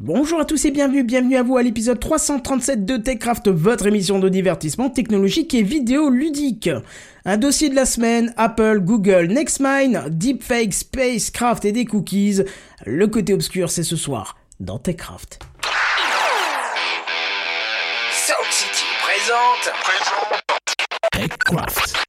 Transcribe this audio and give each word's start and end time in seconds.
Bonjour 0.00 0.38
à 0.38 0.44
tous 0.44 0.64
et 0.64 0.70
bienvenue, 0.70 1.02
bienvenue 1.02 1.34
à 1.34 1.42
vous 1.42 1.56
à 1.56 1.62
l'épisode 1.64 1.98
337 1.98 2.84
de 2.84 2.98
TechCraft, 2.98 3.48
votre 3.48 3.88
émission 3.88 4.20
de 4.20 4.28
divertissement 4.28 4.90
technologique 4.90 5.54
et 5.54 5.64
vidéo 5.64 6.08
ludique. 6.08 6.70
Un 7.24 7.36
dossier 7.36 7.68
de 7.68 7.74
la 7.74 7.84
semaine, 7.84 8.32
Apple, 8.36 8.78
Google, 8.78 9.26
NextMind, 9.26 10.10
Deepfake, 10.10 10.72
Spacecraft 10.72 11.64
et 11.64 11.72
des 11.72 11.84
cookies. 11.84 12.42
Le 12.86 13.08
côté 13.08 13.34
obscur, 13.34 13.72
c'est 13.72 13.82
ce 13.82 13.96
soir, 13.96 14.36
dans 14.60 14.78
TechCraft. 14.78 15.40
Sound 18.12 18.52
City 18.52 18.84
présente. 19.02 19.74
TechCraft. 21.10 22.07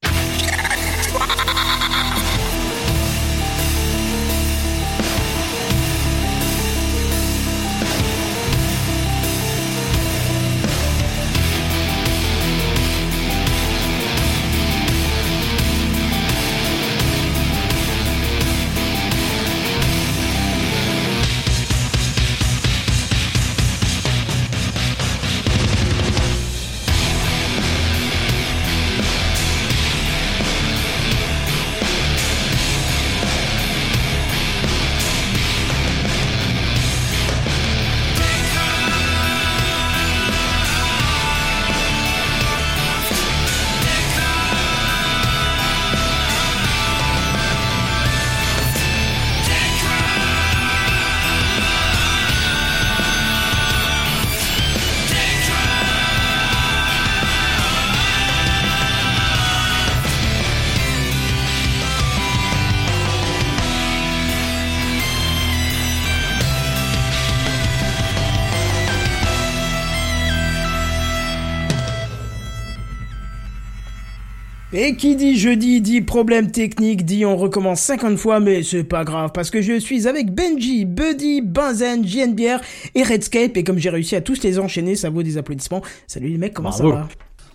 Et 74.90 74.96
qui 74.96 75.14
dit 75.14 75.38
jeudi 75.38 75.80
dit 75.80 76.00
problème 76.00 76.50
technique, 76.50 77.04
dit 77.04 77.24
on 77.24 77.36
recommence 77.36 77.80
50 77.82 78.16
fois, 78.18 78.40
mais 78.40 78.64
c'est 78.64 78.82
pas 78.82 79.04
grave, 79.04 79.30
parce 79.32 79.48
que 79.48 79.62
je 79.62 79.78
suis 79.78 80.08
avec 80.08 80.34
Benji, 80.34 80.84
Buddy, 80.84 81.42
Benzen, 81.42 82.04
JNBR 82.04 82.58
et 82.96 83.04
Redscape, 83.04 83.56
et 83.56 83.62
comme 83.62 83.78
j'ai 83.78 83.90
réussi 83.90 84.16
à 84.16 84.20
tous 84.20 84.42
les 84.42 84.58
enchaîner, 84.58 84.96
ça 84.96 85.08
vaut 85.08 85.22
des 85.22 85.38
applaudissements. 85.38 85.80
Salut 86.08 86.28
les 86.30 86.38
mecs, 86.38 86.54
comment 86.54 86.72
ça 86.72 86.82
va? 86.82 87.06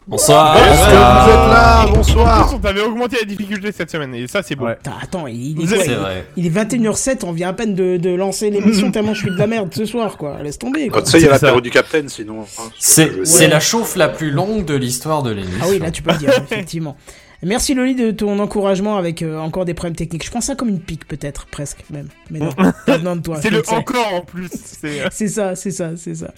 Bonsoir. 0.08 0.56
Que 0.56 0.59
vous 0.59 0.83
êtes 0.83 0.94
là 0.94 1.86
Bonsoir. 1.94 2.53
on 2.56 2.59
t'avait 2.59 2.81
augmenté 2.83 3.17
la 3.19 3.25
difficulté 3.25 3.72
cette 3.73 3.91
semaine, 3.91 4.16
et 4.16 4.28
ça, 4.28 4.41
c'est 4.41 4.56
bon. 4.56 4.66
Ouais. 4.67 4.78
Attends, 5.02 5.28
il 5.28 5.61
est, 5.61 5.66
quoi, 5.67 5.83
il- 5.83 5.91
vrai. 5.95 6.25
il 6.38 6.45
est 6.45 6.50
21h07, 6.50 7.25
on 7.25 7.33
vient 7.33 7.50
à 7.50 7.53
peine 7.53 7.73
de, 7.75 7.97
de 7.97 8.11
lancer 8.11 8.50
l'émission 8.50 8.91
tellement 8.94 9.13
je 9.13 9.22
suis 9.23 9.31
de 9.31 9.36
la 9.38 9.47
merde 9.47 9.73
ce 9.75 9.83
soir, 9.83 10.16
quoi. 10.16 10.41
Laisse 10.41 10.58
tomber, 10.59 10.88
quoi. 10.88 11.00
Quand 11.02 11.06
tu 11.06 11.11
sais, 11.11 11.17
il 11.19 11.23
y 11.23 11.28
a 11.28 11.38
ça. 11.38 11.47
l'apéro 11.47 11.59
du 11.59 11.69
Capitaine, 11.72 12.08
sinon. 12.08 12.44
hein, 12.44 12.69
c'est 12.80 13.47
la 13.50 13.59
chauffe 13.59 13.97
la 13.97 14.08
plus 14.08 14.31
longue 14.31 14.63
de 14.63 14.75
l'histoire 14.75 15.22
de 15.23 15.31
l'émission. 15.31 15.59
Ah 15.61 15.67
oui, 15.69 15.80
là 15.80 15.91
tu 15.91 16.02
peux 16.02 16.11
le 16.13 16.17
dire, 16.19 16.30
effectivement. 16.38 16.95
Merci 17.44 17.73
Loli 17.73 17.95
de 17.95 18.11
ton 18.11 18.40
encouragement 18.40 18.97
avec 18.97 19.22
euh, 19.22 19.38
encore 19.40 19.66
des 19.66 19.73
problèmes 19.73 19.96
techniques. 19.96 20.25
Je 20.25 20.31
prends 20.31 20.41
ça 20.41 20.56
comme 20.56 20.69
une 20.69 20.79
pique 20.79 21.07
peut-être, 21.07 21.46
presque 21.47 21.84
même. 21.90 22.07
Mais 22.31 22.40
non, 22.40 22.50
de 23.16 23.22
toi. 23.22 23.38
C'est 23.41 23.50
le 23.50 23.63
sais. 23.63 23.75
encore 23.75 24.13
en 24.13 24.22
plus. 24.22 24.50
C'est 24.53 25.01
euh, 25.01 25.07
C'est 25.12 25.28
ça, 25.28 25.56
c'est 25.56 25.72
ça, 25.72 25.91
c'est 25.97 26.16
ça. 26.16 26.31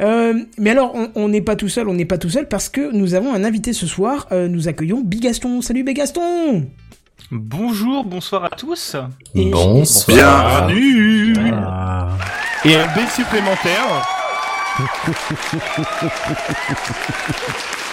Euh, 0.00 0.34
mais 0.58 0.70
alors, 0.70 0.94
on- 1.14 1.28
n'est 1.28 1.40
pas 1.40 1.56
tout 1.56 1.68
seul, 1.68 1.88
on 1.88 1.94
n'est 1.94 2.04
pas 2.04 2.18
tout 2.18 2.30
seul 2.30 2.48
parce 2.48 2.68
que 2.68 2.92
nous 2.92 3.14
avons 3.14 3.32
un 3.34 3.44
invité 3.44 3.72
ce 3.72 3.86
soir. 3.86 4.26
Euh, 4.32 4.48
nous 4.48 4.68
accueillons 4.68 5.02
Bigaston. 5.04 5.62
Salut 5.62 5.84
Bigaston 5.84 6.66
Bonjour, 7.30 8.04
bonsoir 8.04 8.44
à 8.44 8.50
tous. 8.50 8.96
Et- 9.34 9.50
Bonsoir. 9.50 10.66
Bienvenue. 10.68 11.32
et 12.66 12.76
un 12.76 12.86
B 12.86 12.98
supplémentaire. 13.10 14.06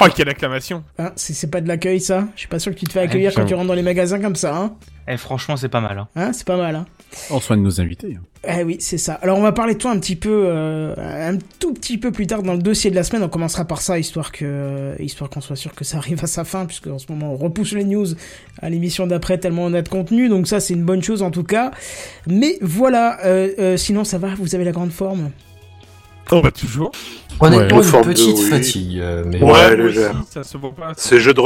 Oh, 0.00 0.06
quelle 0.14 0.28
acclamation. 0.28 0.84
Hein, 0.98 1.10
c'est 1.16 1.50
pas 1.50 1.60
de 1.60 1.66
l'accueil 1.68 2.00
ça? 2.00 2.28
Je 2.34 2.40
suis 2.40 2.48
pas 2.48 2.58
sûr 2.60 2.72
que 2.72 2.78
tu 2.78 2.86
te 2.86 2.92
fais 2.92 3.00
accueillir 3.00 3.30
Ouais, 3.30 3.34
quand 3.34 3.46
tu 3.46 3.54
rentres 3.54 3.66
dans 3.68 3.74
les 3.74 3.82
magasins 3.82 4.20
comme 4.20 4.36
ça, 4.36 4.56
hein 4.56 4.76
Eh, 5.08 5.16
franchement, 5.16 5.56
c'est 5.56 5.68
pas 5.68 5.80
mal. 5.80 5.98
Hein. 5.98 6.08
Hein, 6.14 6.32
c'est 6.32 6.46
pas 6.46 6.56
mal, 6.56 6.76
hein 6.76 6.86
On 7.30 7.40
soigne 7.40 7.62
nos 7.62 7.80
invités. 7.80 8.16
Eh 8.46 8.62
oui, 8.62 8.76
c'est 8.78 8.98
ça. 8.98 9.14
Alors 9.14 9.36
on 9.38 9.42
va 9.42 9.50
parler 9.50 9.74
de 9.74 9.78
toi 9.80 9.90
un 9.90 9.98
petit 9.98 10.14
peu, 10.14 10.44
euh, 10.46 10.94
un 10.96 11.36
tout 11.58 11.74
petit 11.74 11.98
peu 11.98 12.12
plus 12.12 12.28
tard 12.28 12.44
dans 12.44 12.52
le 12.52 12.60
dossier 12.62 12.90
de 12.90 12.94
la 12.94 13.02
semaine. 13.02 13.24
On 13.24 13.28
commencera 13.28 13.64
par 13.64 13.80
ça, 13.80 13.98
histoire 13.98 14.30
que, 14.30 14.94
histoire 15.00 15.28
qu'on 15.28 15.40
soit 15.40 15.56
sûr 15.56 15.74
que 15.74 15.82
ça 15.84 15.96
arrive 15.96 16.22
à 16.22 16.28
sa 16.28 16.44
fin, 16.44 16.64
puisque 16.66 16.86
en 16.86 16.98
ce 16.98 17.06
moment 17.10 17.32
on 17.32 17.36
repousse 17.36 17.72
les 17.72 17.82
news 17.84 18.06
à 18.62 18.70
l'émission 18.70 19.08
d'après 19.08 19.38
tellement 19.38 19.64
on 19.64 19.74
a 19.74 19.82
de 19.82 19.88
contenu. 19.88 20.28
Donc 20.28 20.46
ça 20.46 20.60
c'est 20.60 20.74
une 20.74 20.84
bonne 20.84 21.02
chose 21.02 21.22
en 21.22 21.32
tout 21.32 21.42
cas. 21.42 21.72
Mais 22.28 22.56
voilà. 22.60 23.18
euh, 23.24 23.48
euh, 23.58 23.76
sinon 23.76 24.04
ça 24.04 24.18
va? 24.18 24.28
Vous 24.36 24.54
avez 24.54 24.64
la 24.64 24.72
grande 24.72 24.92
forme? 24.92 25.30
Oh, 26.30 26.40
bah, 26.42 26.50
toujours. 26.50 26.92
Honnêtement, 27.40 27.78
Ouais. 27.78 27.82
une 27.84 27.88
Forme 27.88 28.02
de 28.04 28.08
petite 28.08 28.36
oui. 28.36 28.50
fatigue. 28.50 28.98
euh, 28.98 29.22
mais... 29.26 29.36
Ouais, 29.40 29.46
moi 29.46 29.74
légère. 29.74 30.10
aussi, 30.10 30.30
ça 30.32 30.42
se 30.42 30.56
voit 30.56 30.72
pas. 30.72 30.92
C'est 30.96 31.20
jeudi. 31.20 31.40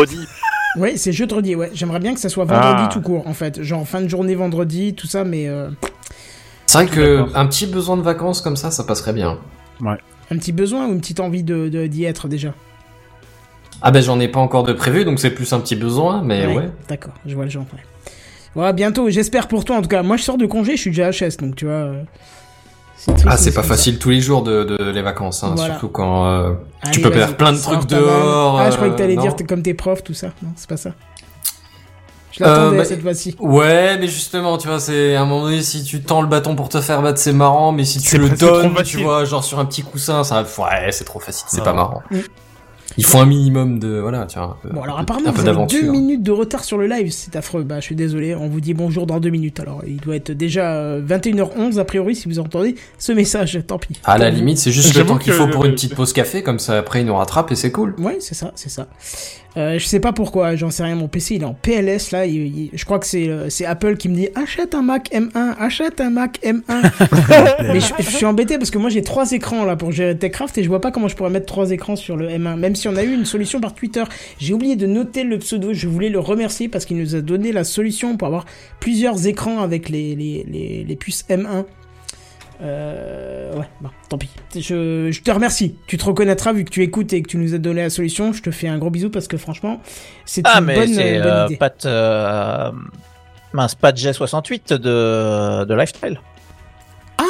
Oui, 0.76 0.97
c'est 0.97 1.12
jeudi. 1.12 1.54
Ouais, 1.54 1.70
j'aimerais 1.75 2.00
bien 2.00 2.15
que 2.15 2.20
ça 2.20 2.28
soit 2.31 2.44
vendredi 2.47 2.82
Ah. 2.87 2.91
tout 2.91 3.03
court 3.03 3.26
en 3.28 3.34
fait, 3.34 3.62
genre 3.62 3.87
fin 3.87 4.00
de 4.00 4.09
journée 4.09 4.34
vendredi, 4.34 4.94
tout 4.94 5.06
ça. 5.06 5.22
Mais 5.25 5.48
euh, 5.48 5.69
C'est 6.66 6.78
vrai 6.78 6.87
que 6.87 7.16
D'accord. 7.19 7.37
un 7.37 7.47
petit 7.47 7.66
besoin 7.66 7.97
de 7.98 8.03
vacances 8.03 8.41
comme 8.41 8.56
ça, 8.56 8.71
ça 8.71 8.84
passerait 8.84 9.12
bien. 9.12 9.38
un 9.84 10.38
petit 10.38 10.53
besoin 10.53 10.87
ou 10.87 10.92
une 10.92 11.00
petite 11.00 11.21
envie 11.21 11.42
de 11.42 11.69
de- 11.69 11.87
d'y 11.87 12.04
être 12.04 12.26
déjà? 12.26 12.54
Ah 13.82 13.91
ben 13.91 14.00
j'en 14.03 14.19
ai 14.21 14.28
pas 14.28 14.41
encore 14.41 14.62
de 14.62 14.72
prévu, 14.72 15.04
donc 15.04 15.19
c'est 15.21 15.31
plus 15.31 15.53
un 15.53 15.60
petit 15.60 15.76
besoin, 15.76 16.22
mais 16.22 16.47
ouais. 16.47 16.71
D'accord, 16.88 17.12
je 17.26 17.34
vois 17.34 17.44
le 17.44 17.50
genre. 17.50 17.66
Ouais. 17.75 17.81
Voilà, 18.54 18.72
bientôt, 18.72 19.10
j'espère 19.10 19.48
pour 19.48 19.65
toi 19.66 19.76
en 19.76 19.82
tout 19.82 19.88
cas. 19.88 20.03
Moi 20.03 20.16
je 20.16 20.22
sors 20.22 20.38
de 20.38 20.47
congé, 20.47 20.76
je 20.76 20.81
suis 20.81 20.91
déjà 20.91 21.10
HS, 21.10 21.37
donc 21.38 21.56
tu 21.56 21.66
vois. 21.66 21.91
Euh, 23.08 23.14
Ah 23.26 23.36
c'est 23.36 23.52
pas 23.52 23.62
ça. 23.62 23.68
facile 23.68 23.98
tous 23.98 24.10
les 24.10 24.20
jours 24.20 24.42
de, 24.42 24.64
de 24.64 24.90
les 24.90 25.02
vacances, 25.02 25.42
hein, 25.44 25.52
Voilà. 25.56 25.72
surtout 25.74 25.88
quand 25.88 26.26
euh, 26.26 26.52
Allez, 26.82 26.92
tu 26.92 27.00
peux 27.00 27.10
faire 27.10 27.36
plein 27.36 27.52
de 27.52 27.58
trucs 27.58 27.86
dehors. 27.86 28.58
Ah, 28.58 28.70
je 28.70 28.76
croyais 28.76 28.92
que 28.92 28.96
euh, 28.96 28.98
t'allais 28.98 29.16
non. 29.16 29.22
dire 29.22 29.36
t'es 29.36 29.44
comme 29.44 29.62
tes 29.62 29.74
profs, 29.74 30.02
tout 30.04 30.14
ça. 30.14 30.28
Non, 30.42 30.50
c'est 30.56 30.68
pas 30.68 30.76
ça. 30.76 30.90
Je 32.32 32.42
l'attendais 32.42 32.76
Euh, 32.76 32.78
bah, 32.78 32.84
cette 32.84 33.02
fois-ci. 33.02 33.36
Ouais, 33.41 33.98
mais 33.98 34.06
justement, 34.08 34.56
tu 34.56 34.66
vois, 34.68 34.80
c'est 34.80 35.14
à 35.16 35.22
un 35.22 35.26
moment 35.26 35.42
donné, 35.44 35.60
si 35.62 35.84
tu 35.84 36.00
tends 36.02 36.22
le 36.22 36.28
bâton 36.28 36.54
pour 36.56 36.68
te 36.70 36.80
faire 36.80 37.02
battre, 37.02 37.18
c'est 37.18 37.32
marrant, 37.34 37.72
mais 37.72 37.84
si 37.84 38.00
tu 38.00 38.16
le 38.18 38.30
donnes, 38.30 38.72
tu 38.84 39.02
vois, 39.02 39.24
genre 39.26 39.44
sur 39.44 39.58
un 39.58 39.64
petit 39.66 39.82
coussin, 39.82 40.24
ça, 40.24 40.42
ouais, 40.42 40.92
c'est 40.92 41.04
trop 41.04 41.20
facile, 41.20 41.46
c'est 41.48 41.62
pas 41.62 41.74
marrant. 41.74 42.02
Mm. 42.10 42.18
Il 42.97 43.04
faut 43.04 43.19
un 43.19 43.26
minimum 43.26 43.78
de, 43.78 43.98
voilà, 43.98 44.26
tu 44.26 44.38
vois, 44.38 44.48
un 44.48 44.56
peu, 44.62 44.75
Bon, 44.75 44.82
alors 44.82 44.98
apparemment, 44.98 45.28
un 45.28 45.32
peu 45.32 45.42
vous 45.42 45.48
avez 45.48 45.66
deux 45.66 45.91
minutes 45.91 46.22
de 46.22 46.30
retard 46.30 46.64
sur 46.64 46.78
le 46.78 46.86
live, 46.86 47.10
c'est 47.10 47.36
affreux. 47.36 47.62
Bah, 47.62 47.80
je 47.80 47.84
suis 47.84 47.94
désolé, 47.94 48.34
on 48.34 48.48
vous 48.48 48.60
dit 48.60 48.75
bonjour 48.75 49.06
dans 49.06 49.20
deux 49.20 49.30
minutes. 49.30 49.60
Alors, 49.60 49.82
il 49.86 49.98
doit 49.98 50.16
être 50.16 50.32
déjà 50.32 50.75
euh, 50.75 51.03
21h11 51.03 51.78
a 51.78 51.84
priori 51.84 52.14
si 52.14 52.28
vous 52.28 52.38
entendez 52.38 52.75
ce 52.98 53.12
message, 53.12 53.58
tant 53.66 53.78
pis. 53.78 53.98
À 54.04 54.19
la 54.19 54.30
limite, 54.30 54.58
c'est 54.58 54.72
juste 54.72 54.94
le 54.97 55.04
temps 55.04 55.19
qu'il 55.19 55.32
faut 55.32 55.48
pour 55.48 55.64
une 55.64 55.72
petite 55.72 55.94
pause 55.94 56.12
café, 56.12 56.42
comme 56.42 56.58
ça 56.58 56.78
après 56.78 57.00
il 57.00 57.06
nous 57.06 57.14
rattrape 57.14 57.50
et 57.53 57.54
c'est 57.54 57.72
cool. 57.72 57.94
Ouais, 57.98 58.19
c'est 58.20 58.34
ça, 58.34 58.53
c'est 58.54 58.70
ça. 58.70 58.88
Euh, 59.58 59.78
je 59.78 59.84
sais 59.84 60.00
pas 60.00 60.12
pourquoi, 60.14 60.56
j'en 60.56 60.70
sais 60.70 60.82
rien. 60.82 60.94
Mon 60.94 61.08
PC 61.08 61.34
il 61.34 61.42
est 61.42 61.44
en 61.44 61.52
PLS 61.52 62.10
là. 62.10 62.24
il- 62.24 62.46
il- 62.58 62.70
je 62.72 62.84
crois 62.86 62.98
que 62.98 63.04
c'est 63.06 63.28
euh, 63.28 63.50
c'est 63.50 63.66
Apple 63.66 63.96
qui 63.98 64.08
me 64.08 64.14
dit 64.16 64.28
achète 64.34 64.74
un 64.74 64.80
Mac 64.80 65.10
M1, 65.12 65.54
achète 65.58 66.00
un 66.00 66.08
Mac 66.08 66.40
M1. 66.42 66.62
Mais 67.72 67.80
je, 67.80 67.92
je 67.98 68.10
suis 68.16 68.24
embêté 68.24 68.56
parce 68.56 68.70
que 68.70 68.78
moi 68.78 68.88
j'ai 68.88 69.02
trois 69.02 69.30
écrans 69.32 69.65
là 69.66 69.77
pour 69.77 69.92
gérer 69.92 70.16
Techcraft 70.16 70.56
et 70.56 70.62
je 70.62 70.68
vois 70.68 70.80
pas 70.80 70.91
comment 70.91 71.09
je 71.09 71.16
pourrais 71.16 71.28
mettre 71.28 71.44
trois 71.47 71.71
écrans 71.71 71.97
sur 71.97 72.16
le 72.16 72.28
M1. 72.28 72.56
Même 72.56 72.74
si 72.74 72.88
on 72.88 72.97
a 72.97 73.03
eu 73.04 73.12
une 73.12 73.27
solution 73.27 73.60
par 73.60 73.74
Twitter, 73.74 74.04
j'ai 74.38 74.54
oublié 74.54 74.74
de 74.74 74.86
noter 74.86 75.22
le 75.22 75.38
pseudo. 75.38 75.74
Je 75.74 75.86
voulais 75.86 76.09
le 76.09 76.18
remercier 76.18 76.68
parce 76.68 76.86
qu'il 76.86 76.97
nous 76.97 77.15
a 77.15 77.21
donné 77.21 77.53
la 77.53 77.65
solution 77.65 78.16
pour 78.16 78.28
avoir 78.28 78.47
plusieurs 78.80 79.27
écrans 79.27 79.60
avec 79.60 79.91
les 79.91 80.15
les 80.16 80.47
les, 80.50 80.84
les 80.88 80.97
puces 80.97 81.27
M1. 81.28 81.65
Euh, 82.62 83.56
ouais, 83.56 83.68
bon, 83.80 83.91
tant 84.09 84.18
pis. 84.18 84.30
Je, 84.54 85.10
je 85.10 85.22
te 85.22 85.30
remercie. 85.30 85.76
Tu 85.86 85.98
te 85.98 86.04
reconnaîtras 86.04 86.53
vu 86.53 86.64
que 86.64 86.70
tu 86.70 86.82
écoutes 86.82 87.12
et 87.12 87.22
que 87.22 87.28
tu 87.28 87.36
nous 87.36 87.54
as 87.54 87.59
donné 87.59 87.82
la 87.82 87.91
solution. 87.91 88.32
Je 88.32 88.42
te 88.42 88.50
fais 88.50 88.68
un 88.68 88.78
gros 88.78 88.91
bisou 88.91 89.10
parce 89.10 89.26
que 89.26 89.36
franchement, 89.36 89.80
c'est 90.24 90.42
Ah, 90.44 90.59
une 90.60 90.66
mais 90.66 90.74
bonne, 90.76 90.98
euh, 90.98 91.22
bonne 91.22 91.32
euh, 91.32 91.47
idée. 91.47 91.56
Pat, 91.56 91.84
euh, 91.86 92.70
mince, 93.53 93.74
Pat 93.74 93.97
G68 93.97 94.74
de, 94.74 95.64
de 95.64 95.74
Lifestyle. 95.74 96.20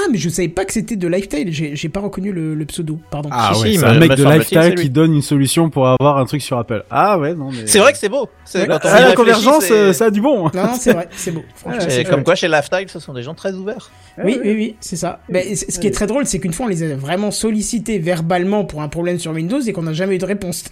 Ah 0.04 0.08
mais 0.10 0.18
je 0.18 0.28
savais 0.28 0.48
pas 0.48 0.64
que 0.64 0.72
c'était 0.72 0.96
de 0.96 1.06
Lifestyle. 1.06 1.52
J'ai 1.52 1.76
j'ai 1.76 1.88
pas 1.88 2.00
reconnu 2.00 2.32
le, 2.32 2.54
le 2.54 2.64
pseudo. 2.66 2.98
Pardon. 3.10 3.28
Ah 3.32 3.52
Si, 3.54 3.62
ouais, 3.62 3.68
si, 3.72 3.78
c'est 3.78 3.84
un 3.84 3.94
me 3.94 3.98
mec 4.00 4.14
de 4.14 4.24
lifestyle 4.24 4.74
qui 4.74 4.90
donne 4.90 5.14
une 5.14 5.22
solution 5.22 5.70
pour 5.70 5.86
avoir 5.88 6.18
un 6.18 6.24
truc 6.24 6.42
sur 6.42 6.58
Apple. 6.58 6.84
Ah 6.90 7.18
ouais, 7.18 7.34
non 7.34 7.50
mais... 7.50 7.66
C'est 7.66 7.78
vrai 7.78 7.92
que 7.92 7.98
c'est 7.98 8.08
beau. 8.08 8.28
C'est- 8.44 8.66
quand 8.66 8.78
Ah, 8.82 9.00
la 9.08 9.14
convergence, 9.14 9.64
c'est- 9.64 9.72
euh, 9.72 9.92
ça 9.92 10.06
a 10.06 10.10
du 10.10 10.20
bon. 10.20 10.44
Non, 10.54 10.62
non, 10.64 10.74
c'est 10.78 10.92
vrai, 10.92 11.08
c'est 11.16 11.30
beau. 11.30 11.42
C'est 11.88 12.04
comme 12.04 12.24
quoi, 12.24 12.34
chez 12.34 12.48
Lifestyle, 12.48 12.86
ce 12.88 12.98
sont 12.98 13.12
des 13.12 13.22
gens 13.22 13.34
très 13.34 13.52
ouverts. 13.52 13.90
Oui, 14.24 14.38
oui, 14.42 14.52
oui, 14.54 14.76
c'est 14.80 14.96
ça. 14.96 15.20
Mais 15.28 15.54
ce 15.54 15.78
qui 15.78 15.86
est 15.86 15.90
très 15.92 16.06
drôle, 16.06 16.26
c'est 16.26 16.38
qu'une 16.38 16.52
fois, 16.52 16.66
on 16.66 16.68
les 16.68 16.82
a 16.82 16.96
vraiment 16.96 17.30
sollicités 17.30 17.98
verbalement 17.98 18.64
pour 18.64 18.82
un 18.82 18.88
problème 18.88 19.18
sur 19.18 19.32
Windows 19.32 19.60
et 19.60 19.72
qu'on 19.72 19.82
n'a 19.82 19.92
jamais 19.94 20.16
eu 20.16 20.18
de 20.18 20.26
réponse. 20.26 20.64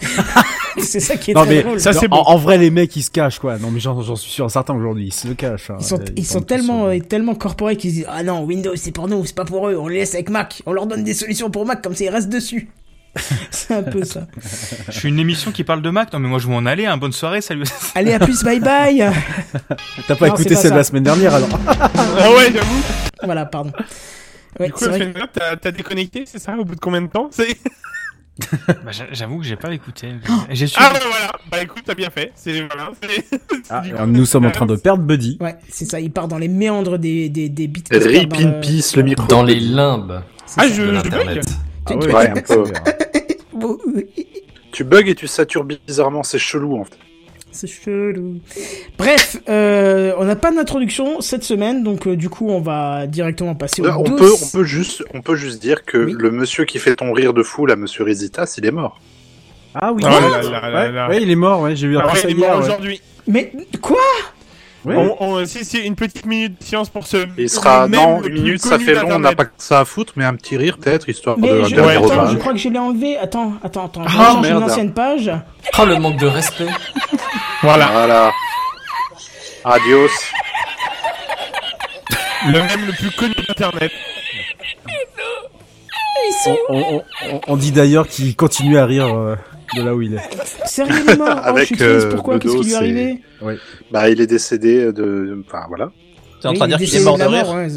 c'est 0.78 1.00
ça 1.00 1.16
qui 1.16 1.30
est 1.30 1.34
Non 1.34 1.44
très 1.44 1.54
mais 1.56 1.62
drôle. 1.62 1.80
Ça, 1.80 1.92
c'est 1.92 2.06
en, 2.06 2.16
bon. 2.16 2.22
en 2.26 2.36
vrai 2.36 2.58
les 2.58 2.70
mecs 2.70 2.94
ils 2.96 3.02
se 3.02 3.10
cachent 3.10 3.38
quoi. 3.38 3.58
Non 3.58 3.70
mais 3.70 3.80
j'en 3.80 4.14
suis 4.16 4.30
sûr 4.30 4.50
certain 4.50 4.74
aujourd'hui 4.74 5.06
ils 5.06 5.12
se 5.12 5.28
cachent. 5.28 5.70
hein. 5.70 5.76
Ils 5.80 5.84
sont, 5.86 5.98
ils 6.16 6.26
sont 6.26 6.40
tellement, 6.42 6.80
sur- 6.84 6.86
euh, 6.88 6.98
tellement 7.00 7.34
corporés 7.34 7.76
qu'ils 7.76 7.92
disent 7.92 8.06
Ah 8.08 8.22
non, 8.22 8.44
Windows 8.44 8.75
c'est 8.76 8.92
pour 8.92 9.08
nous, 9.08 9.24
c'est 9.24 9.34
pas 9.34 9.44
pour 9.44 9.68
eux, 9.68 9.76
on 9.76 9.88
les 9.88 9.98
laisse 9.98 10.14
avec 10.14 10.30
Mac, 10.30 10.62
on 10.66 10.72
leur 10.72 10.86
donne 10.86 11.04
des 11.04 11.14
solutions 11.14 11.50
pour 11.50 11.66
Mac 11.66 11.82
comme 11.82 11.94
ça 11.94 12.04
ils 12.04 12.10
restent 12.10 12.28
dessus. 12.28 12.68
c'est 13.50 13.74
un 13.74 13.82
peu 13.82 14.04
ça. 14.04 14.26
Je 14.88 14.98
suis 14.98 15.08
une 15.08 15.18
émission 15.18 15.50
qui 15.50 15.64
parle 15.64 15.82
de 15.82 15.90
Mac. 15.90 16.12
Non, 16.12 16.18
mais 16.18 16.28
moi, 16.28 16.38
je 16.38 16.48
vais 16.48 16.54
en 16.54 16.66
aller. 16.66 16.86
Hein. 16.86 16.96
Bonne 16.96 17.12
soirée, 17.12 17.40
salut. 17.40 17.64
Allez, 17.94 18.12
à 18.12 18.18
plus, 18.18 18.42
bye 18.42 18.60
bye 18.60 19.10
T'as 20.06 20.16
pas 20.16 20.28
Non, 20.28 20.34
écouté 20.34 20.54
pas 20.54 20.60
celle 20.60 20.72
de 20.72 20.76
la 20.76 20.84
semaine 20.84 21.04
dernière 21.04 21.34
alors. 21.34 21.48
Ah 21.68 22.30
ouais, 22.32 22.52
j'avoue. 22.52 22.82
Voilà, 23.22 23.46
pardon. 23.46 23.72
Ouais, 24.58 24.66
Du 24.66 24.72
coup, 24.72 24.84
t'as 25.32 25.56
t'as 25.56 25.70
déconnecté, 25.70 26.24
c'est 26.26 26.38
ça 26.38 26.56
Au 26.58 26.64
bout 26.64 26.74
de 26.74 26.80
combien 26.80 27.02
de 27.02 27.08
temps 27.08 27.28
C'est? 27.30 27.56
Bah, 28.84 28.90
j'a- 28.92 29.06
J'avoue 29.12 29.38
que 29.38 29.44
j'ai 29.44 29.56
pas 29.56 29.72
écouté. 29.72 30.08
J'ai 30.50 30.66
su. 30.66 30.76
Ah 30.78 30.90
bah 30.92 31.00
voilà. 31.02 31.32
Bah 31.50 31.62
écoute, 31.62 31.82
t'as 31.86 31.94
bien 31.94 32.10
fait. 32.10 32.32
C'est 32.34 32.66
voilà. 32.66 32.90
c'est- 33.02 33.40
Ah, 33.70 33.80
coup, 33.82 34.06
nous 34.06 34.26
sommes 34.26 34.46
en 34.46 34.50
train 34.50 34.66
de 34.66 34.76
perdre 34.76 35.02
Buddy. 35.02 35.38
Ouais, 35.40 35.56
c'est 35.68 35.84
ça, 35.86 35.98
il 36.00 36.10
part 36.12 36.28
dans 36.28 36.38
les 36.38 36.48
méandres 36.48 36.98
des, 36.98 37.28
des, 37.28 37.48
des 37.48 37.66
bits. 37.66 37.82
Rip 37.90 38.34
in 38.38 38.50
peace, 38.60 38.94
le 38.96 39.02
micro. 39.02 39.26
Dans 39.26 39.42
les 39.42 39.58
limbes 39.58 40.22
c'est 40.44 40.60
Ah, 40.60 40.68
ça. 40.68 40.74
je, 40.74 40.82
de 40.82 40.86
je 40.88 40.92
l'internet. 40.92 41.44
bug. 41.44 41.44
Ah 41.86 41.94
Ouais, 41.96 42.28
un 42.30 42.42
peu. 42.42 42.64
Tu 44.72 44.84
bugs 44.84 45.06
et 45.06 45.14
tu 45.14 45.26
satures 45.26 45.64
bizarrement, 45.64 46.22
c'est 46.22 46.38
chelou 46.38 46.76
en 46.78 46.84
fait. 46.84 46.98
C'est 47.56 47.66
chelou. 47.66 48.40
Bref, 48.98 49.38
euh, 49.48 50.12
on 50.18 50.24
n'a 50.26 50.36
pas 50.36 50.52
d'introduction 50.52 51.22
cette 51.22 51.42
semaine, 51.42 51.82
donc 51.82 52.06
euh, 52.06 52.14
du 52.16 52.28
coup 52.28 52.48
on 52.50 52.60
va 52.60 53.06
directement 53.06 53.54
passer 53.54 53.80
au 53.80 53.86
Euh, 53.86 53.92
on, 53.96 54.04
peut, 54.04 54.30
on, 54.30 54.48
peut 54.58 54.64
juste, 54.64 55.02
on 55.14 55.22
peut 55.22 55.36
juste 55.36 55.62
dire 55.62 55.84
que 55.86 55.96
Oui. 55.96 56.14
le 56.18 56.30
monsieur 56.30 56.66
qui 56.66 56.78
fait 56.78 56.96
ton 56.96 57.12
rire 57.12 57.32
de 57.32 57.42
fou, 57.42 57.64
là, 57.64 57.74
monsieur 57.76 58.04
Rizitas, 58.04 58.54
il 58.58 58.66
est 58.66 58.70
mort. 58.70 59.00
Ah 59.74 59.92
oui. 59.92 60.02
Là 60.02 60.10
là 60.10 60.20
là 60.20 60.40
ouais, 60.42 60.92
là. 60.92 61.08
ouais, 61.08 61.22
il 61.22 61.30
est 61.30 61.34
mort. 61.36 61.60
Ouais, 61.62 61.74
j'ai 61.76 61.88
vu 61.88 61.96
Ah 61.98 62.04
après 62.04 62.20
il 62.24 62.30
est 62.30 62.34
mort 62.34 62.58
ouais. 62.58 62.64
aujourd'hui. 62.64 63.00
Mais 63.26 63.52
quoi? 63.80 63.96
Ouais. 64.86 64.94
On, 64.96 65.16
on, 65.20 65.44
si, 65.46 65.64
si, 65.64 65.78
une 65.78 65.96
petite 65.96 66.26
minute 66.26 66.60
de 66.60 66.64
silence 66.64 66.88
pour 66.90 67.06
ce. 67.08 67.26
Il 67.36 67.50
sera, 67.50 67.88
le 67.88 68.28
une 68.28 68.34
minute, 68.34 68.62
ça 68.62 68.78
fait 68.78 68.94
long, 68.94 69.08
on 69.10 69.18
n'a 69.18 69.34
pas 69.34 69.46
que 69.46 69.50
ça 69.58 69.80
à 69.80 69.84
foutre, 69.84 70.12
mais 70.14 70.24
un 70.24 70.34
petit 70.36 70.56
rire 70.56 70.78
peut-être, 70.78 71.08
histoire 71.08 71.36
Mais 71.38 71.48
de 71.48 71.64
je, 71.64 71.74
ouais, 71.74 71.96
attends, 71.96 72.28
je 72.28 72.36
crois 72.36 72.52
que 72.52 72.58
je 72.58 72.68
l'ai 72.68 72.78
enlevé. 72.78 73.18
Attends, 73.18 73.54
attends, 73.64 73.86
attends. 73.86 74.06
Je 74.06 74.16
Ah, 74.16 74.30
change 74.32 74.46
une 74.48 74.62
ancienne 74.62 74.92
page. 74.92 75.30
Oh 75.78 75.84
le 75.84 75.96
manque 75.98 76.18
de 76.18 76.26
respect 76.28 76.68
Voilà. 77.62 77.86
Voilà. 77.86 78.30
Adios. 79.64 80.08
Le 82.46 82.52
même 82.62 82.86
le 82.86 82.92
plus 82.92 83.10
connu 83.10 83.34
d'Internet. 83.48 83.90
On, 86.46 86.56
on- 86.68 87.02
on- 87.32 87.40
on 87.48 87.56
dit 87.56 87.72
d'ailleurs 87.72 88.06
qu'il 88.06 88.36
continue 88.36 88.78
à 88.78 88.86
rire 88.86 89.06
euh, 89.06 89.36
de 89.74 89.82
là 89.82 89.94
où 89.94 90.02
il 90.02 90.14
est. 90.14 90.20
Sérieux, 90.66 90.94
il 91.04 91.10
est 91.10 91.16
mort. 91.16 91.28
Oh, 91.32 91.40
je 91.44 91.48
Avec, 91.48 91.66
suis 91.66 91.76
triste. 91.76 91.90
euh, 91.90 92.10
Pourquoi? 92.10 92.34
le 92.34 92.40
Qu'est-ce 92.40 92.52
qui 92.52 92.58
dos, 92.58 92.62
lui 92.64 92.68
est 92.68 92.72
c'est- 92.72 92.76
arrivé 92.76 93.20
Bah, 93.90 94.08
il 94.10 94.20
est 94.20 94.26
décédé 94.26 94.92
de, 94.92 95.42
enfin, 95.46 95.64
voilà. 95.68 95.90
T'es 96.40 96.48
en 96.48 96.52
Oui, 96.52 96.58
train 96.58 96.68
de 96.68 96.76
dire 96.76 96.88
qu'il 96.88 97.00
est 97.00 97.04
mort 97.04 97.16
de 97.16 97.22
la 97.24 97.28
rire. 97.28 97.48
ouais, 97.50 97.68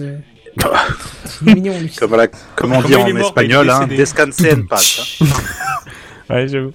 mignon, 1.41 1.73
lui. 1.79 1.89
Comme, 1.95 2.09
voilà, 2.09 2.27
comment 2.55 2.81
Comment 2.81 2.87
dire 2.87 2.99
il 3.01 3.09
est 3.09 3.11
en 3.13 3.15
mort, 3.17 3.27
espagnol, 3.27 3.69
hein, 3.69 3.79
décédé. 3.81 3.97
descanse 3.97 4.41
en 4.41 4.65
paz. 4.67 5.17
hein. 5.21 5.25
Ouais, 6.35 6.47
j'avoue. 6.47 6.73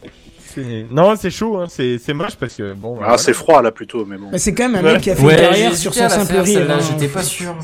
C'est- 0.54 0.86
Non, 0.90 1.14
c'est 1.16 1.30
chaud, 1.30 1.58
hein. 1.58 1.66
c'est 1.68 1.98
c'est 1.98 2.14
moche 2.14 2.36
parce 2.36 2.54
que 2.54 2.72
bon. 2.74 2.98
Ah, 3.04 3.18
c'est 3.18 3.32
froid 3.34 3.60
là 3.62 3.72
plutôt, 3.72 4.04
mais 4.06 4.16
bon. 4.16 4.30
Bah, 4.30 4.38
c'est 4.38 4.54
quand 4.54 4.68
même 4.68 4.76
un 4.76 4.86
Ouais. 4.86 4.92
mec 4.94 5.02
qui 5.02 5.10
a 5.10 5.16
fait 5.16 5.22
Ouais, 5.22 5.34
une 5.34 5.40
carrière 5.40 5.76
sur 5.76 5.92
son 5.94 6.00
la 6.02 6.08
simple 6.08 6.36
rire. 6.38 6.66
hein. 6.70 6.78
J'étais 6.80 7.12
pas 7.12 7.22
sûr. 7.24 7.54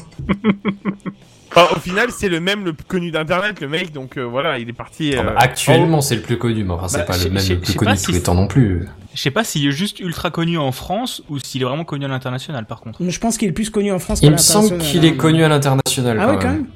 Enfin, 1.52 1.66
au 1.74 1.80
final, 1.80 2.10
c'est 2.10 2.28
le 2.28 2.38
même 2.40 2.64
le 2.64 2.72
plus 2.72 2.84
connu 2.86 3.10
d'Internet, 3.10 3.60
le 3.60 3.68
mec, 3.68 3.92
donc 3.92 4.16
euh, 4.16 4.22
voilà, 4.22 4.58
il 4.58 4.68
est 4.68 4.72
parti. 4.72 5.14
Ah 5.18 5.22
bah, 5.22 5.30
euh, 5.32 5.34
actuellement, 5.38 6.00
c'est 6.00 6.14
le 6.14 6.22
plus 6.22 6.38
connu, 6.38 6.62
mais 6.64 6.72
enfin, 6.74 6.86
c'est 6.88 6.98
Bah, 6.98 7.04
pas 7.04 7.16
le 7.18 7.24
même 7.30 7.42
le 7.48 7.58
plus 7.58 7.74
connu 7.74 7.90
de 7.92 7.96
si 7.96 8.04
tous 8.06 8.12
les 8.12 8.18
c'est- 8.18 8.22
temps 8.24 8.34
non 8.34 8.46
plus. 8.46 8.86
Je 9.14 9.20
sais 9.20 9.32
pas 9.32 9.42
s'il 9.42 9.66
est 9.66 9.72
juste 9.72 9.98
ultra 9.98 10.30
connu 10.30 10.56
en 10.58 10.70
France 10.70 11.22
ou 11.28 11.40
s'il 11.40 11.62
est 11.62 11.64
vraiment 11.64 11.84
connu 11.84 12.04
à 12.04 12.08
l'international, 12.08 12.64
par 12.66 12.80
contre. 12.80 13.00
Je 13.08 13.18
pense 13.18 13.36
qu'il 13.38 13.48
est 13.48 13.52
plus 13.52 13.68
connu 13.70 13.90
en 13.90 13.98
France 13.98 14.20
qu'à 14.20 14.26
Il 14.28 14.32
me 14.32 14.36
semble 14.36 14.78
qu'il 14.78 15.04
est 15.04 15.08
hein. 15.08 15.16
connu 15.16 15.42
à 15.42 15.48
l'international. 15.48 16.18
Ah 16.20 16.30
ouais, 16.30 16.38
quand 16.40 16.50
même. 16.50 16.66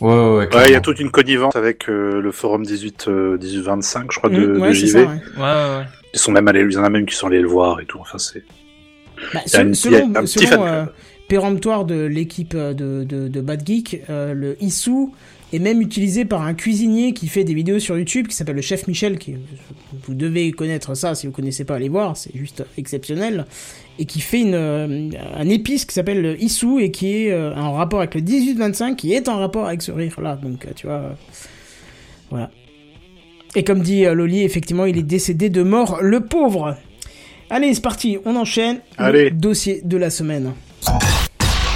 Ouais, 0.00 0.14
ouais, 0.14 0.36
ouais. 0.46 0.56
Ouais, 0.56 0.68
il 0.68 0.72
y 0.72 0.76
a 0.76 0.80
toute 0.80 0.98
une 0.98 1.10
connivence 1.10 1.54
avec 1.54 1.88
euh, 1.90 2.20
le 2.22 2.32
forum 2.32 2.64
18, 2.64 3.04
euh, 3.08 3.36
1825, 3.38 4.10
je 4.10 4.18
crois, 4.18 4.30
de, 4.30 4.36
Mmh, 4.38 4.54
de 4.54 4.58
ouais, 4.58 4.68
c'est 4.74 4.86
JV. 4.86 4.90
ça, 4.90 4.98
ouais. 5.00 5.04
Ouais, 5.06 5.42
ouais, 5.42 5.76
ouais. 5.78 5.84
Ils 6.14 6.18
sont 6.18 6.32
même 6.32 6.48
allés, 6.48 6.62
il 6.62 6.72
y 6.72 6.76
en 6.78 6.84
a 6.84 6.88
même 6.90 7.04
qui 7.06 7.14
sont 7.14 7.26
allés 7.28 7.40
le 7.40 7.46
voir 7.48 7.78
et 7.80 7.84
tout. 7.84 7.98
Enfin, 8.00 8.18
c'est. 8.18 8.42
Bah, 9.32 9.40
Il 9.46 9.68
il 9.68 9.76
selon 9.76 10.26
selon, 10.26 10.48
fan 10.48 10.60
euh. 10.62 10.84
Péremptoire 11.32 11.86
de 11.86 11.94
l'équipe 11.94 12.52
euh, 12.54 12.74
de, 12.74 13.04
de, 13.04 13.26
de 13.26 13.40
Bad 13.40 13.66
Geek, 13.66 14.02
euh, 14.10 14.34
le 14.34 14.62
Issou 14.62 15.14
est 15.54 15.58
même 15.58 15.80
utilisé 15.80 16.26
par 16.26 16.42
un 16.42 16.52
cuisinier 16.52 17.14
qui 17.14 17.26
fait 17.26 17.42
des 17.42 17.54
vidéos 17.54 17.78
sur 17.78 17.96
YouTube 17.96 18.26
qui 18.26 18.36
s'appelle 18.36 18.56
le 18.56 18.60
chef 18.60 18.86
Michel 18.86 19.16
qui 19.16 19.36
vous 20.06 20.12
devez 20.12 20.52
connaître 20.52 20.94
ça 20.94 21.14
si 21.14 21.26
vous 21.26 21.32
connaissez 21.32 21.64
pas 21.64 21.76
allez 21.76 21.88
voir 21.88 22.18
c'est 22.18 22.36
juste 22.36 22.66
exceptionnel 22.76 23.46
et 23.98 24.04
qui 24.04 24.20
fait 24.20 24.42
une 24.42 24.54
euh, 24.54 25.08
un 25.34 25.48
épice 25.48 25.86
qui 25.86 25.94
s'appelle 25.94 26.20
le 26.20 26.38
Issou 26.38 26.78
et 26.80 26.90
qui 26.90 27.14
est 27.14 27.32
euh, 27.32 27.54
en 27.54 27.72
rapport 27.72 28.00
avec 28.00 28.14
le 28.14 28.20
18-25 28.20 28.96
qui 28.96 29.14
est 29.14 29.26
en 29.30 29.38
rapport 29.38 29.66
avec 29.68 29.80
ce 29.80 29.90
rire 29.90 30.20
là 30.20 30.36
donc 30.36 30.66
tu 30.76 30.86
vois 30.86 31.16
voilà. 32.28 32.50
Et 33.56 33.64
comme 33.64 33.80
dit 33.80 34.04
Loli 34.04 34.42
effectivement 34.42 34.84
il 34.84 34.98
est 34.98 35.02
décédé 35.02 35.48
de 35.48 35.62
mort 35.62 36.02
le 36.02 36.20
pauvre. 36.20 36.76
Allez 37.48 37.72
c'est 37.72 37.80
parti 37.80 38.18
on 38.26 38.36
enchaîne. 38.36 38.80
Allez. 38.98 39.24
le 39.24 39.30
dossier 39.30 39.80
de 39.82 39.96
la 39.96 40.10
semaine 40.10 40.52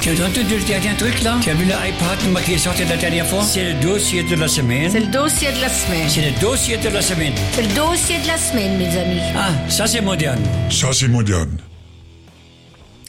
Tu 0.06 0.12
as 0.12 0.24
entendu 0.24 0.54
le 0.56 0.64
dernier 0.68 0.96
truc 0.96 1.20
là 1.24 1.36
Tu 1.42 1.50
as 1.50 1.54
vu 1.54 1.64
l'iPad 1.64 2.44
qui 2.44 2.52
est 2.52 2.58
sorti 2.58 2.84
la 2.88 2.96
dernière 2.96 3.26
fois? 3.26 3.42
C'est 3.42 3.72
le 3.72 3.80
dossier 3.82 4.22
de 4.22 4.36
la 4.36 4.46
semaine. 4.46 4.88
C'est 4.88 5.00
le 5.00 5.06
dossier 5.10 5.48
de 5.48 5.60
la 5.60 5.68
semaine. 5.68 6.08
C'est 6.08 6.20
le 6.30 6.40
dossier 6.40 6.76
de 6.76 6.88
la 6.94 7.02
semaine. 7.02 7.32
C'est 7.50 7.62
le 7.62 7.74
dossier 7.74 8.16
de 8.22 8.26
la 8.28 8.36
semaine, 8.36 8.78
mes 8.78 8.96
amis. 8.96 9.20
Ah, 9.36 9.50
ça 9.68 9.88
c'est 9.88 10.00
moderne. 10.00 10.38
Ça, 10.70 10.92
c'est 10.92 11.08
moderne. 11.08 11.56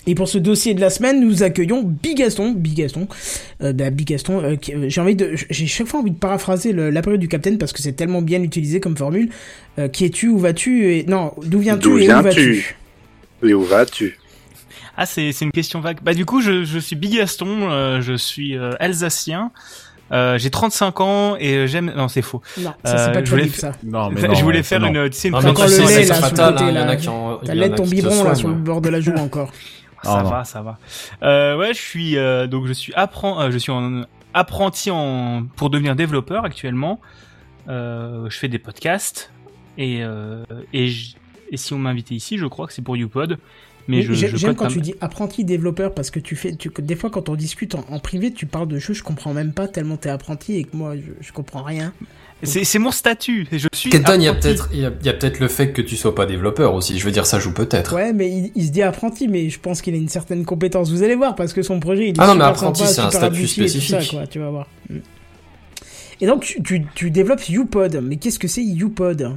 Et 0.07 0.15
pour 0.15 0.27
ce 0.27 0.39
dossier 0.39 0.73
de 0.73 0.81
la 0.81 0.89
semaine, 0.89 1.21
nous 1.21 1.43
accueillons 1.43 1.83
Bigaston. 1.83 2.53
Bigaston. 2.53 3.07
Euh, 3.61 3.73
bah, 3.73 3.91
Bigaston, 3.91 4.41
euh, 4.43 4.55
qui- 4.55 4.73
euh, 4.73 4.85
j'ai 4.89 4.99
envie 4.99 5.15
de, 5.15 5.33
j'ai 5.51 5.67
chaque 5.67 5.85
fois 5.85 5.99
envie 5.99 6.09
de 6.11 6.17
paraphraser 6.17 6.73
la 6.73 7.01
période 7.03 7.21
du 7.21 7.27
Capitaine 7.27 7.59
parce 7.59 7.73
que 7.73 7.81
c'est 7.83 7.93
tellement 7.93 8.23
bien 8.23 8.41
utilisé 8.41 8.79
comme 8.79 8.97
formule. 8.97 9.29
Euh, 9.77 9.87
qui 9.87 10.05
es-tu, 10.05 10.29
où 10.29 10.39
vas-tu 10.39 10.93
et 10.95 11.03
non, 11.07 11.33
d'où 11.45 11.59
viens-tu 11.59 11.83
D'où 11.89 11.97
et 11.99 12.03
où 12.09 12.21
viens-tu? 12.21 12.23
Vas-tu 12.23 12.75
Et 13.47 13.53
où 13.53 13.61
vas-tu? 13.63 14.17
Ah, 14.97 15.05
c'est 15.05 15.31
c'est 15.31 15.45
une 15.45 15.51
question 15.51 15.79
vague. 15.79 15.99
Bah, 16.01 16.13
du 16.13 16.25
coup, 16.25 16.41
je, 16.41 16.63
je 16.63 16.79
suis 16.79 16.95
Bigaston, 16.95 17.69
euh, 17.69 18.01
je 18.01 18.13
suis 18.13 18.57
euh, 18.57 18.71
alsacien. 18.79 19.51
Euh, 20.11 20.37
j'ai 20.37 20.49
35 20.49 21.01
ans 21.01 21.35
et 21.37 21.67
j'aime. 21.67 21.91
Non, 21.95 22.07
c'est 22.07 22.21
faux. 22.21 22.41
Non, 22.57 22.73
ça 22.85 22.97
c'est 22.97 23.11
pas 23.11 23.23
je 23.23 23.29
voulais 23.29 23.47
ça. 23.49 23.73
Non, 23.83 24.09
mais 24.09 24.21
je 24.21 24.27
non, 24.27 24.33
voulais 24.35 24.57
ouais, 24.59 24.63
faire 24.63 24.79
non. 24.79 24.87
une, 24.87 25.09
tu 25.09 25.17
sais, 25.17 25.27
une 25.27 25.33
Non, 25.35 25.45
Encore 25.49 25.65
tu 25.65 25.71
le 25.71 25.77
lait, 25.79 26.03
c'est 26.03 26.05
là, 26.09 26.15
sur 26.15 26.25
le 26.25 26.51
côté, 26.51 26.63
il 26.63 26.69
y 26.69 26.73
là. 26.73 26.85
en 26.85 26.89
a 26.89 26.95
qui 26.95 27.09
en. 27.09 27.39
il 27.41 27.47
T'as 27.47 27.53
y 27.53 27.57
en 27.57 27.61
l'aide 27.61 27.73
a 27.73 27.75
ton 27.75 27.85
biberon 27.85 28.23
là 28.23 28.33
sur 28.35 28.47
le 28.47 28.53
bord 28.55 28.81
de 28.81 28.89
la 28.89 29.01
joue 29.01 29.13
encore. 29.17 29.51
Ça 30.03 30.19
Ah, 30.19 30.23
non. 30.23 30.29
va, 30.29 30.43
ça 30.45 30.61
va. 30.61 30.77
Euh, 31.23 31.57
ouais, 31.57 31.73
je 31.73 31.81
suis 31.81 32.17
euh, 32.17 32.47
donc 32.47 32.67
je 32.67 32.73
suis 32.73 32.93
apprend, 32.95 33.41
euh, 33.41 33.51
je 33.51 33.57
suis 33.57 33.71
en 33.71 34.03
apprenti 34.33 34.89
en 34.91 35.45
pour 35.57 35.69
devenir 35.69 35.95
développeur 35.95 36.45
actuellement. 36.45 37.01
Euh, 37.67 38.29
je 38.29 38.37
fais 38.37 38.47
des 38.47 38.59
podcasts 38.59 39.31
et 39.77 40.03
euh, 40.03 40.43
et, 40.73 40.89
et 41.51 41.57
si 41.57 41.73
on 41.73 41.79
m'a 41.79 41.89
invité 41.89 42.15
ici, 42.15 42.37
je 42.37 42.45
crois 42.45 42.65
que 42.67 42.73
c'est 42.73 42.81
pour 42.81 42.95
YouPod. 42.95 43.37
Mais 43.87 44.01
je, 44.01 44.13
J'ai- 44.13 44.27
je 44.27 44.35
J'aime 44.37 44.55
quand 44.55 44.67
tu 44.67 44.81
dis 44.81 44.95
apprenti 45.01 45.43
développeur 45.45 45.93
parce 45.93 46.11
que 46.11 46.19
tu 46.19 46.35
fais, 46.35 46.53
tu, 46.55 46.69
que 46.69 46.81
des 46.81 46.95
fois 46.95 47.09
quand 47.09 47.29
on 47.29 47.35
discute 47.35 47.73
en, 47.75 47.85
en 47.89 47.99
privé, 47.99 48.33
tu 48.33 48.45
parles 48.45 48.67
de 48.67 48.79
jeux, 48.79 48.93
je 48.93 49.03
comprends 49.03 49.33
même 49.33 49.53
pas 49.53 49.67
tellement 49.67 49.95
t'es 49.97 50.09
apprenti 50.09 50.55
et 50.57 50.63
que 50.65 50.75
moi 50.75 50.95
je, 50.97 51.11
je 51.25 51.31
comprends 51.31 51.63
rien. 51.63 51.93
C'est 52.43 52.63
c'est 52.65 52.77
mon 52.79 52.91
statut. 52.91 53.47
Je 53.51 53.67
suis. 53.73 53.89
Kenton, 53.89 54.13
il 54.17 54.23
y 54.23 54.27
a 54.27 54.33
peut-être, 54.35 54.69
il 54.71 54.79
y 54.81 54.85
a, 54.85 54.91
il 54.99 55.05
y 55.05 55.09
a 55.09 55.13
peut-être 55.13 55.39
le 55.39 55.47
fait 55.47 55.71
que 55.71 55.81
tu 55.81 55.95
sois 55.95 56.13
pas 56.13 56.25
développeur 56.27 56.75
aussi. 56.75 56.99
Je 56.99 57.03
veux 57.05 57.11
dire, 57.11 57.25
ça 57.25 57.39
joue 57.39 57.51
peut-être. 57.51 57.95
Ouais, 57.95 58.13
mais 58.13 58.29
il, 58.29 58.51
il 58.53 58.67
se 58.67 58.71
dit 58.71 58.83
apprenti, 58.83 59.27
mais 59.27 59.49
je 59.49 59.59
pense 59.59 59.81
qu'il 59.81 59.95
a 59.95 59.97
une 59.97 60.07
certaine 60.09 60.45
compétence. 60.45 60.91
Vous 60.91 61.01
allez 61.01 61.15
voir, 61.15 61.33
parce 61.35 61.51
que 61.53 61.63
son 61.63 61.79
projet, 61.79 62.09
il 62.09 62.15
est 62.15 62.19
Ah 62.19 62.27
non, 62.27 62.35
mais 62.35 62.43
apprenti, 62.43 62.81
sympa, 62.81 62.93
c'est 62.93 63.01
un 63.01 63.09
statut 63.09 63.47
spécifique. 63.47 64.01
ça, 64.01 64.05
quoi, 64.07 64.27
tu 64.27 64.37
vas 64.37 64.51
voir. 64.51 64.67
Et 66.21 66.25
donc, 66.27 66.43
tu, 66.43 66.61
tu, 66.61 66.83
tu 66.93 67.09
développes 67.09 67.47
YouPod. 67.47 68.01
Mais 68.03 68.17
qu'est-ce 68.17 68.37
que 68.39 68.47
c'est 68.47 68.63
YouPod? 68.63 69.31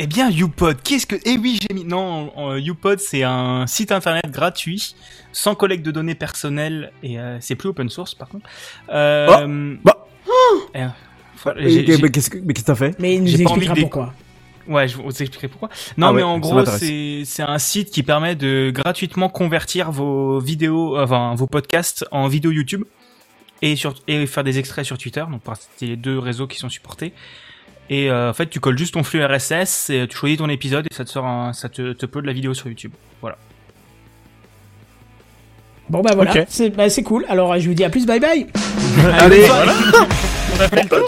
Eh 0.00 0.06
bien, 0.06 0.30
YouPod, 0.30 0.80
qu'est-ce 0.82 1.06
que... 1.06 1.16
Eh 1.24 1.36
oui, 1.38 1.58
j'ai 1.60 1.74
mis... 1.74 1.84
Non, 1.84 2.32
euh, 2.52 2.60
YouPod, 2.60 3.00
c'est 3.00 3.24
un 3.24 3.66
site 3.66 3.90
internet 3.90 4.30
gratuit, 4.30 4.94
sans 5.32 5.56
collecte 5.56 5.84
de 5.84 5.90
données 5.90 6.14
personnelles, 6.14 6.92
et 7.02 7.18
euh, 7.18 7.38
c'est 7.40 7.56
plus 7.56 7.70
open 7.70 7.88
source, 7.88 8.14
par 8.14 8.28
contre. 8.28 8.48
Euh... 8.90 9.76
bah. 9.82 10.06
eh, 10.74 10.84
voilà, 11.42 11.60
Et- 11.62 11.70
j'ai- 11.70 11.80
et- 11.80 11.96
j'ai- 11.96 12.02
mais 12.02 12.10
qu'est-ce 12.10 12.30
que- 12.30 12.38
mais 12.38 12.54
qu'est-ce 12.54 12.64
que 12.64 12.70
t'as 12.72 12.74
fait? 12.76 12.94
Mais 13.00 13.16
il 13.16 13.22
nous 13.22 13.26
J'ai 13.28 13.42
pas 13.42 13.50
envie 13.50 13.66
expliquera 13.66 13.74
de 13.74 13.80
dé- 13.80 13.82
pourquoi. 13.82 14.14
Ouais, 14.68 14.86
je 14.86 14.96
vous 14.98 15.08
expliquerai 15.08 15.48
pourquoi. 15.48 15.68
Non, 15.96 16.08
Ah 16.08 16.12
mais 16.12 16.18
ouais, 16.18 16.28
en 16.28 16.38
gros, 16.38 16.64
c'est 16.66 17.22
c'est 17.24 17.42
un 17.42 17.58
site 17.58 17.90
qui 17.90 18.02
permet 18.02 18.36
de 18.36 18.70
gratuitement 18.72 19.30
convertir 19.30 19.90
vos 19.90 20.38
vidéos, 20.40 20.98
enfin 20.98 21.34
vos 21.34 21.46
podcasts 21.46 22.04
en 22.12 22.28
vidéo 22.28 22.50
YouTube. 22.52 22.84
et 23.62 23.74
sur 23.76 23.94
et 24.06 24.26
faire 24.26 24.44
des 24.44 24.58
extraits 24.60 24.84
sur 24.84 24.98
Twitter. 24.98 25.24
Donc 25.30 25.40
c'est 25.78 25.86
les 25.86 25.96
deux 25.96 26.18
réseaux 26.18 26.46
qui 26.46 26.58
sont 26.58 26.68
supportés. 26.68 27.12
Et 27.90 28.10
euh, 28.10 28.30
en 28.30 28.34
fait, 28.34 28.46
tu 28.46 28.60
colles 28.60 28.76
juste 28.76 28.94
ton 28.94 29.02
flux 29.02 29.24
RSS 29.24 29.90
et 29.90 30.06
tu 30.08 30.16
choisis 30.16 30.38
ton 30.38 30.48
épisode 30.48 30.86
et 30.90 30.94
ça 30.94 31.04
te 31.04 31.10
sort 31.10 31.26
un, 31.26 31.52
ça 31.52 31.68
te, 31.68 31.92
te 31.92 32.06
upload 32.06 32.26
la 32.26 32.32
vidéo 32.32 32.54
sur 32.54 32.68
YouTube. 32.68 32.92
Voilà. 33.20 33.36
Bon 35.88 36.02
bah 36.02 36.10
voilà, 36.14 36.44
c'est 36.48 36.68
bah, 36.68 36.90
c'est 36.90 37.02
cool. 37.02 37.24
Alors 37.30 37.58
je 37.58 37.66
vous 37.66 37.72
dis 37.72 37.82
à 37.82 37.88
plus, 37.88 38.04
bye 38.04 38.20
bye. 38.20 38.46
Allez. 39.20 39.46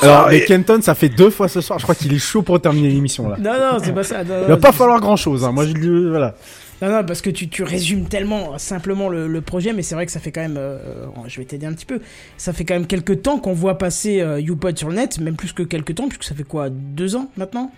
Alors, 0.02 0.28
mais 0.30 0.44
Kenton, 0.44 0.80
ça 0.80 0.94
fait 0.94 1.10
deux 1.10 1.28
fois 1.28 1.48
ce 1.48 1.60
soir. 1.60 1.78
Je 1.78 1.82
crois 1.84 1.94
qu'il 1.94 2.14
est 2.14 2.18
chaud 2.18 2.40
pour 2.40 2.58
terminer 2.60 2.88
l'émission 2.88 3.28
là. 3.28 3.36
Non 3.38 3.52
non, 3.52 3.78
c'est 3.82 3.92
pas 3.92 4.04
ça. 4.04 4.24
Non, 4.24 4.42
Il 4.42 4.48
va 4.48 4.56
pas 4.56 4.72
falloir 4.72 5.00
grand 5.00 5.16
chose. 5.16 5.44
Hein. 5.44 5.52
Moi, 5.52 5.66
je 5.66 5.72
dis 5.72 6.08
voilà. 6.08 6.34
Non, 6.82 6.88
non, 6.90 7.04
parce 7.04 7.20
que 7.20 7.28
tu, 7.30 7.48
tu 7.48 7.62
résumes 7.62 8.06
tellement 8.06 8.56
simplement 8.58 9.08
le, 9.10 9.28
le 9.28 9.40
projet, 9.42 9.72
mais 9.74 9.82
c'est 9.82 9.94
vrai 9.94 10.06
que 10.06 10.12
ça 10.12 10.20
fait 10.20 10.32
quand 10.32 10.40
même. 10.40 10.56
euh, 10.56 10.78
je 11.26 11.38
vais 11.38 11.44
t'aider 11.44 11.66
un 11.66 11.74
petit 11.74 11.84
peu. 11.86 12.00
Ça 12.38 12.52
fait 12.52 12.64
quand 12.64 12.74
même 12.74 12.86
quelques 12.86 13.22
temps 13.22 13.38
qu'on 13.38 13.52
voit 13.52 13.76
passer 13.76 14.20
euh, 14.20 14.40
YouPod 14.40 14.78
sur 14.78 14.88
le 14.88 14.94
net, 14.94 15.18
même 15.18 15.36
plus 15.36 15.52
que 15.52 15.62
quelques 15.62 15.94
temps, 15.94 16.08
puisque 16.08 16.24
ça 16.24 16.34
fait 16.34 16.44
quoi 16.44 16.70
Deux 16.70 17.16
ans 17.16 17.30
maintenant? 17.36 17.70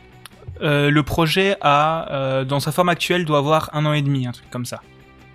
Euh, 0.62 0.90
le 0.90 1.02
projet 1.02 1.56
a, 1.62 2.12
euh, 2.12 2.44
dans 2.44 2.60
sa 2.60 2.70
forme 2.70 2.90
actuelle, 2.90 3.24
doit 3.24 3.38
avoir 3.38 3.70
un 3.74 3.84
an 3.86 3.92
et 3.92 4.02
demi, 4.02 4.26
un 4.26 4.32
truc 4.32 4.48
comme 4.50 4.66
ça. 4.66 4.80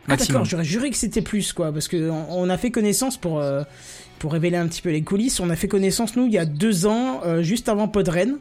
Ah, 0.07 0.15
d'accord, 0.15 0.45
j'aurais 0.45 0.63
juré 0.63 0.89
que 0.89 0.95
c'était 0.95 1.21
plus, 1.21 1.51
quoi, 1.51 1.73
parce 1.73 1.89
que 1.89 2.09
on, 2.09 2.25
on 2.29 2.49
a 2.49 2.57
fait 2.57 2.71
connaissance 2.71 3.17
pour. 3.17 3.39
euh, 3.39 3.63
pour 4.19 4.31
révéler 4.33 4.57
un 4.57 4.67
petit 4.67 4.81
peu 4.81 4.89
les 4.89 5.03
coulisses, 5.03 5.39
on 5.39 5.51
a 5.51 5.55
fait 5.55 5.67
connaissance, 5.67 6.15
nous, 6.15 6.25
il 6.25 6.31
y 6.31 6.39
a 6.39 6.45
deux 6.45 6.87
ans, 6.87 7.21
euh, 7.23 7.43
juste 7.43 7.69
avant 7.69 7.87
Podren. 7.87 8.37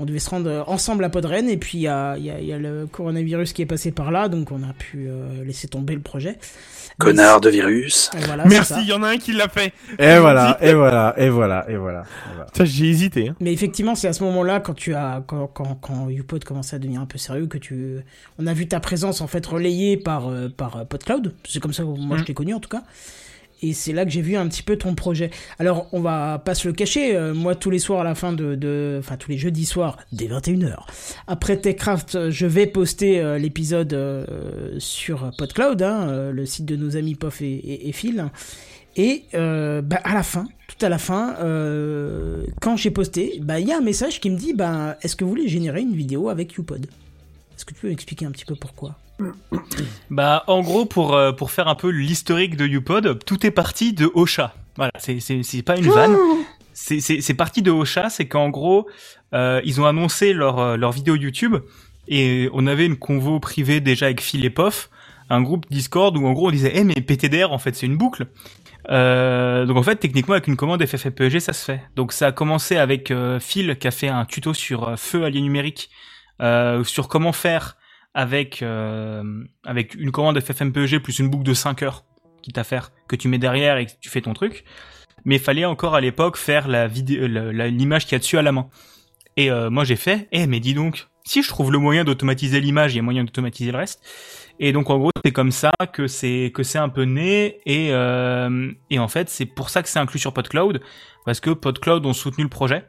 On 0.00 0.06
devait 0.06 0.18
se 0.18 0.30
rendre 0.30 0.64
ensemble 0.66 1.04
à 1.04 1.10
Podren, 1.10 1.48
et 1.48 1.58
puis 1.58 1.78
il 1.78 1.82
y 1.82 1.88
a, 1.88 2.16
il 2.16 2.24
y, 2.24 2.30
a, 2.30 2.40
il 2.40 2.46
y 2.46 2.52
a 2.54 2.58
le 2.58 2.86
coronavirus 2.86 3.52
qui 3.52 3.60
est 3.62 3.66
passé 3.66 3.92
par 3.92 4.10
là, 4.10 4.28
donc 4.28 4.50
on 4.50 4.62
a 4.62 4.72
pu 4.72 5.06
euh, 5.08 5.44
laisser 5.44 5.68
tomber 5.68 5.94
le 5.94 6.00
projet. 6.00 6.38
Connard 6.98 7.40
de 7.40 7.48
virus. 7.50 8.10
Voilà, 8.26 8.44
Merci, 8.46 8.74
il 8.82 8.88
y 8.88 8.92
en 8.92 9.02
a 9.02 9.08
un 9.08 9.16
qui 9.18 9.32
l'a 9.32 9.48
fait. 9.48 9.72
Et 9.98 10.18
voilà, 10.18 10.58
et 10.60 10.74
voilà, 10.74 11.14
et 11.16 11.28
voilà, 11.30 11.64
et 11.68 11.76
voilà. 11.76 12.00
et 12.02 12.34
voilà. 12.34 12.46
J'ai 12.64 12.88
hésité. 12.90 13.28
hein. 13.28 13.36
Mais 13.40 13.52
effectivement, 13.52 13.94
c'est 13.94 14.08
à 14.08 14.12
ce 14.12 14.22
moment-là, 14.24 14.60
quand 14.60 14.74
tu 14.74 14.94
as, 14.94 15.22
quand, 15.26 15.46
quand, 15.46 15.76
quand 15.80 16.08
YouPod 16.10 16.44
commençait 16.44 16.76
à 16.76 16.78
devenir 16.78 17.00
un 17.00 17.06
peu 17.06 17.16
sérieux, 17.18 17.46
que 17.46 17.56
tu, 17.58 17.96
on 18.38 18.46
a 18.46 18.52
vu 18.52 18.66
ta 18.68 18.80
présence 18.80 19.20
en 19.22 19.26
fait 19.26 19.44
relayée 19.46 19.96
par, 19.96 20.28
euh, 20.28 20.48
par 20.54 20.76
euh, 20.76 20.84
PodCloud. 20.84 21.34
C'est 21.48 21.60
comme 21.60 21.72
ça 21.72 21.82
que 21.84 21.88
moi 21.88 22.16
je 22.18 22.22
Mm. 22.22 22.26
t'ai 22.26 22.34
connu 22.34 22.54
en 22.54 22.60
tout 22.60 22.68
cas. 22.68 22.82
Et 23.62 23.72
c'est 23.74 23.92
là 23.92 24.04
que 24.04 24.10
j'ai 24.10 24.22
vu 24.22 24.36
un 24.36 24.48
petit 24.48 24.62
peu 24.62 24.76
ton 24.76 24.94
projet. 24.94 25.30
Alors, 25.58 25.88
on 25.92 26.00
va 26.00 26.40
pas 26.44 26.54
se 26.54 26.66
le 26.66 26.74
cacher. 26.74 27.14
euh, 27.14 27.34
moi, 27.34 27.54
tous 27.54 27.70
les 27.70 27.78
soirs 27.78 28.00
à 28.00 28.04
la 28.04 28.14
fin 28.14 28.32
de, 28.32 28.96
enfin 28.98 29.16
tous 29.16 29.30
les 29.30 29.38
jeudis 29.38 29.66
soirs, 29.66 29.98
dès 30.12 30.26
21h, 30.26 30.76
après 31.26 31.58
TechCraft, 31.58 32.30
je 32.30 32.46
vais 32.46 32.66
poster 32.66 33.20
euh, 33.20 33.38
l'épisode 33.38 33.92
euh, 33.92 34.24
sur 34.78 35.30
PodCloud, 35.36 35.82
hein, 35.82 36.30
le 36.32 36.46
site 36.46 36.64
de 36.66 36.76
nos 36.76 36.96
amis 36.96 37.14
Pof 37.14 37.42
et, 37.42 37.90
Phil. 37.92 38.30
Et 38.96 39.24
bah, 39.32 40.00
à 40.04 40.14
la 40.14 40.22
fin, 40.22 40.48
tout 40.68 40.84
à 40.84 40.88
la 40.88 40.98
fin, 40.98 41.36
quand 42.60 42.76
j'ai 42.76 42.90
posté, 42.90 43.38
bah 43.42 43.60
il 43.60 43.68
y 43.68 43.72
a 43.72 43.78
un 43.78 43.82
message 43.82 44.20
qui 44.20 44.30
me 44.30 44.36
dit 44.36 44.52
bah 44.52 44.96
est-ce 45.02 45.16
que 45.16 45.24
vous 45.24 45.30
voulez 45.30 45.48
générer 45.48 45.80
une 45.80 45.94
vidéo 45.94 46.28
avec 46.28 46.54
YouPod? 46.54 46.86
Est-ce 47.56 47.64
que 47.64 47.74
tu 47.74 47.80
peux 47.82 47.88
m'expliquer 47.88 48.26
un 48.26 48.30
petit 48.30 48.44
peu 48.44 48.56
pourquoi? 48.56 48.96
Bah, 50.10 50.44
en 50.46 50.60
gros, 50.62 50.86
pour, 50.86 51.14
euh, 51.14 51.32
pour 51.32 51.50
faire 51.50 51.68
un 51.68 51.74
peu 51.74 51.88
l'historique 51.88 52.56
de 52.56 52.66
YouPod, 52.66 53.24
tout 53.24 53.46
est 53.46 53.50
parti 53.50 53.92
de 53.92 54.10
Ocha. 54.14 54.54
Voilà, 54.76 54.92
c'est, 54.98 55.62
pas 55.62 55.76
une 55.76 55.88
vanne. 55.88 56.16
C'est, 56.72 57.34
parti 57.34 57.62
de 57.62 57.70
Ocha, 57.70 58.10
c'est 58.10 58.26
qu'en 58.26 58.48
gros, 58.48 58.88
euh, 59.34 59.60
ils 59.64 59.80
ont 59.80 59.86
annoncé 59.86 60.32
leur, 60.32 60.58
euh, 60.58 60.76
leur 60.76 60.92
vidéo 60.92 61.16
YouTube 61.16 61.56
et 62.08 62.50
on 62.52 62.66
avait 62.66 62.86
une 62.86 62.96
convo 62.96 63.40
privée 63.40 63.80
déjà 63.80 64.06
avec 64.06 64.20
Phil 64.20 64.44
et 64.44 64.50
Pof, 64.50 64.90
un 65.30 65.40
groupe 65.40 65.66
Discord 65.70 66.16
où 66.16 66.26
en 66.26 66.32
gros 66.32 66.48
on 66.48 66.50
disait, 66.50 66.72
eh 66.74 66.84
mais 66.84 66.94
PTDR 66.94 67.52
en 67.52 67.58
fait 67.58 67.74
c'est 67.74 67.86
une 67.86 67.96
boucle. 67.96 68.26
Euh, 68.90 69.66
donc 69.66 69.76
en 69.76 69.82
fait 69.82 69.96
techniquement 69.96 70.34
avec 70.34 70.48
une 70.48 70.56
commande 70.56 70.84
FFmpeg 70.84 71.38
ça 71.38 71.52
se 71.52 71.64
fait. 71.64 71.82
Donc 71.96 72.12
ça 72.12 72.26
a 72.26 72.32
commencé 72.32 72.76
avec 72.76 73.10
euh, 73.10 73.38
Phil 73.38 73.78
qui 73.78 73.86
a 73.86 73.90
fait 73.92 74.08
un 74.08 74.24
tuto 74.24 74.52
sur 74.52 74.88
euh, 74.88 74.96
feu 74.96 75.24
allié 75.24 75.40
numérique 75.40 75.90
euh, 76.40 76.82
sur 76.84 77.08
comment 77.08 77.32
faire 77.32 77.76
avec 78.14 78.62
euh, 78.62 79.22
avec 79.64 79.94
une 79.94 80.10
commande 80.10 80.40
FFmpeg 80.40 80.98
plus 81.00 81.18
une 81.18 81.28
boucle 81.28 81.44
de 81.44 81.54
5 81.54 81.82
heures 81.82 82.04
quitte 82.42 82.58
à 82.58 82.64
faire 82.64 82.90
que 83.08 83.16
tu 83.16 83.28
mets 83.28 83.38
derrière 83.38 83.76
et 83.76 83.86
que 83.86 83.92
tu 84.00 84.08
fais 84.08 84.20
ton 84.22 84.32
truc. 84.34 84.64
Mais 85.24 85.36
il 85.36 85.40
fallait 85.40 85.64
encore 85.66 85.94
à 85.94 86.00
l'époque 86.00 86.36
faire 86.38 86.66
la 86.68 86.86
vidéo 86.86 87.26
la- 87.26 87.68
l'image 87.68 88.04
qu'il 88.04 88.12
y 88.12 88.16
a 88.16 88.18
dessus 88.18 88.38
à 88.38 88.42
la 88.42 88.52
main. 88.52 88.68
Et 89.36 89.50
euh, 89.50 89.70
moi 89.70 89.84
j'ai 89.84 89.96
fait, 89.96 90.28
eh 90.32 90.46
mais 90.46 90.58
dis 90.60 90.74
donc, 90.74 91.06
si 91.24 91.42
je 91.42 91.48
trouve 91.48 91.70
le 91.70 91.78
moyen 91.78 92.04
d'automatiser 92.04 92.60
l'image, 92.60 92.94
il 92.94 92.96
y 92.96 92.98
a 92.98 93.02
moyen 93.02 93.24
d'automatiser 93.24 93.70
le 93.72 93.78
reste. 93.78 94.02
Et 94.58 94.72
donc 94.72 94.90
en 94.90 94.98
gros 94.98 95.10
c'est 95.24 95.32
comme 95.32 95.52
ça 95.52 95.70
que 95.92 96.06
c'est 96.06 96.50
que 96.54 96.62
c'est 96.62 96.78
un 96.78 96.88
peu 96.88 97.04
né 97.04 97.60
et 97.66 97.92
euh, 97.92 98.72
et 98.90 98.98
en 98.98 99.08
fait 99.08 99.28
c'est 99.30 99.46
pour 99.46 99.70
ça 99.70 99.82
que 99.82 99.88
c'est 99.88 99.98
inclus 99.98 100.18
sur 100.18 100.32
PodCloud 100.34 100.80
parce 101.24 101.40
que 101.40 101.50
PodCloud 101.50 102.04
ont 102.06 102.12
soutenu 102.12 102.44
le 102.44 102.50
projet. 102.50 102.84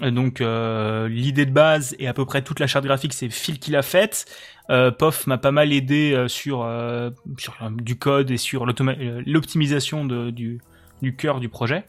Donc 0.00 0.40
euh, 0.40 1.08
l'idée 1.08 1.44
de 1.44 1.52
base 1.52 1.94
et 1.98 2.08
à 2.08 2.14
peu 2.14 2.24
près 2.24 2.40
toute 2.42 2.58
la 2.58 2.66
charte 2.66 2.86
graphique 2.86 3.12
c'est 3.12 3.28
Phil 3.28 3.58
qui 3.58 3.70
l'a 3.70 3.82
faite. 3.82 4.24
Euh, 4.70 4.90
Pof 4.90 5.26
m'a 5.26 5.36
pas 5.36 5.50
mal 5.50 5.72
aidé 5.72 6.12
euh, 6.14 6.26
sur 6.28 6.62
euh, 6.62 7.10
sur 7.36 7.54
du 7.70 7.98
code 7.98 8.30
et 8.30 8.36
sur 8.38 8.64
l'optimisation 8.64 10.04
du 10.06 10.60
du 11.02 11.16
cœur 11.16 11.40
du 11.40 11.48
projet. 11.48 11.84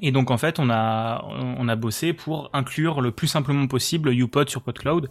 Et 0.00 0.10
donc 0.12 0.30
en 0.30 0.38
fait, 0.38 0.58
on 0.58 0.70
a 0.70 1.24
on 1.28 1.68
a 1.68 1.76
bossé 1.76 2.12
pour 2.12 2.50
inclure 2.52 3.00
le 3.00 3.10
plus 3.10 3.26
simplement 3.28 3.66
possible 3.66 4.12
YouPod 4.12 4.48
sur 4.48 4.62
PodCloud 4.62 5.08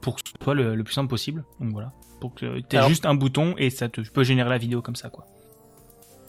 pour 0.00 0.14
que 0.16 0.20
ce 0.24 0.32
soit 0.44 0.54
le, 0.54 0.74
le 0.74 0.84
plus 0.84 0.94
simple 0.94 1.08
possible. 1.08 1.44
Donc 1.60 1.72
voilà, 1.72 1.92
pour 2.20 2.34
que 2.34 2.60
tu 2.60 2.74
aies 2.74 2.78
Alors- 2.78 2.88
juste 2.88 3.06
un 3.06 3.14
bouton 3.14 3.54
et 3.58 3.70
ça 3.70 3.88
te 3.88 4.00
tu 4.00 4.10
peux 4.10 4.24
générer 4.24 4.50
la 4.50 4.58
vidéo 4.58 4.82
comme 4.82 4.96
ça 4.96 5.08
quoi. 5.08 5.26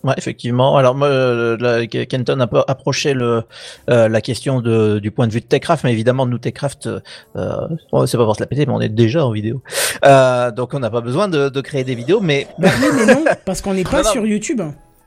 Ouais, 0.03 0.13
effectivement. 0.17 0.77
Alors 0.77 0.95
moi, 0.95 1.07
euh, 1.07 1.85
Kenton 1.85 2.39
a 2.39 2.49
approché 2.67 3.13
le, 3.13 3.43
euh, 3.89 4.09
la 4.09 4.21
question 4.21 4.59
de, 4.59 4.99
du 4.99 5.11
point 5.11 5.27
de 5.27 5.33
vue 5.33 5.41
de 5.41 5.45
Techcraft, 5.45 5.83
mais 5.83 5.91
évidemment, 5.91 6.25
nous 6.25 6.39
Techcraft, 6.39 6.89
euh, 7.35 7.67
c'est 8.07 8.17
pas 8.17 8.25
pour 8.25 8.35
se 8.35 8.41
la 8.41 8.47
péter, 8.47 8.65
mais 8.65 8.73
on 8.73 8.81
est 8.81 8.89
déjà 8.89 9.25
en 9.25 9.31
vidéo, 9.31 9.61
euh, 10.05 10.51
donc 10.51 10.73
on 10.73 10.79
n'a 10.79 10.89
pas 10.89 11.01
besoin 11.01 11.27
de, 11.27 11.49
de 11.49 11.61
créer 11.61 11.83
des 11.83 11.95
vidéos. 11.95 12.19
Mais 12.19 12.47
Bah 12.57 12.69
oui, 12.81 12.87
mais 12.95 13.13
non, 13.13 13.23
parce 13.45 13.61
qu'on 13.61 13.73
n'est 13.75 13.83
pas 13.91 14.01
non. 14.03 14.09
sur 14.11 14.25
YouTube. 14.25 14.61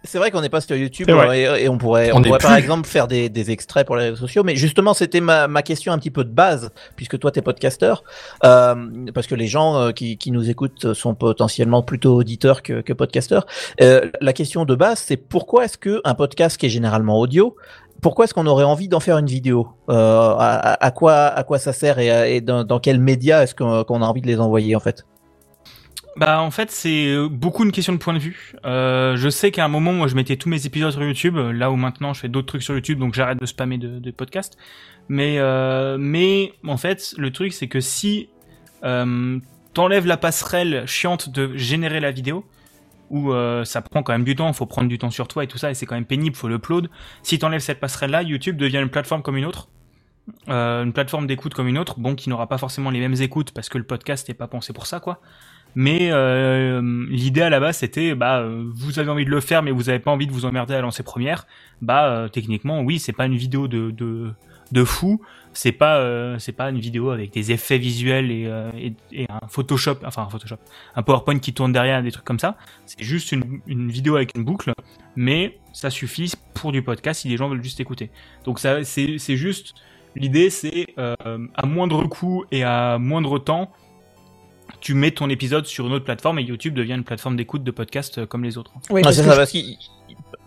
C'est 0.04 0.18
vrai 0.18 0.30
qu'on 0.30 0.40
n'est 0.40 0.48
pas 0.48 0.60
sur 0.60 0.76
YouTube 0.76 1.08
et, 1.32 1.64
et 1.64 1.68
on 1.68 1.78
pourrait, 1.78 2.12
On 2.12 2.22
pourrait 2.22 2.38
par 2.38 2.56
exemple 2.56 2.86
faire 2.88 3.08
des, 3.08 3.28
des 3.28 3.50
extraits 3.50 3.86
pour 3.86 3.96
les 3.96 4.04
réseaux 4.04 4.16
sociaux. 4.16 4.44
Mais 4.44 4.54
justement, 4.56 4.94
c'était 4.94 5.20
ma, 5.20 5.48
ma 5.48 5.62
question 5.62 5.92
un 5.92 5.98
petit 5.98 6.10
peu 6.10 6.24
de 6.24 6.30
base, 6.30 6.70
puisque 6.96 7.18
toi, 7.18 7.30
t'es 7.30 7.42
podcasteur, 7.42 8.04
euh, 8.44 8.74
parce 9.14 9.26
que 9.26 9.34
les 9.34 9.46
gens 9.46 9.76
euh, 9.78 9.90
qui, 9.92 10.16
qui 10.18 10.30
nous 10.30 10.50
écoutent 10.50 10.92
sont 10.94 11.14
potentiellement 11.14 11.82
plutôt 11.82 12.14
auditeurs 12.16 12.62
que, 12.62 12.80
que 12.82 12.92
podcasteurs. 12.92 13.46
Euh, 13.80 14.10
la 14.20 14.32
question 14.32 14.64
de 14.64 14.74
base, 14.74 14.98
c'est 14.98 15.16
pourquoi 15.16 15.64
est-ce 15.64 15.78
que 15.78 16.00
un 16.04 16.14
podcast 16.14 16.56
qui 16.58 16.66
est 16.66 16.70
généralement 16.70 17.18
audio 17.18 17.56
pourquoi 18.02 18.26
est-ce 18.26 18.34
qu'on 18.34 18.46
aurait 18.46 18.64
envie 18.64 18.88
d'en 18.88 19.00
faire 19.00 19.16
une 19.16 19.26
vidéo? 19.26 19.68
Euh, 19.88 19.94
à, 20.38 20.84
à- 20.84 20.90
quoi 20.90 21.14
à 21.14 21.42
quoi 21.42 21.58
ça 21.58 21.72
sert 21.72 21.98
et, 21.98 22.36
et 22.36 22.40
dans, 22.42 22.62
dans 22.62 22.78
quel 22.78 23.00
média 23.00 23.42
est-ce 23.42 23.54
qu'on 23.54 23.82
qu'on 23.84 24.02
a 24.02 24.04
envie 24.04 24.20
de 24.20 24.26
les 24.26 24.40
envoyer 24.40 24.76
en 24.76 24.80
fait? 24.80 25.06
Bah 26.16 26.40
en 26.40 26.52
fait 26.52 26.70
c'est 26.70 27.08
euh, 27.08 27.28
beaucoup 27.28 27.64
une 27.64 27.72
question 27.72 27.92
de 27.92 27.98
point 27.98 28.14
de 28.14 28.20
vue. 28.20 28.52
Euh, 28.64 29.16
je 29.16 29.28
sais 29.28 29.50
qu'à 29.50 29.64
un 29.64 29.68
moment 29.68 29.92
moi 29.92 30.06
je 30.06 30.14
mettais 30.14 30.36
tous 30.36 30.48
mes 30.48 30.64
épisodes 30.64 30.92
sur 30.92 31.02
YouTube, 31.02 31.36
euh, 31.36 31.52
là 31.52 31.72
où 31.72 31.76
maintenant 31.76 32.12
je 32.12 32.20
fais 32.20 32.28
d'autres 32.28 32.46
trucs 32.46 32.62
sur 32.62 32.74
YouTube 32.74 33.00
donc 33.00 33.14
j'arrête 33.14 33.40
de 33.40 33.46
spammer 33.46 33.78
de, 33.78 34.10
podcasts. 34.12 34.56
Mais 35.08 35.38
euh, 35.38 35.96
mais 35.98 36.52
en 36.64 36.76
fait 36.76 37.14
le 37.18 37.32
truc 37.32 37.52
c'est 37.52 37.66
que 37.66 37.80
si 37.80 38.28
euh, 38.84 39.40
t'enlèves 39.72 40.06
la 40.06 40.16
passerelle 40.16 40.86
chiante 40.86 41.30
de 41.30 41.56
générer 41.56 41.98
la 41.98 42.12
vidéo, 42.12 42.44
où 43.10 43.32
euh, 43.32 43.64
ça 43.64 43.82
prend 43.82 44.04
quand 44.04 44.12
même 44.12 44.24
du 44.24 44.36
temps, 44.36 44.52
faut 44.52 44.66
prendre 44.66 44.88
du 44.88 44.98
temps 44.98 45.10
sur 45.10 45.26
toi 45.26 45.42
et 45.42 45.48
tout 45.48 45.58
ça 45.58 45.72
et 45.72 45.74
c'est 45.74 45.84
quand 45.86 45.96
même 45.96 46.06
pénible, 46.06 46.36
faut 46.36 46.48
l'upload. 46.48 46.90
Si 47.24 47.40
t'enlèves 47.40 47.60
cette 47.60 47.80
passerelle 47.80 48.12
là, 48.12 48.22
YouTube 48.22 48.56
devient 48.56 48.78
une 48.78 48.88
plateforme 48.88 49.22
comme 49.22 49.36
une 49.36 49.46
autre. 49.46 49.68
Une 50.46 50.92
plateforme 50.94 51.26
d'écoute 51.26 51.52
comme 51.52 51.68
une 51.68 51.76
autre, 51.76 52.00
bon, 52.00 52.14
qui 52.14 52.30
n'aura 52.30 52.46
pas 52.48 52.56
forcément 52.56 52.90
les 52.90 53.00
mêmes 53.00 53.20
écoutes 53.20 53.50
parce 53.50 53.68
que 53.68 53.76
le 53.76 53.84
podcast 53.84 54.26
n'est 54.28 54.34
pas 54.34 54.46
pensé 54.46 54.72
pour 54.72 54.86
ça, 54.86 54.98
quoi. 54.98 55.20
Mais 55.74 56.10
euh, 56.12 57.06
l'idée 57.08 57.42
à 57.42 57.50
la 57.50 57.60
base 57.60 57.78
c'était 57.78 58.14
bah 58.14 58.38
euh, 58.38 58.64
vous 58.74 58.98
avez 58.98 59.10
envie 59.10 59.24
de 59.24 59.30
le 59.30 59.40
faire 59.40 59.62
mais 59.62 59.72
vous 59.72 59.88
avez 59.88 59.98
pas 59.98 60.10
envie 60.10 60.26
de 60.26 60.32
vous 60.32 60.44
emmerder 60.44 60.74
à 60.74 60.80
lancer 60.80 61.02
première. 61.02 61.46
Bah 61.82 62.06
euh, 62.06 62.28
techniquement 62.28 62.80
oui 62.80 62.98
c'est 62.98 63.12
pas 63.12 63.26
une 63.26 63.36
vidéo 63.36 63.66
de 63.66 63.90
de, 63.90 64.32
de 64.70 64.84
fou. 64.84 65.20
C'est 65.52 65.72
pas 65.72 65.98
euh, 65.98 66.38
c'est 66.38 66.52
pas 66.52 66.70
une 66.70 66.78
vidéo 66.78 67.10
avec 67.10 67.32
des 67.32 67.52
effets 67.52 67.78
visuels 67.78 68.30
et, 68.30 68.94
et, 69.12 69.26
un 69.28 69.46
Photoshop 69.48 69.98
enfin 70.04 70.22
un 70.22 70.28
Photoshop 70.28 70.58
un 70.94 71.02
PowerPoint 71.02 71.38
qui 71.38 71.52
tourne 71.52 71.72
derrière 71.72 72.02
des 72.02 72.12
trucs 72.12 72.24
comme 72.24 72.40
ça. 72.40 72.56
C'est 72.86 73.02
juste 73.02 73.32
une, 73.32 73.60
une 73.66 73.90
vidéo 73.90 74.16
avec 74.16 74.36
une 74.36 74.44
boucle 74.44 74.72
mais 75.16 75.58
ça 75.72 75.90
suffit 75.90 76.32
pour 76.54 76.70
du 76.70 76.82
podcast 76.82 77.22
si 77.22 77.28
les 77.28 77.36
gens 77.36 77.48
veulent 77.48 77.62
juste 77.62 77.80
écouter. 77.80 78.10
Donc 78.44 78.60
ça 78.60 78.84
c'est 78.84 79.18
c'est 79.18 79.36
juste 79.36 79.74
l'idée 80.14 80.50
c'est 80.50 80.94
à 80.96 81.66
moindre 81.66 82.04
coût 82.06 82.44
et 82.52 82.62
à 82.62 82.98
moindre 82.98 83.40
temps 83.40 83.72
tu 84.84 84.92
mets 84.92 85.12
ton 85.12 85.30
épisode 85.30 85.64
sur 85.64 85.86
une 85.86 85.94
autre 85.94 86.04
plateforme 86.04 86.38
et 86.38 86.42
YouTube 86.42 86.74
devient 86.74 86.92
une 86.92 87.04
plateforme 87.04 87.36
d'écoute 87.36 87.64
de 87.64 87.70
podcast 87.70 88.18
euh, 88.18 88.26
comme 88.26 88.44
les 88.44 88.58
autres. 88.58 88.70
Oui, 88.90 89.00
Ah, 89.02 89.04
parce 89.04 89.16
c'est 89.16 89.22
que 89.22 89.28
ça, 89.28 89.32
je- 89.32 89.38
parce 89.38 89.50
qu'il- 89.50 89.78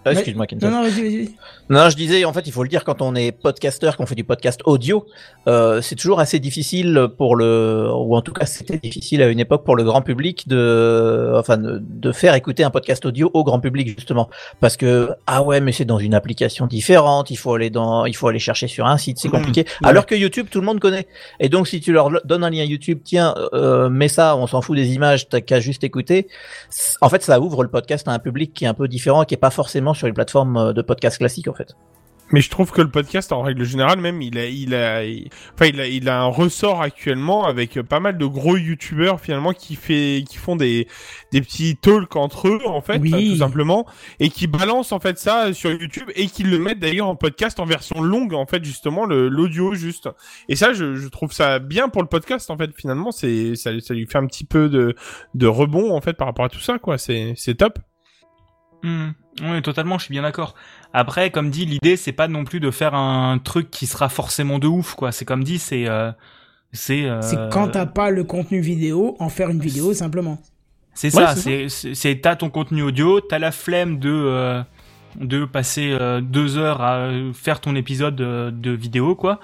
Ah, 0.08 0.14
excuse-moi, 0.14 0.48
Kenton. 0.48 0.70
Non, 0.70 0.78
non, 0.78 0.82
vas-y, 0.84 1.02
vas-y. 1.02 1.30
Non, 1.70 1.90
je 1.90 1.96
disais, 1.96 2.26
en 2.26 2.34
fait, 2.34 2.48
il 2.48 2.54
faut 2.54 2.64
le 2.64 2.70
dire, 2.70 2.84
quand 2.84 3.02
on 3.02 3.16
est 3.16 3.32
podcasteur, 3.32 3.98
qu'on 3.98 4.06
fait 4.06 4.16
du 4.16 4.24
podcast 4.24 4.62
audio, 4.66 5.06
euh, 5.48 5.82
c'est 5.82 5.96
toujours 5.96 6.20
assez 6.20 6.40
difficile 6.40 7.08
pour 7.18 7.36
le, 7.36 7.90
ou 7.94 8.16
en 8.16 8.22
tout 8.22 8.34
cas, 8.34 8.46
c'était 8.46 8.78
difficile 8.78 9.22
à 9.22 9.28
une 9.28 9.40
époque 9.40 9.64
pour 9.66 9.76
le 9.76 9.84
grand 9.84 10.02
public 10.02 10.48
de, 10.48 11.34
enfin, 11.36 11.58
de, 11.58 11.82
de 11.82 12.12
faire 12.12 12.34
écouter 12.36 12.64
un 12.64 12.70
podcast 12.70 13.06
audio 13.06 13.30
au 13.34 13.44
grand 13.44 13.60
public, 13.60 13.90
justement. 13.90 14.30
Parce 14.60 14.78
que, 14.78 15.10
ah 15.28 15.44
ouais, 15.44 15.60
mais 15.62 15.72
c'est 15.72 15.86
dans 15.86 16.00
une 16.00 16.14
application 16.14 16.68
différente, 16.68 17.32
il 17.32 17.36
faut 17.36 17.54
aller 17.54 17.70
dans, 17.70 18.06
il 18.06 18.16
faut 18.16 18.28
aller 18.28 18.40
chercher 18.40 18.68
sur 18.68 18.86
un 18.86 18.98
site, 18.98 19.20
c'est 19.20 19.30
compliqué. 19.30 19.66
Alors 19.84 20.06
que 20.06 20.16
YouTube, 20.16 20.48
tout 20.50 20.60
le 20.60 20.66
monde 20.66 20.80
connaît. 20.80 21.08
Et 21.40 21.50
donc, 21.50 21.68
si 21.68 21.82
tu 21.82 21.92
leur 21.92 22.10
donnes 22.26 22.44
un 22.44 22.50
lien 22.50 22.64
YouTube, 22.64 23.00
tiens, 23.04 23.36
euh, 23.54 23.90
mets 23.90 24.08
ça, 24.08 24.36
on 24.36 24.48
s'en 24.48 24.62
fout 24.62 24.76
des 24.76 24.94
images, 24.94 25.30
t'as 25.30 25.42
qu'à 25.42 25.60
juste 25.60 25.84
écouter. 25.84 26.28
En 27.02 27.10
fait, 27.10 27.24
ça 27.24 27.40
ouvre 27.40 27.64
le 27.64 27.70
podcast 27.70 28.08
à 28.08 28.12
un 28.12 28.20
public 28.20 28.54
qui 28.54 28.66
est 28.66 28.68
un 28.68 28.74
peu 28.74 28.88
différent, 28.88 29.24
qui 29.24 29.34
est 29.34 29.38
pas 29.38 29.50
forcément 29.50 29.94
sur 29.98 30.08
une 30.08 30.14
plateforme 30.14 30.58
euh, 30.58 30.74
de 30.74 30.82
podcast 30.82 31.18
classique, 31.18 31.48
en 31.48 31.54
fait. 31.54 31.76
Mais 32.34 32.42
je 32.42 32.50
trouve 32.50 32.74
que 32.74 32.82
le 32.82 32.92
podcast, 32.92 33.32
en 33.32 33.42
règle 33.42 33.64
générale, 33.64 34.02
même, 34.02 34.22
il 34.22 34.38
a, 34.38 34.48
il 34.48 34.76
a, 34.76 35.06
il- 35.06 35.30
enfin, 35.54 35.68
il 35.68 35.80
a, 35.80 35.88
il 35.88 36.10
a 36.10 36.20
un 36.24 36.26
ressort 36.26 36.82
actuellement 36.82 37.46
avec 37.46 37.82
pas 37.84 38.02
mal 38.02 38.18
de 38.18 38.26
gros 38.26 38.58
youtubeurs 38.58 39.22
finalement 39.22 39.54
qui 39.54 39.76
fait, 39.76 40.26
qui 40.30 40.36
font 40.36 40.58
des, 40.58 40.90
des 41.32 41.40
petits 41.40 41.78
talks 41.78 42.18
entre 42.18 42.50
eux 42.50 42.60
en 42.66 42.82
fait, 42.82 42.98
Oui. 43.00 43.30
tout 43.32 43.38
simplement, 43.38 43.86
et 44.20 44.28
qui 44.30 44.48
balancent 44.48 44.92
en 44.92 45.00
fait 45.00 45.18
ça 45.18 45.54
sur 45.54 45.72
YouTube 45.72 46.10
et 46.18 46.26
qui 46.28 46.44
le 46.44 46.60
mettent 46.60 46.80
d'ailleurs 46.80 47.08
en 47.08 47.16
podcast 47.16 47.62
en 47.62 47.66
version 47.66 48.02
longue 48.02 48.34
en 48.34 48.46
fait 48.46 48.62
justement 48.62 49.06
le 49.06 49.30
l'audio 49.30 49.74
juste. 49.74 50.10
Et 50.50 50.58
ça, 50.58 50.74
je, 50.74 50.96
je 50.96 51.08
trouve 51.08 51.32
ça 51.32 51.60
bien 51.60 51.88
pour 51.88 52.02
le 52.02 52.10
podcast 52.10 52.52
en 52.52 52.58
fait. 52.58 52.72
Finalement, 52.76 53.12
c'est, 53.14 53.56
ça, 53.56 53.72
ça 53.80 53.94
lui 53.94 54.06
fait 54.06 54.18
un 54.18 54.28
petit 54.28 54.44
peu 54.44 54.68
de, 54.68 54.96
de 55.34 55.48
rebond 55.48 55.96
en 55.96 56.02
fait 56.02 56.16
par 56.16 56.28
rapport 56.28 56.44
à 56.44 56.50
tout 56.50 56.60
ça 56.60 56.78
quoi. 56.78 56.98
C'est, 56.98 57.36
c'est 57.38 57.56
top. 57.56 57.80
Hmm. 58.84 59.12
Oui, 59.44 59.62
totalement, 59.62 59.98
je 59.98 60.06
suis 60.06 60.12
bien 60.12 60.24
d'accord. 60.24 60.56
Après, 60.94 61.30
comme 61.30 61.50
dit, 61.50 61.66
l'idée 61.66 61.96
c'est 61.98 62.12
pas 62.12 62.28
non 62.28 62.44
plus 62.44 62.60
de 62.60 62.72
faire 62.72 62.94
un 62.96 63.38
truc 63.38 63.70
qui 63.70 63.86
sera 63.86 64.10
forcément 64.10 64.60
de 64.60 64.68
ouf, 64.68 64.96
quoi. 64.96 65.12
C'est 65.12 65.26
comme 65.26 65.44
dit, 65.44 65.60
c'est 65.60 65.88
euh, 65.88 66.12
c'est 66.74 67.06
euh, 67.06 67.22
C'est 67.22 67.38
quand 67.52 67.70
t'as 67.70 67.86
pas 67.86 68.10
le 68.10 68.24
contenu 68.24 68.60
vidéo, 68.62 69.16
en 69.20 69.30
faire 69.30 69.50
une 69.50 69.60
vidéo 69.60 69.94
simplement. 69.94 70.40
C'est 70.94 71.14
Ouais, 71.16 71.26
ça, 71.26 71.36
c'est 71.94 72.22
t'as 72.22 72.36
ton 72.36 72.50
contenu 72.50 72.82
audio, 72.82 73.22
t'as 73.22 73.38
la 73.38 73.52
flemme 73.52 74.00
de 74.00 74.10
euh, 74.12 74.64
de 75.20 75.46
passer 75.46 75.92
euh, 75.92 76.22
deux 76.22 76.58
heures 76.58 76.82
à 76.82 77.10
faire 77.34 77.60
ton 77.62 77.76
épisode 77.76 78.20
euh, 78.22 78.50
de 78.52 78.72
vidéo 78.72 79.16
quoi. 79.16 79.40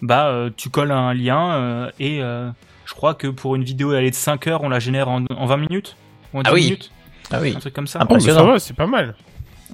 Bah 0.00 0.26
euh, 0.28 0.50
tu 0.56 0.68
colles 0.68 0.92
un 0.92 1.12
lien 1.14 1.52
euh, 1.54 1.90
et 2.00 2.22
euh, 2.22 2.50
je 2.86 2.94
crois 2.94 3.14
que 3.14 3.26
pour 3.28 3.56
une 3.56 3.64
vidéo 3.64 3.92
elle 3.94 4.04
est 4.04 4.10
de 4.10 4.14
5 4.16 4.46
heures, 4.46 4.62
on 4.62 4.68
la 4.68 4.78
génère 4.80 5.08
en, 5.08 5.24
en 5.36 5.46
20 5.46 5.56
minutes? 5.56 5.96
Ou 6.34 6.38
en 6.38 6.42
10 6.42 6.48
Ah 6.48 6.54
oui. 6.54 6.64
minutes? 6.64 6.90
Ah 7.32 7.38
oui. 7.40 7.54
Un 7.56 7.60
truc 7.60 7.74
comme 7.74 7.86
ça. 7.86 8.00
Ça 8.20 8.42
va, 8.42 8.58
c'est 8.58 8.74
pas 8.76 8.86
mal. 8.86 9.14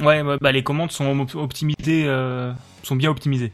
Ouais, 0.00 0.22
bah, 0.22 0.36
bah, 0.40 0.52
les 0.52 0.62
commandes 0.62 0.92
sont 0.92 1.18
op- 1.20 1.34
optimisées, 1.34 2.04
euh, 2.06 2.52
sont 2.82 2.96
bien 2.96 3.10
optimisées. 3.10 3.52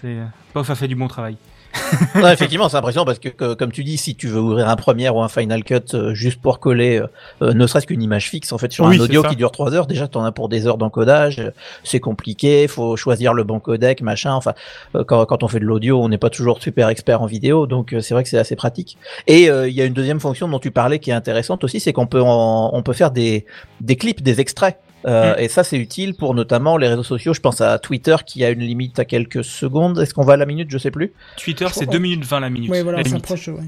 C'est 0.00 0.16
Pof 0.52 0.68
a 0.68 0.74
fait 0.74 0.88
du 0.88 0.96
bon 0.96 1.08
travail. 1.08 1.36
Non, 2.14 2.28
effectivement, 2.28 2.68
c'est 2.68 2.76
impressionnant 2.76 3.06
parce 3.06 3.18
que, 3.18 3.30
que, 3.30 3.54
comme 3.54 3.72
tu 3.72 3.82
dis, 3.84 3.96
si 3.96 4.14
tu 4.14 4.26
veux 4.28 4.38
ouvrir 4.40 4.68
un 4.68 4.76
Premiere 4.76 5.16
ou 5.16 5.22
un 5.22 5.28
Final 5.28 5.64
Cut 5.64 5.94
euh, 5.94 6.12
juste 6.12 6.40
pour 6.40 6.58
coller, 6.60 6.98
euh, 7.00 7.06
euh, 7.40 7.54
ne 7.54 7.66
serait-ce 7.66 7.86
qu'une 7.86 8.02
image 8.02 8.28
fixe, 8.28 8.52
en 8.52 8.58
fait, 8.58 8.70
sur 8.72 8.84
Oui, 8.84 8.96
un 8.96 9.00
audio 9.00 9.22
qui 9.22 9.36
dure 9.36 9.50
trois 9.52 9.72
heures, 9.74 9.86
déjà, 9.86 10.06
t'en 10.08 10.22
as 10.24 10.32
pour 10.32 10.50
des 10.50 10.66
heures 10.66 10.76
d'encodage. 10.76 11.38
euh, 11.38 11.50
C'est 11.84 12.00
compliqué, 12.00 12.68
faut 12.68 12.96
choisir 12.96 13.32
le 13.32 13.44
bon 13.44 13.58
codec, 13.60 14.02
machin. 14.02 14.32
Enfin, 14.34 14.52
euh, 14.94 15.04
quand, 15.04 15.24
quand 15.24 15.42
on 15.42 15.48
fait 15.48 15.60
de 15.60 15.64
l'audio, 15.64 16.02
on 16.02 16.08
n'est 16.10 16.18
pas 16.18 16.28
toujours 16.30 16.62
super 16.62 16.88
expert 16.90 17.22
en 17.22 17.26
vidéo, 17.26 17.66
donc 17.66 17.94
euh, 17.94 18.00
c'est 18.00 18.12
vrai 18.12 18.22
que 18.22 18.28
c'est 18.28 18.38
assez 18.38 18.56
pratique. 18.56 18.98
Et 19.26 19.48
euh, 19.50 19.66
il 19.68 19.74
y 19.74 19.80
a 19.80 19.86
une 19.86 19.94
deuxième 19.94 20.20
fonction 20.20 20.48
dont 20.48 20.58
tu 20.58 20.70
parlais 20.70 20.98
qui 20.98 21.08
est 21.10 21.14
intéressante 21.14 21.64
aussi, 21.64 21.80
c'est 21.80 21.94
qu'on 21.94 22.06
peut 22.06 22.20
en- 22.22 22.70
on 22.74 22.82
peut 22.82 22.92
faire 22.94 23.10
des 23.12 23.46
des 23.80 23.96
clips, 23.96 24.22
des 24.22 24.40
extraits. 24.40 24.76
Euh, 25.06 25.34
Et 25.36 25.48
ça, 25.48 25.64
c'est 25.64 25.76
utile 25.78 26.14
pour 26.14 26.34
notamment 26.34 26.76
les 26.76 26.88
réseaux 26.88 27.02
sociaux. 27.02 27.34
Je 27.34 27.40
pense 27.40 27.60
à 27.60 27.78
Twitter 27.78 28.16
qui 28.24 28.44
a 28.44 28.50
une 28.50 28.60
limite 28.60 28.98
à 28.98 29.04
quelques 29.04 29.42
secondes. 29.44 29.98
Est-ce 29.98 30.14
qu'on 30.14 30.24
va 30.24 30.34
à 30.34 30.36
la 30.36 30.46
minute? 30.46 30.68
Je 30.70 30.78
sais 30.78 30.90
plus. 30.90 31.12
Twitter, 31.36 31.66
c'est 31.72 31.84
crois- 31.86 31.92
2 31.94 31.98
minutes 31.98 32.24
20 32.24 32.40
la 32.40 32.50
minute. 32.50 32.70
Ouais, 32.70 32.82
voilà, 32.82 33.00
on 33.04 33.08
s'approche, 33.08 33.48
ouais. 33.48 33.64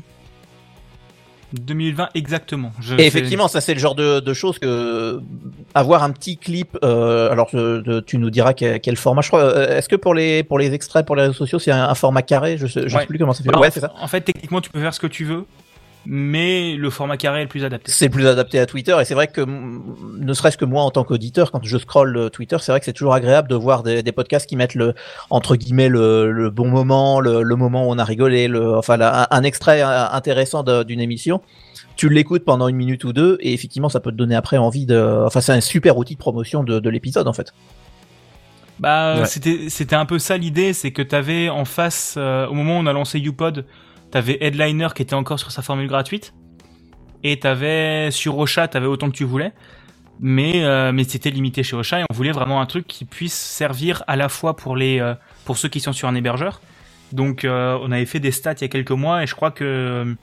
2 1.53 1.75
minutes 1.75 1.95
20 1.97 2.09
exactement. 2.15 2.73
Je 2.81 2.97
Et 2.97 3.07
effectivement, 3.07 3.47
ça 3.47 3.61
c'est 3.61 3.75
le 3.75 3.79
genre 3.81 3.95
de, 3.95 4.19
de 4.19 4.35
choses 4.35 4.59
que 4.59 5.21
avoir 5.75 6.03
un 6.03 6.11
petit 6.11 6.37
clip. 6.37 6.77
Euh, 6.83 7.31
alors, 7.31 7.49
tu 8.07 8.19
nous 8.19 8.31
diras 8.31 8.55
quel, 8.55 8.81
quel 8.81 8.97
format. 8.97 9.21
Je 9.23 9.29
crois. 9.29 9.41
euh, 9.43 9.79
Est-ce 9.79 9.89
que 9.89 9.95
pour 9.95 10.15
les 10.15 10.43
pour 10.43 10.59
les 10.59 10.73
extraits 10.75 11.07
pour 11.07 11.15
les 11.15 11.23
réseaux 11.23 11.33
sociaux, 11.35 11.61
c'est 11.61 11.71
un, 11.71 11.85
un 11.89 11.95
format 11.95 12.23
carré? 12.23 12.57
Je 12.59 12.67
sais, 12.67 12.89
je 12.89 12.95
Ouais. 12.97 13.03
sais 13.03 13.07
plus 13.07 13.19
comment 13.19 13.33
ça 13.33 13.45
fait. 13.45 13.51
Bah, 13.51 13.61
ouais, 13.61 13.71
c'est 13.71 13.79
ça. 13.81 13.93
En 14.01 14.09
fait, 14.09 14.23
techniquement, 14.23 14.61
tu 14.61 14.71
peux 14.71 14.81
faire 14.81 14.93
ce 14.95 14.99
que 14.99 15.07
tu 15.07 15.25
veux, 15.25 15.45
mais 16.07 16.75
le 16.77 16.91
format 16.91 17.17
carré 17.17 17.41
est 17.41 17.45
le 17.45 17.49
plus 17.49 17.65
adapté. 17.65 17.91
C'est 17.91 18.07
le 18.07 18.11
plus 18.11 18.27
adapté 18.27 18.59
à 18.59 18.67
Twitter 18.67 18.97
et 19.01 19.05
c'est 19.05 19.15
vrai 19.15 19.27
que 19.29 19.41
ne 19.41 20.33
serait-ce 20.35 20.57
que 20.59 20.65
moi 20.65 20.83
en 20.83 20.91
tant 20.91 21.05
qu'auditeur, 21.05 21.51
quand 21.51 21.61
je 21.65 21.79
scrolle 21.79 22.17
euh, 22.17 22.29
Twitter, 22.29 22.57
c'est 22.61 22.73
vrai 22.73 22.79
que 22.81 22.85
c'est 22.87 22.93
toujours 22.93 23.15
agréable 23.15 23.49
de 23.49 23.55
voir 23.55 23.83
des, 23.83 24.03
des 24.03 24.13
podcasts 24.13 24.49
qui 24.49 24.57
mettent 24.57 24.75
le 24.75 24.95
entre 25.31 25.57
guillemets 25.57 25.89
le, 25.89 26.31
le 26.31 26.51
bon 26.51 26.69
moment, 26.69 27.21
le, 27.21 27.43
le 27.43 27.57
moment 27.57 27.87
où 27.89 27.91
on 27.91 27.99
a 27.99 28.05
rigolé, 28.05 28.49
le, 28.49 28.77
enfin 28.77 28.97
la- 28.97 29.27
un, 29.31 29.43
extrait 29.43 29.83
euh, 29.83 30.09
intéressant 30.11 30.63
d'une 30.63 31.01
émission. 31.01 31.41
Tu 31.97 32.09
l'écoutes 32.09 32.45
pendant 32.45 32.67
une 32.69 32.77
minute 32.77 33.05
ou 33.05 33.13
deux 33.13 33.39
et 33.41 33.53
effectivement 33.53 33.89
ça 33.89 34.01
peut 34.01 34.11
te 34.11 34.17
donner 34.17 34.35
après 34.35 34.57
envie 34.59 34.85
de. 34.87 35.23
Enfin 35.27 35.41
c'est 35.41 35.53
un 35.53 35.61
super 35.61 35.97
outil 35.97 36.15
de 36.15 36.19
promotion 36.19 36.65
de, 36.65 36.81
de 36.81 36.91
l'épisode 36.91 37.29
en 37.29 37.33
fait. 37.33 37.53
Bah, 38.81 39.21
Ouais. 39.21 39.27
c'était 39.27 39.69
c'était 39.69 39.95
un 39.95 40.05
peu 40.05 40.19
ça 40.19 40.37
l'idée, 40.37 40.73
c'est 40.73 40.91
que 40.91 41.03
t'avais 41.03 41.49
en 41.49 41.65
face, 41.65 42.17
euh, 42.19 42.47
au 42.49 42.55
moment 42.55 42.77
où 42.79 42.81
on 42.83 42.87
a 42.87 42.93
lancé 42.93 43.21
YouPod, 43.21 43.65
t'avais 44.15 44.39
Headliner 44.41 44.89
qui 44.95 45.03
était 45.03 45.15
encore 45.15 45.41
sur 45.41 45.51
sa 45.51 45.61
formule 45.61 45.89
gratuite, 45.89 46.35
et 47.25 47.37
t'avais 47.41 48.13
sur 48.13 48.39
Ocha, 48.39 48.69
t'avais 48.69 48.87
autant 48.87 49.11
que 49.11 49.17
tu 49.17 49.25
voulais, 49.25 49.53
mais 50.21 50.63
euh, 50.65 50.93
mais 50.93 51.03
c'était 51.03 51.31
limité 51.31 51.65
chez 51.65 51.75
Ocha 51.75 51.99
et 52.01 52.05
on 52.09 52.15
voulait 52.15 52.31
vraiment 52.31 52.61
un 52.61 52.67
truc 52.67 52.87
qui 52.87 53.05
puisse 53.05 53.35
servir 53.35 54.05
à 54.07 54.15
la 54.15 54.29
fois 54.29 54.55
pour 54.55 54.77
les 54.77 55.01
euh, 55.01 55.15
pour 55.45 55.59
ceux 55.59 55.69
qui 55.69 55.81
sont 55.81 55.93
sur 55.93 56.07
un 56.07 56.15
hébergeur. 56.15 56.61
Donc 57.11 57.45
euh, 57.45 57.77
on 57.83 57.91
avait 57.91 58.07
fait 58.07 58.21
des 58.21 58.31
stats 58.31 58.53
il 58.53 58.61
y 58.63 58.65
a 58.67 58.69
quelques 58.69 58.93
mois 58.93 59.25
et 59.25 59.27
je 59.27 59.35
crois 59.35 59.51
que 59.51 60.15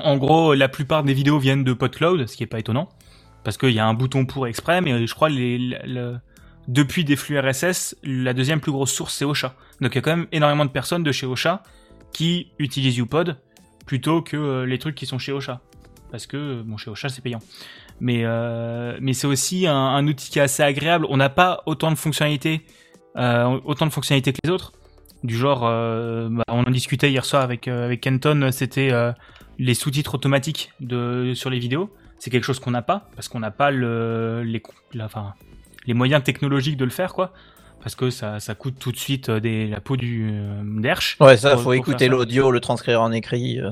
en 0.00 0.16
gros 0.16 0.54
la 0.54 0.68
plupart 0.68 1.04
des 1.04 1.14
vidéos 1.14 1.38
viennent 1.38 1.62
de 1.62 1.72
PodCloud, 1.72 2.26
ce 2.26 2.36
qui 2.36 2.42
est 2.42 2.46
pas 2.48 2.58
étonnant 2.58 2.88
parce 3.44 3.56
qu'il 3.58 3.70
y 3.70 3.78
a 3.78 3.86
un 3.86 3.94
bouton 3.94 4.24
pour 4.26 4.48
exprès, 4.48 4.80
mais 4.80 5.06
je 5.06 5.14
crois 5.14 5.28
les, 5.28 5.58
le- 5.58 6.16
depuis 6.68 7.04
des 7.04 7.14
flux 7.16 7.38
RSS, 7.38 7.96
la 8.02 8.34
deuxième 8.34 8.60
plus 8.60 8.72
grosse 8.72 8.92
source 8.92 9.14
c'est 9.14 9.24
Ocha. 9.24 9.54
Donc 9.80 9.92
il 9.92 9.96
y 9.96 9.98
a 9.98 10.02
quand 10.02 10.16
même 10.16 10.26
énormément 10.32 10.64
de 10.64 10.70
personnes 10.70 11.04
de 11.04 11.12
chez 11.12 11.26
Ocha 11.26 11.62
qui 12.12 12.52
utilisent 12.58 12.96
YouPod 12.96 13.36
plutôt 13.86 14.22
que 14.22 14.36
euh, 14.36 14.66
les 14.66 14.78
trucs 14.78 14.94
qui 14.94 15.06
sont 15.06 15.18
chez 15.18 15.32
Ocha. 15.32 15.60
Parce 16.10 16.26
que 16.26 16.36
euh, 16.36 16.76
chez 16.76 16.90
Ocha 16.90 17.08
c'est 17.08 17.22
payant. 17.22 17.40
Mais 18.00 18.22
euh, 18.24 18.96
mais 19.00 19.12
c'est 19.12 19.26
aussi 19.26 19.66
un, 19.66 20.06
outil 20.06 20.30
qui 20.30 20.38
est 20.38 20.42
assez 20.42 20.62
agréable. 20.62 21.06
On 21.08 21.16
n'a 21.16 21.28
pas 21.28 21.62
autant 21.66 21.90
de 21.90 21.96
fonctionnalités 21.96 22.62
que 23.14 24.38
les 24.44 24.50
autres. 24.50 24.72
Du 25.22 25.36
genre, 25.36 25.60
bah, 25.60 26.42
on 26.48 26.64
en 26.64 26.70
discutait 26.70 27.10
hier 27.10 27.24
soir 27.24 27.42
avec 27.42 27.68
avec 27.68 28.00
Kenton, 28.00 28.50
c'était 28.50 28.90
les 29.58 29.74
sous-titres 29.74 30.16
automatiques 30.16 30.72
de 30.80 31.32
sur 31.34 31.48
les 31.48 31.60
vidéos. 31.60 31.94
C'est 32.18 32.30
quelque 32.30 32.44
chose 32.44 32.58
qu'on 32.58 32.72
n'a 32.72 32.82
pas 32.82 33.08
parce 33.14 33.28
qu'on 33.28 33.38
n'a 33.38 33.52
pas 33.52 33.70
le 33.70 34.42
les 34.42 34.62
les 35.86 35.94
moyens 35.94 36.24
technologiques 36.24 36.76
de 36.76 36.84
le 36.84 36.90
faire 36.90 37.14
quoi 37.14 37.32
parce 37.82 37.94
que 37.94 38.10
ça, 38.10 38.40
ça 38.40 38.54
coûte 38.54 38.76
tout 38.78 38.92
de 38.92 38.96
suite 38.96 39.28
euh, 39.28 39.40
des, 39.40 39.66
la 39.66 39.80
peau 39.80 39.96
du 39.96 40.30
euh, 40.32 40.62
d'Hersch. 40.80 41.16
Ouais, 41.20 41.36
ça, 41.36 41.50
pour- 41.50 41.58
faut 41.58 41.64
pour 41.64 41.74
écouter 41.74 42.08
l'audio, 42.08 42.50
le 42.50 42.60
transcrire 42.60 43.02
en 43.02 43.12
écrit. 43.12 43.60
euh. 43.60 43.70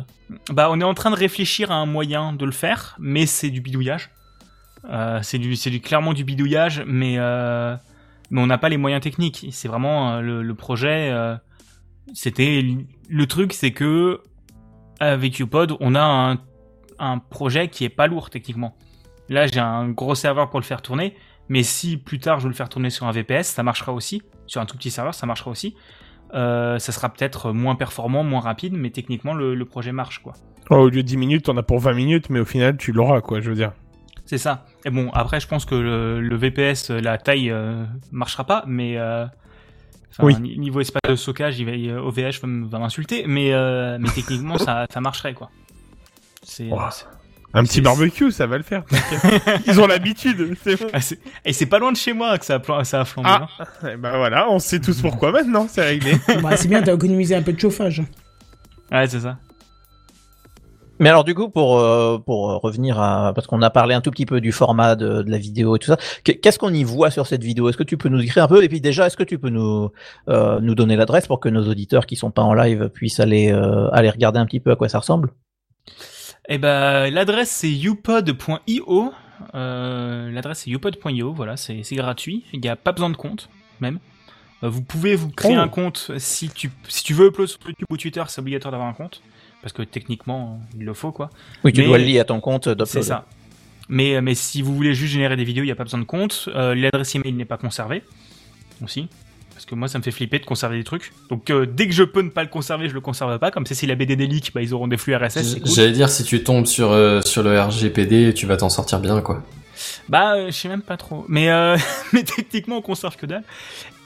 Bah, 0.50 0.68
on 0.70 0.80
est 0.80 0.84
en 0.84 0.94
train 0.94 1.10
de 1.10 1.16
réfléchir 1.16 1.70
à 1.70 1.76
un 1.76 1.86
moyen 1.86 2.32
de 2.32 2.44
le 2.44 2.52
faire, 2.52 2.96
mais 2.98 3.26
c'est 3.26 3.50
du 3.50 3.60
bidouillage. 3.60 4.10
Euh, 4.90 5.20
c'est 5.22 5.38
du, 5.38 5.54
du 5.54 5.80
clairement 5.80 6.12
du 6.12 6.24
bidouillage, 6.24 6.82
mais 6.86 7.16
mais 8.32 8.40
on 8.40 8.46
n'a 8.46 8.58
pas 8.58 8.68
les 8.68 8.76
moyens 8.76 9.02
techniques. 9.02 9.46
C'est 9.50 9.66
vraiment 9.68 10.20
le, 10.20 10.42
le 10.42 10.54
projet. 10.54 11.12
C'était 12.14 12.64
le 13.08 13.26
truc, 13.26 13.52
c'est 13.52 13.72
que 13.72 14.20
avec 15.00 15.38
UPod, 15.40 15.76
on 15.80 15.94
a 15.94 16.00
un, 16.02 16.38
un 16.98 17.18
projet 17.18 17.68
qui 17.68 17.84
est 17.84 17.88
pas 17.88 18.06
lourd 18.06 18.30
techniquement. 18.30 18.76
Là, 19.28 19.46
j'ai 19.46 19.60
un 19.60 19.88
gros 19.88 20.14
serveur 20.14 20.50
pour 20.50 20.60
le 20.60 20.64
faire 20.64 20.82
tourner, 20.82 21.14
mais 21.50 21.62
si 21.62 21.98
plus 21.98 22.18
tard 22.18 22.38
je 22.38 22.44
veux 22.44 22.48
le 22.50 22.54
faire 22.56 22.70
tourner 22.70 22.88
sur 22.88 23.06
un 23.06 23.12
VPS, 23.12 23.42
ça 23.48 23.62
marchera 23.62 23.92
aussi. 23.92 24.22
Sur 24.46 24.62
un 24.62 24.66
tout 24.66 24.76
petit 24.78 24.90
serveur, 24.90 25.14
ça 25.14 25.26
marchera 25.26 25.50
aussi. 25.50 25.76
Euh, 26.32 26.78
ça 26.78 26.92
sera 26.92 27.08
peut-être 27.10 27.52
moins 27.52 27.74
performant, 27.74 28.22
moins 28.24 28.40
rapide, 28.40 28.72
mais 28.72 28.90
techniquement 28.90 29.34
le, 29.34 29.54
le 29.54 29.64
projet 29.66 29.92
marche 29.92 30.20
quoi. 30.20 30.32
Oh, 30.70 30.76
au 30.76 30.88
lieu 30.88 31.02
de 31.02 31.08
10 31.08 31.16
minutes, 31.18 31.48
on 31.48 31.56
a 31.56 31.62
pour 31.62 31.80
20 31.80 31.92
minutes, 31.92 32.30
mais 32.30 32.38
au 32.40 32.44
final, 32.44 32.76
tu 32.76 32.92
l'auras, 32.92 33.20
quoi, 33.20 33.40
je 33.40 33.50
veux 33.50 33.56
dire. 33.56 33.72
C'est 34.24 34.38
ça. 34.38 34.64
Et 34.84 34.90
bon, 34.90 35.10
après, 35.12 35.40
je 35.40 35.48
pense 35.48 35.64
que 35.64 35.74
le, 35.74 36.20
le 36.20 36.36
VPS, 36.36 36.90
la 36.90 37.18
taille 37.18 37.50
euh, 37.50 37.84
marchera 38.12 38.44
pas, 38.44 38.62
mais 38.68 38.96
euh, 38.96 39.26
Oui. 40.20 40.36
ni- 40.40 40.56
niveau 40.58 40.80
espace 40.80 41.00
de 41.08 41.16
stockage, 41.16 41.58
il 41.58 41.66
va, 41.66 41.72
il- 41.72 41.92
OVH 41.92 42.38
va 42.68 42.78
m'insulter, 42.78 43.24
mais 43.26 43.52
euh, 43.52 43.98
mais 44.00 44.08
techniquement, 44.10 44.58
ça, 44.66 44.86
ça 44.88 45.00
marcherait 45.00 45.34
quoi. 45.34 45.50
C'est. 46.44 46.68
Oh. 46.70 46.78
Un 47.52 47.64
petit 47.64 47.80
barbecue, 47.80 48.30
ça 48.30 48.46
va 48.46 48.56
le 48.58 48.62
faire. 48.62 48.84
Ils 49.66 49.80
ont 49.80 49.86
l'habitude, 49.88 50.36
bon. 50.38 50.86
Ah, 50.92 50.98
Et 51.44 51.52
c'est 51.52 51.66
pas 51.66 51.78
loin 51.80 51.90
de 51.90 51.96
chez 51.96 52.12
moi 52.12 52.38
que 52.38 52.44
ça 52.44 52.60
a, 52.68 52.84
ça 52.84 53.00
a 53.00 53.04
flambé. 53.04 53.28
Ah. 53.32 53.48
hein. 53.58 53.64
Eh 53.92 53.96
ben 53.96 54.16
voilà, 54.18 54.48
on 54.50 54.58
sait 54.60 54.78
tous 54.78 55.00
pourquoi 55.02 55.32
maintenant, 55.32 55.66
c'est 55.68 55.84
réglé. 55.84 56.12
bah, 56.42 56.56
c'est 56.56 56.68
bien, 56.68 56.80
t'as 56.82 56.94
économisé 56.94 57.34
un 57.34 57.42
peu 57.42 57.52
de 57.52 57.58
chauffage. 57.58 58.02
Ouais, 58.92 59.06
c'est 59.08 59.20
ça. 59.20 59.38
Mais 61.00 61.08
alors 61.08 61.24
du 61.24 61.34
coup, 61.34 61.48
pour 61.48 61.78
euh, 61.80 62.18
pour 62.18 62.50
euh, 62.50 62.56
revenir 62.58 63.00
à 63.00 63.32
parce 63.34 63.46
qu'on 63.46 63.62
a 63.62 63.70
parlé 63.70 63.94
un 63.94 64.02
tout 64.02 64.10
petit 64.10 64.26
peu 64.26 64.40
du 64.42 64.52
format 64.52 64.96
de, 64.96 65.22
de 65.22 65.30
la 65.30 65.38
vidéo 65.38 65.74
et 65.74 65.78
tout 65.78 65.86
ça, 65.86 65.96
qu'est- 66.24 66.36
qu'est-ce 66.36 66.58
qu'on 66.58 66.74
y 66.74 66.84
voit 66.84 67.10
sur 67.10 67.26
cette 67.26 67.42
vidéo? 67.42 67.70
Est-ce 67.70 67.78
que 67.78 67.82
tu 67.84 67.96
peux 67.96 68.10
nous 68.10 68.20
écrire 68.20 68.44
un 68.44 68.48
peu? 68.48 68.62
Et 68.62 68.68
puis 68.68 68.82
déjà, 68.82 69.06
est-ce 69.06 69.16
que 69.16 69.22
tu 69.22 69.38
peux 69.38 69.48
nous 69.48 69.90
euh, 70.28 70.60
nous 70.60 70.74
donner 70.74 70.96
l'adresse 70.96 71.26
pour 71.26 71.40
que 71.40 71.48
nos 71.48 71.66
auditeurs 71.66 72.04
qui 72.04 72.16
sont 72.16 72.30
pas 72.30 72.42
en 72.42 72.52
live 72.52 72.90
puissent 72.90 73.18
aller 73.18 73.50
euh, 73.50 73.88
aller 73.92 74.10
regarder 74.10 74.38
un 74.40 74.44
petit 74.46 74.60
peu 74.60 74.70
à 74.72 74.76
quoi 74.76 74.90
ça 74.90 74.98
ressemble? 74.98 75.30
Eh 76.48 76.58
ben, 76.58 77.10
l'adresse 77.12 77.50
c'est 77.50 77.70
youpod.io. 77.70 79.12
Euh, 79.54 80.30
l'adresse 80.32 80.60
c'est 80.60 80.70
youpod.io. 80.70 81.32
Voilà, 81.32 81.56
c'est 81.56 81.82
c'est 81.82 81.96
gratuit. 81.96 82.44
Il 82.52 82.60
n'y 82.60 82.68
a 82.68 82.76
pas 82.76 82.92
besoin 82.92 83.10
de 83.10 83.16
compte, 83.16 83.48
même. 83.80 83.98
Euh, 84.62 84.68
vous 84.68 84.82
pouvez 84.82 85.14
vous 85.16 85.30
créer 85.30 85.56
Oh. 85.56 85.60
un 85.60 85.68
compte 85.68 86.10
si 86.18 86.48
tu 86.50 86.70
si 86.88 87.04
tu 87.04 87.14
veux 87.14 87.28
upload 87.28 87.48
sur 87.48 87.58
YouTube 87.66 87.86
ou 87.90 87.96
Twitter, 87.96 88.22
c'est 88.28 88.40
obligatoire 88.40 88.72
d'avoir 88.72 88.88
un 88.88 88.92
compte 88.94 89.22
parce 89.62 89.72
que 89.72 89.82
techniquement 89.82 90.60
il 90.76 90.84
le 90.84 90.94
faut 90.94 91.12
quoi. 91.12 91.30
Oui, 91.64 91.72
tu 91.72 91.80
Mais- 91.80 91.86
dois 91.86 91.98
le 91.98 92.04
lier 92.04 92.18
à 92.20 92.24
ton 92.24 92.40
compte 92.40 92.68
d'upload. 92.68 92.86
C'est 92.88 93.02
ça. 93.02 93.26
Mais, 93.88 94.20
mais 94.20 94.34
si 94.36 94.62
vous 94.62 94.74
voulez 94.74 94.94
juste 94.94 95.12
générer 95.12 95.36
des 95.36 95.42
vidéos, 95.44 95.64
il 95.64 95.66
n'y 95.66 95.72
a 95.72 95.76
pas 95.76 95.82
besoin 95.84 95.98
de 95.98 96.04
compte. 96.04 96.48
Euh, 96.54 96.74
L'adresse 96.76 97.14
email 97.16 97.32
n'est 97.32 97.44
pas 97.44 97.56
conservée. 97.58 98.04
Aussi. 98.84 99.08
Que 99.70 99.76
moi, 99.76 99.86
ça 99.86 99.98
me 99.98 100.02
fait 100.02 100.10
flipper 100.10 100.40
de 100.40 100.46
conserver 100.46 100.78
des 100.78 100.82
trucs. 100.82 101.12
Donc, 101.28 101.48
euh, 101.48 101.64
dès 101.64 101.86
que 101.86 101.94
je 101.94 102.02
peux 102.02 102.22
ne 102.22 102.28
pas 102.28 102.42
le 102.42 102.48
conserver, 102.48 102.88
je 102.88 102.94
le 102.94 103.00
conserve 103.00 103.38
pas. 103.38 103.52
Comme 103.52 103.66
c'est 103.66 103.76
si 103.76 103.86
la 103.86 103.94
BD 103.94 104.16
leaks, 104.16 104.52
bah, 104.52 104.62
ils 104.62 104.74
auront 104.74 104.88
des 104.88 104.96
flux 104.96 105.14
RSS. 105.14 105.60
cool. 105.60 105.70
J'allais 105.70 105.92
dire, 105.92 106.08
si 106.08 106.24
tu 106.24 106.42
tombes 106.42 106.66
sur, 106.66 106.90
euh, 106.90 107.20
sur 107.24 107.44
le 107.44 107.60
RGPD, 107.60 108.34
tu 108.34 108.46
vas 108.46 108.56
t'en 108.56 108.68
sortir 108.68 108.98
bien, 108.98 109.20
quoi. 109.20 109.44
Bah, 110.08 110.34
euh, 110.34 110.46
je 110.48 110.50
sais 110.50 110.66
même 110.66 110.82
pas 110.82 110.96
trop. 110.96 111.24
Mais, 111.28 111.46
mais 112.12 112.24
techniquement, 112.24 112.78
on 112.78 112.82
conserve 112.82 113.16
que 113.16 113.26
dalle. 113.26 113.44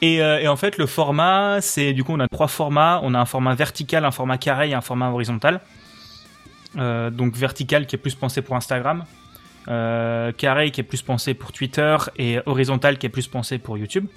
Et, 0.03 0.16
et 0.16 0.48
en 0.48 0.57
fait, 0.57 0.77
le 0.77 0.85
format, 0.85 1.62
c'est 1.62 1.94
du 1.94 2.05
coup, 2.05 2.12
on 2.12 2.20
a 2.20 2.29
trois 2.29 2.48
formats. 2.48 3.00
On 3.03 3.14
a 3.14 3.18
un 3.18 3.24
format 3.24 3.55
vertical, 3.55 4.05
un 4.05 4.11
format 4.11 4.37
carré 4.37 4.68
et 4.68 4.74
un 4.74 4.83
format 4.83 5.09
horizontal. 5.09 5.62
Donc 6.77 7.37
vertical 7.37 7.87
qui 7.87 7.96
est 7.96 7.98
plus 7.98 8.14
pensé 8.14 8.42
pour 8.42 8.55
Instagram, 8.55 9.05
carré 9.64 10.70
qui 10.72 10.83
est 10.83 10.85
plus 10.85 11.00
pensé 11.00 11.33
pour 11.33 11.53
Twitter 11.53 11.96
et 12.18 12.40
horizontal 12.44 12.98
qui 12.98 13.07
est 13.07 13.09
plus 13.09 13.29
pensé 13.29 13.57
pour 13.57 13.79
YouTube. 13.79 14.09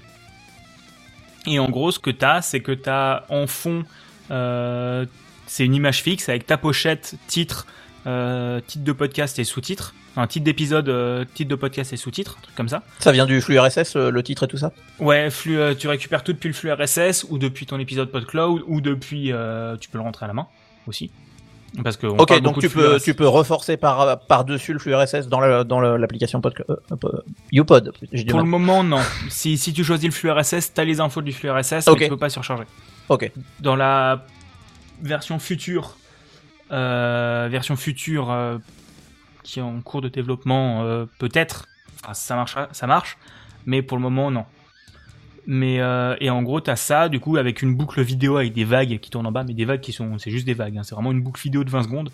Et 1.48 1.60
en 1.60 1.70
gros, 1.70 1.92
ce 1.92 2.00
que 2.00 2.12
t'as, 2.12 2.42
c'est 2.42 2.60
que 2.60 2.74
t'as 2.74 3.24
en 3.30 3.48
fond, 3.48 3.84
euh, 4.32 5.06
c'est 5.46 5.64
une 5.64 5.74
image 5.74 6.04
fixe 6.04 6.28
avec 6.28 6.46
ta 6.46 6.58
pochette, 6.58 7.16
titre, 7.28 7.66
euh, 8.06 8.60
titre 8.68 8.84
de 8.84 8.92
podcast 8.92 9.40
et 9.40 9.46
sous-titres. 9.46 9.96
Enfin, 10.12 10.28
titre 10.28 10.44
d'épisode, 10.44 10.90
euh, 10.90 11.24
titre 11.34 11.50
de 11.50 11.56
podcast 11.56 11.94
et 11.94 11.98
sous-titres, 11.98 12.36
un 12.38 12.42
truc 12.42 12.56
comme 12.56 12.68
ça. 12.68 12.84
Ça 13.00 13.14
vient 13.14 13.26
du 13.26 13.40
flux 13.40 13.58
RSS, 13.58 13.96
le 13.96 14.24
titre 14.24 14.44
et 14.44 14.48
tout 14.48 14.58
ça? 14.58 14.74
Ouais, 15.00 15.30
flux, 15.30 15.60
tu 15.78 15.88
récupères 15.88 16.24
tout 16.24 16.34
depuis 16.34 16.50
le 16.50 16.54
flux 16.54 16.72
RSS 16.72 17.26
ou 17.30 17.38
depuis 17.38 17.66
ton 17.66 17.80
épisode 17.80 18.12
PodCloud 18.12 18.64
ou 18.68 18.82
depuis, 18.82 19.32
euh, 19.32 19.78
tu 19.78 19.90
peux 19.90 20.00
le 20.00 20.04
rentrer 20.04 20.26
à 20.26 20.28
la 20.28 20.34
main 20.34 20.48
aussi. 20.86 21.12
Parce 21.84 21.98
que 21.98 22.08
on 22.08 22.18
Ok, 22.18 22.30
parle 22.30 22.42
donc 22.42 22.60
tu 22.60 22.68
de 22.68 22.74
peux 22.74 23.00
tu 23.00 23.14
peux 23.14 23.28
renforcer 23.28 23.78
par 23.78 24.20
par 24.28 24.46
dessus 24.46 24.74
le 24.74 24.80
flux 24.80 24.96
RSS 24.96 25.28
dans 25.28 25.40
le, 25.42 25.64
dans 25.64 25.80
l'application 25.80 26.42
pod, 26.42 26.54
euh, 26.70 27.22
YouPod. 27.52 27.92
Pour 28.30 28.40
le 28.40 28.46
moment, 28.46 28.84
non. 28.84 29.02
Si, 29.30 29.58
si 29.58 29.74
tu 29.74 29.84
choisis 29.84 30.06
le 30.06 30.12
flux 30.14 30.32
RSS, 30.32 30.74
t'as 30.74 30.84
les 30.86 31.00
infos 31.00 31.22
du 31.22 31.34
flux 31.34 31.52
RSS, 31.52 31.88
Ok. 31.88 32.00
mais 32.00 32.06
tu 32.06 32.10
peux 32.12 32.18
pas 32.18 32.30
surcharger. 32.30 32.64
Ok. 33.10 33.32
Dans 33.60 33.76
la 33.76 34.26
version 35.02 35.40
future, 35.40 35.98
euh, 36.72 37.48
version 37.52 37.76
future 37.76 38.32
euh, 38.32 38.58
qui 39.44 39.60
est 39.60 39.64
en 39.64 39.80
cours 39.82 40.02
de 40.02 40.10
développement, 40.10 40.84
euh, 40.84 41.06
peut-être, 41.20 41.66
enfin, 42.04 42.14
ça 42.14 42.36
marchera, 42.36 42.70
ça 42.72 42.88
marche, 42.88 43.18
mais 43.66 43.82
pour 43.82 43.98
le 43.98 44.04
moment, 44.04 44.32
non. 44.32 44.46
Mais 45.48 45.80
euh, 45.80 46.16
et 46.20 46.30
en 46.30 46.44
gros, 46.44 46.60
t'as 46.60 46.76
ça, 46.76 47.08
du 47.08 47.22
coup, 47.22 47.38
avec 47.38 47.62
une 47.62 47.74
boucle 47.74 48.02
vidéo 48.02 48.36
avec 48.36 48.54
des 48.54 48.66
vagues 48.66 49.00
qui 49.00 49.10
tournent 49.10 49.28
en 49.28 49.32
bas, 49.32 49.46
mais 49.46 49.54
des 49.54 49.64
vagues 49.64 49.80
qui 49.80 49.94
sont, 49.94 50.18
c'est 50.18 50.30
juste 50.30 50.46
des 50.46 50.54
vagues. 50.54 50.78
hein. 50.78 50.84
c'est 50.84 50.94
vraiment 50.94 51.14
une 51.14 51.22
boucle 51.22 51.42
vidéo 51.42 51.64
de 51.64 51.70
20 51.70 51.84
secondes. 51.84 52.12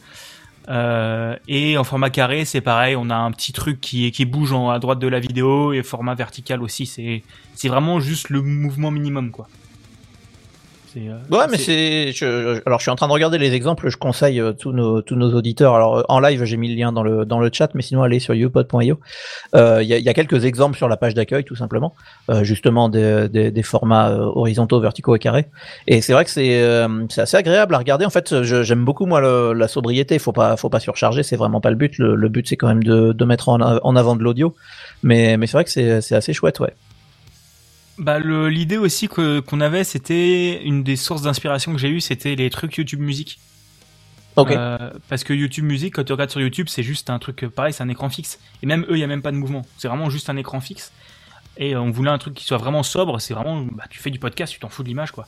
Euh, 0.70 1.36
et 1.48 1.78
en 1.78 1.84
format 1.84 2.10
carré, 2.10 2.46
c'est 2.46 2.62
pareil, 2.62 2.96
on 2.96 3.10
a 3.10 3.16
un 3.16 3.32
petit 3.32 3.52
truc 3.52 3.82
qui, 3.82 4.12
qui 4.12 4.26
bouge 4.26 4.54
à 4.54 4.80
droite 4.80 5.00
de 5.00 5.08
la 5.08 5.20
vidéo 5.20 5.74
et 5.74 5.84
format 5.84 6.16
vertical 6.16 6.62
aussi. 6.62 6.86
C'est 6.86 7.68
vraiment 7.68 8.00
juste 8.00 8.30
le 8.30 8.42
mouvement 8.42 8.92
minimum, 8.92 9.32
quoi. 9.32 9.48
C'est, 10.94 11.08
euh, 11.10 11.14
Ouais, 11.32 11.46
mais 11.50 11.58
c'est. 11.58 12.12
je- 12.12 12.62
alors, 12.68 12.78
je 12.80 12.84
suis 12.84 12.92
en 12.92 12.96
train 12.96 13.08
de 13.08 13.14
regarder 13.14 13.38
les 13.40 13.54
exemples. 13.54 13.90
Je 13.90 13.98
conseille 13.98 14.40
euh, 14.40 14.54
tous 14.54 14.72
nos 14.74 15.02
tous 15.02 15.16
nos 15.16 15.34
auditeurs. 15.34 15.74
Alors, 15.74 15.98
euh, 15.98 16.04
en 16.08 16.20
live, 16.20 16.44
j'ai 16.44 16.56
mis 16.58 16.70
le 16.70 16.76
lien 16.76 16.92
dans 16.92 17.02
le 17.02 17.26
dans 17.26 17.40
le 17.40 17.50
chat, 17.52 17.70
mais 17.74 17.82
sinon, 17.82 18.04
allez 18.04 18.20
sur 18.20 18.36
youpod.io. 18.36 19.00
Euh, 19.56 19.80
Il 19.82 19.88
y, 19.90 19.94
a, 19.94 19.98
y 19.98 20.10
a 20.10 20.14
quelques 20.14 20.46
exemples 20.46 20.78
sur 20.78 20.88
la 20.88 20.98
page 20.98 21.14
d'accueil, 21.16 21.44
tout 21.46 21.56
simplement, 21.56 21.94
euh, 22.30 22.44
justement 22.44 22.90
des, 22.90 23.28
des, 23.30 23.50
des 23.50 23.64
formats 23.64 24.12
horizontaux, 24.12 24.80
verticaux 24.80 25.16
et 25.16 25.20
carrés. 25.20 25.48
Et 25.88 26.02
c'est 26.02 26.14
vrai 26.14 26.26
que 26.26 26.30
c'est 26.32 26.62
euh, 26.62 27.06
c'est 27.10 27.22
assez 27.22 27.38
agréable 27.38 27.74
à 27.74 27.80
regarder. 27.80 28.06
En 28.06 28.10
fait, 28.12 28.44
je- 28.44 28.62
j'aime 28.64 28.86
beaucoup 28.86 29.06
moi 29.08 29.20
le- 29.20 29.54
la 29.54 29.68
sobriété. 29.68 30.20
Faut 30.20 30.32
pas 30.32 30.58
faut 30.58 30.70
pas 30.70 30.80
surcharger. 30.80 31.24
C'est 31.24 31.38
vraiment 31.38 31.60
pas 31.62 31.72
le 31.72 31.76
but. 31.76 31.98
Le, 31.98 32.16
le 32.16 32.30
but, 32.30 32.48
c'est 32.48 32.58
quand 32.58 32.68
même 32.68 32.84
de 32.84 33.14
de 33.14 33.26
mettre 33.26 33.50
en, 33.50 33.60
a- 33.62 33.80
en 33.84 33.96
avant 33.96 34.16
de 34.16 34.22
l'audio. 34.24 34.54
Mais 35.02 35.38
mais 35.38 35.48
c'est 35.48 35.54
vrai 35.58 35.64
que 35.64 35.72
c'est 35.72 36.02
c'est 36.02 36.16
assez 36.16 36.34
chouette, 36.34 36.60
ouais. 36.60 36.74
Bah 38.00 38.18
le- 38.20 38.50
l'idée 38.50 38.78
aussi 38.78 39.08
que 39.08 39.40
qu'on 39.40 39.62
avait, 39.62 39.84
c'était 39.84 40.64
une 40.64 40.84
des 40.84 40.96
sources 40.96 41.22
d'inspiration 41.22 41.72
que 41.74 41.78
j'ai 41.78 41.90
eu, 41.90 42.02
c'était 42.02 42.36
les 42.36 42.50
trucs 42.50 42.76
YouTube 42.78 43.00
Music. 43.00 43.40
Ok. 44.36 44.50
Euh, 44.52 44.92
parce 45.10 45.24
que 45.24 45.32
YouTube 45.34 45.66
Music, 45.66 45.94
quand 45.94 46.04
tu 46.04 46.12
regardes 46.12 46.32
sur 46.32 46.42
YouTube, 46.42 46.68
c'est 46.70 46.82
juste 46.82 47.12
un 47.12 47.20
truc 47.20 47.44
euh, 47.44 47.50
pareil, 47.50 47.72
c'est 47.72 47.84
un 47.84 47.90
écran 47.90 48.10
fixe. 48.10 48.40
Et 48.64 48.66
même 48.66 48.84
eux, 48.90 48.96
il 48.98 49.00
y 49.00 49.04
a 49.04 49.08
même 49.08 49.22
pas 49.22 49.32
de 49.32 49.38
mouvement. 49.38 49.62
C'est 49.78 49.88
vraiment 49.88 50.10
juste 50.10 50.28
un 50.32 50.38
écran 50.38 50.60
fixe. 50.60 50.92
Et 51.58 51.76
euh, 51.76 51.82
on 51.82 51.92
voulait 51.92 52.10
un 52.10 52.18
truc 52.18 52.34
qui 52.34 52.44
soit 52.46 52.58
vraiment 52.58 52.82
sobre. 52.82 53.22
C'est 53.22 53.36
vraiment, 53.36 53.62
bah, 53.62 53.84
tu 53.92 54.00
fais 54.00 54.10
du 54.10 54.18
podcast, 54.18 54.52
tu 54.52 54.60
t'en 54.60 54.70
fous 54.70 54.82
de 54.82 54.88
l'image, 54.88 55.12
quoi. 55.12 55.28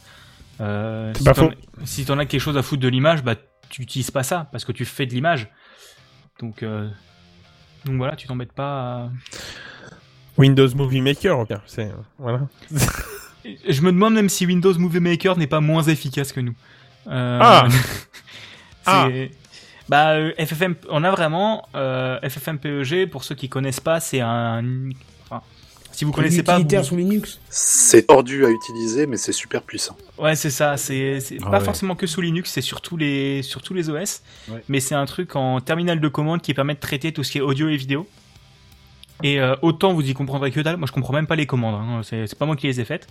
Euh, 0.60 1.12
C'est 1.14 1.20
si 1.20 1.26
pas 1.26 1.34
t'en- 1.36 1.50
faux. 1.50 1.56
Si 1.84 2.06
t'en 2.06 2.18
as 2.18 2.26
quelque 2.26 2.42
chose 2.42 2.58
à 2.58 2.64
foutre 2.64 2.82
de 2.82 2.88
l'image, 2.88 3.22
bah 3.24 3.36
tu 3.70 3.84
utilises 3.84 4.10
pas 4.10 4.24
ça 4.24 4.48
parce 4.52 4.66
que 4.66 4.72
tu 4.72 4.86
fais 4.86 5.06
de 5.06 5.14
l'image. 5.14 5.50
Donc 6.40 6.64
euh, 6.64 6.90
donc 7.86 7.98
voilà, 7.98 8.16
tu 8.16 8.26
t'embêtes 8.26 8.54
pas. 8.54 9.04
à- 9.04 9.10
Windows 10.38 10.70
Movie 10.76 11.02
Maker. 11.02 11.46
C'est, 11.66 11.92
voilà. 12.20 12.42
Je 13.70 13.82
me 13.82 13.92
demande 13.92 14.14
même 14.16 14.30
si 14.30 14.46
Windows 14.46 14.74
Movie 14.78 15.00
Maker 15.00 15.38
n'est 15.38 15.48
pas 15.48 15.62
moins 15.62 15.84
efficace 15.84 16.32
que 16.32 16.40
nous. 16.40 16.56
Euh, 17.08 17.40
Ah. 17.42 17.68
c'est- 17.72 17.80
Ah. 18.86 19.08
Bah, 19.88 20.14
euh, 20.14 20.32
FFM, 20.40 20.74
on 20.90 21.04
a 21.04 21.12
vraiment 21.12 21.68
euh, 21.76 22.20
FFmpeg. 22.28 23.08
Pour 23.10 23.24
ceux 23.24 23.36
qui 23.36 23.50
connaissent 23.50 23.80
pas, 23.80 24.00
c'est 24.00 24.20
un. 24.20 24.64
Enfin, 25.30 25.44
si 25.92 26.06
vous 26.06 26.12
connaissez 26.12 26.42
pas, 26.42 26.58
vous- 26.58 26.84
sous 26.84 26.96
Linux. 26.98 27.40
C'est 27.52 28.08
tordu 28.08 28.46
à 28.46 28.50
utiliser, 28.50 29.06
mais 29.06 29.18
c'est 29.18 29.32
super 29.32 29.62
puissant. 29.62 29.96
Ouais, 30.18 30.36
c'est 30.36 30.50
ça. 30.50 30.76
C'est 30.78 31.20
c'est 31.20 31.38
Ah 31.46 31.52
pas 31.52 31.60
ouais. 31.60 31.66
forcément 31.66 31.96
que 31.96 32.08
sous 32.08 32.22
Linux, 32.22 32.50
c'est 32.52 32.62
sur 32.62 32.82
tous 32.82 32.98
les 32.98 33.44
sur 33.44 33.62
tous 33.62 33.76
les 33.76 33.92
OS. 33.92 34.24
Ouais. 34.50 34.64
Mais 34.70 34.80
c'est 34.80 34.96
un 34.96 35.06
truc 35.06 35.36
en 35.36 35.62
terminal 35.62 36.00
de 36.00 36.08
commande 36.08 36.42
qui 36.42 36.56
permet 36.56 36.74
de 36.74 36.80
traiter 36.80 37.12
tout 37.12 37.24
ce 37.24 37.32
qui 37.34 37.38
est 37.38 37.42
audio 37.42 37.70
et 37.70 37.78
vidéo. 37.78 38.08
Et 39.24 39.40
euh, 39.40 39.56
autant 39.62 39.94
vous 39.94 40.08
y 40.08 40.14
comprendrez 40.14 40.52
que 40.52 40.60
dalle. 40.60 40.78
Moi, 40.78 40.88
je 40.88 40.92
comprends 40.92 41.14
même 41.14 41.28
pas 41.28 41.36
les 41.36 41.46
commandes. 41.46 41.76
Hein. 41.76 42.02
C'est 42.04 42.38
pas 42.38 42.46
moi 42.46 42.56
qui 42.56 42.68
les 42.68 42.82
ai 42.82 42.86
faites. 42.86 43.08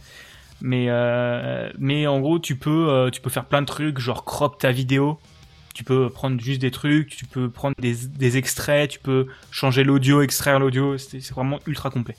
Mais 0.60 0.86
euh, 0.88 1.70
mais 1.78 2.06
en 2.06 2.20
gros, 2.20 2.38
tu 2.38 2.56
peux 2.56 2.88
euh, 2.88 3.10
tu 3.10 3.20
peux 3.20 3.30
faire 3.30 3.44
plein 3.46 3.60
de 3.60 3.66
trucs, 3.66 3.98
genre 3.98 4.24
crop 4.24 4.58
ta 4.58 4.70
vidéo. 4.70 5.18
Tu 5.74 5.82
peux 5.82 6.08
prendre 6.08 6.40
juste 6.40 6.60
des 6.60 6.70
trucs, 6.70 7.16
tu 7.16 7.26
peux 7.26 7.50
prendre 7.50 7.74
des, 7.80 7.94
des 8.06 8.36
extraits, 8.36 8.88
tu 8.88 9.00
peux 9.00 9.26
changer 9.50 9.82
l'audio, 9.82 10.22
extraire 10.22 10.60
l'audio. 10.60 10.96
C'est 10.98 11.28
vraiment 11.32 11.58
ultra 11.66 11.90
complet. 11.90 12.14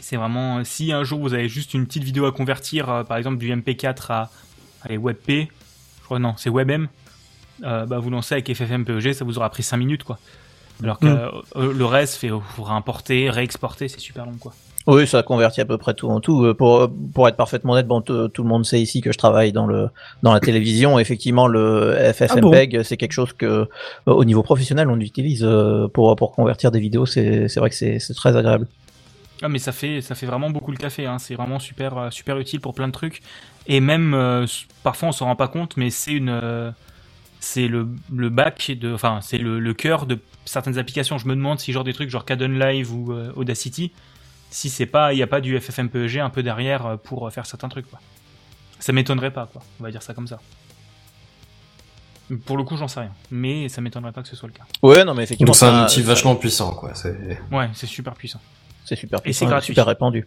C'est 0.00 0.16
vraiment, 0.16 0.62
si 0.62 0.92
un 0.92 1.02
jour 1.02 1.18
vous 1.18 1.34
avez 1.34 1.48
juste 1.48 1.74
une 1.74 1.86
petite 1.86 2.04
vidéo 2.04 2.26
à 2.26 2.32
convertir, 2.32 3.04
par 3.08 3.16
exemple 3.16 3.38
du 3.38 3.50
MP4 3.50 4.12
à 4.12 4.30
WebP, 4.88 5.48
je 5.48 6.04
crois 6.04 6.20
non, 6.20 6.34
c'est 6.36 6.50
WebM, 6.50 6.86
bah 7.60 7.98
vous 7.98 8.10
lancez 8.10 8.34
avec 8.34 8.54
FFmpeg, 8.54 9.12
ça 9.12 9.24
vous 9.24 9.38
aura 9.38 9.50
pris 9.50 9.64
5 9.64 9.76
minutes 9.78 10.04
quoi. 10.04 10.20
Alors 10.82 10.98
que 10.98 11.06
Mm. 11.06 11.30
euh, 11.56 11.72
le 11.72 11.84
reste, 11.84 12.16
fait, 12.16 12.30
faudra 12.56 12.74
importer, 12.74 13.30
réexporter, 13.30 13.88
c'est 13.88 14.00
super 14.00 14.24
long 14.26 14.36
quoi. 14.38 14.52
Oui, 14.86 15.06
ça 15.06 15.22
convertit 15.22 15.62
à 15.62 15.64
peu 15.64 15.78
près 15.78 15.94
tout 15.94 16.10
en 16.10 16.20
tout. 16.20 16.44
Euh, 16.44 16.52
Pour 16.52 16.90
pour 17.14 17.26
être 17.26 17.36
parfaitement 17.36 17.72
honnête, 17.72 17.86
bon, 17.86 18.02
tout 18.02 18.42
le 18.42 18.48
monde 18.48 18.66
sait 18.66 18.80
ici 18.82 19.00
que 19.00 19.12
je 19.12 19.16
travaille 19.18 19.50
dans 19.52 19.66
le 19.66 19.88
dans 20.22 20.32
la 20.34 20.40
télévision. 20.40 20.98
Effectivement, 20.98 21.46
le 21.46 21.96
FFmpeg, 22.12 22.82
c'est 22.82 22.96
quelque 22.98 23.12
chose 23.12 23.32
que 23.32 23.46
euh, 23.46 23.66
au 24.04 24.24
niveau 24.24 24.42
professionnel 24.42 24.90
on 24.90 25.00
utilise 25.00 25.46
pour 25.94 26.14
pour 26.16 26.32
convertir 26.32 26.70
des 26.70 26.80
vidéos. 26.80 27.06
C'est 27.06 27.48
c'est 27.48 27.60
vrai 27.60 27.70
que 27.70 27.76
c'est 27.76 27.98
c'est 27.98 28.14
très 28.14 28.36
agréable. 28.36 28.66
Ah 29.42 29.48
mais 29.48 29.58
ça 29.58 29.72
fait 29.72 30.00
ça 30.00 30.14
fait 30.14 30.26
vraiment 30.26 30.50
beaucoup 30.50 30.70
le 30.70 30.76
café, 30.76 31.06
hein. 31.06 31.18
c'est 31.18 31.34
vraiment 31.34 31.58
super 31.58 32.08
super 32.10 32.38
utile 32.38 32.60
pour 32.60 32.74
plein 32.74 32.86
de 32.88 32.92
trucs. 32.92 33.22
Et 33.66 33.80
même 33.80 34.12
euh, 34.14 34.46
parfois 34.82 35.08
on 35.08 35.12
s'en 35.12 35.24
rend 35.26 35.36
pas 35.36 35.48
compte, 35.48 35.76
mais 35.76 35.88
c'est 35.90 36.12
une 36.12 36.28
euh, 36.28 36.70
c'est 37.44 37.68
le, 37.68 37.88
le 38.12 38.30
bac 38.30 38.70
de 38.70 38.92
enfin 38.94 39.20
c'est 39.22 39.38
le, 39.38 39.60
le 39.60 39.74
cœur 39.74 40.06
de 40.06 40.18
certaines 40.46 40.78
applications. 40.78 41.18
Je 41.18 41.26
me 41.28 41.34
demande 41.36 41.60
si 41.60 41.72
genre 41.72 41.84
des 41.84 41.92
trucs 41.92 42.10
genre 42.10 42.24
Caden 42.24 42.58
Live 42.58 42.92
ou 42.92 43.12
euh, 43.12 43.32
Audacity, 43.36 43.92
si 44.50 44.70
c'est 44.70 44.86
pas 44.86 45.12
il 45.12 45.18
y 45.18 45.22
a 45.22 45.26
pas 45.26 45.40
du 45.40 45.58
FFmpeg 45.60 46.18
un 46.18 46.30
peu 46.30 46.42
derrière 46.42 46.86
euh, 46.86 46.96
pour 46.96 47.26
euh, 47.26 47.30
faire 47.30 47.46
certains 47.46 47.68
trucs 47.68 47.88
quoi. 47.90 48.00
Ça 48.78 48.92
m'étonnerait 48.92 49.30
pas 49.32 49.46
quoi, 49.52 49.62
on 49.80 49.84
va 49.84 49.90
dire 49.90 50.02
ça 50.02 50.14
comme 50.14 50.26
ça. 50.26 50.40
Pour 52.46 52.56
le 52.56 52.64
coup, 52.64 52.76
j'en 52.78 52.88
sais 52.88 53.00
rien, 53.00 53.12
mais 53.30 53.68
ça 53.68 53.82
m'étonnerait 53.82 54.12
pas 54.12 54.22
que 54.22 54.28
ce 54.28 54.34
soit 54.36 54.48
le 54.48 54.54
cas. 54.54 54.64
Ouais, 54.82 55.04
non, 55.04 55.12
mais 55.14 55.24
effectivement, 55.24 55.48
Donc 55.50 55.56
c'est 55.56 55.66
un 55.66 55.80
ça- 55.80 55.84
outil 55.84 56.00
vachement 56.02 56.34
puissant, 56.36 56.72
quoi. 56.72 56.94
C'est... 56.94 57.38
Ouais, 57.52 57.68
c'est 57.74 57.86
super 57.86 58.14
puissant. 58.14 58.40
C'est 58.86 58.96
super 58.96 59.18
Et 59.18 59.22
c'est 59.24 59.28
puissant, 59.44 59.46
gratuit. 59.48 59.66
super 59.74 59.86
répandu. 59.86 60.26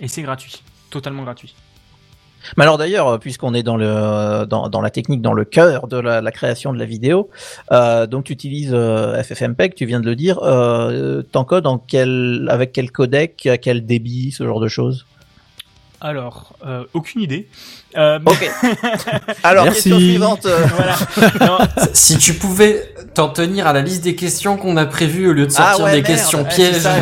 Et 0.00 0.08
c'est 0.08 0.22
gratuit, 0.22 0.60
totalement 0.90 1.22
gratuit. 1.22 1.54
Mais 2.56 2.64
alors 2.64 2.78
d'ailleurs, 2.78 3.08
euh, 3.08 3.18
puisqu'on 3.18 3.54
est 3.54 3.62
dans 3.62 3.76
le 3.76 4.46
dans, 4.46 4.68
dans 4.68 4.80
la 4.80 4.90
technique, 4.90 5.22
dans 5.22 5.32
le 5.34 5.44
cœur 5.44 5.86
de 5.88 5.96
la, 5.98 6.20
la 6.20 6.30
création 6.32 6.72
de 6.72 6.78
la 6.78 6.84
vidéo, 6.86 7.30
euh, 7.72 8.06
donc 8.06 8.24
tu 8.24 8.32
utilises 8.32 8.72
euh, 8.72 9.22
FFmpeg, 9.22 9.74
tu 9.74 9.86
viens 9.86 10.00
de 10.00 10.06
le 10.06 10.16
dire. 10.16 10.38
Euh, 10.42 11.22
T'encodes 11.22 11.66
en 11.66 11.78
quel 11.78 12.48
avec 12.50 12.72
quel 12.72 12.90
codec, 12.90 13.46
à 13.46 13.58
quel 13.58 13.84
débit, 13.86 14.32
ce 14.32 14.44
genre 14.44 14.60
de 14.60 14.68
choses? 14.68 15.06
Alors, 16.02 16.54
euh, 16.66 16.84
aucune 16.94 17.20
idée. 17.20 17.46
Euh, 17.98 18.18
Ok. 18.24 18.50
Alors 19.42 19.64
Merci. 19.64 19.82
question 19.90 19.98
suivante. 19.98 20.46
euh, 20.46 20.64
voilà. 20.74 20.96
Non, 21.46 21.58
Si 21.92 22.16
tu 22.16 22.32
pouvais 22.32 22.94
t'en 23.12 23.28
tenir 23.28 23.66
à 23.66 23.74
la 23.74 23.82
liste 23.82 24.02
des 24.02 24.14
questions 24.14 24.56
qu'on 24.56 24.78
a 24.78 24.86
prévues 24.86 25.28
au 25.28 25.34
lieu 25.34 25.46
de 25.46 25.52
Ah 25.58 25.72
sortir 25.74 25.84
ouais, 25.84 25.90
des 25.90 25.96
merde. 26.00 26.06
questions 26.06 26.44
pièges. 26.44 26.76
ça. 26.78 26.94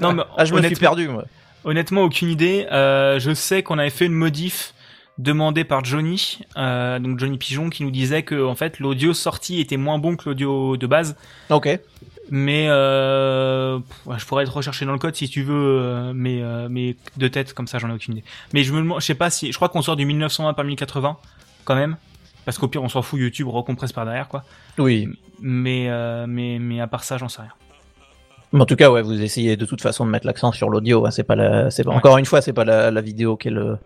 Non, 0.00 0.14
mais 0.14 0.22
Ah, 0.36 0.44
je 0.44 0.52
me 0.52 0.62
suis 0.62 0.74
perdu. 0.74 1.06
Moi. 1.06 1.24
Honnêtement, 1.64 2.02
aucune 2.02 2.28
idée. 2.28 2.66
Euh, 2.72 3.18
je 3.18 3.32
sais 3.34 3.62
qu'on 3.62 3.78
avait 3.78 3.90
fait 3.90 4.06
une 4.06 4.12
modif 4.12 4.74
demandée 5.18 5.64
par 5.64 5.84
Johnny, 5.84 6.38
euh, 6.56 6.98
donc 6.98 7.18
Johnny 7.18 7.38
Pigeon, 7.38 7.70
qui 7.70 7.84
nous 7.84 7.90
disait 7.90 8.22
que 8.22 8.44
en 8.44 8.54
fait 8.54 8.78
l'audio 8.78 9.12
sorti 9.12 9.60
était 9.60 9.76
moins 9.76 9.98
bon 9.98 10.16
que 10.16 10.28
l'audio 10.28 10.76
de 10.76 10.86
base. 10.86 11.16
Ok. 11.50 11.68
Mais 12.30 12.66
euh, 12.68 13.78
je 14.16 14.24
pourrais 14.24 14.44
être 14.44 14.54
recherché 14.54 14.86
dans 14.86 14.92
le 14.92 14.98
code 14.98 15.14
si 15.14 15.28
tu 15.28 15.42
veux, 15.42 15.54
euh, 15.54 16.12
mais 16.14 16.40
euh, 16.42 16.68
mais 16.70 16.96
de 17.18 17.28
tête 17.28 17.52
comme 17.52 17.66
ça 17.66 17.78
j'en 17.78 17.90
ai 17.90 17.92
aucune 17.92 18.14
idée. 18.16 18.24
Mais 18.54 18.64
je 18.64 18.72
me 18.72 18.78
demande, 18.78 19.00
je 19.00 19.06
sais 19.06 19.14
pas 19.14 19.28
si, 19.28 19.52
je 19.52 19.56
crois 19.56 19.68
qu'on 19.68 19.82
sort 19.82 19.96
du 19.96 20.06
1920 20.06 20.54
par 20.54 20.64
1080 20.64 21.18
quand 21.64 21.74
même, 21.74 21.96
parce 22.44 22.58
qu'au 22.58 22.68
pire 22.68 22.82
on 22.82 22.88
s'en 22.88 23.02
fout, 23.02 23.20
YouTube 23.20 23.48
recompresse 23.48 23.92
par 23.92 24.06
derrière 24.06 24.28
quoi. 24.28 24.44
Oui. 24.78 25.08
Mais 25.40 25.90
euh, 25.90 26.26
mais 26.26 26.58
mais 26.58 26.80
à 26.80 26.86
part 26.86 27.04
ça 27.04 27.18
j'en 27.18 27.28
sais 27.28 27.42
rien. 27.42 27.52
Mais 28.52 28.60
en 28.60 28.66
tout 28.66 28.76
cas, 28.76 28.90
ouais, 28.90 29.02
vous 29.02 29.20
essayez 29.22 29.56
de 29.56 29.64
toute 29.64 29.80
façon 29.80 30.04
de 30.04 30.10
mettre 30.10 30.26
l'accent 30.26 30.52
sur 30.52 30.68
l'audio. 30.68 31.06
Hein, 31.06 31.10
c'est 31.10 31.22
pas 31.24 31.36
la, 31.36 31.70
c'est 31.70 31.84
pas 31.84 31.90
Ouais. 31.90 31.96
encore 31.96 32.18
une 32.18 32.26
fois, 32.26 32.42
c'est 32.42 32.52
pas 32.52 32.64
la, 32.64 32.90
la 32.90 33.00
vidéo 33.00 33.36
qui 33.36 33.48
est 33.48 33.52
le, 33.52 33.78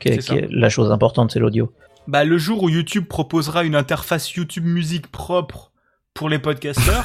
qui 0.00 0.08
est, 0.08 0.12
C'est 0.14 0.18
qui 0.18 0.26
ça. 0.26 0.34
est 0.36 0.48
la 0.50 0.68
chose 0.68 0.90
importante, 0.90 1.30
c'est 1.32 1.38
l'audio. 1.38 1.72
Bah 2.08 2.24
le 2.24 2.38
jour 2.38 2.62
où 2.62 2.68
YouTube 2.68 3.04
proposera 3.06 3.64
une 3.64 3.74
interface 3.76 4.32
YouTube 4.32 4.64
musique 4.64 5.08
propre 5.08 5.72
pour 6.14 6.28
les 6.28 6.38
podcasteurs, 6.40 7.04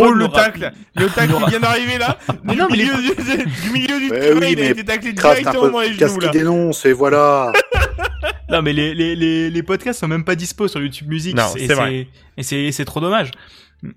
Oh, 0.00 0.10
le 0.12 0.26
tacle 0.28 0.72
Le 0.96 1.06
tacle 1.08 1.32
qui 1.44 1.50
vient 1.50 1.60
d'arriver 1.60 1.98
là 1.98 2.18
Mais 2.42 2.54
du, 2.54 2.58
non, 2.58 2.66
mais 2.70 2.76
les- 2.78 2.84
milieu 2.86 2.96
du, 2.96 3.44
du 3.62 3.70
milieu 3.70 4.00
du 4.00 4.08
terrain, 4.08 4.40
oui, 4.40 4.46
il 4.52 4.58
a 4.58 4.62
mais 4.62 4.70
été 4.70 4.84
taclé 4.84 5.12
directement 5.12 5.68
dans 5.68 5.80
les 5.80 5.92
genoux 5.92 6.18
qui 6.18 6.24
là 6.26 6.32
dénonce, 6.32 6.84
et 6.86 6.92
voilà. 6.92 7.52
Non 8.48 8.62
mais 8.62 8.72
les, 8.72 8.94
les, 8.94 9.14
les, 9.14 9.50
les 9.50 9.62
podcasts 9.62 10.00
sont 10.00 10.08
même 10.08 10.24
pas 10.24 10.34
dispo 10.34 10.66
sur 10.66 10.80
YouTube 10.80 11.06
Music. 11.08 11.36
Non, 11.36 11.44
Et 11.56 11.68
c'est 11.68 11.74
vrai. 11.74 12.08
Et 12.36 12.42
c'est, 12.42 12.72
c'est 12.72 12.84
trop 12.84 12.98
dommage. 12.98 13.30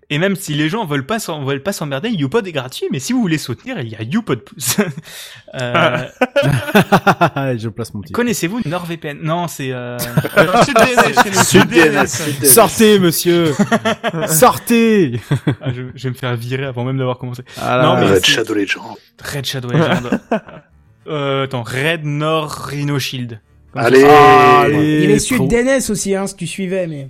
Et 0.10 0.18
même 0.18 0.36
si 0.38 0.54
les 0.54 0.70
gens 0.70 0.86
veulent 0.86 1.06
pas, 1.06 1.18
veulent 1.44 1.62
pas 1.64 1.74
s'emmerder, 1.74 2.10
YouPod 2.10 2.48
est 2.48 2.52
gratuit, 2.54 2.88
mais 2.92 3.00
si 3.00 3.12
vous 3.12 3.20
voulez 3.20 3.38
soutenir, 3.38 3.80
il 3.82 3.90
y 3.90 3.96
a 3.96 4.02
YouPod 4.04 4.40
Plus. 4.42 4.78
euh, 5.56 6.08
je 7.58 7.68
place 7.68 7.94
mon 7.94 8.02
petit. 8.02 8.14
connaissez-vous 8.14 8.62
NordVPN? 8.66 9.20
Non, 9.22 9.48
c'est... 9.50 9.72
Euh... 9.74 9.98
Sud 10.66 10.76
DNS, 10.76 11.24
chez 11.24 11.30
nous, 11.30 11.44
Sud 11.44 11.68
DNS, 11.70 12.08
Sud 12.08 12.40
DNS. 12.40 12.46
Sortez, 12.46 13.00
monsieur 13.00 13.54
Sortez 14.28 15.20
ah, 15.62 15.72
je, 15.74 15.82
je 15.94 16.04
vais 16.04 16.10
me 16.10 16.16
faire 16.16 16.36
virer 16.36 16.66
avant 16.66 16.86
même 16.86 16.98
d'avoir 16.98 17.18
commencé. 17.18 17.44
Ah 17.62 17.82
Non, 17.84 17.96
mais 18.00 18.14
Red 18.14 18.26
Shadow 18.26 18.54
Legend. 18.54 18.84
Red 19.22 19.46
Shadow 19.46 19.70
Legend. 19.70 20.20
euh, 21.08 21.44
attends, 21.44 21.64
Red 21.64 22.06
Nord 22.06 22.52
Rhino 22.52 23.00
Shield. 23.00 23.42
Allez, 23.76 24.06
Ah, 24.08 24.66
Il 24.70 25.06
avait 25.06 25.20
Sud 25.20 25.48
DNS 25.48 25.90
aussi, 25.90 26.16
hein, 26.16 26.28
si 26.28 26.36
tu 26.36 26.48
suivais, 26.48 26.88
mais. 26.88 27.10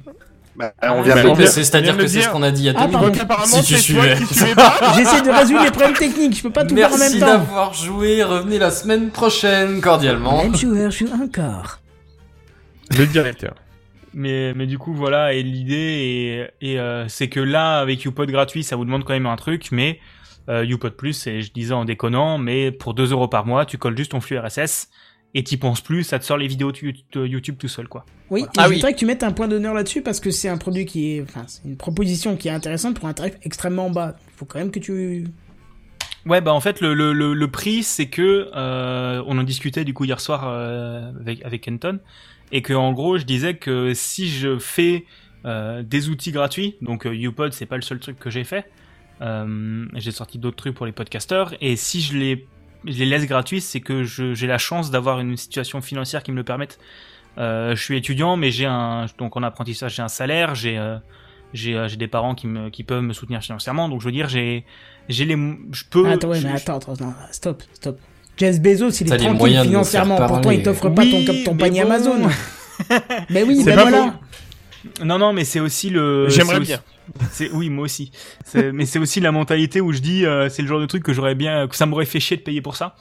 Bah, 0.55 0.71
on 0.83 1.01
vient 1.01 1.15
Bah, 1.15 1.33
de 1.33 1.45
C'est-à-dire 1.45 1.97
que 1.97 2.05
c'est 2.07 2.21
ce 2.21 2.29
qu'on 2.29 2.43
a 2.43 2.51
dit 2.51 2.63
il 2.63 2.65
y 2.65 2.69
a 2.69 2.73
Ah, 2.77 2.87
deux 2.87 2.97
minutes. 2.97 3.21
apparemment 3.21 3.45
Si 3.47 3.63
tu 3.63 3.79
suivais. 3.79 4.15
J'essaie 4.95 5.21
de 5.21 5.31
résoudre 5.31 5.63
les 5.63 5.71
problèmes 5.71 5.93
techniques, 5.95 6.37
je 6.37 6.43
peux 6.43 6.51
pas 6.51 6.63
tout 6.65 6.75
faire 6.75 6.87
en 6.89 6.91
même 6.91 6.99
Merci 6.99 7.19
temps. 7.19 7.25
d'avoir 7.25 7.73
joué. 7.73 8.23
Revenez 8.23 8.59
la 8.59 8.69
semaine 8.71 9.09
prochaine, 9.09 9.81
cordialement. 9.81 10.43
Même 10.43 10.55
joueur 10.55 10.91
joue 10.91 11.07
encore. 11.21 11.79
Le 12.97 13.05
directeur. 13.07 13.55
Mais, 14.13 14.53
mais 14.53 14.67
du 14.67 14.77
coup, 14.77 14.93
voilà, 14.93 15.33
et 15.33 15.41
l'idée, 15.41 16.47
et, 16.61 16.73
et 16.73 16.79
euh, 16.79 17.07
c'est 17.07 17.29
que 17.29 17.39
là, 17.39 17.79
avec 17.79 18.03
YouPod 18.03 18.29
gratuit, 18.29 18.63
ça 18.63 18.75
vous 18.75 18.85
demande 18.85 19.03
quand 19.05 19.13
même 19.13 19.25
un 19.25 19.35
truc, 19.37 19.69
mais 19.71 19.99
euh, 20.49 20.63
YouPod 20.63 20.93
Plus, 20.93 21.25
et 21.25 21.41
je 21.41 21.51
disais 21.51 21.73
en 21.73 21.83
déconnant, 21.83 22.37
mais 22.37 22.71
pour 22.71 22.93
2 22.93 23.11
euros 23.11 23.27
par 23.27 23.47
mois, 23.47 23.65
tu 23.65 23.79
colles 23.79 23.97
juste 23.97 24.11
ton 24.11 24.21
flux 24.21 24.37
RSS, 24.37 24.89
et 25.33 25.43
t'y 25.43 25.57
penses 25.57 25.81
plus, 25.81 26.03
ça 26.03 26.19
te 26.19 26.25
sort 26.25 26.37
les 26.37 26.47
vidéos 26.47 26.71
de 26.71 27.25
YouTube 27.25 27.55
tout 27.57 27.67
seul, 27.67 27.87
quoi. 27.87 28.05
Oui, 28.29 28.41
et 28.41 28.45
Ah 28.57 28.63
je 28.65 28.69
oui. 28.69 28.75
voudrais 28.75 28.93
que 28.93 28.99
tu 28.99 29.05
mettes 29.05 29.23
un 29.23 29.31
point 29.31 29.47
d'honneur 29.47 29.73
là-dessus 29.73 30.01
parce 30.01 30.19
que 30.19 30.31
c'est 30.31 30.49
un 30.49 30.57
produit 30.57 30.85
qui 30.85 31.13
est, 31.17 31.21
enfin, 31.21 31.43
c'est 31.47 31.63
une 31.65 31.77
proposition 31.77 32.35
qui 32.37 32.47
est 32.47 32.51
intéressante 32.51 32.99
pour 32.99 33.07
un 33.07 33.13
tarif 33.13 33.33
extrêmement 33.43 33.89
bas. 33.89 34.15
Il 34.27 34.33
faut 34.37 34.45
quand 34.45 34.59
même 34.59 34.71
que 34.71 34.79
tu. 34.79 35.25
Ouais, 36.25 36.39
bah 36.39 36.53
en 36.53 36.61
fait, 36.61 36.79
le, 36.79 36.93
le, 36.93 37.11
le, 37.13 37.33
le 37.33 37.47
prix, 37.51 37.83
c'est 37.83 38.07
que, 38.07 38.49
euh, 38.55 39.21
on 39.27 39.37
en 39.37 39.43
discutait 39.43 39.83
du 39.83 39.93
coup 39.93 40.05
hier 40.05 40.21
soir 40.21 40.45
euh, 40.47 41.11
avec, 41.19 41.43
avec 41.43 41.61
Kenton, 41.61 41.99
et 42.51 42.61
que 42.61 42.73
en 42.73 42.93
gros, 42.93 43.17
je 43.17 43.23
disais 43.25 43.55
que 43.55 43.93
si 43.93 44.29
je 44.29 44.57
fais 44.57 45.05
euh, 45.45 45.83
des 45.83 46.07
outils 46.09 46.31
gratuits, 46.31 46.75
donc 46.81 47.05
euh, 47.05 47.13
YouPod, 47.13 47.51
c'est 47.51 47.65
pas 47.65 47.75
le 47.75 47.81
seul 47.81 47.99
truc 47.99 48.19
que 48.19 48.29
j'ai 48.29 48.45
fait, 48.45 48.71
euh, 49.21 49.85
j'ai 49.95 50.11
sorti 50.11 50.37
d'autres 50.37 50.55
trucs 50.55 50.75
pour 50.75 50.85
les 50.85 50.93
podcasteurs, 50.93 51.55
et 51.59 51.75
si 51.75 51.99
je 52.01 52.17
les, 52.17 52.47
je 52.85 52.97
les 52.97 53.05
laisse 53.05 53.25
gratuits, 53.25 53.61
c'est 53.61 53.79
que 53.81 54.03
j'ai 54.03 54.47
la 54.47 54.57
chance 54.57 54.91
d'avoir 54.91 55.19
une 55.19 55.37
situation 55.37 55.81
financière 55.81 56.23
qui 56.23 56.31
me 56.31 56.37
le 56.37 56.43
permette. 56.43 56.79
Euh, 57.37 57.75
je 57.75 57.81
suis 57.81 57.97
étudiant, 57.97 58.37
mais 58.37 58.51
j'ai 58.51 58.65
un, 58.65 59.05
donc 59.17 59.35
en 59.37 59.43
apprentissage, 59.43 59.95
j'ai 59.95 60.01
un 60.03 60.07
salaire, 60.07 60.53
j'ai 60.53 60.77
euh, 60.77 60.97
j'ai 61.53 61.75
euh, 61.75 61.87
j'ai 61.87 61.97
des 61.97 62.07
parents 62.07 62.35
qui 62.35 62.45
me 62.47 62.69
qui 62.69 62.83
peuvent 62.83 63.01
me 63.01 63.13
soutenir 63.13 63.41
financièrement, 63.41 63.89
donc 63.89 64.01
je 64.01 64.05
veux 64.05 64.11
dire, 64.11 64.29
j'ai 64.29 64.65
j'ai 65.09 65.25
les, 65.25 65.35
je 65.71 65.83
peux. 65.89 66.07
attends, 66.07 66.27
ouais, 66.29 66.39
je- 66.39 66.47
mais 66.47 66.53
attends, 66.53 66.77
attends, 66.77 66.93
non, 66.99 67.13
stop, 67.31 67.63
stop. 67.73 67.99
Jeff 68.37 68.59
Bezos, 68.61 68.89
il 68.89 69.07
est 69.13 69.17
les 69.17 69.25
tranquille 69.25 69.59
financièrement, 69.61 70.17
pourtant 70.27 70.51
il 70.51 70.61
t'offre 70.63 70.89
pas 70.89 71.03
ton, 71.03 71.17
Oui, 71.17 71.43
ton 71.43 71.53
mais 71.53 71.57
panier 71.59 71.83
bon. 71.83 71.91
Amazon. 71.91 72.29
mais 73.29 73.43
oui, 73.47 73.57
C'est 73.63 73.75
ben 73.75 73.81
voilà. 73.81 74.19
Non, 75.03 75.17
non, 75.17 75.33
mais 75.33 75.45
c'est 75.45 75.59
aussi 75.59 75.89
le. 75.89 76.27
J'aimerais 76.29 76.57
aussi- 76.57 76.67
bien. 76.67 76.79
C'est 77.31 77.49
oui, 77.51 77.69
moi 77.69 77.85
aussi. 77.85 78.11
Mais 78.73 78.85
c'est 78.85 78.99
aussi 78.99 79.19
la 79.19 79.31
mentalité 79.31 79.81
où 79.81 79.91
je 79.91 79.99
dis, 79.99 80.25
euh, 80.25 80.49
c'est 80.49 80.61
le 80.61 80.67
genre 80.67 80.79
de 80.79 80.85
truc 80.85 81.03
que 81.03 81.13
j'aurais 81.13 81.35
bien, 81.35 81.67
que 81.67 81.75
ça 81.75 81.85
m'aurait 81.85 82.05
fait 82.05 82.19
chier 82.19 82.37
de 82.37 82.41
payer 82.41 82.61
pour 82.61 82.75
ça. 82.75 82.95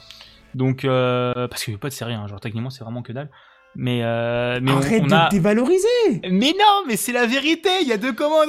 Donc, 0.54 0.84
euh, 0.84 1.46
parce 1.48 1.64
que 1.64 1.72
pas 1.72 1.90
c'est 1.90 2.04
rien. 2.04 2.26
Genre 2.28 2.40
techniquement, 2.40 2.70
c'est 2.70 2.84
vraiment 2.84 3.02
que 3.02 3.12
dalle. 3.12 3.30
Mais 3.74 4.00
euh, 4.02 4.60
mais 4.60 4.70
Arrête 4.72 5.02
on, 5.04 5.06
de 5.06 5.14
a. 5.14 5.28
dévaloriser. 5.30 5.86
Mais 6.30 6.52
non, 6.58 6.82
mais 6.86 6.96
c'est 6.96 7.12
la 7.12 7.24
vérité. 7.26 7.70
Il 7.80 7.88
y 7.88 7.92
a 7.92 7.96
deux 7.96 8.12
commandes. 8.12 8.48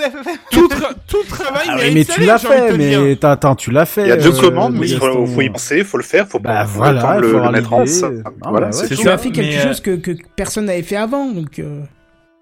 Tout, 0.52 0.68
tra- 0.68 0.94
tout 1.08 1.24
travail 1.30 1.66
Ah 1.70 1.78
mais 1.94 2.04
tu 2.04 2.20
l'as 2.26 2.36
de 2.38 2.46
fait, 2.46 2.78
mais 2.78 3.26
attends, 3.26 3.56
tu 3.56 3.72
l'as 3.72 3.86
fait. 3.86 4.02
Il 4.02 4.08
y 4.10 4.12
a 4.12 4.18
deux 4.18 4.36
euh, 4.38 4.42
commandes, 4.42 4.74
mais 4.76 4.90
il 4.90 4.98
faut, 4.98 5.26
faut 5.26 5.42
y 5.42 5.50
penser, 5.50 5.86
faut 5.86 5.96
le 5.98 6.04
faire, 6.04 6.28
faut 6.28 6.40
Bah 6.40 6.54
pas 6.56 6.64
voilà, 6.66 7.22
de 7.22 7.26
il 7.28 7.32
le, 7.32 7.52
mettre 7.52 7.72
en. 7.72 7.84
Ah 7.86 8.30
Voilà, 8.50 8.66
bah 8.68 8.72
c'est 8.74 8.82
ouais. 8.82 8.88
C'est 8.90 8.96
Tu 8.98 9.04
ça, 9.04 9.14
as 9.14 9.18
fait 9.18 9.32
quelque 9.32 9.48
mais, 9.50 9.60
euh, 9.60 9.68
chose 9.70 9.80
que, 9.80 9.96
que 9.96 10.12
personne 10.36 10.66
n'avait 10.66 10.84
fait 10.84 10.98
avant, 10.98 11.32
donc. 11.32 11.58
euh, 11.60 11.84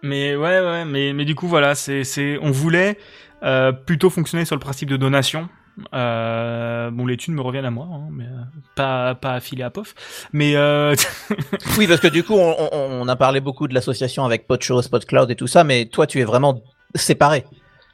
Mais 0.03 0.35
ouais, 0.35 0.59
ouais, 0.61 0.85
mais 0.85 1.13
mais 1.13 1.25
du 1.25 1.35
coup 1.35 1.47
voilà, 1.47 1.75
c'est 1.75 2.03
c'est, 2.03 2.37
on 2.41 2.51
voulait 2.51 2.97
euh, 3.43 3.71
plutôt 3.71 4.09
fonctionner 4.09 4.45
sur 4.45 4.55
le 4.55 4.59
principe 4.59 4.89
de 4.89 4.97
donation. 4.97 5.47
Euh, 5.93 6.91
bon, 6.91 7.05
les 7.05 7.17
thunes 7.17 7.33
me 7.33 7.41
reviennent 7.41 7.65
à 7.65 7.71
moi, 7.71 7.87
hein, 7.91 8.07
mais 8.11 8.25
euh, 8.25 8.41
pas 8.75 9.15
pas 9.15 9.33
affilé 9.33 9.63
à 9.63 9.69
POF. 9.69 9.93
Mais 10.33 10.55
euh, 10.55 10.95
Oui, 11.77 11.87
parce 11.87 11.99
que 12.01 12.07
du 12.07 12.23
coup, 12.23 12.33
on, 12.35 12.55
on- 12.59 13.01
on 13.01 13.07
a 13.07 13.15
parlé 13.15 13.39
beaucoup 13.41 13.67
de 13.67 13.73
l'association 13.73 14.25
avec 14.25 14.47
Podchose, 14.47 14.87
Podcloud 14.89 15.29
et 15.31 15.35
tout 15.35 15.47
ça, 15.47 15.63
mais 15.63 15.85
toi, 15.85 16.07
tu 16.07 16.19
es 16.19 16.23
vraiment 16.23 16.61
séparé. 16.95 17.45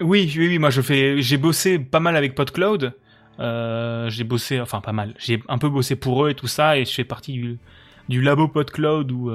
Oui, 0.02 0.32
oui, 0.38 0.48
oui, 0.48 0.60
moi 0.60 0.70
je 0.70 0.82
fais, 0.82 1.22
j'ai 1.22 1.38
bossé 1.38 1.78
pas 1.80 2.00
mal 2.00 2.16
avec 2.16 2.36
PodCloud. 2.36 2.94
J'ai 3.40 4.24
bossé, 4.24 4.60
enfin 4.60 4.82
pas 4.82 4.92
mal. 4.94 5.14
J'ai 5.20 5.42
un 5.48 5.58
peu 5.58 5.70
bossé 5.70 5.96
pour 5.96 6.26
eux 6.26 6.30
et 6.32 6.36
tout 6.36 6.48
ça, 6.48 6.78
et 6.78 6.86
je 6.86 6.94
fais 6.94 7.04
partie 7.04 7.34
du, 7.34 7.60
du 8.10 8.22
labo 8.22 8.48
PodCloud 8.48 9.12
où 9.12 9.30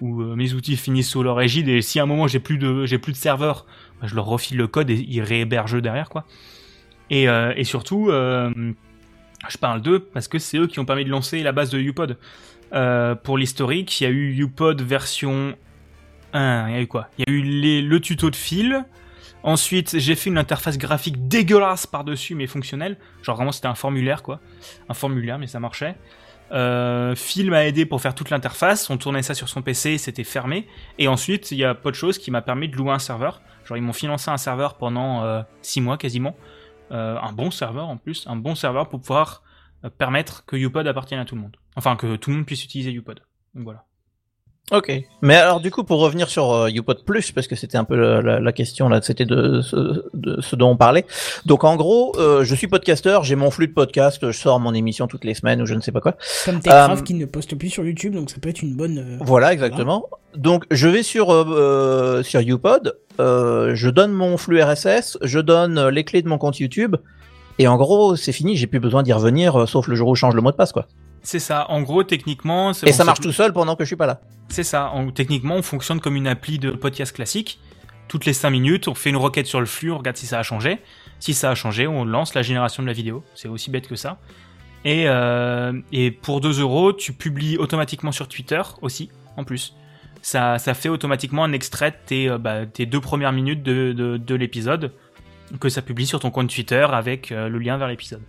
où 0.00 0.22
euh, 0.22 0.34
mes 0.34 0.54
outils 0.54 0.76
finissent 0.76 1.10
sous 1.10 1.22
leur 1.22 1.40
égide. 1.40 1.68
Et 1.68 1.82
si 1.82 2.00
à 2.00 2.04
un 2.04 2.06
moment 2.06 2.26
j'ai 2.26 2.40
plus 2.40 2.58
de 2.58 2.86
j'ai 2.86 2.98
plus 2.98 3.12
de 3.12 3.16
serveurs, 3.16 3.66
bah, 4.00 4.06
je 4.06 4.14
leur 4.14 4.26
refile 4.26 4.56
le 4.58 4.66
code 4.66 4.90
et 4.90 5.04
ils 5.08 5.22
réhébergent 5.22 5.80
derrière 5.80 6.08
quoi. 6.08 6.24
Et 7.10 7.28
euh, 7.28 7.62
surtout, 7.64 8.10
euh, 8.10 8.52
je 9.48 9.58
parle 9.58 9.80
d'eux 9.80 10.00
parce 10.00 10.28
que 10.28 10.38
c'est 10.38 10.58
eux 10.58 10.66
qui 10.66 10.78
ont 10.78 10.84
permis 10.84 11.04
de 11.04 11.10
lancer 11.10 11.42
la 11.42 11.52
base 11.52 11.70
de 11.70 11.78
UPod. 11.78 12.18
Pour 13.24 13.38
l'historique, 13.38 14.00
il 14.00 14.04
y 14.04 14.06
a 14.06 14.10
eu 14.10 14.42
UPod 14.42 14.82
version 14.82 15.54
1, 16.34 16.68
il 16.68 16.74
y 16.74 16.76
a 16.76 16.82
eu 16.82 16.86
quoi? 16.86 17.08
Il 17.16 17.24
y 17.26 17.30
a 17.30 17.34
eu 17.34 17.42
les, 17.42 17.80
le 17.80 18.00
tuto 18.00 18.28
de 18.30 18.36
fil. 18.36 18.84
Ensuite, 19.42 19.98
j'ai 19.98 20.14
fait 20.14 20.30
une 20.30 20.38
interface 20.38 20.76
graphique 20.78 21.28
dégueulasse 21.28 21.86
par-dessus, 21.86 22.34
mais 22.34 22.46
fonctionnelle. 22.46 22.98
Genre 23.22 23.36
vraiment, 23.36 23.52
c'était 23.52 23.68
un 23.68 23.74
formulaire, 23.74 24.22
quoi. 24.22 24.40
Un 24.88 24.94
formulaire, 24.94 25.38
mais 25.38 25.46
ça 25.46 25.60
marchait. 25.60 25.96
Euh, 26.52 27.14
Phil 27.14 27.50
m'a 27.50 27.66
aidé 27.66 27.86
pour 27.86 28.00
faire 28.00 28.14
toute 28.14 28.30
l'interface. 28.30 28.90
On 28.90 28.96
tournait 28.96 29.22
ça 29.22 29.34
sur 29.34 29.48
son 29.48 29.62
PC, 29.62 29.98
c'était 29.98 30.24
fermé. 30.24 30.66
Et 30.98 31.08
ensuite, 31.08 31.50
il 31.50 31.58
y 31.58 31.64
a 31.64 31.74
pas 31.74 31.90
de 31.90 31.94
chose 31.94 32.18
qui 32.18 32.30
m'a 32.30 32.42
permis 32.42 32.68
de 32.68 32.76
louer 32.76 32.92
un 32.92 32.98
serveur. 32.98 33.42
Genre, 33.64 33.76
ils 33.76 33.82
m'ont 33.82 33.92
financé 33.92 34.30
un 34.30 34.38
serveur 34.38 34.76
pendant 34.76 35.44
6 35.62 35.80
mois 35.82 35.98
quasiment. 35.98 36.34
Euh, 36.90 37.18
un 37.20 37.32
bon 37.32 37.50
serveur 37.50 37.88
en 37.88 37.98
plus, 37.98 38.26
un 38.26 38.36
bon 38.36 38.54
serveur 38.54 38.88
pour 38.88 39.00
pouvoir 39.00 39.42
euh, 39.84 39.90
permettre 39.90 40.46
que 40.46 40.56
UPod 40.56 40.86
appartienne 40.86 41.20
à 41.20 41.24
tout 41.24 41.34
le 41.34 41.42
monde. 41.42 41.56
Enfin, 41.76 41.96
que 41.96 42.16
tout 42.16 42.30
le 42.30 42.36
monde 42.36 42.46
puisse 42.46 42.64
utiliser 42.64 42.92
UPod. 42.92 43.20
Donc 43.54 43.64
voilà. 43.64 43.84
Ok. 44.70 44.92
Mais 45.22 45.36
alors 45.36 45.60
du 45.60 45.70
coup, 45.70 45.82
pour 45.82 46.00
revenir 46.00 46.28
sur 46.28 46.52
euh, 46.52 46.70
YouPod 46.70 47.02
Plus, 47.04 47.32
parce 47.32 47.46
que 47.46 47.56
c'était 47.56 47.78
un 47.78 47.84
peu 47.84 47.96
la, 47.96 48.20
la- 48.20 48.40
la 48.40 48.52
question 48.52 48.88
là, 48.90 49.00
c'était 49.02 49.24
de, 49.24 49.62
ce- 49.62 50.04
de 50.12 50.40
ce 50.42 50.56
dont 50.56 50.70
on 50.70 50.76
parlait. 50.76 51.06
Donc 51.46 51.64
en 51.64 51.74
gros, 51.76 52.14
euh, 52.18 52.44
je 52.44 52.54
suis 52.54 52.66
podcasteur, 52.68 53.24
j'ai 53.24 53.34
mon 53.34 53.50
flux 53.50 53.68
de 53.68 53.72
podcast, 53.72 54.30
je 54.30 54.36
sors 54.36 54.60
mon 54.60 54.74
émission 54.74 55.06
toutes 55.06 55.24
les 55.24 55.32
semaines 55.34 55.62
ou 55.62 55.66
je 55.66 55.72
ne 55.74 55.80
sais 55.80 55.92
pas 55.92 56.00
quoi. 56.00 56.16
Comme 56.44 56.60
Techcraft 56.60 57.00
Euh, 57.00 57.04
qui 57.04 57.14
ne 57.14 57.24
poste 57.24 57.54
plus 57.56 57.70
sur 57.70 57.82
YouTube, 57.84 58.14
donc 58.14 58.28
ça 58.30 58.36
peut 58.40 58.50
être 58.50 58.60
une 58.62 58.74
bonne. 58.76 58.98
euh, 58.98 59.16
Voilà, 59.20 59.52
exactement. 59.54 60.04
Donc 60.36 60.64
je 60.70 60.86
vais 60.88 61.02
sur 61.02 61.32
euh, 61.32 62.22
sur 62.22 62.40
YouPod, 62.42 62.94
je 63.18 63.88
donne 63.88 64.12
mon 64.12 64.36
flux 64.36 64.62
RSS, 64.62 65.16
je 65.22 65.38
donne 65.40 65.88
les 65.88 66.04
clés 66.04 66.20
de 66.22 66.28
mon 66.28 66.36
compte 66.38 66.58
YouTube, 66.58 66.96
et 67.58 67.66
en 67.66 67.76
gros, 67.76 68.14
c'est 68.16 68.32
fini, 68.32 68.54
j'ai 68.56 68.66
plus 68.66 68.80
besoin 68.80 69.02
d'y 69.02 69.12
revenir, 69.12 69.66
sauf 69.66 69.88
le 69.88 69.94
jour 69.96 70.08
où 70.10 70.14
je 70.14 70.20
change 70.20 70.34
le 70.34 70.42
mot 70.42 70.50
de 70.50 70.56
passe, 70.56 70.72
quoi. 70.72 70.86
C'est 71.22 71.38
ça. 71.38 71.70
En 71.70 71.82
gros, 71.82 72.02
techniquement, 72.04 72.72
Et 72.72 72.86
bon, 72.86 72.92
ça 72.92 73.04
marche 73.04 73.20
tout- 73.20 73.32
seul 73.32 73.52
pendant 73.52 73.76
que 73.76 73.84
je 73.84 73.88
suis 73.88 73.96
pas 73.96 74.06
là. 74.06 74.20
C'est 74.48 74.62
ça. 74.62 74.90
En- 74.90 75.10
techniquement, 75.10 75.56
on 75.56 75.62
fonctionne 75.62 76.00
comme 76.00 76.16
une 76.16 76.26
appli 76.28 76.58
de 76.58 76.70
podcast 76.70 77.14
classique. 77.14 77.60
Toutes 78.08 78.24
les 78.24 78.32
5 78.32 78.50
minutes, 78.50 78.88
on 78.88 78.94
fait 78.94 79.10
une 79.10 79.16
requête 79.18 79.46
sur 79.46 79.60
le 79.60 79.66
flux, 79.66 79.90
on 79.92 79.98
regarde 79.98 80.16
si 80.16 80.26
ça 80.26 80.38
a 80.38 80.42
changé. 80.42 80.78
Si 81.20 81.34
ça 81.34 81.50
a 81.50 81.54
changé, 81.54 81.86
on 81.86 82.04
lance 82.04 82.34
la 82.34 82.42
génération 82.42 82.82
de 82.82 82.86
la 82.88 82.94
vidéo. 82.94 83.22
C'est 83.34 83.48
aussi 83.48 83.70
bête 83.70 83.86
que 83.88 83.96
ça. 83.96 84.18
Et, 84.84 85.04
euh, 85.08 85.72
et 85.92 86.10
pour 86.10 86.40
2 86.40 86.60
euros, 86.60 86.92
tu 86.94 87.12
publies 87.12 87.58
automatiquement 87.58 88.12
sur 88.12 88.26
Twitter 88.28 88.62
aussi, 88.80 89.10
en 89.36 89.44
plus. 89.44 89.74
Ça, 90.22 90.58
ça 90.58 90.72
fait 90.74 90.88
automatiquement 90.88 91.44
un 91.44 91.52
extrait 91.52 91.90
de 91.90 91.96
tes, 92.06 92.28
euh, 92.30 92.38
bah, 92.38 92.64
tes 92.64 92.86
deux 92.86 93.00
premières 93.00 93.32
minutes 93.32 93.62
de, 93.62 93.92
de, 93.92 94.16
de 94.16 94.34
l'épisode 94.34 94.92
que 95.60 95.68
ça 95.68 95.82
publie 95.82 96.06
sur 96.06 96.20
ton 96.20 96.30
compte 96.30 96.48
Twitter 96.48 96.86
avec 96.90 97.32
euh, 97.32 97.48
le 97.48 97.58
lien 97.58 97.76
vers 97.76 97.88
l'épisode. 97.88 98.22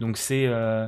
Donc 0.00 0.16
c'est... 0.16 0.46
euh, 0.46 0.86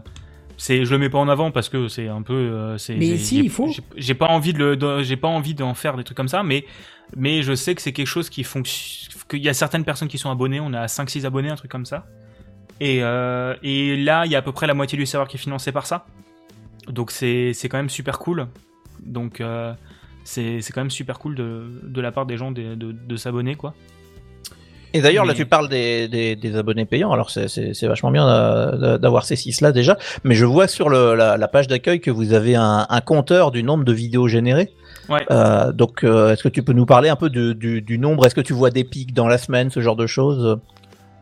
c'est, 0.57 0.85
je 0.85 0.91
le 0.91 0.99
mets 0.99 1.11
pas 1.11 1.19
en 1.19 1.29
avant 1.29 1.51
parce 1.51 1.69
que 1.69 1.89
c'est 1.89 2.09
un 2.09 2.23
peu, 2.23 2.33
euh, 2.35 2.79
c'est. 2.79 2.95
Mais 2.95 3.17
si, 3.17 3.41
il 3.45 3.51
faut. 3.51 3.69
j'ai- 3.97 4.15
pas 4.15 4.29
envie 4.29 4.53
de 4.53 4.59
le, 4.59 4.77
de- 4.77 5.03
j'ai 5.03 5.17
pas 5.17 5.29
envie 5.29 5.55
d'en 5.55 5.75
faire 5.75 5.97
des 5.97 6.05
trucs 6.05 6.17
comme 6.17 6.29
ça, 6.29 6.43
mais, 6.43 6.65
mais 7.17 7.43
je 7.43 7.55
sais 7.55 7.75
que 7.75 7.83
c'est 7.83 7.93
quelque 7.93 8.07
chose 8.07 8.29
qui 8.31 8.45
fonctionne, 8.45 9.23
qu'il 9.29 9.43
y 9.43 9.49
a 9.49 9.55
certaines 9.55 9.85
personnes 9.85 10.09
qui 10.09 10.19
sont 10.19 10.31
abonnées, 10.31 10.61
on 10.61 10.73
a 10.75 10.87
5-6 10.87 11.25
abonnés, 11.27 11.51
un 11.51 11.57
truc 11.57 11.71
comme 11.71 11.87
ça. 11.87 12.07
Et, 12.81 12.99
euh, 13.03 13.55
et 13.63 13.97
là, 13.97 14.27
il 14.27 14.33
y 14.33 14.35
a 14.35 14.39
à 14.39 14.43
peu 14.43 14.53
près 14.53 14.67
la 14.67 14.75
moitié 14.75 14.99
du 14.99 15.07
serveur 15.07 15.29
qui 15.29 15.37
est 15.37 15.41
financé 15.41 15.73
par 15.73 15.87
ça. 15.87 16.07
Donc 16.89 17.11
c'est, 17.11 17.53
c'est 17.55 17.69
quand 17.69 17.79
même 17.79 17.91
super 17.91 18.19
cool. 18.19 18.49
Donc, 19.01 19.41
euh, 19.41 19.73
c'est, 20.25 20.61
c'est 20.61 20.73
quand 20.73 20.81
même 20.81 20.91
super 20.91 21.19
cool 21.19 21.35
de, 21.35 21.69
de 21.83 22.01
la 22.01 22.13
part 22.13 22.27
des 22.27 22.37
gens 22.37 22.51
de, 22.51 22.75
de, 22.75 22.93
de 22.93 23.17
s'abonner, 23.17 23.55
quoi. 23.55 23.75
Et 24.95 25.01
d'ailleurs, 25.03 25.25
là, 25.27 25.35
tu 25.35 25.45
parles 25.45 25.69
des, 25.69 26.09
des, 26.09 26.37
des 26.37 26.57
abonnés 26.57 26.87
payants. 26.87 27.13
Alors, 27.13 27.29
c'est- 27.31 27.85
vachement 27.87 28.11
bien 28.11 28.25
d'avoir 28.99 29.25
ces 29.25 29.37
six 29.37 29.61
là 29.61 29.73
déjà. 29.73 29.99
Mais 30.23 30.35
je 30.35 30.45
vois 30.47 30.69
sur 30.69 30.89
le, 30.89 31.15
la, 31.15 31.37
la 31.37 31.49
page 31.49 31.67
d'accueil 31.69 32.01
que 32.01 32.11
vous 32.11 32.33
avez 32.33 32.55
un, 32.55 32.87
un 32.89 33.01
compteur 33.01 33.51
du 33.51 33.63
nombre 33.63 33.85
de 33.85 33.93
vidéos 33.93 34.29
générées. 34.29 34.71
Ouais. 35.09 35.27
Euh, 35.31 35.73
donc, 35.73 36.03
euh, 36.05 36.33
est-ce 36.33 36.43
que 36.43 36.49
tu 36.49 36.63
peux 36.63 36.73
nous 36.73 36.87
parler 36.87 37.09
un 37.11 37.17
peu 37.17 37.29
de- 37.29 37.53
du, 37.53 37.83
du 37.83 37.99
nombre? 37.99 38.25
Est-ce 38.25 38.35
que 38.35 38.41
tu 38.41 38.53
vois 38.55 38.71
des 38.71 38.85
pics 38.85 39.13
dans 39.13 39.27
la 39.29 39.37
semaine, 39.37 39.69
ce 39.71 39.81
genre 39.81 39.97
de 39.97 40.07
choses? 40.07 40.59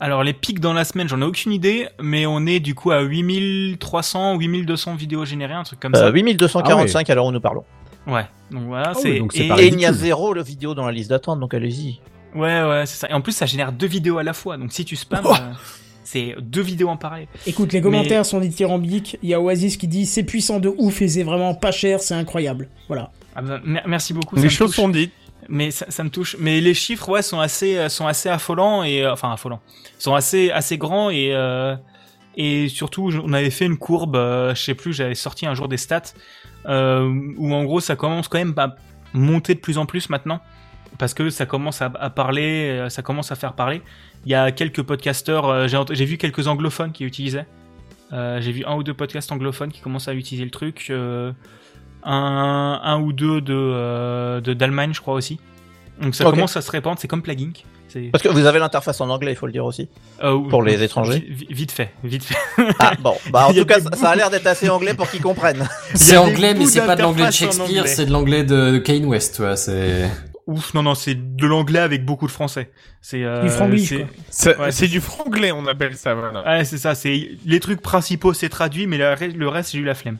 Alors 0.00 0.24
les 0.24 0.32
pics 0.32 0.58
dans 0.60 0.72
la 0.72 0.84
semaine, 0.84 1.08
j'en 1.08 1.20
ai 1.20 1.24
aucune 1.24 1.52
idée, 1.52 1.88
mais 2.00 2.26
on 2.26 2.44
est 2.44 2.58
du 2.58 2.74
coup 2.74 2.90
à 2.90 3.00
8300, 3.02 4.36
8200 4.38 4.96
vidéos 4.96 5.24
générées, 5.24 5.54
un 5.54 5.62
truc 5.62 5.78
comme 5.80 5.94
ça. 5.94 6.06
euh, 6.06 6.10
8245 6.12 7.08
à 7.08 7.14
l'heure 7.14 7.26
où 7.26 7.32
nous 7.32 7.40
parlons. 7.40 7.62
Ouais, 8.08 8.26
donc 8.50 8.62
voilà, 8.66 8.88
Ah 8.90 8.94
c'est 8.94 9.20
oui, 9.20 9.28
et- 9.34 9.68
il 9.68 9.80
y 9.80 9.86
a 9.86 9.92
zéro 9.92 10.32
le 10.34 10.42
vidéo 10.42 10.74
dans 10.74 10.84
la 10.86 10.90
liste 10.92 11.10
d'attente, 11.10 11.38
donc 11.38 11.54
allez-y. 11.54 12.00
Ouais, 12.34 12.62
ouais, 12.62 12.84
c'est 12.86 12.96
ça. 12.98 13.08
Et 13.10 13.12
en 13.12 13.20
plus, 13.20 13.32
ça 13.32 13.46
génère 13.46 13.72
deux 13.72 13.86
vidéos 13.86 14.18
à 14.18 14.22
la 14.22 14.32
fois. 14.32 14.56
Donc 14.56 14.72
si 14.72 14.84
tu 14.84 14.96
spams, 14.96 15.20
Oh. 15.24 15.34
euh, 15.34 15.52
c'est 16.04 16.34
deux 16.40 16.62
vidéos 16.62 16.88
en 16.88 16.96
parallèle. 16.96 17.28
Écoute, 17.46 17.72
les 17.72 17.80
Mais- 17.80 17.82
commentaires 17.82 18.24
sont 18.26 18.40
dithyrambiques. 18.40 19.18
Il 19.22 19.28
y 19.28 19.34
a 19.34 19.40
Oasis 19.40 19.76
qui 19.76 19.88
dit 19.88 20.06
c'est 20.06 20.22
puissant 20.24 20.58
de 20.60 20.72
ouf 20.78 21.02
et 21.02 21.08
c'est 21.08 21.22
vraiment 21.22 21.54
pas 21.54 21.72
cher, 21.72 22.00
c'est 22.00 22.14
incroyable. 22.14 22.68
Voilà. 22.88 23.10
Ah 23.36 23.42
ben, 23.42 23.60
mer- 23.64 23.84
merci 23.86 24.12
beaucoup. 24.14 24.36
Les 24.36 24.48
choses 24.48 24.74
sont 24.74 24.88
dites. 24.88 25.12
Mais 25.48 25.70
ça, 25.72 25.86
ça 25.88 26.04
me 26.04 26.08
touche. 26.10 26.36
Mais 26.38 26.60
les 26.60 26.72
chiffres, 26.72 27.08
ouais, 27.08 27.20
sont 27.22 27.40
assez, 27.40 27.76
euh, 27.76 27.88
sont 27.88 28.06
assez 28.06 28.28
affolants 28.28 28.84
et 28.84 29.02
euh, 29.02 29.12
enfin 29.12 29.32
affolants. 29.32 29.60
Sont 29.98 30.14
assez, 30.14 30.50
assez 30.52 30.78
grands 30.78 31.10
et 31.10 31.30
euh, 31.34 31.74
et 32.36 32.68
surtout, 32.68 33.10
on 33.24 33.32
avait 33.32 33.50
fait 33.50 33.66
une 33.66 33.76
courbe. 33.76 34.16
euh, 34.16 34.54
je 34.54 34.62
sais 34.62 34.74
plus, 34.74 34.92
j'avais 34.94 35.14
sorti 35.16 35.44
un 35.44 35.54
jour 35.54 35.68
des 35.68 35.76
stats 35.76 36.14
euh, 36.66 37.12
où 37.36 37.52
en 37.54 37.64
gros, 37.64 37.80
ça 37.80 37.96
commence 37.96 38.28
quand 38.28 38.38
même 38.38 38.54
à 38.56 38.76
monter 39.12 39.54
de 39.54 39.58
plus 39.60 39.78
en 39.78 39.84
plus 39.86 40.08
maintenant 40.08 40.40
parce 40.98 41.14
que 41.14 41.30
ça 41.30 41.46
commence 41.46 41.82
à, 41.82 41.92
à 41.98 42.10
parler, 42.10 42.68
euh, 42.70 42.88
ça 42.88 43.02
commence 43.02 43.32
à 43.32 43.34
faire 43.34 43.52
parler. 43.54 43.82
Il 44.24 44.30
y 44.30 44.34
a 44.34 44.50
quelques 44.52 44.82
podcasteurs, 44.82 45.48
euh, 45.48 45.66
j'ai 45.90 46.04
vu 46.04 46.16
quelques 46.18 46.46
anglophones 46.46 46.92
qui 46.92 47.04
utilisaient. 47.04 47.46
Euh, 48.12 48.40
j'ai 48.40 48.52
vu 48.52 48.64
un 48.66 48.74
ou 48.76 48.82
deux 48.82 48.94
podcasts 48.94 49.32
anglophones 49.32 49.72
qui 49.72 49.80
commencent 49.80 50.08
à 50.08 50.14
utiliser 50.14 50.44
le 50.44 50.50
truc. 50.50 50.86
euh, 50.90 51.32
un, 52.04 52.80
un 52.82 53.00
ou 53.00 53.12
deux 53.12 53.40
de 53.40 53.54
euh, 53.54 54.40
de- 54.40 54.54
d'Allemagne, 54.54 54.90
je 54.92 55.00
crois 55.00 55.14
aussi. 55.14 55.38
Donc 56.00 56.14
ça 56.14 56.24
commence 56.36 56.56
à 56.56 56.62
se 56.62 56.70
répandre, 56.70 56.98
c'est 56.98 57.08
comme 57.08 57.22
Plugin. 57.22 57.52
Parce 58.10 58.24
que 58.24 58.28
vous 58.30 58.46
avez 58.46 58.58
l'interface 58.58 59.00
en 59.02 59.10
anglais, 59.10 59.32
il 59.32 59.36
faut 59.36 59.46
le 59.46 59.52
dire 59.52 59.64
aussi. 59.66 59.88
euh, 60.24 60.38
pour 60.48 60.62
les 60.62 60.82
étrangers. 60.82 61.18
vi- 61.28 61.46
vi- 61.46 61.54
Vite 61.54 61.72
fait, 61.72 61.92
vite 62.02 62.24
fait. 62.24 62.36
Ah 62.78 62.92
bon, 62.98 63.14
bah 63.30 63.46
en 63.48 63.52
tout 63.54 63.64
cas, 63.66 63.80
ça, 63.80 64.10
a 64.10 64.16
l'air 64.16 64.30
d'être 64.30 64.46
assez 64.46 64.68
anglais 64.70 64.94
pour 64.94 65.08
qu'ils 65.10 65.20
comprennent. 65.20 65.68
C'est 65.94 66.16
anglais, 66.16 66.54
mais 66.54 66.64
c'est 66.66 66.84
pas 66.86 66.96
de 66.96 67.02
l'anglais 67.02 67.26
de 67.26 67.30
Shakespeare, 67.32 67.86
c'est 67.86 68.06
de 68.06 68.10
l'anglais 68.12 68.44
de, 68.44 68.70
de 68.72 68.78
Kane 68.78 69.04
West, 69.04 69.36
tu 69.36 69.42
vois, 69.42 69.56
c'est... 69.56 70.10
Ouf, 70.52 70.74
non 70.74 70.82
non, 70.82 70.94
c'est 70.94 71.14
de 71.36 71.46
l'anglais 71.46 71.78
avec 71.78 72.04
beaucoup 72.04 72.26
de 72.26 72.32
français. 72.32 72.70
C'est 73.00 73.24
euh, 73.24 73.42
Du 73.42 73.48
franglish, 73.48 73.92
c'est- 74.30 74.58
Ouais, 74.58 74.88
du 74.88 75.00
franglais, 75.00 75.52
on 75.52 75.66
appelle 75.66 75.96
ça. 75.96 76.14
Voilà. 76.14 76.44
Ouais, 76.44 76.64
c'est 76.64 76.78
ça, 76.78 76.94
c'est 76.94 77.30
les 77.46 77.60
trucs 77.60 77.80
principaux 77.80 78.32
c'est 78.34 78.48
traduit, 78.48 78.86
mais 78.86 78.98
le 78.98 79.12
reste, 79.12 79.36
le 79.36 79.48
reste 79.48 79.72
j'ai 79.72 79.78
eu 79.78 79.84
la 79.84 79.94
flemme. 79.94 80.18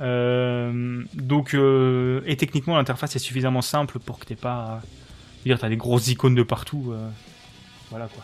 Euh, 0.00 1.02
donc 1.14 1.54
euh, 1.54 2.20
et 2.26 2.36
techniquement 2.36 2.76
l'interface 2.76 3.16
est 3.16 3.18
suffisamment 3.20 3.60
simple 3.62 3.98
pour 3.98 4.18
que 4.18 4.24
t'aies 4.24 4.34
pas, 4.36 4.52
à... 4.54 4.80
je 5.44 5.50
veux 5.50 5.54
dire 5.54 5.58
t'as 5.58 5.68
des 5.68 5.76
grosses 5.76 6.08
icônes 6.08 6.34
de 6.34 6.42
partout, 6.42 6.90
euh, 6.92 7.08
voilà 7.90 8.06
quoi. 8.06 8.22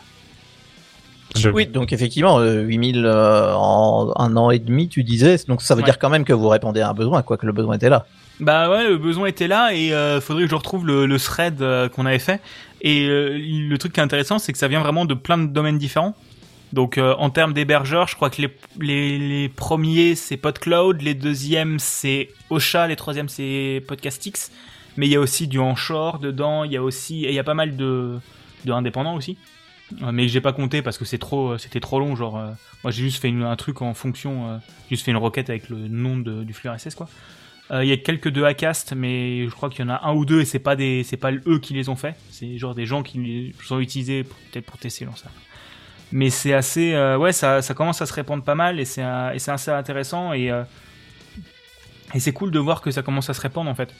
Je- 1.35 1.51
Oui, 1.51 1.67
donc 1.67 1.93
effectivement, 1.93 2.39
euh, 2.39 2.63
8000 2.63 3.05
euh, 3.05 3.53
en 3.55 4.13
un 4.17 4.37
an 4.37 4.51
et 4.51 4.59
demi, 4.59 4.89
tu 4.89 5.03
disais. 5.05 5.37
Donc 5.49 5.61
ça 5.61 5.75
veut 5.75 5.81
Ouais. 5.81 5.85
dire 5.85 5.99
quand 5.99 6.09
même 6.09 6.25
que 6.25 6.33
vous 6.33 6.49
répondez 6.49 6.81
à 6.81 6.89
un 6.89 6.95
besoin, 6.95 7.23
quoi, 7.23 7.37
que 7.37 7.45
le 7.47 7.53
besoin 7.53 7.75
était 7.77 7.91
là. 7.91 8.07
Bah 8.41 8.69
ouais, 8.71 8.89
le 8.89 8.99
besoin 8.99 9.27
était 9.29 9.49
là 9.49 9.73
et 9.73 9.93
euh, 9.95 10.21
faudrait 10.21 10.45
que 10.45 10.51
je 10.51 10.55
retrouve 10.55 10.87
le, 10.87 11.19
thread 11.19 11.63
euh, 11.63 11.89
qu'on 11.89 12.05
avait 12.05 12.19
fait. 12.19 12.41
Et 12.83 13.07
euh, 13.07 13.39
le 13.39 13.77
truc 13.79 13.95
qui 13.95 14.01
est 14.01 14.03
intéressant, 14.03 14.39
c'est 14.39 14.53
que 14.53 14.59
ça 14.59 14.69
vient 14.69 14.81
vraiment 14.81 15.07
de 15.07 15.15
plein 15.15 15.39
de 15.39 15.47
domaines 15.47 15.79
différents. 15.79 16.15
Donc 16.73 16.99
euh, 16.99 17.15
en 17.19 17.31
termes 17.31 17.55
d'hébergeurs, 17.55 18.09
je 18.09 18.17
crois 18.17 18.29
que 18.29 18.43
les, 18.43 19.19
les, 19.19 19.49
premiers 19.49 20.15
c'est 20.17 20.37
PodCloud, 20.37 21.01
les 21.01 21.15
deuxièmes 21.15 21.79
c'est 21.79 22.29
Ocha, 22.51 22.87
les 22.87 22.97
troisièmes 22.97 23.29
c'est 23.29 23.83
Podcastix. 23.89 24.51
Mais 24.99 25.07
il 25.07 25.13
y 25.13 25.17
a 25.17 25.21
aussi 25.21 25.47
du 25.47 25.59
Anchor 25.59 26.19
dedans, 26.19 26.65
il 26.65 26.73
y 26.73 26.77
a 26.77 26.83
aussi 26.83 27.25
et 27.25 27.29
il 27.29 27.35
y 27.35 27.39
a 27.39 27.45
pas 27.45 27.55
mal 27.55 27.77
de, 27.77 28.19
de 28.65 28.73
indépendants 28.73 29.15
aussi. 29.15 29.39
Mais 30.13 30.27
j'ai 30.29 30.41
pas 30.41 30.53
compté 30.53 30.83
parce 30.83 30.99
que 30.99 31.05
c'est 31.05 31.19
trop, 31.19 31.57
c'était 31.59 31.81
trop 31.81 32.01
long. 32.01 32.17
Genre, 32.17 32.33
moi 32.83 32.91
j'ai 32.91 33.03
juste 33.05 33.23
fait 33.23 33.29
une- 33.29 33.45
un 33.45 33.55
truc 33.57 33.83
en 33.83 33.95
fonction, 33.95 34.61
juste 34.91 35.05
fait 35.05 35.13
une 35.13 35.17
requête 35.19 35.49
avec 35.49 35.69
le 35.69 35.77
nom 35.77 36.17
de- 36.17 36.43
du 36.43 36.53
flux 36.53 36.71
quoi. 36.97 37.09
Euh, 37.71 37.85
Il 37.85 37.89
y 37.89 37.93
a 37.93 37.97
quelques 37.97 38.29
de 38.29 38.43
Acast, 38.43 38.93
mais 38.95 39.45
je 39.47 39.51
crois 39.51 39.71
qu'il 39.71 39.85
y 39.85 39.89
en 39.89 39.93
a 39.93 40.07
un 40.07 40.15
ou 40.15 40.25
deux 40.25 40.41
et 40.41 40.45
c'est 40.45 40.59
pas 40.61 40.77
des, 40.77 41.03
c'est 41.03 41.17
pas 41.17 41.33
eux 41.33 41.59
qui 41.59 41.75
les 41.75 41.89
ont 41.89 41.97
fait. 41.97 42.15
C'est 42.31 42.59
genre 42.59 42.75
des 42.75 42.87
gens 42.87 43.03
qui 43.03 43.19
les 43.19 43.55
ont 43.71 43.81
utilisés 43.81 44.25
peut-être 44.25 44.67
pour 44.67 44.79
tester 44.79 45.07
ça. 45.17 45.31
Mais 46.13 46.31
c'est 46.31 46.53
assez, 46.53 46.95
euh, 46.95 47.19
ouais, 47.19 47.33
ça, 47.33 47.63
ça 47.63 47.75
commence 47.75 48.01
à 48.01 48.07
se 48.07 48.13
répandre 48.13 48.45
pas 48.45 48.55
mal 48.55 48.79
et 48.79 48.85
c'est, 48.85 49.03
et 49.35 49.39
c'est 49.39 49.51
assez 49.51 49.73
intéressant 49.73 50.33
et 50.33 50.51
euh, 50.51 50.63
et 52.15 52.21
c'est 52.21 52.33
cool 52.33 52.53
de 52.53 52.59
voir 52.61 52.81
que 52.81 52.93
ça 52.93 53.03
commence 53.03 53.29
à 53.31 53.35
se 53.35 53.41
répandre 53.41 53.69
en 53.69 53.75
fait, 53.75 53.93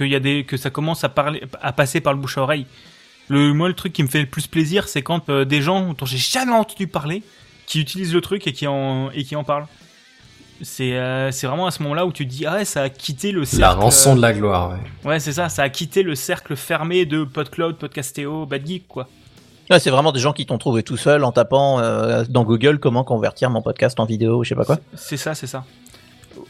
y 0.00 0.14
a 0.16 0.20
des, 0.20 0.44
que 0.44 0.56
ça 0.56 0.70
commence 0.70 1.04
à 1.04 1.08
parler, 1.08 1.44
à 1.60 1.72
passer 1.72 2.00
par 2.00 2.12
le 2.12 2.18
bouche 2.18 2.36
à 2.36 2.42
oreille. 2.42 2.66
Le, 3.28 3.52
moi, 3.54 3.68
le 3.68 3.74
truc 3.74 3.92
qui 3.92 4.02
me 4.02 4.08
fait 4.08 4.20
le 4.20 4.26
plus 4.26 4.48
plaisir, 4.48 4.88
c'est 4.88 5.02
quand 5.02 5.30
des 5.30 5.62
gens 5.62 5.94
dont 5.94 6.04
j'ai 6.04 6.18
jamais 6.18 6.52
entendu 6.52 6.88
parler, 6.88 7.22
qui 7.66 7.80
utilisent 7.80 8.12
le 8.12 8.20
truc 8.20 8.46
et 8.48 8.52
qui 8.52 8.66
en, 8.66 9.10
et 9.12 9.22
qui 9.24 9.36
en 9.36 9.44
parlent. 9.44 9.68
C'est, 10.62 10.96
euh, 10.96 11.30
c'est 11.32 11.46
vraiment 11.46 11.66
à 11.66 11.70
ce 11.70 11.82
moment-là 11.82 12.06
où 12.06 12.12
tu 12.12 12.24
te 12.24 12.30
dis, 12.30 12.46
ah 12.46 12.54
ouais, 12.54 12.64
ça 12.64 12.82
a 12.82 12.88
quitté 12.88 13.32
le 13.32 13.44
cercle. 13.44 13.62
La 13.62 13.72
rançon 13.72 14.12
euh, 14.12 14.16
de 14.16 14.20
la 14.22 14.32
gloire, 14.32 14.70
ouais. 14.70 15.10
Ouais, 15.10 15.20
c'est 15.20 15.32
ça, 15.32 15.48
ça 15.48 15.62
a 15.62 15.68
quitté 15.68 16.02
le 16.02 16.14
cercle 16.14 16.54
fermé 16.56 17.04
de 17.04 17.24
PodCloud, 17.24 17.76
Podcastéo, 17.76 18.46
Bad 18.46 18.66
Geek, 18.66 18.86
quoi. 18.86 19.08
Ouais, 19.70 19.80
c'est 19.80 19.90
vraiment 19.90 20.12
des 20.12 20.20
gens 20.20 20.32
qui 20.32 20.44
t'ont 20.46 20.58
trouvé 20.58 20.82
tout 20.82 20.96
seul 20.96 21.24
en 21.24 21.32
tapant 21.32 21.80
euh, 21.80 22.24
dans 22.28 22.44
Google 22.44 22.78
comment 22.78 23.04
convertir 23.04 23.50
mon 23.50 23.62
podcast 23.62 23.98
en 24.00 24.04
vidéo, 24.04 24.44
je 24.44 24.50
sais 24.50 24.54
pas 24.54 24.64
quoi. 24.64 24.78
C'est 24.94 25.16
ça, 25.16 25.34
c'est 25.34 25.46
ça. 25.46 25.64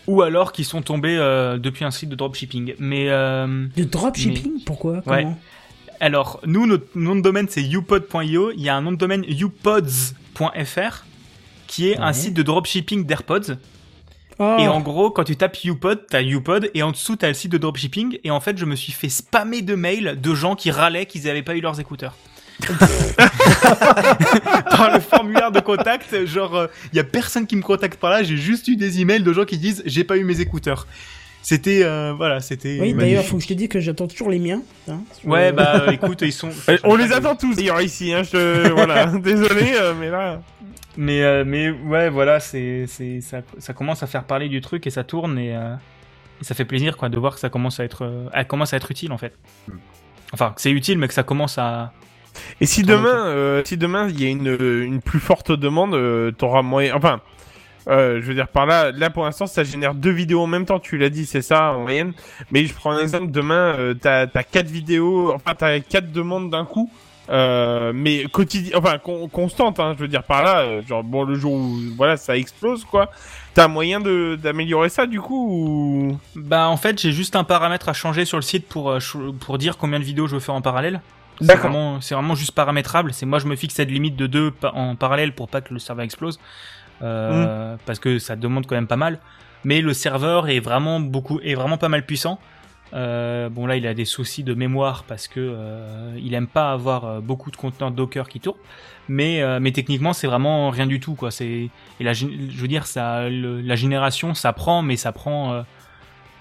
Ou 0.07 0.23
alors 0.23 0.53
qui 0.53 0.65
sont 0.65 0.83
tombés 0.83 1.17
euh, 1.19 1.59
depuis 1.59 1.85
un 1.85 1.91
site 1.91 2.09
de 2.09 2.15
dropshipping. 2.17 2.75
Mais 2.79 3.11
euh, 3.11 3.67
De 3.77 3.85
dropshipping 3.85 4.65
Pourquoi 4.65 5.03
Ouais. 5.07 5.23
Comment 5.23 5.39
alors, 6.01 6.41
nous, 6.45 6.67
notre 6.67 6.87
nom 6.97 7.15
de 7.15 7.21
domaine, 7.21 7.47
c'est 7.49 7.63
youpod.io. 7.63 8.51
Il 8.51 8.61
y 8.61 8.69
a 8.69 8.75
un 8.75 8.81
nom 8.81 8.91
de 8.91 8.97
domaine 8.97 9.25
youpods.fr 9.29 11.05
qui 11.69 11.91
est 11.91 11.97
un 11.97 12.13
site 12.13 12.35
de 12.35 12.43
dropshipping 12.43 13.07
d'AirPods. 13.07 13.55
Oh, 14.39 14.57
Et 14.59 14.67
en 14.69 14.81
gros, 14.81 15.11
quand 15.11 15.25
tu 15.25 15.37
tapes 15.37 15.57
YouPod, 15.63 16.07
t'as 16.09 16.21
YouPod, 16.23 16.71
et 16.75 16.83
en 16.83 16.91
dessous, 16.91 17.17
t'as 17.17 17.29
le 17.29 17.35
site 17.35 17.53
de 17.53 17.59
dropshipping. 17.59 18.19
Et 18.25 18.31
en 18.31 18.41
fait, 18.41 18.57
je 18.59 18.65
me 18.65 18.77
suis 18.77 18.93
fait 18.93 19.09
spammer 19.09 19.63
de 19.63 19.75
mails 19.75 20.19
de 20.21 20.35
gens 20.35 20.55
qui 20.57 20.71
râlaient 20.71 21.07
qu'ils 21.07 21.29
avaient 21.29 21.43
pas 21.43 21.55
eu 21.55 21.61
leurs 21.61 21.79
écouteurs. 21.81 22.15
Dans 24.77 24.93
le 24.93 25.01
formulaire 25.01 25.51
de 25.51 25.61
contact, 25.61 26.27
genre, 26.27 26.69
il 26.93 26.97
y 26.97 27.01
a 27.01 27.05
personne 27.05 27.47
qui 27.47 27.57
me 27.57 27.63
contacte 27.63 27.99
par 27.99 28.11
là, 28.11 28.23
j'ai 28.23 28.37
juste 28.37 28.69
eu 28.69 28.77
des 28.77 29.01
emails 29.01 29.23
de 29.23 29.33
gens 29.33 29.45
qui 29.45 29.59
disent 29.59 29.83
j'ai 29.87 30.05
pas 30.05 30.17
eu 30.17 30.25
mes 30.25 30.41
écouteurs. 30.41 30.87
C'était 31.43 31.83
euh, 31.83 32.13
voilà, 32.17 32.41
c'était. 32.41 32.79
Oui, 32.81 32.95
d'ailleurs, 32.95 33.25
faut 33.25 33.37
que 33.37 33.43
je 33.43 33.49
te 33.49 33.55
dise 33.55 33.67
que 33.69 33.81
j'attends 33.81 34.07
toujours 34.07 34.31
les 34.31 34.39
miens. 34.39 34.63
hein, 34.89 35.01
Ouais, 35.25 35.51
bah 35.51 35.83
euh, 35.89 35.91
écoute, 35.91 36.21
ils 36.23 36.33
sont. 36.33 36.51
Euh, 36.69 36.79
On 36.85 36.95
les 36.95 37.13
attend 37.13 37.35
tous 37.35 37.57
d'ailleurs 37.57 37.81
ici, 37.81 38.13
hein, 38.13 38.23
je... 38.23 38.69
voilà, 38.71 39.07
désolé, 39.19 39.73
euh, 39.75 39.93
mais 39.99 40.09
là... 40.11 40.41
Mais 40.97 41.23
euh, 41.23 41.45
mais 41.47 41.71
ouais, 41.71 42.11
voilà, 42.11 42.39
c'est 42.41 42.87
c'est 42.87 43.21
ça, 43.21 43.41
ça 43.59 43.73
commence 43.73 44.03
à 44.03 44.07
faire 44.07 44.25
parler 44.25 44.49
du 44.49 44.61
truc 44.61 44.87
et 44.87 44.91
ça 44.91 45.05
tourne 45.05 45.39
et, 45.39 45.57
euh, 45.57 45.75
et 46.41 46.45
ça 46.45 46.55
fait 46.55 46.67
plaisir 46.67 46.97
quoi 46.97 47.09
de 47.09 47.19
voir 47.19 47.35
que 47.35 47.41
ça 47.41 47.49
commence 47.49 47.81
à 47.81 47.85
être 47.85 48.05
euh, 48.05 48.45
commence 48.45 48.75
à 48.75 48.77
être 48.77 48.91
utile 48.91 49.13
en 49.13 49.19
fait. 49.19 49.35
Enfin, 50.33 50.53
que 50.55 50.61
c'est 50.61 50.71
utile 50.71 50.99
mais 50.99 51.09
que 51.09 51.15
ça 51.15 51.23
commence 51.23 51.57
à 51.57 51.93
Et 52.61 52.67
si 52.67 52.83
demain, 52.83 53.27
euh, 53.27 53.63
si 53.65 53.79
demain 53.79 54.09
il 54.09 54.23
y 54.23 54.27
a 54.27 54.29
une, 54.29 54.57
une 54.61 55.01
plus 55.01 55.21
forte 55.21 55.51
demande, 55.53 55.97
t'auras 56.37 56.63
moyen. 56.63 56.95
Enfin, 56.95 57.23
euh, 57.89 58.21
je 58.21 58.27
veux 58.27 58.35
dire 58.35 58.49
par 58.49 58.67
là, 58.67 58.93
là 58.93 59.11
pour 59.11 59.25
l'instant 59.25 59.47
ça 59.47 59.65
génère 59.65 59.95
deux 59.95 60.11
vidéos 60.11 60.43
en 60.43 60.47
même 60.47 60.67
temps. 60.67 60.79
Tu 60.79 60.99
l'as 60.99 61.11
dit, 61.11 61.27
c'est 61.27 61.43
ça 61.43 61.73
en 61.73 61.83
moyenne. 61.83 62.13
Mais 62.51 62.65
je 62.65 62.75
prends 62.75 62.93
un 62.93 63.01
exemple. 63.01 63.31
Demain, 63.31 63.75
euh, 63.79 63.95
t'as 63.95 64.27
t'as 64.27 64.43
quatre 64.43 64.69
vidéos, 64.69 65.33
enfin 65.35 65.55
t'as 65.57 65.81
quatre 65.81 66.13
demandes 66.13 66.51
d'un 66.51 66.65
coup. 66.65 66.91
Euh, 67.31 67.93
mais 67.95 68.25
quotidien, 68.25 68.77
enfin 68.77 68.99
con- 68.99 69.29
constante, 69.29 69.79
hein, 69.79 69.95
je 69.97 70.03
veux 70.03 70.09
dire 70.09 70.25
par 70.25 70.43
là, 70.43 70.63
euh, 70.63 70.83
genre 70.83 71.05
bon 71.05 71.23
le 71.23 71.37
jour 71.37 71.53
où 71.53 71.79
voilà 71.97 72.17
ça 72.17 72.37
explose 72.37 72.85
quoi, 72.85 73.13
t'as 73.55 73.69
moyen 73.69 74.01
de 74.01 74.37
d'améliorer 74.43 74.89
ça 74.89 75.07
du 75.07 75.21
coup 75.21 75.47
ou... 75.49 76.19
Bah 76.35 76.69
en 76.69 76.77
fait, 76.77 77.01
j'ai 77.01 77.13
juste 77.13 77.37
un 77.37 77.45
paramètre 77.45 77.89
à 77.89 77.93
changer 77.93 78.25
sur 78.25 78.39
le 78.39 78.43
site 78.43 78.67
pour 78.67 78.91
euh, 78.91 78.99
pour 79.39 79.59
dire 79.59 79.79
combien 79.79 80.01
de 80.01 80.05
vidéos 80.05 80.27
je 80.27 80.35
veux 80.35 80.41
faire 80.41 80.57
en 80.57 80.63
parallèle. 80.63 81.01
C'est 81.41 81.47
D'accord. 81.47 81.71
vraiment 81.71 82.01
c'est 82.01 82.17
vraiment 82.17 82.35
juste 82.35 82.53
paramétrable, 82.53 83.13
c'est 83.13 83.25
moi 83.25 83.39
je 83.39 83.47
me 83.47 83.55
fixe 83.55 83.75
cette 83.77 83.91
limite 83.91 84.17
de 84.17 84.27
deux 84.27 84.53
en 84.75 84.97
parallèle 84.97 85.33
pour 85.33 85.49
pas 85.49 85.61
que 85.61 85.73
le 85.73 85.79
serveur 85.79 86.05
explose. 86.05 86.41
Euh, 87.03 87.77
parce 87.87 87.99
que 87.99 88.19
ça 88.19 88.37
demande 88.37 88.67
quand 88.67 88.75
même 88.77 88.87
pas 88.87 88.97
mal, 88.97 89.19
mais 89.65 89.81
le 89.81 89.93
serveur 89.93 90.49
est 90.49 90.61
vraiment 90.61 91.01
beaucoup 91.01 91.41
est 91.43 91.55
vraiment 91.55 91.79
pas 91.79 91.89
mal 91.89 92.05
puissant. 92.05 92.39
Euh, 92.95 93.49
bon 93.49 93.67
là, 93.67 93.77
il 93.77 93.87
a 93.87 93.95
des 93.95 94.05
soucis 94.05 94.45
de 94.45 94.53
mémoire 94.55 95.05
parce 95.05 95.27
que 95.27 95.41
euh, 95.41 96.15
il 96.23 96.35
aime 96.35 96.47
pas 96.47 96.73
avoir 96.73 97.05
euh, 97.07 97.21
beaucoup 97.21 97.51
de 97.51 97.57
conteneurs 97.57 97.91
Docker 97.91 98.29
qui 98.29 98.39
tournent, 98.39 98.59
mais 99.09 99.41
euh, 99.43 99.61
mais 99.61 99.73
techniquement 99.73 100.13
c'est 100.13 100.27
vraiment 100.27 100.69
rien 100.71 100.87
du 100.87 101.01
tout 101.01 101.15
quoi. 101.15 101.31
C'est 101.31 101.47
et 102.01 102.05
la 102.05 102.13
je 102.13 102.27
veux 102.27 102.69
dire 102.69 102.87
ça 102.87 103.29
le- 103.31 103.61
la 103.63 103.77
génération 103.77 104.35
ça 104.35 104.53
prend 104.53 104.83
mais 104.83 104.97
ça 104.97 105.11
prend 105.13 105.53
euh, 105.55 105.63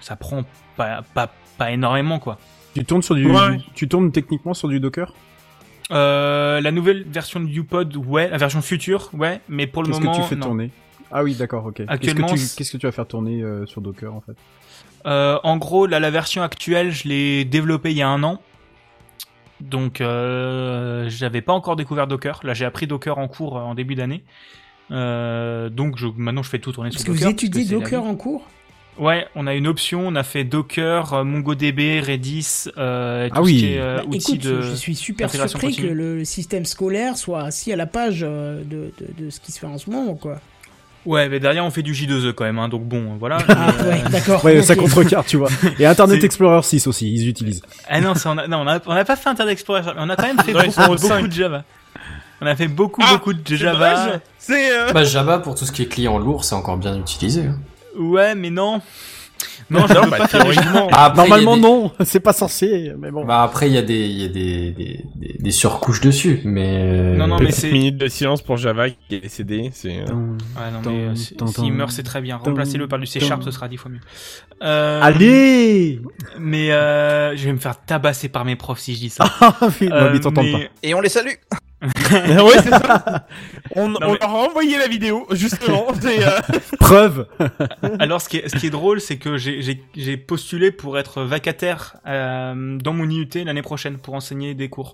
ça 0.02 0.16
prend 0.18 0.43
pas 0.76 1.04
pas 1.14 1.32
pas 1.58 1.72
énormément 1.72 2.20
quoi. 2.20 2.38
Tu 2.76 2.84
tournes 2.86 3.02
sur 3.02 3.16
du, 3.16 3.28
Ouais. 3.32 3.58
tu 3.76 3.88
tournes 3.88 4.12
techniquement 4.12 4.54
sur 4.54 4.68
du 4.68 4.80
Docker? 4.80 5.14
Euh, 5.91 6.62
la 6.62 6.72
nouvelle 6.72 7.04
version 7.04 7.39
de 7.41 7.47
UPod 7.49 7.95
ouais, 7.97 8.30
la 8.30 8.38
version 8.38 8.62
future 8.62 9.10
ouais, 9.14 9.41
mais 9.49 9.68
pour 9.68 9.84
le 9.84 9.89
Qu'est-ce 9.89 9.99
moment 10.02 10.18
que 10.18 10.22
tu 10.24 10.28
fais 10.28 10.36
non. 10.36 10.47
tourner? 10.47 10.72
Ah 11.12 11.24
oui, 11.24 11.36
d'accord, 11.36 11.66
ok. 11.66 11.76
Qu'est-ce 11.99 12.16
que 12.16 12.22
tu, 12.22 12.56
qu'est-ce 12.56 12.72
que 12.72 12.78
tu 12.78 12.86
vas 12.86 12.93
faire 12.93 13.08
tourner 13.08 13.41
euh, 13.41 13.66
sur 13.66 13.82
Docker 13.82 14.14
en 14.14 14.22
fait? 14.22 14.36
Euh, 15.06 15.39
en 15.43 15.58
gros, 15.58 15.86
là, 15.88 15.99
la 15.99 16.12
version 16.12 16.41
actuelle, 16.43 16.91
je 16.91 17.08
l'ai 17.08 17.45
développée 17.45 17.91
il 17.91 17.97
y 17.97 18.02
a 18.02 18.08
un 18.10 18.24
an. 18.24 18.41
Donc, 19.60 20.02
euh, 20.02 21.08
j'avais 21.10 21.41
pas 21.41 21.54
encore 21.54 21.76
découvert 21.76 22.08
Docker. 22.08 22.39
Là, 22.43 22.54
j'ai 22.54 22.66
appris 22.66 22.88
Docker 22.88 23.18
en 23.18 23.28
cours 23.28 23.58
euh, 23.58 23.62
en 23.62 23.76
début 23.76 23.95
d'année. 23.95 24.24
Euh, 24.91 25.70
donc, 25.70 25.97
je, 25.97 26.08
maintenant, 26.18 26.43
je 26.43 26.49
fais 26.49 26.60
tout 26.60 26.72
tourner 26.72 26.89
Parce 26.89 27.04
sur 27.04 27.14
que 27.14 27.18
Docker. 27.20 27.30
vous 27.30 27.34
étudiez 27.34 27.66
Docker 27.66 28.04
en 28.04 28.16
cours? 28.16 28.47
Ouais, 28.97 29.26
on 29.36 29.47
a 29.47 29.54
une 29.54 29.68
option. 29.68 30.06
On 30.08 30.16
a 30.16 30.24
fait 30.24 30.43
Docker, 30.43 31.24
MongoDB, 31.24 32.02
Redis, 32.02 32.66
euh, 32.78 33.30
tout 33.30 33.36
Ah 33.38 33.41
oui. 33.41 33.54
ce 33.54 33.60
qui 33.60 33.74
est 33.74 33.80
euh, 33.80 33.97
Bah, 33.97 34.04
outils 34.08 34.32
Écoute, 34.34 34.43
de. 34.43 34.62
je 34.62 34.74
suis 34.76 34.95
super 34.95 35.30
surpris 35.30 35.52
que 35.76 35.82
continue. 35.82 35.93
le, 35.93 36.18
le 36.18 36.26
système 36.26 36.66
scolaire 36.66 37.16
soit 37.18 37.43
assis 37.43 37.72
à 37.72 37.76
la 37.76 37.86
page 37.86 38.22
de, 38.22 38.64
de, 38.66 38.91
de 39.18 39.30
ce 39.30 39.39
qui 39.39 39.52
se 39.52 39.60
fait 39.60 39.68
en 39.68 39.78
ce 39.78 39.89
moment, 39.89 40.16
quoi. 40.16 40.39
Ouais, 41.06 41.28
mais 41.30 41.39
derrière, 41.39 41.66
on 41.66 41.72
fait 41.72 41.82
du 41.82 41.93
J2E 41.93 42.34
quand 42.34 42.43
même. 42.43 42.60
Hein, 42.60 42.70
donc 42.70 42.84
bon, 42.84 43.16
voilà. 43.20 43.38
Ah, 43.47 43.74
Mais, 43.80 43.84
euh, 43.84 43.89
ouais, 43.91 44.10
d'accord. 44.12 44.45
Ouais, 44.45 44.62
ça 44.62 44.76
contrecarre, 44.76 45.26
tu 45.26 45.38
vois. 45.38 45.49
Et 45.80 45.86
Internet 45.86 46.24
Explorer 46.24 46.62
6 46.62 46.86
aussi, 46.88 47.12
ils 47.12 47.28
utilisent. 47.28 47.62
Ah 47.89 47.99
non, 48.02 48.14
ça, 48.16 48.32
on 48.32 48.38
a, 48.38 48.47
non, 48.47 48.60
on 48.62 48.68
a, 48.68 48.80
on 48.86 48.91
a 48.91 49.04
pas 49.06 49.16
fait 49.16 49.30
Internet 49.30 49.54
Explorer, 49.54 49.82
mais 49.84 49.91
on 49.97 50.10
a 50.10 50.16
quand 50.16 50.28
même 50.28 50.39
fait 50.39 50.54
beaucoup, 50.54 51.28
de 51.28 51.32
Java. 51.32 51.64
On 52.41 52.45
a 52.47 52.56
fait 52.56 52.68
beaucoup, 52.68 53.02
Ah, 53.04 53.14
beaucoup 53.14 53.34
de 53.34 53.56
Java. 53.56 54.20
C'est... 54.38 54.72
euh, 54.72 54.91
Bah 54.93 55.04
Java 55.04 55.39
pour 55.39 55.56
tout 55.56 55.66
ce 55.66 55.72
qui 55.72 55.84
est 55.84 55.88
client 55.88 56.18
lourd, 56.18 56.43
c'est 56.43 56.56
encore 56.56 56.78
bien 56.78 56.97
utilisé. 56.97 57.45
hein. 57.45 57.58
Ouais, 57.99 58.36
mais 58.36 58.49
non. 58.49 58.82
Non, 59.72 59.86
je 59.88 59.94
Non, 59.94 60.08
bah, 60.10 60.18
pas 60.18 60.28
faire 60.28 60.46
du 60.46 60.52
théoriquement. 60.54 60.88
Ah, 60.92 61.06
après, 61.06 61.22
Normalement, 61.24 61.56
des- 61.56 61.62
non, 61.62 61.92
c'est 62.06 62.20
pas 62.20 62.34
censé, 62.34 62.92
mais 63.00 63.10
bon. 63.12 63.26
Bah 63.26 63.42
après 63.44 63.68
il 63.68 63.74
y 63.74 63.78
a 63.78 63.82
des 63.82 64.00
il 64.08 64.22
y 64.22 64.26
a 64.26 64.28
des, 64.28 64.72
des, 64.72 65.06
des, 65.16 65.36
des 65.40 65.52
surcouches 65.52 66.02
dessus, 66.02 66.42
mais 66.44 66.78
euh, 66.82 67.16
Non, 67.16 67.28
non, 67.28 67.38
mais 67.40 67.46
Petite 67.48 67.56
c'est- 67.62 67.72
minute 67.72 67.98
de 67.98 68.08
silence 68.08 68.42
pour 68.42 68.58
Java 68.58 68.90
qui 68.90 69.16
est 69.16 69.20
décédé. 69.22 69.70
C'est. 69.74 69.90
Ouais, 69.90 70.04
non, 70.06 70.92
mais 70.92 71.16
s'il 71.16 71.74
meurt, 71.74 71.92
c'est 71.92 72.04
très 72.04 72.22
bien. 72.22 72.38
Remplacez-le 72.38 72.88
par 72.88 73.00
du 73.00 73.06
C. 73.06 73.20
Sharp, 73.20 73.44
ce 73.44 73.52
sera 73.52 73.68
dix 73.68 73.78
fois 73.78 73.92
mieux. 73.92 74.00
Euh, 74.64 75.00
Allez 75.02 76.00
Mais 76.40 76.72
euh, 76.72 77.36
je 77.36 77.46
vais 77.46 77.54
me 77.54 77.58
faire 77.58 77.84
tabasser 77.84 78.30
par 78.30 78.46
mes 78.46 78.56
profs 78.56 78.80
si 78.80 78.94
je 78.96 79.00
dis 79.00 79.10
ça. 79.10 79.24
Ah 79.42 79.56
oui, 79.82 79.90
Euh, 79.92 80.10
mais 80.14 80.20
t'entends 80.20 80.44
mais- 80.44 80.52
pas. 80.52 80.60
Et 80.84 80.94
on 80.94 81.02
les 81.02 81.10
salue. 81.10 81.32
ouais, 82.12 82.62
c'est 82.64 82.70
ça. 82.70 83.28
On, 83.76 83.88
Non, 83.88 83.98
on 84.02 84.12
mais- 84.12 84.18
leur 84.22 84.30
a 84.30 84.34
envoyé 84.34 84.78
la 84.78 84.88
vidéo, 84.88 85.26
justement. 85.32 85.88
euh, 86.06 86.40
Preuve 86.80 87.28
Alors, 88.00 88.22
ce 88.22 88.30
qui 88.30 88.38
est, 88.38 88.50
ce 88.50 88.56
qui 88.58 88.68
est 88.68 88.72
drôle, 88.72 89.00
c'est 89.02 89.18
que 89.18 89.38
j'ai- 89.38 89.62
j'ai 89.62 89.84
j'ai 89.96 90.18
postulé 90.18 90.72
pour 90.72 91.00
être 91.00 91.24
vacataire 91.24 91.96
euh, 92.06 92.78
dans 92.78 92.94
mon 92.94 93.10
IUT 93.10 93.30
l'année 93.46 93.62
prochaine 93.62 93.98
pour 93.98 94.14
enseigner 94.14 94.54
des 94.54 94.70
cours. 94.70 94.94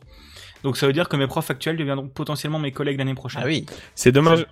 Donc, 0.63 0.77
ça 0.77 0.87
veut 0.87 0.93
dire 0.93 1.09
que 1.09 1.17
mes 1.17 1.27
profs 1.27 1.49
actuels 1.51 1.77
deviendront 1.77 2.07
potentiellement 2.07 2.59
mes 2.59 2.71
collègues 2.71 2.97
l'année 2.99 3.13
prochaine. 3.15 3.41
Ah 3.43 3.47
oui. 3.47 3.65
C'est 3.95 4.11
dommage. 4.11 4.45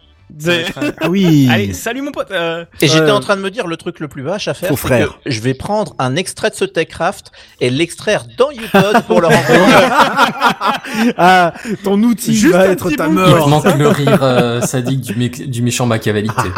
Ah 1.02 1.08
oui 1.10 1.48
Allez, 1.52 1.74
salut 1.74 2.02
mon 2.02 2.12
pote. 2.12 2.32
euh, 2.32 2.66
Et 2.82 2.88
j'étais 2.88 3.02
Euh, 3.10 3.14
en 3.16 3.20
train 3.20 3.36
de 3.38 3.42
me 3.42 3.52
dire 3.52 3.68
le 3.68 3.78
truc 3.78 4.00
le 4.00 4.08
plus 4.08 4.24
vache 4.24 4.48
à 4.48 4.54
faire, 4.54 4.70
c'est 4.70 4.76
frère. 4.76 5.20
que 5.24 5.30
je 5.32 5.40
vais 5.42 5.54
prendre 5.54 5.96
un 6.00 6.16
extrait 6.16 6.50
de 6.50 6.56
ce 6.56 6.66
Techcraft 6.66 7.32
et 7.62 7.70
l'extraire 7.70 8.26
dans 8.38 8.52
YouPod 8.52 9.04
pour 9.08 9.22
leur 9.22 9.32
envoyer. 9.32 9.62
Ah, 11.18 11.54
ton 11.84 12.02
outil 12.04 12.34
Juste 12.36 12.54
va 12.54 12.68
être 12.68 12.90
ta 12.92 13.08
il 13.08 13.14
mort. 13.14 13.46
te 13.46 13.50
manque 13.50 13.78
le 13.78 13.88
rire 13.88 14.20
euh, 14.24 14.62
sadique 14.62 15.02
du, 15.02 15.62
méchant 15.62 15.86
machiavélique. 15.86 16.32
t'sais. 16.36 16.50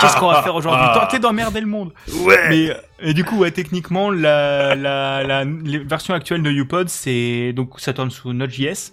Qu'est-ce 0.00 0.16
qu'on 0.18 0.28
va 0.30 0.42
faire 0.42 0.54
aujourd'hui 0.54 0.84
Tenter 0.94 1.18
d'emmerder 1.18 1.60
le 1.60 1.66
monde. 1.66 1.92
Ouais. 2.20 2.36
Mais 2.48 2.76
et 3.00 3.14
du 3.14 3.24
coup, 3.24 3.38
ouais, 3.38 3.50
techniquement, 3.50 4.10
la, 4.10 4.74
la, 4.74 5.22
la, 5.24 5.44
les 5.44 5.78
versions 5.78 6.14
actuelles 6.14 6.42
de 6.42 6.50
UPod, 6.50 6.88
c'est 6.88 7.52
donc 7.54 7.78
ça 7.78 7.92
tourne 7.92 8.10
sous 8.10 8.32
Node.js 8.32 8.92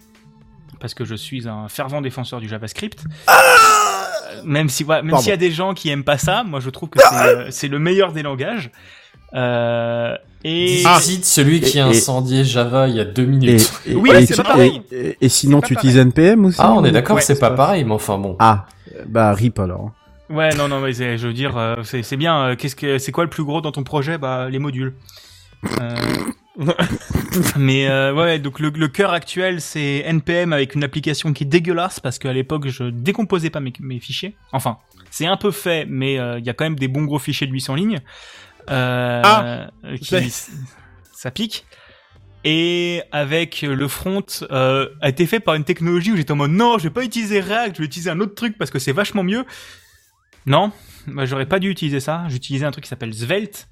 parce 0.79 0.93
que 0.93 1.05
je 1.05 1.15
suis 1.15 1.47
un 1.47 1.67
fervent 1.69 2.01
défenseur 2.01 2.39
du 2.39 2.47
JavaScript. 2.49 3.03
Euh, 3.29 4.41
même 4.43 4.69
si, 4.69 4.83
ouais, 4.83 5.01
même 5.01 5.17
s'il 5.17 5.29
y 5.29 5.33
a 5.33 5.37
des 5.37 5.51
gens 5.51 5.73
qui 5.73 5.89
aiment 5.89 6.03
pas 6.03 6.17
ça, 6.17 6.43
moi 6.43 6.59
je 6.59 6.69
trouve 6.69 6.89
que 6.89 6.99
c'est, 6.99 7.15
euh, 7.27 7.47
c'est 7.51 7.67
le 7.67 7.79
meilleur 7.79 8.11
des 8.11 8.21
langages. 8.23 8.71
Euh, 9.33 10.15
et 10.43 10.83
Cite 10.99 11.25
celui 11.25 11.59
qui 11.59 11.79
a 11.79 11.87
incendié 11.87 12.43
Java 12.43 12.87
il 12.87 12.95
y 12.95 12.99
a 12.99 13.05
deux 13.05 13.25
minutes. 13.25 13.71
et- 13.87 13.95
Oui, 13.95 14.11
et 14.11 14.25
c'est 14.25 14.35
pas 14.37 14.43
pareil. 14.43 14.81
Et, 14.91 14.95
et- 15.09 15.17
et 15.21 15.29
sinon, 15.29 15.59
tu 15.61 15.73
utilises 15.73 15.97
NPM 15.97 16.45
aussi 16.45 16.59
Ah 16.61 16.73
on 16.73 16.85
est 16.85 16.91
d'accord, 16.91 17.15
Ouais, 17.15 17.21
c'est 17.21 17.39
pas 17.39 17.51
pareil, 17.51 17.83
mais 17.83 17.93
enfin 17.93 18.17
bon. 18.17 18.35
Ah, 18.39 18.65
bah 19.07 19.33
rip 19.33 19.59
alors. 19.59 19.91
Ouais, 20.29 20.53
non, 20.55 20.67
non, 20.67 20.79
mais 20.79 20.93
je 20.93 21.27
veux 21.27 21.33
dire, 21.33 21.57
euh, 21.57 21.75
c'est 21.83 22.01
c'est 22.03 22.17
bien. 22.17 22.39
euh, 22.45 22.55
Qu'est-ce 22.55 22.75
que 22.75 22.97
c'est 22.97 23.11
quoi 23.11 23.23
le 23.23 23.29
plus 23.29 23.43
gros 23.43 23.61
dans 23.61 23.71
ton 23.71 23.83
projet? 23.83 24.17
Bah, 24.17 24.47
les 24.49 24.59
modules. 24.59 24.93
Euh, 25.81 25.95
mais 27.57 27.87
euh, 27.87 28.13
ouais, 28.13 28.39
donc 28.39 28.59
le, 28.59 28.69
le 28.69 28.87
cœur 28.87 29.11
actuel 29.11 29.59
c'est 29.59 30.03
NPM 30.05 30.53
avec 30.53 30.75
une 30.75 30.83
application 30.83 31.33
qui 31.33 31.43
est 31.43 31.47
dégueulasse 31.47 31.99
parce 31.99 32.17
qu'à 32.17 32.31
l'époque 32.33 32.67
je 32.67 32.85
décomposais 32.85 33.49
pas 33.49 33.59
mes, 33.59 33.73
mes 33.79 33.99
fichiers. 33.99 34.35
Enfin, 34.53 34.77
c'est 35.11 35.25
un 35.25 35.37
peu 35.37 35.51
fait, 35.51 35.85
mais 35.85 36.19
euh, 36.19 36.39
il 36.39 36.45
y 36.45 36.49
a 36.49 36.53
quand 36.53 36.65
même 36.65 36.77
des 36.77 36.87
bons 36.87 37.03
gros 37.05 37.19
fichiers 37.19 37.47
de 37.47 37.51
800 37.51 37.75
lignes. 37.75 38.01
Euh, 38.69 39.21
Ah, 39.23 39.69
qui, 40.01 40.29
ça 41.13 41.31
pique. 41.31 41.65
Et 42.43 43.01
avec 43.11 43.63
le 43.63 43.87
front 43.87 44.23
euh, 44.51 44.89
a 45.01 45.09
été 45.09 45.25
fait 45.25 45.39
par 45.39 45.55
une 45.55 45.63
technologie 45.63 46.11
où 46.11 46.15
j'étais 46.15 46.31
en 46.31 46.35
mode 46.35 46.51
non, 46.51 46.77
je 46.77 46.83
vais 46.83 46.93
pas 46.93 47.03
utiliser 47.03 47.39
React, 47.39 47.77
je 47.77 47.81
vais 47.81 47.85
utiliser 47.85 48.09
un 48.11 48.19
autre 48.19 48.35
truc 48.35 48.57
parce 48.57 48.69
que 48.69 48.77
c'est 48.77 48.91
vachement 48.91 49.23
mieux. 49.23 49.45
Non, 50.45 50.71
bah, 51.07 51.25
j'aurais 51.25 51.47
pas 51.47 51.59
dû 51.59 51.69
utiliser 51.71 51.99
ça. 51.99 52.25
J'utilisais 52.29 52.65
un 52.65 52.71
truc 52.71 52.83
qui 52.83 52.89
s'appelle 52.89 53.13
Svelte, 53.13 53.67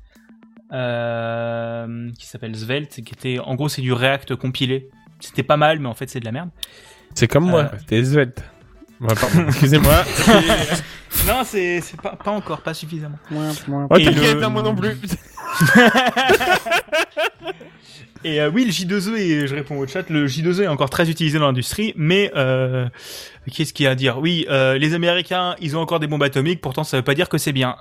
euh, 0.71 2.09
qui 2.17 2.25
s'appelle 2.25 2.55
Svelte, 2.55 3.01
qui 3.03 3.13
était 3.13 3.39
en 3.39 3.55
gros 3.55 3.69
c'est 3.69 3.81
du 3.81 3.93
React 3.93 4.35
compilé. 4.35 4.89
C'était 5.19 5.43
pas 5.43 5.57
mal, 5.57 5.79
mais 5.79 5.87
en 5.87 5.93
fait 5.93 6.09
c'est 6.09 6.19
de 6.19 6.25
la 6.25 6.31
merde. 6.31 6.49
C'est 7.15 7.27
comme 7.27 7.45
moi, 7.45 7.61
Euh. 7.63 7.69
quoi. 7.69 7.77
T'es 7.87 8.03
svelte. 8.03 8.43
Excusez-moi. 9.47 10.03
non, 11.27 11.41
c'est 11.43 11.81
pas, 12.01 12.15
pas 12.15 12.31
encore, 12.31 12.61
pas 12.61 12.73
suffisamment. 12.73 13.17
Oh, 13.31 13.97
t'inquiète, 13.97 14.35
le- 14.39 14.47
moi 14.47 14.61
non 14.61 14.75
plus. 14.75 14.95
Et 18.25 18.39
euh, 18.39 18.49
oui, 18.49 18.63
le 18.63 18.71
J2E, 18.71 19.15
et 19.17 19.47
je 19.47 19.53
réponds 19.55 19.77
au 19.77 19.85
chat, 19.85 20.09
le 20.09 20.27
J2E 20.27 20.61
est 20.63 20.67
encore 20.67 20.89
très 20.89 21.09
utilisé 21.09 21.39
dans 21.39 21.47
l'industrie, 21.47 21.93
mais 21.97 22.31
euh, 22.37 22.87
qu'est-ce 23.51 23.73
qu'il 23.73 23.83
y 23.83 23.87
a 23.87 23.91
à 23.91 23.95
dire? 23.95 24.17
Oui, 24.19 24.45
euh, 24.49 24.77
les 24.77 24.93
Américains, 24.93 25.57
ils 25.59 25.75
ont 25.75 25.81
encore 25.81 25.99
des 25.99 26.07
bombes 26.07 26.23
atomiques, 26.23 26.61
pourtant 26.61 26.85
ça 26.85 26.95
veut 26.95 27.03
pas 27.03 27.15
dire 27.15 27.27
que 27.27 27.37
c'est 27.37 27.51
bien. 27.51 27.75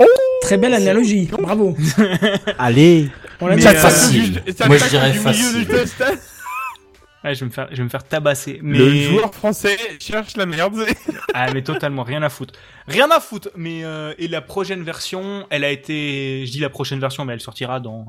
Euh, 0.00 0.06
Très 0.42 0.56
belle 0.56 0.74
analogie, 0.74 1.28
bravo. 1.38 1.76
Allez 2.58 3.10
On 3.40 3.46
l'a 3.46 3.56
dit. 3.56 3.66
euh, 3.66 3.72
Facile. 3.74 4.42
Moi, 4.66 4.78
je 4.78 4.88
dirais 4.88 5.12
facile. 5.12 5.66
je 7.24 7.28
vais 7.40 7.44
me 7.46 7.50
faire, 7.50 7.68
je 7.70 7.76
vais 7.76 7.82
me 7.84 7.88
faire 7.88 8.02
tabasser. 8.04 8.58
Mais... 8.62 8.78
Le 8.78 8.94
joueur 9.02 9.34
français 9.34 9.76
cherche 10.00 10.36
la 10.36 10.46
merde. 10.46 10.84
Ah, 11.32 11.46
mais 11.52 11.62
totalement, 11.62 12.02
rien 12.02 12.22
à 12.22 12.28
foutre. 12.28 12.54
Rien 12.88 13.08
à 13.10 13.20
foutre. 13.20 13.50
Mais 13.56 13.84
euh, 13.84 14.12
et 14.18 14.26
la 14.26 14.40
prochaine 14.40 14.82
version, 14.82 15.46
elle 15.50 15.62
a 15.62 15.70
été, 15.70 16.44
je 16.44 16.50
dis 16.50 16.58
la 16.58 16.70
prochaine 16.70 16.98
version, 16.98 17.24
mais 17.24 17.34
elle 17.34 17.40
sortira 17.40 17.78
dans. 17.78 18.04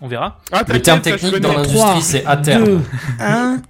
On 0.00 0.08
verra. 0.08 0.40
Ah, 0.50 0.64
Le 0.66 0.82
terme 0.82 1.00
technique 1.00 1.36
dans 1.36 1.52
l'industrie, 1.52 2.02
c'est 2.02 2.26
à 2.26 2.36
terme. 2.36 2.64
2, 2.64 2.80
1. 3.20 3.62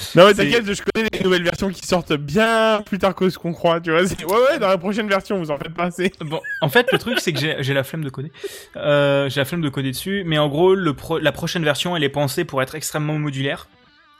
Non 0.14 0.26
mais 0.26 0.34
t'inquiète, 0.34 0.72
je 0.72 0.82
connais 0.82 1.08
les 1.12 1.20
nouvelles 1.20 1.42
versions 1.42 1.70
qui 1.70 1.86
sortent 1.86 2.12
bien 2.14 2.82
plus 2.84 2.98
tard 2.98 3.14
que 3.14 3.28
ce 3.30 3.38
qu'on 3.38 3.52
croit, 3.52 3.80
tu 3.80 3.90
vois. 3.90 4.02
Ouais 4.02 4.50
ouais, 4.50 4.58
dans 4.58 4.68
la 4.68 4.78
prochaine 4.78 5.08
version, 5.08 5.38
vous 5.38 5.50
en 5.50 5.58
faites 5.58 5.74
pas 5.74 5.84
assez. 5.84 6.12
Bon, 6.20 6.40
en 6.62 6.68
fait, 6.68 6.90
le 6.92 6.98
truc, 6.98 7.20
c'est 7.20 7.32
que 7.32 7.40
j'ai 7.62 7.74
la 7.74 7.82
flemme 7.84 8.04
de 8.04 8.10
coder. 8.10 8.32
Euh, 8.76 9.28
j'ai 9.28 9.40
la 9.40 9.44
flemme 9.44 9.60
de 9.62 9.68
coder 9.68 9.90
dessus, 9.92 10.22
mais 10.26 10.38
en 10.38 10.48
gros, 10.48 10.74
le 10.74 10.94
pro- 10.94 11.18
la 11.18 11.32
prochaine 11.32 11.64
version, 11.64 11.96
elle 11.96 12.04
est 12.04 12.08
pensée 12.08 12.44
pour 12.44 12.62
être 12.62 12.74
extrêmement 12.74 13.18
modulaire. 13.18 13.68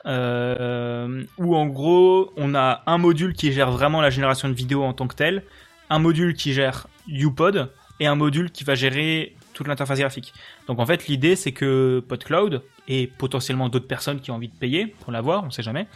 Euh, 0.07 1.23
où 1.39 1.55
en 1.57 1.67
gros, 1.67 2.33
on 2.37 2.55
a 2.55 2.83
un 2.87 2.99
module 2.99 3.33
qui 3.35 3.53
gère 3.53 3.71
vraiment 3.71 4.01
la 4.01 4.11
génération 4.11 4.49
de 4.49 4.55
vidéos 4.55 4.83
en 4.83 4.93
tant 4.95 5.07
que 5.07 5.15
tel, 5.15 5.43
un 5.91 5.99
module 5.99 6.35
qui 6.35 6.53
gère 6.55 6.87
UPod 7.09 7.71
et 8.01 8.07
un 8.07 8.15
module 8.15 8.51
qui 8.51 8.65
va 8.65 8.75
gérer 8.75 9.35
toute 9.53 9.67
l'interface 9.69 9.99
graphique. 9.99 10.33
Donc 10.67 10.79
en 10.79 10.87
fait, 10.87 11.07
l'idée, 11.07 11.37
c'est 11.37 11.53
que 11.53 12.05
PodCloud 12.09 12.63
et 12.89 13.07
potentiellement 13.07 13.69
d'autres 13.69 13.87
personnes 13.87 14.21
qui 14.21 14.31
ont 14.31 14.35
envie 14.35 14.49
de 14.49 14.57
payer 14.57 14.87
pour 14.87 15.13
l'avoir, 15.13 15.45
on 15.45 15.51
sait 15.51 15.63
jamais, 15.63 15.87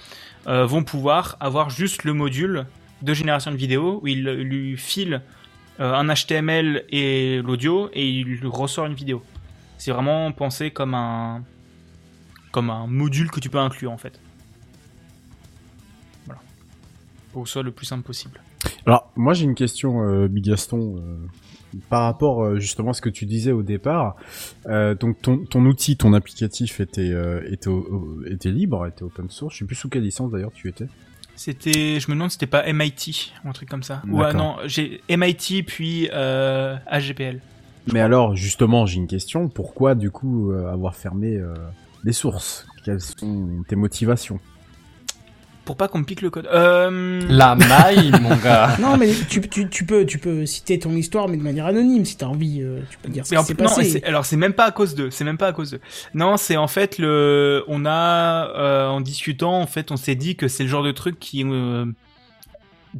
euh, 0.46 0.66
vont 0.66 0.84
pouvoir 0.84 1.36
avoir 1.40 1.70
juste 1.70 2.04
le 2.04 2.12
module 2.12 2.66
de 3.02 3.14
génération 3.14 3.50
de 3.50 3.56
vidéos 3.56 4.00
où 4.02 4.08
il 4.08 4.22
lui 4.22 4.76
file 4.76 5.22
euh, 5.80 5.92
un 5.92 6.12
HTML 6.12 6.84
et 6.90 7.42
l'audio 7.42 7.90
et 7.92 8.08
il 8.08 8.24
lui 8.24 8.40
ressort 8.46 8.86
une 8.86 8.94
vidéo. 8.94 9.22
C'est 9.78 9.90
vraiment 9.90 10.30
pensé 10.32 10.70
comme 10.70 10.94
un 10.94 11.42
module 12.86 13.30
que 13.30 13.40
tu 13.40 13.50
peux 13.50 13.58
inclure 13.58 13.90
en 13.90 13.98
fait. 13.98 14.20
Voilà. 16.26 16.40
Pour 17.32 17.42
que 17.42 17.48
ce 17.48 17.54
soit 17.54 17.62
le 17.62 17.72
plus 17.72 17.86
simple 17.86 18.04
possible. 18.04 18.40
Alors, 18.86 19.10
moi 19.16 19.34
j'ai 19.34 19.44
une 19.44 19.54
question, 19.54 20.02
euh, 20.02 20.28
Big 20.28 20.44
Gaston, 20.44 20.96
euh, 20.98 21.16
par 21.90 22.02
rapport 22.02 22.44
euh, 22.44 22.58
justement 22.58 22.90
à 22.90 22.94
ce 22.94 23.00
que 23.00 23.08
tu 23.08 23.26
disais 23.26 23.52
au 23.52 23.62
départ. 23.62 24.16
Euh, 24.66 24.94
donc 24.94 25.20
ton, 25.22 25.38
ton 25.44 25.64
outil, 25.66 25.96
ton 25.96 26.12
applicatif 26.14 26.80
était 26.80 27.10
euh, 27.12 27.40
était, 27.50 27.68
au- 27.68 27.80
au- 28.20 28.24
était 28.26 28.50
libre, 28.50 28.86
était 28.86 29.02
open 29.02 29.30
source. 29.30 29.54
Je 29.54 29.60
sais 29.60 29.64
plus 29.64 29.76
sous 29.76 29.88
quelle 29.88 30.02
licence 30.02 30.30
d'ailleurs 30.30 30.52
tu 30.52 30.68
étais. 30.68 30.86
C'était, 31.36 31.98
je 31.98 32.08
me 32.08 32.14
demande, 32.14 32.30
si 32.30 32.34
c'était 32.34 32.46
pas 32.46 32.64
MIT, 32.72 33.32
ou 33.44 33.48
un 33.48 33.52
truc 33.52 33.68
comme 33.68 33.82
ça. 33.82 34.02
Ou 34.08 34.22
ah, 34.22 34.32
non, 34.32 34.56
j'ai 34.66 35.00
MIT 35.10 35.64
puis 35.66 36.08
euh, 36.12 36.76
AGPL. 36.86 37.40
Mais 37.92 38.00
alors 38.00 38.36
justement, 38.36 38.86
j'ai 38.86 38.96
une 38.98 39.08
question. 39.08 39.48
Pourquoi 39.48 39.94
du 39.94 40.10
coup 40.10 40.52
avoir 40.52 40.94
fermé 40.94 41.38
les 42.04 42.12
sources? 42.12 42.66
Quelles 42.84 43.00
sont 43.00 43.62
tes 43.68 43.76
motivations? 43.76 44.38
Pour 45.64 45.76
pas 45.78 45.88
qu'on 45.88 45.98
me 46.00 46.04
pique 46.04 46.20
le 46.20 46.28
code. 46.28 46.46
Euh... 46.52 47.22
La 47.28 47.54
maille, 47.54 48.10
mon 48.20 48.36
gars. 48.36 48.76
Non, 48.80 48.98
mais 48.98 49.08
tu, 49.30 49.40
tu, 49.48 49.68
tu 49.70 49.86
peux, 49.86 50.04
tu 50.04 50.18
peux 50.18 50.44
citer 50.44 50.78
ton 50.78 50.90
histoire, 50.94 51.26
mais 51.26 51.38
de 51.38 51.42
manière 51.42 51.64
anonyme, 51.64 52.04
si 52.04 52.18
t'as 52.18 52.26
envie. 52.26 52.60
euh, 52.60 52.80
tu 52.90 52.98
peux 52.98 53.08
dire 53.08 53.24
ce 53.26 53.34
Mais 53.34 53.40
qui 53.40 53.46
s'est 53.46 53.54
passé. 53.54 54.02
alors 54.04 54.26
c'est 54.26 54.36
même 54.36 54.52
pas 54.52 54.66
à 54.66 54.70
cause 54.72 54.94
d'eux, 54.94 55.10
c'est 55.10 55.24
même 55.24 55.38
pas 55.38 55.46
à 55.48 55.52
cause 55.54 55.70
d'eux. 55.70 55.80
Non, 56.12 56.36
c'est 56.36 56.58
en 56.58 56.68
fait 56.68 56.98
le, 56.98 57.64
on 57.66 57.86
a, 57.86 58.50
euh, 58.58 58.88
en 58.88 59.00
discutant, 59.00 59.58
en 59.58 59.66
fait, 59.66 59.90
on 59.90 59.96
s'est 59.96 60.16
dit 60.16 60.36
que 60.36 60.48
c'est 60.48 60.64
le 60.64 60.68
genre 60.68 60.82
de 60.84 60.92
truc 60.92 61.18
qui, 61.18 61.42
euh, 61.46 61.86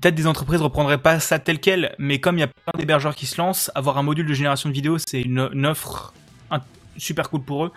peut-être 0.01 0.15
des 0.15 0.27
entreprises 0.27 0.62
reprendraient 0.62 0.97
pas 0.97 1.21
ça 1.21 1.39
tel 1.39 1.59
quel, 1.61 1.95
mais 1.99 2.19
comme 2.19 2.39
il 2.39 2.41
y 2.41 2.45
a 2.45 2.49
plein 2.49 2.79
d'hébergeurs 2.79 3.15
qui 3.15 3.27
se 3.27 3.37
lancent, 3.39 3.71
avoir 3.75 3.99
un 3.99 4.03
module 4.03 4.25
de 4.27 4.33
génération 4.35 4.71
de 4.71 4.75
vidéos, 4.75 4.97
c'est 5.07 5.21
une, 5.21 5.51
une 5.53 5.67
offre 5.67 6.15
un- 6.51 6.61
super 6.97 7.29
cool 7.29 7.43
pour 7.43 7.67
eux. 7.67 7.73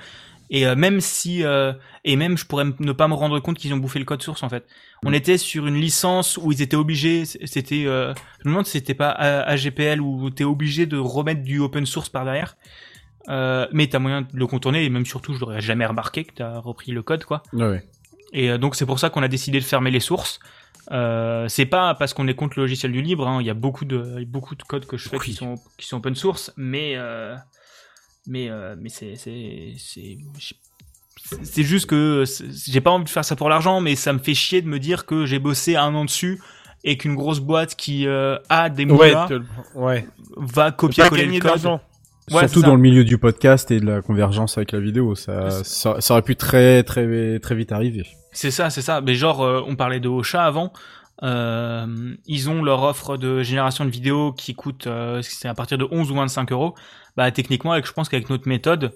Et 0.50 0.66
euh, 0.66 0.76
même 0.76 1.02
si, 1.02 1.44
euh, 1.44 1.74
et 2.06 2.16
même 2.16 2.38
je 2.38 2.46
pourrais 2.46 2.66
ne 2.80 2.92
pas 2.94 3.08
me 3.08 3.14
rendre 3.14 3.40
compte 3.40 3.58
qu'ils 3.58 3.74
ont 3.74 3.78
bouffé 3.78 4.00
le 4.00 4.06
code 4.06 4.22
source 4.22 4.44
en 4.44 4.50
fait. 4.50 4.66
On 5.06 5.12
était 5.14 5.38
sur 5.38 5.68
une 5.68 5.76
licence 5.76 6.38
où 6.42 6.52
ils 6.52 6.62
étaient 6.62 6.78
obligés, 6.78 7.26
c'était, 7.26 7.84
euh, 7.86 8.14
je 8.40 8.48
me 8.48 8.54
demande 8.54 8.66
si 8.66 8.72
c'était 8.74 8.94
pas 8.94 9.10
A- 9.10 9.42
AGPL 9.50 10.00
où 10.02 10.30
t'es 10.30 10.44
obligé 10.46 10.86
de 10.86 10.98
remettre 10.98 11.44
du 11.44 11.60
open 11.60 11.86
source 11.86 12.10
par 12.10 12.24
derrière. 12.24 12.56
Euh, 13.30 13.68
mais 13.74 13.88
t'as 13.88 14.00
moyen 14.00 14.22
de 14.22 14.28
le 14.32 14.48
contourner 14.48 14.86
et 14.86 14.90
même 14.90 15.06
surtout 15.06 15.34
je 15.34 15.42
l'aurais 15.42 15.60
jamais 15.60 15.86
remarqué 15.86 16.24
que 16.24 16.34
t'as 16.34 16.60
repris 16.60 16.94
le 16.94 17.04
code 17.04 17.26
quoi. 17.26 17.44
Ouais, 17.52 17.68
ouais. 17.68 17.86
Et 18.32 18.50
euh, 18.50 18.58
donc 18.58 18.76
c'est 18.76 18.86
pour 18.86 19.00
ça 19.00 19.10
qu'on 19.10 19.22
a 19.24 19.28
décidé 19.28 19.60
de 19.60 19.66
fermer 19.66 19.92
les 19.92 20.00
sources. 20.00 20.40
Euh, 20.92 21.50
c'est 21.50 21.66
pas 21.66 21.94
parce 21.96 22.14
qu'on 22.14 22.30
est 22.30 22.34
contre 22.36 22.58
le 22.58 22.64
logiciel 22.64 22.94
du 22.94 23.02
libre. 23.02 23.28
hein. 23.28 23.42
Il 23.42 23.46
y 23.48 23.50
a 23.50 23.54
beaucoup 23.54 23.84
de 23.84 24.24
beaucoup 24.26 24.56
de 24.56 24.64
codes 24.64 24.86
que 24.86 24.96
je 24.96 25.10
fais 25.10 25.20
qui 25.20 25.34
sont 25.34 25.56
qui 25.78 25.86
sont 25.86 25.98
open 25.98 26.16
source, 26.16 26.54
mais 26.56 26.94
euh, 26.96 27.36
mais 28.28 28.50
euh, 28.50 28.76
mais 28.80 28.90
c'est 28.90 29.16
c'est 29.16 29.74
c'est 29.78 30.18
c'est 31.44 31.64
juste 31.64 31.88
que 31.88 32.24
j'ai 32.66 32.82
pas 32.82 32.92
envie 32.92 33.06
de 33.06 33.10
faire 33.10 33.26
ça 33.26 33.36
pour 33.36 33.50
l'argent, 33.50 33.82
mais 33.82 33.96
ça 33.96 34.14
me 34.14 34.20
fait 34.20 34.34
chier 34.34 34.62
de 34.62 34.68
me 34.68 34.80
dire 34.80 35.06
que 35.06 35.26
j'ai 35.26 35.40
bossé 35.40 35.76
un 35.76 35.94
an 35.96 36.06
dessus 36.06 36.40
et 36.84 36.98
qu'une 36.98 37.16
grosse 37.16 37.40
boîte 37.40 37.76
qui 37.76 38.08
euh, 38.08 38.38
a 38.50 38.70
des 38.70 38.86
Ouais, 38.86 39.12
te 39.28 39.42
ouais. 39.76 40.08
va 40.38 40.72
copier-coller 40.72 41.24
gagner 41.26 41.40
le 41.40 41.50
code. 41.50 41.80
Ouais, 42.30 42.48
Surtout 42.48 42.62
dans 42.62 42.76
le 42.76 42.82
milieu 42.82 43.06
du 43.06 43.18
podcast 43.18 43.72
et 43.72 43.80
de 43.80 43.86
la 43.86 44.02
convergence 44.02 44.58
avec 44.58 44.74
la 44.74 44.82
vidéo, 44.82 45.16
ça, 45.16 45.64
ça, 45.64 46.02
ça 46.02 46.14
aurait 46.14 46.22
pu 46.22 46.36
très 46.36 46.84
très 46.84 47.40
très 47.40 47.56
vite 47.56 47.72
arriver. 47.72 48.06
C'est 48.34 48.52
ça, 48.52 48.70
c'est 48.70 48.82
ça. 48.82 49.02
Mais 49.02 49.16
genre, 49.16 49.42
euh, 49.42 49.64
on 49.66 49.76
parlait 49.76 50.02
de 50.02 50.10
Ocha 50.10 50.44
avant. 50.44 50.74
Euh, 51.24 52.16
ils 52.28 52.50
ont 52.50 52.62
leur 52.62 52.84
offre 52.84 53.18
de 53.18 53.42
génération 53.42 53.86
de 53.86 53.90
vidéos 53.90 54.34
qui 54.34 54.54
coûte, 54.54 54.86
euh, 54.86 55.22
c'est 55.24 55.48
à 55.48 55.56
partir 55.56 55.78
de 55.78 55.88
11 55.90 56.12
ou 56.12 56.16
25 56.16 56.52
euros. 56.52 56.76
Bah, 57.18 57.30
techniquement, 57.32 57.72
avec, 57.74 57.86
je 57.86 57.92
pense 57.94 58.08
qu'avec 58.10 58.30
notre 58.30 58.48
méthode, 58.48 58.94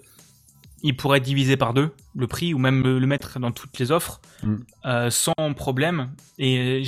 ils 0.84 0.96
pourraient 0.96 1.20
diviser 1.20 1.58
par 1.58 1.74
deux 1.76 1.92
le 2.16 2.26
prix 2.28 2.54
ou 2.56 2.58
même 2.58 2.82
le, 2.84 2.98
le 2.98 3.06
mettre 3.08 3.40
dans 3.40 3.52
toutes 3.52 3.78
les 3.80 3.92
offres 3.92 4.20
Mm. 4.44 4.56
euh, 4.86 5.10
sans 5.12 5.54
problème. 5.56 6.10
Et 6.40 6.82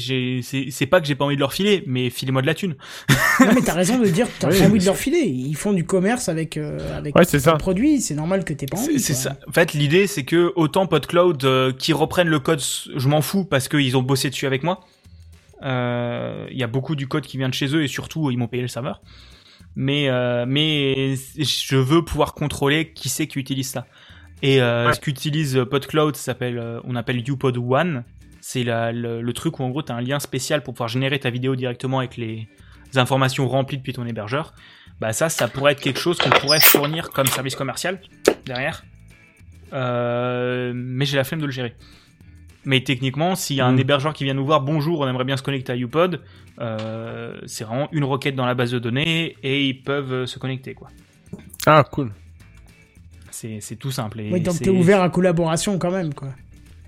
c'est, 0.71 0.85
pas 0.87 0.99
que 0.99 1.05
j'ai 1.05 1.13
pas 1.13 1.25
envie 1.25 1.35
de 1.35 1.39
leur 1.39 1.53
filer, 1.53 1.83
mais 1.85 2.09
filez-moi 2.09 2.41
de 2.41 2.47
la 2.47 2.55
thune. 2.55 2.75
Non, 3.39 3.51
mais 3.53 3.61
t'as 3.61 3.73
raison 3.75 3.99
de 3.99 4.07
dire 4.07 4.25
que 4.25 4.31
t'as 4.39 4.49
Oui, 4.49 4.57
pas 4.59 4.65
envie 4.65 4.79
de 4.79 4.85
leur 4.85 4.97
filer. 4.97 5.19
Ils 5.19 5.55
font 5.55 5.71
du 5.73 5.85
commerce 5.85 6.29
avec, 6.29 6.57
euh, 6.57 6.97
avec 6.97 7.15
Ouais, 7.15 7.25
c'est 7.25 7.39
ça. 7.39 7.51
leurs 7.51 7.59
produits. 7.59 8.01
C'est 8.01 8.15
normal 8.15 8.43
que 8.43 8.53
t'aies 8.53 8.65
pas 8.65 8.77
envie. 8.79 8.99
C'est 8.99 9.13
ça. 9.13 9.37
En 9.47 9.51
fait, 9.51 9.73
l'idée, 9.73 10.07
c'est 10.07 10.23
que 10.23 10.51
autant 10.55 10.87
PodCloud 10.87 11.43
euh, 11.45 11.71
qui 11.71 11.93
reprennent 11.93 12.27
le 12.29 12.39
code, 12.39 12.61
je 12.95 13.07
m'en 13.07 13.21
fous 13.21 13.45
parce 13.45 13.67
qu'ils 13.67 13.95
ont 13.95 14.01
bossé 14.01 14.31
dessus 14.31 14.47
avec 14.47 14.63
moi. 14.63 14.81
Euh, 15.63 16.47
Il 16.51 16.57
y 16.57 16.63
a 16.63 16.67
beaucoup 16.67 16.95
du 16.95 17.07
code 17.07 17.25
qui 17.25 17.37
vient 17.37 17.49
de 17.49 17.53
chez 17.53 17.67
eux 17.75 17.83
et 17.83 17.87
surtout, 17.87 18.31
ils 18.31 18.37
m'ont 18.37 18.47
payé 18.47 18.61
le 18.63 18.67
serveur. 18.67 19.01
Mais, 19.75 20.09
euh, 20.09 20.45
mais 20.47 21.15
je 21.15 21.75
veux 21.75 22.05
pouvoir 22.05 22.33
contrôler 22.33 22.93
qui 22.93 23.09
c'est 23.09 23.27
qui 23.27 23.39
utilise 23.39 23.69
ça. 23.69 23.87
Et 24.41 24.61
euh, 24.61 24.91
ce 24.91 24.99
qu'utilise 24.99 25.65
PodCloud, 25.69 26.15
ça 26.15 26.23
s'appelle, 26.23 26.59
euh, 26.59 26.79
on 26.83 26.95
appelle 26.95 27.17
UPod 27.17 27.57
One. 27.57 28.03
C'est 28.41 28.63
le, 28.63 29.21
le 29.21 29.33
truc 29.33 29.59
où 29.59 29.63
en 29.63 29.69
gros, 29.69 29.81
tu 29.81 29.91
as 29.91 29.95
un 29.95 30.01
lien 30.01 30.19
spécial 30.19 30.63
pour 30.63 30.73
pouvoir 30.73 30.89
générer 30.89 31.17
ta 31.17 31.29
vidéo 31.29 31.55
directement 31.55 31.99
avec 31.99 32.17
les 32.17 32.47
informations 32.95 33.47
remplies 33.47 33.77
depuis 33.77 33.93
ton 33.93 34.05
hébergeur. 34.05 34.53
Bah 34.99 35.13
ça, 35.13 35.29
ça 35.29 35.47
pourrait 35.47 35.71
être 35.73 35.81
quelque 35.81 35.99
chose 35.99 36.17
qu'on 36.17 36.29
pourrait 36.29 36.59
fournir 36.59 37.09
comme 37.09 37.27
service 37.27 37.55
commercial 37.55 37.99
derrière. 38.45 38.83
Euh, 39.73 40.71
mais 40.75 41.05
j'ai 41.05 41.17
la 41.17 41.23
flemme 41.23 41.41
de 41.41 41.45
le 41.45 41.51
gérer. 41.51 41.75
Mais 42.65 42.81
techniquement, 42.81 43.35
s'il 43.35 43.57
y 43.57 43.61
a 43.61 43.65
un 43.65 43.73
Mm. 43.73 43.79
hébergeur 43.79 44.13
qui 44.13 44.23
vient 44.23 44.33
nous 44.33 44.45
voir, 44.45 44.61
bonjour, 44.61 45.01
on 45.01 45.07
aimerait 45.07 45.25
bien 45.25 45.35
se 45.37 45.43
connecter 45.43 45.73
à 45.73 45.75
UPod, 45.77 46.21
euh, 46.59 47.37
c'est 47.45 47.63
vraiment 47.65 47.89
une 47.91 48.03
requête 48.05 48.35
dans 48.35 48.45
la 48.45 48.55
base 48.55 48.71
de 48.71 48.79
données 48.79 49.35
et 49.43 49.65
ils 49.67 49.81
peuvent 49.83 50.13
euh, 50.13 50.25
se 50.25 50.39
connecter 50.39 50.73
quoi. 50.73 50.87
Ah 51.65 51.83
cool. 51.91 52.11
C'est 53.31 53.59
c'est 53.61 53.75
tout 53.75 53.91
simple. 53.91 54.19
Et 54.21 54.31
Oui, 54.31 54.41
donc 54.41 54.59
t'es 54.59 54.69
ouvert 54.69 55.01
à 55.01 55.09
collaboration 55.09 55.77
quand 55.79 55.91
même, 55.91 56.13
quoi. 56.13 56.29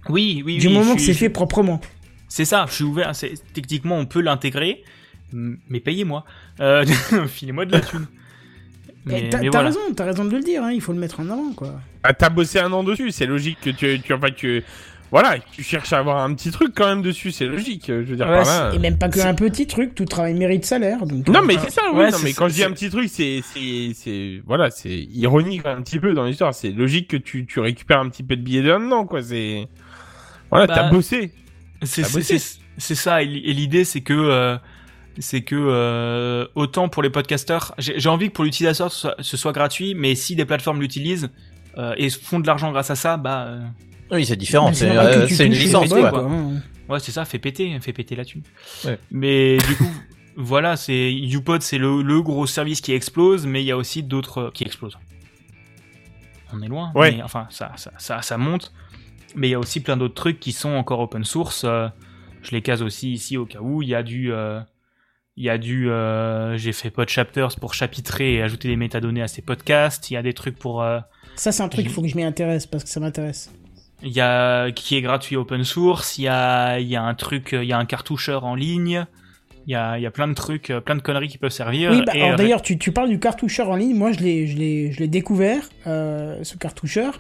Oui, 0.09 0.43
oui, 0.45 0.59
Du 0.59 0.67
oui, 0.67 0.73
moment 0.73 0.95
que 0.95 1.01
c'est 1.01 1.13
fait 1.15 1.29
proprement. 1.29 1.81
C'est 2.29 2.45
ça, 2.45 2.65
je 2.69 2.73
suis 2.75 2.83
ouvert. 2.83 3.15
c'est- 3.15 3.33
Techniquement, 3.53 3.97
on 3.97 4.05
peut 4.05 4.21
l'intégrer, 4.21 4.83
mais 5.33 5.79
payez-moi. 5.79 6.23
Euh, 6.59 6.85
Filez-moi 7.27 7.65
de 7.65 7.71
la 7.71 7.81
thune. 7.81 8.05
Mais, 9.07 9.23
Eh, 9.25 9.29
T'as 9.29 9.37
mais 9.39 9.45
t'as 9.45 9.51
voilà. 9.51 9.67
raison, 9.69 9.79
t'as 9.95 10.05
raison 10.05 10.25
de 10.25 10.35
le 10.35 10.41
dire. 10.43 10.63
Hein, 10.63 10.71
il 10.71 10.81
faut 10.81 10.93
le 10.93 10.99
mettre 10.99 11.19
en 11.19 11.29
avant, 11.29 11.53
quoi. 11.53 11.79
Ah, 12.03 12.13
t'as 12.13 12.29
bossé 12.29 12.59
un 12.59 12.71
an 12.71 12.83
dessus, 12.83 13.11
c'est 13.11 13.25
logique 13.27 13.59
que 13.61 13.69
tu, 13.71 13.99
tu, 14.01 14.13
enfin, 14.13 14.31
que, 14.31 14.63
voilà, 15.21 15.37
tu 15.53 15.63
cherches 15.63 15.93
à 15.93 15.99
avoir 15.99 16.17
un 16.23 16.33
petit 16.33 16.51
truc 16.51 16.73
quand 16.75 16.87
même 16.87 17.01
dessus, 17.01 17.31
c'est 17.31 17.45
logique, 17.45 17.85
je 17.87 17.93
veux 17.93 18.15
dire 18.17 18.25
par 18.25 18.43
là. 18.43 18.71
Et 18.73 18.79
même 18.79 18.97
pas 18.97 19.07
que 19.07 19.19
c'est- 19.19 19.25
un 19.25 19.33
petit 19.33 19.65
truc, 19.65 19.95
tout 19.95 20.03
travail 20.03 20.33
mérite 20.33 20.65
salaire. 20.65 21.05
Donc, 21.05 21.25
Non 21.29 21.39
euh, 21.39 21.43
mais 21.45 21.55
c'est 21.57 21.69
ça, 21.71 21.83
oui, 21.93 21.99
Ouais, 21.99 22.11
non, 22.11 22.17
mais 22.21 22.33
quand 22.33 22.49
je 22.49 22.53
dis 22.55 22.63
un 22.65 22.71
petit 22.71 22.89
truc, 22.89 23.07
c'est, 23.09 23.41
c'est, 23.53 23.91
c'est, 23.95 24.41
voilà, 24.45 24.69
c'est 24.71 24.89
ironique 24.93 25.65
un 25.65 25.81
petit 25.81 25.99
peu 25.99 26.13
dans 26.13 26.25
l'histoire, 26.25 26.53
c'est 26.53 26.71
logique 26.71 27.07
que 27.09 27.15
tu, 27.17 27.45
tu 27.45 27.61
récupères 27.61 27.99
un 28.01 28.09
petit 28.09 28.23
peu 28.23 28.35
de 28.35 28.41
billets 28.41 28.61
dedans, 28.61 29.05
quoi, 29.05 29.23
c'est, 29.23 29.67
voilà, 30.49 30.67
Bah, 30.67 30.73
t'as 30.75 30.89
bossé. 30.89 31.31
C'est 31.81 32.01
T'as 32.01 32.07
c'est- 32.09 32.17
bossé. 32.17 32.39
c'est- 32.77 32.95
ça, 32.95 33.21
et 33.21 33.25
l'idée 33.25 33.85
c'est 33.85 34.01
que 34.01 34.13
euh, 34.13 34.57
c'est 35.17 35.43
que 35.43 35.55
euh, 35.55 36.45
autant 36.55 36.89
pour 36.89 37.01
les 37.03 37.09
podcasteurs, 37.09 37.73
j'ai 37.77 38.09
envie 38.09 38.27
que 38.27 38.33
pour 38.33 38.43
l'utilisateur 38.43 38.91
ce 38.91 38.99
soit, 38.99 39.15
ce 39.19 39.37
soit 39.37 39.53
gratuit, 39.53 39.95
mais 39.95 40.13
si 40.15 40.35
des 40.35 40.43
plateformes 40.43 40.81
l'utilisent 40.81 41.29
euh, 41.77 41.93
et 41.97 42.09
font 42.09 42.39
de 42.41 42.47
l'argent 42.47 42.71
grâce 42.73 42.89
à 42.91 42.95
ça, 42.95 43.15
bah 43.15 43.45
euh, 43.47 43.61
Oui, 44.11 44.25
c'est 44.25 44.35
différent. 44.35 44.71
C'est 44.73 44.89
euh, 44.95 45.27
c'est 45.27 45.45
une 45.47 45.53
licence, 45.53 45.89
quoi. 45.89 46.27
ouais 46.89 46.99
c'est 46.99 47.11
ça, 47.11 47.25
fait 47.25 47.39
péter, 47.39 47.79
fait 47.79 47.93
péter 47.93 48.15
la 48.15 48.25
thune. 48.25 48.43
Ouais. 48.85 48.99
Mais 49.11 49.57
du 49.57 49.75
coup, 49.75 49.89
voilà, 50.37 50.75
c'est 50.75 51.11
UPod, 51.13 51.61
c'est 51.61 51.77
le, 51.77 52.01
le 52.01 52.21
gros 52.21 52.45
service 52.45 52.81
qui 52.81 52.93
explose, 52.93 53.45
mais 53.47 53.61
il 53.63 53.65
y 53.65 53.71
a 53.71 53.77
aussi 53.77 54.03
d'autres 54.03 54.51
qui 54.53 54.63
explosent. 54.63 54.97
on 56.53 56.61
est 56.61 56.67
loin. 56.67 56.91
Ouais. 56.95 57.13
Mais 57.13 57.23
enfin, 57.23 57.47
ça, 57.49 57.71
ça, 57.77 57.91
ça, 57.97 58.21
ça 58.21 58.37
monte. 58.37 58.71
Mais 59.35 59.47
il 59.47 59.51
y 59.51 59.55
a 59.55 59.59
aussi 59.59 59.81
plein 59.81 59.97
d'autres 59.97 60.13
trucs 60.13 60.39
qui 60.39 60.51
sont 60.53 60.69
encore 60.71 60.99
open 61.01 61.23
source. 61.25 61.63
euh, 61.65 61.87
je 62.43 62.51
les 62.51 62.61
case 62.61 62.81
aussi 62.83 63.11
ici 63.11 63.37
au 63.37 63.45
cas 63.45 63.59
où. 63.59 63.81
Il 63.81 63.89
y 63.89 63.95
a 63.95 64.03
du, 64.03 64.31
euh, 64.31 64.61
il 65.35 65.43
y 65.43 65.49
a 65.49 65.57
du, 65.57 65.89
euh, 65.89 66.55
j'ai 66.57 66.71
fait 66.73 66.91
pod 66.91 67.09
chapters 67.09 67.55
pour 67.59 67.73
chapitrer 67.73 68.35
et 68.35 68.41
ajouter 68.43 68.67
des 68.69 68.75
métadonnées 68.77 69.23
à 69.23 69.27
ces 69.27 69.41
podcasts. 69.41 70.09
Il 70.11 70.13
y 70.13 70.17
a 70.17 70.21
des 70.21 70.33
trucs 70.33 70.57
pour, 70.57 70.83
euh, 70.83 70.99
Ça, 71.35 71.51
c'est 71.51 71.63
un 71.63 71.67
truc, 71.69 71.85
il 71.85 71.91
faut 71.91 72.01
que 72.03 72.07
je 72.07 72.15
m'y 72.15 72.23
intéresse 72.23 72.65
parce 72.67 72.83
que 72.83 72.89
ça 72.89 72.99
m'intéresse. 72.99 73.51
Il 74.03 74.11
y 74.11 74.21
a 74.21 74.71
qui 74.71 74.95
est 74.95 75.01
gratuit 75.01 75.35
open 75.35 75.63
source. 75.63 76.17
Il 76.17 76.23
y 76.23 76.27
a, 76.27 76.79
il 76.79 76.87
y 76.87 76.95
a 76.95 77.03
un 77.03 77.13
truc, 77.13 77.49
il 77.53 77.63
y 77.67 77.73
a 77.73 77.77
un 77.77 77.85
cartoucheur 77.85 78.45
en 78.45 78.55
ligne. 78.55 79.05
Il 79.67 79.71
y 79.71 79.75
a, 79.75 79.97
il 79.97 80.03
y 80.03 80.05
a 80.05 80.11
plein 80.11 80.27
de 80.27 80.33
trucs, 80.35 80.69
euh, 80.69 80.79
plein 80.79 80.95
de 80.95 81.01
conneries 81.01 81.27
qui 81.27 81.39
peuvent 81.39 81.49
servir. 81.51 81.89
Oui, 81.89 82.03
bah, 82.05 82.11
Et, 82.15 82.21
euh, 82.29 82.35
d'ailleurs, 82.35 82.61
tu, 82.61 82.77
tu 82.77 82.91
parles 82.91 83.09
du 83.09 83.17
cartoucheur 83.19 83.69
en 83.71 83.75
ligne. 83.75 83.95
Moi, 83.95 84.11
je 84.11 84.19
l'ai, 84.19 84.45
je 84.45 84.55
l'ai, 84.57 84.91
je 84.91 84.99
l'ai 84.99 85.07
découvert, 85.07 85.67
euh, 85.87 86.37
ce 86.43 86.55
cartoucheur, 86.55 87.17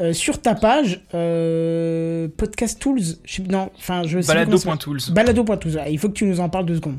euh, 0.00 0.12
sur 0.12 0.42
ta 0.42 0.56
page 0.56 1.00
euh, 1.14 2.26
Podcast 2.36 2.80
Tools. 2.80 2.98
Je 3.24 3.34
sais, 3.36 3.42
non, 3.42 3.70
enfin, 3.78 4.02
je 4.04 4.20
sais. 4.20 4.26
Balado.tools. 4.34 4.98
Balado.tools. 5.12 5.80
Il 5.88 5.98
faut 6.00 6.08
que 6.08 6.14
tu 6.14 6.24
nous 6.24 6.40
en 6.40 6.48
parles 6.48 6.66
deux 6.66 6.74
secondes. 6.74 6.98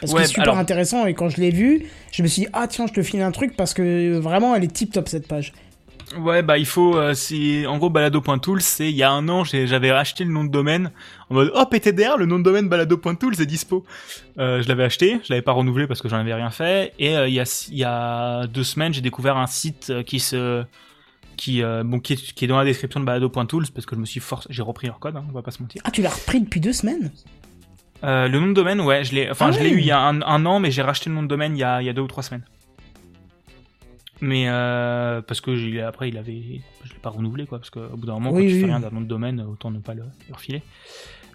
Parce 0.00 0.12
Ouais, 0.12 0.20
que 0.20 0.26
c'est 0.26 0.34
super 0.34 0.42
alors- 0.44 0.58
intéressant 0.58 1.06
et 1.06 1.14
quand 1.14 1.28
je 1.30 1.40
l'ai 1.40 1.50
vu, 1.50 1.86
je 2.12 2.22
me 2.22 2.28
suis 2.28 2.42
dit, 2.42 2.48
ah 2.52 2.66
tiens, 2.68 2.86
je 2.86 2.92
te 2.92 3.02
file 3.02 3.22
un 3.22 3.32
truc 3.32 3.56
parce 3.56 3.72
que 3.74 4.18
vraiment, 4.18 4.54
elle 4.54 4.64
est 4.64 4.72
tip 4.72 4.92
top 4.92 5.08
cette 5.08 5.26
page. 5.26 5.52
Ouais, 6.18 6.40
bah 6.42 6.56
il 6.56 6.66
faut, 6.66 6.96
euh, 6.96 7.14
c'est 7.14 7.66
en 7.66 7.78
gros 7.78 7.90
balado.tools, 7.90 8.62
c'est 8.62 8.88
il 8.88 8.96
y 8.96 9.02
a 9.02 9.10
un 9.10 9.28
an, 9.28 9.42
j'avais 9.42 9.90
acheté 9.90 10.22
le 10.22 10.30
nom 10.30 10.44
de 10.44 10.50
domaine 10.50 10.92
en 11.30 11.34
mode 11.34 11.50
oh 11.52 11.66
PTDR, 11.66 12.16
le 12.16 12.26
nom 12.26 12.38
de 12.38 12.44
domaine 12.44 12.68
balado.tools 12.68 13.40
est 13.40 13.46
dispo. 13.46 13.84
Euh, 14.38 14.62
je 14.62 14.68
l'avais 14.68 14.84
acheté, 14.84 15.18
je 15.24 15.32
l'avais 15.32 15.42
pas 15.42 15.50
renouvelé 15.50 15.88
parce 15.88 16.00
que 16.00 16.08
j'en 16.08 16.18
avais 16.18 16.32
rien 16.32 16.50
fait, 16.50 16.92
et 17.00 17.16
euh, 17.16 17.26
il 17.26 17.34
y 17.34 17.40
a 17.40 17.66
il 17.70 17.76
y 17.76 17.84
a 17.84 18.46
deux 18.46 18.62
semaines, 18.62 18.94
j'ai 18.94 19.00
découvert 19.00 19.36
un 19.36 19.48
site 19.48 19.90
euh, 19.90 20.02
qui 20.04 20.20
se 20.20 20.64
qui 21.36 21.62
euh, 21.64 21.82
bon 21.84 21.98
qui 21.98 22.12
est, 22.12 22.32
qui 22.34 22.44
est 22.44 22.48
dans 22.48 22.56
la 22.56 22.64
description 22.64 23.00
de 23.00 23.04
balado.tools 23.04 23.66
parce 23.74 23.84
que 23.84 23.96
je 23.96 24.00
me 24.00 24.06
suis 24.06 24.20
forcé, 24.20 24.46
j'ai 24.48 24.62
repris 24.62 24.86
leur 24.86 25.00
code, 25.00 25.16
hein, 25.16 25.24
on 25.28 25.32
va 25.32 25.42
pas 25.42 25.50
se 25.50 25.60
mentir. 25.60 25.82
Ah, 25.84 25.90
tu 25.90 26.02
l'as 26.02 26.10
repris 26.10 26.40
depuis 26.40 26.60
deux 26.60 26.72
semaines? 26.72 27.10
Euh, 28.04 28.28
le 28.28 28.38
nom 28.38 28.46
de 28.46 28.52
domaine, 28.52 28.80
ouais, 28.80 29.04
je 29.04 29.12
l'ai, 29.12 29.28
enfin 29.28 29.46
Ah 29.48 29.52
je 29.52 29.58
l'ai 29.58 29.70
eu 29.70 29.80
il 29.80 29.86
y 29.86 29.90
a 29.90 29.98
un, 29.98 30.22
un 30.22 30.46
an, 30.46 30.60
mais 30.60 30.70
j'ai 30.70 30.82
racheté 30.82 31.10
le 31.10 31.16
nom 31.16 31.24
de 31.24 31.28
domaine 31.28 31.56
il 31.56 31.60
y 31.60 31.64
a 31.64 31.82
il 31.82 31.86
y 31.86 31.88
a 31.88 31.92
deux 31.92 32.02
ou 32.02 32.06
trois 32.06 32.22
semaines. 32.22 32.44
Mais 34.20 34.48
euh, 34.48 35.20
parce 35.20 35.40
que 35.42 35.80
après 35.82 36.08
il 36.08 36.16
avait, 36.16 36.62
je 36.84 36.92
l'ai 36.92 36.98
pas 37.02 37.10
renouvelé 37.10 37.46
quoi, 37.46 37.58
parce 37.58 37.70
qu'au 37.70 37.96
bout 37.96 38.06
d'un 38.06 38.14
moment 38.14 38.30
Oui, 38.30 38.42
quand 38.44 38.48
tu 38.48 38.54
oui. 38.54 38.60
fais 38.60 38.66
rien 38.66 38.80
d'un 38.80 39.00
de 39.00 39.04
domaine, 39.06 39.40
autant 39.42 39.70
ne 39.70 39.78
pas 39.78 39.94
le, 39.94 40.04
le 40.28 40.34
refiler. 40.34 40.62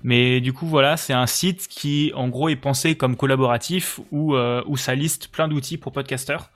Mais 0.04 0.42
du 0.42 0.52
coup 0.52 0.66
voilà, 0.66 0.98
c'est 0.98 1.14
un 1.14 1.28
site 1.28 1.68
qui 1.68 2.12
en 2.16 2.28
gros 2.28 2.50
est 2.50 2.56
pensé 2.56 2.96
comme 2.96 3.16
collaboratif 3.16 4.00
où 4.12 4.36
euh, 4.36 4.64
où 4.66 4.78
ça 4.78 4.96
liste 4.96 5.28
plein 5.28 5.48
d'outils 5.48 5.78
pour 5.78 5.92
podcasteurs, 5.92 6.50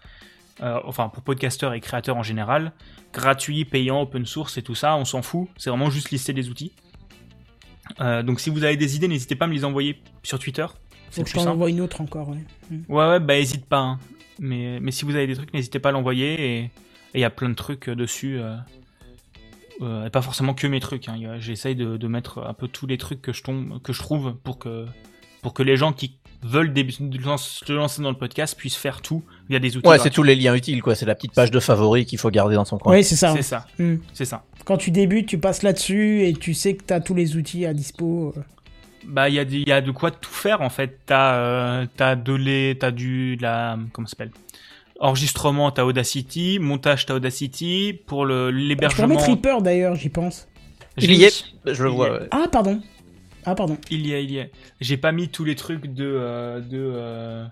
euh, 0.63 0.79
enfin 0.85 1.09
pour 1.09 1.21
podcasteurs 1.21 1.73
et 1.73 1.79
créateurs 1.79 2.17
en 2.17 2.23
général, 2.23 2.71
gratuits, 3.13 3.63
payants, 3.63 4.01
open 4.01 4.25
source 4.25 4.57
et 4.57 4.63
tout 4.63 4.73
ça, 4.73 4.95
on 4.95 5.05
s'en 5.05 5.21
fout. 5.21 5.47
C'est 5.57 5.69
vraiment 5.69 5.91
juste 5.91 6.09
lister 6.09 6.33
des 6.33 6.49
outils. 6.49 6.71
Euh, 8.01 8.23
donc 8.23 8.39
si 8.39 8.49
vous 8.49 8.63
avez 8.63 8.77
des 8.77 8.95
idées, 8.95 9.07
n'hésitez 9.07 9.35
pas 9.35 9.45
à 9.45 9.47
me 9.47 9.53
les 9.53 9.63
envoyer 9.63 10.01
sur 10.23 10.39
Twitter. 10.39 10.65
Faut 11.11 11.21
que 11.21 11.29
je 11.29 11.35
t'en 11.35 11.45
envoie 11.45 11.69
une 11.69 11.81
autre 11.81 12.01
encore, 12.01 12.29
ouais. 12.29 12.43
Mm. 12.71 12.91
Ouais, 12.91 13.07
ouais, 13.09 13.19
bah 13.19 13.37
hésite 13.37 13.65
pas. 13.67 13.77
hein. 13.77 13.99
Mais, 14.39 14.79
mais 14.81 14.91
si 14.91 15.05
vous 15.05 15.15
avez 15.15 15.27
des 15.27 15.35
trucs, 15.35 15.53
n'hésitez 15.53 15.79
pas 15.79 15.89
à 15.89 15.91
l'envoyer. 15.91 16.59
Et 16.59 16.71
il 17.13 17.21
y 17.21 17.25
a 17.25 17.29
plein 17.29 17.49
de 17.49 17.55
trucs 17.55 17.89
euh, 17.89 17.95
dessus. 17.95 18.39
Euh, 18.39 18.55
euh, 19.81 20.05
et 20.05 20.09
pas 20.09 20.21
forcément 20.21 20.53
que 20.53 20.67
mes 20.67 20.79
trucs. 20.79 21.07
Hein. 21.09 21.37
J'essaye 21.39 21.75
de, 21.75 21.97
de 21.97 22.07
mettre 22.07 22.39
un 22.39 22.53
peu 22.53 22.67
tous 22.67 22.87
les 22.87 22.97
trucs 22.97 23.21
que 23.21 23.33
je, 23.33 23.43
tombe, 23.43 23.81
que 23.81 23.93
je 23.93 23.99
trouve 23.99 24.35
pour 24.43 24.57
que, 24.57 24.85
pour 25.41 25.53
que 25.53 25.63
les 25.63 25.77
gens 25.77 25.93
qui 25.93 26.17
veulent 26.43 26.73
se 26.75 27.73
lancer 27.73 28.01
dans 28.01 28.11
le 28.11 28.17
podcast 28.17 28.57
puissent 28.57 28.75
faire 28.75 29.01
tout 29.01 29.23
via 29.49 29.59
des 29.59 29.75
outils. 29.77 29.87
Ouais, 29.87 29.99
c'est 29.99 30.11
tous 30.11 30.23
les 30.23 30.35
liens 30.35 30.53
utiles, 30.55 30.81
quoi. 30.81 30.95
C'est 30.95 31.05
la 31.05 31.15
petite 31.15 31.33
page 31.33 31.51
de 31.51 31.59
favoris 31.59 32.05
qu'il 32.05 32.19
faut 32.19 32.29
garder 32.29 32.55
dans 32.55 32.65
son 32.65 32.77
coin. 32.77 32.93
Oui, 32.93 33.03
c'est 33.03 33.15
ça. 33.15 33.33
C'est 33.35 33.41
ça. 33.41 33.65
Mm. 33.79 33.95
C'est 34.13 34.25
ça. 34.25 34.45
Quand 34.63 34.77
tu 34.77 34.91
débutes, 34.91 35.27
tu 35.27 35.37
passes 35.39 35.63
là-dessus 35.63 36.25
et 36.25 36.33
tu 36.33 36.53
sais 36.53 36.75
que 36.75 36.83
t'as 36.83 36.99
tous 36.99 37.15
les 37.15 37.35
outils 37.35 37.65
à 37.65 37.73
dispo. 37.73 38.33
Bah, 39.07 39.29
il 39.29 39.35
y, 39.35 39.39
a 39.39 39.45
des- 39.45 39.59
il 39.59 39.69
y 39.69 39.71
a 39.71 39.81
de 39.81 39.91
quoi 39.91 40.11
tout 40.11 40.29
faire 40.31 40.61
en 40.61 40.69
fait. 40.69 40.99
T'as 41.05 41.35
euh, 41.35 41.85
t'as 41.95 42.15
de 42.15 42.33
les, 42.33 42.77
t'as 42.79 42.91
du 42.91 43.37
de 43.37 43.41
la 43.43 43.77
comment 43.93 44.07
ça 44.07 44.11
s'appelle? 44.11 44.31
Enregistrement, 44.99 45.71
t'as 45.71 45.83
Audacity, 45.83 46.57
montage, 46.59 47.05
t'as 47.05 47.15
Audacity 47.15 47.99
pour 48.07 48.25
le 48.25 48.47
Je 48.47 48.51
peux 48.51 48.57
l'hébergement. 48.57 49.07
remettre 49.07 49.25
Reaper 49.29 49.61
d'ailleurs, 49.61 49.95
j'y 49.95 50.09
pense. 50.09 50.47
Il 50.97 51.13
y 51.13 51.25
est, 51.25 51.45
je 51.65 51.83
le 51.83 51.89
vois. 51.89 52.07
est. 52.07 52.11
ouais. 52.21 52.27
Ah, 52.31 52.45
pardon. 52.51 52.81
Ah, 53.45 53.53
pardon. 53.55 53.77
Il 53.91 54.07
y 54.07 54.13
a, 54.13 54.19
il 54.19 54.31
y 54.31 54.39
a. 54.39 54.45
J'ai 54.81 54.97
pas 54.97 55.11
mis 55.11 55.27
tous 55.27 55.43
les 55.43 55.55
trucs 55.55 55.93
de 55.93 56.05
euh, 56.05 56.61
de 56.61 56.77
euh, 56.95 57.45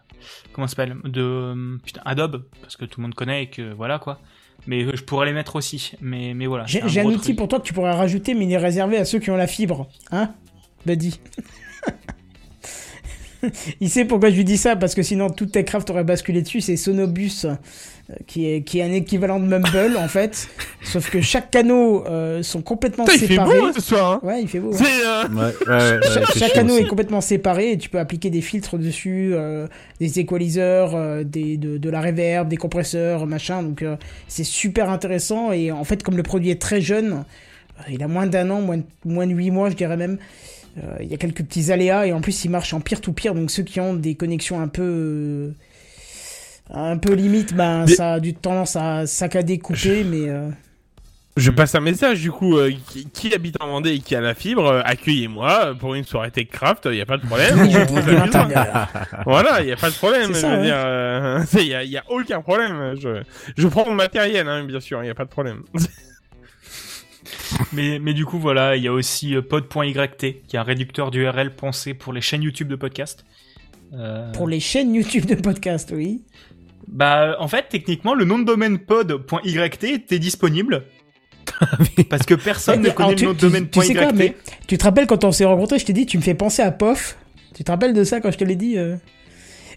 comment 0.53 0.67
ça 0.67 0.75
s'appelle? 0.77 0.95
De 1.03 1.21
euh, 1.21 1.77
putain 1.85 2.01
Adobe 2.05 2.45
parce 2.61 2.77
que 2.77 2.85
tout 2.85 2.99
le 3.01 3.03
monde 3.03 3.13
connaît 3.15 3.43
et 3.43 3.47
que 3.47 3.73
voilà 3.73 3.99
quoi. 3.99 4.19
Mais 4.65 4.83
euh, 4.85 4.91
je 4.95 5.03
pourrais 5.03 5.25
les 5.25 5.33
mettre 5.33 5.57
aussi. 5.57 5.91
Mais 6.01 6.33
mais 6.33 6.45
voilà. 6.47 6.63
J'ai 6.65 6.81
un 7.01 7.05
outil 7.05 7.19
truc. 7.19 7.35
pour 7.35 7.47
toi 7.49 7.59
que 7.59 7.65
tu 7.65 7.73
pourrais 7.73 7.91
rajouter, 7.93 8.33
mais 8.33 8.45
il 8.45 8.51
est 8.53 8.57
réservé 8.57 8.97
à 8.97 9.05
ceux 9.05 9.19
qui 9.19 9.29
ont 9.29 9.35
la 9.35 9.47
fibre. 9.47 9.87
Hein? 10.11 10.31
Buddy. 10.85 11.19
il 13.81 13.89
sait 13.89 14.05
pourquoi 14.05 14.29
je 14.29 14.35
lui 14.37 14.45
dis 14.45 14.57
ça, 14.57 14.77
parce 14.77 14.95
que 14.95 15.03
sinon 15.03 15.29
tout 15.29 15.45
Techcraft 15.47 15.89
aurait 15.89 16.05
basculé 16.05 16.41
dessus. 16.41 16.61
C'est 16.61 16.77
Sonobus, 16.77 17.43
euh, 17.45 17.55
qui 18.25 18.49
est, 18.49 18.61
qui 18.61 18.79
est 18.79 18.83
un 18.83 18.91
équivalent 18.93 19.37
de 19.37 19.45
Mumble, 19.45 19.97
en 19.97 20.07
fait. 20.07 20.47
Sauf 20.81 21.09
que 21.09 21.19
chaque 21.19 21.51
canot 21.51 22.05
euh, 22.07 22.41
sont 22.41 22.61
complètement 22.61 23.03
Putain, 23.03 23.15
il 23.17 23.19
fait 23.19 23.33
séparés. 23.33 23.59
beau 23.59 23.65
hein, 23.65 23.71
ce 23.75 23.81
soir. 23.81 24.11
Hein. 24.13 24.19
Ouais, 24.25 24.41
il 24.41 24.47
fait 24.47 24.59
beau. 24.59 24.71
ouais. 24.73 24.79
Euh, 24.81 25.27
Ouais, 25.27 25.35
ouais, 25.35 25.53
ouais, 25.67 25.91
ouais, 25.97 25.99
Cha- 26.03 26.21
c'est 26.31 26.39
chaque 26.39 26.55
anneau 26.57 26.73
aussi. 26.75 26.83
est 26.83 26.87
complètement 26.87 27.19
séparé 27.19 27.71
et 27.73 27.77
tu 27.77 27.89
peux 27.89 27.99
appliquer 27.99 28.29
des 28.29 28.41
filtres 28.41 28.77
dessus, 28.77 29.31
euh, 29.33 29.67
des 29.99 30.19
equalizers, 30.21 30.95
euh, 30.95 31.23
des, 31.25 31.57
de, 31.57 31.77
de 31.77 31.89
la 31.89 31.99
reverb, 32.01 32.47
des 32.47 32.57
compresseurs, 32.57 33.27
machin. 33.27 33.61
Donc 33.61 33.81
euh, 33.81 33.97
c'est 34.29 34.45
super 34.45 34.89
intéressant 34.89 35.51
et 35.51 35.69
en 35.71 35.83
fait 35.83 36.01
comme 36.01 36.15
le 36.15 36.23
produit 36.23 36.49
est 36.49 36.61
très 36.61 36.79
jeune, 36.79 37.25
euh, 37.79 37.83
il 37.91 38.01
a 38.03 38.07
moins 38.07 38.25
d'un 38.27 38.49
an, 38.51 38.61
moins 38.61 38.77
de, 38.77 38.83
moins 39.03 39.27
de 39.27 39.33
8 39.33 39.51
mois 39.51 39.69
je 39.69 39.75
dirais 39.75 39.97
même. 39.97 40.17
Euh, 40.77 40.97
il 41.01 41.07
y 41.07 41.13
a 41.13 41.17
quelques 41.17 41.43
petits 41.43 41.71
aléas 41.71 42.07
et 42.07 42.13
en 42.13 42.21
plus 42.21 42.45
il 42.45 42.49
marche 42.49 42.73
en 42.73 42.79
peer-to-peer 42.79 43.35
donc 43.35 43.51
ceux 43.51 43.63
qui 43.63 43.79
ont 43.79 43.93
des 43.93 44.15
connexions 44.15 44.59
un 44.59 44.67
peu 44.67 44.81
euh, 44.83 45.51
un 46.71 46.97
peu 46.97 47.13
limite 47.13 47.53
ben 47.53 47.85
Mais- 47.85 47.93
ça 47.93 48.13
a 48.13 48.19
du 48.19 48.33
tendance 48.33 48.75
à 48.75 49.05
saccader 49.05 49.59
couper 49.59 50.03
mais 50.03 50.29
euh, 50.29 50.49
Je 51.37 51.51
passe 51.51 51.75
un 51.75 51.79
message 51.79 52.21
du 52.21 52.31
coup, 52.31 52.57
euh, 52.57 52.71
qui, 52.89 53.07
qui 53.07 53.33
habite 53.33 53.57
en 53.61 53.67
Vendée 53.67 53.91
et 53.93 53.99
qui 53.99 54.15
a 54.15 54.21
la 54.21 54.33
fibre, 54.33 54.65
euh, 54.65 54.81
accueillez-moi 54.83 55.75
pour 55.79 55.95
une 55.95 56.05
soirée 56.05 56.31
Techcraft, 56.31 56.87
il 56.91 56.95
y 56.95 57.01
a 57.01 57.05
pas 57.05 57.17
de 57.17 57.25
problème. 57.25 57.57
Voilà, 59.25 59.61
il 59.61 59.67
y 59.67 59.71
a 59.71 59.75
pas 59.75 59.89
de 59.89 59.95
problème. 59.95 60.31
Euh, 60.43 61.43
il 61.53 61.67
y, 61.67 61.97
a, 61.97 62.03
aucun 62.09 62.41
problème. 62.41 62.95
Je, 62.99 63.23
je 63.57 63.67
prends 63.67 63.85
mon 63.85 63.95
matériel, 63.95 64.47
hein, 64.47 64.63
bien 64.63 64.79
sûr, 64.79 65.03
il 65.03 65.07
y 65.07 65.09
a 65.09 65.15
pas 65.15 65.25
de 65.25 65.29
problème. 65.29 65.63
Mais 67.73 67.99
mais 67.99 68.13
du 68.13 68.25
coup 68.25 68.39
voilà, 68.39 68.75
il 68.75 68.83
y 68.83 68.87
a 68.87 68.93
aussi 68.93 69.35
euh, 69.35 69.41
pod.yt 69.41 70.17
qui 70.47 70.55
est 70.55 70.59
un 70.59 70.63
réducteur 70.63 71.11
d'URL 71.11 71.55
pensé 71.55 71.93
pour 71.93 72.13
les 72.13 72.21
chaînes 72.21 72.43
YouTube 72.43 72.67
de 72.67 72.75
podcast. 72.75 73.25
Euh, 73.93 74.31
pour 74.31 74.47
les 74.47 74.59
chaînes 74.59 74.93
YouTube 74.95 75.25
de 75.25 75.35
podcast 75.35 75.91
oui 75.95 76.21
Bah, 76.87 77.35
en 77.39 77.47
fait, 77.47 77.67
techniquement, 77.69 78.13
le 78.15 78.25
nom 78.25 78.39
de 78.39 78.43
domaine 78.45 78.79
pod.yt 78.79 79.83
était 79.83 80.19
disponible. 80.19 80.85
parce 82.09 82.25
que 82.25 82.33
personne 82.33 82.81
ne 82.81 82.89
connaît 82.89 83.15
tu- 83.15 83.23
le 83.23 83.27
nom 83.29 83.33
de 83.33 83.39
tu- 83.39 83.45
domaine 83.45 83.69
tu 83.69 83.81
sais 83.81 83.93
quoi, 83.93 84.11
mais 84.13 84.35
Tu 84.67 84.77
te 84.77 84.83
rappelles 84.83 85.07
quand 85.07 85.23
on 85.23 85.31
s'est 85.31 85.45
rencontrés, 85.45 85.77
je 85.79 85.85
t'ai 85.85 85.93
dit, 85.93 86.05
tu 86.05 86.17
me 86.17 86.23
fais 86.23 86.33
penser 86.33 86.61
à 86.61 86.71
POF. 86.71 87.17
Tu 87.53 87.63
te 87.63 87.71
rappelles 87.71 87.93
de 87.93 88.03
ça 88.03 88.19
quand 88.21 88.31
je 88.31 88.37
te 88.37 88.43
l'ai 88.43 88.55
dit 88.55 88.77
euh? 88.77 88.95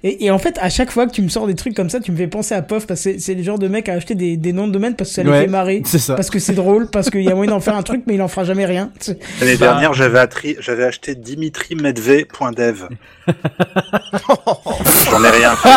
Et, 0.03 0.24
et 0.26 0.30
en 0.30 0.38
fait, 0.38 0.59
à 0.61 0.68
chaque 0.70 0.90
fois 0.90 1.07
que 1.07 1.12
tu 1.12 1.22
me 1.22 1.28
sors 1.28 1.47
des 1.47 1.55
trucs 1.55 1.74
comme 1.74 1.90
ça, 1.90 2.01
tu 2.01 2.12
me 2.12 2.16
fais 2.16 2.26
penser 2.26 2.55
à 2.55 2.62
POF 2.62 2.86
parce 2.86 3.03
que 3.05 3.18
c'est- 3.18 3.34
le 3.34 3.42
genre 3.42 3.59
de 3.59 3.68
mec 3.68 3.88
à 3.88 3.94
acheter 3.94 4.14
des, 4.14 4.36
des 4.36 4.53
noms 4.53 4.66
de 4.66 4.72
domaine 4.72 4.94
parce 4.97 5.11
que 5.11 5.14
ça 5.16 5.22
les 5.22 5.30
Ouais, 5.30 5.40
fait 5.42 5.47
marrer. 5.49 5.82
c'est 5.84 5.99
ça. 5.99 6.14
Parce 6.14 6.30
que 6.30 6.38
c'est 6.38 6.55
drôle, 6.55 6.88
parce 6.90 7.11
qu'il 7.11 7.22
y 7.22 7.30
a 7.30 7.34
moyen 7.34 7.51
d'en 7.53 7.61
faire 7.61 7.76
un 7.76 7.82
truc, 7.82 8.03
mais 8.07 8.14
il 8.14 8.22
en 8.22 8.28
fera 8.28 8.44
jamais 8.44 8.66
rien. 8.66 8.90
L'année 9.40 9.57
Bah- 9.57 9.66
dernière, 9.80 9.92
j'avais 9.94 10.84
acheté 10.84 11.14
dimitrimedve.dev. 11.14 12.84
J'en 15.11 15.24
ai 15.24 15.30
rien 15.30 15.57
fait. 15.57 15.68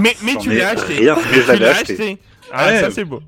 mais 0.00 0.14
mais 0.24 0.36
tu 0.40 0.52
l'as 0.52 0.70
acheté. 0.70 0.94
rien 0.94 1.16
fait, 1.16 1.34
je 1.36 1.40
tu 1.42 1.46
l'avais 1.48 1.58
l'as 1.60 1.70
acheté. 1.70 1.92
acheté. 1.92 2.18
Ah, 2.52 2.66
Ouais. 2.68 2.80
ça 2.80 2.90
c'est 2.90 3.04
beau. 3.04 3.20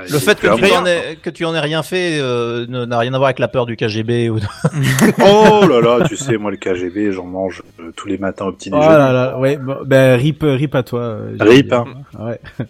Ouais, 0.00 0.06
Le 0.10 0.18
fait 0.18 0.38
que 0.40 0.46
tu, 0.56 0.64
aies, 0.64 1.16
que 1.22 1.30
tu 1.30 1.44
en 1.44 1.54
aies 1.54 1.60
rien 1.60 1.82
fait 1.82 2.18
euh, 2.20 2.66
n'a 2.66 2.98
rien 2.98 3.12
à 3.14 3.18
voir 3.18 3.28
avec 3.28 3.38
la 3.38 3.48
peur 3.48 3.66
du 3.66 3.76
KGB 3.76 4.30
ou. 4.30 4.38
Oh 5.22 5.66
là 5.68 5.80
là, 5.80 6.04
tu 6.08 6.16
sais, 6.16 6.36
moi 6.36 6.50
le 6.50 6.56
KGB, 6.56 7.12
j'en 7.12 7.24
mange 7.26 7.62
euh, 7.80 7.90
tous 7.96 8.08
les 8.08 8.18
matins 8.18 8.46
au 8.46 8.52
petit 8.52 8.70
Oh 8.72 8.76
déjeuner. 8.78 8.96
là 8.96 9.12
là, 9.12 9.38
ouais, 9.38 9.56
bon, 9.56 9.76
ben 9.84 10.16
rip, 10.18 10.38
rip 10.42 10.74
à 10.74 10.82
toi. 10.82 11.00
euh, 11.00 11.36
Rip, 11.40 11.72
hein. 11.72 11.84
Ouais. 12.18 12.40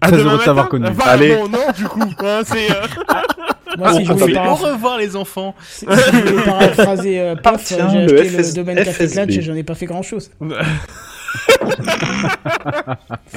À 0.00 0.08
très 0.08 0.18
heureux 0.20 0.38
de 0.38 0.42
t'avoir 0.44 0.68
connu. 0.68 0.86
Enfin, 0.88 1.10
Allez. 1.10 1.34
bon, 1.36 1.48
non, 1.48 1.58
du 1.76 1.84
coup, 1.84 2.00
hein, 2.24 2.40
c'est. 2.44 2.70
euh, 2.70 2.74
Moi, 3.78 3.92
si 3.94 4.04
je 4.04 4.12
on 4.12 4.16
voulais, 4.16 4.38
Au 4.38 4.54
revoir 4.54 4.98
les 4.98 5.16
enfants. 5.16 5.54
si 5.66 5.86
je 5.86 6.16
voulais 6.30 6.42
paraphraser 6.44 7.20
euh, 7.20 7.36
POF, 7.36 7.72
Ah, 7.80 7.88
j'ai 7.90 7.98
acheté 8.04 8.28
le 8.28 8.42
FS 8.42 8.52
domaine 8.54 8.76
Café. 8.84 9.06
Clutch 9.08 9.36
et 9.38 9.40
j'en 9.42 9.54
ai 9.54 9.62
pas 9.62 9.74
fait 9.74 9.86
grand 9.86 10.02
chose. 10.02 10.30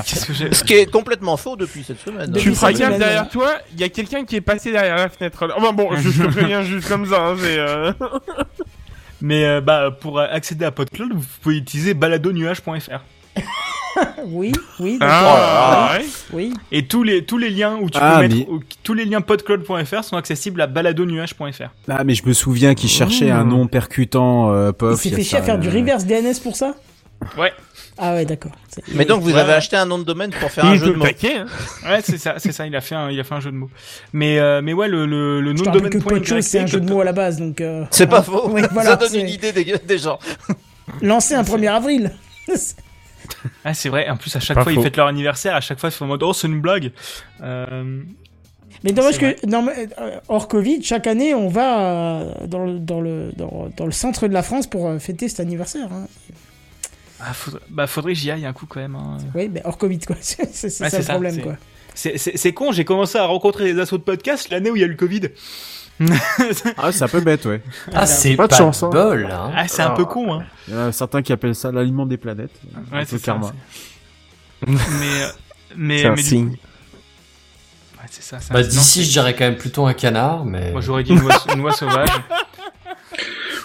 Qu'est-ce 0.05 0.25
que 0.25 0.33
j'ai 0.33 0.53
Ce 0.53 0.63
qui 0.63 0.73
est 0.73 0.85
complètement 0.91 1.37
faux 1.37 1.55
depuis 1.55 1.83
cette 1.83 1.99
semaine. 1.99 2.27
Depuis 2.31 2.49
Tu 2.51 2.55
feras 2.55 2.71
gaffe 2.71 2.79
semaine, 2.87 2.99
derrière 2.99 3.23
ouais. 3.23 3.29
toi, 3.29 3.53
il 3.73 3.79
y 3.79 3.83
a 3.83 3.89
quelqu'un 3.89 4.25
qui 4.25 4.35
est 4.35 4.41
passé 4.41 4.71
derrière 4.71 4.95
la 4.97 5.09
fenêtre. 5.09 5.47
Enfin 5.57 5.73
bon, 5.73 5.89
je 5.95 6.09
te 6.23 6.27
préviens 6.27 6.61
juste 6.63 6.87
comme 6.87 7.05
ça, 7.05 7.27
hein, 7.27 7.35
c'est. 7.39 7.57
euh, 7.57 7.91
Mais 9.21 9.45
euh, 9.45 9.61
bah, 9.61 9.91
pour 9.91 10.19
accéder 10.19 10.65
à 10.65 10.71
PodCloud, 10.71 11.13
vous 11.13 11.23
pouvez 11.41 11.57
utiliser 11.57 11.93
baladonuage.fr. 11.93 12.99
Oui, 14.25 14.51
oui, 14.81 14.97
d'accord. 14.99 15.37
Ah, 15.39 15.95
ouais. 15.97 16.05
Oui. 16.33 16.53
Et 16.73 16.85
tous 16.85 17.01
les 17.03 17.23
tous 17.23 17.37
les 17.37 17.49
liens 17.49 17.77
où 17.79 17.89
tu 17.89 17.97
Ah, 18.01 18.15
peux 18.19 18.27
mettre 18.27 18.49
où- 18.51 18.59
tous 18.83 18.93
les 18.93 19.05
liens 19.05 19.21
podcloud.fr 19.21 20.03
sont 20.03 20.17
accessibles 20.17 20.59
à 20.59 20.67
baladonuage.fr. 20.67 21.69
Ah, 21.87 22.03
mais 22.03 22.13
je 22.13 22.25
me 22.27 22.33
souviens 22.33 22.75
qu'il 22.75 22.89
cherchait 22.89 23.31
un 23.31 23.45
nom 23.45 23.67
percutant, 23.67 24.51
euh, 24.51 24.71
Il 24.71 24.73
pof. 24.73 24.99
s'est 25.01 25.11
fait 25.11 25.23
chier 25.23 25.37
à 25.37 25.43
faire 25.43 25.57
du 25.59 25.69
euh, 25.69 25.71
reverse 25.71 26.03
DNS 26.05 26.41
pour 26.43 26.57
ça? 26.57 26.73
Ouais. 27.37 27.53
Ah 27.97 28.13
ouais, 28.13 28.25
d'accord. 28.25 28.51
Mais 28.93 29.05
donc 29.05 29.21
vous 29.21 29.31
Ouais, 29.33 29.39
avez 29.39 29.53
acheté 29.53 29.77
un 29.77 29.85
nom 29.85 29.97
de 29.97 30.03
domaine 30.03 30.31
pour 30.31 30.51
faire 30.51 30.65
Il 30.65 30.71
un 30.71 30.75
jeu 30.75 30.87
de 30.87 30.97
mots. 30.97 31.05
taquet, 31.05 31.37
hein. 31.37 31.45
Ouais, 31.85 32.01
c'est 32.03 32.17
ça, 32.17 32.35
c'est 32.37 32.51
ça. 32.51 32.67
Il 32.67 32.75
a 32.75 32.81
fait 32.81 32.95
un 32.95 33.09
il 33.09 33.17
a 33.19 33.23
fait 33.23 33.35
un 33.35 33.39
jeu 33.39 33.51
de 33.51 33.55
mots. 33.55 33.69
Mais 34.11 34.37
euh, 34.37 34.61
mais 34.61 34.73
ouais, 34.73 34.87
le 34.89 35.05
le, 35.05 35.41
nom 35.53 35.63
de 35.63 35.71
domaine 35.71 35.89
que 35.91 35.97
point 35.99 36.13
Podchose, 36.17 36.43
c'est 36.45 36.59
un 36.59 36.65
jeu 36.65 36.81
de 36.81 36.89
mots 36.91 36.99
à 37.01 37.05
la 37.05 37.13
base, 37.13 37.37
donc... 37.39 37.61
euh, 37.61 37.85
C'est 37.91 38.07
pas 38.07 38.19
hein. 38.19 38.23
faux. 38.23 38.53
Ça 38.83 38.95
donne 38.97 39.15
une 39.15 39.29
idée 39.29 39.51
des, 39.53 39.63
des 39.77 39.97
gens. 39.97 40.19
Lancer 41.01 41.35
un 41.35 41.43
1er 41.43 41.69
avril 41.71 42.11
Ah, 43.63 43.73
c'est 43.73 43.89
vrai. 43.89 44.09
En 44.09 44.17
plus, 44.17 44.35
à 44.35 44.39
chaque 44.39 44.55
Pas 44.55 44.63
fois, 44.63 44.73
faux. 44.73 44.79
ils 44.79 44.83
fêtent 44.83 44.97
leur 44.97 45.07
anniversaire. 45.07 45.55
À 45.55 45.61
chaque 45.61 45.79
fois, 45.79 45.89
ils 45.89 45.93
font 45.93 46.05
en 46.05 46.09
mode 46.09 46.23
oh, 46.23 46.33
c'est 46.33 46.47
une 46.47 46.61
blague. 46.61 46.91
Euh, 47.41 48.01
Mais 48.83 48.91
dommage 48.91 49.17
que, 49.17 49.35
non, 49.47 49.65
hors 50.27 50.47
Covid, 50.47 50.83
chaque 50.83 51.07
année, 51.07 51.33
on 51.33 51.47
va 51.47 52.23
dans, 52.45 52.65
le, 52.65 52.77
dans, 52.79 53.01
le, 53.01 53.31
dans, 53.35 53.69
dans 53.75 53.85
le 53.85 53.91
centre 53.91 54.27
de 54.27 54.33
la 54.33 54.43
France 54.43 54.67
pour 54.67 54.93
fêter 54.99 55.27
cet 55.27 55.39
anniversaire. 55.39 55.87
Hein. 55.91 56.07
Ah, 57.19 57.33
faudrait, 57.33 57.61
bah, 57.69 57.87
faudrait 57.87 58.13
que 58.13 58.19
j'y 58.19 58.31
aille 58.31 58.45
un 58.45 58.53
coup 58.53 58.65
quand 58.65 58.79
même. 58.79 58.95
hein. 58.95 59.17
Oui, 59.33 59.49
mais 59.51 59.61
hors 59.65 59.77
Covid, 59.77 59.99
quoi. 59.99 60.15
C'est 60.21 60.43
Ouais, 60.81 60.89
ça 60.89 60.97
le 60.99 61.03
problème, 61.05 61.41
quoi. 61.41 61.53
C'est 61.93 62.53
con. 62.53 62.71
J'ai 62.71 62.85
commencé 62.85 63.17
à 63.17 63.25
rencontrer 63.25 63.73
des 63.73 63.79
assos 63.79 63.97
de 63.97 64.03
podcast 64.03 64.49
l'année 64.49 64.69
où 64.69 64.75
il 64.75 64.79
y 64.81 64.83
a 64.83 64.87
eu 64.87 64.91
le 64.91 64.95
Covid. 64.95 65.21
Ah, 66.77 66.91
c'est 66.91 67.03
un 67.03 67.07
peu 67.07 67.21
bête, 67.21 67.45
ouais. 67.45 67.61
Ah, 67.93 68.05
c'est 68.05 68.35
Pas 68.35 68.49
pas, 68.49 68.55
de 68.55 68.57
chance, 68.59 68.83
hein. 68.83 68.89
bol, 68.89 69.29
hein. 69.31 69.51
Ah, 69.55 69.65
c'est 69.69 69.81
un 69.81 69.91
peu 69.91 70.03
con, 70.03 70.33
hein. 70.33 70.43
Il 70.67 70.73
y 70.73 70.77
en 70.77 70.87
a 70.87 70.91
certains 70.91 71.21
qui 71.21 71.31
appellent 71.31 71.55
ça 71.55 71.71
l'aliment 71.71 72.05
des 72.05 72.17
planètes. 72.17 72.51
Ouais, 72.91 73.05
c'est 73.05 73.21
karma. 73.21 73.53
Mais 74.67 74.73
euh, 74.75 75.27
mais 75.77 75.99
C'est 75.99 76.05
un 76.07 76.15
mais 76.15 76.21
signe. 76.21 76.49
Ouais, 76.49 78.07
c'est 78.09 78.23
ça. 78.23 78.39
Bah, 78.51 78.61
d'ici, 78.61 79.05
je 79.05 79.11
dirais 79.11 79.33
quand 79.35 79.45
même 79.45 79.55
plutôt 79.57 79.85
un 79.85 79.93
canard, 79.93 80.43
mais. 80.43 80.71
Moi, 80.73 80.81
j'aurais 80.81 81.03
dit 81.03 81.13
une 81.13 81.21
oie, 81.21 81.37
une 81.53 81.61
oie 81.61 81.71
sauvage. 81.71 82.09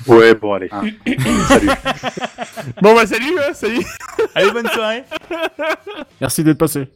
Ouais, 0.06 0.34
bon, 0.34 0.54
allez. 0.54 0.68
Salut. 0.68 0.98
Bon 2.82 2.94
bah 2.94 3.06
salut, 3.06 3.32
hein, 3.38 3.52
salut. 3.54 3.84
Allez, 4.34 4.50
bonne 4.50 4.68
soirée. 4.68 5.04
Merci 6.20 6.44
d'être 6.44 6.58
passé. 6.58 6.88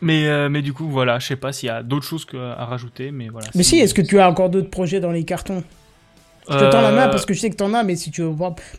Mais 0.00 0.26
euh, 0.26 0.48
mais 0.48 0.62
du 0.62 0.72
coup, 0.72 0.88
voilà, 0.88 1.18
je 1.18 1.26
sais 1.26 1.36
pas 1.36 1.52
s'il 1.52 1.68
y 1.68 1.70
a 1.70 1.82
d'autres 1.82 2.04
choses 2.06 2.24
que- 2.24 2.36
à 2.36 2.64
rajouter, 2.66 3.10
mais 3.10 3.28
voilà. 3.28 3.46
Mais 3.54 3.62
si, 3.62 3.78
est-ce 3.78 3.94
que 3.94 4.02
tu 4.02 4.18
as 4.20 4.28
encore 4.28 4.50
d'autres 4.50 4.70
projets 4.70 5.00
dans 5.00 5.10
les 5.12 5.24
cartons? 5.24 5.62
Je 6.48 6.54
te 6.58 6.70
tends 6.70 6.80
la 6.82 6.92
main 6.92 7.08
parce 7.08 7.26
que 7.26 7.34
je 7.34 7.40
sais 7.40 7.50
que 7.50 7.56
t'en 7.56 7.74
as, 7.74 7.82
mais 7.82 7.96
si 7.96 8.10
tu 8.10 8.22
veux 8.22 8.32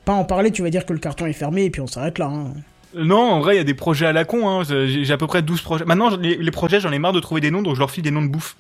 pas- 0.06 0.14
en 0.14 0.24
parler, 0.24 0.52
tu 0.52 0.62
vas 0.62 0.70
dire 0.70 0.86
que 0.86 0.94
le 0.94 1.00
carton 1.00 1.26
est 1.26 1.34
fermé 1.34 1.66
et 1.66 1.70
puis 1.70 1.82
on 1.82 1.88
s'arrête 1.88 2.18
là. 2.20 2.28
hein. 2.28 2.54
Euh, 2.96 3.04
Non, 3.04 3.18
en 3.32 3.40
vrai, 3.42 3.56
il 3.56 3.58
y 3.58 3.62
a 3.62 3.66
des 3.66 3.74
projets 3.74 4.06
à 4.06 4.14
la 4.14 4.24
con. 4.24 4.48
Hein. 4.48 4.64
J'ai 4.64 5.12
à 5.12 5.18
peu 5.18 5.28
près 5.28 5.42
12 5.42 5.62
projets. 5.62 5.84
Maintenant, 5.86 6.16
les, 6.16 6.38
les 6.38 6.52
projets, 6.52 6.80
j'en 6.80 6.92
ai 6.92 7.00
marre 7.00 7.14
de 7.14 7.20
trouver 7.20 7.42
des 7.42 7.52
noms, 7.52 7.62
donc 7.62 7.76
je 7.76 7.80
leur 7.80 7.92
file 7.92 8.04
des 8.04 8.12
noms 8.12 8.22
de 8.22 8.30
bouffe. 8.30 8.56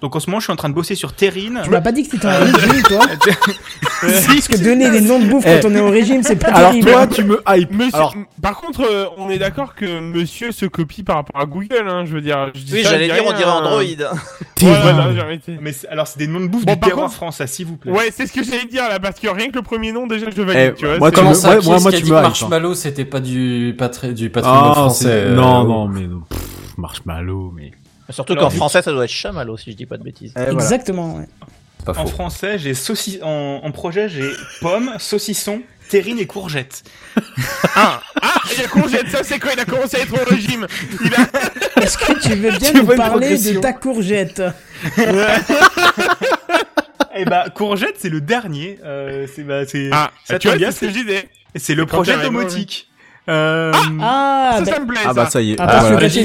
Donc 0.00 0.16
en 0.16 0.20
ce 0.20 0.28
moment, 0.30 0.40
je 0.40 0.44
suis 0.44 0.52
en 0.52 0.56
train 0.56 0.68
de 0.70 0.74
bosser 0.74 0.94
sur 0.94 1.12
Terrine. 1.12 1.60
Tu 1.62 1.70
m'as 1.70 1.80
pas 1.82 1.92
dit 1.92 2.04
que 2.06 2.12
t'étais 2.12 2.26
en 2.26 2.38
régime, 2.40 2.82
toi 2.84 3.00
Parce 4.00 4.48
que 4.48 4.56
donner 4.62 4.90
des 4.90 5.00
noms 5.02 5.18
de 5.18 5.26
bouffe 5.26 5.44
Eh. 5.46 5.60
quand 5.60 5.68
on 5.68 5.74
est 5.74 5.80
au 5.80 5.90
régime, 5.90 6.22
c'est 6.22 6.36
pas 6.36 6.48
Alors 6.48 6.70
terrible. 6.70 6.90
toi, 6.90 7.06
tu 7.06 7.24
me 7.24 7.42
hype. 7.48 7.70
Monsieur, 7.70 7.94
Alors, 7.94 8.14
par 8.40 8.56
contre, 8.60 8.80
euh, 8.90 9.06
on 9.18 9.28
est 9.28 9.38
d'accord 9.38 9.74
que 9.74 10.00
monsieur 10.00 10.52
se 10.52 10.64
copie 10.66 11.02
par 11.02 11.16
rapport 11.16 11.40
à 11.40 11.44
Google, 11.44 11.84
hein, 11.86 12.04
je 12.06 12.12
veux 12.14 12.20
dire. 12.22 12.50
je 12.54 12.60
dis 12.62 12.72
Oui, 12.74 12.80
j'allais 12.82 13.06
dire, 13.08 13.22
on 13.26 13.32
dirait 13.32 13.44
hein. 13.50 13.60
Android. 13.62 13.82
Ouais, 13.82 13.96
voilà, 14.82 15.12
j'ai 15.12 15.20
arrêté. 15.20 15.58
Mais 15.60 15.72
alors, 15.90 16.06
c'est 16.06 16.18
des 16.18 16.26
noms 16.26 16.40
de 16.40 16.46
bouffe 16.46 16.64
Bon, 16.64 16.72
du 16.72 16.78
par 16.78 16.88
terroir 16.88 17.06
contre- 17.06 17.16
France, 17.16 17.36
ça, 17.36 17.46
s'il 17.46 17.66
vous 17.66 17.76
plaît. 17.76 17.92
Ouais, 17.92 18.10
c'est 18.14 18.26
ce 18.26 18.32
que 18.32 18.42
j'allais 18.42 18.64
dire 18.66 18.88
là, 18.88 18.98
parce 19.00 19.20
que 19.20 19.28
rien 19.28 19.50
que 19.50 19.56
le 19.56 19.62
premier 19.62 19.92
nom, 19.92 20.06
déjà, 20.06 20.26
je 20.34 20.42
valide, 20.42 20.72
Eh, 20.76 20.78
tu 20.78 20.86
vois. 20.86 20.98
moi, 20.98 21.10
Comment 21.10 21.30
me- 21.30 21.34
ça, 21.34 21.50
ouais, 21.58 21.64
moi- 21.64 21.78
moi, 21.80 21.92
tu 21.92 22.00
dit 22.02 22.10
Marshmallow, 22.10 22.74
c'était 22.74 23.04
pas 23.04 23.20
du, 23.20 23.74
patri... 23.78 24.14
du 24.14 24.30
patrimoine 24.30 24.68
ah, 24.70 24.74
français. 24.74 25.08
euh, 25.10 25.34
non, 25.34 25.64
non, 25.64 25.88
mais 25.88 26.06
non, 26.06 26.22
marshmallow, 26.78 27.52
mais. 27.54 27.72
Surtout 28.10 28.34
qu'en 28.36 28.50
français, 28.50 28.82
ça 28.82 28.92
doit 28.92 29.04
être 29.04 29.10
chamallow, 29.10 29.56
si 29.56 29.70
je 29.72 29.76
dis 29.76 29.86
pas 29.86 29.96
de 29.96 30.02
bêtises. 30.04 30.32
Eh, 30.36 30.40
voilà. 30.40 30.52
Exactement, 30.52 31.16
ouais. 31.16 31.28
Pas 31.84 31.92
En 31.92 32.04
faux. 32.04 32.08
français, 32.08 32.58
j'ai 32.58 32.74
saucisson. 32.74 33.24
En, 33.24 33.60
en 33.64 33.70
projet, 33.72 34.08
j'ai 34.08 34.28
pomme, 34.60 34.92
saucisson, 34.98 35.62
terrine 35.88 36.18
et 36.18 36.26
courgette. 36.26 36.82
Ah, 37.74 38.02
ah, 38.20 38.34
il 38.54 38.62
a 38.62 38.68
congé 38.68 38.98
ça, 39.08 39.22
c'est 39.24 39.38
quand 39.38 39.48
il 39.54 39.60
a 39.60 39.64
commencé 39.64 39.96
à 39.96 40.00
être 40.00 40.12
au 40.12 40.24
régime. 40.28 40.66
Il 41.02 41.14
a... 41.14 41.80
Est-ce 41.82 41.96
que 41.96 42.12
tu 42.20 42.34
veux 42.34 42.50
bien 42.50 42.70
Tu 42.72 42.76
nous 42.76 42.86
parler 42.86 43.38
de 43.38 43.58
ta 43.60 43.72
courgette 43.72 44.42
Eh 47.14 47.24
bah, 47.24 47.46
courgette, 47.54 47.96
c'est 47.98 48.08
le 48.08 48.20
dernier. 48.20 48.78
Euh, 48.84 49.26
c'est 49.34 49.42
bah, 49.42 49.66
c'est 49.66 49.88
Ah, 49.92 50.10
ça 50.24 50.38
tu 50.38 50.48
vois, 50.48 50.58
c'est 50.58 50.70
ce 50.72 50.80
que 50.80 50.88
je 50.88 50.92
disais. 50.92 51.28
c'est 51.56 51.74
le 51.74 51.86
projet 51.86 52.20
domotique. 52.22 52.88
Euh, 53.28 53.70
Ah, 54.00 54.54
ça, 54.58 54.64
bah, 54.64 54.72
ça 54.72 54.80
me 54.80 54.86
plaît, 54.86 55.00
Ah 55.04 55.12
bah 55.14 55.26
ça 55.30 55.40
y 55.42 55.52
est. 55.52 55.56
Ah, 55.60 55.66
Ah, 55.68 55.80
voilà. 55.82 56.00
cacher, 56.00 56.24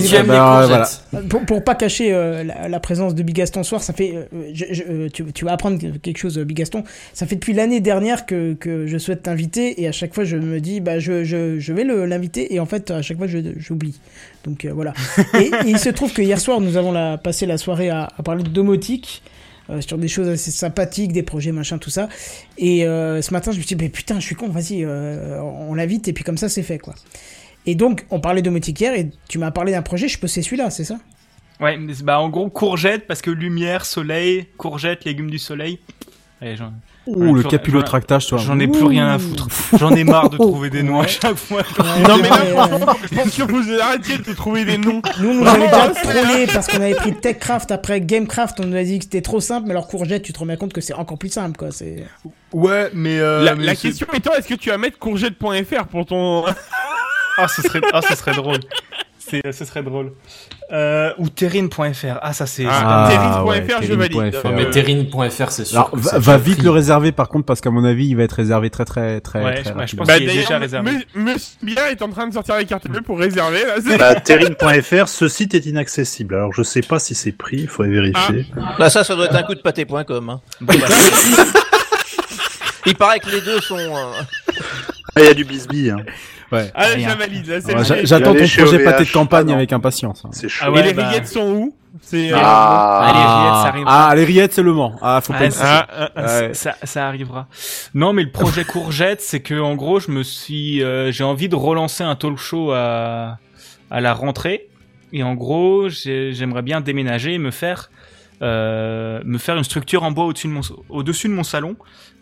bah, 1.13 1.19
pour, 1.29 1.41
pour 1.45 1.63
pas 1.63 1.75
cacher 1.75 2.13
euh, 2.13 2.43
la, 2.43 2.67
la 2.69 2.79
présence 2.79 3.13
de 3.13 3.21
Bigaston 3.21 3.63
ce 3.63 3.69
soir, 3.69 3.83
ça 3.83 3.93
fait, 3.93 4.13
euh, 4.15 4.49
je- 4.53 4.65
je- 4.71 5.07
tu, 5.09 5.23
tu 5.33 5.45
vas 5.45 5.51
apprendre 5.51 5.77
quelque 6.01 6.17
chose, 6.17 6.37
Bigaston. 6.39 6.83
Ça 7.13 7.27
fait 7.27 7.35
depuis 7.35 7.53
l'année 7.53 7.81
dernière 7.81 8.25
que, 8.25 8.53
que 8.53 8.87
je 8.87 8.97
souhaite 8.97 9.23
t'inviter 9.23 9.81
et 9.81 9.87
à 9.87 9.91
chaque 9.91 10.13
fois 10.15 10.23
je 10.23 10.37
me 10.37 10.59
dis, 10.61 10.79
bah 10.79 10.97
je, 10.99 11.23
je, 11.25 11.59
je 11.59 11.73
vais 11.73 11.83
le- 11.83 12.05
l'inviter 12.05 12.53
et 12.55 12.59
en 12.59 12.65
fait 12.65 12.89
à 12.91 13.01
chaque 13.01 13.17
fois 13.17 13.27
je- 13.27 13.39
j'oublie. 13.57 13.99
Donc 14.45 14.63
euh, 14.65 14.71
voilà. 14.73 14.93
et, 15.35 15.37
et 15.65 15.69
il 15.69 15.79
se 15.79 15.89
trouve 15.89 16.13
que 16.13 16.21
hier 16.21 16.39
soir 16.39 16.61
nous 16.61 16.77
avons 16.77 16.91
la, 16.93 17.17
passé 17.17 17.45
la 17.45 17.57
soirée 17.57 17.89
à, 17.89 18.07
à 18.17 18.23
parler 18.23 18.43
de 18.43 18.49
domotique. 18.49 19.21
Euh, 19.69 19.81
sur 19.81 19.97
des 19.97 20.07
choses 20.07 20.27
assez 20.27 20.51
sympathiques, 20.51 21.11
des 21.11 21.23
projets, 21.23 21.51
machin, 21.51 21.77
tout 21.77 21.89
ça. 21.89 22.09
Et 22.57 22.85
euh, 22.85 23.21
ce 23.21 23.31
matin, 23.33 23.51
je 23.51 23.57
me 23.57 23.63
suis 23.63 23.75
dit, 23.75 23.83
mais 23.83 23.89
putain, 23.89 24.19
je 24.19 24.25
suis 24.25 24.35
con, 24.35 24.49
vas-y, 24.49 24.83
euh, 24.83 25.41
on 25.41 25.73
l'invite, 25.73 26.07
et 26.07 26.13
puis 26.13 26.23
comme 26.23 26.37
ça, 26.37 26.49
c'est 26.49 26.63
fait, 26.63 26.79
quoi. 26.79 26.95
Et 27.65 27.75
donc, 27.75 28.05
on 28.11 28.19
parlait 28.19 28.41
domotique 28.41 28.79
hier, 28.79 28.93
et 28.93 29.09
tu 29.27 29.39
m'as 29.39 29.51
parlé 29.51 29.71
d'un 29.71 29.81
projet, 29.81 30.07
je 30.07 30.19
peux 30.19 30.27
c'est 30.27 30.41
celui-là, 30.41 30.69
c'est 30.69 30.83
ça? 30.83 30.99
Ouais, 31.61 31.77
bah 32.03 32.19
en 32.19 32.29
gros 32.29 32.49
courgette 32.49 33.07
parce 33.07 33.21
que 33.21 33.31
lumière, 33.31 33.85
soleil, 33.85 34.47
courgette, 34.57 35.05
légumes 35.05 35.31
du 35.31 35.39
soleil. 35.39 35.79
Allez, 36.41 36.57
j'en 36.57 36.73
Ouh, 37.07 37.33
le 37.33 37.43
capillotractage, 37.43 38.27
toi. 38.27 38.39
j'en 38.39 38.59
ai 38.59 38.67
plus 38.67 38.83
rien 38.83 39.07
à 39.07 39.19
foutre. 39.19 39.47
J'en 39.77 39.91
ai 39.91 40.03
marre 40.03 40.29
de 40.29 40.37
trouver 40.37 40.69
des 40.69 40.83
noms 40.83 40.99
à 40.99 41.07
chaque 41.07 41.35
fois. 41.35 41.61
Non, 42.07 42.17
mais 42.17 42.29
là, 42.29 42.67
je 43.09 43.15
pense 43.15 43.35
que 43.35 43.43
vous 43.43 43.79
arrêtiez 43.81 44.17
de 44.17 44.33
trouver 44.33 44.65
des 44.65 44.77
noms. 44.77 45.01
Nous, 45.19 45.29
on 45.29 45.33
nous 45.35 45.47
avait 45.47 45.67
déjà 45.67 45.87
trollé 46.03 46.47
parce 46.51 46.67
qu'on 46.67 46.81
avait 46.81 46.95
pris 46.95 47.15
TechCraft 47.15 47.71
après 47.71 48.01
Gamecraft, 48.01 48.59
on 48.59 48.65
nous 48.65 48.75
a 48.75 48.83
dit 48.83 48.97
que 48.99 49.05
c'était 49.05 49.21
trop 49.21 49.39
simple, 49.39 49.67
mais 49.67 49.71
alors 49.71 49.87
courgette, 49.87 50.23
tu 50.23 50.33
te 50.33 50.39
rends 50.39 50.45
bien 50.45 50.57
compte 50.57 50.73
que 50.73 50.81
c'est 50.81 50.93
encore 50.93 51.17
plus 51.17 51.29
simple, 51.29 51.57
quoi. 51.57 51.71
C'est... 51.71 52.03
Ouais, 52.51 52.89
mais 52.93 53.19
euh, 53.19 53.43
La, 53.43 53.55
mais 53.55 53.63
la 53.63 53.75
question 53.75 54.07
étant, 54.13 54.33
est-ce 54.33 54.47
que 54.47 54.55
tu 54.55 54.69
vas 54.69 54.77
mettre 54.77 54.97
courgette.fr 54.97 55.85
pour 55.87 56.05
ton... 56.05 56.43
Ah, 57.37 57.47
ce 57.47 57.61
serait, 57.61 57.81
ah, 57.93 58.01
ce 58.01 58.15
serait 58.15 58.33
drôle. 58.33 58.59
C'est, 59.27 59.51
ce 59.51 59.65
serait 59.65 59.81
drôle. 59.81 60.11
Euh, 60.71 61.11
ou 61.17 61.29
terrine.fr. 61.29 62.17
Ah, 62.21 62.31
ça 62.33 62.45
c'est. 62.45 62.65
Ah, 62.67 63.05
Ah, 63.07 63.09
terrine.fr, 63.09 63.45
ouais, 63.79 63.87
je 63.87 63.93
valide. 63.93 64.13
terrine.fr. 64.13 64.45
Ouais, 64.45 64.51
mais 64.55 64.69
terrine.fr, 64.69 65.51
c'est 65.51 65.65
sûr. 65.65 65.77
Alors, 65.79 65.89
va, 65.93 66.37
vite 66.37 66.61
le 66.61 66.69
réserver 66.69 67.11
par 67.11 67.29
contre 67.29 67.45
parce 67.45 67.59
qu'à 67.61 67.71
mon 67.71 67.83
avis, 67.83 68.07
il 68.07 68.15
va 68.15 68.23
être 68.23 68.33
réservé 68.33 68.69
très 68.69 68.85
très 68.85 69.21
très 69.21 69.43
Ouais, 69.43 69.63
très 69.63 69.87
je- 69.87 69.95
pense 69.95 70.07
Bah 70.07 70.17
qu'il 70.17 70.29
est 70.29 70.33
déjà 70.33 70.57
réservé. 70.59 70.91
Monsieur 71.15 71.47
Bien 71.63 71.87
est 71.87 72.01
en 72.03 72.09
train 72.09 72.27
de 72.27 72.33
sortir 72.33 72.57
les 72.57 72.65
cartes 72.65 72.87
bleues 72.87 73.01
pour 73.01 73.17
réserver, 73.19 73.63
là. 73.65 73.75
c'est- 73.83 73.97
Bah, 73.97 74.15
terrine.fr, 74.15 75.07
ce 75.07 75.27
site 75.27 75.55
est 75.55 75.65
inaccessible. 75.65 76.35
Alors 76.35 76.53
je 76.53 76.61
sais 76.61 76.81
pas 76.81 76.99
si 76.99 77.15
c'est 77.15 77.31
pris, 77.31 77.57
il 77.61 77.67
faut 77.67 77.83
vérifier. 77.83 78.45
Là, 78.77 78.89
ça, 78.91 79.03
ça 79.03 79.15
doit 79.15 79.25
être 79.25 79.35
un 79.35 79.43
coup 79.43 79.55
de 79.55 79.61
pâté.com. 79.61 80.29
Hein. 80.29 80.41
Bon, 80.61 80.73
bah, 80.79 80.87
Il 82.85 82.95
paraît 82.95 83.19
que 83.19 83.29
les 83.29 83.41
deux 83.41 83.59
sont. 83.61 83.77
euh, 83.77 84.11
Ah, 85.15 85.21
il 85.21 85.25
y 85.25 85.29
a 85.29 85.33
du 85.33 85.45
bisbee, 85.45 85.89
hein. 85.89 85.97
Ouais. 86.51 86.71
Ah, 86.75 86.97
je 86.97 87.05
la 87.07 87.15
valide. 87.15 87.61
J'attends 88.03 88.33
ton 88.33 88.45
projet 88.47 88.79
pâté 88.83 89.03
de 89.05 89.11
campagne 89.11 89.47
Ah, 89.51 89.55
avec 89.55 89.73
impatience. 89.73 90.23
hein. 90.25 90.29
C'est 90.31 90.47
chaud. 90.49 90.65
Ah 90.67 90.69
Et 90.69 90.73
ouais, 90.73 90.83
les 90.83 90.93
bah- 90.93 91.07
rillettes 91.07 91.27
sont 91.27 91.47
où? 91.51 91.75
C'est... 92.01 92.31
euh, 92.33 92.37
Ah, 92.37 93.63
arrive. 93.67 93.85
Ah, 93.87 94.13
les 94.15 94.25
rillettes, 94.25 94.53
c'est 94.53 94.61
le 94.63 94.73
Mans. 94.73 94.95
Ah, 95.01 95.21
faut 95.23 95.33
Ah, 95.35 95.39
pas. 95.39 95.45
Ah, 95.61 95.87
ah, 95.89 96.09
ah. 96.15 96.39
Ouais. 96.41 96.53
ça, 96.53 96.75
ça 96.83 97.07
arrivera. 97.07 97.47
Non, 97.93 98.13
mais 98.13 98.23
le 98.23 98.31
projet 98.31 98.63
courgette, 98.65 99.21
c'est 99.21 99.39
que 99.39 99.59
en 99.59 99.75
gros, 99.75 99.99
je 99.99 100.11
me 100.11 100.21
suis, 100.23 100.83
euh, 100.83 101.11
j'ai 101.11 101.23
envie 101.23 101.49
de 101.49 101.55
relancer 101.55 102.03
un 102.03 102.15
talk 102.15 102.37
show 102.37 102.71
à 102.71 103.37
à 103.91 104.01
la 104.01 104.13
rentrée. 104.13 104.67
Et 105.13 105.23
en 105.23 105.35
gros, 105.35 105.87
j'ai- 105.89 106.33
j'aimerais 106.33 106.63
bien 106.63 106.81
déménager 106.81 107.33
et 107.33 107.37
me 107.37 107.51
faire 107.51 107.89
euh, 108.41 109.21
me 109.25 109.37
faire 109.37 109.55
une 109.57 109.63
structure 109.63 110.03
en 110.03 110.11
bois 110.11 110.25
au-dessus 110.25 110.47
de 110.47 110.53
mon 110.53 110.61
au-dessus 110.89 111.27
de 111.29 111.33
mon 111.33 111.43
salon 111.43 111.75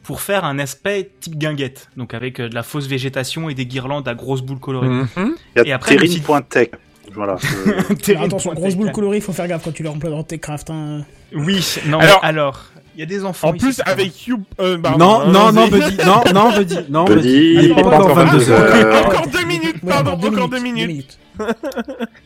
pour 0.04 0.22
faire 0.22 0.44
un 0.46 0.60
aspect 0.60 1.12
type 1.22 1.38
guinguette, 1.38 1.90
donc 1.98 2.14
avec 2.14 2.40
euh, 2.40 2.50
de 2.50 2.56
la 2.56 2.64
fausse 2.64 2.88
végétation 2.88 3.50
et 3.50 3.54
des 3.54 3.66
guirlandes 3.66 4.08
à 4.08 4.14
grosses 4.16 4.42
boules 4.42 4.60
colorées. 4.60 4.90
Mhm. 4.90 5.08
Il 5.56 5.64
y 5.66 5.70
Et 5.70 5.72
a 5.72 5.76
après, 5.76 5.98
suis- 5.98 6.22
terrine.tech. 6.22 6.70
Voilà. 7.14 7.36
je- 7.42 8.14
attention, 8.18 8.52
point 8.52 8.60
grosse 8.62 8.76
boule 8.76 8.88
tech. 8.88 8.96
colorée, 8.96 9.22
faut 9.22 9.34
faire 9.34 9.48
gaffe 9.48 9.64
quand 9.64 9.72
tu 9.74 9.84
leur 9.84 9.94
emploies 9.94 10.10
dans 10.10 10.24
TechCraft. 10.24 10.70
Hein. 10.72 11.06
Oui, 11.36 11.64
non. 11.86 12.00
Alors- 12.00 12.20
mais 12.22 12.28
Alors, 12.30 12.64
il 12.96 13.00
y 13.00 13.04
a 13.04 13.06
des 13.06 13.24
enfants. 13.26 13.50
En 13.50 13.54
plus, 13.54 13.82
avec 13.86 14.28
You... 14.28 14.40
Euh, 14.60 14.78
pardon, 14.78 14.98
Non, 15.06 15.22
hein, 15.22 15.26
non, 15.32 15.52
non, 15.52 15.68
vas-y. 15.68 15.92
Buddy, 15.92 15.98
non, 16.06 16.24
non, 16.34 16.52
Buddy, 16.58 16.78
non, 16.90 17.06
Buddy, 17.06 17.30
il 17.56 17.72
est 17.72 17.74
pas 17.76 17.82
encore 18.00 18.16
22 18.16 18.50
heures. 18.52 19.06
Encore 19.06 19.28
deux 19.28 19.46
minutes, 19.46 19.76
Ouais, 19.84 19.90
pardon, 19.94 20.12
encore 20.28 20.50
deux 20.50 20.60
minutes. 20.60 21.18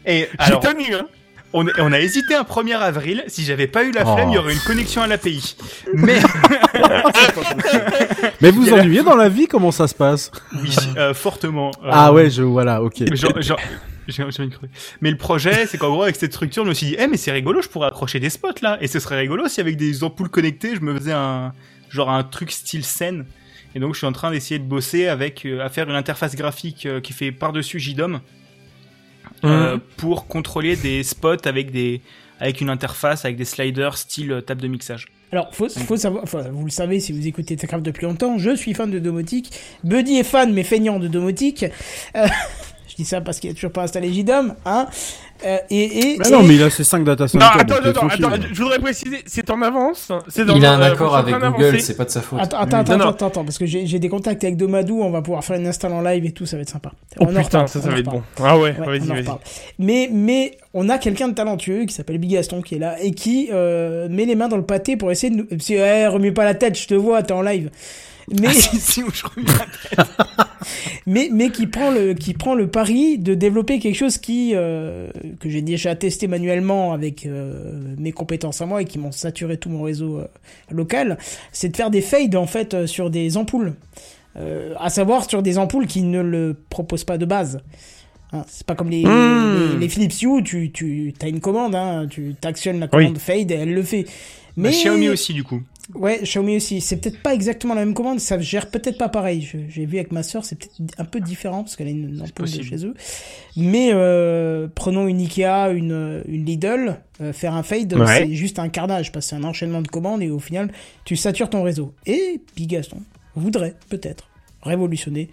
Et 0.06 0.28
J'ai 0.32 0.38
alors, 0.40 0.60
tenu, 0.62 0.94
hein. 0.94 1.06
On, 1.60 1.66
on 1.80 1.92
a 1.92 2.00
hésité 2.00 2.36
un 2.36 2.44
1er 2.44 2.78
avril. 2.78 3.24
Si 3.28 3.44
j'avais 3.44 3.68
pas 3.68 3.84
eu 3.84 3.92
la 3.92 4.04
Oh. 4.06 4.14
flemme, 4.14 4.30
il 4.30 4.36
y 4.36 4.38
aurait 4.38 4.54
une 4.54 4.60
connexion 4.60 5.02
à 5.02 5.08
l'API. 5.08 5.56
Mais 5.94 6.20
Mais 8.42 8.52
vous 8.52 8.72
ennuyez 8.74 9.04
dans 9.04 9.16
la 9.16 9.30
vie 9.30 9.48
Comment 9.48 9.72
ça 9.72 9.88
se 9.88 9.96
passe? 9.96 10.32
Oui, 10.62 10.70
euh, 10.98 11.14
fortement. 11.14 11.72
euh, 11.84 11.90
Ah 11.92 12.14
ouais, 12.14 12.30
je 12.30 12.44
voilà, 12.44 12.82
ok. 12.84 13.02
Mais 13.10 13.16
genre- 13.16 13.42
genre- 13.42 13.60
j'ai 14.08 14.24
le 15.02 15.18
projet, 15.18 15.66
c'est 15.66 15.78
qu'en 15.78 15.90
gros, 15.90 16.04
avec 16.04 16.16
cette 16.16 16.32
structure, 16.34 16.64
je 16.64 16.70
me 16.70 16.74
suis 16.74 16.88
dit, 16.88 16.96
eh, 16.98 17.08
mais 17.08 17.18
c'est 17.18 17.32
rigolo, 17.32 17.62
je 17.62 17.68
pourrais 17.68 17.88
accrocher 17.88 18.20
des 18.22 18.30
spots 18.30 18.50
là. 18.62 18.78
Et 18.80 18.88
ce 18.88 19.00
serait 19.00 19.18
rigolo 19.18 19.48
si 19.50 19.60
avec 19.60 19.76
des 19.76 20.04
ampoules 20.04 20.30
connectées, 20.30 20.76
je 20.76 20.82
me 20.82 20.98
faisais 20.98 21.12
un, 21.12 21.52
genre 21.90 22.10
un 22.10 22.24
truc 22.24 22.52
style 22.52 22.86
scène. 22.86 23.26
Et 23.76 23.80
donc, 23.80 23.94
je 23.94 23.98
suis 24.00 24.08
en 24.08 24.14
train 24.14 24.32
d'essayer 24.32 24.60
de 24.60 24.64
bosser 24.64 25.08
avec, 25.08 25.46
euh, 25.46 25.64
à 25.64 25.70
faire 25.70 25.90
une 25.90 25.96
interface 25.96 26.36
graphique 26.36 26.86
euh, 26.86 27.02
qui 27.02 27.12
fait 27.14 27.32
par-dessus 27.34 27.80
JDOM. 27.80 28.22
Euh, 29.44 29.78
pour 29.98 30.28
contrôler 30.28 30.76
des 30.76 31.04
spots 31.04 31.46
avec 31.46 31.72
des, 31.72 32.02
avec 32.40 32.62
une 32.62 32.70
interface, 32.70 33.26
avec 33.26 33.38
des 33.38 33.46
sliders 33.46 33.98
style 33.98 34.32
euh, 34.32 34.42
table 34.42 34.62
de 34.62 34.68
mixage. 34.68 35.08
Alors, 35.32 35.54
faut, 35.54 35.68
faut 35.70 35.98
savoir, 35.98 36.24
enfin, 36.24 36.44
vous 36.52 36.66
le 36.66 36.72
savez 36.72 37.00
si 37.00 37.12
vous 37.12 37.28
écoutez 37.28 37.56
Techcraft 37.58 37.84
depuis 37.84 38.06
longtemps, 38.06 38.38
je 38.38 38.56
suis 38.56 38.74
fan 38.74 38.90
de 38.90 39.00
domotique. 39.00 39.52
Buddy 39.84 40.18
est 40.18 40.24
fan, 40.24 40.54
mais 40.54 40.64
feignant 40.64 41.00
de 41.00 41.08
domotique. 41.08 41.66
Euh, 42.16 42.28
je 42.88 42.96
dis 42.96 43.06
ça 43.06 43.20
parce 43.20 43.40
qu'il 43.40 43.50
a 43.50 43.54
toujours 43.54 43.72
pas 43.72 43.84
installé 43.84 44.14
JDOM, 44.14 44.56
hein. 44.66 44.88
Euh, 45.46 45.58
et, 45.70 46.14
et, 46.14 46.18
Bah 46.18 46.24
et- 46.28 46.32
non, 46.32 46.44
mais 46.44 46.56
il 46.56 46.64
a 46.64 46.70
ses 46.70 46.84
5 46.84 47.04
data 47.04 47.24
Non, 47.26 47.28
centers. 47.28 47.58
attends, 47.60 47.76
est 47.76 47.88
attends, 47.90 48.08
tranquille. 48.08 48.26
attends, 48.26 48.46
je 48.52 48.62
voudrais 48.64 48.80
préciser, 48.80 49.18
c'est 49.28 49.50
en 49.52 49.62
avance. 49.62 50.12
C'est 50.30 50.46
dans 50.46 50.56
Il 50.56 50.66
a 50.66 50.74
un 50.74 50.82
euh, 50.82 50.94
accord 50.94 51.16
avec 51.16 51.36
Google, 51.36 51.80
c'est 51.80 51.96
pas 51.96 52.06
de 52.06 52.10
sa 52.10 52.22
faute. 52.22 52.40
Attends, 52.42 52.58
attends, 52.58 52.78
Non, 52.78 52.82
attends, 52.82 52.98
non. 52.98 53.10
attends, 53.10 53.28
attends, 53.28 53.44
parce 53.46 53.58
que 53.58 53.66
j'ai 53.68 53.86
j'ai 53.86 54.00
des 54.00 54.10
contacts 54.10 54.44
avec 54.44 54.58
Domadou, 54.58 55.02
on 55.02 55.12
va 55.12 55.22
pouvoir 55.22 55.44
faire 55.44 55.58
une 55.58 55.68
install 55.68 55.94
en 55.94 56.02
live 56.02 56.26
et 56.26 56.32
tout, 56.32 56.46
ça 56.46 56.56
va 56.58 56.64
être 56.64 56.70
sympa. 56.70 56.92
Oh 57.20 57.24
On 57.24 57.26
putain, 57.28 57.42
reparle, 57.44 57.68
ça, 57.68 57.82
ça 57.82 57.90
va 57.90 58.00
être 58.00 58.06
bon. 58.06 58.24
Ah 58.44 58.58
ouais, 58.58 58.76
Ouais, 58.80 59.00
vas-y, 59.00 59.08
vas-y. 59.08 59.26
Mais, 59.80 60.10
mais 60.12 60.58
on 60.74 60.90
a 60.90 60.98
quelqu'un 60.98 61.28
de 61.28 61.34
talentueux 61.36 61.86
qui 61.86 61.94
s'appelle 61.94 62.18
Big 62.18 62.32
Gaston 62.32 62.62
qui 62.62 62.76
est 62.76 62.80
là 62.80 62.96
et 63.02 63.12
qui 63.12 63.50
euh, 63.52 64.08
met 64.10 64.26
les 64.26 64.36
mains 64.36 64.48
dans 64.48 64.58
le 64.58 64.64
pâté 64.66 64.98
pour 64.98 65.12
essayer 65.12 65.30
de 65.32 65.38
nous. 65.38 65.46
Que, 65.46 65.74
eh, 65.74 66.08
remue 66.08 66.34
pas 66.34 66.46
la 66.46 66.56
tête, 66.56 66.78
je 66.80 66.88
te 66.88 66.94
vois, 66.96 67.22
t'es 67.24 67.34
en 67.34 67.42
live. 67.42 67.70
Mais, 68.30 68.48
Ah, 68.50 68.54
si, 68.54 68.78
si, 68.80 69.04
où 69.04 69.10
je 69.14 69.24
remets 69.24 69.48
mais, 71.06 71.30
mais 71.32 71.50
qui 71.50 71.68
prend 71.68 71.92
le, 71.92 72.14
qui 72.14 72.34
prend 72.34 72.56
le 72.56 72.68
pari 72.68 73.18
de 73.18 73.34
développer 73.34 73.80
quelque 73.80 73.96
chose 73.96 74.18
qui, 74.18 74.52
euh, 74.54 75.10
que 75.40 75.50
j'ai 75.50 75.62
déjà 75.62 75.96
testé 75.96 76.28
manuellement 76.28 76.92
avec 76.92 77.26
euh, 77.26 77.94
mes 77.98 78.12
compétences 78.12 78.62
à 78.62 78.66
moi 78.66 78.82
et 78.82 78.86
qui 78.86 79.00
m'ont 79.00 79.14
saturé 79.14 79.58
tout 79.58 79.70
mon 79.70 79.82
réseau 79.84 80.18
euh, 80.18 80.28
local, 80.70 81.18
c'est 81.54 81.70
de 81.70 81.78
faire 81.78 81.90
des 81.90 82.02
fades 82.02 82.36
en 82.36 82.48
fait 82.48 82.86
sur 82.86 83.10
des 83.10 83.38
ampoules. 83.38 83.74
À 84.80 84.92
savoir 84.92 85.28
sur 85.28 85.42
des 85.42 85.58
ampoules 85.58 85.88
qui 85.88 86.04
ne 86.04 86.22
le 86.22 86.56
proposent 86.70 87.06
pas 87.06 87.18
de 87.18 87.26
base. 87.26 87.60
Hein, 88.34 88.46
c'est 88.48 88.68
pas 88.68 88.76
comme 88.76 88.92
les, 88.92 89.04
Hmm. 89.04 89.72
les, 89.74 89.80
les 89.80 89.90
Philips 89.90 90.22
Hue, 90.22 90.44
tu, 90.44 90.72
tu 90.72 91.12
as 91.22 91.28
une 91.28 91.40
commande, 91.40 91.74
hein, 91.74 92.06
tu 92.08 92.36
actionnes 92.44 92.80
la 92.80 92.88
commande 92.88 93.18
fade 93.18 93.50
et 93.50 93.56
elle 93.56 93.74
le 93.74 93.82
fait. 93.82 94.06
Mais 94.56 94.70
Xiaomi 94.70 95.10
aussi, 95.10 95.34
du 95.34 95.44
coup. 95.44 95.64
Ouais, 95.96 96.20
Xiaomi 96.22 96.58
aussi. 96.58 96.82
C'est 96.82 96.98
peut-être 96.98 97.22
pas 97.22 97.34
exactement 97.34 97.74
la 97.74 97.86
même 97.86 97.94
commande, 97.94 98.20
ça 98.20 98.38
gère 98.40 98.70
peut-être 98.70 98.98
pas 98.98 99.08
pareil. 99.08 99.48
J'ai 99.70 99.86
vu 99.86 99.98
avec 99.98 100.12
ma 100.12 100.22
soeur, 100.22 100.44
c'est 100.44 100.58
peut-être 100.60 100.82
un 101.00 101.06
peu 101.06 101.22
différent 101.22 101.64
parce 101.64 101.76
qu'elle 101.78 101.88
a 101.88 101.92
une 101.92 102.22
ampoule 102.22 102.52
de 102.52 102.62
chez 102.62 102.86
eux. 102.86 102.94
Mais 103.56 103.92
euh, 103.94 104.68
prenons 104.74 105.08
une 105.08 105.22
Ikea, 105.22 105.72
une, 105.74 106.24
une 106.28 106.46
Lidl, 106.46 106.98
euh, 107.22 107.32
faire 107.32 107.54
un 107.54 107.64
fade, 107.64 107.94
Ouais. 107.94 108.06
c'est 108.28 108.34
juste 108.34 108.60
un 108.60 108.68
carnage 108.70 109.12
parce 109.14 109.28
que 109.28 109.30
c'est 109.30 109.36
un 109.38 109.44
enchaînement 109.46 109.82
de 109.82 109.88
commandes 109.88 110.22
et 110.22 110.30
au 110.30 110.40
final, 110.40 110.72
tu 111.06 111.16
satures 111.16 111.50
ton 111.50 111.64
réseau. 111.64 111.94
Et 112.06 112.42
puis 112.56 112.68
Gaston 112.68 112.98
voudrait 113.36 113.76
peut-être 113.90 114.30
révolutionner 114.64 115.30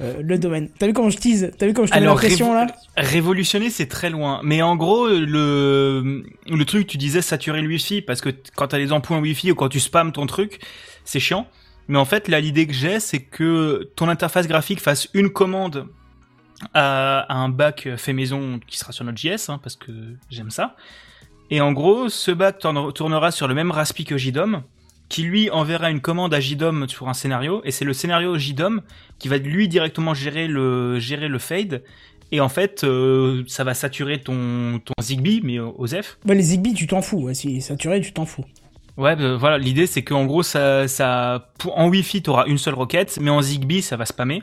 euh, 0.00 0.20
le 0.22 0.38
domaine. 0.38 0.68
T'as 0.78 0.86
vu 0.86 0.92
comment 0.92 1.10
je 1.10 1.16
tease 1.18 1.50
T'as 1.58 1.66
vu 1.66 1.72
comment 1.72 1.86
je 1.86 1.92
te 1.92 1.96
mets 1.96 2.00
la 2.04 2.06
Alors, 2.10 2.16
pression 2.18 2.52
révo- 2.52 2.66
là 2.66 2.66
Révolutionner, 2.96 3.70
c'est 3.70 3.86
très 3.86 4.10
loin. 4.10 4.40
Mais 4.42 4.60
en 4.62 4.76
gros, 4.76 5.06
le, 5.08 6.24
le 6.48 6.64
truc, 6.64 6.86
tu 6.86 6.96
disais 6.98 7.22
saturer 7.22 7.62
le 7.62 7.68
wifi, 7.68 8.02
parce 8.02 8.20
que 8.20 8.30
quand 8.56 8.68
t'as 8.68 8.78
les 8.78 8.92
ampoules 8.92 9.18
wifi 9.20 9.52
ou 9.52 9.54
quand 9.54 9.68
tu 9.68 9.80
spams 9.80 10.12
ton 10.12 10.26
truc, 10.26 10.60
c'est 11.04 11.20
chiant. 11.20 11.46
Mais 11.88 11.98
en 11.98 12.04
fait, 12.04 12.28
là, 12.28 12.40
l'idée 12.40 12.66
que 12.66 12.72
j'ai, 12.72 12.98
c'est 12.98 13.20
que 13.20 13.90
ton 13.96 14.08
interface 14.08 14.48
graphique 14.48 14.80
fasse 14.80 15.08
une 15.14 15.30
commande 15.30 15.86
à, 16.72 17.20
à 17.28 17.34
un 17.36 17.48
bac 17.48 17.88
fait 17.96 18.12
maison 18.12 18.58
qui 18.66 18.78
sera 18.78 18.92
sur 18.92 19.04
notre 19.04 19.18
JS, 19.18 19.48
hein, 19.50 19.58
parce 19.62 19.76
que 19.76 19.92
j'aime 20.30 20.50
ça. 20.50 20.76
Et 21.50 21.60
en 21.60 21.72
gros, 21.72 22.08
ce 22.08 22.30
bac 22.30 22.58
tourne- 22.58 22.92
tournera 22.92 23.30
sur 23.30 23.46
le 23.48 23.54
même 23.54 23.70
Raspi 23.70 24.04
que 24.04 24.16
JDOM, 24.16 24.62
qui 25.08 25.22
lui 25.22 25.50
enverra 25.50 25.90
une 25.90 26.00
commande 26.00 26.34
à 26.34 26.40
JDOM 26.40 26.88
sur 26.88 27.08
un 27.08 27.14
scénario, 27.14 27.60
et 27.64 27.70
c'est 27.70 27.84
le 27.84 27.92
scénario 27.92 28.36
JDOM 28.38 28.80
qui 29.18 29.28
va 29.28 29.38
lui 29.38 29.68
directement 29.68 30.14
gérer 30.14 30.48
le, 30.48 30.98
gérer 30.98 31.28
le 31.28 31.38
fade. 31.38 31.82
Et 32.32 32.40
en 32.40 32.48
fait, 32.48 32.82
euh, 32.84 33.44
ça 33.46 33.62
va 33.64 33.74
saturer 33.74 34.20
ton, 34.20 34.80
ton 34.84 34.94
Zigbee, 35.00 35.40
mais 35.44 35.58
au 35.60 35.74
au 35.78 35.86
ZEF. 35.86 36.18
bah, 36.24 36.34
Les 36.34 36.42
Zigbee, 36.42 36.74
tu 36.74 36.86
t'en 36.86 37.02
fous. 37.02 37.18
Ouais, 37.24 37.34
si 37.34 37.60
saturé, 37.60 38.00
tu 38.00 38.12
t'en 38.12 38.24
fous. 38.26 38.44
Ouais, 38.96 39.14
bah, 39.14 39.36
voilà, 39.36 39.58
l'idée 39.58 39.86
c'est 39.86 40.02
qu'en 40.02 40.24
gros, 40.24 40.42
ça, 40.42 40.88
ça, 40.88 41.52
pour, 41.58 41.78
en 41.78 41.88
Wi-Fi, 41.88 42.22
t'auras 42.22 42.46
une 42.46 42.58
seule 42.58 42.74
requête, 42.74 43.18
mais 43.20 43.30
en 43.30 43.42
Zigbee, 43.42 43.82
ça 43.82 43.96
va 43.96 44.06
spammer. 44.06 44.42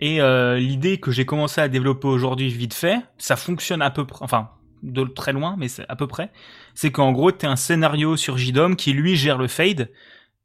Et 0.00 0.20
euh, 0.20 0.58
l'idée 0.58 0.98
que 0.98 1.10
j'ai 1.10 1.24
commencé 1.26 1.60
à 1.60 1.68
développer 1.68 2.08
aujourd'hui 2.08 2.48
vite 2.48 2.74
fait, 2.74 2.96
ça 3.18 3.36
fonctionne 3.36 3.82
à 3.82 3.90
peu 3.90 4.06
près, 4.06 4.24
enfin, 4.24 4.50
de 4.82 5.04
très 5.04 5.32
loin, 5.32 5.54
mais 5.58 5.68
c'est 5.68 5.84
à 5.88 5.96
peu 5.96 6.06
près. 6.06 6.30
C'est 6.74 6.90
qu'en 6.90 7.12
gros, 7.12 7.30
t'as 7.32 7.48
un 7.50 7.56
scénario 7.56 8.16
sur 8.16 8.38
JDOM 8.38 8.76
qui 8.76 8.92
lui 8.92 9.16
gère 9.16 9.38
le 9.38 9.48
fade 9.48 9.90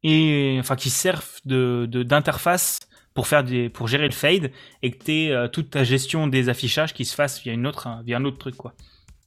et 0.04 0.58
enfin 0.60 0.76
qui 0.76 0.90
sert 0.90 1.24
de 1.46 1.86
d'interface 2.04 2.80
pour 3.14 3.28
faire 3.28 3.44
des 3.44 3.70
pour 3.70 3.88
gérer 3.88 4.06
le 4.08 4.14
fade 4.14 4.52
et 4.84 4.92
que 4.92 5.04
t'aies 5.04 5.32
euh, 5.32 5.48
toute 5.48 5.72
ta 5.72 5.84
gestion 5.84 6.28
des 6.28 6.50
affichages 6.50 6.94
qui 6.94 7.04
se 7.06 7.16
fasse 7.16 7.42
via 7.42 7.54
une 7.54 7.66
autre 7.66 7.88
via 8.06 8.18
un 8.18 8.26
autre 8.26 8.38
truc 8.38 8.56
quoi. 8.56 8.74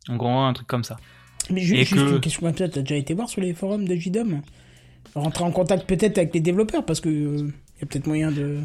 En 0.09 0.17
gros, 0.17 0.29
un 0.29 0.53
truc 0.53 0.67
comme 0.69 0.85
ça. 0.85 0.97
Mais 1.51 1.61
ju- 1.61 1.75
Et 1.75 1.85
juste 1.85 1.95
que- 1.95 2.11
une 2.13 2.21
question 2.21 2.53
t'as 2.53 2.69
déjà 2.69 2.95
été 2.97 3.15
voir 3.15 3.29
sur 3.29 3.41
les 3.41 3.55
forums 3.55 3.87
de 3.89 3.95
JDOM 3.97 4.43
Rentrer 5.15 5.43
en 5.45 5.51
contact 5.51 5.89
peut-être 5.89 6.19
avec 6.19 6.33
les 6.35 6.41
développeurs 6.41 6.85
parce 6.85 7.01
que 7.01 7.09
euh, 7.09 7.49
y 7.81 7.83
a 7.83 7.87
peut-être 7.87 8.07
moyen 8.07 8.31
de. 8.31 8.59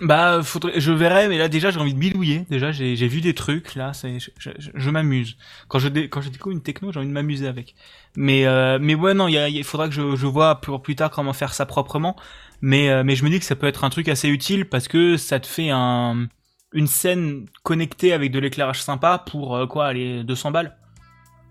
Bah, 0.00 0.40
faudrait, 0.42 0.78
je 0.78 0.92
verrai, 0.92 1.26
mais 1.28 1.38
là 1.38 1.48
déjà 1.48 1.70
j'ai 1.70 1.80
envie 1.80 1.94
de 1.94 1.98
bidouiller. 1.98 2.44
Déjà 2.50 2.70
j'ai 2.70 2.96
j'ai 2.96 3.08
vu 3.08 3.22
des 3.22 3.32
trucs 3.34 3.74
là, 3.76 3.94
c'est 3.94 4.18
je, 4.20 4.30
je, 4.38 4.50
je- 4.58 4.70
je 4.74 4.90
m'amuse. 4.90 5.38
Quand 5.68 5.78
je 5.78 5.88
dé- 5.88 6.08
quand 6.10 6.20
je 6.20 6.28
découvre 6.28 6.54
une 6.54 6.62
techno, 6.62 6.92
j'ai 6.92 6.98
envie 6.98 7.08
de 7.08 7.12
m'amuser 7.14 7.46
avec. 7.48 7.74
Mais 8.14 8.46
euh, 8.46 8.78
mais 8.80 8.94
ouais 8.94 9.14
non, 9.14 9.26
il 9.28 9.32
y 9.32 9.38
a- 9.38 9.48
il 9.48 9.64
faudra 9.64 9.88
que 9.88 9.94
je, 9.94 10.14
je 10.14 10.26
vois 10.26 10.60
pour 10.60 10.82
plus 10.82 10.96
tard 10.96 11.10
comment 11.10 11.32
faire 11.32 11.54
ça 11.54 11.64
proprement. 11.64 12.14
Mais 12.60 12.90
euh, 12.90 13.04
mais 13.04 13.16
je 13.16 13.24
me 13.24 13.30
dis 13.30 13.38
que 13.38 13.44
ça 13.46 13.56
peut 13.56 13.66
être 13.66 13.84
un 13.84 13.90
truc 13.90 14.08
assez 14.08 14.28
utile 14.28 14.66
parce 14.66 14.86
que 14.86 15.16
ça 15.16 15.40
te 15.40 15.46
fait 15.46 15.70
un 15.70 16.26
une 16.74 16.86
scène 16.88 17.46
connectée 17.62 18.12
avec 18.12 18.32
de 18.32 18.38
l'éclairage 18.38 18.82
sympa 18.82 19.24
pour 19.30 19.56
euh, 19.56 19.66
quoi, 19.66 19.86
aller 19.86 20.24
200 20.24 20.50
balles. 20.50 20.76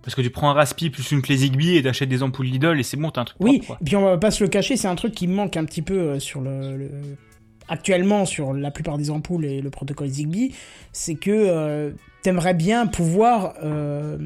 Parce 0.03 0.13
que 0.13 0.21
tu 0.21 0.29
prends 0.29 0.51
un 0.51 0.53
Raspi 0.53 0.91
plus 0.91 1.11
une 1.11 1.23
clé 1.23 1.35
Zigbee 1.35 1.77
et 1.77 1.81
t'achètes 1.83 2.09
des 2.09 2.21
ampoules 2.21 2.45
Lidl 2.45 2.79
et 2.79 2.83
c'est 2.83 2.95
bon, 2.97 3.09
t'as 3.09 3.21
un 3.21 3.25
truc 3.25 3.37
Oui, 3.39 3.57
propre, 3.57 3.67
quoi. 3.67 3.79
puis 3.83 3.95
on 3.95 4.03
va 4.05 4.19
pas 4.19 4.29
se 4.29 4.43
le 4.43 4.49
cacher, 4.51 4.77
c'est 4.77 4.87
un 4.87 4.93
truc 4.93 5.15
qui 5.15 5.27
me 5.27 5.33
manque 5.33 5.57
un 5.57 5.65
petit 5.65 5.81
peu 5.81 6.19
sur 6.19 6.41
le, 6.41 6.77
le- 6.77 7.17
actuellement 7.69 8.25
sur 8.25 8.53
la 8.53 8.71
plupart 8.71 8.97
des 8.97 9.09
ampoules 9.09 9.45
et 9.45 9.61
le 9.61 9.69
protocole 9.69 10.07
Zigbee, 10.07 10.53
c'est 10.91 11.15
que 11.15 11.31
euh, 11.31 11.91
t'aimerais 12.21 12.53
bien 12.53 12.87
pouvoir 12.87 13.53
euh, 13.63 14.17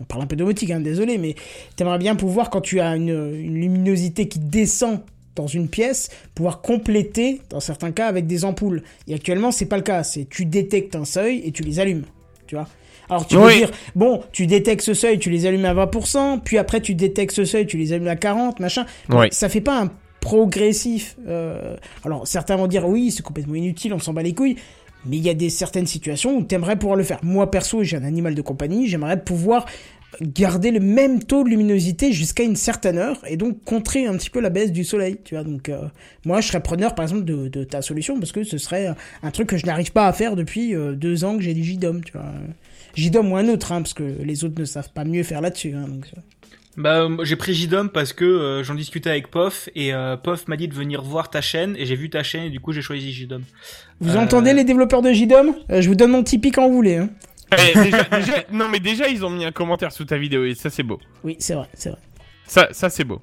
on 0.00 0.04
parle 0.04 0.22
un 0.22 0.26
peu 0.26 0.36
domotique, 0.36 0.70
hein, 0.70 0.80
désolé, 0.80 1.18
mais 1.18 1.34
t'aimerais 1.76 1.98
bien 1.98 2.16
pouvoir 2.16 2.48
quand 2.48 2.62
tu 2.62 2.80
as 2.80 2.96
une, 2.96 3.10
une 3.10 3.54
luminosité 3.60 4.28
qui 4.28 4.38
descend 4.38 5.00
dans 5.36 5.46
une 5.46 5.68
pièce, 5.68 6.08
pouvoir 6.34 6.60
compléter 6.62 7.40
dans 7.50 7.60
certains 7.60 7.92
cas 7.92 8.06
avec 8.08 8.26
des 8.26 8.44
ampoules. 8.44 8.82
Et 9.08 9.14
actuellement, 9.14 9.52
c'est 9.52 9.66
pas 9.66 9.76
le 9.76 9.82
cas. 9.82 10.02
C'est 10.02 10.26
tu 10.28 10.44
détectes 10.46 10.96
un 10.96 11.04
seuil 11.04 11.42
et 11.44 11.52
tu 11.52 11.62
les 11.62 11.80
allumes. 11.80 12.04
Tu 12.46 12.54
vois. 12.56 12.66
Alors 13.08 13.26
tu 13.26 13.36
peux 13.36 13.44
Oui. 13.46 13.56
dire 13.58 13.70
bon, 13.94 14.22
tu 14.32 14.46
détectes 14.46 14.82
ce 14.82 14.94
seuil, 14.94 15.18
tu 15.18 15.30
les 15.30 15.44
allumes 15.46 15.64
à 15.66 15.74
20%, 15.74 16.40
puis 16.40 16.58
après 16.58 16.80
tu 16.80 16.94
détectes 16.94 17.32
ce 17.34 17.44
seuil, 17.44 17.66
tu 17.66 17.76
les 17.76 17.92
allumes 17.92 18.08
à 18.08 18.16
40, 18.16 18.58
machin. 18.60 18.86
Oui. 19.10 19.26
Ça 19.30 19.48
fait 19.48 19.60
pas 19.60 19.82
un 19.82 19.90
progressif. 20.20 21.16
euh, 21.26 21.76
Alors 22.04 22.26
certains 22.26 22.56
vont 22.56 22.66
dire 22.66 22.86
oui, 22.86 23.10
c'est 23.10 23.22
complètement 23.22 23.54
inutile, 23.54 23.92
on 23.94 23.98
s'en 23.98 24.12
bat 24.12 24.22
les 24.22 24.34
couilles. 24.34 24.56
Mais 25.06 25.16
il 25.16 25.22
y 25.22 25.30
a 25.30 25.34
des 25.34 25.48
certaines 25.48 25.86
situations 25.86 26.36
où 26.36 26.42
t'aimerais 26.42 26.76
pouvoir 26.76 26.96
le 26.96 27.04
faire. 27.04 27.20
Moi 27.22 27.50
perso, 27.50 27.82
j'ai 27.82 27.96
un 27.96 28.04
animal 28.04 28.34
de 28.34 28.42
compagnie, 28.42 28.86
j'aimerais 28.86 29.22
pouvoir 29.22 29.64
garder 30.20 30.72
le 30.72 30.80
même 30.80 31.22
taux 31.22 31.44
de 31.44 31.48
luminosité 31.48 32.12
jusqu'à 32.12 32.42
une 32.42 32.56
certaine 32.56 32.98
heure 32.98 33.22
et 33.26 33.36
donc 33.36 33.62
contrer 33.64 34.06
un 34.06 34.16
petit 34.16 34.28
peu 34.28 34.40
la 34.40 34.50
baisse 34.50 34.72
du 34.72 34.84
soleil, 34.84 35.18
tu 35.24 35.34
vois. 35.34 35.44
Donc 35.44 35.68
euh, 35.68 35.84
moi 36.24 36.40
je 36.40 36.48
serais 36.48 36.62
preneur 36.62 36.94
par 36.94 37.04
exemple 37.04 37.24
de, 37.24 37.64
ta 37.64 37.80
solution 37.80 38.18
parce 38.18 38.32
que 38.32 38.42
ce 38.42 38.58
serait 38.58 38.92
un 39.22 39.30
truc 39.30 39.48
que 39.48 39.56
je 39.56 39.66
n'arrive 39.66 39.92
pas 39.92 40.06
à 40.06 40.12
faire 40.12 40.36
depuis 40.36 40.74
euh, 40.74 40.94
deux 40.94 41.24
ans 41.24 41.36
que 41.36 41.42
j'ai 41.42 41.54
du 41.54 41.64
JDOM, 41.64 42.02
tu 42.02 42.12
vois. 42.12 42.26
JDOM 42.94 43.32
ou 43.32 43.36
un 43.36 43.48
autre, 43.48 43.72
hein, 43.72 43.82
parce 43.82 43.94
que 43.94 44.02
les 44.02 44.44
autres 44.44 44.58
ne 44.58 44.64
savent 44.64 44.90
pas 44.92 45.04
mieux 45.04 45.22
faire 45.22 45.40
là-dessus. 45.40 45.74
Hein. 45.74 45.86
Bah, 46.80 47.08
moi, 47.08 47.24
j'ai 47.24 47.36
pris 47.36 47.52
JDOM 47.54 47.90
parce 47.90 48.12
que 48.12 48.24
euh, 48.24 48.64
j'en 48.64 48.74
discutais 48.74 49.10
avec 49.10 49.28
Pof 49.30 49.68
et 49.74 49.92
euh, 49.92 50.16
Pof 50.16 50.48
m'a 50.48 50.56
dit 50.56 50.66
de 50.68 50.74
venir 50.74 51.02
voir 51.02 51.28
ta 51.30 51.40
chaîne 51.40 51.76
et 51.76 51.84
j'ai 51.86 51.94
vu 51.96 52.08
ta 52.10 52.22
chaîne 52.22 52.44
et 52.44 52.50
du 52.50 52.58
coup 52.60 52.72
j'ai 52.72 52.82
choisi 52.82 53.12
JDOM. 53.12 53.42
Vous 54.00 54.16
Euh, 54.16 54.20
entendez 54.20 54.54
les 54.54 54.64
développeurs 54.64 55.02
de 55.02 55.12
JDOM 55.12 55.54
Euh, 55.70 55.80
Je 55.82 55.88
vous 55.88 55.94
donne 55.94 56.12
mon 56.12 56.22
Tipeee 56.22 56.50
quand 56.52 56.66
vous 56.68 56.74
voulez. 56.74 56.96
Hein. 56.96 57.10
Eh, 57.52 57.78
déjà, 57.84 58.02
déjà- 58.04 58.44
non 58.52 58.68
mais 58.68 58.78
déjà 58.80 59.08
ils 59.08 59.24
ont 59.24 59.30
mis 59.30 59.44
un 59.44 59.50
commentaire 59.52 59.90
sous 59.92 60.04
ta 60.04 60.16
vidéo 60.16 60.44
et 60.44 60.54
ça 60.54 60.70
c'est 60.70 60.82
beau. 60.84 61.00
Oui, 61.24 61.36
c'est 61.40 61.54
vrai, 61.54 61.68
c'est 61.74 61.90
vrai. 61.90 61.98
Ça, 62.46 62.68
ça 62.72 62.88
c'est 62.90 63.04
beau. 63.04 63.20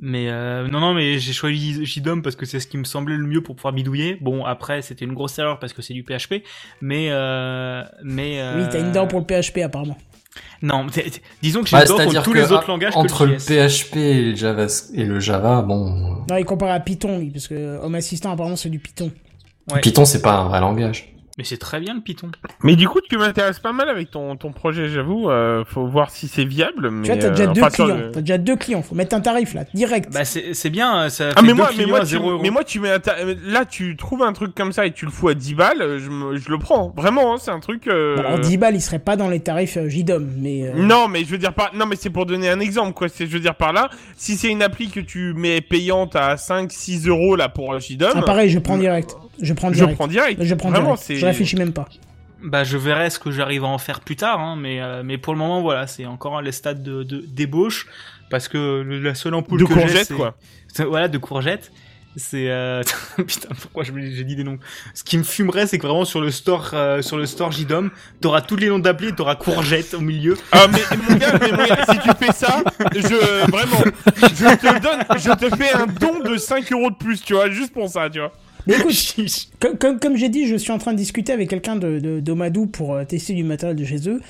Mais 0.00 0.28
euh, 0.28 0.66
non, 0.68 0.80
non, 0.80 0.92
mais 0.92 1.18
j'ai 1.18 1.32
choisi 1.32 1.84
JDOM 1.86 2.20
parce 2.22 2.34
que 2.36 2.46
c'est 2.46 2.58
ce 2.60 2.66
qui 2.66 2.76
me 2.78 2.84
semblait 2.84 3.16
le 3.16 3.26
mieux 3.26 3.40
pour 3.42 3.54
pouvoir 3.56 3.72
bidouiller. 3.72 4.18
Bon, 4.20 4.44
après, 4.44 4.82
c'était 4.82 5.04
une 5.04 5.14
grosse 5.14 5.38
erreur 5.38 5.58
parce 5.60 5.72
que 5.72 5.82
c'est 5.82 5.94
du 5.94 6.02
PHP, 6.02 6.42
mais 6.80 7.08
euh, 7.10 7.82
mais 8.02 8.40
euh, 8.40 8.60
Oui, 8.62 8.68
t'as 8.70 8.80
une 8.80 8.90
dent 8.92 9.06
pour 9.06 9.20
le 9.20 9.24
PHP 9.24 9.58
apparemment. 9.58 9.96
Non, 10.62 10.86
disons 11.42 11.62
que 11.62 11.68
j'ai 11.68 11.76
Ouais, 11.76 11.84
peur 11.84 11.96
C'est-à-dire 11.96 12.22
contre 12.22 12.24
tous 12.24 12.32
que 12.32 12.38
les 12.38 12.52
autres 12.52 12.68
langages 12.68 12.96
entre 12.96 13.18
que 13.20 13.24
le 13.24 13.32
le 13.34 13.38
JS. 13.38 13.84
PHP 13.84 13.96
et 13.96 14.22
le 14.30 14.36
Java, 14.36 14.66
et 14.94 15.04
le 15.04 15.20
Java, 15.20 15.62
bon, 15.62 16.24
Non, 16.28 16.36
il 16.36 16.44
compare 16.44 16.70
à 16.70 16.80
Python, 16.80 17.18
lui, 17.18 17.30
parce 17.30 17.48
que 17.48 17.78
Home 17.82 17.94
Assistant, 17.94 18.32
apparemment, 18.32 18.56
c'est 18.56 18.70
du 18.70 18.78
Python. 18.78 19.10
Ouais. 19.72 19.80
Python 19.80 20.04
c'est 20.04 20.22
pas 20.22 20.34
un 20.34 20.48
vrai 20.48 20.60
langage. 20.60 21.13
Mais 21.36 21.42
c'est 21.42 21.56
très 21.56 21.80
bien 21.80 21.94
le 21.94 22.00
Python. 22.00 22.30
Mais 22.62 22.76
du 22.76 22.86
coup, 22.88 23.00
tu 23.00 23.18
m'intéresses 23.18 23.58
pas 23.58 23.72
mal 23.72 23.88
avec 23.88 24.08
ton, 24.12 24.36
ton 24.36 24.52
projet, 24.52 24.88
j'avoue. 24.88 25.28
Euh, 25.30 25.64
faut 25.64 25.84
voir 25.84 26.10
si 26.10 26.28
c'est 26.28 26.44
viable. 26.44 26.90
Mais 26.92 27.08
Tu 27.08 27.12
vois, 27.12 27.20
t'as 27.20 27.30
déjà 27.30 27.50
euh, 27.50 27.52
deux 27.52 27.60
enfin, 27.60 27.70
sur 27.70 27.84
clients. 27.86 27.96
le- 27.98 28.10
T'as 28.12 28.20
déjà 28.20 28.38
deux 28.38 28.54
clients. 28.56 28.82
Faut 28.82 28.94
mettre 28.94 29.16
un 29.16 29.20
tarif, 29.20 29.52
là, 29.52 29.64
direct. 29.74 30.12
Bah 30.12 30.24
c'est 30.24 30.54
c'est 30.54 30.70
bien, 30.70 31.08
ça 31.08 31.30
fait 31.30 31.34
Ah 31.36 31.42
mais 31.42 31.48
deux 31.48 31.54
moi, 31.54 31.70
mais 31.76 31.86
moi, 31.86 32.00
tu, 32.00 32.06
0 32.06 32.30
euros. 32.30 32.40
mais 32.42 32.50
moi 32.50 32.62
tu 32.62 32.78
mets 32.78 32.90
un 32.92 33.00
ta- 33.00 33.16
euh, 33.18 33.34
là 33.46 33.64
tu 33.64 33.96
trouves 33.96 34.22
un 34.22 34.32
truc 34.32 34.54
comme 34.54 34.70
ça 34.72 34.86
et 34.86 34.92
tu 34.92 35.06
le 35.06 35.10
fous 35.10 35.26
à 35.28 35.34
10 35.34 35.54
balles, 35.54 35.82
euh, 35.82 35.98
je, 35.98 36.08
me- 36.08 36.36
je 36.36 36.48
le 36.50 36.58
prends 36.58 36.92
vraiment, 36.96 37.34
hein, 37.34 37.38
c'est 37.40 37.50
un 37.50 37.58
truc. 37.58 37.88
euh, 37.88 38.14
Bon, 38.16 38.22
alors, 38.22 38.38
10 38.38 38.56
balles, 38.56 38.76
il 38.76 38.80
serait 38.80 39.00
pas 39.00 39.16
dans 39.16 39.28
les 39.28 39.40
tarifs 39.40 39.76
euh, 39.76 39.88
JDOM, 39.88 40.30
mais... 40.38 40.68
euh, 40.68 40.72
Non 40.76 41.08
mais 41.08 41.24
je 41.24 41.30
veux 41.30 41.38
dire 41.38 41.52
par 41.52 41.74
non 41.74 41.86
mais 41.86 41.96
c'est 41.96 42.10
pour 42.10 42.26
donner 42.26 42.48
un 42.48 42.60
exemple 42.60 42.92
quoi, 42.92 43.08
c'est 43.08 43.26
je 43.26 43.32
veux 43.32 43.40
dire 43.40 43.56
par 43.56 43.72
là, 43.72 43.90
si 44.16 44.36
c'est 44.36 44.50
une 44.50 44.62
appli 44.62 44.88
que 44.88 45.00
tu 45.00 45.34
mets 45.34 45.60
payante 45.60 46.14
à 46.14 46.36
5 46.36 46.70
6 46.70 47.08
euros 47.08 47.34
là 47.34 47.48
pour 47.48 47.76
JDOM, 47.80 48.12
Ah, 48.14 48.22
pareil, 48.22 48.50
je 48.50 48.60
prends 48.60 48.78
direct. 48.78 49.16
Je 49.40 49.52
prends 49.52 49.68
je 49.70 49.74
direct. 49.74 49.94
prends 49.96 50.06
direct. 50.06 50.42
Je 50.42 50.54
prends 50.54 50.70
Vraiment, 50.70 50.94
direct. 50.94 51.20
Je 51.20 51.26
réfléchis 51.26 51.56
même 51.56 51.72
pas. 51.72 51.86
Bah 52.42 52.62
je 52.64 52.76
verrai 52.76 53.08
ce 53.10 53.18
que 53.18 53.30
j'arrive 53.30 53.64
à 53.64 53.68
en 53.68 53.78
faire 53.78 54.00
plus 54.00 54.16
tard, 54.16 54.38
hein, 54.40 54.56
mais 54.60 54.80
euh, 54.82 55.02
mais 55.02 55.16
pour 55.16 55.32
le 55.32 55.38
moment 55.38 55.62
voilà, 55.62 55.86
c'est 55.86 56.04
encore 56.04 56.42
les 56.42 56.52
stades 56.52 56.82
de 56.82 57.02
de- 57.02 57.24
d'ébauche 57.26 57.86
parce 58.30 58.48
que 58.48 58.82
le- 58.86 59.00
la 59.00 59.14
seule 59.14 59.34
ampoule 59.34 59.60
de 59.60 59.64
que 59.64 59.72
j'ai, 59.74 59.80
courgettes 59.80 60.06
c'est- 60.08 60.14
quoi. 60.14 60.36
c'est- 60.72 60.84
voilà 60.94 61.08
de 61.08 61.16
courgettes. 61.18 61.72
C'est 62.16 62.48
euh... 62.50 62.82
putain 63.16 63.48
pourquoi 63.60 63.82
je 63.82 63.90
j'ai 63.98 64.22
dit 64.24 64.36
des 64.36 64.44
noms. 64.44 64.58
Ce 64.92 65.02
qui 65.02 65.16
me 65.18 65.22
fumerait 65.24 65.66
c'est 65.66 65.78
que 65.78 65.86
vraiment 65.86 66.04
sur 66.04 66.20
le 66.20 66.30
store 66.30 66.70
euh, 66.74 67.00
sur 67.02 67.16
le 67.16 67.24
store 67.26 67.50
JDOM, 67.50 67.90
t'auras 68.20 68.42
tous 68.42 68.56
les 68.56 68.68
noms 68.68 68.78
d'appli, 68.78 69.08
et 69.08 69.12
t'auras 69.12 69.34
courgette 69.36 69.94
au 69.94 70.00
milieu. 70.00 70.36
Ah 70.52 70.66
mais 70.70 70.80
mon 71.08 71.16
gars, 71.16 71.32
mais 71.40 71.50
mon 71.50 71.64
gars, 71.66 71.84
si 71.90 71.98
tu 71.98 72.10
fais 72.24 72.32
ça, 72.32 72.62
je 72.94 73.50
vraiment, 73.50 73.82
je 74.06 74.54
te 74.54 74.80
donne, 74.80 75.18
je 75.18 75.30
te 75.48 75.56
fais 75.56 75.72
un 75.72 75.86
don 75.86 76.20
de 76.20 76.36
5 76.36 76.70
euros 76.72 76.90
de 76.90 76.96
plus, 76.96 77.20
tu 77.22 77.32
vois, 77.32 77.48
juste 77.50 77.72
pour 77.72 77.88
ça, 77.88 78.08
tu 78.10 78.20
vois. 78.20 78.30
Mais 78.66 78.74
écoute, 78.76 79.16
comme, 79.60 79.78
comme, 79.78 79.98
comme 80.00 80.16
j'ai 80.16 80.28
dit, 80.28 80.46
je 80.46 80.56
suis 80.56 80.72
en 80.72 80.78
train 80.78 80.92
de 80.92 80.98
discuter 80.98 81.32
avec 81.32 81.50
quelqu'un 81.50 81.76
de, 81.76 82.20
d'Omadou 82.20 82.66
pour 82.66 82.94
euh, 82.94 83.04
tester 83.04 83.34
du 83.34 83.44
matériel 83.44 83.76
de 83.76 83.84
chez 83.84 84.08
eux. 84.08 84.20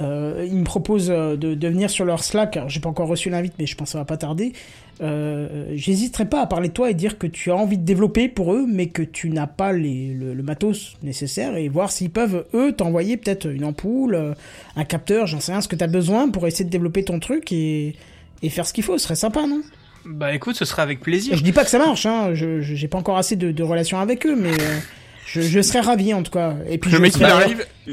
Euh, 0.00 0.44
ils 0.48 0.56
me 0.56 0.64
proposent 0.64 1.10
euh, 1.10 1.36
de, 1.36 1.54
de 1.54 1.68
venir 1.68 1.88
sur 1.88 2.04
leur 2.04 2.24
Slack. 2.24 2.56
Alors, 2.56 2.68
j'ai 2.68 2.80
pas 2.80 2.88
encore 2.88 3.06
reçu 3.08 3.30
l'invite, 3.30 3.54
mais 3.58 3.66
je 3.66 3.76
pense 3.76 3.88
que 3.88 3.92
ça 3.92 3.98
va 3.98 4.04
pas 4.04 4.16
tarder. 4.16 4.52
Euh, 5.00 5.66
j'hésiterai 5.74 6.28
pas 6.28 6.40
à 6.40 6.46
parler 6.46 6.68
de 6.68 6.72
toi 6.72 6.90
et 6.90 6.94
dire 6.94 7.18
que 7.18 7.26
tu 7.26 7.50
as 7.50 7.56
envie 7.56 7.78
de 7.78 7.84
développer 7.84 8.28
pour 8.28 8.54
eux, 8.54 8.66
mais 8.68 8.86
que 8.86 9.02
tu 9.02 9.30
n'as 9.30 9.46
pas 9.46 9.72
les, 9.72 10.08
le, 10.08 10.34
le 10.34 10.42
matos 10.42 10.96
nécessaire 11.02 11.56
et 11.56 11.68
voir 11.68 11.92
s'ils 11.92 12.10
peuvent, 12.10 12.44
eux, 12.54 12.72
t'envoyer 12.72 13.16
peut-être 13.16 13.46
une 13.46 13.64
ampoule, 13.64 14.34
un 14.76 14.84
capteur, 14.84 15.26
j'en 15.26 15.40
sais 15.40 15.52
rien, 15.52 15.60
ce 15.60 15.68
que 15.68 15.76
tu 15.76 15.84
as 15.84 15.88
besoin 15.88 16.28
pour 16.28 16.46
essayer 16.46 16.64
de 16.64 16.70
développer 16.70 17.04
ton 17.04 17.20
truc 17.20 17.52
et, 17.52 17.94
et 18.42 18.48
faire 18.50 18.66
ce 18.66 18.72
qu'il 18.72 18.84
faut. 18.84 18.98
Ce 18.98 19.04
serait 19.04 19.14
sympa, 19.16 19.46
non? 19.46 19.62
Bah 20.06 20.34
écoute, 20.34 20.56
ce 20.56 20.64
sera 20.64 20.82
avec 20.82 21.00
plaisir. 21.00 21.36
je 21.36 21.42
dis 21.42 21.52
pas 21.52 21.64
que 21.64 21.70
ça 21.70 21.78
marche, 21.78 22.04
hein. 22.06 22.34
Je 22.34 22.60
j'ai 22.60 22.88
pas 22.88 22.98
encore 22.98 23.16
assez 23.16 23.36
de, 23.36 23.52
de 23.52 23.62
relations 23.62 23.98
avec 23.98 24.26
eux, 24.26 24.36
mais 24.36 24.52
euh, 24.52 24.78
je, 25.26 25.40
je 25.40 25.60
serais 25.62 25.80
ravi 25.80 26.12
en 26.12 26.22
tout 26.22 26.30
cas. 26.32 26.54
Et 26.68 26.78
puis 26.78 26.90
Le 26.90 26.96
je 26.98 27.02
mec 27.02 27.12
il 27.14 27.18
serais- 27.20 27.30
arrive, 27.32 27.66
Je 27.86 27.92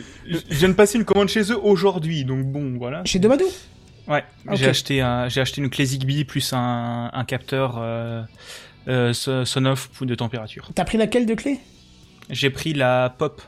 je 0.49 0.55
viens 0.57 0.69
de 0.69 0.73
passer 0.73 0.97
une 0.97 1.05
commande 1.05 1.29
chez 1.29 1.51
eux 1.51 1.57
aujourd'hui, 1.57 2.25
donc 2.25 2.45
bon 2.45 2.77
voilà. 2.77 3.03
chez 3.05 3.19
Domadou. 3.19 3.45
Ouais, 4.07 4.23
Ok. 4.47 4.55
j'ai 4.55 4.67
acheté 4.67 4.99
un, 5.01 5.29
j'ai 5.29 5.39
acheté 5.41 5.61
une 5.61 5.69
clé 5.69 5.85
Zigbee 5.85 6.25
plus 6.25 6.51
un, 6.53 7.09
un 7.13 7.23
capteur 7.23 7.77
euh, 7.79 8.23
euh, 8.89 9.13
so- 9.13 9.45
Sonoff 9.45 9.87
pour- 9.89 10.05
de 10.07 10.15
température. 10.15 10.69
T'as 10.75 10.83
pris 10.83 10.97
laquelle 10.97 11.25
de 11.25 11.33
clé 11.35 11.59
J'ai 12.29 12.49
pris 12.49 12.73
la 12.73 13.13
Pop. 13.17 13.41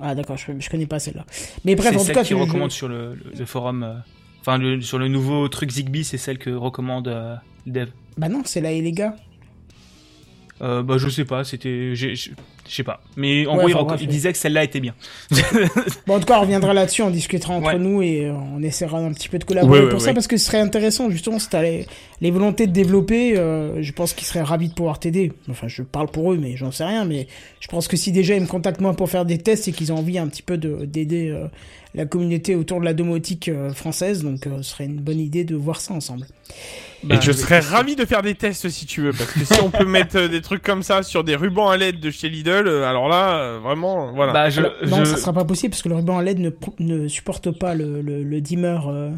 Ah 0.00 0.14
d'accord, 0.14 0.36
je, 0.38 0.52
je 0.58 0.70
connais 0.70 0.86
pas 0.86 1.00
celle-là. 1.00 1.26
Mais 1.64 1.74
bref, 1.74 1.90
c'est 1.90 1.96
en 1.96 1.98
tout 1.98 2.06
celle 2.06 2.14
cas, 2.14 2.22
qui 2.22 2.30
je- 2.30 2.36
je- 2.36 2.40
recommande 2.40 2.70
sur 2.70 2.88
le, 2.88 3.14
le- 3.16 3.32
le 3.38 3.44
forum. 3.44 3.82
euh, 3.82 3.94
Enfin, 4.40 4.56
le- 4.56 4.80
sur 4.80 4.98
le 4.98 5.08
nouveau 5.08 5.48
truc 5.48 5.70
Zigbee, 5.70 6.04
c'est 6.04 6.16
celle 6.16 6.38
que 6.38 6.48
recommande 6.50 7.08
euh, 7.08 7.34
dev. 7.72 7.88
bah 8.16 8.28
non, 8.28 8.42
c'est 8.44 8.60
la 8.60 8.72
et 8.72 8.80
les 8.80 8.92
gars. 8.92 9.16
Euh, 10.60 10.82
bah 10.82 10.96
je 10.98 11.08
sais 11.08 11.24
pas, 11.24 11.44
c'était, 11.44 11.94
je 11.94 12.30
sais 12.68 12.82
pas. 12.82 13.00
Mais 13.16 13.46
en 13.46 13.52
Ouais, 13.52 13.58
gros, 13.58 13.68
il, 13.68 13.74
enfin, 13.76 13.84
reco- 13.84 13.86
bref, 13.90 14.00
il 14.02 14.08
ouais. 14.08 14.12
disait 14.12 14.32
que 14.32 14.38
celle-là 14.38 14.64
était 14.64 14.80
bien. 14.80 14.92
Bon, 16.08 16.16
en 16.16 16.18
tout 16.18 16.26
cas, 16.26 16.38
on 16.38 16.40
reviendra 16.40 16.74
là-dessus, 16.74 17.02
on 17.02 17.10
discutera 17.10 17.54
entre 17.54 17.68
Ouais. 17.74 17.78
nous 17.78 18.02
et 18.02 18.24
euh, 18.26 18.32
on 18.34 18.60
essaiera 18.60 18.98
un 18.98 19.12
petit 19.12 19.28
peu 19.28 19.38
de 19.38 19.44
collaborer 19.44 19.78
Ouais, 19.78 19.84
ouais, 19.84 19.90
pour 19.92 20.00
ça 20.00 20.12
parce 20.14 20.26
que 20.26 20.36
ce 20.36 20.46
serait 20.46 20.58
intéressant 20.58 21.10
justement 21.10 21.38
si 21.38 21.48
t'as 21.48 21.62
les, 21.62 21.86
les 22.20 22.30
volontés 22.32 22.66
de 22.66 22.72
développer. 22.72 23.38
euh, 23.38 23.80
je 23.84 23.92
pense 23.92 24.14
qu'ils 24.14 24.26
seraient 24.26 24.42
ravis 24.42 24.68
de 24.68 24.74
pouvoir 24.74 24.98
t'aider. 24.98 25.30
Enfin, 25.48 25.68
je 25.68 25.82
parle 25.84 26.08
pour 26.08 26.32
eux, 26.32 26.36
mais 26.38 26.56
j'en 26.56 26.72
sais 26.72 26.84
rien. 26.84 27.04
Mais 27.04 27.28
je 27.60 27.68
pense 27.68 27.86
que 27.86 27.96
si 27.96 28.10
déjà 28.10 28.34
ils 28.34 28.42
me 28.42 28.46
contactent 28.48 28.80
moi 28.80 28.94
pour 28.94 29.08
faire 29.08 29.24
des 29.26 29.38
tests, 29.38 29.64
c'est 29.64 29.72
qu'ils 29.72 29.92
ont 29.92 29.98
envie 29.98 30.18
un 30.18 30.26
petit 30.26 30.42
peu 30.42 30.58
de 30.58 30.84
d'aider 30.86 31.28
euh, 31.30 31.46
la 31.94 32.04
communauté 32.04 32.56
autour 32.56 32.80
de 32.80 32.84
la 32.84 32.94
domotique 32.94 33.48
euh, 33.48 33.70
française. 33.72 34.24
Donc, 34.24 34.48
euh, 34.48 34.56
ce 34.62 34.70
serait 34.70 34.86
une 34.86 34.96
bonne 34.98 35.20
idée 35.20 35.44
de 35.44 35.54
voir 35.54 35.80
ça 35.80 35.94
ensemble. 35.94 36.26
Bah, 37.04 37.14
et 37.16 37.20
je 37.20 37.30
serais 37.30 37.60
tester. 37.60 37.74
ravi 37.76 37.94
de 37.96 38.04
faire 38.04 38.22
des 38.22 38.34
tests 38.34 38.68
si 38.70 38.84
tu 38.86 39.02
veux, 39.02 39.12
parce 39.12 39.30
que 39.32 39.44
si 39.44 39.60
on 39.62 39.70
peut 39.70 39.84
mettre 39.86 40.16
euh, 40.18 40.28
des 40.28 40.42
trucs 40.42 40.62
comme 40.62 40.82
ça 40.82 41.02
sur 41.04 41.22
des 41.22 41.36
rubans 41.36 41.68
à 41.68 41.76
LED 41.76 42.00
de 42.00 42.10
chez 42.10 42.28
Lidl, 42.28 42.66
euh, 42.66 42.84
alors 42.88 43.08
là, 43.08 43.36
euh, 43.38 43.58
vraiment, 43.62 44.12
voilà. 44.12 44.32
Bah, 44.32 44.50
je, 44.50 44.60
Alors, 44.60 44.72
non, 44.86 45.04
ça 45.04 45.16
sera 45.16 45.32
pas 45.32 45.44
possible 45.44 45.70
parce 45.70 45.82
que 45.82 45.88
le 45.88 45.94
ruban 45.94 46.18
à 46.18 46.22
LED 46.22 46.40
ne, 46.40 46.50
ne 46.80 47.06
supporte 47.06 47.50
pas 47.56 47.74
le, 47.74 48.00
le, 48.02 48.22
le 48.24 48.40
dimmer. 48.40 48.78
euh. 48.88 49.10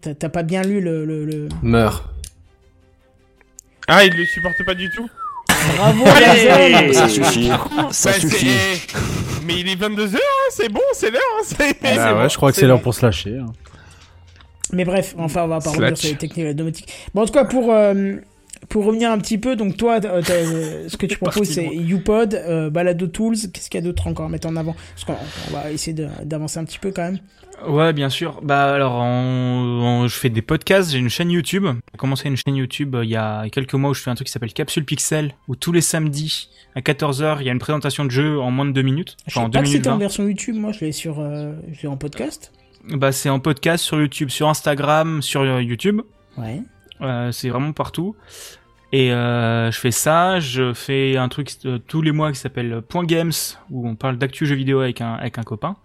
T'as 0.00 0.28
pas 0.28 0.42
bien 0.44 0.62
lu 0.62 0.80
le. 0.80 1.04
le. 1.04 1.48
Ah, 3.88 4.04
il 4.04 4.14
le 4.14 4.24
supporte 4.26 4.62
pas 4.66 4.74
du 4.74 4.90
tout 4.90 5.08
Bravo, 5.76 6.04
Ça 6.92 7.08
suffit. 7.08 7.50
Ça 7.90 8.10
Bah, 8.12 8.18
suffit. 8.20 8.50
Mais 9.46 9.60
il 9.60 9.68
est 9.68 9.76
22h, 9.80 10.16
hein, 10.16 10.18
c'est 10.50 10.68
bon, 10.68 10.80
c'est 10.92 11.10
l'heure. 11.10 11.22
Hein, 11.40 11.42
c'est- 11.44 11.82
Bah 11.82 12.14
ouais, 12.14 12.22
bon, 12.22 12.28
je 12.28 12.36
crois 12.36 12.52
que 12.52 12.58
c'est 12.58 12.66
l'heure 12.66 12.82
pour 12.82 12.94
se 12.94 13.04
lâcher. 13.04 13.38
hein. 13.38 13.46
Mais 14.72 14.84
bref, 14.84 15.14
enfin, 15.18 15.44
on 15.44 15.48
va 15.48 15.60
pas 15.60 15.70
revenir 15.70 15.96
sur 15.96 16.08
les 16.10 16.16
techniques 16.16 16.40
de 16.44 16.48
la 16.48 16.54
domotique. 16.54 16.92
Bon, 17.14 17.22
en 17.22 17.26
tout 17.26 17.32
cas, 17.32 17.44
pour, 17.44 17.72
euh, 17.72 18.16
pour 18.68 18.84
revenir 18.84 19.10
un 19.10 19.18
petit 19.18 19.38
peu, 19.38 19.56
donc 19.56 19.76
toi, 19.76 20.00
t'as- 20.00 20.10
euh, 20.18 20.88
ce 20.88 20.96
que 20.96 21.06
tu 21.06 21.16
proposes, 21.18 21.48
c'est. 21.48 21.64
YouPod, 21.66 22.34
euh, 22.34 22.70
Balado 22.70 23.06
Tools. 23.06 23.36
Qu'est-ce 23.52 23.70
qu'il 23.70 23.80
y 23.80 23.82
a 23.82 23.86
d'autre 23.86 24.06
encore 24.06 24.26
à 24.26 24.28
mettre 24.28 24.46
en 24.48 24.56
avant? 24.56 24.74
Parce 24.94 25.04
qu'on 25.04 25.16
on 25.50 25.52
va 25.54 25.70
essayer 25.72 25.96
d'avancer 26.24 26.58
un 26.58 26.64
petit 26.64 26.78
peu 26.78 26.90
quand 26.90 27.02
même. 27.02 27.18
Ouais, 27.66 27.92
bien 27.92 28.08
sûr. 28.08 28.40
Bah 28.42 28.72
alors, 28.74 29.02
je 30.06 30.14
fais 30.14 30.28
des 30.28 30.42
podcasts. 30.42 30.92
J'ai 30.92 30.98
une 30.98 31.08
chaîne 31.08 31.30
YouTube. 31.30 31.64
J'ai 31.92 31.96
commencé 31.98 32.28
une 32.28 32.36
chaîne 32.36 32.54
YouTube 32.54 32.94
euh, 32.94 33.04
il 33.04 33.10
y 33.10 33.16
a 33.16 33.48
quelques 33.50 33.74
mois 33.74 33.90
où 33.90 33.94
je 33.94 34.00
fais 34.02 34.10
un 34.10 34.14
truc 34.14 34.26
qui 34.28 34.32
s'appelle 34.32 34.52
Capsule 34.52 34.84
Pixel, 34.84 35.34
où 35.48 35.56
tous 35.56 35.72
les 35.72 35.80
samedis 35.80 36.50
à 36.76 36.80
14h, 36.82 37.38
il 37.40 37.46
y 37.46 37.48
a 37.48 37.52
une 37.52 37.58
présentation 37.58 38.04
de 38.04 38.10
jeu 38.12 38.38
en 38.38 38.52
moins 38.52 38.64
de 38.66 38.70
2 38.72 38.82
minutes. 38.82 39.16
Je 39.26 39.32
Enfin, 39.32 39.40
sais 39.40 39.46
en 39.46 39.48
2 39.48 39.58
pas 39.58 39.62
que 39.64 39.68
c'était 39.70 39.88
en 39.88 39.92
20. 39.94 39.98
version 39.98 40.28
YouTube, 40.28 40.54
moi 40.54 40.70
je 40.70 40.84
l'ai 40.84 40.92
sur, 40.92 41.18
euh, 41.18 41.52
je 41.72 41.82
l'ai 41.82 41.88
en 41.88 41.96
podcast. 41.96 42.52
Bah 42.90 43.12
c'est 43.12 43.28
en 43.28 43.38
podcast 43.38 43.84
sur 43.84 44.00
YouTube, 44.00 44.30
sur 44.30 44.48
Instagram, 44.48 45.20
sur 45.20 45.42
euh, 45.42 45.62
YouTube. 45.62 46.00
Ouais. 46.38 46.62
Euh, 47.02 47.32
c'est 47.32 47.50
vraiment 47.50 47.72
partout. 47.72 48.16
Et 48.92 49.12
euh, 49.12 49.70
je 49.70 49.78
fais 49.78 49.90
ça, 49.90 50.40
je 50.40 50.72
fais 50.72 51.18
un 51.18 51.28
truc 51.28 51.50
euh, 51.66 51.78
tous 51.78 52.00
les 52.00 52.12
mois 52.12 52.32
qui 52.32 52.38
s'appelle 52.38 52.80
Point 52.80 53.04
Games, 53.04 53.32
où 53.70 53.86
on 53.86 53.94
parle 53.94 54.16
d'actu 54.16 54.46
jeux 54.46 54.54
vidéo 54.54 54.80
avec 54.80 55.02
un, 55.02 55.12
avec 55.14 55.38
un 55.38 55.42
copain. 55.42 55.76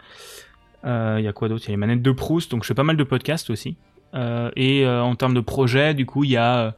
Il 0.85 1.21
y 1.21 1.27
a 1.27 1.33
quoi 1.33 1.49
d'autre? 1.49 1.63
Il 1.65 1.67
y 1.67 1.71
a 1.71 1.73
les 1.73 1.77
manettes 1.77 2.01
de 2.01 2.11
Proust, 2.11 2.51
donc 2.51 2.63
je 2.63 2.67
fais 2.67 2.73
pas 2.73 2.83
mal 2.83 2.97
de 2.97 3.03
podcasts 3.03 3.49
aussi. 3.49 3.77
Et 4.13 4.85
en 4.85 5.15
termes 5.15 5.33
de 5.33 5.39
projets, 5.39 5.93
du 5.93 6.05
coup, 6.05 6.25
il 6.25 6.31
y 6.31 6.37
a 6.37 6.75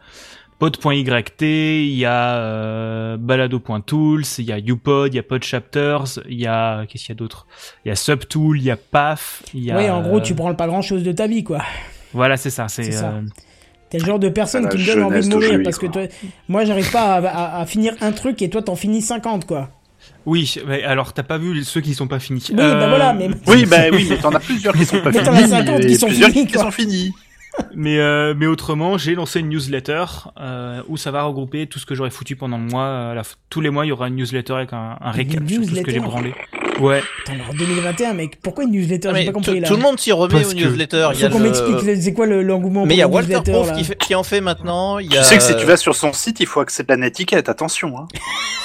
pod.yt, 0.60 1.42
il 1.42 1.96
y 1.98 2.06
a 2.06 2.36
euh, 2.38 3.18
balado.tools, 3.18 4.24
il 4.40 4.46
y 4.46 4.52
a 4.52 4.58
upod, 4.60 5.14
il 5.14 5.18
y 5.18 5.20
a 5.20 5.24
podchapters, 5.24 6.20
il 6.30 6.40
y 6.40 6.48
a 6.48 6.86
qu'est-ce 6.88 7.06
qu'il 7.06 7.14
y 7.14 7.18
a 7.18 7.20
d'autre? 7.20 7.46
Il 7.84 7.90
y 7.90 7.92
a 7.92 7.96
subtool, 7.96 8.58
il 8.60 8.64
y 8.64 8.72
a 8.72 8.78
paf, 8.78 9.44
il 9.54 9.64
y 9.66 9.72
a 9.72 9.76
Ouais, 9.76 9.90
en 9.90 10.02
gros, 10.02 10.18
euh, 10.18 10.22
tu 10.22 10.34
branles 10.34 10.56
pas 10.56 10.68
grand 10.68 10.82
chose 10.82 11.04
de 11.04 11.12
ta 11.12 11.28
vie, 11.28 11.44
quoi. 11.44 11.62
Voilà, 12.14 12.38
c'est 12.38 12.50
ça, 12.50 12.68
c'est 12.70 12.96
euh, 13.04 13.22
T'es 13.90 14.00
le 14.00 14.06
genre 14.06 14.20
de 14.20 14.30
personne 14.30 14.68
qui 14.70 14.78
me 14.78 14.86
donne 14.86 15.04
envie 15.04 15.28
de 15.28 15.34
mourir 15.34 15.60
parce 15.64 15.78
que 15.78 15.86
toi, 15.88 16.04
moi, 16.48 16.66
j'arrive 16.66 16.90
pas 16.92 17.16
à, 17.16 17.28
à- 17.58 17.62
à 17.62 17.66
finir 17.66 17.94
un 18.02 18.12
truc 18.14 18.42
et 18.42 18.50
toi, 18.50 18.62
t'en 18.62 18.76
finis 18.76 19.02
50, 19.02 19.46
quoi. 19.46 19.70
Oui, 20.26 20.56
mais 20.68 20.84
alors 20.84 21.14
t'as 21.14 21.24
pas 21.24 21.38
vu 21.38 21.64
ceux 21.64 21.82
qui 21.82 21.94
sont 21.96 22.08
pas 22.08 22.20
finis. 22.20 22.44
Oui, 22.50 22.56
bah 22.56 22.88
voilà, 22.90 23.14
mais. 23.14 23.30
Oui, 23.48 23.66
bah 23.66 23.78
oui, 23.92 24.06
mais 24.10 24.18
t'en 24.18 24.32
as 24.32 24.40
plusieurs 24.40 24.74
qui 24.76 24.86
sont 24.86 25.02
pas 25.02 25.12
Mais 25.12 25.20
finis. 25.24 25.26
t'en 25.26 25.34
as 25.34 25.48
50 25.48 25.82
qui 25.82 25.88
et 25.88 25.98
sont 25.98 26.08
plusieurs 26.08 26.30
finis, 26.30 26.46
qui 26.48 26.54
quoi. 26.54 26.64
sont 26.64 26.72
finis. 26.72 27.12
Mais 27.74 28.00
euh, 28.00 28.34
mais 28.38 28.48
autrement, 28.48 28.98
j'ai 28.98 29.16
lancé 29.16 29.40
une 29.40 29.50
newsletter 29.50 30.06
euh, 30.40 30.82
où 30.88 30.98
ça 30.98 31.12
va 31.12 31.24
regrouper 31.24 31.68
tout 31.68 31.80
ce 31.80 31.86
que 31.86 31.94
j'aurais 31.96 32.10
foutu 32.10 32.36
pendant 32.36 32.58
le 32.58 32.64
mois. 32.64 32.86
euh, 32.86 33.14
la 33.14 33.24
tous 33.50 33.62
les 33.62 33.70
mois, 33.70 33.86
il 33.86 33.90
y 33.90 33.92
aura 33.92 34.08
une 34.08 34.16
newsletter 34.16 34.54
avec 34.54 34.74
un, 34.74 34.98
un 35.02 35.12
récap 35.12 35.48
sur 35.48 35.62
tout 35.62 35.76
ce 35.76 35.82
que 35.82 35.92
j'ai 35.92 36.00
branlé. 36.00 36.34
Ouais. 36.80 37.02
Mais 37.30 37.38
en 37.50 37.54
2021, 37.54 38.14
mec, 38.14 38.40
pourquoi 38.42 38.66
une 38.66 38.72
newsletter 38.72 39.12
J'ai 39.16 39.26
pas 39.26 39.32
tout, 39.32 39.32
compris 39.34 39.60
là. 39.62 39.68
tout 39.68 39.76
le 39.76 39.82
monde 39.82 39.98
s'y 40.00 40.12
remet 40.12 40.34
Parce 40.34 40.52
aux 40.52 40.54
newsletters. 40.56 41.08
Il 41.14 41.20
Faut 41.20 41.30
qu'on 41.30 41.38
le- 41.40 41.44
m'explique, 41.46 42.02
c'est 42.02 42.14
quoi 42.14 42.26
le- 42.26 42.44
l'engouement 42.44 42.86
Mais 42.86 42.96
il 42.96 42.98
y 42.98 43.02
a 43.02 43.08
pour 43.08 43.22
les 43.22 43.34
Walter 43.36 43.52
newsletters, 43.52 43.68
Proof 43.68 43.78
qui, 43.78 43.84
fait- 43.86 43.98
qui 43.98 44.16
en 44.16 44.24
fait 44.24 44.42
maintenant. 44.42 45.00
Il 45.00 45.06
y 45.06 45.10
Tu 45.18 45.24
sais 45.24 45.38
que 45.38 45.44
si 45.44 45.56
tu 45.56 45.66
vas 45.66 45.78
sur 45.78 45.96
son 45.96 46.12
site, 46.12 46.40
il 46.42 46.48
faut 46.48 46.60
accepter 46.60 46.94
la 46.94 46.98
netiquette, 46.98 47.48
attention. 47.48 47.98
Hein. 47.98 48.08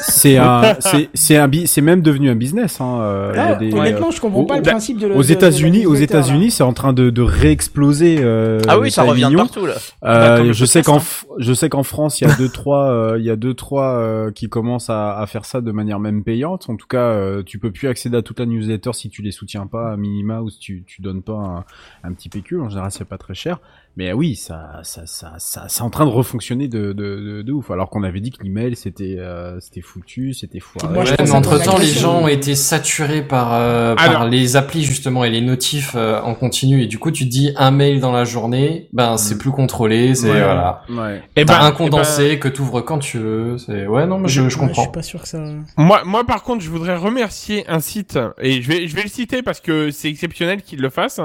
C'est 0.00 0.36
un, 0.38 0.76
c'est, 0.80 1.10
c'est 1.14 1.36
un, 1.36 1.48
bi- 1.48 1.66
c'est 1.66 1.80
même 1.80 2.00
devenu 2.00 2.30
un 2.30 2.34
business. 2.34 2.80
Hein. 2.80 2.98
euh, 3.00 3.32
Ah, 3.36 3.54
des- 3.56 3.72
honnêtement, 3.72 4.10
je 4.10 4.20
comprends 4.20 4.40
au- 4.40 4.46
pas 4.46 4.56
le 4.56 4.62
principe 4.62 4.98
de 4.98 5.06
le- 5.08 5.16
Aux 5.16 5.22
États-Unis, 5.22 5.86
aux. 5.86 5.94
États-Unis, 5.94 6.50
c'est 6.50 6.62
en 6.62 6.72
train 6.72 6.92
de, 6.92 7.10
de 7.10 7.22
réexploser. 7.22 8.18
Euh, 8.20 8.60
Ah 8.68 8.78
oui, 8.78 8.90
ça 8.90 9.02
revient 9.02 9.28
de 9.30 9.36
partout, 9.36 9.66
là. 9.66 9.74
Euh, 10.04 10.36
Bah, 10.46 10.52
je 10.52 10.64
sais 10.64 10.82
qu'en, 10.82 11.00
je 11.38 11.52
sais 11.52 11.68
qu'en 11.68 11.82
France, 11.82 12.20
il 12.20 12.28
y 12.28 12.30
a 12.30 12.34
deux 12.36 12.48
trois, 12.48 12.90
euh, 12.90 13.16
il 13.18 13.24
y 13.24 13.30
a 13.30 13.36
deux 13.36 13.54
trois 13.54 13.96
euh, 13.98 14.30
qui 14.30 14.48
commencent 14.48 14.90
à, 14.90 15.18
à 15.18 15.26
faire 15.26 15.44
ça 15.44 15.60
de 15.60 15.72
manière 15.72 16.00
même 16.00 16.22
payante. 16.24 16.68
En 16.68 16.76
tout 16.76 16.86
cas, 16.86 16.98
euh, 16.98 17.42
tu 17.44 17.58
peux 17.58 17.70
plus 17.70 17.88
accéder 17.88 18.16
à 18.16 18.22
toute 18.22 18.38
la 18.40 18.46
newsletter 18.46 18.90
si 18.92 19.08
tu 19.10 19.22
les 19.22 19.32
soutiens 19.32 19.66
pas 19.66 19.92
à 19.92 19.96
minima 19.96 20.40
ou 20.40 20.50
si 20.50 20.58
tu, 20.58 20.84
tu 20.86 21.02
donnes 21.02 21.22
pas 21.22 21.32
un, 21.34 21.64
un 22.08 22.12
petit 22.12 22.28
pécule. 22.28 22.60
En 22.60 22.68
général, 22.68 22.90
c'est 22.90 23.04
pas 23.04 23.18
très 23.18 23.34
cher. 23.34 23.58
Mais 23.96 24.12
oui, 24.12 24.34
ça, 24.34 24.80
ça, 24.82 25.02
ça, 25.06 25.34
ça, 25.38 25.66
c'est 25.68 25.82
en 25.82 25.90
train 25.90 26.04
de 26.04 26.10
refonctionner 26.10 26.66
de, 26.66 26.92
de, 26.92 26.92
de, 26.92 27.42
de 27.42 27.52
ouf. 27.52 27.70
Alors 27.70 27.90
qu'on 27.90 28.02
avait 28.02 28.20
dit 28.20 28.32
que 28.32 28.42
l'email 28.42 28.74
c'était, 28.74 29.16
euh, 29.18 29.60
c'était 29.60 29.82
foutu, 29.82 30.34
c'était 30.34 30.58
foiré. 30.58 30.92
Moi, 30.92 31.04
Ouais, 31.04 31.10
mais 31.20 31.30
entre 31.30 31.62
temps, 31.62 31.78
les 31.78 31.86
gens 31.86 32.22
ont 32.22 32.28
été 32.28 32.54
saturés 32.56 33.22
par, 33.22 33.54
euh, 33.54 33.94
par 33.94 34.04
Alors- 34.10 34.24
les 34.28 34.56
applis 34.56 34.82
justement 34.82 35.24
et 35.24 35.30
les 35.30 35.40
notifs 35.40 35.92
euh, 35.94 36.20
en 36.22 36.34
continu. 36.34 36.82
Et 36.82 36.86
du 36.86 36.98
coup, 36.98 37.10
tu 37.12 37.24
te 37.24 37.30
dis 37.30 37.52
un 37.56 37.70
mail 37.70 38.00
dans 38.00 38.10
la 38.12 38.24
journée, 38.24 38.88
ben 38.92 39.16
c'est 39.16 39.38
plus 39.38 39.50
contrôlé, 39.52 40.14
c'est 40.16 40.26
Ouais. 40.30 40.42
voilà. 40.42 40.82
Ouais. 40.90 41.22
Et 41.36 41.44
T'as 41.44 41.58
ben- 41.60 41.64
un 41.66 41.70
eh 41.70 41.74
condensé 41.76 42.38
que 42.40 42.48
t'ouvres 42.48 42.80
quand 42.80 42.98
tu 42.98 43.18
veux. 43.18 43.58
C'est 43.58 43.86
ouais, 43.86 44.06
non, 44.06 44.18
mais 44.18 44.28
je, 44.28 44.34
je 44.34 44.42
Ouais, 44.44 44.50
Je 44.50 44.58
comprends. 44.58 44.82
suis 44.82 44.90
pas 44.92 45.02
sûr 45.02 45.22
que 45.22 45.28
ça. 45.28 45.38
Moi, 45.76 46.02
moi, 46.04 46.24
par 46.26 46.42
contre, 46.42 46.64
je 46.64 46.70
voudrais 46.70 46.96
remercier 46.96 47.64
un 47.68 47.80
site 47.80 48.18
et 48.40 48.60
je 48.60 48.68
vais, 48.68 48.88
je 48.88 48.96
vais 48.96 49.02
le 49.02 49.08
citer 49.08 49.42
parce 49.42 49.60
que 49.60 49.90
c'est 49.90 50.08
exceptionnel 50.08 50.62
qu'il 50.62 50.80
le 50.80 50.90
fasse. 50.90 51.20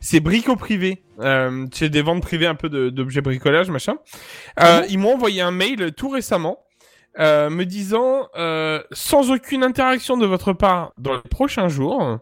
C'est 0.00 0.20
Brico 0.20 0.56
Privé. 0.56 1.02
Euh, 1.20 1.66
c'est 1.72 1.88
des 1.88 2.02
ventes 2.02 2.22
privées 2.22 2.46
un 2.46 2.54
peu 2.54 2.68
d'objets 2.90 3.20
bricolage, 3.20 3.70
machin. 3.70 3.94
Euh, 4.60 4.82
ils 4.88 4.98
m'ont 4.98 5.14
envoyé 5.14 5.40
un 5.42 5.50
mail 5.50 5.92
tout 5.96 6.08
récemment 6.08 6.58
euh, 7.18 7.50
me 7.50 7.64
disant 7.64 8.28
euh, 8.36 8.82
sans 8.92 9.30
aucune 9.30 9.62
interaction 9.64 10.16
de 10.16 10.26
votre 10.26 10.52
part 10.52 10.92
dans 10.98 11.14
les 11.14 11.28
prochains 11.28 11.68
jours, 11.68 12.18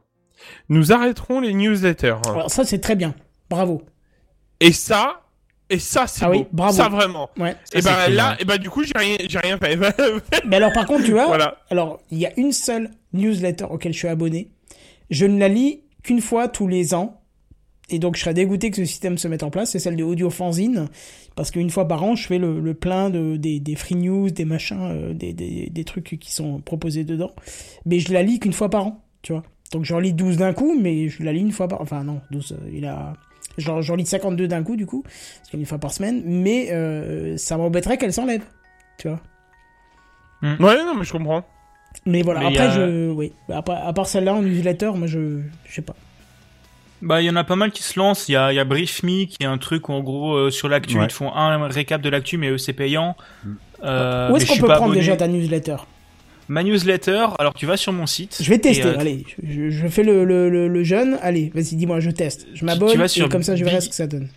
nous 0.69 0.93
arrêterons 0.93 1.41
les 1.41 1.53
newsletters. 1.53 2.17
Alors 2.27 2.51
ça, 2.51 2.65
c'est 2.65 2.81
très 2.81 2.97
bien. 2.97 3.15
Bravo. 3.51 3.83
Et 4.61 4.73
ça, 4.73 5.21
et 5.71 5.79
ça, 5.79 6.07
c'est 6.07 6.25
Ah 6.25 6.31
oui, 6.31 6.39
beau. 6.39 6.49
bravo. 6.53 6.73
Ça 6.73 6.89
vraiment. 6.89 7.29
Ouais. 7.39 7.55
Et 7.75 7.83
Ça, 7.83 7.91
ben 7.93 7.97
c'est 8.07 8.13
là, 8.13 8.37
et 8.41 8.45
ben 8.45 8.57
du 8.57 8.71
coup, 8.71 8.83
j'ai 8.83 8.93
rien, 8.97 9.17
j'ai 9.29 9.39
rien 9.39 9.59
fait. 9.59 9.77
Mais 10.47 10.57
alors, 10.57 10.73
par 10.73 10.87
contre, 10.87 11.05
tu 11.05 11.13
vois, 11.13 11.27
voilà. 11.27 11.59
alors 11.71 12.01
il 12.11 12.19
y 12.19 12.27
a 12.27 12.33
une 12.39 12.53
seule 12.53 12.91
newsletter 13.13 13.65
auquel 13.71 13.93
je 13.93 13.99
suis 13.99 14.09
abonné. 14.09 14.51
Je 15.11 15.27
ne 15.27 15.39
la 15.39 15.49
lis 15.49 15.83
qu'une 16.03 16.21
fois 16.23 16.49
tous 16.49 16.67
les 16.67 16.95
ans. 16.95 17.18
Et 17.91 17.99
donc, 17.99 18.17
je 18.17 18.21
serais 18.21 18.35
dégoûté 18.35 18.71
que 18.71 18.77
ce 18.77 18.85
système 18.85 19.17
se 19.19 19.29
mette 19.29 19.43
en 19.43 19.51
place. 19.51 19.71
C'est 19.71 19.79
celle 19.79 19.97
de 19.97 20.05
Audio 20.05 20.29
Fanzine. 20.31 20.89
Parce 21.37 21.51
qu'une 21.51 21.71
fois 21.71 21.89
par 21.89 22.03
an, 22.03 22.17
je 22.17 22.27
fais 22.27 22.39
le, 22.39 22.61
le 22.61 22.75
plein 22.75 23.09
de, 23.11 23.37
des, 23.37 23.61
des 23.61 23.75
free 23.77 23.95
news, 23.95 24.29
des 24.31 24.45
machins, 24.45 24.79
euh, 24.81 25.15
des, 25.15 25.33
des, 25.33 25.71
des 25.71 25.85
trucs 25.85 26.19
qui 26.21 26.33
sont 26.33 26.61
proposés 26.61 27.05
dedans. 27.05 27.31
Mais 27.87 27.99
je 28.01 28.13
la 28.13 28.23
lis 28.23 28.41
qu'une 28.41 28.53
fois 28.53 28.69
par 28.69 28.87
an, 28.87 29.05
tu 29.23 29.33
vois. 29.33 29.43
Donc, 29.73 29.85
j'en 29.85 29.99
lis 30.01 30.13
12 30.13 30.37
d'un 30.39 30.53
coup, 30.53 30.79
mais 30.79 31.09
je 31.09 31.23
la 31.23 31.33
lis 31.33 31.41
une 31.41 31.53
fois 31.53 31.69
par 31.69 31.81
Enfin, 31.81 32.05
non, 32.05 32.21
12, 32.31 32.53
euh, 32.61 32.71
il 32.75 32.85
a... 32.87 33.15
J'en 33.57 33.81
j'en 33.83 33.97
lis 33.97 34.07
52 34.07 34.47
d'un 34.49 34.63
coup, 34.63 34.77
du 34.77 34.87
coup. 34.87 35.03
Parce 35.03 35.51
qu'une 35.51 35.65
fois 35.67 35.79
par 35.79 35.93
semaine. 35.93 36.23
Mais 36.27 36.69
euh, 36.71 37.37
ça 37.39 37.57
m'embêterait 37.57 37.97
qu'elle 37.99 38.13
s'enlève, 38.13 38.43
tu 38.99 39.09
vois. 39.09 39.21
Ouais, 40.43 40.77
non, 40.85 40.95
mais 40.97 41.05
je 41.05 41.13
comprends. 41.13 41.43
Mais 42.07 42.23
voilà, 42.23 42.41
Mais 42.41 42.47
après, 42.47 42.59
a- 42.67 42.71
je. 42.71 43.11
Oui. 43.11 43.33
Après, 43.49 43.75
à 43.75 43.93
part 43.93 44.07
celle-là, 44.07 44.35
en 44.35 44.43
newsletter, 44.43 44.93
moi, 44.95 45.07
je. 45.09 45.41
Je 45.65 45.75
sais 45.75 45.83
pas. 45.83 45.97
Bah, 47.01 47.23
il 47.23 47.27
y 47.27 47.31
en 47.31 47.37
a 47.37 47.45
pas 47.45 47.57
mal 47.57 47.71
qui 47.71 47.83
se 47.83 47.99
lancent. 47.99 48.29
Il 48.29 48.33
y 48.33 48.37
a, 48.37 48.53
il 48.53 48.57
y 48.57 48.59
a 48.59 48.65
Brief 48.65 49.03
Me 49.03 49.25
qui 49.27 49.37
est 49.41 49.47
un 49.47 49.59
truc 49.59 49.89
où, 49.89 49.93
en 49.93 50.01
gros, 50.01 50.35
euh, 50.35 50.51
sur 50.51 50.69
l'actu, 50.69 50.97
Ouais. 50.99 51.05
ils 51.05 51.09
te 51.09 51.13
font 51.13 51.33
un 51.35 51.69
récap 51.69 52.01
de 52.03 52.09
l'actu, 52.09 52.37
mais 52.39 52.49
eux, 52.51 52.59
c'est 52.59 52.73
payant. 52.73 53.17
Euh, 53.85 54.31
Où 54.31 54.37
est-ce 54.37 54.47
qu'on 54.47 54.55
peut 54.57 54.67
prendre 54.67 54.83
abonné. 54.85 54.99
déjà 55.01 55.17
ta 55.17 55.29
newsletter? 55.29 55.77
Ma 56.49 56.63
newsletter, 56.63 57.27
alors 57.39 57.53
tu 57.55 57.67
vas 57.67 57.77
sur 57.77 57.93
mon 57.93 58.07
site. 58.07 58.39
Je 58.41 58.49
vais 58.49 58.59
tester, 58.59 58.87
euh, 58.89 58.99
allez. 58.99 59.25
Je, 59.43 59.69
je 59.71 59.87
fais 59.87 60.03
le, 60.03 60.25
le, 60.25 60.49
le, 60.49 60.67
le 60.67 60.83
jeune. 60.83 61.19
Allez, 61.23 61.53
vas-y, 61.55 61.77
dis-moi, 61.77 62.01
je 62.01 62.11
teste. 62.11 62.47
Je 62.55 62.65
m'abonne 62.65 62.97
vas 62.97 63.05
et 63.05 63.09
sur 63.09 63.29
comme 63.29 63.43
ça, 63.43 63.55
je 63.55 63.65
verrai 63.65 63.81
ce 63.83 63.91
que 63.91 63.95
ça 63.95 64.07
donne. 64.07 64.29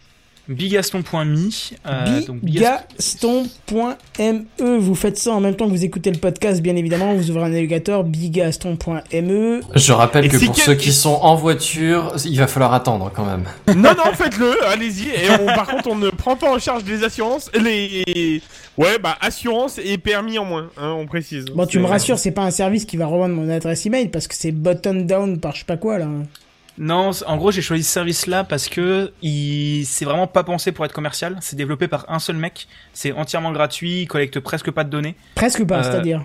Bigaston.me. 0.56 1.50
euh, 1.88 2.22
Bigaston.me. 2.44 4.80
Vous 4.80 4.96
faites 4.96 5.18
ça 5.18 5.32
en 5.32 5.40
même 5.42 5.56
temps 5.56 5.66
que 5.66 5.72
vous 5.72 5.86
écoutez 5.86 6.12
le 6.12 6.18
podcast, 6.18 6.62
bien 6.62 6.76
évidemment. 6.76 7.14
Vous 7.16 7.30
ouvrez 7.32 7.44
un 7.44 7.50
navigateur, 7.50 8.04
bigaston.me. 8.04 9.62
Je 9.76 9.92
rappelle 9.94 10.26
Et 10.26 10.30
que 10.30 10.38
si 10.38 10.46
pour 10.48 10.56
ceux 10.58 10.76
qui 10.76 10.92
sont 10.92 11.18
en 11.22 11.36
voiture, 11.36 12.14
il 12.26 12.38
va 12.38 12.48
falloir 12.48 12.74
attendre 12.74 13.12
quand 13.14 13.26
même. 13.26 13.44
non, 13.76 13.92
non, 13.96 14.14
faites-le, 14.14 14.66
allez-y. 14.68 15.08
Et 15.10 15.30
on- 15.42 15.46
par 15.48 15.68
contre, 15.68 15.90
on 15.90 15.96
ne 15.96 16.10
prend 16.10 16.36
pas 16.36 16.52
en 16.54 16.60
charge 16.60 16.84
les 16.86 17.04
assurances, 17.04 17.50
les, 17.60 18.42
ouais, 18.78 18.98
bah, 19.02 19.18
assurance 19.22 19.80
et 19.84 19.98
permis 19.98 20.38
en 20.40 20.46
moins, 20.46 20.70
hein, 20.78 20.96
on 20.98 21.06
précise. 21.06 21.46
Bon, 21.46 21.66
tu 21.66 21.80
me 21.80 21.86
rassures, 21.86 22.20
c'est 22.20 22.32
pas 22.32 22.44
un 22.44 22.52
service 22.52 22.86
qui 22.86 22.98
va 22.98 23.06
revendre 23.06 23.36
mon 23.36 23.50
adresse 23.50 23.86
email 23.86 24.10
parce 24.10 24.28
que 24.28 24.36
c'est 24.36 24.52
button 24.52 25.02
down 25.06 25.40
par 25.40 25.54
je 25.54 25.60
sais 25.60 25.66
pas 25.66 25.78
quoi, 25.78 25.98
là. 26.00 26.08
Non, 26.78 27.12
en 27.28 27.38
gros, 27.38 27.52
j'ai 27.52 27.62
choisi 27.62 27.84
ce 27.84 27.92
service-là 27.92 28.44
parce 28.44 28.68
que 28.70 29.12
il... 29.22 29.86
c'est 29.86 30.06
vraiment 30.06 30.26
pas 30.28 30.44
pensé 30.44 30.72
pour 30.72 30.86
être 30.86 30.94
commercial. 30.94 31.38
C'est 31.42 31.56
développé 31.56 31.88
par 31.88 32.06
un 32.10 32.20
seul 32.20 32.38
mec. 32.38 32.68
C'est 32.94 33.12
entièrement 33.12 33.52
gratuit. 33.52 34.02
Il 34.04 34.08
collecte 34.08 34.40
presque 34.40 34.72
pas 34.72 34.84
de 34.84 34.90
données. 34.90 35.16
Presque 35.36 35.66
pas, 35.66 35.80
Euh, 35.80 35.84
c'est-à-dire. 35.84 36.24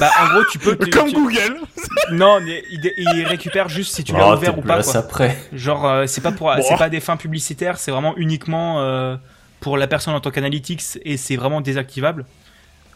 Bah, 0.00 0.10
en 0.22 0.28
gros, 0.28 0.44
tu 0.50 0.58
peux. 0.58 0.76
tu- 0.84 0.90
Comme 0.90 1.08
tu- 1.08 1.14
Google. 1.14 1.58
Non, 2.12 2.38
mais 2.40 2.62
il, 2.70 2.92
il 2.96 3.24
récupère 3.24 3.68
juste 3.68 3.94
si 3.94 4.04
tu 4.04 4.12
Oh, 4.14 4.18
l'as 4.18 4.34
ouvert 4.36 4.52
t'es 4.54 4.58
ou 4.60 4.62
pas. 4.62 4.82
Quoi. 4.82 4.96
après. 4.96 5.36
Genre, 5.52 5.86
euh, 5.86 6.06
c'est 6.06 6.20
pas 6.20 6.32
pour, 6.32 6.54
Bon. 6.54 6.62
c'est 6.62 6.76
pas 6.76 6.88
des 6.90 7.00
fins 7.00 7.16
publicitaires. 7.16 7.76
C'est 7.78 7.90
vraiment 7.90 8.14
uniquement 8.16 8.80
euh, 8.80 9.16
pour 9.60 9.76
la 9.76 9.86
personne 9.86 10.14
en 10.14 10.20
tant 10.20 10.30
qu'analytics 10.30 10.82
et 11.04 11.16
c'est 11.16 11.36
vraiment 11.36 11.60
désactivable. 11.60 12.24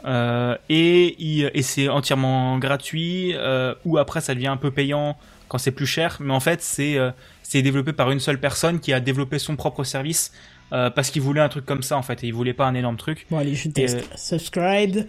Euh, 0.05 0.57
et 0.69 1.17
il- 1.19 1.51
et 1.55 1.63
c'est 1.63 1.89
entièrement 1.89 2.59
gratuit. 2.59 3.35
Euh, 3.35 3.75
ou 3.85 3.99
après, 3.99 4.21
ça 4.21 4.35
devient 4.35 4.47
un 4.49 4.57
peu 4.57 4.71
payant 4.71 5.17
quand 5.49 5.59
c'est 5.59 5.73
plus 5.73 5.87
cher. 5.87 6.19
Mais 6.21 6.33
en 6.35 6.41
fait, 6.41 6.63
c'est 6.63 6.97
euh, 6.99 7.11
c'est 7.43 7.63
développé 7.63 7.93
par 7.93 8.11
une 8.11 8.21
seule 8.21 8.39
personne 8.41 8.79
qui 8.81 8.93
a 8.93 9.01
développé 9.01 9.39
son 9.39 9.57
propre 9.57 9.85
service. 9.85 10.33
euh, 10.73 10.91
parce 10.91 11.11
qu'il 11.11 11.23
voulait 11.23 11.41
un 11.41 11.49
truc 11.49 11.65
comme 11.65 11.83
ça 11.83 11.97
en 11.97 12.03
fait 12.03 12.23
et 12.23 12.27
il 12.27 12.35
voulait 12.35 12.53
pas 12.53 12.67
un 12.67 12.75
énorme 12.75 12.99
truc 12.99 13.27
Bon, 13.31 13.39
allez, 13.39 13.55
je 13.55 13.71
teste. 13.71 13.97
euh, 13.97 14.17
Subscribe. 14.17 15.07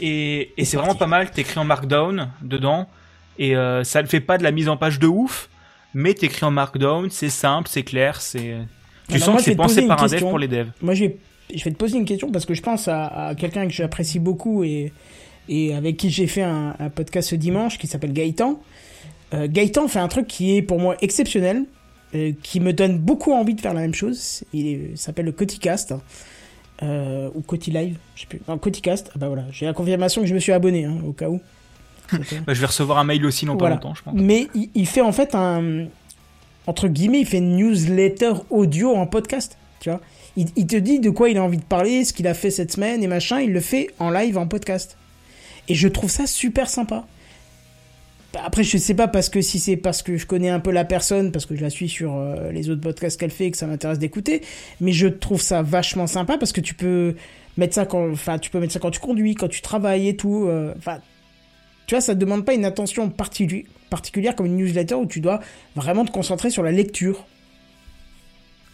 et, 0.00 0.50
et 0.56 0.64
C'est 0.64 0.76
vraiment 0.76 0.96
pas 0.96 1.06
mal, 1.06 1.30
t'écris 1.30 1.58
en 1.60 1.64
markdown 1.64 2.30
dedans, 2.42 2.88
et 3.38 3.54
euh, 3.56 3.84
ça 3.84 4.02
ne 4.02 4.08
fait 4.08 4.20
pas 4.20 4.38
de 4.38 4.42
la 4.42 4.50
mise 4.50 4.68
en 4.68 4.76
page 4.76 4.98
de 4.98 5.06
ouf, 5.06 5.48
mais 5.94 6.14
t'écris 6.14 6.44
en 6.44 6.50
markdown, 6.50 7.10
c'est 7.10 7.30
simple, 7.30 7.68
c'est 7.70 7.84
clair, 7.84 8.20
c'est... 8.20 8.56
Tu 9.08 9.14
Alors 9.14 9.18
sens 9.20 9.28
moi, 9.28 9.36
que 9.38 9.44
c'est 9.44 9.54
pensé 9.54 9.86
par 9.86 9.98
un 10.02 10.06
dev 10.06 10.10
question. 10.10 10.28
pour 10.30 10.38
les 10.40 10.48
devs. 10.48 10.70
Moi, 10.82 10.94
je 10.94 11.04
vais, 11.04 11.16
je 11.54 11.64
vais 11.64 11.70
te 11.70 11.76
poser 11.76 11.96
une 11.96 12.04
question 12.04 12.30
parce 12.32 12.44
que 12.44 12.54
je 12.54 12.60
pense 12.62 12.88
à, 12.88 13.06
à 13.28 13.34
quelqu'un 13.36 13.66
que 13.68 13.72
j'apprécie 13.72 14.18
beaucoup 14.18 14.64
et, 14.64 14.92
et 15.48 15.74
avec 15.74 15.96
qui 15.96 16.10
j'ai 16.10 16.26
fait 16.26 16.42
un, 16.42 16.74
un 16.78 16.90
podcast 16.90 17.30
ce 17.30 17.36
dimanche 17.36 17.78
qui 17.78 17.86
s'appelle 17.86 18.12
Gaëtan. 18.12 18.60
Euh, 19.34 19.46
Gaëtan 19.48 19.88
fait 19.88 19.98
un 19.98 20.08
truc 20.08 20.26
qui 20.26 20.56
est 20.56 20.62
pour 20.62 20.80
moi 20.80 20.96
exceptionnel, 21.00 21.64
euh, 22.14 22.32
qui 22.42 22.60
me 22.60 22.72
donne 22.72 22.98
beaucoup 22.98 23.32
envie 23.32 23.54
de 23.54 23.60
faire 23.60 23.74
la 23.74 23.80
même 23.80 23.94
chose. 23.94 24.44
Il 24.52 24.96
s'appelle 24.96 25.26
le 25.26 25.32
Coticast. 25.32 25.94
Euh, 26.80 27.28
ou 27.34 27.40
Coti 27.40 27.72
Live, 27.72 27.96
je 28.14 28.20
sais 28.20 28.26
plus. 28.28 28.40
Non, 28.46 28.56
Coticast. 28.56 29.10
Ah 29.12 29.18
bah 29.18 29.26
voilà, 29.26 29.44
j'ai 29.50 29.66
la 29.66 29.72
confirmation 29.72 30.20
que 30.22 30.28
je 30.28 30.34
me 30.34 30.38
suis 30.38 30.52
abonné, 30.52 30.84
hein, 30.84 30.98
au 31.06 31.12
cas 31.12 31.28
où. 31.28 31.40
Bah, 32.46 32.54
je 32.54 32.60
vais 32.60 32.66
recevoir 32.66 32.98
un 32.98 33.04
mail 33.04 33.26
aussi 33.26 33.44
dans 33.46 33.56
pas 33.56 33.68
longtemps, 33.68 33.94
je 33.94 34.02
pense. 34.02 34.14
Mais 34.14 34.46
il, 34.54 34.70
il 34.74 34.86
fait 34.86 35.00
en 35.00 35.12
fait 35.12 35.34
un. 35.34 35.86
Entre 36.66 36.86
guillemets, 36.86 37.20
il 37.20 37.26
fait 37.26 37.38
une 37.38 37.56
newsletter 37.56 38.32
audio 38.50 38.94
en 38.94 39.06
podcast. 39.06 39.58
Tu 39.80 39.90
vois 39.90 40.00
il, 40.36 40.46
il 40.56 40.66
te 40.66 40.76
dit 40.76 41.00
de 41.00 41.10
quoi 41.10 41.30
il 41.30 41.36
a 41.36 41.42
envie 41.42 41.58
de 41.58 41.64
parler, 41.64 42.04
ce 42.04 42.12
qu'il 42.12 42.28
a 42.28 42.34
fait 42.34 42.50
cette 42.50 42.72
semaine 42.72 43.02
et 43.02 43.08
machin. 43.08 43.40
Il 43.40 43.52
le 43.52 43.60
fait 43.60 43.88
en 43.98 44.10
live, 44.10 44.38
en 44.38 44.46
podcast. 44.46 44.96
Et 45.66 45.74
je 45.74 45.88
trouve 45.88 46.10
ça 46.10 46.26
super 46.26 46.70
sympa. 46.70 47.04
Bah, 48.32 48.40
Après, 48.44 48.62
je 48.62 48.76
sais 48.76 48.94
pas 48.94 49.08
parce 49.08 49.28
que 49.30 49.40
si 49.40 49.58
c'est 49.58 49.76
parce 49.76 50.02
que 50.02 50.16
je 50.16 50.26
connais 50.26 50.50
un 50.50 50.60
peu 50.60 50.70
la 50.70 50.84
personne, 50.84 51.32
parce 51.32 51.46
que 51.46 51.56
je 51.56 51.62
la 51.62 51.70
suis 51.70 51.88
sur 51.88 52.14
euh, 52.16 52.52
les 52.52 52.68
autres 52.70 52.82
podcasts 52.82 53.18
qu'elle 53.18 53.30
fait 53.30 53.46
et 53.46 53.50
que 53.50 53.56
ça 53.56 53.66
m'intéresse 53.66 53.98
d'écouter, 53.98 54.42
mais 54.80 54.92
je 54.92 55.08
trouve 55.08 55.40
ça 55.40 55.62
vachement 55.62 56.06
sympa 56.06 56.36
parce 56.36 56.52
que 56.52 56.60
tu 56.60 56.74
peux 56.74 57.14
mettre 57.56 57.74
ça 57.74 57.86
quand, 57.86 58.10
enfin, 58.10 58.38
tu 58.38 58.50
peux 58.50 58.60
mettre 58.60 58.72
ça 58.74 58.80
quand 58.80 58.90
tu 58.90 59.00
conduis, 59.00 59.34
quand 59.34 59.48
tu 59.48 59.62
travailles 59.62 60.08
et 60.08 60.16
tout. 60.16 60.46
euh, 60.46 60.74
Enfin, 60.76 60.98
tu 61.86 61.94
vois, 61.94 62.02
ça 62.02 62.14
ne 62.14 62.20
demande 62.20 62.44
pas 62.44 62.52
une 62.52 62.66
attention 62.66 63.08
particu- 63.08 63.64
particulière 63.88 64.36
comme 64.36 64.44
une 64.46 64.56
newsletter 64.58 64.94
où 64.96 65.06
tu 65.06 65.20
dois 65.20 65.40
vraiment 65.74 66.04
te 66.04 66.10
concentrer 66.10 66.50
sur 66.50 66.62
la 66.62 66.70
lecture. 66.70 67.24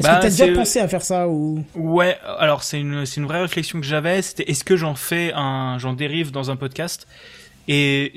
Est-ce 0.00 0.08
Bah, 0.08 0.16
que 0.16 0.20
tu 0.22 0.26
as 0.26 0.30
déjà 0.30 0.46
c'est- 0.46 0.52
pensé 0.52 0.80
à 0.80 0.88
faire 0.88 1.04
ça 1.04 1.28
ou? 1.28 1.62
Ouais, 1.76 2.16
alors 2.38 2.64
c'est 2.64 2.80
une, 2.80 3.06
c'est 3.06 3.20
une 3.20 3.26
vraie 3.28 3.40
réflexion 3.42 3.78
que 3.80 3.86
j'avais, 3.86 4.20
c'était 4.22 4.50
est-ce 4.50 4.64
que 4.64 4.76
j'en 4.76 4.96
fais 4.96 5.30
un, 5.36 5.78
j'en 5.78 5.92
dérive 5.92 6.32
dans 6.32 6.50
un 6.50 6.56
podcast? 6.56 7.06
Et 7.68 8.12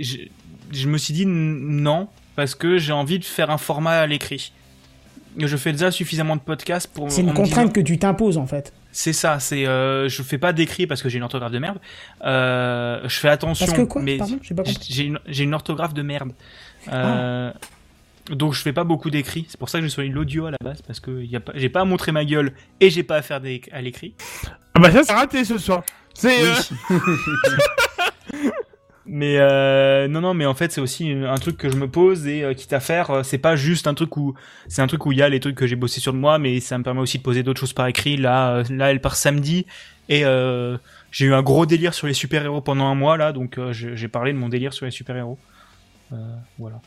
je, 0.71 0.87
me 0.87 0.97
suis 0.97 1.13
dit 1.13 1.25
non, 1.25 2.07
parce 2.35 2.55
que 2.55 2.77
j'ai 2.77 2.93
envie 2.93 3.19
de 3.19 3.25
faire 3.25 3.49
un 3.49 3.57
format 3.57 3.99
à 3.99 4.07
l'écrit. 4.07 4.51
Je 5.37 5.55
fais 5.57 5.71
déjà 5.71 5.91
suffisamment 5.91 6.35
de 6.35 6.41
podcasts 6.41 6.91
pour... 6.91 7.11
c'est 7.11 7.21
une 7.21 7.33
contrainte 7.33 7.71
que 7.71 7.79
tu 7.79 7.99
t'imposes 7.99 8.37
en 8.39 8.47
fait 8.47 8.73
C'est 8.91 9.13
ça, 9.13 9.39
c'est 9.39 9.67
euh, 9.67 10.09
je 10.09 10.23
fais 10.23 10.39
pas 10.39 10.51
d'écrit 10.51 10.87
parce 10.87 11.03
que 11.03 11.09
j'ai 11.09 11.17
une 11.17 11.23
orthographe 11.23 11.51
de 11.51 11.59
merde. 11.59 11.77
Euh, 12.25 13.01
je 13.03 13.19
fais 13.19 13.29
attention, 13.29 13.65
Parce 13.67 13.77
que 13.77 13.83
quoi? 13.83 14.01
mais 14.01 14.17
Pardon, 14.17 14.39
j'ai 14.89 15.03
une, 15.03 15.19
j'ai 15.27 15.43
une 15.43 15.53
orthographe 15.53 15.93
de 15.93 16.01
merde. 16.01 16.31
Euh, 16.91 17.51
Donc 18.31 18.53
je 18.55 18.61
fais 18.61 18.73
pas 18.73 18.83
beaucoup 18.83 19.11
d'écrit. 19.11 19.45
C'est 19.47 19.59
pour 19.59 19.69
ça 19.69 19.77
que 19.77 19.83
je 19.83 19.89
suis 19.89 20.09
l'audio 20.09 20.47
à 20.47 20.51
la 20.51 20.57
base 20.63 20.81
parce 20.81 20.99
que 20.99 21.23
j'ai 21.55 21.69
pas 21.69 21.81
à 21.81 21.85
montrer 21.85 22.11
ma 22.11 22.25
gueule 22.25 22.53
et 22.79 22.89
j'ai 22.89 23.03
pas 23.03 23.17
à 23.17 23.21
faire 23.21 23.39
des, 23.39 23.61
à 23.71 23.81
l'écrit. 23.81 24.15
Ah 24.73 24.79
bah 24.79 24.91
ça, 24.91 25.03
c'est 25.03 25.13
raté 25.13 25.45
ce 25.45 25.59
soir. 25.59 25.83
C'est. 26.15 26.43
euh, 26.43 26.55
Mais 29.09 29.37
euh, 29.37 30.09
non, 30.09 30.19
non, 30.19 30.33
mais 30.33 30.45
en 30.45 30.53
fait, 30.53 30.71
c'est 30.73 30.81
aussi 30.81 31.09
un 31.11 31.35
truc 31.37 31.55
que 31.57 31.69
je 31.69 31.77
me 31.77 31.87
pose 31.87 32.27
et 32.27 32.43
euh, 32.43 32.53
quitte 32.53 32.73
à 32.73 32.81
faire, 32.81 33.09
euh, 33.09 33.23
c'est 33.23 33.37
pas 33.37 33.55
juste 33.55 33.87
un 33.87 33.93
truc 33.93 34.17
où 34.17 34.33
c'est 34.67 34.81
un 34.81 34.87
truc 34.87 35.05
où 35.05 35.13
il 35.13 35.17
y 35.17 35.21
a 35.21 35.29
les 35.29 35.39
trucs 35.39 35.55
que 35.55 35.65
j'ai 35.65 35.77
bossé 35.77 36.01
sur 36.01 36.13
moi, 36.13 36.39
mais 36.39 36.59
ça 36.59 36.77
me 36.77 36.83
permet 36.83 36.99
aussi 36.99 37.17
de 37.17 37.23
poser 37.23 37.41
d'autres 37.41 37.59
choses 37.61 37.71
par 37.71 37.87
écrit. 37.87 38.17
Là, 38.17 38.55
euh, 38.57 38.63
là, 38.69 38.91
elle 38.91 38.99
part 38.99 39.15
samedi 39.15 39.65
et 40.09 40.25
euh, 40.25 40.77
j'ai 41.09 41.25
eu 41.25 41.33
un 41.33 41.41
gros 41.41 41.65
délire 41.65 41.93
sur 41.93 42.07
les 42.07 42.13
super 42.13 42.43
héros 42.43 42.59
pendant 42.59 42.85
un 42.87 42.95
mois 42.95 43.15
là, 43.15 43.31
donc 43.31 43.57
euh, 43.57 43.71
j'ai 43.71 44.07
parlé 44.09 44.33
de 44.33 44.37
mon 44.37 44.49
délire 44.49 44.73
sur 44.73 44.85
les 44.85 44.91
super 44.91 45.15
héros. 45.15 45.39
voilà. 46.59 46.81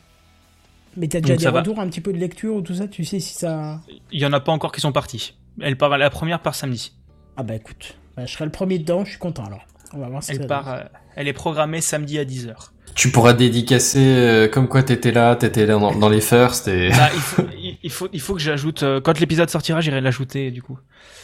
Mais 0.97 1.07
t'as 1.07 1.21
déjà 1.21 1.33
Donc 1.33 1.39
des 1.39 1.49
va. 1.49 1.59
retours 1.61 1.79
un 1.79 1.87
petit 1.87 2.01
peu 2.01 2.13
de 2.13 2.17
lecture 2.19 2.53
ou 2.53 2.61
tout 2.61 2.75
ça? 2.75 2.87
Tu 2.87 3.03
sais 3.03 3.19
si 3.19 3.33
ça. 3.33 3.79
Il 4.11 4.19
y 4.19 4.25
en 4.27 4.33
a 4.33 4.39
pas 4.41 4.51
encore 4.51 4.71
qui 4.71 4.81
sont 4.81 4.91
partis. 4.91 5.37
Elle 5.59 5.77
part, 5.77 5.97
la 5.97 6.09
première 6.11 6.39
part 6.41 6.53
samedi. 6.53 6.93
Ah 7.37 7.43
bah 7.43 7.55
écoute, 7.55 7.95
bah, 8.15 8.25
je 8.27 8.31
serai 8.33 8.45
le 8.45 8.51
premier 8.51 8.77
dedans, 8.77 9.05
je 9.05 9.11
suis 9.11 9.19
content 9.19 9.45
alors. 9.45 9.65
On 9.93 9.99
va 9.99 10.07
voir 10.07 10.23
si 10.23 10.31
Elle 10.31 10.47
part, 10.47 10.73
euh, 10.73 10.81
elle 11.15 11.27
est 11.27 11.33
programmée 11.33 11.81
samedi 11.81 12.19
à 12.19 12.25
10h. 12.25 12.53
Tu 12.95 13.09
pourras 13.09 13.33
dédicacer 13.33 13.99
euh, 13.99 14.47
comme 14.47 14.67
quoi 14.67 14.83
t'étais 14.83 15.11
là, 15.11 15.35
t'étais 15.35 15.65
là 15.65 15.75
dans, 15.75 15.95
dans 15.95 16.09
les 16.09 16.21
firsts 16.21 16.67
et... 16.67 16.89
Bah, 16.89 17.09
il 17.13 17.19
faut, 17.19 17.43
il, 17.71 17.77
il 17.83 17.91
faut, 17.91 18.07
il 18.13 18.21
faut 18.21 18.33
que 18.35 18.39
j'ajoute. 18.41 18.83
euh, 18.83 19.01
quand 19.01 19.19
l'épisode 19.19 19.49
sortira, 19.49 19.81
j'irai 19.81 20.01
l'ajouter 20.01 20.51
du 20.51 20.61
coup. 20.61 20.77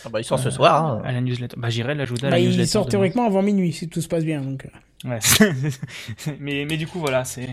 Ah 0.06 0.10
bah, 0.10 0.20
il 0.20 0.24
sort 0.24 0.40
ce 0.40 0.50
soir. 0.50 0.84
hein. 0.86 1.02
À 1.06 1.12
la 1.12 1.22
newsletter. 1.22 1.56
Bah, 1.58 1.70
j'irai 1.70 1.94
l'ajouter 1.96 2.28
à 2.28 2.30
Bah, 2.30 2.36
la 2.38 2.40
il 2.40 2.48
newsletter. 2.50 2.68
sort 2.70 2.84
demain. 2.84 2.92
théoriquement 2.92 3.26
avant 3.28 3.42
minuit 3.44 3.74
si 3.74 3.88
tout 3.90 4.02
se 4.02 4.08
passe 4.08 4.24
bien. 4.26 4.42
Donc... 4.42 4.66
euh. 4.66 4.70
Ouais. 5.08 5.20
mais, 6.40 6.66
mais 6.68 6.76
du 6.76 6.88
coup, 6.88 7.00
voilà, 7.00 7.24
c'est 7.24 7.48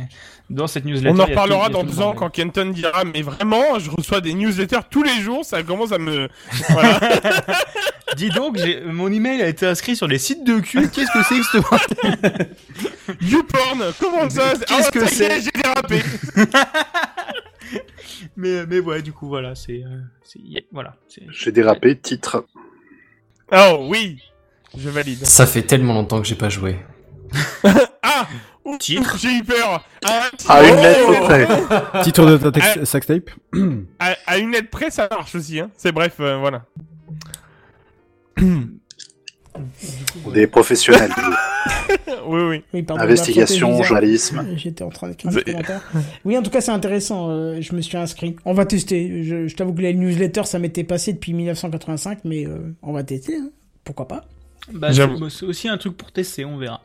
dans 0.48 0.66
cette 0.66 0.86
newsletter. 0.86 1.10
On 1.10 1.20
en 1.20 1.26
il 1.26 1.30
y 1.30 1.32
a 1.34 1.40
reparlera 1.42 1.66
tout- 1.66 1.70
il 1.72 1.74
y 1.74 1.78
a 1.78 1.82
dans 1.82 1.84
tout 1.84 1.86
deux 1.94 2.00
ans 2.00 2.14
bordel. 2.14 2.18
quand 2.20 2.30
Kenton 2.30 2.70
dira 2.70 3.04
mais 3.04 3.20
vraiment 3.20 3.78
je 3.78 3.90
reçois 3.90 4.22
des 4.22 4.32
newsletters 4.32 4.78
tous 4.90 5.02
les 5.02 5.20
jours 5.20 5.44
ça 5.44 5.62
commence 5.62 5.92
à 5.92 5.98
me 5.98 6.28
voilà. 6.70 6.98
Dis 8.16 8.28
donc, 8.30 8.56
j'ai- 8.56 8.80
mon 8.82 9.12
email 9.12 9.42
a 9.42 9.48
été 9.48 9.66
inscrit 9.66 9.94
sur 9.96 10.06
les 10.06 10.18
sites 10.18 10.44
de 10.44 10.58
cul. 10.60 10.88
Qu'est-ce 10.88 11.10
que 11.12 11.22
c'est 11.22 11.38
que 11.38 11.44
ce 11.44 11.58
bordel 11.58 12.48
YouPorn 13.20 13.92
comment 14.00 14.30
ça? 14.30 14.52
Qu'est-ce 14.66 14.88
Ah, 14.88 14.90
que 14.90 15.06
ça 15.06 15.24
y 15.24 15.26
est, 15.26 15.40
c'est? 15.40 15.42
j'ai 15.42 15.50
dérapé 15.62 16.02
Mais 18.36 18.66
mais 18.66 18.80
ouais, 18.80 19.02
du 19.02 19.12
coup, 19.12 19.28
voilà, 19.28 19.54
c'est 19.54 19.82
euh, 19.84 20.00
voilà. 20.72 20.96
J'ai 21.30 21.52
dérapé, 21.52 21.96
titre. 21.98 22.46
oh 23.52 23.86
oui 23.90 24.20
je 24.76 24.88
valide 24.90 25.24
Ça 25.24 25.46
fait 25.46 25.62
tellement 25.62 25.94
longtemps 25.94 26.20
que 26.20 26.26
j'ai 26.26 26.34
pas 26.34 26.48
joué. 26.48 26.76
ah 28.02 28.26
ouf, 28.64 28.78
Titre. 28.78 29.16
j'ai 29.18 29.38
eu 29.38 29.44
peur 29.44 29.84
ah, 30.04 30.28
À 30.48 30.64
une 30.68 30.74
oh, 30.76 30.82
lettre 30.82 31.20
près. 31.24 32.02
Titre 32.02 32.26
de 32.38 32.50
ta 32.50 32.60
Ah. 32.62 32.84
sextape 32.84 33.30
à, 33.98 34.16
à 34.26 34.38
une 34.38 34.50
lettre 34.52 34.70
près 34.70 34.90
ça 34.90 35.08
marche 35.10 35.34
aussi 35.34 35.58
hein 35.60 35.70
c'est 35.76 35.92
bref 35.92 36.16
euh, 36.20 36.36
voilà 36.38 36.64
Est 40.34 40.46
professionnels. 40.46 41.10
oui 42.26 42.40
oui 42.42 42.62
Oui, 42.72 42.82
pardon, 42.82 43.02
Investigation, 43.02 43.68
bizarre. 43.70 43.84
journalisme. 43.86 44.46
J'étais 44.56 44.82
en 44.84 44.88
train 44.90 45.08
d'écrire 45.08 45.30
un 45.30 45.34
C'est- 45.34 45.44
commentaire. 45.44 45.82
Oui, 46.24 46.36
en 46.36 46.42
tout 46.42 46.50
cas, 46.50 46.60
c'est 46.60 46.72
intéressant. 46.72 47.30
euh, 47.30 47.58
je 47.60 47.74
me 47.74 47.80
suis 47.80 47.96
inscrit. 47.96 48.36
On 48.44 48.52
va 48.54 48.66
tester. 48.66 49.22
Je, 49.22 49.46
je 49.46 49.56
t'avoue 49.56 49.72
que 49.74 49.80
les 49.82 49.94
newsletters, 49.94 50.44
ça 50.44 50.58
m'était 50.58 50.84
passé 50.84 51.12
depuis 51.12 51.32
1985, 51.34 52.18
mais 52.24 52.46
euh, 52.46 52.74
on 52.82 52.92
va 52.92 53.02
tester. 53.04 53.36
hein. 53.36 53.50
Pourquoi 53.84 54.08
pas 54.08 54.24
Bah, 54.72 54.88
c'est 54.90 54.94
J'avoue. 54.94 55.28
c'est 55.28 55.46
aussi 55.46 55.68
un 55.68 55.76
truc 55.78 55.96
pour 55.96 56.10
tester, 56.12 56.44
on 56.44 56.56
verra. 56.56 56.80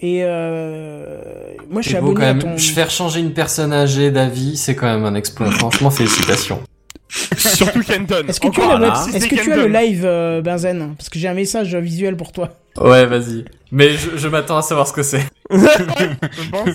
Et 0.00 0.20
euh, 0.22 1.20
moi, 1.68 1.82
je 1.82 1.88
suis 1.88 1.96
C'est 1.96 2.00
beau 2.00 2.10
abonné 2.12 2.20
quand 2.20 2.30
à 2.30 2.34
même. 2.34 2.56
ton. 2.56 2.58
Faire 2.58 2.88
changer 2.90 3.18
une 3.18 3.32
personne 3.32 3.72
âgée 3.72 4.12
d'avis, 4.12 4.56
c'est 4.56 4.76
quand 4.76 4.86
même 4.86 5.04
un 5.04 5.16
exploit. 5.16 5.50
Franchement, 5.50 5.90
félicitations. 5.90 6.62
surtout 7.36 7.80
Kenton 7.82 8.24
Est-ce 8.28 8.40
que, 8.40 8.48
tu 8.48 8.60
as, 8.60 8.76
le, 8.78 8.84
un, 8.84 8.88
web- 8.90 8.94
si 8.96 9.10
est-ce 9.16 9.18
c'est 9.20 9.28
que 9.28 9.34
tu 9.34 9.40
as 9.40 9.44
Kenton. 9.44 9.62
le 9.62 9.68
live, 9.68 10.02
euh, 10.04 10.40
Benzen 10.42 10.94
Parce 10.96 11.08
que 11.08 11.18
j'ai 11.18 11.28
un 11.28 11.34
message 11.34 11.74
visuel 11.74 12.16
pour 12.16 12.32
toi. 12.32 12.50
Ouais, 12.78 13.06
vas-y. 13.06 13.44
Mais 13.72 13.90
je, 13.90 14.16
je 14.16 14.28
m'attends 14.28 14.56
à 14.58 14.62
savoir 14.62 14.86
ce 14.86 14.92
que 14.92 15.02
c'est. 15.02 15.24
je 15.50 16.50
pense 16.50 16.68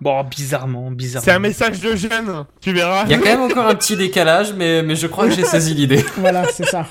Bon, 0.00 0.22
bizarrement, 0.24 0.90
bizarrement. 0.90 1.24
c'est 1.24 1.30
un 1.32 1.38
message 1.38 1.80
de 1.80 1.96
jeune 1.96 2.44
tu 2.60 2.72
verras 2.72 3.04
Il 3.06 3.10
y 3.10 3.14
a 3.14 3.18
quand 3.18 3.24
même 3.24 3.40
encore 3.42 3.66
un 3.66 3.74
petit 3.74 3.96
décalage, 3.96 4.52
mais, 4.54 4.82
mais 4.82 4.94
je 4.94 5.06
crois 5.06 5.26
que 5.28 5.34
j'ai 5.34 5.44
saisi 5.44 5.74
l'idée. 5.74 6.04
Voilà, 6.18 6.44
c'est 6.52 6.66
ça. 6.66 6.86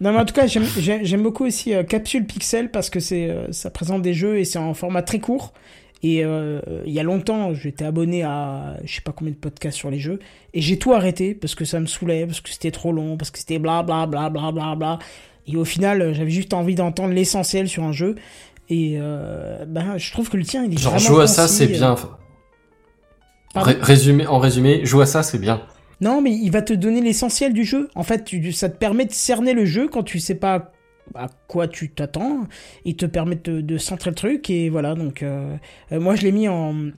non, 0.00 0.12
mais 0.12 0.18
en 0.18 0.24
tout 0.24 0.34
cas, 0.34 0.46
j'aime- 0.46 0.66
j'aime 0.78 1.00
j'aime 1.04 1.22
beaucoup 1.22 1.44
aussi 1.46 1.74
euh, 1.74 1.82
Capsule 1.82 2.26
Pixel 2.26 2.70
parce 2.70 2.88
que 2.90 3.00
c'est 3.00 3.28
euh, 3.30 3.50
ça 3.52 3.70
présente 3.70 4.02
des 4.02 4.14
jeux 4.14 4.38
et 4.38 4.44
c'est 4.44 4.58
en 4.58 4.74
format 4.74 5.02
très 5.02 5.18
court. 5.18 5.52
Et 6.02 6.24
euh, 6.24 6.60
il 6.84 6.92
y 6.92 7.00
a 7.00 7.02
longtemps, 7.02 7.54
j'étais 7.54 7.84
abonné 7.84 8.22
à 8.22 8.76
je 8.84 8.94
sais 8.96 9.00
pas 9.00 9.12
combien 9.12 9.32
de 9.32 9.38
podcasts 9.38 9.78
sur 9.78 9.90
les 9.90 9.98
jeux 9.98 10.18
et 10.52 10.60
j'ai 10.60 10.78
tout 10.78 10.92
arrêté 10.92 11.34
parce 11.34 11.54
que 11.54 11.64
ça 11.64 11.80
me 11.80 11.86
saoulait, 11.86 12.26
parce 12.26 12.40
que 12.42 12.50
c'était 12.50 12.70
trop 12.70 12.92
long, 12.92 13.16
parce 13.16 13.30
que 13.30 13.38
c'était 13.38 13.58
bla 13.58 13.82
bla 13.82 14.06
bla 14.06 14.28
bla 14.28 14.52
bla 14.52 14.74
bla. 14.76 14.98
Et 15.46 15.56
au 15.56 15.64
final, 15.64 16.02
euh, 16.02 16.12
j'avais 16.14 16.30
juste 16.30 16.52
envie 16.52 16.74
d'entendre 16.74 17.14
l'essentiel 17.14 17.68
sur 17.68 17.82
un 17.84 17.92
jeu. 17.92 18.14
Et 18.68 18.96
euh, 19.00 19.64
ben, 19.66 19.96
je 19.96 20.10
trouve 20.12 20.28
que 20.28 20.36
le 20.36 20.42
tien, 20.44 20.64
il 20.64 20.74
est 20.74 20.78
Genre, 20.78 20.92
vraiment 20.94 21.06
joue 21.14 21.20
à 21.20 21.26
ça, 21.26 21.48
c'est 21.48 21.64
euh. 21.64 21.68
bien. 21.68 21.96
Ré- 23.54 23.76
résumé, 23.80 24.26
en 24.26 24.38
résumé, 24.38 24.84
joue 24.84 25.00
à 25.00 25.06
ça, 25.06 25.22
c'est 25.22 25.38
bien. 25.38 25.62
Non, 26.02 26.20
mais 26.20 26.32
il 26.32 26.50
va 26.50 26.60
te 26.62 26.74
donner 26.74 27.00
l'essentiel 27.00 27.52
du 27.54 27.64
jeu. 27.64 27.88
En 27.94 28.02
fait, 28.02 28.24
tu- 28.24 28.52
ça 28.52 28.68
te 28.68 28.76
permet 28.76 29.06
de 29.06 29.12
cerner 29.12 29.54
le 29.54 29.64
jeu 29.64 29.88
quand 29.88 30.02
tu 30.02 30.18
sais 30.20 30.34
pas 30.34 30.72
à 31.14 31.28
quoi 31.48 31.68
tu 31.68 31.90
t'attends. 31.90 32.46
Il 32.84 32.96
te 32.96 33.06
permet 33.06 33.36
de, 33.36 33.78
centrer 33.78 34.10
le 34.10 34.16
truc 34.16 34.50
et 34.50 34.68
voilà. 34.68 34.94
Donc, 34.94 35.22
euh, 35.22 35.56
euh, 35.92 36.00
moi, 36.00 36.16
je 36.16 36.22
l'ai 36.22 36.32
mis 36.32 36.48
en, 36.48 36.92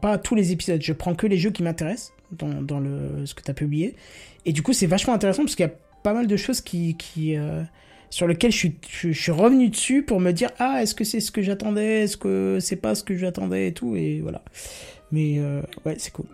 pas 0.00 0.18
tous 0.18 0.34
les 0.34 0.52
épisodes. 0.52 0.80
Je 0.82 0.92
prends 0.92 1.14
que 1.14 1.26
les 1.26 1.38
jeux 1.38 1.50
qui 1.50 1.62
m'intéressent 1.62 2.12
dans, 2.32 2.62
dans 2.62 2.80
le 2.80 3.26
ce 3.26 3.34
que 3.34 3.42
tu 3.42 3.50
as 3.50 3.54
publié. 3.54 3.94
Et 4.44 4.52
du 4.52 4.62
coup, 4.62 4.72
c'est 4.72 4.86
vachement 4.86 5.14
intéressant 5.14 5.42
parce 5.42 5.54
qu'il 5.54 5.66
y 5.66 5.68
a 5.68 5.74
pas 6.02 6.12
mal 6.12 6.26
de 6.26 6.36
choses 6.36 6.60
qui, 6.60 6.96
qui 6.96 7.36
euh, 7.36 7.62
sur 8.10 8.26
lesquelles 8.26 8.52
je 8.52 8.56
suis, 8.56 8.76
je, 8.88 9.10
suis 9.10 9.32
revenu 9.32 9.68
dessus 9.68 10.02
pour 10.02 10.20
me 10.20 10.32
dire 10.32 10.50
ah 10.58 10.82
est-ce 10.82 10.94
que 10.94 11.04
c'est 11.04 11.20
ce 11.20 11.30
que 11.30 11.42
j'attendais, 11.42 12.02
est-ce 12.02 12.16
que 12.16 12.58
c'est 12.60 12.76
pas 12.76 12.94
ce 12.94 13.04
que 13.04 13.16
j'attendais 13.16 13.68
et 13.68 13.72
tout? 13.72 13.96
Et 13.96 14.20
voilà. 14.20 14.42
Mais 15.10 15.40
ouais, 15.86 15.96
c'est 15.98 16.12
cool. 16.12 16.26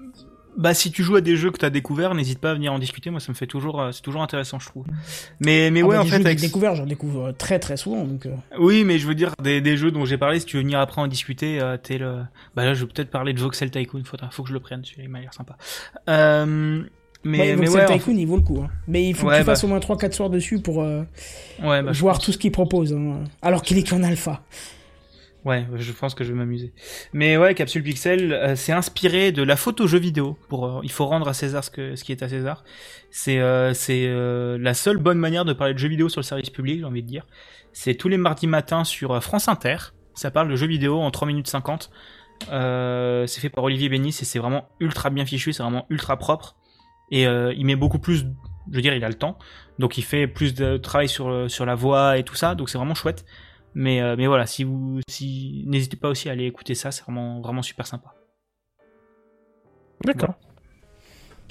Bah, 0.57 0.73
si 0.75 0.91
tu 0.93 1.03
joues 1.03 1.17
à 1.17 1.21
des 1.21 1.37
jeux 1.37 1.51
que 1.51 1.59
t'as 1.59 1.71
découvert, 1.71 2.15
n'hésite 2.15 2.39
pas 2.39 2.53
à 2.53 2.55
venir 2.55 2.73
en 2.73 2.79
discuter. 2.79 3.11
Moi, 3.11 3.19
ça 3.21 3.33
me 3.33 3.37
fait 3.37 3.47
toujours, 3.47 3.81
euh, 3.81 3.91
c'est 3.93 4.03
toujours 4.03 4.23
intéressant, 4.23 4.59
je 4.61 4.67
trouve. 4.69 4.85
Mais, 5.41 5.71
mais 5.71 5.83
Ah 5.83 5.87
ouais, 5.87 5.97
bah, 5.97 6.03
en 6.03 6.05
fait, 6.05 6.11
jeux 6.11 6.23
que 6.23 6.27
avec... 6.29 6.41
découvert, 6.41 6.75
j'en 6.77 6.87
découvre 6.87 7.33
très 7.33 7.59
très 7.59 7.77
souvent. 7.77 8.05
Donc, 8.05 8.27
euh, 8.27 8.35
oui, 8.59 8.85
mais 8.85 8.99
je 8.99 9.07
veux 9.07 9.15
dire 9.17 9.35
des, 9.43 9.61
des 9.61 9.77
jeux 9.77 9.91
dont 9.91 10.05
j'ai 10.05 10.17
parlé. 10.19 10.39
Si 10.41 10.47
tu 10.47 10.57
veux 10.57 10.63
venir 10.63 10.79
après 10.81 11.01
en 11.01 11.07
discuter, 11.09 11.61
euh, 11.61 11.77
t'es 11.77 11.99
le. 11.99 12.19
Bah 12.55 12.65
là, 12.65 12.75
je 12.75 12.85
vais 12.85 12.93
peut-être 12.93 13.11
parler 13.11 13.33
de 13.33 13.41
Voxel 13.41 13.71
Tycoon. 13.71 14.03
Faudra, 14.05 14.31
faut 14.31 14.43
que 14.45 14.49
je 14.49 14.55
le 14.55 14.61
prenne. 14.61 14.85
Celui-là, 14.85 15.03
il 15.05 15.11
m'a 15.11 15.21
l'air 15.21 15.35
sympa. 15.35 15.57
Euh, 16.09 16.83
mais, 17.25 17.39
ouais, 17.39 17.57
mais 17.57 17.69
en 17.69 17.87
Tycoon, 17.87 18.17
il 18.17 18.27
vaut 18.27 18.37
le 18.37 18.43
coup. 18.43 18.61
hein. 18.63 18.69
Mais 18.87 19.09
il 19.09 19.15
faut 19.15 19.27
Ouais, 19.27 19.35
que 19.35 19.39
tu 19.41 19.47
bah. 19.47 19.53
fasses 19.53 19.65
au 19.65 19.69
moins 19.69 19.79
3-4 19.79 20.13
soirs 20.13 20.31
dessus 20.31 20.61
pour 20.61 20.83
euh, 20.83 21.03
ouais, 21.63 21.83
bah, 21.83 21.93
voir 21.93 22.19
tout 22.19 22.33
ce 22.33 22.39
qu'il 22.39 22.53
propose. 22.53 22.93
hein. 22.93 23.25
Alors 23.43 23.63
qu'il 23.63 23.79
est 23.79 23.89
qu'en 23.89 24.03
alpha. 24.03 24.43
Ouais, 25.45 25.67
je 25.77 25.93
pense 25.93 26.15
que 26.15 26.25
je 26.25 26.33
vais 26.33 26.39
m'amuser. 26.39 26.73
Mais 27.13 27.37
ouais, 27.37 27.55
Capsule 27.55 27.83
Pixel, 27.83 28.33
euh, 28.33 28.57
c'est 28.57 28.73
inspiré 28.73 29.31
de 29.31 29.43
la 29.43 29.57
photo 29.57 29.87
jeu 29.87 29.99
vidéo. 29.99 30.39
Euh, 30.53 30.81
il 30.83 30.91
faut 30.91 31.05
rendre 31.05 31.29
à 31.29 31.35
César 31.35 31.63
ce, 31.63 31.71
qui 32.03 32.13
est 32.13 32.23
à 32.23 32.29
César. 32.31 32.65
C'est 33.11 33.39
euh, 33.39 34.59
la 34.59 34.75
seule 34.75 34.97
bonne 34.97 35.19
manière 35.19 35.45
de 35.45 35.53
parler 35.53 35.75
de 35.75 35.79
jeux 35.79 35.89
vidéo 35.89 36.09
sur 36.09 36.21
le 36.21 36.25
service 36.25 36.49
public, 36.49 36.79
j'ai 36.79 36.85
envie 36.87 37.03
de 37.03 37.09
dire. 37.09 37.27
C'est 37.75 37.95
tous 37.95 38.09
les 38.09 38.17
mardis 38.17 38.47
matins 38.47 38.85
sur 38.85 39.23
France 39.23 39.49
Inter. 39.49 39.77
Ça 40.15 40.31
parle 40.31 40.49
de 40.49 40.57
jeux 40.57 40.67
vidéo 40.67 41.01
en 41.01 41.11
3 41.11 41.29
minutes 41.29 41.49
50. 41.49 41.91
Euh, 42.51 43.27
c'est 43.27 43.41
fait 43.41 43.51
par 43.51 43.65
Olivier 43.65 43.91
Bénis 43.91 44.09
et 44.09 44.25
c'est 44.25 44.39
vraiment 44.39 44.69
ultra 44.81 45.11
bien 45.11 45.27
fichu, 45.27 45.53
c'est 45.53 45.63
vraiment 45.63 45.87
ultra 45.91 46.17
propre. 46.17 46.57
Et 47.11 47.25
il 47.25 47.67
met 47.67 47.77
beaucoup 47.77 47.99
plus, 47.99 48.25
je 48.71 48.77
veux 48.77 48.81
dire, 48.81 48.95
il 48.95 49.05
a 49.05 49.09
le 49.09 49.15
temps. 49.15 49.39
Donc 49.79 49.99
il 49.99 50.03
fait 50.03 50.27
plus 50.27 50.55
de 50.55 50.79
travail 50.79 51.09
sur 51.09 51.67
la 51.67 51.75
voix 51.75 52.17
et 52.17 52.23
tout 52.23 52.35
ça. 52.35 52.55
Donc 52.55 52.71
c'est 52.71 52.79
vraiment 52.79 52.95
chouette. 52.95 53.27
Mais, 53.75 54.01
euh, 54.01 54.15
mais 54.17 54.27
voilà, 54.27 54.47
si 54.47 54.65
vous, 54.65 55.01
si, 55.09 55.65
n'hésitez 55.67 55.97
pas 55.97 56.09
aussi 56.09 56.29
à 56.29 56.33
aller 56.33 56.47
écouter 56.47 56.75
ça, 56.75 56.93
c'est 56.93 57.03
vraiment, 57.03 57.41
vraiment 57.41 57.63
super 57.63 57.87
sympa. 57.87 58.15
D'accord. 60.05 60.35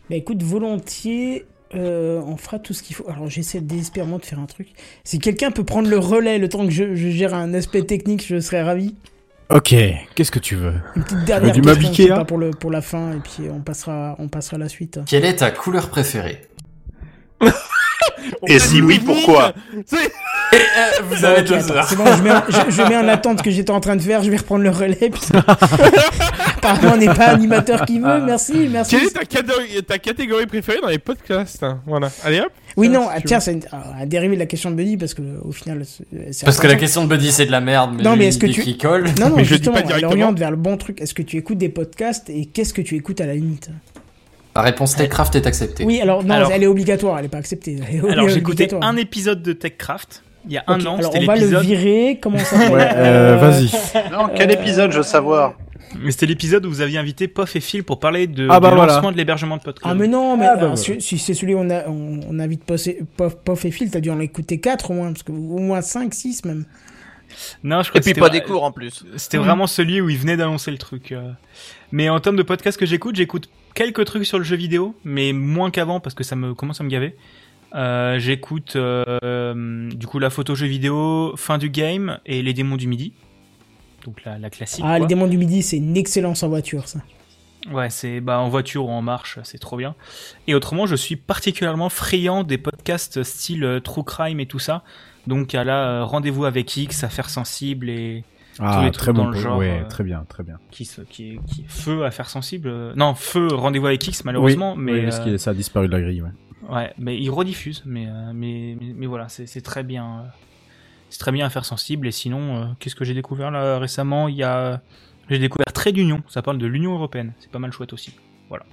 Bah 0.09 0.15
écoute, 0.15 0.41
volontiers, 0.43 1.45
euh, 1.75 2.21
on 2.25 2.37
fera 2.37 2.59
tout 2.59 2.73
ce 2.73 2.83
qu'il 2.83 2.95
faut. 2.95 3.09
Alors 3.09 3.29
j'essaie 3.29 3.61
désespérément 3.61 4.19
de 4.19 4.25
faire 4.25 4.39
un 4.39 4.45
truc. 4.45 4.69
Si 5.03 5.19
quelqu'un 5.19 5.51
peut 5.51 5.63
prendre 5.63 5.89
le 5.89 5.97
relais 5.97 6.37
le 6.37 6.49
temps 6.49 6.65
que 6.65 6.71
je, 6.71 6.95
je 6.95 7.09
gère 7.09 7.33
un 7.33 7.53
aspect 7.53 7.83
technique, 7.83 8.25
je 8.25 8.39
serais 8.39 8.61
ravi. 8.61 8.95
Ok, 9.49 9.75
qu'est-ce 10.15 10.31
que 10.31 10.39
tu 10.39 10.55
veux? 10.55 10.73
Une 10.95 11.03
petite 11.03 11.25
dernière 11.25 11.53
du 11.53 11.61
question, 11.61 11.81
je 11.81 11.95
sais 11.95 12.03
Ikea 12.03 12.15
pas, 12.15 12.25
pour, 12.25 12.37
le, 12.37 12.51
pour 12.51 12.71
la 12.71 12.81
fin, 12.81 13.11
et 13.11 13.19
puis 13.19 13.49
on 13.51 13.61
passera, 13.61 14.15
on 14.17 14.27
passera 14.27 14.55
à 14.55 14.59
la 14.59 14.69
suite. 14.69 14.99
Quelle 15.05 15.25
est 15.25 15.37
ta 15.37 15.51
couleur 15.51 15.89
préférée? 15.89 16.41
Et 18.47 18.59
si 18.59 18.81
oui, 18.81 18.99
pourquoi 18.99 19.53
C'est- 19.85 20.11
Vous 21.03 21.15
Bon, 21.21 21.31
ok, 21.31 21.51
attends, 21.51 21.83
C'est 21.87 21.95
bon, 21.95 22.05
je 22.15 22.21
mets, 22.21 22.31
en, 22.31 22.43
je, 22.47 22.71
je 22.71 22.81
mets 22.83 22.95
en 22.97 23.07
attente 23.07 23.39
ce 23.39 23.43
que 23.43 23.49
j'étais 23.49 23.71
en 23.71 23.79
train 23.79 23.95
de 23.95 24.01
faire, 24.01 24.21
je 24.23 24.29
vais 24.29 24.37
reprendre 24.37 24.63
le 24.63 24.69
relais. 24.69 24.95
Puis... 25.09 25.21
Apparemment, 26.57 26.91
on 26.93 26.97
n'est 26.97 27.07
pas 27.13 27.29
animateur 27.29 27.85
qui 27.85 27.99
veut, 27.99 28.21
merci, 28.21 28.67
merci. 28.71 28.95
Quelle 28.97 29.07
est 29.07 29.11
ta 29.11 29.25
catégorie, 29.25 29.83
ta 29.83 29.97
catégorie 29.97 30.45
préférée 30.45 30.79
dans 30.81 30.89
les 30.89 30.99
podcasts? 30.99 31.63
Hein 31.63 31.81
Voilà. 31.87 32.09
Allez 32.23 32.39
hop. 32.41 32.51
Oui, 32.77 32.87
non, 32.89 33.07
ah, 33.11 33.19
tiens, 33.21 33.39
c'est 33.39 33.53
une- 33.53 33.65
ah, 33.71 33.83
un 34.01 34.05
dérivé 34.05 34.35
de 34.35 34.39
la 34.39 34.45
question 34.45 34.69
de 34.71 34.75
Buddy 34.75 34.97
parce 34.97 35.13
que 35.13 35.21
au 35.43 35.51
final, 35.51 35.83
Parce 36.45 36.59
que 36.59 36.67
la 36.67 36.75
question 36.75 37.03
de 37.03 37.09
Buddy, 37.09 37.31
c'est 37.31 37.45
de 37.45 37.51
la 37.51 37.61
merde, 37.61 37.93
mais 37.97 38.03
Non, 38.03 38.15
mais 38.15 38.27
est-ce 38.27 38.37
que 38.39 38.47
tu- 38.47 38.61
qui 38.61 38.77
colle. 38.77 39.05
Non, 39.19 39.29
non, 39.29 39.35
Mais 39.37 39.43
je 39.45 39.51
le 39.53 39.57
dis 39.59 39.63
justement, 39.65 39.75
pas 39.87 39.95
elle 39.97 40.05
oriente 40.05 40.37
vers 40.39 40.51
le 40.51 40.57
bon 40.57 40.77
truc. 40.77 41.01
Est-ce 41.01 41.13
que 41.13 41.21
tu 41.23 41.37
écoutes 41.37 41.57
des 41.57 41.69
podcasts 41.69 42.29
et 42.29 42.45
qu'est-ce 42.45 42.73
que 42.73 42.81
tu 42.81 42.95
écoutes 42.95 43.21
à 43.21 43.25
la 43.25 43.33
limite? 43.35 43.69
La 44.55 44.61
réponse 44.61 44.95
Techcraft 44.95 45.35
est 45.35 45.47
acceptée. 45.47 45.83
Oui, 45.83 45.99
alors 46.01 46.23
non, 46.23 46.33
Alors- 46.35 46.51
elle 46.51 46.63
est 46.63 46.67
obligatoire, 46.67 47.17
elle 47.19 47.25
est 47.25 47.29
pas 47.29 47.39
acceptée. 47.39 47.77
Est 47.91 47.99
Alors 48.11 48.29
j'ai 48.29 48.37
écouté 48.39 48.67
un 48.81 48.95
épisode 48.97 49.41
de 49.41 49.53
TechCraft 49.53 50.23
Il 50.45 50.51
y 50.53 50.57
a 50.57 50.63
un 50.67 50.85
an, 50.85 50.97
alors 50.97 51.15
on 51.15 51.25
va 51.25 51.35
le 51.35 51.57
virer. 51.59 52.19
Comment 52.21 52.37
ça 52.39 52.57
Ouais, 52.71 52.87
euh, 52.95 53.37
vas-y. 53.37 53.71
Non, 54.11 54.29
quel 54.35 54.51
épisode, 54.51 54.91
je 54.91 54.97
veux 54.97 55.03
savoir. 55.03 55.55
Mais 55.99 56.11
c'était 56.11 56.25
l'épisode 56.25 56.65
où 56.65 56.69
vous 56.69 56.81
aviez 56.81 56.97
invité 56.97 57.27
Pof 57.27 57.55
et 57.55 57.59
Phil 57.59 57.83
pour 57.83 57.99
parler 57.99 58.25
de, 58.25 58.47
Ah 58.49 58.59
bah 58.59 58.69
du 58.69 58.75
voilà. 58.75 58.93
lancement 58.93 59.11
de 59.11 59.17
l'hébergement 59.17 59.57
de 59.57 59.61
podcast. 59.61 59.85
Ah 59.87 59.93
mais 59.93 60.07
non, 60.07 60.37
mais 60.37 60.47
Ah, 60.47 60.55
bah, 60.55 60.61
alors, 60.63 60.77
si, 60.77 60.99
si 60.99 61.19
c'est 61.19 61.35
celui 61.35 61.53
où 61.53 61.59
on 61.59 61.69
a, 61.69 61.87
on, 61.87 62.19
on 62.29 62.39
a 62.39 62.47
vite 62.47 62.63
passé 62.63 62.99
Pof, 63.15 63.35
Pof 63.37 63.63
et 63.65 63.69
Phil, 63.71 63.91
t'as 63.91 63.99
dû 63.99 64.09
en 64.09 64.19
écouter 64.19 64.59
4 64.59 64.89
au 64.89 64.93
moins, 64.95 65.11
parce 65.11 65.21
que, 65.23 65.31
au 65.31 65.59
moins 65.59 65.81
5, 65.81 66.11
6 66.13 66.45
même. 66.45 66.65
Non, 67.63 67.81
je 67.83 67.89
crois 67.89 67.99
Et 67.99 68.03
que 68.03 68.11
puis 68.11 68.19
pas 68.19 68.29
des 68.29 68.41
cours 68.41 68.63
en 68.63 68.71
plus. 68.71 69.03
C'était 69.17 69.37
vraiment 69.37 69.67
celui 69.67 70.01
où 70.01 70.09
il 70.09 70.17
venait 70.17 70.37
d'annoncer 70.37 70.71
le 70.71 70.77
truc. 70.79 71.11
euh. 71.11 71.31
Mais 71.93 72.09
en 72.09 72.19
termes 72.19 72.37
de 72.37 72.41
podcast 72.41 72.79
que 72.79 72.87
j'écoute, 72.87 73.15
j'écoute 73.15 73.51
quelques 73.75 74.03
trucs 74.05 74.25
sur 74.25 74.39
le 74.39 74.43
jeu 74.43 74.55
vidéo, 74.55 74.95
mais 75.03 75.31
moins 75.31 75.69
qu'avant 75.69 75.99
parce 75.99 76.15
que 76.15 76.23
ça 76.23 76.35
me 76.35 76.55
commence 76.55 76.81
à 76.81 76.83
me 76.83 76.89
gaver. 76.89 77.15
Euh, 77.75 78.17
j'écoute 78.17 78.75
euh, 78.75 79.91
du 79.91 80.07
coup 80.07 80.17
la 80.17 80.31
photo 80.31 80.55
jeu 80.55 80.65
vidéo, 80.65 81.35
fin 81.37 81.59
du 81.59 81.69
game 81.69 82.17
et 82.25 82.41
les 82.41 82.55
démons 82.55 82.77
du 82.77 82.87
midi. 82.87 83.13
Donc 84.05 84.23
la, 84.25 84.39
la 84.39 84.49
classique. 84.49 84.83
Ah, 84.83 84.97
quoi. 84.97 84.99
les 85.01 85.05
démons 85.05 85.27
du 85.27 85.37
midi, 85.37 85.61
c'est 85.61 85.77
une 85.77 85.95
excellence 85.95 86.41
en 86.41 86.49
voiture, 86.49 86.87
ça. 86.87 86.99
Ouais, 87.71 87.91
c'est 87.91 88.21
bah 88.21 88.39
en 88.39 88.49
voiture 88.49 88.87
ou 88.87 88.89
en 88.89 89.03
marche, 89.03 89.37
c'est 89.43 89.59
trop 89.59 89.77
bien. 89.77 89.93
Et 90.47 90.55
autrement, 90.55 90.87
je 90.87 90.95
suis 90.95 91.15
particulièrement 91.15 91.89
friand 91.89 92.43
des 92.43 92.57
podcasts 92.57 93.21
style 93.21 93.63
euh, 93.63 93.79
true 93.79 94.03
crime 94.03 94.39
et 94.39 94.47
tout 94.47 94.57
ça. 94.57 94.83
Donc 95.27 95.53
à 95.53 95.63
la 95.63 96.03
rendez-vous 96.05 96.45
avec 96.45 96.75
X, 96.75 97.03
affaires 97.03 97.29
sensibles 97.29 97.87
et 97.87 98.23
tous 98.57 98.63
Ah, 98.65 98.81
les 98.85 98.91
très 98.91 99.05
trucs 99.11 99.15
bon. 99.15 99.23
dans 99.23 99.29
le 99.29 99.35
po- 99.35 99.41
genre. 99.41 99.57
ouais, 99.57 99.81
euh, 99.83 99.87
très 99.87 100.03
bien, 100.03 100.25
très 100.29 100.43
bien. 100.43 100.59
qui, 100.71 100.85
se, 100.85 101.01
qui, 101.01 101.31
est, 101.33 101.39
qui 101.47 101.61
est 101.61 101.69
feu 101.69 102.05
affaires 102.05 102.29
sensibles. 102.29 102.67
euh, 102.69 102.93
Non, 102.95 103.15
feu 103.15 103.47
rendez-vous 103.53 103.87
avec 103.87 104.05
X 104.07 104.23
malheureusement, 104.25 104.73
oui, 104.75 104.81
mais 104.83 104.91
oui, 104.93 105.03
parce 105.03 105.19
euh, 105.19 105.25
que 105.25 105.37
ça 105.37 105.51
a 105.51 105.53
disparu 105.53 105.87
de 105.87 105.91
la 105.93 106.01
grille, 106.01 106.21
ouais. 106.21 106.29
ouais, 106.69 106.93
mais 106.97 107.17
il 107.19 107.29
rediffuse. 107.29 107.83
Mais 107.85 108.07
mais, 108.33 108.77
mais 108.79 108.93
mais 108.95 109.05
voilà, 109.05 109.27
c'est 109.29 109.45
c'est 109.47 109.61
très 109.61 109.83
bien. 109.83 110.25
C'est 111.09 111.19
très 111.19 111.31
bien 111.31 111.45
affaires 111.45 111.65
sensibles. 111.65 112.07
Et 112.07 112.11
sinon, 112.11 112.55
euh, 112.57 112.65
qu'est-ce 112.79 112.95
que 112.95 113.05
j'ai 113.05 113.13
découvert 113.13 113.51
là 113.51 113.77
récemment? 113.79 114.27
Il 114.27 114.35
y 114.35 114.43
a 114.43 114.81
j'ai 115.29 115.39
découvert 115.39 115.65
Trait 115.73 115.91
d'Union. 115.91 116.21
Ça 116.27 116.41
parle 116.41 116.57
de 116.57 116.65
l'Union 116.65 116.93
européenne. 116.93 117.33
C'est 117.39 117.51
pas 117.51 117.59
mal 117.59 117.71
chouette 117.71 117.93
aussi. 117.93 118.13
Voilà. 118.49 118.65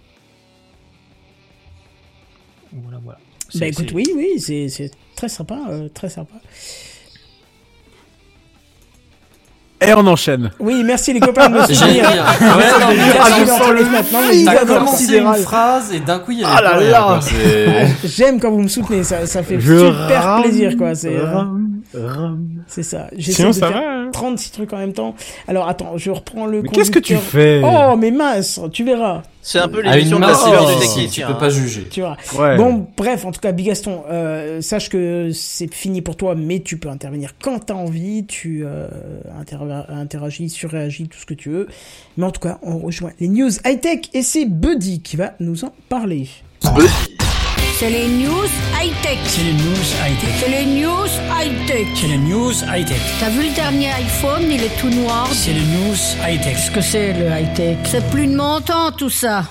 Voilà, 2.72 2.98
voilà. 3.02 3.18
Bah 3.18 3.46
C'est- 3.50 3.68
écoute, 3.68 3.92
oui, 3.92 4.04
oui, 4.16 4.38
c'est 4.38 4.68
c'est 4.68 4.90
très 5.16 5.28
sympa, 5.28 5.58
euh, 5.70 5.88
très 5.88 6.08
sympa. 6.08 6.34
Et 9.82 9.94
on 9.94 10.06
enchaîne. 10.06 10.50
Oui, 10.60 10.82
merci 10.84 11.12
les 11.14 11.20
copains 11.20 11.48
de 11.48 11.54
me 11.54 11.60
soutenir. 11.66 12.08
dire. 12.10 12.24
Ouais, 12.40 12.46
non, 12.80 12.86
mais 12.90 14.46
ah, 14.46 14.64
commencé 14.66 15.16
une 15.16 15.34
phrase 15.36 15.92
et 15.94 16.00
d'un 16.00 16.18
coup 16.18 16.32
il 16.32 16.40
y 16.40 16.44
avait 16.44 16.52
Ah 16.58 16.62
là 16.62 16.80
là. 16.80 17.20
J'aime 18.04 18.38
quand 18.38 18.50
vous 18.50 18.60
me 18.62 18.68
soutenez, 18.68 19.02
ça, 19.02 19.26
ça 19.26 19.42
fait 19.42 19.58
Je 19.58 19.78
super 19.92 20.22
rame, 20.22 20.42
plaisir, 20.42 20.76
quoi. 20.76 20.94
C'est 20.94 21.16
euh, 21.96 22.28
c'est 22.66 22.82
ça. 22.82 23.08
J'essaie 23.16 23.36
Sinon, 23.36 23.48
de 23.48 23.54
ça 23.54 23.68
faire 23.68 23.76
va, 23.82 23.88
hein 23.88 24.10
36 24.12 24.50
trucs 24.52 24.72
en 24.72 24.78
même 24.78 24.92
temps. 24.92 25.14
Alors 25.48 25.68
attends, 25.68 25.94
je 25.96 26.10
reprends 26.10 26.46
le 26.46 26.62
Mais 26.62 26.68
qu'est-ce 26.68 26.90
que 26.90 26.98
tu 27.00 27.16
fais? 27.16 27.62
Oh, 27.64 27.96
mais 27.96 28.10
mince, 28.10 28.60
tu 28.72 28.84
verras. 28.84 29.22
C'est 29.42 29.58
un 29.58 29.68
peu 29.68 29.78
À 29.86 29.96
l'émission 29.96 30.16
une 30.16 30.22
de 30.22 30.26
la 30.26 30.32
masse 30.32 30.44
cyber 30.44 30.66
des 30.66 30.84
ici, 30.84 31.08
tu 31.08 31.26
peux 31.26 31.38
pas 31.38 31.48
juger. 31.48 31.88
Tu 31.90 32.00
verras. 32.00 32.16
Ouais. 32.38 32.56
Bon, 32.56 32.86
bref, 32.96 33.24
en 33.24 33.32
tout 33.32 33.40
cas, 33.40 33.52
Bigaston, 33.52 34.02
euh, 34.10 34.60
sache 34.60 34.90
que 34.90 35.30
c'est 35.32 35.72
fini 35.72 36.02
pour 36.02 36.16
toi, 36.16 36.34
mais 36.34 36.60
tu 36.60 36.76
peux 36.78 36.88
intervenir 36.88 37.34
quand 37.42 37.66
t'as 37.66 37.74
envie, 37.74 38.26
tu 38.26 38.62
euh, 38.64 38.88
interagis, 39.90 40.50
surréagis, 40.50 41.08
tout 41.08 41.18
ce 41.18 41.26
que 41.26 41.34
tu 41.34 41.48
veux. 41.48 41.68
Mais 42.16 42.26
en 42.26 42.30
tout 42.30 42.40
cas, 42.40 42.58
on 42.62 42.78
rejoint 42.78 43.12
les 43.18 43.28
news 43.28 43.50
high-tech 43.64 44.10
et 44.12 44.22
c'est 44.22 44.44
Buddy 44.44 45.00
qui 45.00 45.16
va 45.16 45.32
nous 45.40 45.64
en 45.64 45.72
parler. 45.88 46.28
C'est 47.80 47.88
les 47.88 48.08
news 48.08 48.44
high-tech. 48.78 49.18
C'est 49.24 49.42
les 49.42 49.54
news 49.54 49.86
high-tech. 50.04 50.34
C'est 50.38 50.50
les 50.50 50.66
news 50.66 51.08
high-tech. 51.32 51.86
C'est 51.94 52.08
les 52.08 52.18
news 52.18 52.52
high-tech. 52.52 53.00
T'as 53.18 53.30
vu 53.30 53.48
le 53.48 53.54
dernier 53.54 53.90
iPhone, 53.92 54.42
il 54.50 54.62
est 54.62 54.78
tout 54.78 54.90
noir. 54.90 55.26
C'est 55.28 55.54
les 55.54 55.62
news 55.62 55.96
high-tech. 56.22 56.56
Qu'est-ce 56.56 56.70
que 56.70 56.82
c'est 56.82 57.14
le 57.14 57.30
high-tech? 57.30 57.78
C'est 57.84 58.06
plus 58.10 58.26
de 58.26 58.36
mon 58.36 58.60
temps 58.60 58.92
tout 58.92 59.08
ça. 59.08 59.44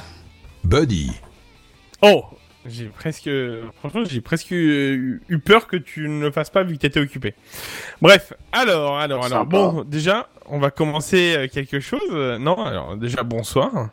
Buddy. 0.64 1.12
Oh 2.04 2.24
J'ai 2.68 2.86
presque... 2.86 3.32
Franchement, 3.80 4.04
j'ai 4.08 4.22
presque 4.22 4.52
eu 4.52 5.24
eu 5.28 5.40
peur 5.40 5.66
que 5.66 5.78
tu 5.78 6.08
ne 6.08 6.22
le 6.22 6.32
fasses 6.32 6.52
pas 6.52 6.62
vu 6.62 6.76
que 6.76 6.82
t'étais 6.82 7.00
occupé. 7.00 7.34
Bref, 8.00 8.34
alors, 8.52 9.00
alors, 9.00 9.26
alors... 9.26 9.40
Sympa. 9.40 9.58
Bon, 9.58 9.84
déjà, 9.84 10.30
on 10.46 10.60
va 10.60 10.70
commencer 10.70 11.50
quelque 11.52 11.80
chose. 11.80 12.38
Non, 12.40 12.64
alors, 12.64 12.96
déjà, 12.96 13.24
bonsoir. 13.24 13.90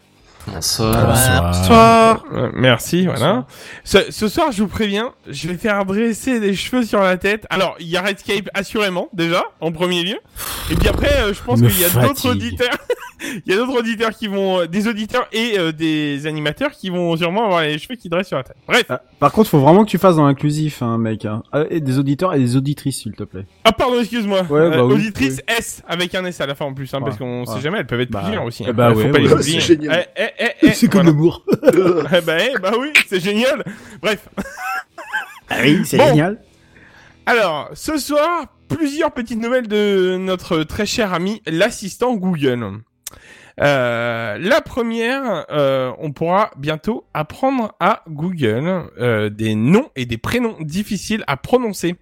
Bonsoir. 0.47 1.53
Bonsoir. 1.53 2.25
Euh, 2.33 2.51
merci, 2.55 3.07
voilà. 3.07 3.47
Ce, 3.85 4.11
ce 4.11 4.29
soir, 4.29 4.53
je 4.53 4.63
vous 4.63 4.69
préviens, 4.69 5.13
je 5.29 5.49
vais 5.49 5.57
faire 5.57 5.85
dresser 5.85 6.39
des 6.41 6.55
cheveux 6.55 6.85
sur 6.85 7.01
la 7.01 7.17
tête. 7.17 7.47
Alors, 7.51 7.77
il 7.81 7.89
y 7.89 7.97
a 7.97 8.03
Redscape, 8.03 8.49
assurément, 8.55 9.09
déjà, 9.13 9.43
en 9.61 9.73
premier 9.73 10.03
lieu. 10.05 10.17
Et 10.71 10.75
puis 10.77 10.89
après, 10.89 11.13
euh, 11.21 11.35
je 11.35 11.43
pense 11.43 11.61
qu'il 11.61 11.81
y 11.81 11.85
a 11.85 11.89
d'autres 11.91 12.31
auditeurs. 12.31 12.69
Il 13.47 13.51
y 13.51 13.55
a 13.55 13.57
d'autres 13.57 13.79
auditeurs 13.79 14.11
qui 14.11 14.27
vont, 14.29 14.61
euh, 14.61 14.67
des 14.67 14.89
auditeurs 14.89 15.27
et 15.33 15.59
euh, 15.59 15.73
des 15.73 16.27
animateurs 16.27 16.71
qui 16.73 16.91
vont 16.91 17.17
sûrement 17.17 17.47
avoir 17.47 17.63
les 17.63 17.79
cheveux 17.79 17.95
qui 17.97 18.11
dressent 18.11 18.29
sur 18.29 18.37
la 18.37 18.43
tête. 18.45 18.57
Bref. 18.69 18.85
Ah, 18.91 19.01
par 19.19 19.33
contre, 19.33 19.49
faut 19.49 19.59
vraiment 19.59 19.87
que 19.87 19.91
tu 19.91 19.97
fasses 19.97 20.17
dans 20.17 20.27
l'inclusif, 20.27 20.83
hein, 20.83 20.99
mec. 20.99 21.25
Hein. 21.25 21.43
Ah, 21.51 21.63
Et 21.71 21.81
des 21.81 21.99
auditeurs 21.99 22.35
et 22.35 22.39
des 22.39 22.57
auditrices, 22.57 22.99
s'il 23.01 23.13
te 23.13 23.25
plaît. 23.25 23.47
Ah 23.65 23.73
pardon, 23.73 23.99
excuse-moi. 24.01 24.43
Ouais, 24.51 24.69
bah 24.71 24.85
oui, 24.85 24.93
auditrice 24.97 25.41
S 25.49 25.83
avec 25.89 26.15
un 26.15 26.27
S 26.27 26.43
à 26.43 26.47
la 26.47 26.55
fin 26.55 26.67
en 26.67 26.75
plus, 26.75 26.93
hein, 26.93 26.99
Ouais, 26.99 27.05
parce 27.07 27.17
qu'on 27.17 27.41
ouais. 27.47 27.47
sait 27.55 27.61
jamais, 27.63 27.79
elles 27.79 27.87
peuvent 27.87 28.03
être 28.03 28.11
Bah, 28.11 28.21
plusieurs 28.23 28.45
aussi. 28.45 28.65
eh 28.67 28.69
hein. 28.71 28.73
bah 28.75 28.91
faut 28.93 28.99
ouais, 29.01 29.11
pas 29.11 29.19
les 29.19 29.33
oublier. 29.33 29.61
C'est 29.61 29.67
génial. 29.77 30.07
Eh, 30.39 30.45
eh, 30.45 30.67
eh, 30.69 30.73
eh, 30.83 30.87
voilà. 30.87 31.11
l'amour. 31.11 31.45
Eh 31.63 32.21
bah, 32.21 32.37
eh, 32.41 32.59
bah 32.61 32.73
oui, 32.79 32.93
c'est 33.09 33.21
génial. 33.21 33.65
Bref. 34.03 34.29
Ah 35.49 35.57
oui, 35.63 35.83
c'est 35.85 35.97
Bon. 35.99 36.07
génial. 36.09 36.41
Alors, 37.27 37.71
ce 37.75 37.99
soir, 37.99 38.47
plusieurs 38.69 39.13
petites 39.13 39.41
nouvelles 39.41 39.69
de 39.69 40.17
notre 40.19 40.63
très 40.63 40.87
cher 40.87 41.13
ami 41.13 41.43
l'assistant 41.47 42.15
Google. 42.15 42.81
Euh, 43.61 44.37
la 44.39 44.61
première, 44.61 45.47
euh, 45.51 45.91
on 45.99 46.13
pourra 46.13 46.51
bientôt 46.59 47.07
apprendre 47.15 47.73
à 47.81 48.03
Google 48.09 48.91
euh, 49.01 49.31
des 49.31 49.55
noms 49.55 49.89
et 49.97 50.05
des 50.05 50.19
prénoms 50.19 50.57
difficiles 50.61 51.25
à 51.27 51.37
prononcer. 51.37 51.97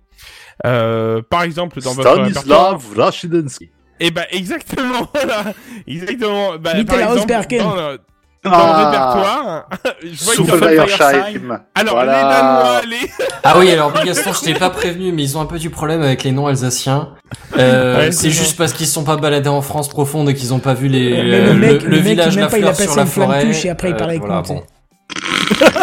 Euh, 0.66 1.22
par 1.22 1.42
exemple, 1.42 1.80
dans 1.80 1.92
votre 1.92 2.10
répertoire. 2.22 2.80
Stanislav 2.80 2.98
Rachidensky. 3.04 3.70
Eh 4.00 4.10
ben 4.10 4.24
exactement, 4.30 5.08
voilà, 5.14 5.54
exactement. 5.86 6.58
Bah, 6.58 6.72
par 6.84 7.14
exemple, 7.14 7.58
dans 7.58 7.96
dans 8.44 8.50
Ah. 8.52 8.78
le 8.78 8.84
répertoire, 8.84 9.68
je 10.02 11.42
vois. 11.46 11.60
Alors 11.74 11.94
Voilà. 11.94 12.12
les 12.14 12.22
Danois, 12.22 12.80
les 13.02 13.10
Ah 13.42 13.58
oui, 13.58 13.70
alors 13.70 13.92
Bigaston, 13.92 14.32
je 14.32 14.40
t'ai 14.40 14.54
pas 14.54 14.70
prévenu, 14.70 15.12
mais 15.12 15.22
ils 15.22 15.36
ont 15.38 15.40
un 15.40 15.46
peu 15.46 15.58
du 15.58 15.70
problème 15.70 16.02
avec 16.02 16.22
les 16.24 16.32
noms 16.32 16.46
alsaciens. 16.46 17.14
Euh, 17.58 17.96
Ouais, 17.98 18.12
c'est 18.12 18.30
juste 18.30 18.56
parce 18.56 18.72
qu'ils 18.72 18.86
se 18.86 18.92
sont 18.92 19.04
pas 19.04 19.16
baladés 19.16 19.48
en 19.48 19.62
France 19.62 19.88
profonde 19.88 20.28
et 20.28 20.34
qu'ils 20.34 20.52
ont 20.54 20.58
pas 20.60 20.74
vu 20.74 20.88
les, 20.88 21.10
Mais 21.10 21.22
le, 21.22 21.46
le 21.46 21.54
mec- 21.54 21.82
le 21.82 21.88
le 21.88 21.96
mec, 21.96 22.04
village, 22.04 22.36
même 22.36 22.44
la 22.44 22.50
pas, 22.50 22.58
il 22.58 22.64
a 22.66 22.74
fleur 22.74 22.76
passé 22.76 22.88
sur 22.92 22.96
la 22.96 23.06
forêt. 23.06 23.50
et 23.64 23.70
après, 23.70 23.90
il 23.90 23.96
parlait 23.96 24.14
avec 24.16 24.26
voilà, 24.26 24.42
bon. 24.42 24.62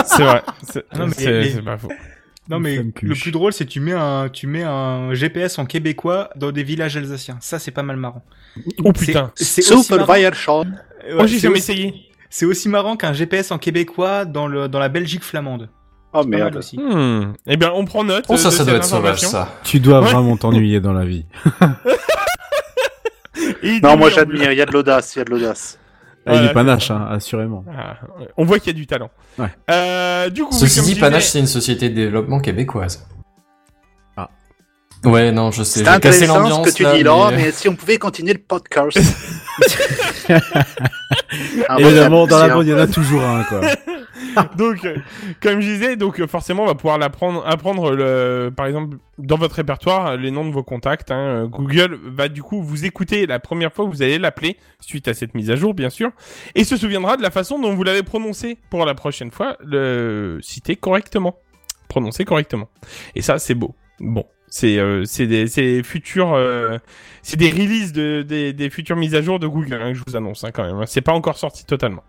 C'est 0.05 0.23
vrai, 0.23 0.41
c'est 0.69 0.85
Non, 0.97 1.07
mais 1.07 1.13
c'est- 1.17 1.31
les- 1.31 1.49
c'est 1.51 1.61
pas 1.61 1.77
faux. 1.77 1.89
Non 2.49 2.59
mais 2.59 2.83
le 3.01 3.13
plus 3.15 3.31
drôle 3.31 3.53
c'est 3.53 3.63
que 3.65 3.69
tu 3.69 3.79
mets 3.79 3.93
un 3.93 4.27
tu 4.27 4.45
mets 4.45 4.63
un 4.63 5.13
GPS 5.13 5.57
en 5.57 5.65
québécois 5.65 6.31
dans 6.35 6.51
des 6.51 6.63
villages 6.63 6.97
alsaciens. 6.97 7.37
Ça 7.39 7.59
c'est 7.59 7.71
pas 7.71 7.83
mal 7.83 7.95
marrant. 7.97 8.23
Oh 8.83 8.91
putain. 8.91 9.31
C'est 9.35 9.69
marrant. 9.69 9.83
Superweierschon. 9.83 10.61
Ouais, 10.63 11.15
Oh 11.19 11.27
j'ai 11.27 11.39
jamais 11.39 11.59
aussi- 11.59 11.71
essayé. 11.71 11.93
C'est 12.31 12.45
aussi 12.45 12.67
marrant 12.69 12.95
qu'un 12.97 13.13
GPS 13.13 13.51
en 13.51 13.59
québécois 13.59 14.25
dans 14.25 14.47
le 14.47 14.67
dans 14.67 14.79
la 14.79 14.89
Belgique 14.89 15.23
flamande. 15.23 15.69
Oh 16.13 16.23
merde. 16.23 16.55
aussi. 16.55 16.77
Hmm. 16.79 17.33
Eh 17.45 17.57
bien, 17.57 17.71
on 17.75 17.85
prend 17.85 18.03
note. 18.03 18.25
Oh, 18.29 18.35
ça, 18.37 18.49
de 18.49 18.53
ça 18.53 18.65
doit 18.65 18.75
être 18.75 18.83
sauvage, 18.85 19.19
ça. 19.21 19.49
Tu 19.63 19.79
dois 19.79 20.01
Ouais. 20.01 20.11
vraiment 20.11 20.35
t'ennuyer 20.37 20.79
dans 20.79 20.93
la 20.93 21.05
vie. 21.05 21.25
Non, 23.83 23.97
moi 23.97 24.09
j'admire, 24.09 24.51
il 24.51 24.57
y 24.57 24.61
a 24.61 24.65
de 24.65 24.71
l'audace, 24.71 25.15
il 25.15 25.19
y 25.19 25.21
a 25.21 25.25
de 25.25 25.29
l'audace. 25.31 25.77
Ah, 26.25 26.35
il 26.35 26.45
est 26.45 26.53
panache, 26.53 26.91
hein, 26.91 27.07
assurément. 27.09 27.63
Ah, 27.75 27.95
on 28.37 28.43
voit 28.43 28.59
qu'il 28.59 28.67
y 28.67 28.75
a 28.75 28.79
du 28.79 28.85
talent. 28.85 29.09
Ouais. 29.39 29.47
Euh, 29.71 30.29
du 30.29 30.43
coup, 30.43 30.53
Ceci 30.53 30.81
dit, 30.81 30.95
Panache, 30.95 31.25
c'est 31.25 31.39
une 31.39 31.47
société 31.47 31.89
de 31.89 31.95
développement 31.95 32.39
québécoise. 32.39 33.07
Ah. 35.03 35.09
Ouais, 35.09 35.31
non, 35.31 35.51
je 35.51 35.63
sais. 35.63 35.79
C'est 35.83 35.87
intéressant 35.87 36.25
ce 36.35 36.39
l'ambiance 36.39 36.67
que 36.71 36.75
tu 36.75 36.83
là, 36.83 36.95
dis 36.95 37.03
là, 37.03 37.27
mais- 37.31 37.37
mais 37.37 37.51
si 37.51 37.67
on 37.69 37.75
pouvait 37.75 37.97
continuer 37.97 38.33
le 38.33 38.39
podcast. 38.39 38.99
Un 41.69 41.77
Évidemment, 41.77 42.27
dans 42.27 42.39
la 42.39 42.49
bande, 42.49 42.65
il 42.65 42.69
y 42.71 42.73
en 42.73 42.77
a 42.77 42.87
toujours 42.87 43.21
un, 43.21 43.43
quoi. 43.43 43.61
donc, 44.57 44.85
euh, 44.85 44.95
comme 45.41 45.59
je 45.61 45.67
disais, 45.67 45.95
donc 45.95 46.19
euh, 46.19 46.27
forcément, 46.27 46.63
on 46.63 46.67
va 46.67 46.75
pouvoir 46.75 46.97
l'apprendre, 46.97 47.43
apprendre 47.45 47.91
le, 47.95 48.51
par 48.55 48.65
exemple, 48.65 48.97
dans 49.17 49.37
votre 49.37 49.55
répertoire, 49.55 50.07
euh, 50.07 50.17
les 50.17 50.31
noms 50.31 50.45
de 50.45 50.51
vos 50.53 50.63
contacts. 50.63 51.11
Hein, 51.11 51.47
Google 51.47 51.97
va 52.03 52.27
du 52.27 52.43
coup 52.43 52.61
vous 52.61 52.85
écouter 52.85 53.25
la 53.27 53.39
première 53.39 53.73
fois 53.73 53.85
que 53.85 53.91
vous 53.91 54.01
allez 54.01 54.19
l'appeler, 54.19 54.57
suite 54.79 55.07
à 55.07 55.13
cette 55.13 55.35
mise 55.35 55.49
à 55.51 55.55
jour, 55.55 55.73
bien 55.73 55.89
sûr, 55.89 56.11
et 56.55 56.63
se 56.63 56.77
souviendra 56.77 57.17
de 57.17 57.21
la 57.21 57.31
façon 57.31 57.59
dont 57.59 57.73
vous 57.73 57.83
l'avez 57.83 58.03
prononcé 58.03 58.57
pour 58.69 58.85
la 58.85 58.93
prochaine 58.93 59.31
fois, 59.31 59.57
le 59.63 60.39
citer 60.41 60.75
correctement, 60.75 61.37
prononcer 61.87 62.25
correctement. 62.25 62.67
Et 63.15 63.21
ça, 63.21 63.39
c'est 63.39 63.55
beau. 63.55 63.75
Bon. 63.99 64.25
C'est 64.53 64.77
euh, 64.79 65.05
c'est 65.05 65.27
des 65.27 65.47
c'est 65.47 65.81
futurs 65.81 66.33
euh, 66.33 66.77
c'est 67.23 67.37
des 67.37 67.49
releases 67.49 67.93
de 67.93 68.21
des, 68.21 68.51
des 68.51 68.69
futures 68.69 68.97
mises 68.97 69.15
à 69.15 69.21
jour 69.21 69.39
de 69.39 69.47
Google 69.47 69.75
hein, 69.81 69.93
que 69.93 69.97
je 69.97 70.03
vous 70.05 70.17
annonce 70.17 70.43
hein, 70.43 70.51
quand 70.51 70.63
même. 70.63 70.85
C'est 70.87 70.99
pas 70.99 71.13
encore 71.13 71.37
sorti 71.37 71.65
totalement. 71.65 72.03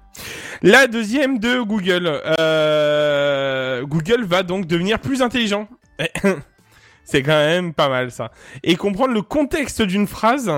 La 0.61 0.89
deuxième 0.89 1.39
de 1.39 1.61
Google. 1.63 2.21
Euh, 2.41 3.85
Google 3.85 4.25
va 4.25 4.43
donc 4.43 4.67
devenir 4.67 4.99
plus 4.99 5.23
intelligent. 5.23 5.69
C'est 7.05 7.23
quand 7.23 7.31
même 7.31 7.75
pas 7.75 7.89
mal 7.89 8.11
ça. 8.11 8.33
Et 8.65 8.75
comprendre 8.75 9.15
le 9.15 9.23
contexte 9.23 9.81
d'une 9.81 10.09
phrase 10.09 10.51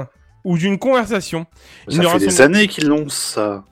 ou 0.43 0.57
d'une 0.57 0.79
conversation. 0.79 1.45
Il 1.89 1.97
Ça 1.97 2.05
aura 2.05 2.19
fait 2.19 2.27
des 2.27 2.41
années 2.41 2.67
qu'ils 2.67 2.89
l'ont, 2.89 3.11
ça. 3.11 3.63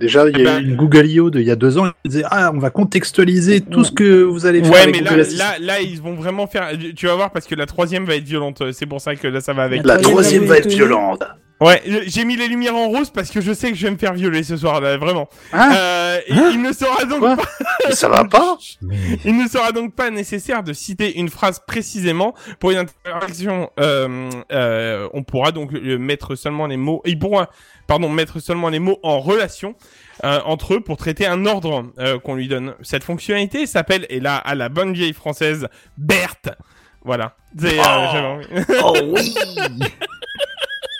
Déjà, 0.00 0.28
il 0.28 0.38
y 0.38 0.42
Eh 0.42 0.46
a 0.46 0.54
ben- 0.56 0.62
eu 0.64 0.70
une 0.70 0.76
Google 0.76 1.06
I.O. 1.06 1.30
de 1.30 1.40
il 1.40 1.46
y 1.46 1.50
a 1.50 1.56
deux 1.56 1.76
ans, 1.78 1.86
ils 2.04 2.10
disaient 2.10 2.24
Ah, 2.30 2.50
on 2.54 2.58
va 2.58 2.70
contextualiser 2.70 3.60
tout 3.60 3.84
ce 3.84 3.92
que 3.92 4.22
vous 4.22 4.46
allez 4.46 4.62
faire 4.62 4.72
Ouais, 4.72 4.78
avec 4.80 4.94
mais 4.96 5.02
là, 5.02 5.16
là, 5.36 5.56
là, 5.60 5.80
ils 5.80 6.00
vont 6.00 6.14
vraiment 6.14 6.46
faire. 6.46 6.70
Tu 6.96 7.06
vas 7.06 7.14
voir 7.16 7.30
parce 7.30 7.46
que 7.46 7.54
la 7.54 7.66
troisième 7.66 8.04
va 8.06 8.16
être 8.16 8.24
violente. 8.24 8.62
C'est 8.72 8.86
pour 8.86 9.00
ça 9.00 9.14
que 9.14 9.28
là, 9.28 9.40
ça 9.40 9.52
va 9.52 9.64
avec. 9.64 9.84
La 9.84 9.98
troisième 9.98 10.44
va 10.46 10.56
être 10.58 10.68
violente. 10.68 11.22
Ouais, 11.60 11.82
j'ai 12.06 12.24
mis 12.24 12.36
les 12.36 12.48
lumières 12.48 12.74
en 12.74 12.88
rose 12.88 13.10
parce 13.10 13.30
que 13.30 13.40
je 13.42 13.52
sais 13.52 13.70
que 13.70 13.76
je 13.76 13.84
vais 13.84 13.90
me 13.92 13.98
faire 13.98 14.14
violer 14.14 14.42
ce 14.42 14.56
soir, 14.56 14.80
là, 14.80 14.96
vraiment. 14.96 15.28
Hein 15.52 15.70
Euh, 15.74 16.18
Hein 16.30 16.50
il 16.52 16.62
ne 16.62 16.72
sera 16.72 17.04
donc 17.04 17.20
Quoi 17.20 17.36
pas... 17.36 17.90
Ça 17.92 18.08
va 18.08 18.24
pas 18.24 18.56
Il 19.24 19.36
ne 19.36 19.46
sera 19.48 19.70
donc 19.72 19.94
pas 19.94 20.10
nécessaire 20.10 20.62
de 20.62 20.72
citer 20.72 21.18
une 21.18 21.28
phrase 21.28 21.60
précisément 21.66 22.34
pour 22.58 22.70
une 22.70 22.78
interaction. 22.78 23.70
Euh, 23.78 24.30
euh, 24.52 25.08
on 25.12 25.22
pourra 25.22 25.52
donc 25.52 25.72
euh, 25.74 25.98
mettre 25.98 26.34
seulement 26.34 26.66
les 26.66 26.76
mots. 26.78 27.02
Il 27.04 27.18
pourra, 27.18 27.50
pardon, 27.86 28.08
mettre 28.08 28.40
seulement 28.40 28.68
les 28.70 28.78
mots 28.78 28.98
en 29.02 29.20
relation 29.20 29.74
euh, 30.24 30.40
entre 30.46 30.74
eux 30.74 30.80
pour 30.80 30.96
traiter 30.96 31.26
un 31.26 31.44
ordre 31.46 31.86
euh, 31.98 32.18
qu'on 32.18 32.34
lui 32.36 32.48
donne. 32.48 32.74
Cette 32.82 33.04
fonctionnalité 33.04 33.66
s'appelle, 33.66 34.06
et 34.08 34.20
là, 34.20 34.36
à 34.36 34.54
la 34.54 34.68
bonne 34.68 34.92
vieille 34.94 35.12
française, 35.14 35.68
Berthe. 35.98 36.50
Voilà. 37.04 37.36
C'est, 37.58 37.78
euh, 37.78 38.42
Oh. 38.82 38.94
Oh 38.94 38.96
oui 39.14 39.34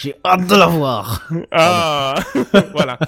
J'ai 0.03 0.15
hâte 0.25 0.47
de 0.47 0.57
la 0.57 0.67
voir. 0.67 1.29
Ah, 1.53 2.15
voilà. 2.73 2.99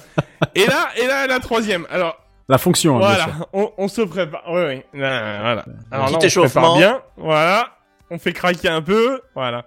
Et 0.54 0.66
là, 0.66 0.88
et 0.96 1.06
là, 1.06 1.26
la 1.26 1.38
troisième. 1.40 1.86
Alors, 1.90 2.16
La 2.48 2.58
fonction, 2.58 2.96
hein, 2.96 2.98
bien 3.00 3.08
voilà, 3.08 3.24
sûr. 3.24 3.48
on, 3.54 3.72
on 3.78 3.88
se 3.88 4.02
prépare. 4.02 4.42
Oui, 4.50 4.62
oui. 4.66 4.82
Là, 5.00 5.40
voilà. 5.40 5.64
Alors 5.90 6.06
Petit 6.06 6.12
là, 6.12 6.18
on 6.18 6.20
se 6.20 6.26
échauffement. 6.26 6.60
prépare 6.72 6.76
bien. 6.76 7.00
Voilà. 7.16 7.68
On 8.10 8.18
fait 8.18 8.32
craquer 8.34 8.68
un 8.68 8.82
peu. 8.82 9.20
Voilà. 9.34 9.64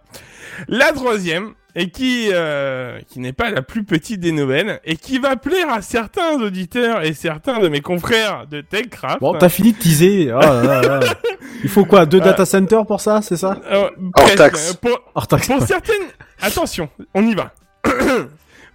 La 0.68 0.92
troisième, 0.92 1.54
et 1.78 1.90
qui, 1.90 2.30
euh, 2.32 3.00
qui 3.10 3.20
n'est 3.20 3.34
pas 3.34 3.50
la 3.50 3.62
plus 3.62 3.84
petite 3.84 4.20
des 4.22 4.32
nouvelles, 4.32 4.80
et 4.86 4.96
qui 4.96 5.18
va 5.20 5.36
plaire 5.36 5.70
à 5.74 5.82
certains 5.82 6.36
auditeurs 6.40 7.04
et 7.04 7.14
certains 7.14 7.60
de 7.60 7.68
mes 7.68 7.82
confrères 7.82 8.46
de 8.48 8.62
TechCraft. 8.62 9.20
Bon, 9.20 9.34
t'as 9.38 9.50
fini 9.50 9.74
de 9.74 9.78
teaser. 9.78 10.32
Oh 10.34 10.40
là 10.40 10.62
là 10.64 10.82
là. 10.82 11.00
Il 11.64 11.70
faut 11.70 11.84
quoi 11.86 12.06
Deux 12.06 12.20
data 12.22 12.46
centers 12.46 12.86
pour 12.86 13.02
ça, 13.02 13.22
c'est 13.22 13.36
ça? 13.38 13.58
Euh, 13.70 13.90
Hors 14.18 14.36
taxe. 14.36 14.76
Pour, 14.76 15.00
Hors 15.16 15.28
taxe. 15.28 15.48
pour 15.48 15.62
certaines, 15.64 16.04
attention, 16.42 16.90
on 17.14 17.26
y 17.26 17.36
va. 17.36 17.54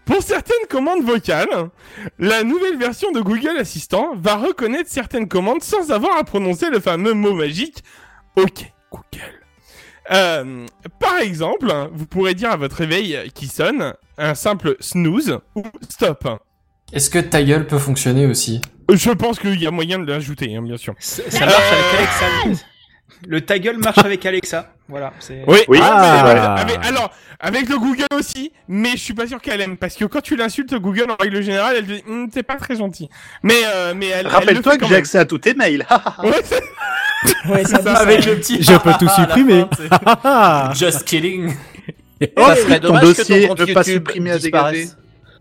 Pour 0.05 0.23
certaines 0.23 0.67
commandes 0.69 1.05
vocales, 1.05 1.71
la 2.19 2.43
nouvelle 2.43 2.77
version 2.79 3.13
de 3.13 3.21
Google 3.21 3.57
Assistant 3.59 4.15
va 4.17 4.37
reconnaître 4.37 4.91
certaines 4.91 5.29
commandes 5.29 5.63
sans 5.63 5.93
avoir 5.93 6.17
à 6.17 6.25
prononcer 6.25 6.71
le 6.71 6.81
fameux 6.81 7.15
mot 7.15 7.35
magique 7.35 7.85
OK 8.37 8.73
Google. 8.91 9.41
Euh, 10.11 10.67
par 10.99 11.19
exemple, 11.19 11.73
vous 11.93 12.07
pourrez 12.07 12.35
dire 12.35 12.51
à 12.51 12.57
votre 12.57 12.77
réveil 12.77 13.31
qui 13.35 13.47
sonne 13.47 13.95
un 14.19 14.35
simple 14.35 14.77
snooze 14.81 15.39
ou 15.55 15.63
stop. 15.89 16.29
Est-ce 16.93 17.11
que 17.11 17.21
ta 17.21 17.43
gueule 17.43 17.67
peut 17.67 17.79
fonctionner 17.79 18.27
aussi? 18.27 18.61
Je 18.93 19.11
pense 19.11 19.39
qu'il 19.39 19.61
y 19.63 19.67
a 19.67 19.71
moyen 19.71 20.01
de 20.01 20.11
l'ajouter, 20.11 20.57
hein, 20.57 20.63
bien 20.63 20.77
sûr. 20.77 20.95
Ça 20.99 21.23
marche 21.47 21.73
avec 21.73 22.09
Alexa. 22.45 22.65
Le 23.27 23.41
ta 23.41 23.59
gueule 23.59 23.79
marche 23.79 23.99
avec 23.99 24.25
Alexa. 24.27 24.73
Voilà. 24.89 25.13
c'est- 25.21 25.45
Oui, 25.47 25.59
Oui, 25.69 25.79
ah, 25.83 26.23
mais- 26.25 26.31
vrai. 26.33 26.63
avec- 26.75 26.87
alors, 26.87 27.13
avec 27.39 27.69
le 27.69 27.79
Google 27.79 28.07
aussi, 28.15 28.51
mais 28.69 28.91
je 28.93 28.97
suis 28.99 29.15
pas 29.15 29.27
sûr 29.27 29.41
qu'elle 29.41 29.61
aime, 29.61 29.77
parce 29.77 29.95
que 29.95 30.05
quand 30.05 30.21
tu 30.21 30.35
l'insultes 30.37 30.75
Google 30.75 31.07
en 31.11 31.17
règle 31.21 31.43
générale, 31.43 31.77
elle 31.79 31.87
dit, 31.87 32.03
Hum, 32.09 32.29
t'es 32.29 32.43
pas 32.43 32.57
très 32.57 32.77
gentil. 32.77 33.09
Mais, 33.43 33.55
euh, 33.67 33.95
mais 33.97 34.07
elle, 34.09 34.19
elle 34.19 34.25
le 34.25 34.31
Rappelle-toi 34.31 34.79
que 34.79 34.87
j'ai 34.87 34.97
accès 34.97 35.19
à 35.19 35.25
tous 35.25 35.39
tes 35.39 35.55
mails. 35.55 35.87
Ouais, 36.25 36.41
c'est- 36.43 36.63
Ouais, 37.51 37.65
ça 37.65 37.83
ça. 37.83 37.93
Avec 37.99 38.25
le 38.25 38.37
petit. 38.37 38.63
Je 38.63 38.77
peux 38.79 38.93
tout 38.99 39.09
supprimer. 39.09 39.67
fin, 40.23 40.73
Just 40.75 41.05
kidding. 41.05 41.55
Ça 42.37 42.57
serait 42.57 42.81
ton 42.81 42.89
dommage 42.89 43.03
dossier 43.03 43.43
que 43.43 43.55
ton 43.55 43.57
compte 43.65 43.73
pas 43.75 43.85
supprimer 43.85 44.31
à 44.33 44.39
dégager. 44.39 44.89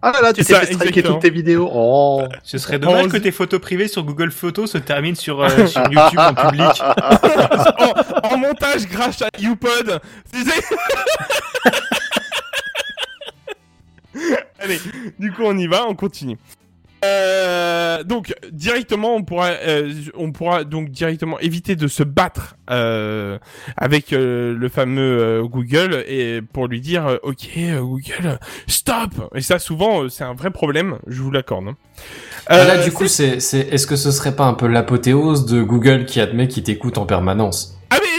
Ah 0.02 0.12
là 0.14 0.22
là, 0.22 0.34
tu 0.34 0.44
t'es 0.46 0.54
fait 0.56 0.74
striker 0.74 1.04
toutes 1.04 1.20
tes 1.20 1.30
vidéos. 1.30 1.70
Oh. 1.74 2.24
Ce 2.44 2.58
serait 2.58 2.80
dommage 2.80 3.06
Oh, 3.08 3.10
que 3.12 3.18
tes 3.18 3.32
photos 3.32 3.60
privées 3.60 3.88
sur 3.90 4.04
Google 4.04 4.32
Photos 4.32 4.72
se 4.72 4.78
terminent 4.78 5.16
sur, 5.16 5.42
euh, 5.42 5.68
sur 5.68 5.82
YouTube 5.92 6.20
en 6.20 6.34
public. 6.34 6.82
en, 6.82 8.34
en 8.34 8.38
montage 8.38 8.88
grâce 8.88 9.22
à 9.22 9.28
YouPod. 9.40 10.00
Allez, 14.60 14.80
du 15.20 15.32
coup 15.32 15.44
on 15.46 15.58
y 15.58 15.68
va, 15.68 15.86
on 15.88 15.96
continue. 15.96 16.38
Euh, 17.06 18.04
donc 18.04 18.34
directement 18.52 19.16
on 19.16 19.24
pourra 19.24 19.52
euh, 19.52 19.94
on 20.16 20.32
pourra 20.32 20.66
donc 20.66 20.90
directement 20.90 21.40
éviter 21.40 21.78
de 21.78 21.88
se 21.88 22.04
battre 22.04 22.58
euh, 22.70 23.38
avec 23.78 24.12
le 24.12 24.70
fameux 24.70 25.44
Google 25.46 26.04
et 26.08 26.42
pour 26.42 26.68
lui 26.68 26.82
dire 26.82 27.20
ok 27.24 27.48
Google 27.80 28.40
stop 28.68 29.12
et 29.34 29.42
ça 29.42 29.60
souvent 29.60 30.10
c'est 30.10 30.26
un 30.26 30.34
vrai 30.34 30.52
problème 30.52 31.00
je 31.08 31.22
vous 31.22 31.32
l'accorde 31.32 31.70
hein. 31.70 31.78
Ah, 32.52 32.64
là, 32.64 32.84
du 32.84 32.92
coup, 32.92 33.08
c'est, 33.08 33.40
c'est, 33.42 33.60
est-ce 33.60 33.86
que 33.86 33.96
ce 33.96 34.10
serait 34.10 34.36
pas 34.36 34.46
un 34.46 34.56
peu 34.56 34.66
l'apothéose 34.66 35.46
de 35.46 35.62
Google 35.62 36.06
qui 36.06 36.20
admet 36.20 36.48
qu'il 36.48 36.64
t'écoute 36.64 36.98
en 36.98 37.06
permanence? 37.06 37.78
Ah 37.92 37.98
mais 38.02 38.10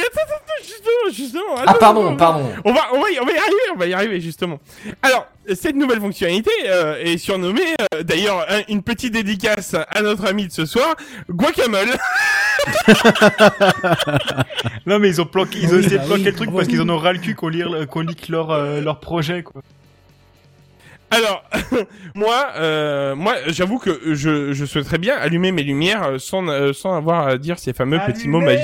attends, 1.09 1.63
Ah, 1.67 1.75
pardon, 1.75 2.17
pardon. 2.17 2.51
On 2.65 2.73
va, 2.73 2.81
on 2.93 3.01
va, 3.01 3.11
y, 3.11 3.19
on 3.21 3.25
va 3.27 3.33
y 3.33 3.37
arriver, 3.39 3.71
on 3.75 3.79
va 3.79 3.87
y 3.87 3.95
arriver 3.95 4.21
justement. 4.21 4.59
Alors, 5.03 5.27
cette 5.55 5.75
nouvelle 5.77 6.01
fonctionnalité 6.01 6.51
euh, 6.67 7.03
est 7.03 7.19
surnommée, 7.19 7.75
euh, 7.95 8.03
d'ailleurs, 8.03 8.47
un- 8.49 8.63
une 8.69 8.83
petite 8.83 9.13
dédicace 9.13 9.75
à 9.89 10.03
notre 10.03 10.27
ami 10.27 10.47
de 10.47 10.53
ce 10.53 10.67
soir, 10.67 10.95
Guacamole. 11.29 11.89
Non, 14.87 14.99
mais 14.99 15.09
ils 15.09 15.21
ont 15.21 15.27
planqué, 15.27 15.59
ils 15.63 15.69
ont 15.71 15.73
Oui, 15.79 15.81
essayé 15.81 15.97
bah 15.99 16.03
de 16.05 16.09
planquer 16.09 16.23
oui, 16.23 16.31
le 16.31 16.35
truc 16.37 16.51
bah 16.51 16.57
parce 16.57 16.69
qu'ils 16.69 16.81
en 16.81 16.89
ont 16.89 16.99
ras 16.99 17.13
le 17.13 17.19
cul 17.19 17.35
qu'on 17.35 17.49
leak 17.49 18.29
leur, 18.29 18.51
euh, 18.51 18.81
leur 18.81 19.01
projet, 19.01 19.43
quoi. 19.43 19.63
Alors, 21.11 21.43
moi, 22.15 22.49
euh, 22.57 23.15
moi, 23.17 23.35
j'avoue 23.49 23.79
que 23.79 24.15
je, 24.15 24.53
je 24.53 24.65
souhaiterais 24.65 24.99
bien 24.99 25.17
allumer 25.17 25.51
mes 25.53 25.63
lumières 25.65 26.21
sans, 26.21 26.47
euh, 26.49 26.73
sans 26.73 26.95
avoir 26.95 27.27
à 27.27 27.37
dire 27.39 27.59
ces 27.59 27.73
fameux 27.73 27.99
petits 28.07 28.29
mots 28.29 28.41
magiques. 28.41 28.63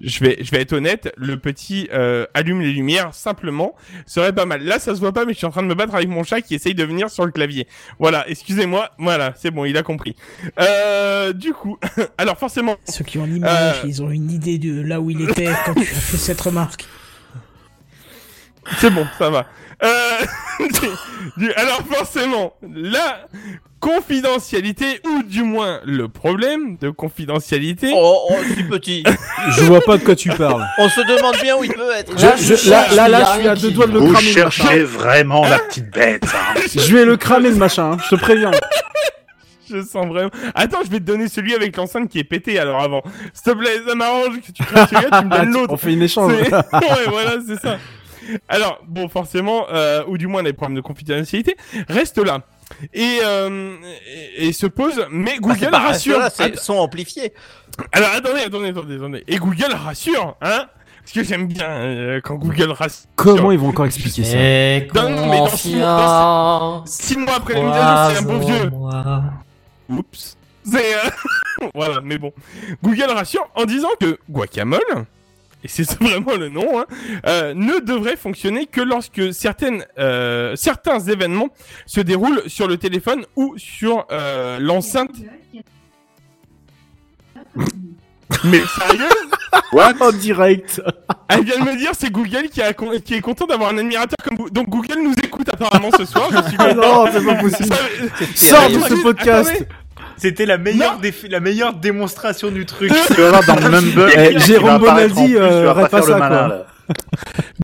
Je 0.00 0.20
vais, 0.20 0.38
je 0.40 0.50
vais 0.50 0.60
être 0.60 0.72
honnête, 0.72 1.12
le 1.16 1.38
petit 1.38 1.88
euh, 1.92 2.26
allume 2.34 2.60
les 2.60 2.72
lumières 2.72 3.14
simplement 3.14 3.74
serait 4.06 4.32
pas 4.32 4.44
mal. 4.46 4.62
Là, 4.64 4.78
ça 4.78 4.94
se 4.94 5.00
voit 5.00 5.12
pas, 5.12 5.24
mais 5.24 5.32
je 5.32 5.38
suis 5.38 5.46
en 5.46 5.50
train 5.50 5.62
de 5.62 5.66
me 5.68 5.74
battre 5.74 5.94
avec 5.94 6.08
mon 6.08 6.22
chat 6.24 6.40
qui 6.40 6.54
essaye 6.54 6.74
de 6.74 6.84
venir 6.84 7.10
sur 7.10 7.24
le 7.24 7.32
clavier. 7.32 7.66
Voilà, 7.98 8.28
excusez-moi. 8.28 8.90
Voilà, 8.98 9.32
c'est 9.36 9.50
bon, 9.50 9.64
il 9.64 9.76
a 9.76 9.82
compris. 9.82 10.16
Euh, 10.60 11.32
du 11.32 11.52
coup, 11.52 11.78
alors 12.18 12.38
forcément, 12.38 12.76
Ceux 12.88 13.04
qui 13.04 13.18
ont 13.18 13.24
l'image, 13.24 13.76
Euh. 13.78 13.86
ils 13.86 14.02
ont 14.02 14.10
une 14.10 14.30
idée 14.30 14.58
de 14.58 14.80
là 14.80 15.00
où 15.00 15.10
il 15.10 15.28
était 15.28 15.50
quand 15.64 15.74
tu 15.74 15.80
as 15.80 15.84
fait 15.84 16.16
cette 16.16 16.40
remarque. 16.40 16.86
C'est 18.78 18.90
bon, 18.90 19.06
ça 19.18 19.30
va. 19.30 19.46
Euh, 19.82 20.18
alors 21.56 21.80
forcément, 21.90 22.54
la 22.72 23.26
confidentialité, 23.80 25.00
ou 25.04 25.22
du 25.22 25.42
moins 25.42 25.80
le 25.84 26.08
problème 26.08 26.76
de 26.78 26.90
confidentialité... 26.90 27.92
Oh, 27.94 28.28
oh, 28.30 28.34
petit. 28.70 29.04
Je 29.50 29.64
vois 29.64 29.80
pas 29.82 29.98
de 29.98 30.04
quoi 30.04 30.16
tu 30.16 30.30
parles. 30.30 30.64
On 30.78 30.88
se 30.88 31.00
demande 31.00 31.36
bien 31.42 31.56
où 31.56 31.64
il 31.64 31.72
peut 31.72 31.92
être. 31.94 32.12
Je- 32.18 32.54
je- 32.56 32.70
là, 32.70 32.86
là, 32.94 33.08
là, 33.08 33.24
je 33.34 33.38
suis 33.40 33.48
à 33.48 33.54
deux 33.56 33.70
doigts 33.72 33.86
de 33.86 33.92
le 33.92 33.98
Vous 34.00 34.12
cramer. 34.12 34.28
machin. 34.34 34.50
cherchez 34.50 34.84
vraiment 34.84 35.44
la 35.46 35.58
petite 35.58 35.90
bête. 35.90 36.24
hein. 36.24 36.60
Je 36.74 36.94
vais 36.96 37.04
le 37.04 37.16
cramer 37.16 37.50
le 37.50 37.56
machin, 37.56 37.92
hein, 37.92 37.96
je 38.08 38.14
te 38.16 38.20
préviens. 38.20 38.50
Je 39.70 39.82
sens 39.82 40.06
vraiment... 40.06 40.30
Attends, 40.54 40.80
je 40.84 40.90
vais 40.90 40.98
te 41.00 41.04
donner 41.04 41.26
celui 41.28 41.54
avec 41.54 41.76
l'enceinte 41.76 42.08
qui 42.10 42.18
est 42.18 42.24
pété 42.24 42.58
alors 42.58 42.80
avant. 42.82 43.02
S'il 43.32 43.52
te 43.52 43.58
plaît, 43.58 43.80
ça 43.86 43.94
m'arrange 43.94 44.40
que 44.40 44.52
tu 44.52 44.62
prennes 44.62 44.86
celui-là, 44.86 45.20
tu 45.20 45.26
me 45.26 45.30
donnes 45.36 45.52
l'autre. 45.54 45.72
On 45.72 45.76
fait 45.76 45.92
une 45.94 46.02
échange. 46.02 46.32
Ouais, 46.32 46.48
voilà, 47.08 47.36
c'est 47.46 47.60
ça. 47.60 47.78
Alors, 48.48 48.80
bon, 48.86 49.08
forcément, 49.08 49.66
euh, 49.70 50.02
ou 50.08 50.18
du 50.18 50.26
moins 50.26 50.42
les 50.42 50.52
problèmes 50.52 50.76
de 50.76 50.80
confidentialité, 50.80 51.56
restent 51.88 52.18
là. 52.18 52.40
Et, 52.94 53.18
euh, 53.24 53.76
et, 54.38 54.48
et 54.48 54.52
se 54.52 54.66
pose, 54.66 55.06
mais 55.10 55.36
Bah, 55.40 55.54
Google 55.54 55.74
rassure. 55.74 56.18
là, 56.18 56.30
c'est 56.30 56.44
Att- 56.54 56.56
son 56.58 56.74
amplifié. 56.78 57.32
Alors, 57.92 58.10
attendez, 58.14 58.40
attendez, 58.40 58.68
attendez, 58.70 58.96
attendez. 58.96 59.24
Et 59.28 59.36
Google 59.36 59.72
rassure, 59.74 60.36
hein 60.40 60.66
Parce 61.02 61.12
que 61.12 61.22
j'aime 61.24 61.46
bien 61.46 61.68
euh, 61.68 62.20
quand 62.24 62.36
Google 62.36 62.70
rassure. 62.70 63.06
Comment 63.16 63.52
ils 63.52 63.58
vont 63.58 63.68
encore 63.68 63.84
expliquer 63.86 64.24
ça 64.24 64.36
Et 64.38 64.88
Non, 64.94 65.10
non, 65.10 65.26
mais 65.30 65.38
dans 65.38 65.48
six 65.48 65.76
mois, 65.76 65.86
dans 65.86 66.80
confiance. 66.80 66.90
Six 66.90 67.18
mois 67.18 67.34
après 67.36 67.54
la 67.54 67.60
mise 67.62 67.72
à 67.74 68.08
jour, 68.08 68.16
c'est 68.16 68.18
un 68.18 68.26
beau 68.26 68.46
vieux. 68.46 68.70
Oups. 69.90 70.36
C'est 70.66 70.94
euh, 70.94 71.68
voilà, 71.74 72.00
mais 72.02 72.16
bon. 72.16 72.32
Google 72.82 73.10
rassure 73.10 73.46
en 73.54 73.66
disant 73.66 73.88
que 74.00 74.18
Guacamole, 74.30 74.80
et 75.64 75.68
c'est 75.68 75.90
vraiment 76.00 76.34
le 76.36 76.48
nom, 76.50 76.78
hein, 76.78 76.84
euh, 77.26 77.54
ne 77.54 77.80
devrait 77.80 78.16
fonctionner 78.16 78.66
que 78.66 78.80
lorsque 78.82 79.32
certaines, 79.34 79.84
euh, 79.98 80.54
certains 80.56 81.00
événements 81.00 81.48
se 81.86 82.00
déroulent 82.00 82.42
sur 82.46 82.68
le 82.68 82.76
téléphone 82.76 83.24
ou 83.34 83.54
sur 83.56 84.06
euh, 84.12 84.58
l'enceinte. 84.60 85.10
Mais 88.44 88.60
sérieux? 88.78 89.04
En 90.00 90.12
direct. 90.12 90.80
Elle 91.28 91.44
vient 91.44 91.58
de 91.58 91.64
me 91.64 91.76
dire 91.76 91.90
c'est 91.96 92.10
Google 92.10 92.48
qui, 92.48 92.60
a, 92.62 92.72
con- 92.72 92.92
qui 93.04 93.14
est 93.14 93.20
content 93.20 93.46
d'avoir 93.46 93.70
un 93.70 93.78
admirateur 93.78 94.16
comme 94.24 94.36
vous. 94.36 94.50
Donc 94.50 94.68
Google 94.68 94.98
nous 95.02 95.14
écoute 95.22 95.48
apparemment 95.52 95.90
ce 95.96 96.04
soir. 96.04 96.28
Je 96.30 96.48
suis 96.48 96.56
Ah 96.58 96.74
content. 96.74 97.04
non, 97.06 97.10
c'est 97.12 97.24
pas 97.24 97.34
possible. 97.36 97.74
Sors 98.34 98.68
de 98.68 98.78
ce 98.80 99.02
podcast. 99.02 99.50
attendez. 99.50 99.66
C'était 100.16 100.46
la 100.46 100.58
meilleure 100.58 100.98
défi- 101.00 101.28
la 101.30 101.40
meilleure 101.40 101.74
démonstration 101.74 102.50
du 102.50 102.64
truc. 102.66 102.92
Tu 103.14 103.20
vas 103.20 103.40
voir 103.40 103.60
dans 103.60 103.68
le. 103.68 104.08
Eh, 104.16 104.38
Jérôme 104.46 104.78
Bonaldi, 104.78 105.34
euh, 105.36 105.72
pas 105.74 105.88
pas 105.88 106.02
ça, 106.02 106.18
malin, 106.18 106.28
quoi. 106.48 106.48
là. 106.48 106.66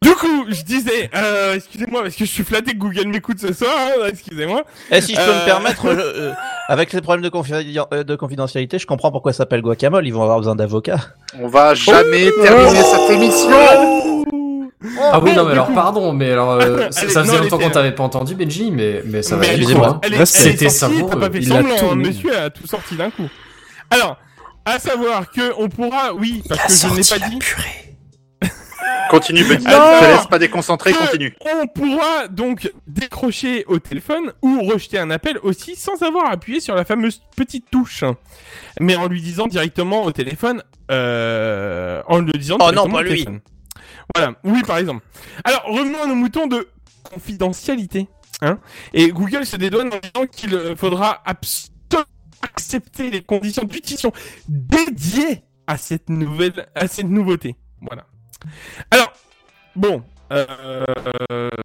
Du 0.02 0.10
coup, 0.14 0.46
je 0.48 0.62
disais, 0.62 1.10
euh, 1.14 1.54
excusez-moi, 1.54 2.02
parce 2.02 2.14
que 2.16 2.24
je 2.24 2.30
suis 2.30 2.42
flatté 2.42 2.72
que 2.72 2.78
Google 2.78 3.06
m'écoute 3.08 3.38
ce 3.38 3.52
soir, 3.52 3.70
hein, 3.76 4.06
excusez-moi. 4.08 4.62
Et 4.90 4.96
Eh, 4.96 5.00
si 5.02 5.14
je 5.14 5.20
peux 5.20 5.30
Euh, 5.30 5.40
me 5.40 5.44
permettre, 5.44 5.82
je- 5.92 5.98
euh, 6.20 6.32
avec 6.68 6.92
les 6.94 7.00
problèmes 7.02 7.22
de, 7.22 7.28
confiden- 7.28 7.84
euh, 7.92 8.02
de 8.02 8.16
confidentialité, 8.16 8.78
je 8.78 8.86
comprends 8.86 9.12
pourquoi 9.12 9.32
ça 9.32 9.38
s'appelle 9.38 9.60
Guacamole. 9.60 10.06
Ils 10.06 10.14
vont 10.14 10.22
avoir 10.22 10.38
besoin 10.38 10.56
d'avocats. 10.56 11.00
On 11.38 11.48
va 11.48 11.74
jamais 11.74 12.30
Oh 12.36 12.42
terminer 12.42 12.82
cette 12.82 13.10
émission. 13.10 14.24
Ah 14.98 15.20
oui, 15.22 15.34
non, 15.34 15.44
mais 15.44 15.52
alors 15.52 15.66
coup- 15.66 15.74
pardon, 15.74 16.12
mais 16.12 16.30
alors 16.32 16.52
euh, 16.52 16.90
ça, 16.90 17.02
faisait 17.06 17.22
longtemps 17.38 17.56
était- 17.56 17.64
qu'on 17.66 17.70
t'avait 17.70 17.92
pas 17.94 18.02
entendu, 18.04 18.34
Benji, 18.34 18.70
mais, 18.70 19.02
mais 19.04 19.22
ça 19.22 19.36
va 19.36 19.44
excusez-moi. 19.46 20.00
hein. 20.02 20.24
C'était 20.24 20.70
savoureux. 20.70 21.18
pas 21.20 21.30
fait 21.30 21.38
Il 21.40 21.52
a 21.52 21.56
semblant, 21.56 21.92
hein, 21.92 21.94
monsieur 21.96 22.36
a 22.38 22.48
tout 22.50 22.66
sorti 22.66 22.94
d'un 22.96 23.10
coup. 23.10 23.28
Alors, 23.90 24.16
à 24.64 24.78
savoir 24.78 25.30
que 25.30 25.52
on 25.58 25.68
pourra, 25.68 26.14
oui, 26.14 26.42
parce 26.48 26.82
que 26.82 26.88
je 26.88 26.94
n'ai 26.94 27.20
pas 27.20 27.28
dit, 27.28 27.38
Continue, 29.10 29.42
Benji. 29.44 29.66
Ne 29.66 30.00
te 30.00 30.04
laisse 30.16 30.26
pas 30.28 30.38
déconcentrer, 30.38 30.92
continue. 30.92 31.34
on 31.60 31.66
pourra 31.66 32.28
donc 32.28 32.72
décrocher 32.86 33.64
au 33.66 33.78
téléphone 33.80 34.32
ou 34.40 34.62
rejeter 34.62 34.98
un 34.98 35.10
appel 35.10 35.36
aussi 35.42 35.74
sans 35.76 36.00
avoir 36.02 36.30
appuyé 36.30 36.60
sur 36.60 36.74
la 36.76 36.84
fameuse 36.84 37.20
petite 37.36 37.64
touche, 37.72 38.04
mais 38.80 38.94
en 38.96 39.08
lui 39.08 39.20
disant 39.20 39.46
directement 39.48 40.04
au 40.04 40.12
téléphone, 40.12 40.62
euh, 40.92 42.00
en 42.06 42.18
le 42.18 42.32
disant 42.32 42.56
Oh 42.60 42.70
non, 42.72 42.88
pas 42.88 43.02
lui. 43.02 43.10
téléphone. 43.10 43.40
Voilà, 44.14 44.34
oui 44.44 44.62
par 44.66 44.78
exemple. 44.78 45.04
Alors 45.44 45.64
revenons 45.66 46.02
à 46.02 46.06
nos 46.06 46.14
moutons 46.14 46.46
de 46.46 46.68
confidentialité. 47.02 48.08
Hein 48.42 48.58
Et 48.94 49.08
Google 49.08 49.44
se 49.44 49.56
dédouane 49.56 49.88
en 49.92 49.98
disant 49.98 50.26
qu'il 50.26 50.54
euh, 50.54 50.74
faudra 50.76 51.22
absolument 51.26 51.70
accepter 52.42 53.10
les 53.10 53.22
conditions 53.22 53.64
d'utilisation 53.64 54.12
dédiées 54.48 55.42
à 55.66 55.76
cette 55.76 56.08
nouvelle, 56.08 56.66
à 56.74 56.88
cette 56.88 57.08
nouveauté. 57.08 57.56
Voilà. 57.82 58.06
Alors, 58.90 59.12
bon, 59.76 60.02
euh, 60.32 60.84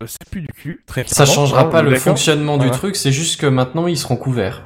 ça 0.05 0.17
pue 0.29 0.41
du 0.41 0.47
cul, 0.47 0.83
très 0.85 1.03
Ça 1.07 1.23
clairement, 1.23 1.33
changera 1.33 1.69
pas 1.69 1.81
le 1.81 1.95
fonctionnement 1.95 2.57
du 2.57 2.69
truc, 2.71 2.95
c'est 2.95 3.11
juste 3.11 3.39
que 3.39 3.45
maintenant 3.45 3.87
ils 3.87 3.97
seront 3.97 4.17
couverts. 4.17 4.63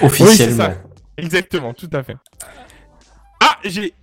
Oui, 0.00 0.06
Officiellement. 0.06 0.56
ça. 0.56 0.74
Exactement, 1.18 1.74
tout 1.74 1.90
à 1.92 2.02
fait. 2.02 2.16
Ah, 3.40 3.58
j'ai... 3.64 3.94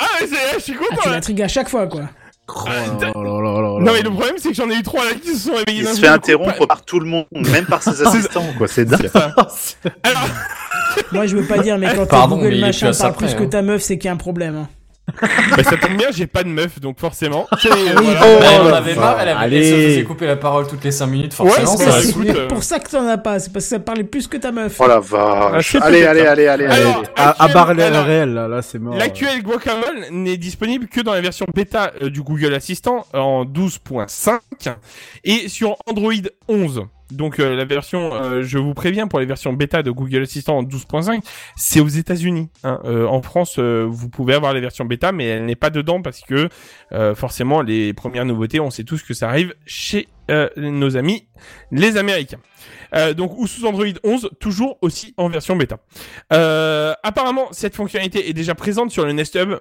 Ah 0.00 0.04
Ah, 0.12 0.18
c'est- 0.20 0.54
je 0.58 0.60
suis 0.60 0.74
Ah, 0.74 0.84
content 0.88 1.00
tu 1.02 1.08
là. 1.08 1.14
l'intrigues 1.14 1.42
à 1.42 1.48
chaque 1.48 1.68
fois, 1.68 1.86
quoi. 1.86 2.02
Oh 2.52 2.64
là 2.66 2.72
là 3.14 3.22
là 3.22 3.60
là 3.60 3.60
là. 3.78 3.84
Non 3.84 3.92
mais 3.92 4.02
le 4.02 4.10
problème 4.10 4.34
c'est 4.38 4.48
que 4.48 4.54
j'en 4.56 4.68
ai 4.70 4.74
eu 4.74 4.82
trois 4.82 5.04
là 5.04 5.12
qui 5.14 5.34
se 5.36 5.46
sont 5.48 5.54
réveillés 5.54 5.82
Il 5.82 5.86
se 5.86 6.00
fait 6.00 6.08
coup, 6.08 6.12
interrompre 6.12 6.66
par 6.66 6.84
tout 6.84 6.98
le 6.98 7.06
monde, 7.06 7.26
même 7.32 7.64
par 7.66 7.80
ses 7.80 8.02
assistants, 8.06 8.44
quoi. 8.58 8.66
C'est 8.66 8.84
dingue. 8.86 9.08
Alors, 9.14 10.28
Moi, 11.12 11.26
je 11.26 11.36
veux 11.36 11.46
pas 11.46 11.58
dire, 11.58 11.78
mais 11.78 11.94
quand 11.94 12.06
Pardon, 12.06 12.36
Google 12.38 12.54
mais 12.56 12.60
machin 12.60 12.90
parle 12.98 13.14
plus 13.14 13.34
que 13.34 13.44
hein. 13.44 13.48
ta 13.48 13.62
meuf, 13.62 13.82
c'est 13.82 13.98
qu'il 13.98 14.06
y 14.06 14.08
a 14.08 14.12
un 14.14 14.16
problème. 14.16 14.56
hein. 14.56 14.68
bah, 15.56 15.62
ça 15.64 15.76
tombe 15.76 15.96
bien, 15.96 16.08
j'ai 16.12 16.26
pas 16.26 16.42
de 16.42 16.48
meuf, 16.48 16.80
donc 16.80 16.98
forcément. 16.98 17.46
Oui, 17.64 17.70
voilà. 17.94 18.20
oh, 18.24 18.38
Bah, 18.40 18.46
elle 18.52 18.60
en 18.60 18.64
la 18.68 18.76
avait 18.76 18.94
marre, 18.94 19.20
elle, 19.20 19.28
avait, 19.28 19.62
se 19.70 19.74
faisait 19.88 20.04
couper 20.04 20.26
la 20.26 20.36
parole 20.36 20.66
toutes 20.66 20.84
les 20.84 20.90
5 20.90 21.06
minutes, 21.06 21.34
Ouais, 21.38 21.50
forcément. 21.50 21.76
vrai. 21.76 22.02
c'est 22.02 22.36
euh, 22.38 22.48
pour 22.48 22.62
ça 22.62 22.78
que 22.78 22.90
t'en 22.90 23.06
as 23.06 23.18
pas. 23.18 23.38
C'est 23.38 23.52
parce 23.52 23.64
que 23.66 23.70
ça 23.70 23.78
parlait 23.78 24.04
plus 24.04 24.26
que 24.26 24.36
ta 24.36 24.52
meuf. 24.52 24.76
Oh 24.78 24.86
la 24.86 24.94
Ah, 24.96 25.00
vache. 25.00 25.72
c'est 25.72 25.82
Allez, 25.82 26.04
allez, 26.04 26.22
allez, 26.22 26.46
allez, 26.46 26.66
allez. 26.66 26.92
À, 27.16 27.44
à 27.44 27.48
barre 27.48 27.68
réel, 27.68 28.34
là, 28.34 28.48
là 28.48 28.62
c'est 28.62 28.78
mort. 28.78 28.94
L'actuel 28.96 29.42
Guacamole 29.42 30.06
n'est 30.10 30.36
disponible 30.36 30.86
que 30.88 31.00
dans 31.00 31.12
la 31.12 31.20
version 31.20 31.46
bêta 31.54 31.92
euh, 32.02 32.10
du 32.10 32.22
Google 32.22 32.54
Assistant 32.54 33.06
en 33.14 33.44
12.5 33.44 34.38
et 35.24 35.48
sur 35.48 35.76
Android 35.86 36.12
11. 36.48 36.82
Donc 37.10 37.38
euh, 37.38 37.56
la 37.56 37.64
version, 37.64 38.14
euh, 38.14 38.42
je 38.42 38.58
vous 38.58 38.74
préviens, 38.74 39.08
pour 39.08 39.20
les 39.20 39.26
versions 39.26 39.52
bêta 39.52 39.82
de 39.82 39.90
Google 39.90 40.22
Assistant 40.22 40.58
en 40.58 40.62
12.5, 40.62 41.20
c'est 41.56 41.80
aux 41.80 41.88
États-Unis. 41.88 42.48
hein. 42.64 42.80
Euh, 42.84 43.06
en 43.06 43.22
France, 43.22 43.58
vous 43.58 44.08
pouvez 44.08 44.34
avoir 44.34 44.52
les 44.52 44.60
versions 44.60 44.84
bêta, 44.84 45.12
mais 45.12 45.26
elle 45.26 45.46
n'est 45.46 45.56
pas 45.56 45.70
dedans 45.70 46.02
parce 46.02 46.20
que 46.20 46.48
forcément 47.14 47.62
les 47.62 47.92
premières 47.92 48.24
nouveautés, 48.24 48.60
on 48.60 48.70
sait 48.70 48.84
tous 48.84 49.02
que 49.02 49.14
ça 49.14 49.28
arrive 49.28 49.54
chez 49.66 50.08
nos 50.56 50.96
amis 50.96 51.26
les 51.72 51.96
Américains. 51.96 52.38
Donc 53.16 53.36
ou 53.36 53.46
sous 53.46 53.66
Android 53.66 53.84
11, 54.04 54.30
toujours 54.38 54.78
aussi 54.80 55.14
en 55.16 55.28
version 55.28 55.56
bêta. 55.56 55.78
Apparemment, 56.30 57.48
cette 57.52 57.74
fonctionnalité 57.74 58.28
est 58.28 58.32
déjà 58.32 58.54
présente 58.54 58.90
sur 58.90 59.04
le 59.04 59.12
Nest 59.12 59.34
Hub 59.34 59.58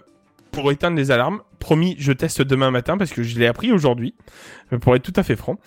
pour 0.52 0.72
éteindre 0.72 0.98
les 0.98 1.12
alarmes. 1.12 1.42
Promis, 1.60 1.96
je 2.00 2.12
teste 2.12 2.42
demain 2.42 2.72
matin 2.72 2.98
parce 2.98 3.12
que 3.12 3.22
je 3.22 3.38
l'ai 3.38 3.48
appris 3.48 3.72
aujourd'hui, 3.72 4.16
euh, 4.72 4.80
pour 4.80 4.96
être 4.96 5.04
tout 5.04 5.14
à 5.16 5.24
fait 5.24 5.36
franc. 5.36 5.58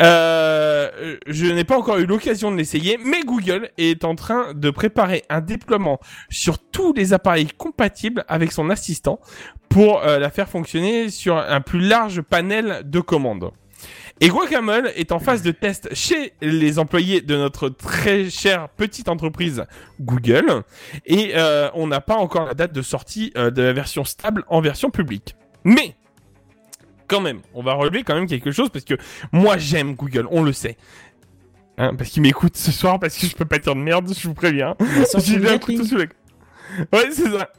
Euh, 0.00 1.16
je 1.26 1.46
n'ai 1.46 1.64
pas 1.64 1.78
encore 1.78 1.98
eu 1.98 2.06
l'occasion 2.06 2.50
de 2.50 2.56
l'essayer, 2.56 2.98
mais 3.02 3.22
Google 3.22 3.70
est 3.78 4.04
en 4.04 4.14
train 4.14 4.52
de 4.54 4.70
préparer 4.70 5.24
un 5.30 5.40
déploiement 5.40 6.00
sur 6.28 6.58
tous 6.58 6.92
les 6.92 7.12
appareils 7.12 7.48
compatibles 7.56 8.24
avec 8.28 8.52
son 8.52 8.70
assistant 8.70 9.20
pour 9.68 10.02
euh, 10.02 10.18
la 10.18 10.30
faire 10.30 10.48
fonctionner 10.48 11.08
sur 11.10 11.36
un 11.36 11.60
plus 11.60 11.80
large 11.80 12.20
panel 12.22 12.82
de 12.84 13.00
commandes. 13.00 13.50
Et 14.20 14.28
Guacamole 14.28 14.90
est 14.96 15.12
en 15.12 15.20
phase 15.20 15.42
de 15.42 15.52
test 15.52 15.94
chez 15.94 16.32
les 16.40 16.78
employés 16.78 17.20
de 17.20 17.36
notre 17.36 17.68
très 17.68 18.28
chère 18.30 18.68
petite 18.68 19.08
entreprise 19.08 19.64
Google. 20.00 20.64
Et 21.06 21.32
euh, 21.36 21.70
on 21.74 21.86
n'a 21.86 22.00
pas 22.00 22.16
encore 22.16 22.46
la 22.46 22.54
date 22.54 22.72
de 22.72 22.82
sortie 22.82 23.32
euh, 23.36 23.50
de 23.50 23.62
la 23.62 23.72
version 23.72 24.04
stable 24.04 24.44
en 24.48 24.60
version 24.60 24.90
publique. 24.90 25.36
Mais, 25.62 25.94
quand 27.06 27.20
même, 27.20 27.40
on 27.54 27.62
va 27.62 27.74
relever 27.74 28.02
quand 28.02 28.14
même 28.14 28.26
quelque 28.26 28.50
chose 28.50 28.70
parce 28.70 28.84
que 28.84 28.94
moi 29.32 29.56
j'aime 29.56 29.94
Google, 29.94 30.26
on 30.30 30.42
le 30.42 30.52
sait. 30.52 30.76
Hein, 31.76 31.94
parce 31.96 32.10
qu'il 32.10 32.22
m'écoute 32.22 32.56
ce 32.56 32.72
soir, 32.72 32.98
parce 32.98 33.16
que 33.16 33.26
je 33.26 33.36
peux 33.36 33.44
pas 33.44 33.58
dire 33.58 33.76
de 33.76 33.80
merde, 33.80 34.12
je 34.12 34.26
vous 34.26 34.34
préviens. 34.34 34.74
J'ai 35.24 35.48
un 35.48 35.58
couteau 35.58 35.84
sous 35.84 35.96
la... 35.96 36.06
Ouais, 36.92 37.08
c'est 37.12 37.30
ça. 37.30 37.50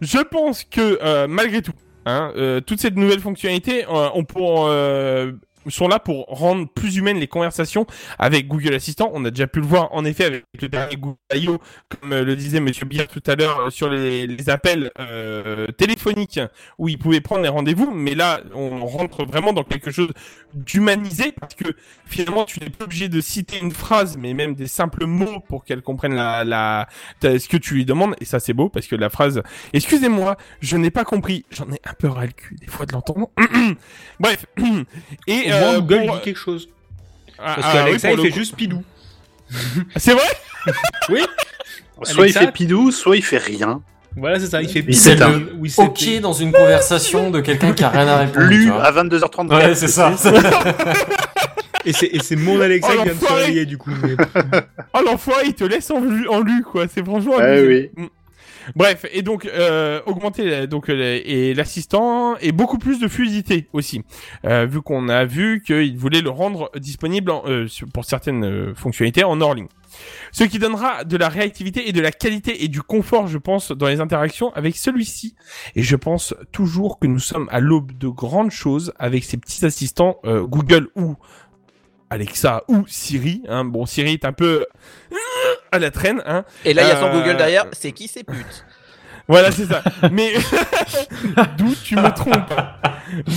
Je 0.00 0.18
pense 0.18 0.62
que 0.64 0.98
euh, 1.02 1.26
malgré 1.26 1.60
tout, 1.60 1.72
hein, 2.06 2.32
euh, 2.36 2.60
toutes 2.60 2.80
ces 2.80 2.92
nouvelles 2.92 3.20
fonctionnalités, 3.20 3.84
euh, 3.84 4.08
on 4.14 4.24
euh, 4.38 5.32
sont 5.68 5.88
là 5.88 5.98
pour 5.98 6.24
rendre 6.26 6.68
plus 6.68 6.96
humaines 6.96 7.18
les 7.18 7.28
conversations 7.28 7.86
avec 8.18 8.48
Google 8.48 8.74
Assistant. 8.74 9.10
On 9.12 9.24
a 9.24 9.30
déjà 9.30 9.46
pu 9.46 9.60
le 9.60 9.66
voir 9.66 9.88
en 9.92 10.04
effet 10.04 10.24
avec 10.24 10.44
le 10.60 10.68
dernier 10.68 10.96
Google 10.96 11.16
I.O., 11.34 11.58
comme 11.88 12.12
euh, 12.12 12.24
le 12.24 12.36
disait 12.36 12.60
Monsieur 12.60 12.86
Bier 12.86 13.06
tout 13.06 13.22
à 13.26 13.34
l'heure 13.34 13.60
euh, 13.60 13.70
sur 13.70 13.90
les, 13.90 14.48
appels 14.48 14.90
euh, 14.98 15.66
téléphoniques 15.68 16.40
où 16.78 16.88
il 16.88 16.98
pouvait 16.98 17.20
prendre 17.20 17.42
les 17.42 17.48
rendez-vous. 17.48 17.90
Mais 17.90 18.14
là, 18.14 18.40
on 18.54 18.86
rentre 18.86 19.24
vraiment 19.24 19.52
dans 19.52 19.64
quelque 19.64 19.90
chose 19.90 20.10
d'humanisé 20.54 21.32
parce 21.32 21.54
que 21.54 21.74
finalement, 22.06 22.44
tu 22.44 22.60
n'es 22.60 22.70
pas 22.70 22.84
obligé 22.84 23.08
de 23.08 23.20
citer 23.20 23.58
une 23.58 23.72
phrase, 23.72 24.16
mais 24.16 24.32
même 24.34 24.54
des 24.54 24.66
simples 24.66 25.06
mots 25.06 25.40
pour 25.40 25.64
qu'elle 25.64 25.82
comprenne 25.82 26.14
la, 26.14 26.88
ce 27.22 27.48
que 27.48 27.56
tu 27.56 27.74
lui 27.74 27.84
demandes. 27.84 28.14
Et 28.20 28.24
ça, 28.24 28.40
c'est 28.40 28.54
beau 28.54 28.68
parce 28.68 28.86
que 28.86 28.96
la 28.96 29.10
phrase, 29.10 29.42
excusez-moi, 29.72 30.36
je 30.60 30.76
n'ai 30.76 30.90
pas 30.90 31.04
compris. 31.04 31.44
J'en 31.50 31.70
ai 31.70 31.80
un 31.84 31.94
peu 31.94 32.08
ras 32.08 32.26
le 32.26 32.32
cul 32.32 32.56
des 32.56 32.66
fois 32.66 32.86
de 32.86 32.92
l'entendre. 32.92 33.30
Bref. 34.20 34.46
Et 35.26 35.49
Moins, 35.50 35.74
euh, 35.74 35.80
Google 35.80 36.06
pour- 36.06 36.16
dit 36.16 36.22
quelque 36.22 36.38
chose. 36.38 36.68
Ah, 37.38 37.54
Parce 37.56 37.66
ah, 37.68 37.72
qu'Alexa, 37.72 38.08
oui, 38.08 38.14
il 38.18 38.22
fait 38.22 38.30
coup. 38.30 38.38
juste 38.38 38.56
pidou. 38.56 38.82
C'est 39.96 40.12
vrai 40.12 40.28
Oui. 41.08 41.20
Soit 42.02 42.26
il 42.28 42.32
fait 42.32 42.52
pidou, 42.52 42.90
soit 42.90 43.16
il 43.16 43.22
fait 43.24 43.38
rien. 43.38 43.82
Voilà, 44.16 44.40
c'est 44.40 44.46
ça, 44.46 44.60
il 44.60 44.68
fait 44.68 44.82
pidou. 44.82 44.98
Oui, 45.58 45.70
c'est- 45.70 45.82
ok 45.82 46.20
dans 46.20 46.32
une 46.32 46.50
conversation 46.52 47.30
de 47.30 47.40
quelqu'un 47.40 47.72
qui 47.72 47.84
a 47.84 47.90
rien 47.90 48.08
à 48.08 48.16
répondre. 48.24 48.46
Lu 48.46 48.70
à 48.72 48.90
22h34. 48.90 49.54
Ouais, 49.56 49.74
c'est 49.74 49.88
ça. 49.88 50.12
Et 51.86 51.92
c'est, 51.92 52.36
mon 52.36 52.60
Alexa 52.60 52.88
Oh, 52.92 52.98
qui 52.98 53.04
vient 53.04 53.14
de 53.14 53.18
se 53.20 53.32
réveiller, 53.32 53.64
du 53.66 53.78
coup. 53.78 53.90
mais- 54.02 54.16
Oh 54.94 55.00
l'enfoiré, 55.04 55.44
il 55.46 55.54
te 55.54 55.64
laisse 55.64 55.90
en, 55.90 56.00
lu- 56.00 56.28
en 56.28 56.40
lu 56.40 56.62
quoi. 56.62 56.84
C'est 56.92 57.04
franchement. 57.04 57.34
Eh 57.38 57.42
abusé. 57.42 57.90
oui. 57.96 58.04
Mm. 58.04 58.08
Bref, 58.76 59.06
et 59.12 59.22
donc 59.22 59.46
euh, 59.46 60.00
augmenter 60.06 60.66
donc 60.66 60.88
euh, 60.88 61.54
l'assistant 61.54 62.36
et 62.38 62.52
beaucoup 62.52 62.78
plus 62.78 63.00
de 63.00 63.08
fluidité 63.08 63.68
aussi, 63.72 64.02
euh, 64.44 64.66
vu 64.66 64.82
qu'on 64.82 65.08
a 65.08 65.24
vu 65.24 65.62
qu'il 65.64 65.96
voulait 65.96 66.20
le 66.20 66.30
rendre 66.30 66.70
disponible 66.76 67.32
pour 67.92 68.04
certaines 68.04 68.74
fonctionnalités 68.74 69.24
en 69.24 69.40
hors 69.40 69.54
ligne. 69.54 69.68
Ce 70.30 70.44
qui 70.44 70.58
donnera 70.58 71.04
de 71.04 71.16
la 71.16 71.28
réactivité 71.28 71.88
et 71.88 71.92
de 71.92 72.00
la 72.00 72.12
qualité 72.12 72.64
et 72.64 72.68
du 72.68 72.80
confort, 72.80 73.26
je 73.26 73.38
pense, 73.38 73.72
dans 73.72 73.88
les 73.88 74.00
interactions 74.00 74.52
avec 74.54 74.76
celui-ci. 74.76 75.34
Et 75.74 75.82
je 75.82 75.96
pense 75.96 76.32
toujours 76.52 77.00
que 77.00 77.08
nous 77.08 77.18
sommes 77.18 77.48
à 77.50 77.58
l'aube 77.58 77.98
de 77.98 78.08
grandes 78.08 78.52
choses 78.52 78.92
avec 78.98 79.24
ces 79.24 79.36
petits 79.36 79.66
assistants 79.66 80.20
Google 80.24 80.88
ou 80.94 81.16
Alexa 82.10 82.64
ou 82.68 82.84
Siri. 82.86 83.42
Hein. 83.48 83.64
Bon, 83.64 83.86
Siri 83.86 84.12
est 84.14 84.24
un 84.24 84.32
peu 84.32 84.66
euh, 85.12 85.16
à 85.72 85.78
la 85.78 85.90
traîne. 85.90 86.22
Hein. 86.26 86.44
Et 86.64 86.74
là, 86.74 86.82
il 86.82 86.88
y 86.88 86.90
a 86.90 86.96
son 86.96 87.06
Euh, 87.06 87.20
Google 87.20 87.36
derrière. 87.36 87.66
C'est 87.72 87.92
qui 87.92 88.08
ces 88.08 88.24
putes? 88.24 88.64
Voilà, 89.28 89.52
c'est 89.52 89.66
ça. 89.66 89.82
Mais 90.10 90.32
d'où 91.56 91.72
tu 91.84 91.94
me 91.94 92.12
trompes. 92.12 92.52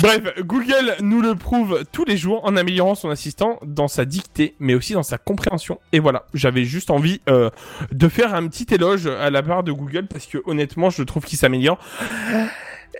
Bref, 0.01 0.21
Google 0.39 0.95
nous 1.01 1.21
le 1.21 1.35
prouve 1.35 1.83
tous 1.91 2.03
les 2.03 2.17
jours 2.17 2.43
en 2.45 2.55
améliorant 2.57 2.95
son 2.95 3.11
assistant 3.11 3.59
dans 3.63 3.87
sa 3.87 4.03
dictée, 4.05 4.55
mais 4.59 4.73
aussi 4.73 4.93
dans 4.93 5.03
sa 5.03 5.19
compréhension. 5.19 5.79
Et 5.91 5.99
voilà, 5.99 6.25
j'avais 6.33 6.63
juste 6.63 6.89
envie 6.89 7.21
euh, 7.29 7.51
de 7.91 8.07
faire 8.07 8.33
un 8.33 8.47
petit 8.47 8.65
éloge 8.73 9.05
à 9.05 9.29
la 9.29 9.43
part 9.43 9.63
de 9.63 9.71
Google 9.71 10.07
parce 10.07 10.25
que 10.25 10.39
honnêtement, 10.45 10.89
je 10.89 11.03
trouve 11.03 11.25
qu'il 11.25 11.37
s'améliore. 11.37 11.77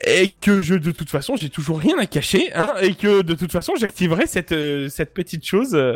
Et 0.06 0.30
que 0.42 0.62
je 0.62 0.76
de 0.76 0.92
toute 0.92 1.10
façon 1.10 1.36
j'ai 1.36 1.50
toujours 1.50 1.80
rien 1.80 1.98
à 2.00 2.06
cacher 2.06 2.52
hein, 2.56 2.68
et 2.82 2.96
que 2.96 3.22
de 3.22 3.34
toute 3.36 3.52
façon 3.52 3.74
j'activerai 3.80 4.26
cette 4.28 4.52
euh, 4.52 4.90
cette 4.90 5.14
petite 5.14 5.46
chose 5.46 5.76
euh, 5.76 5.96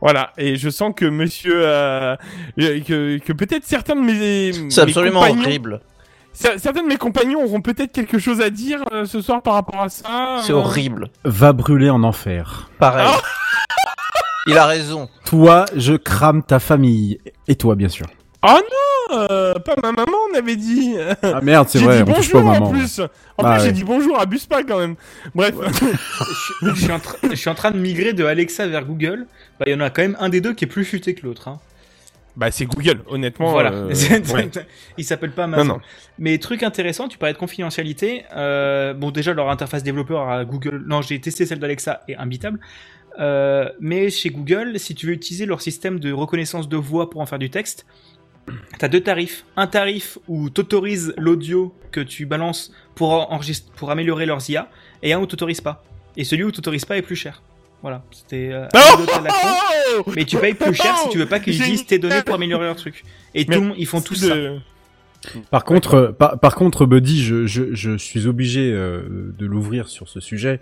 voilà 0.00 0.32
et 0.36 0.56
je 0.56 0.68
sens 0.68 0.92
que 0.96 1.04
monsieur 1.06 1.54
euh, 1.64 2.16
que 2.58 3.18
que 3.18 3.32
peut-être 3.32 3.64
certains 3.64 3.94
de 3.96 4.00
mes 4.00 4.52
C'est 4.70 4.80
absolument 4.82 5.20
compagnons- 5.20 5.42
horrible. 5.44 5.80
cer- 6.34 6.58
certains 6.58 6.82
de 6.82 6.88
mes 6.88 6.96
compagnons 6.98 7.44
auront 7.44 7.60
peut-être 7.62 7.92
quelque 7.92 8.18
chose 8.18 8.40
à 8.40 8.50
dire 8.50 8.82
euh, 8.92 9.04
ce 9.06 9.20
soir 9.22 9.40
par 9.42 9.54
rapport 9.54 9.80
à 9.80 9.88
ça 9.88 10.38
C'est 10.42 10.52
euh. 10.52 10.56
horrible. 10.56 11.10
Va 11.24 11.52
brûler 11.52 11.88
en 11.88 12.02
enfer. 12.02 12.68
Pareil. 12.78 13.08
Il 14.48 14.56
a 14.58 14.66
raison. 14.66 15.08
Toi, 15.24 15.64
je 15.74 15.94
crame 15.94 16.42
ta 16.44 16.60
famille. 16.60 17.18
Et 17.48 17.56
toi, 17.56 17.74
bien 17.74 17.88
sûr. 17.88 18.06
Oh 18.44 18.48
non 18.52 18.60
euh, 19.10 19.54
Pas 19.54 19.74
ma 19.82 19.92
maman, 19.92 20.16
on 20.32 20.36
avait 20.36 20.56
dit 20.56 20.94
Ah 21.22 21.40
merde, 21.40 21.68
c'est 21.68 21.78
J'ai 21.78 21.84
vrai, 21.84 22.02
dit 22.02 22.10
on 22.10 22.14
touche 22.14 22.30
pas 22.32 22.38
aux 22.38 22.42
bonjour 22.42 22.56
en 22.56 22.60
mamans. 22.60 22.70
plus 22.70 23.00
En 23.38 23.42
Bah 23.42 23.54
plus, 23.56 23.64
j'ai 23.64 23.72
dit 23.72 23.84
bonjour, 23.84 24.18
abuse 24.20 24.46
pas 24.46 24.62
quand 24.64 24.78
même 24.78 24.96
Bref 25.34 25.54
je, 26.62 26.74
suis 26.74 26.92
en 26.92 26.98
train- 26.98 27.16
je 27.30 27.34
suis 27.34 27.50
en 27.50 27.54
train 27.54 27.70
de 27.70 27.78
migrer 27.78 28.12
de 28.12 28.24
Alexa 28.24 28.66
vers 28.66 28.84
Google. 28.84 29.26
Bah, 29.58 29.64
il 29.68 29.72
y 29.72 29.74
en 29.76 29.80
a 29.80 29.90
quand 29.90 30.02
même 30.02 30.16
un 30.20 30.28
des 30.28 30.40
deux 30.40 30.54
qui 30.54 30.64
est 30.64 30.68
plus 30.68 30.84
futé 30.84 31.14
que 31.14 31.24
l'autre. 31.26 31.48
Hein. 31.48 31.58
Bah, 32.36 32.50
c'est 32.50 32.66
Google, 32.66 33.00
honnêtement. 33.08 33.50
Voilà. 33.50 33.72
euh, 33.72 33.88
ouais. 34.34 34.50
Il 34.98 35.04
s'appelle 35.04 35.30
pas 35.32 35.44
Amazon. 35.44 35.64
Non, 35.64 35.74
non. 35.74 35.80
Mais 36.18 36.36
truc 36.38 36.62
intéressant, 36.62 37.08
tu 37.08 37.16
parlais 37.16 37.32
de 37.32 37.38
confidentialité. 37.38 38.24
Euh, 38.36 38.92
bon, 38.92 39.10
déjà, 39.10 39.32
leur 39.32 39.48
interface 39.48 39.82
développeur 39.82 40.28
à 40.28 40.44
Google. 40.44 40.82
Non, 40.86 41.00
j'ai 41.00 41.18
testé 41.20 41.46
celle 41.46 41.60
d'Alexa 41.60 42.02
et 42.08 42.16
imbitable. 42.16 42.60
Euh, 43.18 43.70
mais 43.80 44.10
chez 44.10 44.28
Google, 44.28 44.78
si 44.78 44.94
tu 44.94 45.06
veux 45.06 45.12
utiliser 45.14 45.46
leur 45.46 45.62
système 45.62 45.98
de 45.98 46.12
reconnaissance 46.12 46.68
de 46.68 46.76
voix 46.76 47.08
pour 47.08 47.22
en 47.22 47.26
faire 47.26 47.38
du 47.38 47.48
texte, 47.48 47.86
t'as 48.78 48.88
deux 48.88 49.00
tarifs. 49.00 49.44
Un 49.56 49.66
tarif 49.66 50.18
où 50.28 50.50
t'autorises 50.50 51.14
l'audio 51.16 51.74
que 51.90 52.00
tu 52.00 52.26
balances 52.26 52.72
pour, 52.94 53.10
enregistrer, 53.32 53.70
pour 53.76 53.90
améliorer 53.90 54.26
leurs 54.26 54.48
IA, 54.50 54.68
et 55.02 55.12
un 55.12 55.20
où 55.20 55.26
t'autorises 55.26 55.60
pas. 55.60 55.84
Et 56.16 56.24
celui 56.24 56.44
où 56.44 56.50
t'autorises 56.50 56.84
pas 56.84 56.96
est 56.96 57.02
plus 57.02 57.16
cher. 57.16 57.42
Voilà, 57.82 58.02
c'était 58.10 58.48
euh, 58.52 58.66
Oh 58.74 58.96
con. 60.02 60.04
Mais 60.16 60.24
tu 60.24 60.36
payes 60.38 60.54
plus 60.54 60.74
cher 60.74 60.96
si 60.98 61.08
tu 61.10 61.18
veux 61.18 61.26
pas 61.26 61.40
qu'ils 61.40 61.60
utilisent 61.60 61.86
tes 61.86 61.98
données 61.98 62.22
pour 62.24 62.34
améliorer 62.34 62.64
leur 62.64 62.76
truc. 62.76 63.04
Et 63.34 63.44
Mais 63.48 63.54
tout 63.54 63.60
le 63.60 63.66
monde, 63.68 63.76
ils 63.78 63.86
font 63.86 64.00
tous 64.00 64.14
ça. 64.14 64.34
de- 64.34 64.58
Par 65.50 65.64
contre, 65.64 65.94
euh, 65.94 66.12
par, 66.12 66.38
par 66.40 66.54
contre, 66.54 66.86
Buddy, 66.86 67.22
je, 67.22 67.46
je, 67.46 67.74
je 67.74 67.96
suis 67.98 68.26
obligé 68.26 68.70
euh, 68.72 69.32
de 69.38 69.46
l'ouvrir 69.46 69.88
sur 69.88 70.08
ce 70.08 70.20
sujet 70.20 70.60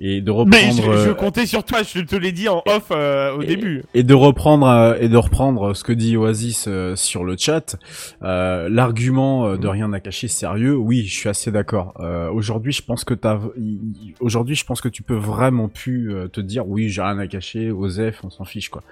et 0.00 0.20
de 0.20 0.30
reprendre 0.30 0.50
Mais 0.50 0.70
je, 0.72 0.82
je 0.82 1.10
euh, 1.10 1.14
comptais 1.14 1.46
sur 1.46 1.64
toi, 1.64 1.80
je 1.82 2.00
te 2.00 2.16
l'ai 2.16 2.32
dit 2.32 2.48
en 2.48 2.62
off 2.66 2.88
euh, 2.90 3.34
au 3.36 3.42
début. 3.44 3.82
et 3.94 4.02
de 4.02 4.14
reprendre 4.14 4.66
euh, 4.66 4.94
et 5.00 5.08
de 5.08 5.16
reprendre 5.16 5.74
ce 5.74 5.84
que 5.84 5.92
dit 5.92 6.16
Oasis 6.16 6.66
euh, 6.68 6.96
sur 6.96 7.24
le 7.24 7.36
chat. 7.38 7.76
Euh, 8.22 8.68
L'argument 8.70 9.46
euh, 9.46 9.56
de 9.56 9.68
rien 9.68 9.92
à 9.92 10.00
cacher 10.00 10.28
sérieux, 10.28 10.74
oui, 10.76 11.04
je 11.06 11.14
suis 11.14 11.28
assez 11.28 11.50
d'accord. 11.52 11.94
Euh, 12.00 12.30
aujourd'hui, 12.30 12.72
je 12.72 12.82
pense 12.82 13.04
que 13.04 13.14
t'as, 13.14 13.38
il- 13.56 14.14
aujourd'hui, 14.20 14.54
je 14.54 14.64
pense 14.64 14.80
que 14.80 14.88
tu 14.88 15.02
peux 15.02 15.14
vraiment 15.16 15.68
plus 15.68 16.14
euh, 16.14 16.28
te 16.28 16.40
dire 16.40 16.66
oui, 16.68 16.88
j'ai 16.88 17.02
rien 17.02 17.18
à 17.18 17.26
cacher, 17.26 17.70
Osef, 17.70 18.20
on 18.24 18.30
s'en 18.30 18.44
fiche 18.44 18.68
quoi. 18.70 18.82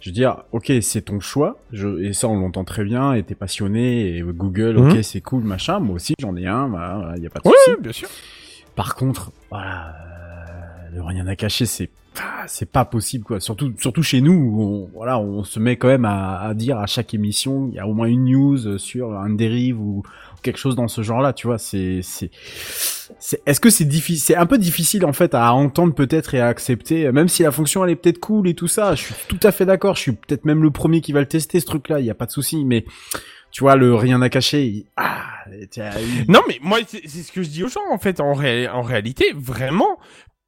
Je 0.00 0.10
veux 0.10 0.14
dire, 0.14 0.44
ok, 0.52 0.72
c'est 0.80 1.02
ton 1.02 1.18
choix, 1.18 1.58
je, 1.72 2.00
et 2.00 2.12
ça 2.12 2.28
on 2.28 2.38
l'entend 2.38 2.62
très 2.62 2.84
bien, 2.84 3.14
et 3.14 3.24
t'es 3.24 3.34
passionné, 3.34 4.16
et 4.16 4.22
Google, 4.22 4.78
ok, 4.78 4.94
Mhm. 4.94 5.02
c'est 5.02 5.20
cool, 5.20 5.42
machin, 5.42 5.80
moi 5.80 5.96
aussi 5.96 6.14
j'en 6.20 6.36
ai 6.36 6.46
un, 6.46 6.68
voilà, 6.68 6.94
voilà, 6.98 7.18
y 7.18 7.26
a 7.26 7.30
pas 7.30 7.40
de 7.40 7.48
Oui, 7.48 7.54
souci. 7.64 7.76
bien 7.82 7.90
sûr. 7.92 8.08
Par 8.76 8.94
contre, 8.94 9.32
voilà, 9.50 9.92
de 10.94 11.00
rien 11.00 11.26
à 11.26 11.36
cacher, 11.36 11.66
c'est 11.66 11.90
c'est 12.48 12.70
pas 12.70 12.84
possible 12.84 13.22
quoi. 13.24 13.38
Surtout 13.38 13.72
surtout 13.78 14.02
chez 14.02 14.20
nous, 14.20 14.56
on, 14.58 14.96
voilà, 14.96 15.18
on 15.20 15.44
se 15.44 15.60
met 15.60 15.76
quand 15.76 15.88
même 15.88 16.04
à, 16.04 16.40
à 16.40 16.54
dire 16.54 16.78
à 16.78 16.86
chaque 16.86 17.14
émission, 17.14 17.68
il 17.70 17.76
y 17.76 17.78
a 17.78 17.86
au 17.86 17.94
moins 17.94 18.08
une 18.08 18.24
news 18.24 18.78
sur 18.78 19.12
un 19.12 19.30
dérive 19.30 19.80
ou 19.80 20.02
quelque 20.42 20.58
chose 20.58 20.74
dans 20.74 20.88
ce 20.88 21.02
genre-là, 21.02 21.32
tu 21.32 21.46
vois. 21.46 21.58
C'est 21.58 22.00
c'est 22.02 22.30
c'est. 23.18 23.40
Est-ce 23.46 23.60
que 23.60 23.70
c'est 23.70 23.84
difficile 23.84 24.20
C'est 24.24 24.36
un 24.36 24.46
peu 24.46 24.58
difficile 24.58 25.04
en 25.04 25.12
fait 25.12 25.34
à 25.34 25.52
entendre 25.52 25.94
peut-être 25.94 26.34
et 26.34 26.40
à 26.40 26.48
accepter, 26.48 27.10
même 27.12 27.28
si 27.28 27.42
la 27.42 27.52
fonction 27.52 27.84
elle 27.84 27.90
est 27.90 27.96
peut-être 27.96 28.18
cool 28.20 28.48
et 28.48 28.54
tout 28.54 28.68
ça. 28.68 28.94
Je 28.94 29.02
suis 29.04 29.14
tout 29.28 29.40
à 29.42 29.52
fait 29.52 29.66
d'accord. 29.66 29.94
Je 29.94 30.00
suis 30.02 30.12
peut-être 30.12 30.44
même 30.44 30.62
le 30.62 30.70
premier 30.70 31.00
qui 31.00 31.12
va 31.12 31.20
le 31.20 31.26
tester 31.26 31.60
ce 31.60 31.66
truc-là. 31.66 32.00
Il 32.00 32.06
y 32.06 32.10
a 32.10 32.14
pas 32.14 32.26
de 32.26 32.32
souci, 32.32 32.64
mais 32.64 32.84
tu 33.50 33.62
vois 33.62 33.76
le 33.76 33.94
rien 33.94 34.20
à 34.22 34.28
cacher. 34.28 34.84
Ah, 34.96 35.24
Non, 36.28 36.40
mais 36.48 36.58
moi, 36.62 36.78
c'est 36.86 37.06
ce 37.06 37.32
que 37.32 37.42
je 37.42 37.48
dis 37.48 37.64
aux 37.64 37.68
gens, 37.68 37.80
en 37.90 37.98
fait. 37.98 38.20
En 38.20 38.34
réalité, 38.34 39.32
vraiment, 39.34 39.98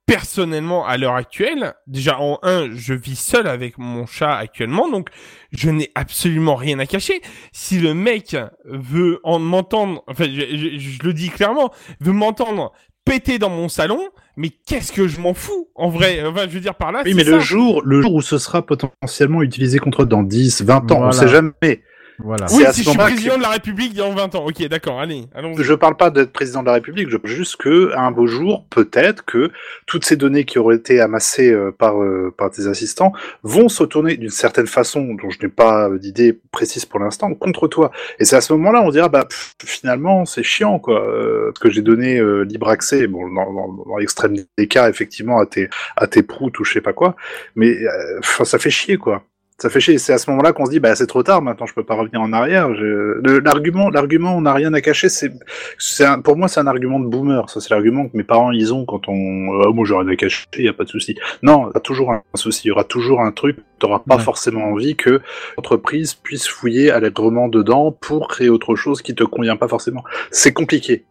personnellement, 0.07 0.87
à 0.87 0.97
l'heure 0.97 1.15
actuelle, 1.15 1.75
déjà, 1.87 2.19
en 2.21 2.39
un, 2.43 2.69
je 2.75 2.95
vis 2.95 3.19
seul 3.19 3.47
avec 3.47 3.79
mon 3.79 4.07
chat 4.07 4.35
actuellement, 4.37 4.89
donc 4.91 5.09
je 5.53 5.71
n'ai 5.71 5.91
absolument 5.95 6.57
rien 6.57 6.79
à 6.81 6.87
cacher. 6.87 7.21
Si 7.53 7.79
le 7.79 7.95
mec 7.95 8.37
veut 8.65 9.21
en 9.23 9.39
m'entendre, 9.39 10.03
enfin, 10.09 10.25
je, 10.25 10.41
je- 10.57 10.79
je 10.79 11.03
le 11.05 11.13
dis 11.13 11.29
clairement, 11.31 11.71
veut 12.01 12.13
m'entendre 12.13 12.73
péter 13.05 13.39
dans 13.39 13.51
mon 13.51 13.69
salon, 13.69 14.01
mais 14.37 14.51
qu'est-ce 14.51 14.93
que 14.93 15.09
je 15.09 15.21
m'en 15.21 15.33
fous, 15.35 15.69
en 15.75 15.89
vrai? 15.89 16.23
Enfin, 16.27 16.43
je 16.43 16.49
veux 16.55 16.61
dire 16.61 16.75
par 16.75 16.93
là, 16.93 17.03
Oui, 17.05 17.15
mais 17.15 17.25
ça. 17.25 17.31
le 17.31 17.41
jour, 17.41 17.83
le 17.85 18.03
jour 18.03 18.15
où 18.15 18.21
ce 18.23 18.37
sera 18.39 18.65
potentiellement 18.67 19.43
utilisé 19.43 19.79
contre 19.79 20.05
dans 20.05 20.23
10, 20.23 20.63
20 20.63 20.91
ans, 20.93 20.97
on 20.97 20.99
Voilà. 20.99 21.13
sait 21.13 21.29
jamais. 21.29 21.83
Voilà. 22.23 22.47
Oui, 22.53 22.65
à 22.65 22.73
si 22.73 22.81
ce 22.81 22.85
je 22.85 22.91
suis 22.91 22.99
président 22.99 23.33
que- 23.35 23.39
de 23.39 23.43
la 23.43 23.49
République 23.51 23.95
dans 23.95 24.13
20 24.13 24.35
ans. 24.35 24.45
Ok, 24.47 24.63
d'accord, 24.69 25.01
allez, 25.01 25.25
allons 25.35 25.55
Je 25.57 25.75
parle 25.75 25.97
pas 25.97 26.11
d'être 26.11 26.33
président 26.33 26.61
de 26.63 26.67
la 26.67 26.75
République, 26.75 27.09
je 27.11 27.17
parle 27.17 27.33
juste 27.35 27.57
que 27.57 27.93
un 27.97 28.11
beau 28.11 28.27
jour, 28.27 28.67
peut-être 28.71 29.25
que 29.25 29.51
toutes 29.87 30.05
ces 30.05 30.17
données 30.17 30.45
qui 30.45 30.59
auraient 30.59 30.77
été 30.77 31.01
amassées 31.01 31.51
euh, 31.51 31.71
par 31.77 32.03
euh, 32.03 32.33
par 32.37 32.51
tes 32.51 32.67
assistants 32.67 33.13
vont 33.43 33.69
se 33.69 33.85
tourner 33.85 34.17
d'une 34.17 34.31
certaine 34.31 34.67
façon, 34.67 35.15
dont 35.15 35.31
je 35.31 35.39
n'ai 35.43 35.49
pas 35.49 35.89
d'idée 35.99 36.39
précise 36.53 36.85
pour 36.85 37.01
l'instant, 37.01 37.35
contre 37.35 37.69
toi. 37.69 37.91
Et 38.19 38.25
c'est 38.25 38.37
à 38.37 38.41
ce 38.41 38.53
moment-là, 38.55 38.83
on 38.83 38.91
dira 38.91 39.09
bah 39.09 39.25
pff, 39.25 39.55
finalement 39.65 40.25
c'est 40.25 40.43
chiant 40.43 40.79
quoi, 40.79 41.07
euh, 41.07 41.53
que 41.61 41.71
j'ai 41.71 41.83
donné 41.83 42.19
euh, 42.19 42.43
libre 42.45 42.69
accès, 42.69 43.07
bon 43.07 43.27
dans, 43.33 43.53
dans, 43.53 43.85
dans 43.89 43.97
l'extrême 43.97 44.37
des 44.59 44.69
cas 44.69 44.89
effectivement 44.89 45.39
à 45.41 45.47
tes 45.47 45.69
à 45.97 46.07
tes 46.07 46.23
proutes 46.23 46.59
ou 46.61 46.65
je 46.65 46.73
sais 46.75 46.81
pas 46.81 46.93
quoi, 46.93 47.17
mais 47.57 47.71
euh, 47.71 48.21
ça 48.45 48.59
fait 48.59 48.71
chier 48.71 48.97
quoi. 48.97 49.23
Ça 49.61 49.69
fait 49.69 49.79
chier. 49.81 49.99
C'est 49.99 50.15
à 50.15 50.19
ce 50.19 50.31
moment-là 50.31 50.53
qu'on 50.55 50.65
se 50.65 50.71
dit, 50.71 50.81
bah, 50.81 50.95
c'est 50.95 51.07
trop 51.07 51.23
tard. 51.23 51.43
Maintenant, 51.43 51.67
je 51.67 51.75
peux 51.75 51.85
pas 51.85 51.95
revenir 51.95 52.21
en 52.23 52.33
arrière. 52.33 52.75
Je- 52.75 53.39
L'argument, 53.45 53.91
l'argument, 53.91 54.35
on 54.35 54.41
n'a 54.41 54.55
rien 54.55 54.73
à 54.73 54.81
cacher. 54.81 55.09
C'est, 55.11 55.31
c'est 55.79 56.05
un- 56.07 56.21
pour 56.21 56.37
moi, 56.39 56.49
c'est 56.49 56.61
un 56.61 56.67
argument 56.67 56.99
de 56.99 57.07
boomer. 57.07 57.49
Ça, 57.51 57.61
c'est 57.61 57.69
l'argument 57.71 58.09
que 58.09 58.17
mes 58.17 58.23
parents 58.25 58.53
ils 58.53 58.73
ont 58.73 58.87
quand 58.87 59.09
on, 59.09 59.61
ah, 59.63 59.69
moi, 59.75 59.85
j'ai 59.87 59.95
rien 59.95 60.09
à 60.09 60.17
cacher. 60.17 60.47
Il 60.57 60.65
y 60.65 60.69
a 60.69 60.73
pas 60.73 60.85
de 60.85 60.89
souci. 60.89 61.15
Non, 61.43 61.71
t'as 61.75 61.81
toujours 61.81 62.11
un 62.13 62.23
souci. 62.35 62.63
Il 62.65 62.69
y 62.69 62.71
aura 62.71 62.85
toujours 62.85 63.21
un 63.21 63.33
truc. 63.33 63.59
T'auras 63.79 63.99
pas 63.99 64.17
Ouais. 64.17 64.23
forcément 64.23 64.65
envie 64.65 64.97
que 64.97 65.21
l'entreprise 65.59 66.15
puisse 66.15 66.47
fouiller 66.49 66.91
allègrement 66.91 67.49
dedans 67.49 67.93
pour 67.93 68.29
créer 68.29 68.49
autre 68.49 68.77
chose 68.77 69.03
qui 69.03 69.15
te 69.15 69.25
convient 69.25 69.57
pas 69.57 69.69
forcément. 69.69 70.05
C'est 70.31 70.53
compliqué. 70.55 71.05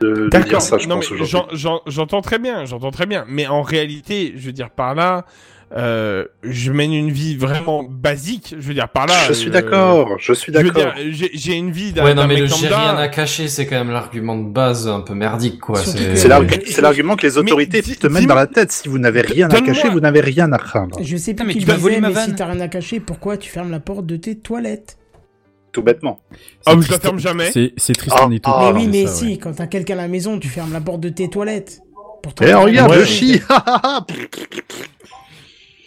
De, 0.00 0.08
de 0.08 0.14
dire 0.28 0.28
D'accord, 0.40 0.60
ça, 0.62 0.76
je 0.78 0.88
non, 0.88 0.96
pense 0.96 1.10
mais 1.12 1.24
j'entends 1.86 2.20
très 2.20 2.38
bien, 2.40 2.64
j'entends 2.64 2.90
très 2.90 3.06
bien. 3.06 3.24
Mais 3.28 3.46
en 3.46 3.62
réalité, 3.62 4.32
je 4.36 4.46
veux 4.46 4.52
dire 4.52 4.70
par 4.70 4.94
là, 4.96 5.24
euh, 5.76 6.24
je 6.44 6.70
mène 6.70 6.92
une 6.92 7.10
vie 7.10 7.36
vraiment 7.36 7.82
basique. 7.82 8.54
Je 8.58 8.66
veux 8.68 8.74
dire 8.74 8.88
par 8.88 9.06
là. 9.06 9.14
Je 9.26 9.32
suis 9.32 9.48
euh, 9.48 9.52
d'accord, 9.52 10.16
je 10.18 10.32
suis 10.32 10.52
je 10.52 10.58
veux 10.58 10.70
d'accord. 10.70 10.94
dire, 10.94 11.30
j'ai 11.34 11.54
une 11.54 11.70
vie 11.72 11.92
d'un 11.92 12.04
Ouais, 12.04 12.14
non, 12.14 12.26
mais 12.28 12.36
le 12.36 12.46
j'ai 12.46 12.68
rien 12.68 12.96
à 12.96 13.08
cacher, 13.08 13.48
c'est 13.48 13.66
quand 13.66 13.76
même 13.76 13.90
l'argument 13.90 14.36
de 14.36 14.48
base 14.48 14.86
un 14.88 15.00
peu 15.00 15.14
merdique, 15.14 15.60
quoi. 15.60 15.80
C'est 15.84 16.80
l'argument 16.80 17.16
que 17.16 17.26
les 17.26 17.38
autorités 17.38 17.82
te 17.82 18.06
mettent 18.06 18.26
dans 18.26 18.34
la 18.34 18.46
tête. 18.46 18.70
Si 18.72 18.88
vous 18.88 18.98
n'avez 18.98 19.20
rien 19.22 19.48
à 19.50 19.60
cacher, 19.60 19.88
vous 19.88 20.00
n'avez 20.00 20.20
rien 20.20 20.52
à 20.52 20.58
craindre. 20.58 20.98
Je 21.02 21.16
sais 21.16 21.34
plus 21.34 21.46
mais 21.46 21.52
qui 21.54 21.60
tu 21.60 21.66
le 21.66 21.72
vas 21.72 21.78
voler 21.78 22.00
ma 22.00 22.08
mais 22.08 22.14
si 22.14 22.26
vanne. 22.28 22.34
t'as 22.36 22.46
rien 22.46 22.60
à 22.60 22.68
cacher, 22.68 23.00
pourquoi 23.00 23.36
tu 23.36 23.50
fermes 23.50 23.70
la 23.70 23.80
porte 23.80 24.06
de 24.06 24.16
tes 24.16 24.36
toilettes? 24.38 24.96
Tout 25.72 25.82
bêtement. 25.82 26.20
Ah, 26.66 26.76
mais 26.76 26.82
je 26.82 26.86
Tristan- 26.86 26.92
la 26.94 27.00
ferme 27.00 27.18
jamais. 27.18 27.50
C'est 27.76 27.96
Tristan 27.96 28.28
Ah, 28.30 28.34
et 28.34 28.38
tout. 28.38 28.50
ah, 28.54 28.70
Mais 28.72 28.80
oui, 28.82 28.88
mais 28.88 29.06
ça, 29.06 29.12
si, 29.14 29.24
ouais. 29.26 29.36
quand 29.38 29.52
t'as 29.54 29.66
quelqu'un 29.66 29.94
à 29.94 30.02
la 30.02 30.08
maison, 30.08 30.38
tu 30.38 30.46
fermes 30.48 30.72
la 30.72 30.80
porte 30.80 31.00
de 31.00 31.08
tes 31.08 31.28
toilettes. 31.28 31.80
Eh, 32.42 32.54
regarde, 32.54 32.92
cacher. 32.92 33.04
chie 33.06 33.40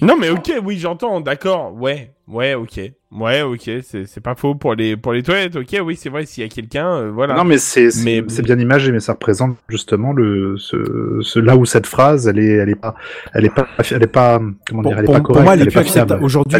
Non, 0.01 0.15
mais 0.19 0.29
ok, 0.29 0.51
oui, 0.63 0.77
j'entends, 0.77 1.21
d'accord. 1.21 1.73
Ouais, 1.73 2.13
ouais, 2.27 2.53
ok, 2.53 2.79
ouais, 3.11 3.41
ok, 3.41 3.61
c'est 3.81 4.05
c'est 4.05 4.21
pas 4.21 4.35
faux 4.35 4.53
pour 4.53 4.75
les 4.75 4.95
pour 4.95 5.11
les 5.13 5.23
toilettes. 5.23 5.55
Ok, 5.55 5.75
oui, 5.83 5.95
c'est 5.95 6.09
vrai. 6.09 6.25
S'il 6.25 6.43
y 6.43 6.45
a 6.45 6.49
quelqu'un, 6.49 6.87
euh, 6.97 7.11
voilà. 7.11 7.33
Non, 7.35 7.43
mais 7.43 7.57
c'est 7.57 7.89
c'est 7.89 8.21
Mais- 8.21 8.29
c'est 8.29 8.43
bien 8.43 8.59
imagé, 8.59 8.91
mais 8.91 8.99
ça 8.99 9.13
représente 9.13 9.57
justement 9.69 10.13
le 10.13 10.55
ce, 10.57 11.19
ce 11.21 11.39
là 11.39 11.57
où 11.57 11.65
cette 11.65 11.87
phrase, 11.87 12.27
elle 12.27 12.37
est 12.39 12.53
elle 12.57 12.69
est 12.69 12.75
pas 12.75 12.93
elle 13.33 13.45
est 13.45 13.49
pas 13.55 13.67
elle 13.91 14.03
est 14.03 14.07
pas 14.07 14.39
comment 14.69 14.83
Pour, 14.83 14.91
dire, 14.91 14.99
elle 14.99 15.05
est 15.05 15.07
pas 15.07 15.13
pour 15.15 15.23
correcte, 15.27 15.43
moi, 15.45 15.53
elle 15.55 15.59
est 15.59 15.61
elle 15.63 15.67
est 15.67 15.71
plus 15.71 15.75
pas 15.75 15.83
fiable. 15.83 15.99
acceptable. 16.13 16.23
Aujourd'hui, 16.25 16.57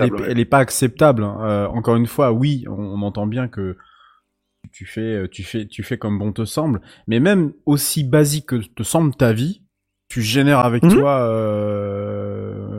Elle 0.00 0.12
ouais. 0.12 0.26
elle 0.30 0.38
est 0.38 0.44
pas 0.44 0.58
acceptable. 0.58 1.24
hein. 1.24 1.38
Euh, 1.42 1.66
encore 1.66 1.96
une 1.96 2.06
fois, 2.06 2.32
oui, 2.32 2.64
on, 2.68 2.74
on 2.74 3.02
entend 3.02 3.26
bien 3.26 3.48
que 3.48 3.76
tu 4.72 4.84
fais, 4.86 5.00
euh, 5.00 5.28
tu 5.28 5.42
fais, 5.42 5.66
tu 5.66 5.82
fais 5.82 5.96
comme 5.98 6.18
bon 6.18 6.32
te 6.32 6.44
semble. 6.44 6.80
Mais 7.08 7.18
même 7.20 7.52
aussi 7.66 8.04
basique 8.04 8.46
que 8.46 8.56
te 8.56 8.82
semble 8.82 9.14
ta 9.14 9.32
vie, 9.32 9.62
tu 10.08 10.22
génères 10.22 10.58
avec 10.60 10.82
Mhm. 10.84 10.92
toi, 10.92 11.20
euh, 11.20 12.25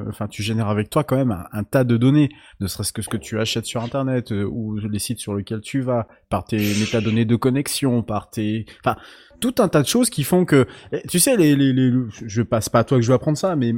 enfin, 0.09 0.27
tu 0.27 0.43
génères 0.43 0.69
avec 0.69 0.89
toi 0.89 1.03
quand 1.03 1.15
même 1.15 1.45
un, 1.51 1.63
tas 1.63 1.83
de 1.83 1.97
données, 1.97 2.29
ne 2.59 2.67
serait-ce 2.67 2.93
que 2.93 3.01
ce 3.01 3.09
que 3.09 3.17
tu 3.17 3.39
achètes 3.39 3.65
sur 3.65 3.83
Internet 3.83 4.31
euh, 4.31 4.45
ou 4.45 4.77
les 4.77 4.99
sites 4.99 5.19
sur 5.19 5.35
lesquels 5.35 5.61
tu 5.61 5.81
vas, 5.81 6.07
par 6.29 6.45
tes 6.45 6.57
métadonnées 6.57 7.25
de 7.25 7.35
connexion, 7.35 8.03
par 8.03 8.29
tes, 8.29 8.65
enfin, 8.83 8.97
tout 9.39 9.55
un 9.59 9.67
tas 9.67 9.81
de 9.81 9.87
choses 9.87 10.09
qui 10.09 10.23
font 10.23 10.45
que, 10.45 10.67
eh, 10.91 11.01
tu 11.07 11.19
sais, 11.19 11.37
les, 11.37 11.55
les, 11.55 11.73
les, 11.73 11.91
je 12.09 12.41
passe 12.41 12.69
pas 12.69 12.79
à 12.79 12.83
toi 12.83 12.97
que 12.97 13.03
je 13.03 13.07
vais 13.07 13.15
apprendre 13.15 13.37
ça, 13.37 13.55
mais 13.55 13.73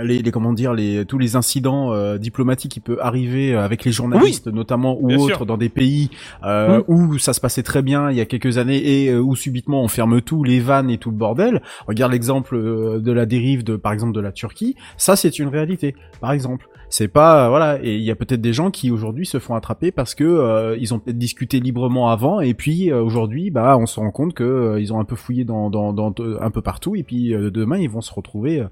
les, 0.00 0.22
les 0.22 0.30
comment 0.30 0.52
dire 0.52 0.72
les 0.72 1.04
tous 1.04 1.18
les 1.18 1.34
incidents 1.34 1.92
euh, 1.92 2.16
diplomatiques 2.16 2.70
qui 2.72 2.80
peuvent 2.80 3.00
arriver 3.00 3.52
euh, 3.54 3.64
avec 3.64 3.84
les 3.84 3.90
journalistes 3.90 4.46
notamment 4.46 4.96
ou 5.00 5.12
autres 5.12 5.36
sûr. 5.38 5.46
dans 5.46 5.56
des 5.56 5.68
pays 5.68 6.10
euh, 6.44 6.80
Oui. 6.86 6.94
où 7.12 7.18
ça 7.18 7.32
se 7.32 7.40
passait 7.40 7.64
très 7.64 7.82
bien 7.82 8.08
il 8.10 8.16
y 8.16 8.20
a 8.20 8.24
quelques 8.24 8.58
années 8.58 9.04
et 9.04 9.14
où 9.16 9.34
subitement 9.34 9.82
on 9.82 9.88
ferme 9.88 10.20
tout 10.20 10.44
les 10.44 10.60
vannes 10.60 10.90
et 10.90 10.98
tout 10.98 11.10
le 11.10 11.16
bordel 11.16 11.60
regarde 11.88 12.12
l'exemple 12.12 12.54
euh, 12.54 13.00
de 13.00 13.10
la 13.12 13.26
dérive 13.26 13.64
de 13.64 13.74
par 13.76 13.92
exemple 13.92 14.12
de 14.12 14.20
la 14.20 14.30
Turquie 14.30 14.76
ça 14.96 15.16
c'est 15.16 15.38
une 15.40 15.48
réalité 15.48 15.96
par 16.20 16.30
exemple 16.32 16.68
c'est 16.90 17.08
pas 17.08 17.46
euh, 17.46 17.48
voilà 17.48 17.78
et 17.82 17.94
il 17.94 18.02
y 18.02 18.10
a 18.10 18.16
peut-être 18.16 18.40
des 18.40 18.52
gens 18.52 18.70
qui 18.70 18.90
aujourd'hui 18.90 19.24
se 19.24 19.38
font 19.38 19.54
attraper 19.54 19.92
parce 19.92 20.14
que 20.14 20.24
euh, 20.24 20.76
ils 20.78 20.92
ont 20.92 20.98
peut-être 20.98 21.18
discuté 21.18 21.60
librement 21.60 22.10
avant 22.10 22.40
et 22.40 22.52
puis 22.52 22.90
euh, 22.90 23.00
aujourd'hui 23.00 23.50
bah 23.50 23.78
on 23.78 23.86
se 23.86 24.00
rend 24.00 24.10
compte 24.10 24.34
que 24.34 24.76
ils 24.78 24.92
ont 24.92 24.98
un 24.98 25.04
peu 25.04 25.16
fouillé 25.16 25.44
dans, 25.44 25.70
dans, 25.70 25.92
dans 25.92 26.12
un 26.40 26.50
peu 26.50 26.62
partout 26.62 26.96
et 26.96 27.04
puis 27.04 27.30
demain 27.30 27.78
ils 27.78 27.88
vont 27.88 28.00
se 28.00 28.12
retrouver 28.12 28.66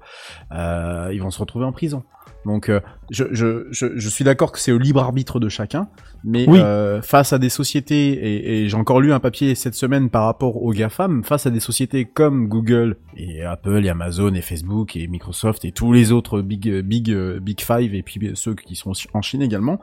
ils 0.51 1.19
vont 1.21 1.31
se 1.31 1.39
retrouver 1.39 1.65
en 1.65 1.71
prison. 1.71 2.03
Donc 2.45 2.69
euh, 2.69 2.79
je, 3.11 3.25
je, 3.31 3.67
je, 3.71 3.87
je 3.97 4.09
suis 4.09 4.23
d'accord 4.23 4.51
que 4.51 4.59
c'est 4.59 4.71
au 4.71 4.77
libre 4.77 5.01
arbitre 5.01 5.39
de 5.39 5.49
chacun, 5.49 5.89
mais 6.23 6.45
Oui. 6.47 6.59
euh, 6.61 7.01
face 7.01 7.33
à 7.33 7.37
des 7.37 7.49
sociétés, 7.49 8.11
et, 8.13 8.63
et 8.63 8.69
j'ai 8.69 8.77
encore 8.77 9.01
lu 9.01 9.11
un 9.11 9.19
papier 9.19 9.55
cette 9.55 9.75
semaine 9.75 10.09
par 10.09 10.23
rapport 10.25 10.61
aux 10.63 10.71
GAFAM, 10.71 11.23
face 11.23 11.45
à 11.45 11.49
des 11.49 11.59
sociétés 11.59 12.05
comme 12.05 12.47
Google 12.47 12.95
et 13.17 13.43
Apple 13.43 13.83
et 13.85 13.89
Amazon 13.89 14.33
et 14.33 14.41
Facebook 14.41 14.95
et 14.95 15.07
Microsoft 15.07 15.65
et 15.65 15.71
tous 15.73 15.91
les 15.91 16.11
autres 16.13 16.41
big 16.41 16.81
big 16.81 17.11
euh, 17.11 17.39
big 17.41 17.59
five 17.61 17.93
et 17.93 18.03
puis 18.03 18.31
ceux 18.35 18.55
qui 18.55 18.75
sont 18.75 18.93
en 19.13 19.21
Chine 19.21 19.41
également, 19.41 19.79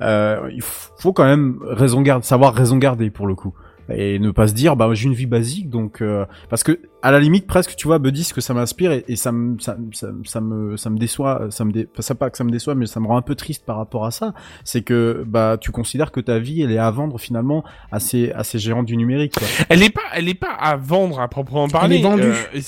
euh, 0.00 0.50
il 0.52 0.62
faut 0.62 1.12
quand 1.12 1.24
même 1.24 1.60
raison 1.62 2.02
garder, 2.02 2.26
savoir 2.26 2.54
raison 2.54 2.76
garder 2.76 3.10
pour 3.10 3.28
le 3.28 3.36
coup 3.36 3.54
et 3.92 4.18
ne 4.18 4.30
pas 4.30 4.48
se 4.48 4.54
dire 4.54 4.76
bah 4.76 4.88
j'ai 4.92 5.06
une 5.06 5.14
vie 5.14 5.26
basique 5.26 5.68
donc 5.68 6.00
euh, 6.00 6.24
parce 6.48 6.62
que 6.62 6.80
à 7.02 7.10
la 7.10 7.20
limite 7.20 7.46
presque 7.46 7.76
tu 7.76 7.86
vois 7.86 7.98
Buddy 7.98 8.24
ce 8.24 8.34
que 8.34 8.40
ça 8.40 8.54
m'inspire 8.54 8.92
et, 8.92 9.04
et 9.08 9.16
ça 9.16 9.32
me 9.32 9.58
ça, 9.58 9.76
ça, 9.92 10.08
ça 10.24 10.40
me 10.40 10.76
ça 10.76 10.90
me 10.90 10.98
déçoit 10.98 11.48
ça 11.50 11.64
me 11.64 11.72
dé... 11.72 11.88
enfin, 11.92 12.02
ça 12.02 12.14
pas 12.14 12.30
que 12.30 12.38
ça 12.38 12.44
me 12.44 12.50
déçoit 12.50 12.74
mais 12.74 12.86
ça 12.86 13.00
me 13.00 13.06
rend 13.06 13.16
un 13.16 13.22
peu 13.22 13.34
triste 13.34 13.64
par 13.64 13.76
rapport 13.76 14.04
à 14.04 14.10
ça 14.10 14.34
c'est 14.64 14.82
que 14.82 15.24
bah 15.26 15.58
tu 15.60 15.70
considères 15.70 16.12
que 16.12 16.20
ta 16.20 16.38
vie 16.38 16.62
elle 16.62 16.70
est 16.70 16.78
à 16.78 16.90
vendre 16.90 17.18
finalement 17.18 17.64
à 17.92 18.00
ces 18.00 18.32
à 18.32 18.44
ces 18.44 18.58
géants 18.58 18.82
du 18.82 18.96
numérique 18.96 19.34
quoi. 19.34 19.46
Elle 19.68 19.82
est 19.82 19.90
pas, 19.90 20.02
elle 20.14 20.28
est 20.28 20.34
pas 20.34 20.52
à 20.52 20.76
vendre 20.76 21.20
à 21.20 21.28
proprement 21.28 21.68
parler. 21.68 21.98
est 21.98 22.02
vendue. 22.02 22.22
Euh, 22.22 22.60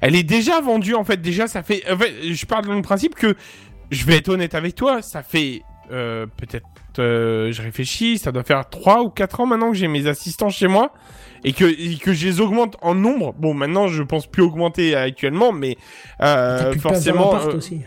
elle 0.00 0.14
est 0.14 0.22
déjà 0.22 0.60
vendue 0.60 0.94
en 0.94 1.04
fait. 1.04 1.20
Déjà, 1.20 1.46
ça 1.46 1.62
fait. 1.62 1.82
En 1.90 1.96
fait, 1.96 2.12
je 2.32 2.46
parle 2.46 2.66
dans 2.66 2.74
le 2.74 2.82
principe 2.82 3.14
que 3.14 3.34
je 3.90 4.04
vais 4.04 4.16
être 4.16 4.28
honnête 4.28 4.54
avec 4.54 4.74
toi. 4.74 5.02
Ça 5.02 5.22
fait 5.22 5.62
euh, 5.90 6.26
peut-être. 6.36 6.66
euh, 6.98 7.52
je 7.52 7.62
réfléchis. 7.62 8.18
Ça 8.18 8.32
doit 8.32 8.44
faire 8.44 8.68
3 8.68 9.02
ou 9.02 9.10
4 9.10 9.40
ans 9.40 9.46
maintenant 9.46 9.70
que 9.70 9.76
j'ai 9.76 9.88
mes 9.88 10.06
assistants 10.06 10.50
chez 10.50 10.68
moi 10.68 10.92
et 11.44 11.52
que 11.52 11.64
et 11.64 11.96
que 11.96 12.12
je 12.12 12.26
les 12.26 12.40
augmente 12.40 12.76
en 12.82 12.94
nombre. 12.94 13.34
Bon, 13.38 13.54
maintenant, 13.54 13.88
je 13.88 14.02
pense 14.02 14.26
plus 14.26 14.42
augmenter 14.42 14.94
actuellement, 14.94 15.52
mais 15.52 15.76
euh, 16.22 16.72
forcément. 16.78 17.30
aussi. 17.54 17.82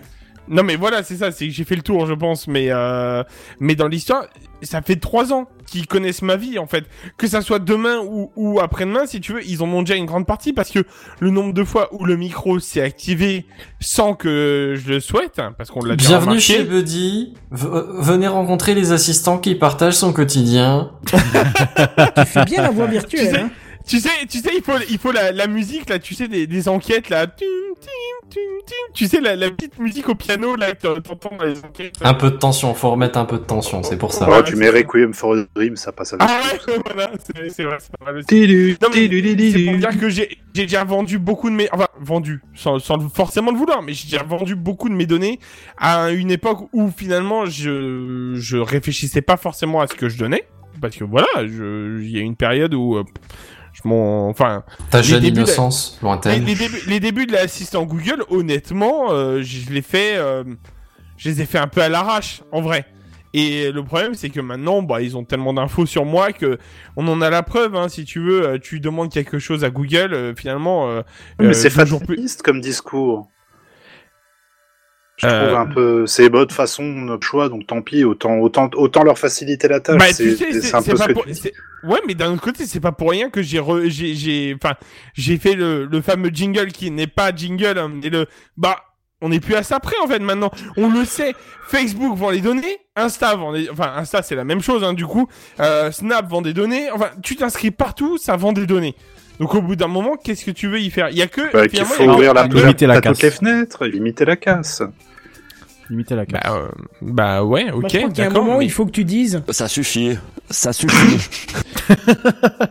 Non 0.50 0.64
mais 0.64 0.76
voilà, 0.76 1.04
c'est 1.04 1.16
ça, 1.18 1.32
c'est 1.32 1.48
que 1.48 1.54
j'ai 1.54 1.64
fait 1.64 1.76
le 1.76 1.82
tour, 1.82 2.06
je 2.08 2.14
pense, 2.14 2.48
mais 2.48 2.68
euh, 2.70 3.24
mais 3.60 3.76
dans 3.76 3.88
l'histoire, 3.88 4.26
ça 4.62 4.82
fait 4.82 4.96
trois 4.96 5.34
ans 5.34 5.48
qu'ils 5.66 5.86
connaissent 5.88 6.22
ma 6.22 6.38
vie 6.38 6.58
en 6.60 6.66
fait, 6.68 6.86
que 7.18 7.28
ça 7.28 7.42
soit 7.42 7.60
demain 7.60 8.00
ou, 8.00 8.32
ou 8.38 8.60
après-demain, 8.62 9.06
si 9.06 9.20
tu 9.20 9.34
veux, 9.34 9.46
ils 9.46 9.62
en 9.62 9.68
ont 9.68 9.82
déjà 9.82 9.96
une 9.96 10.06
grande 10.06 10.26
partie 10.26 10.54
parce 10.54 10.70
que 10.70 10.80
le 11.20 11.30
nombre 11.30 11.54
de 11.54 11.64
fois 11.64 11.90
où 11.94 12.06
le 12.06 12.16
micro 12.16 12.60
s'est 12.60 12.82
activé 12.82 13.46
sans 13.82 14.14
que 14.14 14.76
je 14.78 14.94
le 14.94 15.00
souhaite, 15.02 15.40
hein, 15.40 15.54
parce 15.58 15.70
qu'on 15.70 15.84
l'a 15.84 15.96
déjà 15.96 16.10
Bienvenue 16.20 16.30
remarqué. 16.32 16.42
chez 16.54 16.64
Buddy. 16.64 17.34
V- 17.52 17.68
venez 18.00 18.28
rencontrer 18.28 18.74
les 18.76 18.92
assistants 18.94 19.38
qui 19.40 19.56
partagent 19.56 19.96
son 19.98 20.14
quotidien. 20.14 20.92
Tu 22.16 22.26
fais 22.26 22.46
bien 22.46 22.62
la 22.62 22.70
voix 22.70 22.86
Tu 22.86 22.92
virtuelle. 22.94 23.30
sais, 23.32 23.40
hein. 23.42 23.50
Tu 23.88 24.00
sais, 24.00 24.10
tu 24.30 24.40
sais, 24.40 24.52
il 24.56 24.62
faut, 24.64 24.74
il 24.90 24.98
faut 24.98 25.12
la, 25.12 25.32
la 25.32 25.48
musique 25.48 25.90
là, 25.90 25.98
tu 26.00 26.14
sais, 26.14 26.28
des, 26.28 26.46
des 26.48 26.68
enquêtes 26.70 27.10
là, 27.10 27.26
Tum, 27.28 27.48
tum, 27.80 27.90
tum, 28.30 28.42
tum. 28.66 28.94
tu 28.94 29.08
sais, 29.08 29.22
la, 29.22 29.36
la 29.36 29.50
petite 29.50 29.80
musique 29.80 30.10
au 30.10 30.16
piano 30.16 30.56
là, 30.56 30.74
t'entends 30.76 31.38
les 31.44 31.58
enquêtes. 31.64 31.96
Un 32.02 32.14
peu 32.14 32.32
de 32.32 32.36
tension, 32.38 32.74
faut 32.74 32.92
remettre 32.92 33.18
un 33.18 33.26
peu 33.26 33.38
de 33.38 33.44
tension, 33.44 33.84
c'est 33.84 33.98
pour 33.98 34.14
ça. 34.14 34.28
Oh, 34.30 34.42
tu 34.44 34.56
mets 34.56 34.70
Requiem 34.70 35.14
for 35.14 35.36
a 35.36 35.44
Dream, 35.56 35.76
ça 35.78 35.92
passe 35.92 36.14
avec. 36.14 36.28
Ah 36.30 36.42
ouais, 36.68 36.80
voilà, 36.86 37.12
c'est 37.24 37.50
c'est 37.50 37.64
vrai, 37.64 37.78
c'est 37.80 37.92
pas 37.98 38.06
mal 38.06 38.18
aussi. 38.18 38.78
Non, 38.82 38.90
mais 38.94 39.52
c'est 39.52 39.66
pour 39.66 39.78
dire 39.78 40.00
que 40.00 40.10
j'ai 40.10 40.38
j'ai 40.54 40.64
déjà 40.64 40.84
vendu 40.84 41.20
beaucoup 41.20 41.50
de 41.52 41.56
mes... 41.56 41.70
Enfin, 41.72 41.88
vendu, 42.00 42.42
sans, 42.56 42.80
sans 42.80 43.00
forcément 43.10 43.52
le 43.52 43.58
vouloir, 43.58 43.84
mais 43.84 43.94
j'ai 43.94 44.10
déjà 44.10 44.24
vendu 44.24 44.56
beaucoup 44.56 44.90
de 44.90 44.96
mes 44.96 45.06
données 45.06 45.40
à 45.78 46.10
une 46.10 46.32
époque 46.32 46.68
où 46.74 46.90
finalement 46.90 47.46
je, 47.46 48.34
je 48.36 48.58
réfléchissais 48.58 49.22
pas 49.22 49.38
forcément 49.38 49.82
à 49.82 49.88
ce 49.88 49.94
que 49.94 50.10
je 50.10 50.18
donnais. 50.18 50.44
Parce 50.82 50.96
que 50.96 51.04
voilà, 51.04 51.28
je- 51.46 52.02
il 52.02 52.10
y 52.10 52.18
a 52.18 52.22
une 52.22 52.36
période 52.36 52.74
où... 52.74 52.98
euh, 52.98 53.04
je 53.84 53.88
m'en... 53.88 54.30
Enfin... 54.30 54.64
Ta 54.90 54.98
les 55.00 55.04
jeune 55.04 55.22
débuts 55.22 55.32
de- 55.34 55.38
innocence, 55.46 55.98
les, 56.02 56.06
lointaine. 56.08 56.46
les 56.46 56.56
débuts, 56.56 56.82
les 56.88 57.00
débuts 57.00 57.26
de 57.26 57.34
l'assistant 57.34 57.86
Google, 57.86 58.24
honnêtement, 58.30 59.12
euh, 59.12 59.42
je 59.44 59.70
les 59.72 59.82
fait... 59.82 60.18
euh, 60.18 60.44
je 61.18 61.30
les 61.30 61.42
ai 61.42 61.46
fait 61.46 61.58
un 61.58 61.68
peu 61.68 61.82
à 61.82 61.90
l'arrache, 61.90 62.42
en 62.52 62.62
vrai. 62.62 62.86
Et 63.34 63.72
le 63.72 63.84
problème, 63.84 64.14
c'est 64.16 64.30
que 64.30 64.40
maintenant, 64.40 64.82
bah, 64.82 65.02
ils 65.02 65.18
ont 65.18 65.24
tellement 65.24 65.54
d'infos 65.54 65.86
sur 65.86 66.06
moi 66.06 66.32
que 66.32 66.58
on 66.96 67.08
en 67.08 67.22
a 67.22 67.30
la 67.30 67.44
preuve. 67.44 67.76
Hein, 67.76 67.90
si 67.90 68.06
tu 68.06 68.20
veux, 68.20 68.48
euh, 68.48 68.58
tu 68.58 68.80
demandes 68.80 69.12
quelque 69.12 69.38
chose 69.38 69.64
à 69.64 69.70
Google, 69.70 70.14
euh, 70.14 70.34
finalement. 70.36 70.90
euh, 70.90 71.02
Mais 71.40 71.48
euh, 71.48 71.54
c'est 71.54 71.70
jours 71.86 72.00
plus- 72.00 72.16
fataliste 72.16 72.42
comme 72.42 72.62
discours. 72.62 73.28
Je 75.18 75.26
Euh, 75.26 75.48
trouve 75.48 75.58
un 75.60 75.66
peu, 75.66 76.06
c'est 76.06 76.30
votre 76.30 76.54
façon, 76.54 76.84
notre 76.84 77.26
choix, 77.26 77.50
donc 77.50 77.66
tant 77.66 77.82
pis, 77.82 78.04
autant, 78.04 78.38
autant, 78.38 78.70
autant 78.76 79.04
leur 79.04 79.18
faciliter 79.18 79.68
la 79.68 79.80
tâche. 79.80 79.98
Bah, 79.98 80.06
c'est 80.14 80.36
tu 80.36 80.62
sais, 80.62 80.76
un 80.76 80.82
peu 80.84 80.92
ce 80.92 80.98
pas 80.98 81.08
que 81.08 81.14
pour... 81.14 81.24
tu 81.26 81.32
dis. 81.32 81.40
c'est- 81.40 81.54
Ouais, 81.84 82.00
mais 82.08 82.14
d'un 82.16 82.34
autre 82.34 82.42
côté, 82.44 82.66
c'est 82.68 82.80
pas 82.80 82.92
pour 82.92 83.10
rien 83.12 83.30
que 83.30 83.42
j'ai 83.42 83.60
re... 83.60 83.82
j'ai 83.88 84.14
j'ai 84.16 84.56
enfin 84.62 84.76
j'ai 85.14 85.38
fait 85.38 85.54
le, 85.54 85.86
le 85.86 86.02
fameux 86.02 86.30
jingle 86.34 86.72
qui 86.72 86.90
n'est 86.92 87.08
pas 87.08 87.32
jingle, 87.36 87.78
hein, 87.80 87.92
mais 88.02 88.10
le 88.10 88.26
bah 88.58 88.78
on 89.22 89.30
n'est 89.30 89.40
plus 89.40 89.56
à 89.56 89.64
ça 89.64 89.80
près 89.80 89.96
en 90.04 90.08
fait 90.08 90.20
maintenant. 90.20 90.52
On 90.76 90.90
le 90.90 91.04
sait, 91.06 91.34
Facebook 91.68 92.16
vend 92.18 92.30
les 92.30 92.42
données, 92.42 92.78
Insta 92.96 93.36
vend 93.36 93.52
les... 93.52 93.70
enfin 93.70 93.94
Insta 93.96 94.22
c'est 94.22 94.36
la 94.36 94.44
même 94.44 94.62
chose 94.62 94.84
hein, 94.84 94.94
du 94.94 95.06
coup, 95.06 95.28
euh, 95.60 95.92
Snap 95.92 96.28
vend 96.30 96.42
des 96.44 96.54
données, 96.54 96.92
enfin 96.92 97.10
tu 97.24 97.36
t'inscris 97.36 97.72
partout, 97.72 98.18
ça 98.20 98.36
vend 98.38 98.54
des 98.54 98.66
données. 98.68 98.96
Donc 99.40 99.54
au 99.56 99.62
bout 99.62 99.76
d'un 99.76 99.88
moment, 99.88 100.16
qu'est-ce 100.22 100.46
que 100.46 100.52
tu 100.52 100.68
veux 100.68 100.80
y 100.80 100.90
faire? 100.90 101.10
Il 101.10 101.18
y 101.18 101.22
a 101.22 101.28
que 101.28 101.42
Bah, 101.54 101.64
faut 101.86 102.04
il 102.04 102.10
a- 102.10 102.14
ouvrir 102.14 102.34
la, 102.34 102.48
limiter 102.48 102.88
la 102.88 102.96
la 102.96 103.02
toutes 103.02 103.12
casse. 103.14 103.22
les 103.24 103.32
fenêtres, 103.32 103.86
limiter 103.86 104.26
la 104.26 104.36
casse. 104.36 104.82
Limiter 105.90 106.16
la 106.16 106.26
casse. 106.26 106.42
Bah, 106.44 106.54
euh, 106.56 106.68
bah 107.02 107.44
ouais, 107.44 107.72
ok, 107.72 107.80
Moi, 107.82 107.90
je 107.90 107.98
crois 107.98 108.10
qu'il 108.10 108.18
y 108.20 108.22
a 108.22 108.30
un 108.30 108.34
moment 108.34 108.56
où 108.56 108.60
mais- 108.60 108.66
il 108.66 108.72
faut 108.72 108.86
que 108.86 108.92
tu 108.92 109.06
dises. 109.06 109.42
Ça 109.50 109.68
suffit. 109.68 110.18
Ça 110.50 110.74
suffit. 110.74 111.30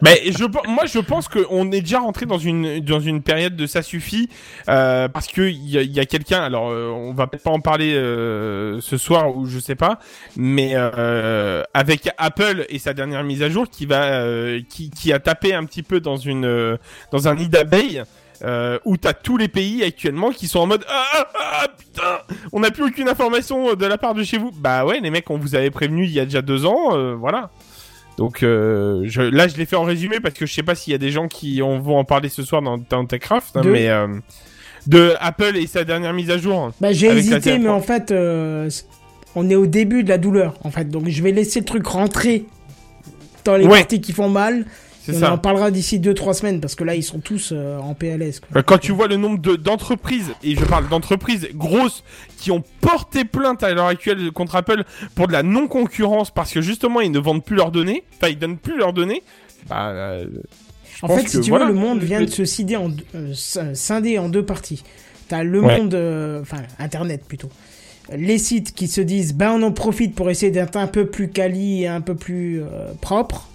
Mais 0.03 0.21
je, 0.27 0.45
moi, 0.69 0.85
je 0.87 0.99
pense 0.99 1.29
qu'on 1.29 1.71
est 1.73 1.81
déjà 1.81 2.01
rentré 2.01 2.27
dans 2.27 2.39
une 2.39 2.81
dans 2.81 3.01
une 3.01 3.23
période 3.23 3.57
de 3.57 3.67
ça 3.67 3.83
suffit 3.83 4.29
euh, 4.69 5.09
parce 5.09 5.27
que 5.29 5.43
il 5.43 5.69
y 5.71 5.79
a, 5.79 5.83
y 5.83 6.01
a 6.01 6.05
quelqu'un. 6.07 6.43
Alors, 6.43 6.71
euh, 6.71 6.89
on 6.91 7.13
va 7.15 7.27
peut-être 7.27 7.43
pas 7.43 7.51
en 7.51 7.61
parler 7.61 7.95
euh, 7.95 8.81
ce 8.81 8.97
soir 8.97 9.37
ou 9.37 9.47
je 9.47 9.59
sais 9.59 9.75
pas, 9.75 9.99
mais 10.37 10.73
euh, 10.75 11.63
avec 11.75 12.11
Apple 12.19 12.65
et 12.69 12.79
sa 12.79 12.93
dernière 12.95 13.25
mise 13.25 13.43
à 13.43 13.49
jour 13.51 13.69
qui 13.71 13.87
va 13.87 14.05
euh, 14.21 14.61
qui 14.69 14.91
qui 14.91 15.13
a 15.13 15.19
tapé 15.19 15.55
un 15.55 15.65
petit 15.65 15.83
peu 15.83 16.01
dans 16.01 16.17
une 16.17 16.45
euh, 16.47 16.77
dans 17.13 17.29
un 17.29 17.35
nid 17.35 17.49
d'abeilles. 17.49 18.03
Euh, 18.45 18.79
où 18.85 18.97
t'as 18.99 19.15
tous 19.15 19.37
les 19.39 19.49
pays 19.49 19.83
actuellement 19.83 20.31
qui 20.31 20.47
sont 20.47 20.59
en 20.61 20.67
mode 20.67 20.85
ah, 20.89 21.05
ah, 21.17 21.27
ah, 21.63 21.67
putain 21.79 22.19
on 22.53 22.61
n'a 22.61 22.71
plus 22.71 22.83
aucune 22.85 23.09
information 23.09 23.75
de 23.75 23.87
la 23.87 23.97
part 23.97 24.13
de 24.13 24.23
chez 24.25 24.37
vous 24.37 24.51
bah 24.51 24.85
ouais 24.85 25.01
les 25.01 25.09
mecs 25.11 25.31
on 25.31 25.39
vous 25.39 25.55
avait 25.55 25.71
prévenu 25.71 26.05
il 26.05 26.11
y 26.13 26.21
a 26.21 26.27
déjà 26.27 26.43
deux 26.43 26.67
ans 26.67 26.95
euh, 26.95 27.15
voilà 27.15 27.49
donc 28.19 28.43
euh, 28.43 29.03
je, 29.05 29.23
là, 29.23 29.49
je 29.49 29.57
l'ai 29.57 29.65
fait 29.65 29.77
en 29.77 29.85
résumé 29.85 30.21
parce 30.21 30.35
que 30.35 30.45
je 30.45 30.53
sais 30.53 30.63
pas 30.63 30.75
s'il 30.75 30.91
y 30.93 30.95
a 30.95 30.99
des 30.99 31.11
gens 31.11 31.29
qui 31.29 31.63
en 31.63 31.79
vont 31.79 31.97
en 31.97 32.05
parler 32.05 32.29
ce 32.29 32.43
soir 32.43 32.61
dans, 32.63 32.77
dans 32.79 33.05
TechCraft, 33.07 33.57
hein, 33.57 33.63
De- 33.63 33.71
mais 33.71 33.89
euh, 33.89 34.07
de 34.87 35.15
Apple 35.21 35.57
et 35.57 35.67
sa 35.67 35.85
dernière 35.85 36.13
mise 36.13 36.31
à 36.31 36.39
jour. 36.39 36.73
Bah, 36.81 36.93
j'ai 36.93 37.09
hésité, 37.09 37.39
TF1. 37.57 37.59
mais 37.63 37.69
en 37.69 37.81
fait, 37.81 38.11
euh, 38.13 38.71
on 39.35 39.51
est 39.51 39.55
au 39.55 39.67
début 39.67 40.03
de 40.03 40.09
la 40.09 40.17
douleur, 40.19 40.55
en 40.65 40.71
fait. 40.71 40.89
Donc, 40.89 41.09
je 41.09 41.23
vais 41.23 41.33
laisser 41.33 41.59
le 41.61 41.67
truc 41.67 41.87
rentrer 41.87 42.47
dans 43.45 43.57
les 43.57 43.67
Ouais. 43.67 43.79
parties 43.81 44.01
qui 44.01 44.13
font 44.13 44.29
mal. 44.29 44.65
C'est 45.13 45.25
on 45.25 45.33
en 45.33 45.39
parlera 45.39 45.71
d'ici 45.71 45.99
2-3 46.01 46.33
semaines, 46.35 46.61
parce 46.61 46.75
que 46.75 46.85
là, 46.85 46.95
ils 46.95 47.03
sont 47.03 47.21
tous 47.21 47.51
euh, 47.53 47.79
en 47.79 47.95
PLS. 47.95 48.41
Quoi. 48.41 48.49
Bah, 48.53 48.63
quand 48.63 48.79
tu 48.79 48.93
vois 48.93 49.07
le 49.09 49.17
nombre 49.17 49.39
de- 49.39 49.57
d'entreprises, 49.57 50.33
et 50.43 50.55
je 50.57 50.65
parle 50.65 50.89
d'entreprises 50.89 51.49
grosses, 51.55 52.03
qui 52.39 52.51
ont 52.51 52.63
porté 52.81 53.25
plainte 53.25 53.63
à 53.63 53.73
l'heure 53.73 53.87
actuelle 53.87 54.31
contre 54.33 54.57
Apple 54.57 54.85
pour 55.15 55.27
de 55.29 55.33
la 55.33 55.43
non-concurrence 55.43 56.31
parce 56.31 56.53
que 56.53 56.61
justement 56.61 57.01
ils 57.01 57.11
ne 57.11 57.19
vendent 57.19 57.45
plus 57.45 57.57
leurs 57.57 57.71
données, 57.71 58.05
enfin 58.17 58.29
ils 58.29 58.39
donnent 58.39 58.59
plus 58.59 58.77
leurs 58.79 58.93
données, 58.93 59.23
bah. 59.69 59.89
euh, 59.89 60.27
En 61.03 61.09
fait, 61.09 61.29
si 61.29 61.39
que 61.39 61.43
tu 61.43 61.51
voilà. 61.51 61.67
veux, 61.67 61.73
le 61.73 61.79
monde 61.79 62.01
vient 62.03 62.21
de 62.21 62.27
se 62.27 62.45
scinder 62.45 62.77
en, 62.77 62.89
deux- 62.91 63.05
euh, 63.15 63.33
sc- 63.33 63.75
scinder 63.75 64.19
en 64.19 64.29
deux 64.29 64.45
parties. 64.45 64.83
T'as 65.29 65.43
le 65.43 65.61
Ouais. 65.61 65.79
monde, 65.79 65.95
enfin, 66.43 66.59
Internet 66.79 67.25
plutôt. 67.27 67.49
Les 68.17 68.39
sites 68.39 68.73
qui 68.73 68.87
se 68.87 69.01
disent, 69.01 69.35
ben 69.35 69.51
on 69.53 69.63
en 69.65 69.73
profite 69.73 70.15
pour 70.15 70.31
essayer 70.31 70.53
d'être 70.53 70.77
un 70.77 70.87
peu 70.87 71.07
plus 71.07 71.29
quali 71.29 71.83
et 71.83 71.89
un 71.89 72.01
peu 72.01 72.15
plus 72.15 72.61
euh, 72.63 72.93
propre. 73.01 73.49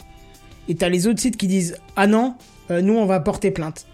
Et 0.71 0.75
t'as 0.75 0.87
les 0.87 1.05
autres 1.07 1.19
sites 1.19 1.35
qui 1.35 1.47
disent, 1.47 1.75
ah 1.97 2.07
non, 2.07 2.35
euh, 2.71 2.81
nous 2.81 2.93
on 2.93 3.05
va 3.05 3.19
porter 3.19 3.51
plainte. 3.51 3.85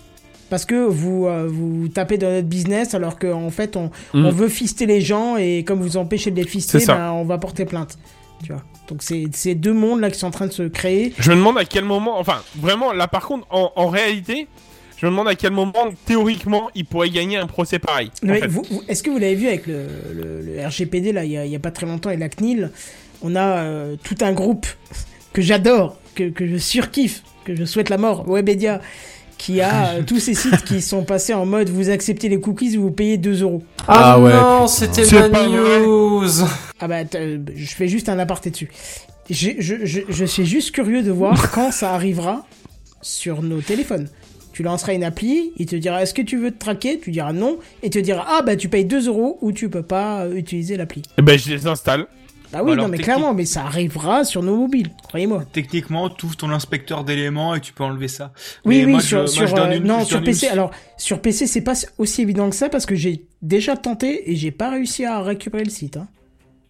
Parce 0.52 0.64
que 0.64 0.76
vous, 0.76 1.26
euh, 1.26 1.48
vous 1.50 1.88
tapez 1.88 2.18
dans 2.18 2.30
notre 2.30 2.48
business 2.48 2.94
alors 2.94 3.18
qu'en 3.18 3.50
fait 3.50 3.76
on, 3.76 3.90
Mm. 4.14 4.26
on 4.28 4.32
veut 4.32 4.48
fister 4.48 4.86
les 4.86 5.02
gens 5.02 5.36
et 5.38 5.64
comme 5.66 5.82
vous 5.82 5.98
empêchez 5.98 6.30
de 6.32 6.36
les 6.38 6.48
fister, 6.48 6.78
ben, 6.86 7.12
on 7.12 7.26
va 7.26 7.38
porter 7.40 7.66
plainte. 7.66 7.98
Tu 8.44 8.52
vois. 8.54 8.62
Donc 8.88 9.02
c'est 9.02 9.26
ces 9.34 9.56
deux 9.56 9.74
mondes 9.74 10.00
là 10.02 10.12
qui 10.12 10.20
sont 10.20 10.28
en 10.28 10.32
train 10.32 10.46
de 10.48 10.52
se 10.54 10.64
créer. 10.64 11.14
Je 11.18 11.32
me 11.32 11.38
demande 11.38 11.58
à 11.58 11.66
quel 11.66 11.84
moment, 11.84 12.20
enfin 12.20 12.42
vraiment 12.56 12.94
là 12.94 13.08
par 13.08 13.26
contre 13.26 13.48
en, 13.50 13.72
en 13.76 13.88
réalité, 13.88 14.48
Je 15.00 15.06
me 15.08 15.12
demande 15.12 15.28
à 15.28 15.36
quel 15.36 15.52
moment, 15.52 15.74
théoriquement, 16.06 16.70
il 16.76 16.86
pourrait 16.86 17.10
gagner 17.10 17.38
un 17.38 17.46
procès 17.48 17.78
pareil. 17.80 18.10
en 18.24 18.30
Est-ce 18.88 19.04
que 19.04 19.10
vous 19.10 19.18
l'avez 19.20 19.36
vu 19.36 19.48
avec 19.48 19.68
le, 19.68 19.86
le- 20.14 20.42
le 20.42 20.66
RGPD 20.68 21.12
là, 21.12 21.24
il 21.26 21.32
y, 21.32 21.38
a, 21.38 21.46
il 21.46 21.52
y 21.52 21.56
a 21.56 21.60
pas 21.60 21.70
très 21.72 21.86
longtemps 21.86 22.10
et 22.10 22.18
la 22.18 22.30
CNIL, 22.30 22.72
on 23.22 23.36
a 23.36 23.58
euh, 23.64 23.96
tout 24.02 24.16
un 24.22 24.32
groupe 24.34 24.66
que 25.34 25.42
j'adore, 25.42 25.98
que, 26.18 26.30
que 26.30 26.48
je 26.48 26.58
surkiffe, 26.58 27.24
que 27.46 27.56
je 27.56 27.64
souhaite 27.66 27.90
la 27.90 27.98
mort, 27.98 28.26
Webedia, 28.28 28.82
qui 29.38 29.62
a 29.62 29.90
euh, 29.90 30.02
tous 30.08 30.20
ces 30.20 30.34
sites 30.34 30.64
qui 30.66 30.82
sont 30.82 31.04
passés 31.04 31.34
en 31.34 31.46
mode 31.46 31.70
vous 31.70 31.90
acceptez 31.90 32.28
les 32.30 32.40
cookies, 32.40 32.76
vous 32.76 32.92
payez 32.92 33.18
2 33.18 33.44
euros. 33.44 33.64
Ah, 33.88 34.14
Ah 34.16 34.20
ouais, 34.20 34.34
non, 34.34 34.68
c'était 34.68 35.06
ma 35.30 35.48
news. 35.48 36.28
Ah 36.80 36.88
bah 36.88 36.96
euh, 37.16 37.38
je 37.56 37.76
fais 37.76 37.88
juste 37.88 38.10
un 38.10 38.20
aparté 38.20 38.50
dessus. 38.50 38.70
J'ai- 39.30 39.58
Je, 39.60 39.76
je, 39.86 40.02
je 40.10 40.26
suis 40.26 40.46
juste 40.46 40.72
curieux 40.72 41.04
de 41.04 41.12
voir 41.12 41.52
quand 41.54 41.72
ça 41.72 41.94
arrivera 41.94 42.46
sur 43.02 43.42
nos 43.44 43.62
téléphones. 43.62 44.10
Tu 44.54 44.64
lanceras 44.64 44.94
une 44.96 45.04
appli, 45.04 45.52
il 45.58 45.68
te 45.68 45.76
dira 45.76 46.02
est-ce 46.02 46.16
que 46.16 46.24
tu 46.24 46.36
veux 46.38 46.50
te 46.50 46.58
traquer? 46.58 46.98
Tu 47.00 47.12
diras 47.12 47.32
non, 47.32 47.60
et 47.84 47.88
il 47.88 47.90
te 47.92 48.00
dira 48.00 48.26
ah 48.28 48.42
bah 48.42 48.56
tu 48.56 48.70
payes 48.70 48.86
2 48.86 49.08
euros 49.08 49.38
ou 49.42 49.52
tu 49.52 49.70
peux 49.70 49.84
pas 49.84 50.22
euh, 50.26 50.34
utiliser 50.36 50.78
l'appli. 50.78 51.04
Eh 51.20 51.22
ben, 51.22 51.38
je 51.38 51.50
les 51.54 51.68
installe. 51.68 52.08
Bah 52.52 52.62
oui, 52.64 52.72
Alors, 52.72 52.86
non 52.86 52.92
mais 52.92 52.98
technique- 52.98 53.04
clairement, 53.04 53.34
mais 53.34 53.46
ça 53.46 53.66
arrivera 53.66 54.24
sur 54.24 54.42
nos 54.42 54.56
mobiles, 54.56 54.92
croyez-moi. 55.04 55.44
Techniquement, 55.52 56.10
tu 56.10 56.26
ouvres 56.26 56.38
ton 56.38 56.50
inspecteur 56.50 57.04
d'éléments 57.04 57.56
et 57.56 57.60
tu 57.62 57.74
peux 57.74 57.84
enlever 57.84 58.08
ça. 58.08 58.32
Oui, 58.64 58.78
Mais 58.80 58.86
oui, 58.86 58.92
moi, 58.94 59.02
sur, 59.02 59.18
je, 59.18 59.24
moi, 59.24 59.28
sur, 59.28 59.48
je 59.48 59.56
donne 59.56 59.72
euh, 59.72 59.78
une- 59.78 59.84
non, 59.84 60.00
je 60.00 60.06
sur 60.06 60.24
PC. 60.24 60.46
une- 60.48 60.54
Alors, 60.54 60.72
sur 60.98 61.22
PC, 61.22 61.46
c'est 61.46 61.62
pas 61.62 61.74
aussi 61.98 62.22
évident 62.22 62.50
que 62.50 62.56
ça 62.56 62.70
parce 62.70 62.86
que 62.86 62.96
j'ai 62.96 63.26
déjà 63.42 63.76
tenté 63.76 64.32
et 64.32 64.36
j'ai 64.38 64.52
pas 64.52 64.70
réussi 64.72 65.04
à 65.04 65.22
récupérer 65.22 65.66
le 65.66 65.70
site. 65.70 65.98
Hein. 65.98 66.08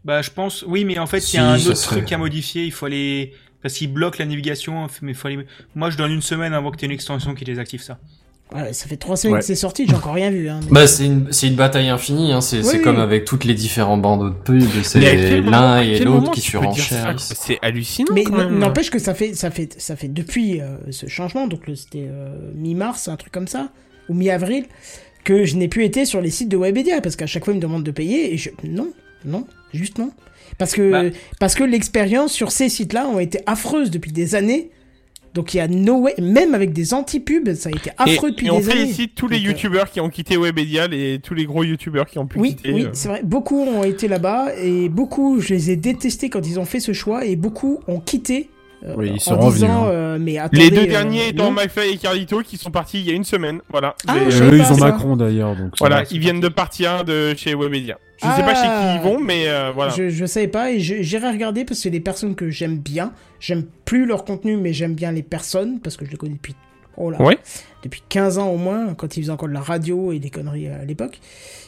Bah, 0.04 0.22
je 0.24 0.32
pense, 0.32 0.64
oui, 0.68 0.84
mais 0.84 0.98
en 0.98 1.06
fait, 1.06 1.20
il 1.20 1.22
Si, 1.22 1.36
y 1.36 1.40
a 1.40 1.48
un 1.48 1.56
autre 1.56 1.76
serait- 1.76 1.98
truc 1.98 2.12
à 2.12 2.18
modifier. 2.18 2.64
Il 2.66 2.72
faut 2.72 2.86
aller, 2.88 3.34
parce 3.62 3.76
qu'il 3.76 3.91
bloque 3.94 4.18
la 4.18 4.26
navigation, 4.26 4.88
mais 5.04 5.12
il 5.12 5.16
faut 5.16 5.28
aller. 5.28 5.45
Moi, 5.76 5.90
je 5.91 5.98
donne 5.98 6.12
une 6.12 6.22
semaine 6.22 6.54
avant 6.54 6.72
que 6.72 6.78
tu 6.78 6.86
aies 6.86 6.88
une 6.88 6.94
extension 6.94 7.36
qui 7.36 7.44
désactive 7.45 7.82
ça. 7.84 7.99
Ouais, 8.56 8.72
ça 8.72 8.88
fait 8.88 8.95
trois 8.95 9.18
semaines 9.18 9.34
Ouais. 9.36 9.40
que 9.41 9.45
c'est 9.45 9.56
sorti, 9.56 9.86
j'ai 9.88 9.94
encore 9.95 10.14
rien 10.14 10.30
vu. 10.32 10.48
Hein, 10.48 10.61
mais- 10.68 10.72
Bah, 10.72 10.88
c'est 10.88 11.06
une, 11.06 11.28
c'est 11.32 11.48
une 11.48 11.56
bataille 11.56 11.90
infinie, 11.90 12.32
hein. 12.32 12.40
C'est, 12.40 12.60
Oui, 12.60 12.64
c'est 12.64 12.78
oui. 12.78 12.82
comme 12.84 12.98
avec 12.99 13.26
toutes 13.26 13.44
les 13.44 13.53
différents 13.53 13.98
bandes 13.98 14.34
de 14.45 14.57
à 14.80 14.84
C'est 14.84 15.41
l'un 15.41 15.82
et 15.82 15.99
l'autre 15.99 16.32
qui 16.32 16.49
quoi 16.52 16.72
C'est 17.18 17.60
hallucinant. 17.61 18.14
Mais 18.14 18.24
quand 18.24 18.40
n- 18.40 18.45
même. 18.49 18.60
n'empêche 18.60 18.90
que 18.90 18.99
ça 18.99 19.14
fait, 19.14 19.34
ça 19.34 19.52
fait, 19.52 19.76
ça 19.80 19.95
fait 19.98 20.07
depuis 20.07 20.61
euh, 20.61 20.78
ce 20.91 21.07
changement, 21.07 21.48
donc 21.48 21.68
le- 21.68 21.76
c'était 21.76 22.07
euh, 22.10 22.30
mi-mars, 22.56 23.10
un 23.10 23.18
truc 23.18 23.34
comme 23.34 23.48
ça, 23.48 23.69
ou 24.07 24.14
mi-avril, 24.14 24.65
que 25.26 25.44
je 25.44 25.57
n'ai 25.57 25.68
plus 25.68 25.84
été 25.84 26.06
sur 26.06 26.22
les 26.22 26.30
sites 26.30 26.48
de 26.48 26.56
Webedia 26.56 27.02
parce 27.02 27.18
qu'à 27.18 27.28
chaque 27.28 27.44
fois 27.44 27.53
ils 27.53 27.57
me 27.57 27.61
demandent 27.61 27.84
de 27.84 27.91
payer 27.91 28.34
et 28.34 28.38
je 28.38 28.49
non, 28.64 28.88
non, 29.26 29.45
juste 29.74 29.98
non, 29.98 30.11
parce 30.57 30.72
que 30.72 30.90
Bah. 30.90 31.18
parce 31.41 31.53
que 31.53 31.65
l'expérience 31.65 32.32
sur 32.32 32.52
ces 32.53 32.69
sites-là 32.69 33.07
ont 33.10 33.19
été 33.19 33.41
affreuses 33.45 33.91
depuis 33.91 34.14
des 34.14 34.36
années. 34.36 34.69
Donc 35.38 35.53
il 35.53 35.57
y 35.57 35.59
a 35.59 35.68
no 35.68 35.99
way, 35.99 36.15
même 36.19 36.55
avec 36.55 36.73
des 36.73 36.95
anti-pubs, 36.95 37.53
ça 37.53 37.69
a 37.69 37.72
été 37.72 37.91
affreux 37.99 38.30
et, 38.30 38.31
depuis 38.31 38.47
et 38.47 38.49
on 38.49 38.57
des 38.59 38.69
années. 38.72 38.80
félicite 38.81 39.14
tous 39.14 39.27
les 39.27 39.38
euh, 39.38 39.41
youtubeurs 39.51 39.91
qui 39.91 40.01
ont 40.01 40.09
quitté 40.09 40.35
Webedia, 40.35 40.88
et 40.91 41.19
tous 41.22 41.35
les 41.35 41.45
gros 41.45 41.64
youtubeurs 41.64 42.07
qui 42.07 42.18
ont 42.18 42.26
pu 42.26 42.39
Oui, 42.39 42.55
quitter. 42.55 42.73
oui, 42.73 42.84
euh. 42.85 42.89
c'est 42.93 43.07
vrai. 43.07 43.22
Beaucoup 43.23 43.61
ont 43.61 43.84
été 43.84 44.07
là-bas 44.07 44.47
et 44.59 44.89
beaucoup, 44.89 45.39
je 45.39 45.53
les 45.53 45.69
ai 45.69 45.76
détestés 45.76 46.31
quand 46.31 46.45
ils 46.47 46.59
ont 46.59 46.65
fait 46.65 46.80
ce 46.80 46.91
choix 46.91 47.23
et 47.23 47.35
beaucoup 47.35 47.81
ont 47.88 47.99
quitté 47.99 48.49
Oui, 48.95 49.10
ils 49.10 49.16
en 49.16 49.20
sont 49.20 49.38
revenus, 49.40 49.54
disant 49.62 49.86
hein. 49.86 49.90
euh, 49.90 50.18
mais 50.20 50.38
attendez. 50.38 50.58
Les 50.64 50.70
deux 50.70 50.84
euh, 50.84 50.88
derniers 50.88 51.30
étant. 51.30 51.52
McFly 51.52 51.94
et 51.94 51.98
Carlito 51.98 52.41
qui 52.41 52.58
sont 52.58 52.70
partis 52.72 52.99
il 52.99 53.08
y 53.08 53.12
a 53.12 53.14
une 53.14 53.24
semaine. 53.24 53.60
Voilà. 53.70 53.95
Ah, 54.08 54.16
Euh, 54.18 54.30
eux, 54.30 54.49
pas 54.49 54.56
ils 54.56 54.72
ont 54.72 54.78
ça. 54.78 54.86
Macron 54.91 55.16
d'ailleurs, 55.16 55.56
donc. 55.56 55.74
Voilà, 55.80 56.04
ils 56.12 56.20
viennent 56.20 56.40
de 56.40 56.48
partir 56.48 57.04
de 57.04 57.34
chez 57.36 57.56
Webedia. 57.56 57.98
Je 58.22 58.26
sais 58.28 58.41
pas 58.44 58.56
chez 58.56 58.62
qui 58.68 58.95
ils 58.95 59.02
vont, 59.02 59.20
mais 59.20 59.48
euh, 59.48 59.72
voilà. 59.74 59.94
Je, 59.95 60.10
je 60.10 60.26
savais 60.26 60.48
pas 60.48 60.72
et 60.72 60.80
j'irai 60.80 61.30
regarder 61.30 61.66
parce 61.66 61.80
que 61.80 61.84
c'est 61.84 61.90
des 61.90 61.99
personnes 61.99 62.36
que 62.36 62.49
j'aime 62.49 62.78
bien. 62.78 63.14
J'aime 63.40 63.64
plus 63.86 64.06
leur 64.06 64.26
contenu, 64.26 64.58
mais 64.58 64.74
j'aime 64.74 64.95
bien 64.95 65.12
les 65.12 65.24
personnes 65.24 65.80
parce 65.80 65.98
que 65.98 66.06
je 66.06 66.12
les 66.12 66.18
connais 66.18 66.34
depuis. 66.34 66.56
Oh 66.98 67.12
là. 67.12 67.22
Ouais. 67.22 67.38
Depuis 67.84 68.02
15 68.10 68.40
ans 68.40 68.49
au 68.49 68.58
moins, 68.58 68.94
quand 68.95 69.18
ils 69.18 69.22
faisaient 69.22 69.32
encore 69.32 69.49
de 69.49 69.54
la 69.54 69.62
radio 69.62 70.12
et 70.12 70.20
des 70.20 70.32
conneries 70.32 70.68
à 70.68 70.84
l'époque. 70.84 71.20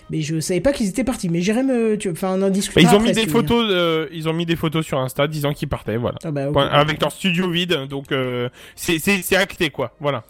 Mais 0.10 0.22
je 0.22 0.40
savais 0.40 0.60
pas 0.62 0.74
qu'ils 0.74 0.88
étaient 0.90 1.04
partis. 1.04 1.30
Mais 1.30 1.42
j'irai 1.42 1.64
me. 1.64 1.98
Tu... 1.98 2.10
Enfin, 2.10 2.30
on 2.32 2.38
en 2.38 2.40
Bah, 2.40 2.50
discutera. 2.50 2.82
ils 2.82 2.88
ont 2.88 3.00
après, 3.00 3.10
mis 3.10 3.26
des 3.26 3.28
photos, 3.28 3.66
euh, 3.70 4.08
ils 4.12 4.28
ont 4.28 4.34
mis 4.34 4.46
des 4.46 4.56
photos 4.56 4.86
sur 4.86 5.00
Insta 5.00 5.28
disant 5.28 5.54
qu'ils 5.54 5.68
partaient, 5.70 5.98
voilà. 5.98 6.18
Ah 6.24 6.32
bah, 6.32 6.50
Avec 6.72 7.02
leur 7.02 7.12
studio 7.12 7.50
vide, 7.50 7.86
donc 7.90 8.12
euh, 8.12 8.50
c'est 8.76 9.36
acté 9.36 9.70
quoi, 9.70 9.96
voilà. 10.00 10.24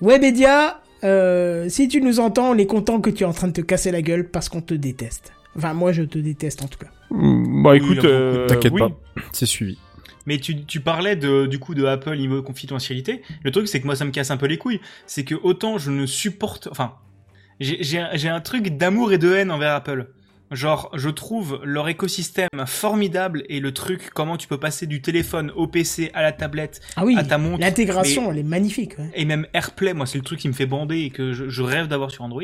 Webedia, 0.00 0.80
euh, 1.04 1.68
si 1.68 1.88
tu 1.88 2.00
nous 2.00 2.20
entends, 2.20 2.50
on 2.50 2.58
est 2.58 2.66
content 2.66 3.00
que 3.00 3.10
tu 3.10 3.24
es 3.24 3.26
en 3.26 3.32
train 3.32 3.48
de 3.48 3.52
te 3.52 3.60
casser 3.60 3.90
la 3.90 4.02
gueule 4.02 4.28
parce 4.28 4.48
qu'on 4.48 4.60
te 4.60 4.74
déteste. 4.74 5.32
Enfin, 5.56 5.72
moi, 5.72 5.92
je 5.92 6.02
te 6.02 6.18
déteste 6.18 6.62
en 6.62 6.68
tout 6.68 6.78
cas. 6.78 6.88
Bah 7.10 7.70
Oui, 7.70 7.76
écoute, 7.78 8.04
euh, 8.04 8.46
T'inquiète 8.46 8.72
oui. 8.74 8.80
pas, 8.80 8.90
c'est 9.32 9.46
suivi. 9.46 9.78
Mais 10.26 10.38
tu, 10.38 10.64
tu 10.64 10.80
parlais 10.80 11.14
de, 11.16 11.46
du 11.46 11.58
coup 11.58 11.74
de 11.74 11.84
Apple 11.84 12.16
niveau 12.16 12.42
confidentialité. 12.42 13.22
Le 13.44 13.50
truc, 13.52 13.68
c'est 13.68 13.80
que 13.80 13.86
moi, 13.86 13.94
ça 13.96 14.04
me 14.04 14.10
casse 14.10 14.30
un 14.30 14.36
peu 14.36 14.46
les 14.46 14.58
couilles. 14.58 14.80
C'est 15.06 15.24
que 15.24 15.34
autant 15.36 15.78
je 15.78 15.90
ne 15.90 16.04
supporte, 16.04 16.68
enfin, 16.70 16.94
j'ai, 17.60 17.98
un- 18.28 18.40
truc 18.40 18.76
d'amour 18.76 19.12
et 19.12 19.18
de 19.18 19.32
haine 19.34 19.50
envers 19.50 19.72
Apple. 19.74 20.08
Genre, 20.52 20.90
je 20.94 21.08
trouve 21.10 21.60
leur 21.64 21.88
écosystème 21.88 22.48
formidable 22.66 23.42
et 23.48 23.58
le 23.58 23.72
truc, 23.72 24.10
comment 24.14 24.36
tu 24.36 24.46
peux 24.46 24.58
passer 24.58 24.86
du 24.86 25.02
téléphone 25.02 25.50
au 25.56 25.66
PC 25.66 26.12
à 26.14 26.22
la 26.22 26.30
tablette 26.30 26.80
Ah 26.94 27.04
oui, 27.04 27.16
à 27.18 27.24
ta 27.24 27.36
montre. 27.36 27.60
l'intégration, 27.60 28.30
elle 28.30 28.38
est 28.38 28.42
magnifique. 28.44 28.96
ouais. 28.98 29.10
et 29.14 29.24
même 29.24 29.46
AirPlay, 29.54 29.92
moi, 29.92 30.06
c'est 30.06 30.18
le 30.18 30.24
truc 30.24 30.38
qui 30.38 30.46
me 30.48 30.52
fait 30.52 30.66
bander 30.66 30.98
et 31.00 31.10
que 31.10 31.32
je, 31.32 31.48
je 31.48 31.62
rêve 31.62 31.88
d'avoir 31.88 32.12
sur 32.12 32.22
Android. 32.22 32.42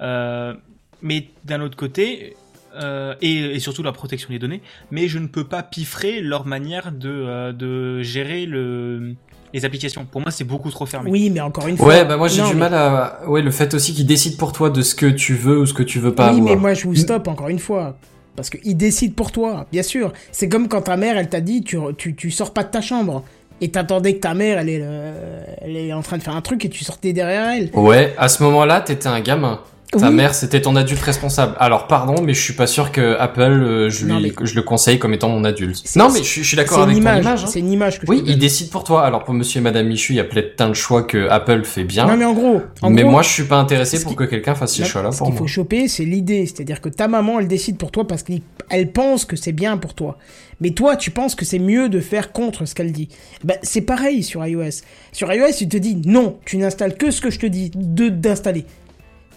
Euh, 0.00 0.52
mais 1.00 1.28
d'un 1.46 1.62
autre 1.62 1.76
côté, 1.78 2.36
euh, 2.74 3.14
et, 3.22 3.36
et 3.54 3.58
surtout 3.58 3.82
la 3.82 3.92
protection 3.92 4.28
des 4.28 4.38
données, 4.38 4.60
mais 4.90 5.08
je 5.08 5.18
ne 5.18 5.26
peux 5.26 5.44
pas 5.44 5.62
piffrer 5.62 6.20
leur 6.20 6.44
manière 6.46 6.92
de, 6.92 7.08
euh, 7.08 7.52
de 7.52 8.02
gérer 8.02 8.44
le, 8.44 9.14
les 9.52 9.64
applications. 9.64 10.06
Pour 10.10 10.20
moi, 10.20 10.30
c'est 10.30 10.44
beaucoup 10.44 10.70
trop 10.70 10.86
fermé. 10.86 11.10
Oui, 11.10 11.30
mais 11.30 11.40
encore 11.40 11.66
une 11.66 11.76
fois. 11.76 11.86
Ouais, 11.88 12.04
bah 12.04 12.16
moi 12.16 12.28
j'ai 12.28 12.42
du 12.42 12.48
mais- 12.54 12.68
mal 12.70 12.74
à. 12.74 13.20
Ouais, 13.28 13.42
le 13.42 13.50
fait 13.50 13.74
aussi 13.74 13.92
qu'ils 13.94 14.06
décident 14.06 14.36
pour 14.36 14.52
toi 14.52 14.70
de 14.70 14.82
ce 14.82 14.94
que 14.94 15.06
tu 15.06 15.34
veux 15.34 15.58
ou 15.58 15.66
ce 15.66 15.74
que 15.74 15.82
tu 15.82 15.98
veux 15.98 16.14
pas 16.14 16.30
Oui, 16.32 16.38
avoir. 16.40 16.54
mais 16.54 16.60
moi, 16.60 16.74
je 16.74 16.84
vous 16.84 16.94
stoppe 16.94 17.28
encore 17.28 17.48
une 17.48 17.58
fois. 17.58 17.96
Parce 18.36 18.48
qu'il 18.48 18.76
décide 18.76 19.14
pour 19.14 19.32
toi, 19.32 19.66
bien 19.72 19.82
sûr. 19.82 20.12
C'est 20.32 20.48
comme 20.48 20.68
quand 20.68 20.82
ta 20.82 20.96
mère, 20.96 21.18
elle 21.18 21.28
t'a 21.28 21.40
dit, 21.40 21.62
tu, 21.62 21.76
tu, 21.98 22.14
tu 22.14 22.30
sors 22.30 22.52
pas 22.52 22.62
de 22.64 22.70
ta 22.70 22.80
chambre. 22.80 23.22
Et 23.60 23.70
t'attendais 23.70 24.14
que 24.14 24.20
ta 24.20 24.32
mère, 24.32 24.58
elle 24.58 24.68
est, 24.70 24.80
euh, 24.82 25.44
elle 25.60 25.76
est 25.76 25.92
en 25.92 26.00
train 26.00 26.16
de 26.16 26.22
faire 26.22 26.34
un 26.34 26.40
truc 26.40 26.64
et 26.64 26.70
tu 26.70 26.82
sortais 26.82 27.12
derrière 27.12 27.50
elle. 27.50 27.68
Ouais, 27.74 28.14
à 28.16 28.28
ce 28.28 28.42
moment-là, 28.44 28.80
t'étais 28.80 29.08
un 29.08 29.20
gamin. 29.20 29.60
Ta 29.92 30.08
Oui. 30.08 30.14
mère, 30.14 30.34
c'était 30.36 30.60
ton 30.60 30.76
adulte 30.76 31.00
responsable. 31.00 31.56
Alors, 31.58 31.88
pardon, 31.88 32.22
mais 32.22 32.32
je 32.32 32.40
suis 32.40 32.52
pas 32.52 32.68
sûr 32.68 32.92
que 32.92 33.16
Apple, 33.18 33.40
euh, 33.40 33.90
je, 33.90 34.04
lui, 34.04 34.12
Non, 34.12 34.20
mais- 34.20 34.32
je 34.42 34.54
le 34.54 34.62
conseille 34.62 35.00
comme 35.00 35.12
étant 35.14 35.28
mon 35.28 35.42
adulte. 35.42 35.82
Non, 35.96 36.10
mais 36.12 36.20
je, 36.20 36.24
suis- 36.24 36.42
je 36.42 36.46
suis 36.46 36.56
d'accord 36.56 36.82
avec 36.82 36.96
une 36.96 37.02
ton 37.02 37.10
image. 37.18 37.42
hein. 37.44 37.46
C'est 37.48 37.58
une 37.58 37.72
image 37.72 37.98
que 37.98 38.06
Oui, 38.06 38.22
il 38.24 38.38
décide 38.38 38.70
pour 38.70 38.84
toi. 38.84 39.04
Alors, 39.04 39.24
pour 39.24 39.34
monsieur 39.34 39.58
et 39.58 39.62
madame 39.64 39.88
Michu, 39.88 40.12
il 40.12 40.16
y 40.16 40.20
a 40.20 40.24
plein 40.24 40.68
de 40.68 40.74
choix 40.74 41.02
que 41.02 41.28
Apple 41.28 41.64
fait 41.64 41.82
bien. 41.82 42.06
Non, 42.06 42.16
mais 42.16 42.24
en 42.24 42.34
gros. 42.34 42.62
En 42.82 42.90
mais 42.90 43.02
gros, 43.02 43.10
moi, 43.10 43.22
je 43.22 43.30
suis 43.30 43.42
pas 43.44 43.56
intéressé 43.56 43.96
ce 43.98 44.04
pour 44.04 44.14
que 44.14 44.22
quelqu'un 44.24 44.54
fasse 44.54 44.74
ces 44.76 44.84
choix-là 44.84 45.10
Ce 45.10 45.18
pour 45.18 45.26
qu'il 45.26 45.34
moi. 45.34 45.40
faut 45.42 45.48
choper, 45.48 45.88
c'est 45.88 46.04
l'idée. 46.04 46.46
C'est-à-dire 46.46 46.80
que 46.80 46.88
ta 46.88 47.08
maman, 47.08 47.40
elle 47.40 47.48
décide 47.48 47.76
pour 47.76 47.90
toi 47.90 48.06
parce 48.06 48.22
qu'elle 48.22 48.92
pense 48.92 49.24
que 49.24 49.34
c'est 49.34 49.50
bien 49.52 49.76
pour 49.76 49.94
toi. 49.94 50.18
Mais 50.60 50.70
toi, 50.70 50.94
tu 50.94 51.10
penses 51.10 51.34
que 51.34 51.44
c'est 51.46 51.58
mieux 51.58 51.88
de 51.88 52.00
faire 52.00 52.32
contre 52.32 52.66
ce 52.66 52.74
qu'elle 52.74 52.92
dit. 52.92 53.08
Ben, 53.44 53.56
c'est 53.62 53.80
pareil 53.80 54.22
sur 54.22 54.46
iOS. 54.46 54.82
Sur 55.10 55.32
iOS, 55.32 55.54
tu 55.58 55.66
te 55.68 55.76
dis 55.78 55.96
non, 56.04 56.36
tu 56.44 56.58
n'installes 56.58 56.96
que 56.96 57.10
ce 57.10 57.20
que 57.22 57.30
je 57.30 57.38
te 57.38 57.46
dis 57.46 57.70
de 57.74 58.08
d'installer. 58.10 58.66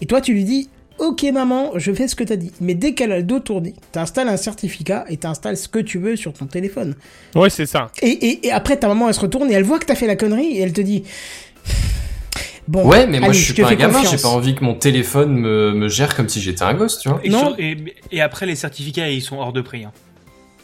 Et 0.02 0.06
toi, 0.06 0.22
tu 0.22 0.34
lui 0.34 0.44
dis 0.44 0.70
ok 1.00 1.24
maman, 1.34 1.72
je 1.76 1.92
fais 1.92 2.08
ce 2.08 2.16
que 2.16 2.24
t'as 2.24 2.36
dit. 2.36 2.52
Mais 2.62 2.76
dès 2.76 2.94
qu'elle 2.94 3.12
a 3.12 3.18
le 3.18 3.24
dos 3.24 3.40
tourné, 3.40 3.74
t'installes 3.92 4.28
un 4.30 4.38
certificat 4.38 5.06
et 5.10 5.18
t'installes 5.18 5.58
ce 5.58 5.68
que 5.68 5.80
tu 5.80 5.98
veux 5.98 6.16
sur 6.16 6.34
ton 6.34 6.46
téléphone. 6.46 6.96
Ouais, 7.36 7.50
c'est 7.50 7.66
ça. 7.66 7.90
Et, 8.02 8.08
et, 8.10 8.48
et 8.48 8.52
après, 8.52 8.78
ta 8.78 8.88
maman, 8.88 9.08
elle 9.08 9.14
se 9.16 9.20
retourne 9.20 9.50
et 9.50 9.54
elle 9.54 9.64
voit 9.64 9.80
que 9.80 9.86
t'as 9.86 9.96
fait 9.96 10.08
la 10.08 10.16
connerie 10.16 10.58
et 10.58 10.62
elle 10.62 10.74
te 10.74 10.82
dit 10.82 11.04
bon. 12.68 12.86
Ouais, 12.88 13.08
mais 13.08 13.20
moi, 13.20 13.34
je 13.34 13.40
suis 13.44 13.54
pas 13.54 13.70
un 13.70 13.76
gamin. 13.76 14.02
J'ai 14.10 14.18
pas 14.18 14.28
envie 14.30 14.56
que 14.56 14.64
mon 14.64 14.76
téléphone 14.76 15.34
me, 15.36 15.72
me 15.74 15.88
gère 15.90 16.16
comme 16.16 16.30
si 16.30 16.42
j'étais 16.42 16.64
un 16.64 16.74
gosse, 16.74 17.00
tu 17.00 17.10
vois. 17.10 17.20
Et, 17.24 17.30
Non. 17.30 17.40
sur- 17.40 17.56
et, 17.60 17.78
et 18.12 18.22
après, 18.22 18.46
les 18.46 18.56
certificats, 18.56 19.10
ils 19.10 19.22
sont 19.22 19.38
hors 19.38 19.54
de 19.54 19.62
prix. 19.62 19.84
hein. 19.86 19.92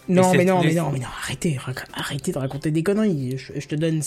Non, 0.10 0.34
mais 0.34 0.44
non, 0.44 0.62
mais 0.64 0.74
non, 0.74 0.90
mais 0.92 1.00
non, 1.00 1.06
arrêtez, 1.22 1.58
arrêtez 1.94 2.32
de 2.32 2.38
raconter 2.38 2.72
des 2.72 2.84
conneries. 2.84 3.38
Je, 3.38 3.54
je 3.60 3.68
te 3.68 3.76
donne 3.76 4.02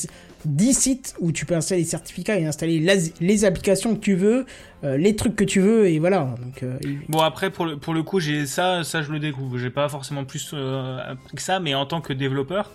10 0.45 0.75
sites 0.75 1.15
où 1.21 1.33
tu 1.33 1.47
peux 1.47 1.55
installer 1.55 1.83
les 1.83 1.87
certificats 1.87 2.39
et 2.39 2.45
installer 2.45 2.85
les 3.21 3.45
applications 3.45 3.95
que 3.95 4.01
tu 4.01 4.15
veux, 4.15 4.45
euh, 4.85 4.97
les 4.97 5.15
trucs 5.17 5.37
que 5.37 5.45
tu 5.45 5.61
veux, 5.61 5.87
et 5.87 5.99
voilà. 5.99 6.35
Donc, 6.43 6.63
euh, 6.63 6.79
Bon 7.09 7.21
après 7.21 7.51
pour 7.51 7.67
le 7.67 7.77
pour 7.77 7.95
le 7.95 8.03
coup 8.03 8.21
j'ai 8.21 8.47
ça 8.47 8.85
ça 8.85 9.03
je 9.03 9.13
le 9.13 9.19
découvre 9.19 9.59
j'ai 9.59 9.71
pas 9.71 9.89
forcément 9.89 10.25
plus 10.25 10.53
euh, 10.55 10.99
appris 11.13 11.37
que 11.37 11.43
ça 11.43 11.61
mais 11.61 11.75
en 11.75 11.87
tant 11.87 12.01
que 12.01 12.13
développeur 12.13 12.71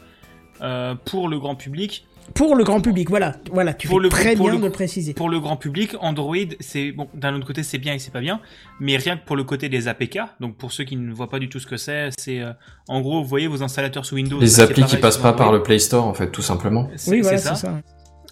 euh, 0.62 0.96
pour 1.06 1.28
le 1.28 1.40
grand 1.40 1.56
public 1.56 2.08
pour 2.34 2.56
le 2.56 2.64
grand 2.64 2.82
public, 2.82 3.10
voilà, 3.10 3.36
voilà, 3.52 3.74
tu 3.74 3.88
Pour 3.88 3.98
fais 3.98 4.04
le- 4.04 4.10
très 4.10 4.36
pour 4.36 4.46
bien 4.46 4.54
le- 4.56 4.60
de 4.62 4.66
le 4.66 4.72
préciser. 4.72 5.14
pour 5.14 5.30
le 5.30 5.40
grand 5.40 5.58
public 5.58 5.96
Android 6.02 6.36
c'est 6.60 6.92
bon 6.92 7.08
d'un 7.14 7.34
autre 7.36 7.48
côté 7.48 7.64
c'est 7.64 7.78
bien 7.78 7.94
et 7.94 8.00
c'est 8.00 8.12
pas 8.12 8.20
bien 8.22 8.40
mais 8.80 8.96
rien 8.98 9.18
que 9.18 9.26
pour 9.26 9.36
le 9.36 9.44
côté 9.44 9.70
des 9.70 9.88
APK 9.88 10.20
donc 10.40 10.56
pour 10.58 10.72
ceux 10.72 10.84
qui 10.84 10.96
ne 10.98 11.12
voient 11.14 11.30
pas 11.30 11.40
du 11.40 11.50
tout 11.50 11.60
ce 11.60 11.66
que 11.68 11.78
c'est 11.78 12.10
c'est 12.18 12.42
euh, 12.42 12.52
en 12.88 13.02
gros 13.02 13.22
vous 13.24 13.28
voyez 13.28 13.48
vos 13.48 13.64
installateurs 13.64 14.06
sous 14.06 14.16
Windows 14.16 14.40
Les 14.40 14.60
applis 14.60 14.84
qui 14.84 14.98
passent 14.98 15.18
pas 15.18 15.34
par 15.34 15.52
le 15.52 15.64
Play 15.64 15.80
Store, 15.80 16.06
en 16.06 16.14
fait, 16.14 16.30
tout 16.32 16.42
simplement. 16.42 16.90
C'est- 16.96 17.12
Oui, 17.12 17.22
voilà, 17.22 17.38
c'est 17.38 17.56
ça. 17.56 17.82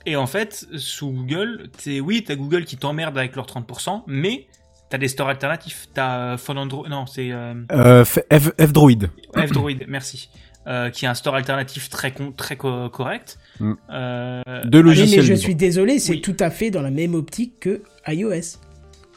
Et 0.06 0.16
en 0.16 0.28
fait, 0.28 0.68
sous 0.78 1.10
Google, 1.12 1.70
t'es, 1.84 2.00
oui, 2.00 2.24
t'as 2.24 2.36
Google 2.36 2.64
qui 2.66 2.78
t'emmerde 2.78 3.18
avec 3.18 3.36
leurs 3.36 3.48
30%, 3.48 4.04
mais 4.06 4.46
t'as 4.92 5.00
des 5.00 5.08
stores 5.08 5.30
alternatifs. 5.30 5.88
T'as 5.96 6.18
euh, 6.34 6.38
Phone 6.38 6.60
Android, 6.60 6.88
non, 6.88 7.08
c'est 7.08 7.32
euh, 7.32 7.56
Euh, 7.72 8.06
F, 8.06 8.20
F- 8.32 8.54
F-Droid. 8.68 9.10
F-Droid, 9.36 9.84
merci, 9.88 10.30
euh, 10.68 10.90
qui 10.90 11.06
est 11.06 11.08
un 11.08 11.14
store 11.14 11.36
alternatif 11.36 11.90
très 11.90 12.12
con- 12.12 12.34
très 12.36 12.56
co- 12.56 12.90
correct. 12.90 13.38
Mm. 13.60 13.74
Euh, 13.92 14.42
De 14.66 14.80
logiciels 14.80 15.22
mais 15.22 15.26
je 15.28 15.34
suis 15.36 15.56
désolé, 15.56 16.00
c'est 16.00 16.14
Oui. 16.14 16.22
tout 16.22 16.36
à 16.40 16.50
fait 16.50 16.72
dans 16.72 16.82
la 16.82 16.92
même 16.92 17.14
optique 17.16 17.60
que 17.60 17.82
iOS. 18.08 18.58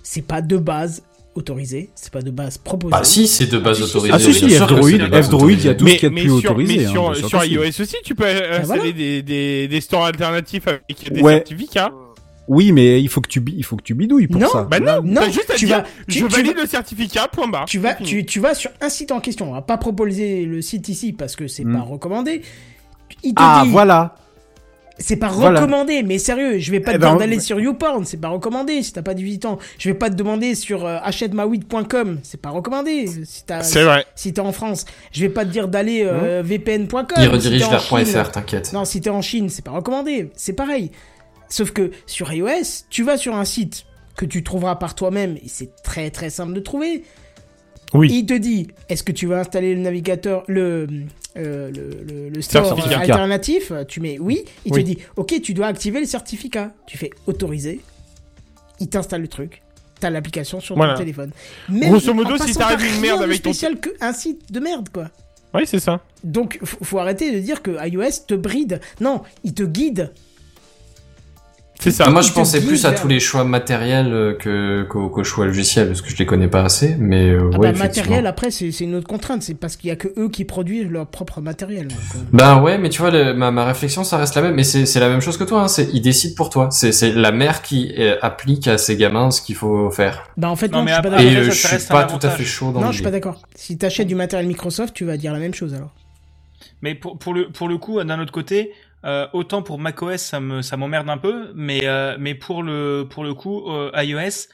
C'est 0.02 0.22
pas 0.26 0.40
de 0.42 0.56
base 0.56 1.02
autorisé, 1.34 1.90
c'est 1.94 2.12
pas 2.12 2.22
de 2.22 2.30
base 2.30 2.58
proposé. 2.58 2.94
Ah 2.98 3.04
si, 3.04 3.28
c'est 3.28 3.46
de 3.46 3.58
base 3.58 3.80
autorisée. 3.82 4.12
Ah 4.12 4.18
si, 4.18 4.34
si, 4.34 4.48
F-Droid, 4.50 4.90
il 4.90 5.64
y 5.64 5.68
a 5.68 5.74
tout 5.74 5.86
ce 5.86 5.94
qu'il 5.94 6.02
y 6.02 6.06
a 6.06 6.08
de 6.10 6.14
plus 6.14 6.22
sur, 6.24 6.34
autorisé. 6.50 6.76
mais 6.78 6.86
hein, 6.86 7.14
sur, 7.28 7.44
iOS 7.44 7.80
aussi, 7.80 7.96
tu 8.04 8.14
peux 8.14 8.24
installer 8.26 8.64
voilà. 8.64 8.92
des, 8.92 9.22
des, 9.22 9.68
des 9.68 9.80
stores 9.80 10.04
alternatifs 10.06 10.66
avec 10.66 10.82
des 11.12 11.20
Ouais. 11.22 11.34
certificats. 11.34 11.92
Oui, 12.48 12.72
mais 12.72 13.00
il 13.02 13.08
faut 13.08 13.20
que 13.20 13.28
tu, 13.28 13.42
il 13.56 13.62
faut 13.64 13.76
que 13.76 13.82
tu 13.82 13.94
bidouilles 13.94 14.26
pour 14.26 14.40
Non, 14.40 14.48
ça. 14.48 14.62
Bah 14.64 14.80
non, 14.80 15.02
Non, 15.04 15.22
juste 15.30 15.50
à 15.50 15.54
tu 15.54 15.66
dire, 15.66 15.78
vas- 15.78 15.84
tu- 16.08 16.18
je 16.20 16.26
tu 16.26 16.32
valide 16.32 16.56
vas- 16.56 16.62
le 16.62 16.66
certificat, 16.68 17.28
point 17.28 17.46
barre. 17.46 17.66
tu 17.66 17.78
vas, 17.78 17.94
tu, 17.94 18.24
tu 18.24 18.40
vas 18.40 18.54
sur 18.54 18.70
un 18.80 18.88
site 18.88 19.12
en 19.12 19.20
question. 19.20 19.50
On 19.50 19.54
va 19.54 19.62
pas 19.62 19.76
proposer 19.76 20.44
le 20.46 20.62
site 20.62 20.88
ici 20.88 21.12
parce 21.12 21.36
que 21.36 21.46
c'est 21.46 21.64
Mm. 21.64 21.76
pas 21.76 21.82
recommandé. 21.82 22.42
Il 23.22 23.34
te 23.34 23.42
Ah, 23.42 23.62
dit, 23.64 23.70
voilà. 23.70 24.14
c'est 24.98 25.16
pas 25.16 25.28
Voilà. 25.28 25.60
recommandé, 25.60 26.02
mais 26.02 26.18
sérieux, 26.18 26.58
je 26.58 26.70
vais 26.70 26.80
pas 26.80 26.92
Eh 26.92 26.94
te 26.94 27.00
ben, 27.00 27.16
d'aller 27.16 27.38
sur 27.38 27.60
YouPorn, 27.60 28.04
c'est 28.06 28.16
pas 28.16 28.28
recommandé 28.28 28.82
si 28.82 28.92
t'as 28.94 29.02
pas 29.02 29.14
18 29.14 29.44
ans. 29.44 29.58
Je 29.78 29.90
vais 29.90 29.94
pas 29.94 30.08
te 30.10 30.14
demander 30.14 30.54
sur 30.54 30.86
euh, 30.86 30.98
achètemawid.com, 31.02 32.18
c'est 32.22 32.40
pas 32.40 32.50
recommandé 32.50 33.06
si 33.24 33.44
t'as 33.44 33.62
C'est 33.62 33.82
vrai. 33.82 34.04
si 34.14 34.32
t'es 34.32 34.40
en 34.40 34.52
France. 34.52 34.86
Je 35.12 35.20
vais 35.20 35.28
pas 35.28 35.44
te 35.44 35.50
dire 35.50 35.68
d'aller 35.68 36.02
euh, 36.04 36.42
vpn.com. 36.42 37.04
Il 37.18 37.22
si 37.22 37.28
redirige 37.28 37.62
en 37.64 37.70
vers. 37.70 37.82
.fr, 38.26 38.30
t'inquiète. 38.30 38.72
Non, 38.72 38.84
si 38.84 39.00
t'es 39.00 39.10
en 39.10 39.22
Chine, 39.22 39.48
c'est 39.48 39.64
pas 39.64 39.70
recommandé. 39.72 40.30
C'est 40.34 40.52
pareil. 40.54 40.90
Sauf 41.48 41.70
que 41.72 41.90
sur 42.06 42.32
iOS, 42.32 42.84
tu 42.90 43.02
vas 43.04 43.16
sur 43.16 43.34
un 43.34 43.44
site 43.44 43.84
que 44.16 44.24
tu 44.26 44.42
trouveras 44.42 44.76
par 44.76 44.94
toi-même 44.94 45.36
et 45.36 45.48
c'est 45.48 45.70
très 45.82 46.10
très 46.10 46.30
simple 46.30 46.52
de 46.52 46.60
trouver. 46.60 47.04
Oui. 47.94 48.08
Il 48.12 48.26
te 48.26 48.34
dit, 48.34 48.68
est-ce 48.90 49.02
que 49.02 49.12
tu 49.12 49.26
veux 49.26 49.36
installer 49.36 49.74
le 49.74 49.80
navigateur, 49.80 50.44
le, 50.46 50.86
euh, 51.38 51.70
le, 51.70 52.02
le, 52.06 52.28
le 52.28 52.42
store 52.42 52.66
Certificat. 52.66 52.98
alternatif? 53.00 53.72
Tu 53.88 54.00
mets 54.00 54.18
oui. 54.18 54.44
Il 54.66 54.72
Oui. 54.74 54.80
te 54.82 54.86
dit, 54.86 54.98
ok, 55.16 55.40
tu 55.40 55.54
dois 55.54 55.68
activer 55.68 56.00
le 56.00 56.06
certificat. 56.06 56.72
Tu 56.86 56.98
fais 56.98 57.10
autoriser. 57.26 57.80
Il 58.80 58.88
t'installe 58.88 59.22
le 59.22 59.28
truc. 59.28 59.62
T'as 60.00 60.10
l'application 60.10 60.60
sur 60.60 60.76
Voilà. 60.76 60.92
ton 60.92 60.98
téléphone. 61.00 61.30
Grosso 61.70 62.12
modo, 62.12 62.36
si 62.38 62.54
t'arrives 62.54 62.94
une 62.94 63.00
merde 63.00 63.20
de 63.20 63.24
avec 63.24 63.40
ton- 63.42 63.50
spécial 63.50 63.80
que 63.80 63.90
un 64.00 64.12
site 64.12 64.52
de 64.52 64.60
merde 64.60 64.90
quoi. 64.90 65.08
Oui, 65.54 65.62
c'est 65.64 65.80
ça. 65.80 66.02
Donc, 66.22 66.58
faut 66.62 66.98
arrêter 66.98 67.32
de 67.32 67.38
dire 67.40 67.62
que 67.62 67.70
iOS 67.88 68.26
te 68.28 68.34
bride. 68.34 68.80
Non, 69.00 69.22
il 69.44 69.54
te 69.54 69.62
guide. 69.62 70.12
C'est 71.80 71.92
ça. 71.92 72.10
Moi, 72.10 72.22
je 72.22 72.32
pensais 72.32 72.60
plus 72.60 72.84
à 72.86 72.92
tous 72.92 73.06
les 73.06 73.20
choix 73.20 73.44
matériels 73.44 74.12
euh, 74.12 74.34
que 74.34 74.82
qu'aux 74.88 75.22
choix 75.22 75.46
logiciels, 75.46 75.86
parce 75.86 76.02
que 76.02 76.10
je 76.10 76.16
les 76.16 76.26
connais 76.26 76.48
pas 76.48 76.62
assez. 76.62 76.96
Mais 76.98 77.30
euh, 77.30 77.50
Ah 77.54 77.58
ouais, 77.58 77.58
bah, 77.58 77.68
effectivement. 77.70 77.84
matériel, 77.84 78.26
après, 78.26 78.50
c'est 78.50 78.70
une 78.80 78.96
autre 78.96 79.06
contrainte. 79.06 79.42
C'est 79.42 79.54
parce 79.54 79.76
qu'il 79.76 79.88
y 79.88 79.92
a 79.92 79.96
que 79.96 80.08
eux 80.18 80.28
qui 80.28 80.44
produisent 80.44 80.88
leur 80.90 81.06
propre 81.06 81.40
matériel. 81.40 81.86
donc, 81.86 81.98
euh. 82.16 82.18
Bah 82.32 82.60
ouais, 82.60 82.78
mais 82.78 82.88
tu 82.88 83.00
vois, 83.00 83.10
le- 83.12 83.32
ma, 83.32 83.52
ma 83.52 83.64
réflexion, 83.64 84.02
ça 84.02 84.16
reste 84.16 84.34
la 84.34 84.42
même. 84.42 84.54
Mais 84.54 84.64
c'est 84.64 84.86
c'est 84.86 84.98
la 84.98 85.08
même 85.08 85.20
chose 85.20 85.36
que 85.36 85.44
toi. 85.44 85.62
Hein. 85.62 85.68
C'est 85.68 85.88
ils 85.92 86.00
décident 86.02 86.34
pour 86.36 86.50
toi. 86.50 86.68
C'est 86.72 86.90
c'est 86.90 87.12
la 87.12 87.30
mère 87.30 87.62
qui 87.62 87.94
euh, 87.96 88.16
applique 88.22 88.66
à 88.66 88.76
ses 88.76 88.96
gamins 88.96 89.30
ce 89.30 89.40
qu'il 89.40 89.54
faut 89.54 89.90
faire. 89.92 90.24
Bah, 90.36 90.50
en 90.50 90.56
fait, 90.56 90.72
Non, 90.72 90.78
non, 90.78 90.84
mais 90.84 90.90
je 90.90 90.94
suis 90.96 91.02
pas 91.02 91.08
Et 91.22 91.24
d'accord. 91.26 91.42
euh, 91.42 91.50
ça, 91.52 91.68
je 91.76 91.78
suis 91.80 91.88
pas 91.88 92.04
tout 92.04 92.26
à 92.26 92.30
fait 92.30 92.44
chaud 92.44 92.72
dans 92.72 92.80
Non, 92.80 92.88
je 92.88 92.94
suis 92.94 93.04
pas 93.04 93.10
d'accord. 93.12 93.40
Si 93.54 93.78
t'achètes 93.78 94.08
du 94.08 94.16
matériel 94.16 94.48
Microsoft, 94.48 94.94
tu 94.94 95.04
vas 95.04 95.16
dire 95.16 95.32
la 95.32 95.38
même 95.38 95.54
chose 95.54 95.74
alors. 95.74 95.92
Mais 96.82 96.94
pour, 96.96 97.18
pour 97.18 97.34
le 97.34 97.48
pour 97.50 97.68
le 97.68 97.78
coup, 97.78 98.02
d'un 98.02 98.20
autre 98.20 98.32
côté, 98.32 98.72
euh, 99.04 99.26
autant 99.32 99.62
pour 99.62 99.78
macOS 99.78 100.20
ça 100.20 100.40
me 100.40 100.62
ça 100.62 100.76
m'emmerde 100.76 101.08
un 101.08 101.18
peu, 101.18 101.52
mais 101.54 101.80
euh, 101.84 102.16
mais 102.18 102.34
pour 102.34 102.62
le 102.62 103.06
pour 103.08 103.24
le 103.24 103.34
coup 103.34 103.70
euh, 103.70 103.90
iOS 103.94 104.48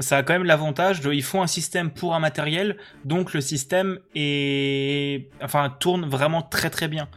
ça 0.00 0.16
a 0.18 0.22
quand 0.22 0.32
même 0.32 0.44
l'avantage 0.44 1.02
de 1.02 1.12
ils 1.12 1.22
font 1.22 1.42
un 1.42 1.46
système 1.46 1.90
pour 1.90 2.14
un 2.14 2.18
matériel, 2.18 2.78
donc 3.04 3.34
le 3.34 3.42
système 3.42 3.98
est 4.14 5.28
enfin 5.42 5.68
tourne 5.80 6.06
vraiment 6.06 6.42
très 6.42 6.70
très 6.70 6.88
bien. 6.88 7.08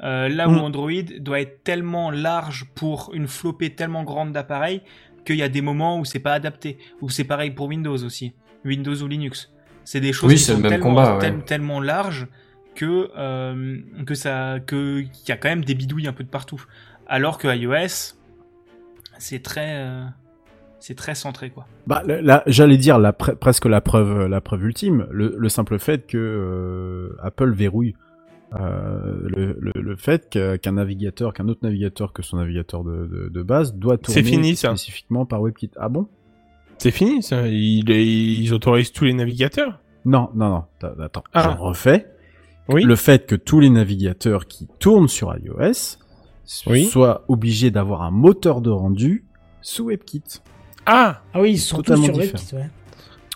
Là 0.00 0.46
où 0.48 0.52
Mm. 0.52 0.58
Android 0.58 1.02
doit 1.20 1.40
être 1.40 1.64
tellement 1.64 2.10
large 2.12 2.66
pour 2.76 3.10
une 3.14 3.26
flopée 3.26 3.70
tellement 3.74 4.04
grande 4.04 4.32
d'appareils 4.32 4.82
qu'il 5.26 5.36
y 5.36 5.42
a 5.42 5.48
des 5.48 5.60
moments 5.62 5.98
où 5.98 6.04
c'est 6.04 6.20
pas 6.20 6.34
adapté. 6.34 6.78
Ou 7.00 7.08
c'est 7.10 7.24
pareil 7.24 7.50
pour 7.50 7.66
Windows 7.66 7.96
aussi, 8.04 8.32
Windows 8.64 8.94
ou 9.02 9.08
Linux. 9.08 9.50
C'est 9.84 10.00
des 10.00 10.12
choses 10.12 10.28
Oui, 10.30 10.36
qui 10.36 10.42
sont 10.44 10.52
le 10.56 10.60
même 10.60 10.70
tellement, 10.70 10.86
combat, 10.90 11.14
ouais. 11.14 11.18
tel- 11.20 11.44
tellement 11.44 11.80
larges 11.80 12.28
que 12.78 13.10
euh, 13.18 13.78
que 14.06 14.14
ça 14.14 14.60
que 14.64 15.00
qu'il 15.00 15.28
y 15.28 15.32
a 15.32 15.36
quand 15.36 15.48
même 15.48 15.64
des 15.64 15.74
bidouilles 15.74 16.06
un 16.06 16.12
peu 16.12 16.22
de 16.22 16.28
partout. 16.28 16.62
Alors 17.08 17.38
que 17.38 17.48
iOS, 17.48 18.14
c'est 19.18 19.42
très 19.42 19.84
euh, 19.84 20.04
c'est 20.78 20.94
très 20.94 21.16
centré 21.16 21.50
quoi. 21.50 21.66
Bah, 21.88 22.02
là, 22.06 22.20
là, 22.22 22.42
j'allais 22.46 22.76
dire 22.76 22.98
la 23.00 23.10
pre- 23.12 23.34
presque 23.34 23.64
la 23.66 23.80
preuve, 23.80 24.26
la 24.26 24.40
preuve 24.40 24.64
ultime, 24.64 25.06
le, 25.10 25.34
le 25.36 25.48
simple 25.48 25.78
fait 25.80 26.06
que 26.06 26.16
euh, 26.18 27.16
Apple 27.20 27.50
verrouille 27.52 27.96
euh, 28.54 29.18
le, 29.24 29.56
le, 29.60 29.72
le 29.74 29.96
fait 29.96 30.30
qu'un 30.62 30.72
navigateur, 30.72 31.34
qu'un 31.34 31.48
autre 31.48 31.60
navigateur 31.64 32.12
que 32.12 32.22
son 32.22 32.36
navigateur 32.36 32.84
de, 32.84 33.06
de, 33.06 33.28
de 33.28 33.42
base 33.42 33.74
doit 33.74 33.98
tourner 33.98 34.22
fini, 34.22 34.56
ça. 34.56 34.68
spécifiquement 34.68 35.26
par 35.26 35.42
WebKit. 35.42 35.72
Ah 35.76 35.88
bon? 35.88 36.06
C'est 36.78 36.92
fini, 36.92 37.22
ça. 37.24 37.48
Ils, 37.48 37.90
ils 37.90 38.54
autorisent 38.54 38.92
tous 38.92 39.04
les 39.04 39.12
navigateurs? 39.14 39.80
Non, 40.04 40.30
non, 40.34 40.48
non. 40.82 40.92
Attends, 41.02 41.24
Ah. 41.34 41.56
je 41.56 41.62
refais. 41.62 42.06
Oui. 42.68 42.82
Le 42.84 42.96
fait 42.96 43.26
que 43.26 43.34
tous 43.34 43.60
les 43.60 43.70
navigateurs 43.70 44.46
qui 44.46 44.68
tournent 44.78 45.08
sur 45.08 45.34
iOS 45.34 45.96
Oui. 46.66 46.84
soient 46.86 47.24
obligés 47.28 47.70
d'avoir 47.70 48.02
un 48.02 48.10
moteur 48.10 48.60
de 48.60 48.70
rendu 48.70 49.24
sous 49.62 49.86
WebKit. 49.86 50.22
Ah 50.86 51.20
Ah 51.34 51.40
oui, 51.40 51.52
ils 51.52 51.58
sont 51.58 51.76
tous 51.78 51.82
Totalement 51.84 52.04
sur 52.04 52.14
différent. 52.14 52.32
WebKit, 52.38 52.54
ouais. 52.56 52.68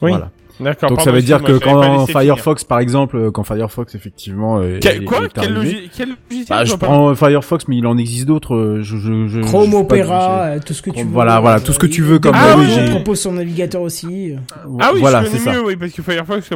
Oui. 0.03 0.11
Voilà. 0.11 0.31
D'accord. 0.61 0.91
Donc 0.91 1.01
ça 1.01 1.11
veut 1.11 1.23
dire 1.23 1.43
que 1.43 1.59
quand 1.59 2.07
Firefox, 2.07 2.63
par 2.65 2.79
exemple, 2.79 3.17
euh, 3.17 3.31
quand 3.31 3.43
Firefox 3.43 3.95
effectivement 3.95 4.61
Quel- 4.81 5.03
est- 5.03 5.05
quoi 5.05 5.25
est 5.25 5.33
quel, 5.33 5.57
arrivé- 5.57 5.73
logi- 5.73 5.91
quel 5.97 6.09
logiciel 6.11 6.47
Bah, 6.49 6.65
je 6.67 6.75
prends 6.77 7.09
euh, 7.11 7.15
Firefox, 7.15 7.67
mais 7.69 7.79
il 7.79 7.87
en 7.87 7.97
existe 7.97 8.27
d'autres. 8.27 8.55
euh, 8.55 8.83
Je, 8.83 8.97
je, 8.99 9.27
je, 9.29 9.41
Chrome, 9.41 9.65
je 9.73 9.77
sais 9.79 9.85
pas 9.85 9.97
Opera, 9.97 10.61
tout 10.61 10.75
ce 10.75 10.83
que 10.83 10.91
tu 10.91 10.95
Chrome, 10.97 11.07
veux. 11.09 11.13
voilà, 11.15 11.41
voilà, 11.41 11.59
tout 11.59 11.73
ce 11.73 11.79
que 11.79 11.87
tu 11.87 12.03
veux 12.03 12.19
comme 12.19 12.35
Ah 12.37 12.55
oui, 12.59 12.67
Google 12.67 12.81
j'ai- 12.87 12.91
propose 12.91 13.21
son 13.21 13.33
navigateur 13.33 13.81
aussi. 13.81 14.35
Ah 14.79 14.91
oui, 14.93 15.01
voilà, 15.01 15.25
c'est 15.25 15.39
ça. 15.39 15.53
mieux, 15.55 15.65
oui, 15.65 15.77
parce 15.77 15.93
que 15.93 16.03
Firefox, 16.03 16.47
c'est 16.49 16.55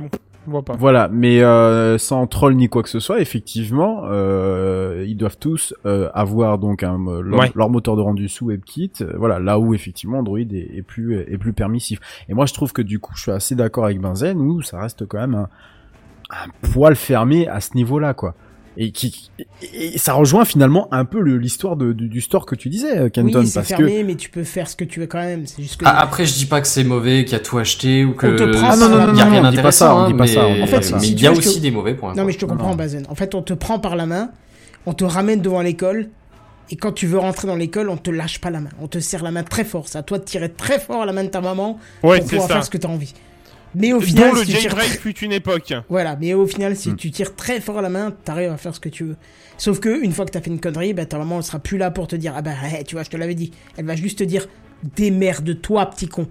pas. 0.62 0.74
Voilà, 0.78 1.08
mais 1.12 1.42
euh, 1.42 1.98
sans 1.98 2.26
troll 2.26 2.54
ni 2.54 2.68
quoi 2.68 2.82
que 2.82 2.88
ce 2.88 3.00
soit, 3.00 3.20
effectivement, 3.20 4.02
euh, 4.04 5.04
ils 5.06 5.16
doivent 5.16 5.38
tous 5.38 5.74
euh, 5.86 6.08
avoir 6.14 6.58
donc 6.58 6.82
un, 6.82 6.98
euh, 7.06 7.20
leur, 7.22 7.40
Ouais. 7.40 7.52
leur 7.54 7.68
moteur 7.70 7.96
de 7.96 8.00
rendu 8.02 8.28
sous 8.28 8.46
WebKit. 8.46 8.92
euh, 9.02 9.12
voilà, 9.16 9.38
là 9.38 9.58
où 9.58 9.74
effectivement 9.74 10.18
Android 10.18 10.38
est, 10.38 10.70
est 10.76 10.82
plus 10.82 11.18
est 11.20 11.38
plus 11.38 11.52
permissif. 11.52 12.00
Et 12.28 12.34
moi, 12.34 12.46
je 12.46 12.54
trouve 12.54 12.72
que 12.72 12.82
du 12.82 12.98
coup, 12.98 13.12
je 13.16 13.22
suis 13.22 13.32
assez 13.32 13.54
d'accord 13.54 13.84
avec 13.84 14.00
Benzen 14.00 14.38
où 14.40 14.62
ça 14.62 14.80
reste 14.80 15.06
quand 15.06 15.18
même 15.18 15.34
un, 15.34 15.48
un 16.30 16.68
poil 16.72 16.96
fermé 16.96 17.46
à 17.48 17.60
ce 17.60 17.74
niveau-là, 17.76 18.14
quoi. 18.14 18.34
Et 18.78 18.90
qui 18.92 19.30
et, 19.62 19.96
ça 19.96 20.12
rejoint 20.12 20.44
finalement 20.44 20.86
un 20.92 21.06
peu 21.06 21.18
l'histoire 21.20 21.76
de- 21.76 21.92
du, 21.94 22.08
du 22.08 22.20
store 22.20 22.44
que 22.44 22.54
tu 22.54 22.68
disais, 22.68 22.98
euh, 22.98 23.08
Kenton, 23.08 23.40
oui, 23.40 23.46
c'est 23.46 23.60
que 23.60 23.66
fermé, 23.66 24.04
mais 24.04 24.14
tu 24.16 24.28
peux 24.28 24.44
faire 24.44 24.68
ce 24.68 24.76
que 24.76 24.84
tu 24.84 25.00
veux 25.00 25.06
quand 25.06 25.18
même. 25.20 25.46
C'est 25.46 25.62
juste 25.62 25.78
que. 25.78 25.84
Ah, 25.86 25.98
après, 26.00 26.26
je 26.26 26.34
dis 26.34 26.44
pas 26.46 26.60
que 26.60 26.66
c'est 26.68 26.84
mauvais, 26.84 27.24
qu'il 27.24 27.32
y 27.32 27.36
a 27.36 27.42
tout 27.42 27.56
acheté 27.56 28.04
ou 28.04 28.12
que 28.12 28.26
On 28.26 28.36
te 28.36 28.42
prend 28.58 28.74
il 28.74 28.78
par 28.78 28.88
la 28.88 28.96
y 29.14 29.20
a 29.20 29.24
main. 29.24 29.30
rien 29.30 29.44
on 29.46 29.50
dit 29.50 29.56
pas 29.62 29.72
ça, 29.72 29.86
d'intéressant. 29.88 30.04
on 30.04 30.06
dit 30.08 30.12
hein, 30.12 30.16
pas 30.18 30.26
ça, 30.26 30.46
on 30.46 30.50
mais- 30.50 30.56
dit 30.56 30.62
En 30.62 30.66
fait, 30.66 30.76
pas 30.76 30.82
ça. 30.82 30.96
mais 30.96 31.02
si 31.02 31.12
il 31.12 31.20
y 31.22 31.26
a 31.26 31.32
aussi 31.32 31.60
des 31.60 31.70
mauvais 31.70 31.94
points. 31.94 32.14
Non, 32.14 32.24
mais 32.24 32.32
je 32.32 32.38
te 32.38 32.44
comprends, 32.44 32.70
Non. 32.70 32.76
Bazen. 32.76 33.06
En 33.08 33.14
fait, 33.14 33.34
on 33.34 33.42
te 33.42 33.54
prend 33.54 33.78
par 33.78 33.96
la 33.96 34.04
main, 34.06 34.30
on 34.84 34.92
te 34.92 35.04
ramène 35.04 35.40
devant 35.40 35.62
l'école, 35.62 36.08
et 36.70 36.76
quand 36.76 36.92
tu 36.92 37.06
veux 37.06 37.18
rentrer 37.18 37.46
dans 37.48 37.56
l'école, 37.56 37.88
on 37.88 37.96
te 37.96 38.10
lâche 38.10 38.40
pas 38.40 38.50
la 38.50 38.60
main. 38.60 38.70
On 38.82 38.88
te 38.88 38.98
serre 38.98 39.22
la 39.22 39.30
main 39.30 39.42
très 39.42 39.64
fort. 39.64 39.88
C'est 39.88 39.96
à 39.98 40.02
toi 40.02 40.18
de 40.18 40.24
tirer 40.24 40.50
très 40.50 40.78
fort 40.80 41.06
la 41.06 41.12
main 41.14 41.24
de 41.24 41.28
ta 41.30 41.40
maman 41.40 41.78
Ouais, 42.02 42.18
pour 42.18 42.28
pouvoir 42.28 42.48
ça. 42.48 42.54
faire 42.56 42.64
ce 42.64 42.70
que 42.70 42.76
tu 42.78 42.86
as 42.86 42.90
envie. 42.90 43.14
Mais 43.78 43.92
au 43.92 44.00
final, 44.00 44.30
Dont 44.30 44.34
le 44.36 44.40
si 44.40 44.46
tu 44.46 44.52
tires 44.52 44.60
jailbreak 44.70 44.88
très- 44.88 44.98
fut 44.98 45.18
une 45.18 45.32
époque. 45.32 45.74
Voilà, 45.90 46.16
mais 46.16 46.32
au 46.34 46.46
final, 46.46 46.74
si 46.76 46.90
Hmm. 46.90 46.96
tu 46.96 47.10
tires 47.10 47.36
très 47.36 47.60
fort 47.60 47.82
la 47.82 47.88
main, 47.90 48.10
t'arrives 48.24 48.50
à 48.50 48.56
faire 48.56 48.74
ce 48.74 48.80
que 48.80 48.88
tu 48.88 49.04
veux. 49.04 49.16
Sauf 49.58 49.80
que 49.80 50.02
une 50.02 50.12
fois 50.12 50.24
que 50.24 50.30
t'as 50.30 50.40
fait 50.40 50.50
une 50.50 50.60
connerie, 50.60 50.94
bah, 50.94 51.04
ta 51.06 51.18
maman 51.18 51.36
elle 51.38 51.42
sera 51.44 51.58
plus 51.58 51.76
là 51.78 51.90
pour 51.90 52.06
te 52.08 52.16
dire 52.16 52.32
ah 52.36 52.42
bah 52.42 52.52
hé, 52.72 52.84
tu 52.84 52.94
vois, 52.94 53.02
je 53.04 53.10
te 53.10 53.16
l'avais 53.16 53.34
dit. 53.34 53.52
Elle 53.76 53.84
va 53.84 53.94
juste 53.96 54.18
te 54.18 54.24
dire 54.24 54.46
démerde-toi, 54.96 55.86
petit 55.86 56.08
con. 56.08 56.26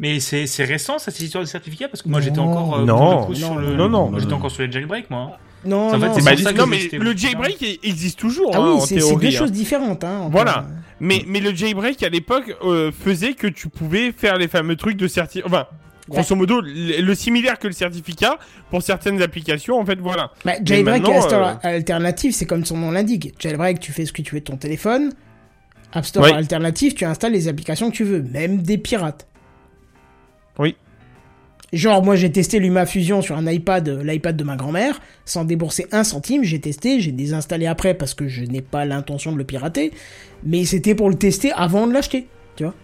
Mais 0.00 0.20
c'est 0.20 0.46
c'est 0.46 0.64
récent 0.64 0.98
cette 0.98 1.18
histoire 1.20 1.42
de 1.42 1.48
certificat 1.48 1.88
parce 1.88 2.02
que 2.02 2.08
moi 2.08 2.20
Non. 2.20 2.24
j'étais 2.24 2.38
encore 2.38 2.76
euh, 2.78 2.84
Non. 2.84 3.20
le 3.20 3.26
coup, 3.26 3.32
Non, 3.32 3.38
sur 3.38 3.54
le 3.56 3.74
non, 3.74 3.88
non. 3.88 4.10
moi, 4.10 4.20
j'étais 4.20 4.32
encore 4.32 4.50
sur 4.50 4.62
les 4.64 4.70
jailbreak 4.70 5.10
moi. 5.10 5.38
Non, 5.64 5.88
En 5.88 5.90
fait, 5.90 5.98
non, 6.06 6.14
c'est 6.14 6.22
Bah, 6.24 6.36
ça 6.36 6.66
mais 6.66 6.88
le 6.92 7.16
jailbreak 7.16 7.60
il 7.60 7.78
existe 7.82 8.16
toujours, 8.18 8.52
ah 8.54 8.58
hein, 8.58 8.62
oui, 8.74 8.76
en 8.76 8.80
c'est 8.80 8.94
deux 8.96 9.26
hein. 9.26 9.30
choses 9.30 9.50
différentes. 9.50 10.04
Hein. 10.04 10.28
Voilà. 10.30 10.68
Mais, 11.00 11.24
mais 11.26 11.40
le 11.40 11.52
jailbreak 11.52 12.00
à 12.04 12.08
l'époque 12.08 12.54
euh, 12.64 12.92
faisait 12.92 13.34
que 13.34 13.48
tu 13.48 13.68
pouvais 13.68 14.12
faire 14.12 14.36
les 14.38 14.46
fameux 14.46 14.76
trucs 14.76 14.96
de 14.96 15.08
certificat. 15.08 15.46
Enfin, 15.48 15.66
grosso 16.08 16.34
modo, 16.36 16.60
le, 16.60 17.00
le 17.00 17.14
similaire 17.14 17.58
que 17.58 17.66
le 17.66 17.72
certificat 17.72 18.38
pour 18.70 18.82
certaines 18.82 19.20
applications, 19.22 19.78
en 19.78 19.84
fait, 19.84 19.98
voilà. 19.98 20.32
Bah, 20.44 20.52
jailbreak 20.62 21.06
et 21.08 21.14
App 21.16 21.22
Store 21.22 21.46
euh, 21.64 21.68
alternatif, 21.76 22.34
c'est 22.34 22.46
comme 22.46 22.64
son 22.64 22.76
nom 22.76 22.90
l'indique. 22.90 23.34
Jailbreak, 23.38 23.80
tu 23.80 23.92
fais 23.92 24.04
ce 24.06 24.12
que 24.12 24.22
tu 24.22 24.34
veux 24.34 24.40
de 24.40 24.44
ton 24.46 24.56
téléphone. 24.56 25.12
App 25.92 26.04
Store 26.04 26.24
Ouais. 26.24 26.32
alternatif, 26.32 26.94
tu 26.94 27.04
installes 27.04 27.32
les 27.32 27.48
applications 27.48 27.90
que 27.90 27.96
tu 27.96 28.04
veux, 28.04 28.22
même 28.22 28.62
des 28.62 28.78
pirates. 28.78 29.26
Oui. 30.58 30.76
Genre, 31.72 32.02
moi 32.02 32.16
j'ai 32.16 32.32
testé 32.32 32.58
LumaFusion 32.60 33.20
sur 33.20 33.36
un 33.36 33.46
iPad, 33.46 33.86
euh, 33.88 34.02
l'iPad 34.02 34.34
de 34.36 34.42
ma 34.44 34.56
grand-mère, 34.56 35.00
sans 35.26 35.44
débourser 35.44 35.86
un 35.92 36.02
centime, 36.02 36.42
j'ai 36.42 36.60
testé, 36.60 36.98
j'ai 37.00 37.12
désinstallé 37.12 37.66
après 37.66 37.92
parce 37.92 38.14
que 38.14 38.26
je 38.26 38.42
n'ai 38.44 38.62
pas 38.62 38.86
l'intention 38.86 39.32
de 39.32 39.36
le 39.38 39.44
pirater, 39.44 39.92
mais 40.44 40.64
c'était 40.64 40.94
pour 40.94 41.10
le 41.10 41.16
tester 41.16 41.52
avant 41.52 41.86
de 41.86 41.92
l'acheter, 41.92 42.26
tu 42.56 42.64
vois. 42.64 42.74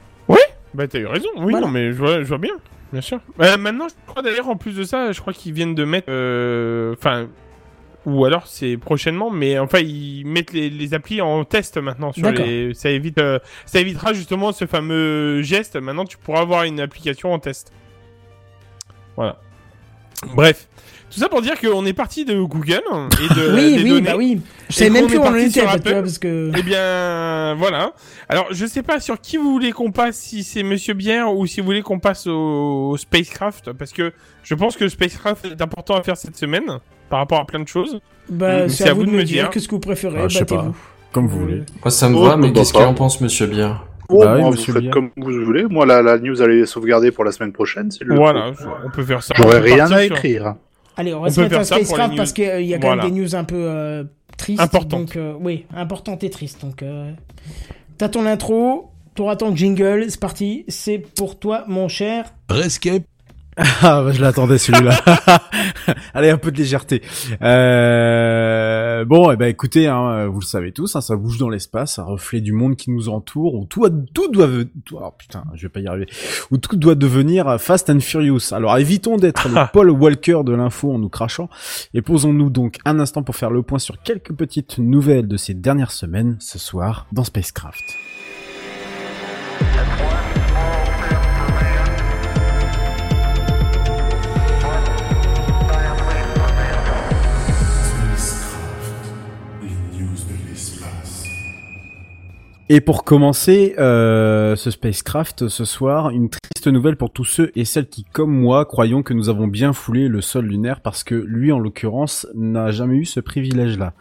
Bah, 0.75 0.89
t'as 0.89 0.99
eu 0.99 1.07
raison. 1.07 1.29
Oui, 1.37 1.53
Voilà. 1.53 1.67
non, 1.67 1.73
mais 1.73 1.93
je 1.93 1.97
vois, 1.97 2.19
je 2.19 2.25
vois 2.27 2.39
bien. 2.39 2.51
Bien 2.95 3.01
sûr. 3.01 3.19
Euh, 3.41 3.57
maintenant, 3.57 3.89
je 3.89 3.95
crois 4.07 4.23
d'ailleurs, 4.23 4.49
en 4.49 4.55
plus 4.57 4.77
de 4.77 4.85
ça, 4.85 5.11
je 5.11 5.21
crois 5.21 5.33
qu'ils 5.33 5.53
viennent 5.53 5.75
de 5.75 5.85
mettre. 5.85 6.07
euh, 6.11 6.95
Enfin. 6.97 7.27
ou 8.07 8.25
alors 8.25 8.47
c'est 8.47 8.77
prochainement, 8.77 9.31
mais 9.33 9.59
enfin, 9.59 9.81
ils 9.81 10.25
mettent 10.25 10.53
les, 10.53 10.71
les 10.71 10.95
applis 10.95 11.21
en 11.21 11.45
test 11.45 11.77
maintenant. 11.77 12.13
Sur 12.13 12.31
les... 12.31 12.73
ça, 12.73 12.91
évite, 12.91 13.19
euh, 13.19 13.41
ça 13.67 13.81
évitera 13.81 14.13
justement 14.13 14.53
ce 14.53 14.67
fameux 14.67 15.43
geste. 15.43 15.75
Maintenant, 15.75 16.05
tu 16.05 16.19
pourras 16.19 16.43
avoir 16.43 16.63
une 16.63 16.79
application 16.79 17.33
en 17.33 17.41
test. 17.41 17.73
Voilà. 19.17 19.41
Bref. 20.37 20.69
Tout 21.15 21.21
ça 21.21 21.29
pour 21.29 21.41
dire 21.43 21.61
qu'on 21.61 21.87
est 21.87 21.93
parti 21.93 22.25
de 22.25 22.41
Google 22.43 22.83
et 23.23 23.35
de 23.35 23.53
Oui, 23.55 23.77
des 23.77 23.83
oui, 23.85 23.89
données. 23.91 24.01
bah 24.03 24.17
oui. 24.17 24.41
Je 24.69 24.75
savais 24.75 24.91
même 24.91 25.07
plus 25.07 25.17
où 25.19 25.21
on 25.21 25.25
en 25.27 25.31
parti 25.31 25.45
était, 25.47 25.61
sur 25.61 25.71
Apple. 25.71 25.91
vois, 25.93 26.01
parce 26.03 26.19
que- 26.19 26.51
Eh 26.59 26.63
bien, 26.63 27.55
voilà. 27.55 27.93
Alors, 28.29 28.47
je 28.51 28.67
sais 28.67 28.83
pas 28.83 28.99
sur 29.01 29.21
qui 29.21 29.37
vous 29.37 29.51
voulez 29.53 29.73
qu'on 29.73 29.93
passe, 29.93 30.17
si 30.17 30.43
c'est 30.43 30.63
Monsieur 30.63 30.95
Bière 30.95 31.33
ou 31.35 31.47
si 31.47 31.61
vous 31.61 31.67
voulez 31.67 31.83
qu'on 31.83 31.99
passe 32.01 32.27
au, 32.27 32.91
au 32.91 32.97
Spacecraft, 32.97 33.73
parce 33.73 33.93
que 33.93 34.13
je 34.43 34.55
pense 34.55 34.77
que 34.77 34.85
le 34.85 34.91
Spacecraft 34.91 35.45
est 35.47 35.63
important 35.63 35.95
à 35.95 36.03
faire 36.03 36.17
cette 36.17 36.37
semaine 36.37 36.79
par 37.11 37.21
rapport 37.21 37.39
à 37.41 37.45
plein 37.47 37.61
de 37.61 37.69
choses. 37.69 38.01
Bah, 38.29 38.69
c'est 38.69 38.89
à 38.89 38.95
vous 38.95 39.05
de 39.07 39.11
me 39.11 39.23
dire. 39.23 39.51
Qu'est-ce 39.51 39.69
que 39.69 39.75
vous 39.75 39.81
préférez? 39.81 40.19
Ah, 40.25 40.29
je 40.29 40.39
sais 40.39 40.45
pas. 40.45 40.57
Battez-vous. 40.57 40.77
Comme 41.13 41.29
vous 41.29 41.39
voulez. 41.39 41.63
Moi, 41.85 41.91
ça 41.91 42.09
me 42.09 42.17
Oh, 42.17 42.25
va, 42.25 42.37
mais 42.37 42.53
qu'est-ce 42.53 42.73
qu'il 42.73 42.83
en 42.83 42.95
pense, 42.95 43.21
Monsieur 43.21 43.47
Bière 43.47 43.87
Oh, 44.11 44.21
Bah 44.23 44.33
oui, 44.35 44.41
moi, 44.41 44.51
vous 44.51 44.57
monsieur 44.57 44.73
faites 44.73 44.83
Bière. 44.83 44.93
comme 44.93 45.11
vous 45.17 45.45
voulez. 45.45 45.65
Moi, 45.65 45.87
la, 45.87 46.03
la 46.03 46.19
news, 46.19 46.43
elle 46.43 46.51
est 46.51 46.67
sauvegardée 46.67 47.11
pour 47.11 47.25
la 47.25 47.33
semaine 47.33 47.53
prochaine. 47.53 47.91
c'est 47.91 48.05
le 48.05 48.15
Voilà, 48.17 48.51
on 48.85 48.91
peut 48.91 49.03
faire 49.05 49.23
ça. 49.23 49.33
J'aurais 49.37 49.61
rien 49.61 49.85
à 49.85 49.89
sur- 49.89 49.99
écrire. 49.99 50.55
Allez, 50.97 51.15
on 51.15 51.21
va 51.21 51.29
On 51.29 51.31
se 51.31 51.41
mettre 51.41 51.59
à 51.59 51.65
Spacecraft 51.65 52.17
parce 52.17 52.33
qu'il 52.33 52.63
y 52.63 52.75
a 52.75 52.79
quand 52.79 52.87
Voilà. 52.89 53.05
même 53.05 53.13
des 53.13 53.21
news 53.21 53.35
un 53.35 53.45
peu 53.45 53.57
euh, 53.69 54.05
tristes. 54.37 54.61
Importantes. 54.61 55.01
Donc, 55.01 55.17
euh, 55.17 55.35
oui, 55.41 55.67
importantes 55.75 56.23
et 56.25 56.31
tristes. 56.31 56.61
Donc, 56.61 56.83
euh, 56.83 57.13
t'as 57.99 58.09
ton 58.09 58.27
intro, 58.27 58.91
t'auras 59.15 59.37
ton 59.37 59.55
jingle, 59.55 60.07
c'est 60.09 60.21
parti. 60.21 60.65
C'est 60.69 60.99
pour 60.99 61.39
toi, 61.39 61.65
mon 61.69 61.89
cher. 61.89 62.35
Rescape. 62.49 63.03
Ah, 63.83 64.03
bah, 64.03 64.13
je 64.13 64.21
l'attendais 64.21 64.59
celui-là. 64.59 64.99
Allez, 66.15 66.31
un 66.31 66.39
peu 66.39 66.51
de 66.51 66.57
légèreté. 66.57 67.03
Euh... 67.43 69.05
Bon, 69.05 69.31
eh 69.31 69.37
ben 69.37 69.47
écoutez, 69.47 69.87
hein, 69.87 70.27
vous 70.27 70.41
le 70.41 70.45
savez 70.45 70.73
tous, 70.73 70.97
hein, 70.97 71.01
ça 71.01 71.17
bouge 71.17 71.39
dans 71.39 71.49
l'espace, 71.51 71.99
un 71.99 72.05
reflet 72.05 72.41
du 72.41 72.53
monde 72.53 72.77
qui 72.77 72.91
nous 72.91 73.09
entoure, 73.09 73.55
où 73.55 73.67
tout, 73.67 73.87
tout 74.15 74.29
doit, 74.29 74.49
tout- 74.85 74.97
oh, 75.01 75.13
putain, 75.17 75.45
je 75.55 75.63
vais 75.63 75.69
pas 75.69 75.81
y 75.81 75.87
arriver, 75.87 76.07
où 76.51 76.57
tout 76.57 76.77
doit 76.77 76.95
devenir 76.95 77.61
Fast 77.61 77.91
and 77.91 78.01
Furious. 78.01 78.53
Alors 78.53 78.77
évitons 78.79 79.17
d'être 79.17 79.49
le 79.49 79.71
Paul 79.73 79.91
Walker 79.91 80.41
de 80.45 80.53
l'info 80.53 80.93
en 80.93 80.99
nous 80.99 81.09
crachant, 81.11 81.49
et 81.93 82.03
posons-nous 82.03 82.51
donc 82.51 82.79
un 82.85 82.99
instant 82.99 83.23
pour 83.23 83.37
faire 83.37 83.51
le 83.51 83.63
point 83.63 83.79
sur 83.79 84.01
quelques 84.03 84.33
petites 84.33 84.79
nouvelles 84.79 85.29
de 85.29 85.37
ces 85.37 85.55
dernières 85.55 85.93
semaines, 85.93 86.37
ce 86.41 86.59
soir, 86.59 87.07
dans 87.13 87.25
Spacecraft. 87.25 87.85
Et 102.71 102.81
pour 102.81 103.05
commencer 103.05 103.75
euh, 103.79 104.57
ce 104.57 104.71
spacecraft 104.71 105.49
ce 105.49 105.67
soir, 105.67 106.09
une 106.09 106.31
triste 106.31 106.67
nouvelle 106.67 106.97
pour 106.97 107.13
tous 107.13 107.27
ceux 107.27 107.53
et 107.55 107.67
celles 107.67 107.91
qui, 107.91 108.05
comme 108.05 108.33
moi, 108.33 108.65
croyons 108.65 109.03
que 109.03 109.13
nous 109.13 109.29
avons 109.29 109.47
bien 109.47 109.75
foulé 109.75 110.09
le 110.09 110.23
sol 110.23 110.47
lunaire 110.47 110.81
parce 110.81 111.05
que 111.05 111.15
lui, 111.15 111.53
en 111.53 111.59
l'occurrence, 111.59 112.27
n'a 112.35 112.71
jamais 112.71 112.97
eu 112.97 113.05
ce 113.05 113.21
privilège-là. 113.21 113.93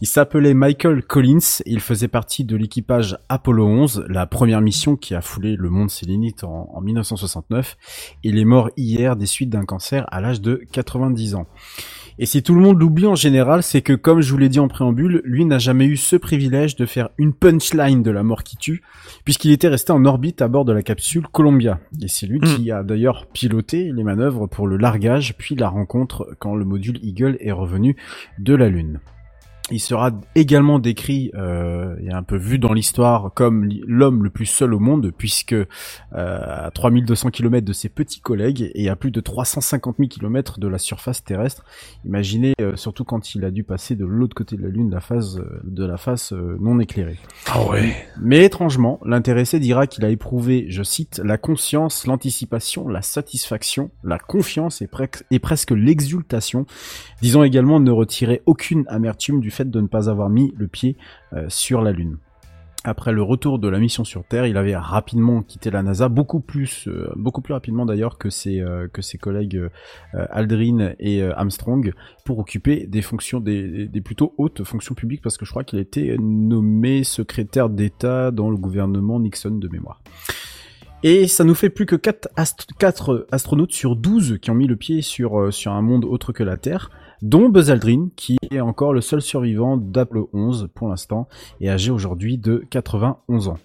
Il 0.00 0.06
s'appelait 0.06 0.54
Michael 0.54 1.02
Collins 1.02 1.60
il 1.66 1.80
faisait 1.80 2.08
partie 2.08 2.44
de 2.44 2.56
l'équipage 2.56 3.18
Apollo 3.28 3.66
11, 3.66 4.06
la 4.08 4.26
première 4.26 4.62
mission 4.62 4.96
qui 4.96 5.14
a 5.14 5.20
foulé 5.20 5.54
le 5.54 5.68
monde 5.68 5.90
sélénite 5.90 6.42
en 6.42 6.80
1969. 6.80 7.76
Il 8.22 8.38
est 8.38 8.46
mort 8.46 8.70
hier 8.78 9.16
des 9.16 9.26
suites 9.26 9.50
d'un 9.50 9.66
cancer 9.66 10.06
à 10.10 10.22
l'âge 10.22 10.40
de 10.40 10.62
90 10.72 11.34
ans. 11.34 11.46
Et 12.18 12.24
si 12.24 12.42
tout 12.42 12.54
le 12.54 12.62
monde 12.62 12.80
l'oublie 12.80 13.06
en 13.06 13.14
général, 13.14 13.62
c'est 13.62 13.82
que 13.82 13.92
comme 13.92 14.22
je 14.22 14.30
vous 14.30 14.38
l'ai 14.38 14.48
dit 14.48 14.58
en 14.58 14.68
préambule, 14.68 15.20
lui 15.24 15.44
n'a 15.44 15.58
jamais 15.58 15.84
eu 15.84 15.98
ce 15.98 16.16
privilège 16.16 16.74
de 16.74 16.86
faire 16.86 17.10
une 17.18 17.34
punchline 17.34 18.02
de 18.02 18.10
la 18.10 18.22
mort 18.22 18.42
qui 18.42 18.56
tue, 18.56 18.82
puisqu'il 19.24 19.52
était 19.52 19.68
resté 19.68 19.92
en 19.92 20.04
orbite 20.06 20.40
à 20.40 20.48
bord 20.48 20.64
de 20.64 20.72
la 20.72 20.82
capsule 20.82 21.26
Columbia. 21.30 21.78
Et 22.02 22.08
c'est 22.08 22.26
lui 22.26 22.40
qui 22.40 22.70
a 22.70 22.82
d'ailleurs 22.82 23.26
piloté 23.26 23.92
les 23.92 24.02
manœuvres 24.02 24.46
pour 24.46 24.66
le 24.66 24.78
largage, 24.78 25.36
puis 25.36 25.56
la 25.56 25.68
rencontre 25.68 26.34
quand 26.38 26.54
le 26.54 26.64
module 26.64 26.98
Eagle 27.02 27.36
est 27.40 27.52
revenu 27.52 27.96
de 28.38 28.54
la 28.54 28.68
Lune. 28.70 29.00
Il 29.72 29.80
sera 29.80 30.12
également 30.36 30.78
décrit 30.78 31.32
euh, 31.34 31.96
et 32.00 32.12
un 32.12 32.22
peu 32.22 32.36
vu 32.36 32.60
dans 32.60 32.72
l'histoire 32.72 33.32
comme 33.34 33.68
l'homme 33.84 34.22
le 34.22 34.30
plus 34.30 34.46
seul 34.46 34.72
au 34.72 34.78
monde, 34.78 35.12
puisque 35.16 35.54
euh, 35.54 35.66
à 36.12 36.70
3200 36.72 37.30
km 37.30 37.66
de 37.66 37.72
ses 37.72 37.88
petits 37.88 38.20
collègues 38.20 38.70
et 38.76 38.88
à 38.88 38.94
plus 38.94 39.10
de 39.10 39.20
350 39.20 39.96
000 39.98 40.08
km 40.08 40.60
de 40.60 40.68
la 40.68 40.78
surface 40.78 41.24
terrestre. 41.24 41.64
Imaginez 42.04 42.54
euh, 42.60 42.76
surtout 42.76 43.02
quand 43.02 43.34
il 43.34 43.44
a 43.44 43.50
dû 43.50 43.64
passer 43.64 43.96
de 43.96 44.06
l'autre 44.06 44.36
côté 44.36 44.56
de 44.56 44.62
la 44.62 44.68
Lune, 44.68 44.88
la 44.88 45.00
phase 45.00 45.40
euh, 45.40 45.60
de 45.64 45.84
la 45.84 45.96
face 45.96 46.32
non 46.32 46.78
éclairée. 46.78 47.18
Ah 47.46 47.66
ouais. 47.66 47.92
Mais 48.20 48.44
étrangement, 48.44 49.00
l'intéressé 49.04 49.58
dira 49.58 49.88
qu'il 49.88 50.04
a 50.04 50.10
éprouvé, 50.10 50.66
je 50.68 50.84
cite, 50.84 51.20
la 51.24 51.38
conscience, 51.38 52.06
l'anticipation, 52.06 52.86
la 52.86 53.02
satisfaction, 53.02 53.90
la 54.04 54.20
confiance 54.20 54.80
et, 54.80 54.88
et 55.32 55.38
presque 55.40 55.72
l'exultation, 55.72 56.66
disant 57.20 57.42
également 57.42 57.80
ne 57.80 57.90
retirer 57.90 58.42
aucune 58.46 58.84
amertume 58.86 59.40
du 59.40 59.50
de 59.64 59.80
ne 59.80 59.86
pas 59.86 60.08
avoir 60.10 60.28
mis 60.28 60.52
le 60.56 60.68
pied 60.68 60.96
euh, 61.32 61.46
sur 61.48 61.82
la 61.82 61.92
Lune. 61.92 62.18
Après 62.84 63.10
le 63.12 63.20
retour 63.22 63.58
de 63.58 63.66
la 63.66 63.80
mission 63.80 64.04
sur 64.04 64.24
Terre, 64.24 64.46
il 64.46 64.56
avait 64.56 64.76
rapidement 64.76 65.42
quitté 65.42 65.72
la 65.72 65.82
NASA, 65.82 66.08
beaucoup 66.08 66.38
plus, 66.38 66.86
euh, 66.86 67.10
beaucoup 67.16 67.40
plus 67.40 67.52
rapidement 67.52 67.84
d'ailleurs 67.84 68.16
que 68.16 68.30
ses 68.30 68.60
euh, 68.60 68.86
que 68.86 69.02
ses 69.02 69.18
collègues 69.18 69.60
Aldrin 70.12 70.92
et 71.00 71.22
Armstrong, 71.24 71.92
pour 72.24 72.38
occuper 72.38 72.86
des 72.86 73.02
fonctions, 73.02 73.40
des, 73.40 73.88
des- 73.88 74.00
plutôt 74.00 74.34
hautes 74.38 74.62
fonctions 74.62 74.94
publiques, 74.94 75.20
parce 75.22 75.36
que 75.36 75.44
je 75.44 75.50
crois 75.50 75.64
qu'il 75.64 75.80
a 75.80 75.82
été 75.82 76.16
nommé 76.20 77.02
secrétaire 77.02 77.70
d'État 77.70 78.30
dans 78.30 78.50
le 78.50 78.56
gouvernement 78.56 79.18
Nixon 79.18 79.50
de 79.58 79.66
mémoire. 79.68 80.00
Et 81.02 81.26
ça 81.28 81.42
nous 81.44 81.54
fait 81.54 81.70
plus 81.70 81.86
que 81.86 81.96
4, 81.96 82.28
astronautes 83.30 83.72
sur 83.72 83.96
12 83.96 84.38
qui 84.40 84.50
ont 84.50 84.54
mis 84.54 84.66
le 84.66 84.76
pied 84.76 85.02
sur, 85.02 85.52
sur 85.52 85.72
un 85.72 85.82
monde 85.82 86.04
autre 86.04 86.32
que 86.32 86.42
la 86.42 86.56
Terre, 86.56 86.90
dont 87.22 87.48
Buzz 87.48 87.70
Aldrin, 87.70 88.08
qui 88.16 88.36
est 88.50 88.60
encore 88.60 88.92
le 88.92 89.00
seul 89.00 89.20
survivant 89.20 89.76
d'Apollo 89.76 90.30
11 90.32 90.68
pour 90.74 90.88
l'instant, 90.88 91.28
et 91.60 91.70
âgé 91.70 91.90
aujourd'hui 91.90 92.38
de 92.38 92.64
91 92.70 93.48
ans. 93.48 93.58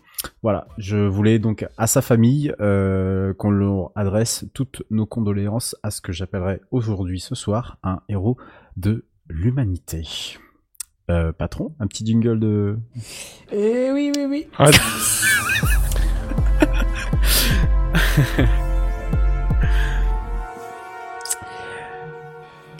Voilà, 0.43 0.67
je 0.77 0.97
voulais 0.97 1.39
donc 1.39 1.67
à 1.77 1.87
sa 1.87 2.01
famille 2.01 2.53
euh, 2.59 3.33
qu'on 3.33 3.49
leur 3.49 3.91
adresse 3.95 4.45
toutes 4.53 4.83
nos 4.89 5.05
condoléances 5.05 5.75
à 5.83 5.91
ce 5.91 6.01
que 6.01 6.11
j'appellerais 6.11 6.61
aujourd'hui 6.71 7.19
ce 7.19 7.35
soir 7.35 7.77
un 7.83 8.01
héros 8.07 8.37
de 8.77 9.05
l'humanité. 9.27 10.03
Euh, 11.09 11.31
patron, 11.33 11.73
un 11.79 11.87
petit 11.87 12.05
jingle 12.05 12.39
de... 12.39 12.77
Eh 13.51 13.91
oui, 13.91 14.11
oui, 14.15 14.25
oui. 14.29 14.47
Ah, 14.57 14.69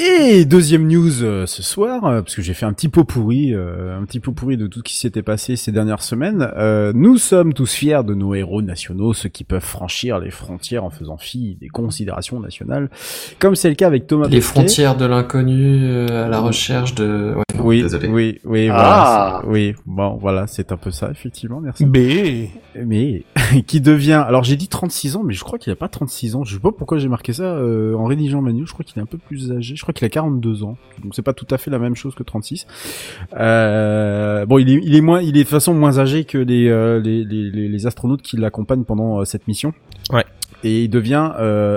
Et 0.03 0.45
deuxième 0.45 0.87
news 0.87 1.21
euh, 1.23 1.45
ce 1.45 1.61
soir, 1.61 2.05
euh, 2.05 2.21
parce 2.23 2.35
que 2.35 2.41
j'ai 2.41 2.55
fait 2.55 2.65
un 2.65 2.73
petit 2.73 2.89
pot 2.89 3.03
pourri, 3.03 3.53
euh, 3.53 3.99
un 3.99 4.03
petit 4.05 4.19
pot 4.19 4.31
pourri 4.31 4.57
de 4.57 4.65
tout 4.65 4.79
ce 4.79 4.83
qui 4.83 4.97
s'était 4.97 5.21
passé 5.21 5.55
ces 5.55 5.71
dernières 5.71 6.01
semaines. 6.01 6.49
Euh, 6.57 6.91
nous 6.95 7.17
sommes 7.17 7.53
tous 7.53 7.71
fiers 7.71 8.03
de 8.03 8.15
nos 8.15 8.33
héros 8.33 8.63
nationaux, 8.63 9.13
ceux 9.13 9.29
qui 9.29 9.43
peuvent 9.43 9.63
franchir 9.63 10.17
les 10.19 10.31
frontières 10.31 10.85
en 10.85 10.89
faisant 10.89 11.17
fi 11.17 11.55
des 11.61 11.67
considérations 11.67 12.39
nationales, 12.39 12.89
comme 13.37 13.55
c'est 13.55 13.69
le 13.69 13.75
cas 13.75 13.85
avec 13.85 14.07
Thomas 14.07 14.25
Les 14.27 14.37
Pesquet. 14.37 14.41
frontières 14.53 14.97
de 14.97 15.05
l'inconnu 15.05 15.81
euh, 15.83 16.25
à 16.25 16.29
la 16.29 16.39
recherche 16.39 16.95
de... 16.95 17.33
Ouais, 17.35 17.43
non, 17.57 17.63
Oui, 17.65 17.81
désolé. 17.83 18.07
oui, 18.07 18.39
oui, 18.43 18.69
Ah. 18.71 18.73
voilà, 18.73 19.39
c'est- 19.43 19.49
oui, 19.51 19.75
bon, 19.85 20.17
voilà, 20.19 20.47
c'est 20.47 20.71
un 20.71 20.77
peu 20.77 20.89
ça, 20.89 21.11
effectivement, 21.11 21.61
merci. 21.61 21.85
B. 21.85 21.97
Mais, 22.83 23.23
qui 23.67 23.81
devient, 23.81 24.23
alors 24.27 24.43
j'ai 24.43 24.55
dit 24.55 24.67
36 24.67 25.15
ans, 25.17 25.23
mais 25.23 25.33
je 25.35 25.43
crois 25.43 25.59
qu'il 25.59 25.71
a 25.71 25.75
pas 25.75 25.89
36 25.89 26.35
ans, 26.35 26.43
je 26.43 26.55
sais 26.55 26.59
pas 26.59 26.71
pourquoi 26.71 26.97
j'ai 26.97 27.07
marqué 27.09 27.33
ça 27.33 27.43
euh, 27.43 27.93
en 27.93 28.05
rédigeant 28.05 28.41
Manu, 28.41 28.65
je 28.65 28.73
crois 28.73 28.83
qu'il 28.83 28.97
est 28.97 29.01
un 29.03 29.05
peu 29.05 29.19
plus 29.19 29.51
âgé, 29.51 29.75
je 29.75 29.81
crois 29.81 29.90
qu'il 29.93 30.05
a 30.05 30.09
42 30.09 30.63
ans, 30.63 30.77
donc 31.03 31.13
c'est 31.15 31.21
pas 31.21 31.33
tout 31.33 31.47
à 31.51 31.57
fait 31.57 31.71
la 31.71 31.79
même 31.79 31.95
chose 31.95 32.15
que 32.15 32.23
36. 32.23 32.65
Euh, 33.37 34.45
bon, 34.45 34.57
il 34.57 34.69
est, 34.69 34.79
il 34.83 34.95
est 34.95 35.01
moins, 35.01 35.21
il 35.21 35.29
est 35.29 35.31
de 35.31 35.39
toute 35.43 35.49
façon 35.49 35.73
moins 35.73 35.97
âgé 35.99 36.23
que 36.25 36.37
les, 36.37 36.67
euh, 36.69 36.99
les, 36.99 37.23
les, 37.23 37.49
les- 37.67 37.85
astronautes 37.87 38.21
qui 38.21 38.37
l'accompagnent 38.37 38.83
pendant 38.83 39.19
euh, 39.21 39.25
cette 39.25 39.47
mission. 39.47 39.73
Ouais. 40.11 40.23
Et 40.63 40.83
il 40.83 40.89
devient, 40.89 41.31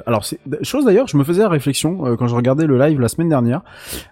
alors 0.07 0.27
c'est 0.27 0.39
chose 0.61 0.85
d'ailleurs, 0.85 1.07
je 1.09 1.17
me 1.17 1.25
faisais 1.25 1.41
la 1.43 1.49
réflexion 1.49 2.17
quand 2.19 2.27
je 2.27 2.35
regardais 2.35 2.67
le 2.67 2.79
live 2.79 3.01
la 3.01 3.09
semaine 3.09 3.31
dernière. 3.31 3.63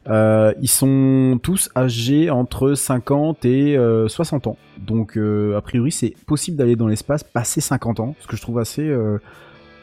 Ils 0.07 0.69
sont 0.71 1.39
tous 1.43 1.69
âgés 1.77 2.31
entre 2.31 2.73
50 2.73 3.45
et 3.45 3.77
euh, 3.77 4.09
60 4.09 4.47
ans. 4.47 4.57
Donc 4.79 5.19
a 5.19 5.61
priori 5.61 5.93
c'est 5.93 6.15
possible 6.27 6.57
d'aller 6.57 6.75
dans 6.77 6.87
l'espace 6.87 7.23
passer 7.23 7.61
50 7.61 8.01
ans, 8.01 8.15
ce 8.21 8.27
que 8.27 8.35
je 8.35 8.41
trouve 8.41 8.59
assez 8.59 8.91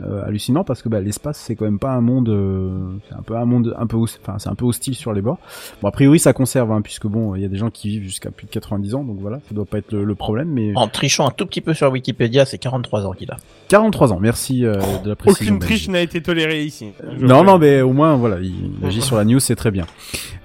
euh, 0.01 0.09
euh, 0.09 0.25
hallucinant 0.25 0.63
parce 0.63 0.81
que 0.81 0.89
bah, 0.89 0.99
l'espace 0.99 1.37
c'est 1.37 1.55
quand 1.55 1.65
même 1.65 1.79
pas 1.79 1.91
un 1.91 2.01
monde, 2.01 2.29
euh, 2.29 2.69
c'est 3.07 3.15
un 3.15 3.21
peu 3.21 3.35
un 3.35 3.45
monde 3.45 3.75
un 3.77 3.87
peu, 3.87 3.97
enfin 3.97 4.37
c'est 4.39 4.49
un 4.49 4.55
peu 4.55 4.65
hostile 4.65 4.95
sur 4.95 5.13
les 5.13 5.21
bords. 5.21 5.39
Bon 5.81 5.87
a 5.87 5.91
priori 5.91 6.19
ça 6.19 6.33
conserve 6.33 6.71
hein, 6.71 6.81
puisque 6.81 7.07
bon 7.07 7.35
il 7.35 7.41
y 7.41 7.45
a 7.45 7.47
des 7.47 7.57
gens 7.57 7.69
qui 7.69 7.89
vivent 7.89 8.03
jusqu'à 8.03 8.31
plus 8.31 8.45
de 8.45 8.51
90 8.51 8.95
ans 8.95 9.03
donc 9.03 9.17
voilà 9.19 9.37
ça 9.47 9.55
doit 9.55 9.65
pas 9.65 9.77
être 9.77 9.91
le, 9.91 10.03
le 10.03 10.15
problème 10.15 10.49
mais 10.49 10.71
En 10.75 10.87
trichant 10.87 11.27
un 11.27 11.31
tout 11.31 11.45
petit 11.45 11.61
peu 11.61 11.73
sur 11.73 11.91
Wikipédia, 11.91 12.45
c'est 12.45 12.57
43 12.57 13.05
ans 13.05 13.13
qu'il 13.13 13.31
a. 13.31 13.37
43 13.69 14.13
ans 14.13 14.19
merci 14.19 14.65
euh, 14.65 14.79
de 15.03 15.09
la 15.09 15.15
précision. 15.15 15.55
Aucune 15.55 15.59
triche 15.59 15.87
n'a 15.89 16.01
été 16.01 16.21
tolérée 16.21 16.63
ici. 16.63 16.91
Je 17.19 17.25
Non, 17.25 17.43
non, 17.43 17.57
mais 17.57 17.81
au 17.81 17.93
moins, 17.93 18.15
voilà, 18.15 18.37
il 18.39 18.85
agit 18.85 19.01
sur 19.01 19.15
la 19.17 19.25
news, 19.25 19.39
c'est 19.39 19.55
très 19.55 19.71
bien. 19.71 19.85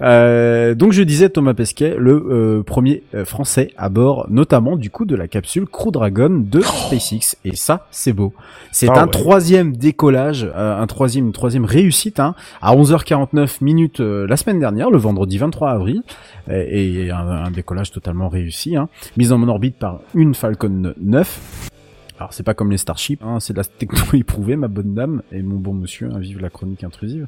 Euh, 0.01 0.75
donc, 0.75 0.91
je 0.91 1.03
disais 1.03 1.29
Thomas 1.29 1.53
Pesquet, 1.53 1.95
le 1.97 2.13
euh, 2.13 2.63
premier 2.63 3.03
euh, 3.13 3.25
français 3.25 3.71
à 3.77 3.89
bord, 3.89 4.27
notamment 4.29 4.75
du 4.75 4.89
coup 4.89 5.05
de 5.05 5.15
la 5.15 5.27
capsule 5.27 5.65
Crew 5.65 5.91
Dragon 5.91 6.29
de 6.31 6.61
SpaceX, 6.61 7.37
et 7.45 7.55
ça, 7.55 7.87
c'est 7.91 8.13
beau. 8.13 8.33
C'est 8.71 8.89
Ah 8.89 9.01
un 9.01 9.05
ouais. 9.05 9.11
troisième 9.11 9.44
décollage, 9.51 10.49
euh, 10.55 10.81
un 10.81 10.87
troisième, 10.87 11.31
troisième 11.31 11.65
réussite, 11.65 12.19
hein, 12.19 12.35
à 12.61 12.75
11h49 12.75 13.63
minutes 13.63 13.99
euh, 13.99 14.25
la 14.27 14.37
semaine 14.37 14.59
dernière, 14.59 14.89
le 14.89 14.97
vendredi 14.97 15.37
23 15.37 15.71
avril, 15.71 16.03
et, 16.49 17.05
et 17.05 17.11
un, 17.11 17.27
un 17.27 17.51
décollage 17.51 17.91
totalement 17.91 18.29
réussi, 18.29 18.75
hein, 18.75 18.89
mise 19.17 19.31
en 19.31 19.47
orbite 19.47 19.77
par 19.77 19.99
une 20.13 20.35
Falcon 20.35 20.93
9. 20.99 21.71
Alors 22.17 22.31
c'est 22.31 22.43
pas 22.43 22.53
comme 22.53 22.71
les 22.71 22.77
Starship, 22.77 23.21
hein, 23.23 23.41
c'est 23.41 23.51
de 23.51 23.57
la 23.57 23.65
techno 23.65 23.99
éprouvée, 24.13 24.55
ma 24.55 24.69
bonne 24.69 24.93
dame 24.93 25.21
et 25.33 25.41
mon 25.41 25.57
bon 25.57 25.73
monsieur, 25.73 26.09
hein, 26.13 26.19
vive 26.19 26.39
la 26.39 26.49
chronique 26.49 26.85
intrusive, 26.85 27.27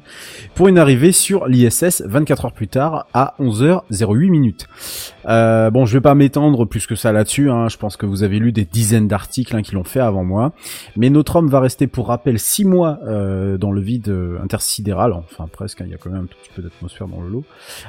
pour 0.54 0.68
une 0.68 0.78
arrivée 0.78 1.12
sur 1.12 1.46
l'ISS 1.46 2.02
24 2.06 2.46
heures 2.46 2.52
plus 2.52 2.68
tard 2.68 3.06
à 3.12 3.34
11h08 3.38 4.30
minutes. 4.30 4.66
Euh, 5.26 5.68
bon, 5.70 5.84
je 5.84 5.92
vais 5.92 6.00
pas 6.00 6.14
m'étendre 6.14 6.64
plus 6.64 6.86
que 6.86 6.94
ça 6.94 7.12
là-dessus, 7.12 7.50
hein, 7.50 7.68
je 7.68 7.76
pense 7.76 7.98
que 7.98 8.06
vous 8.06 8.22
avez 8.22 8.38
lu 8.38 8.50
des 8.50 8.64
dizaines 8.64 9.08
d'articles 9.08 9.54
hein, 9.54 9.60
qui 9.60 9.74
l'ont 9.74 9.84
fait 9.84 10.00
avant 10.00 10.24
moi, 10.24 10.52
mais 10.96 11.10
notre 11.10 11.36
homme 11.36 11.48
va 11.48 11.60
rester 11.60 11.86
pour 11.86 12.08
rappel 12.08 12.38
6 12.38 12.64
mois 12.64 12.98
euh, 13.06 13.58
dans 13.58 13.72
le 13.72 13.82
vide 13.82 14.08
euh, 14.08 14.38
intersidéral, 14.42 15.12
enfin 15.12 15.48
presque, 15.52 15.82
hein, 15.82 15.84
il 15.86 15.92
y 15.92 15.94
a 15.94 15.98
quand 15.98 16.10
même 16.10 16.22
un 16.22 16.26
tout 16.26 16.38
petit 16.42 16.50
peu 16.54 16.62
d'atmosphère 16.62 17.08
dans 17.08 17.20
le 17.20 17.28
lot, 17.28 17.44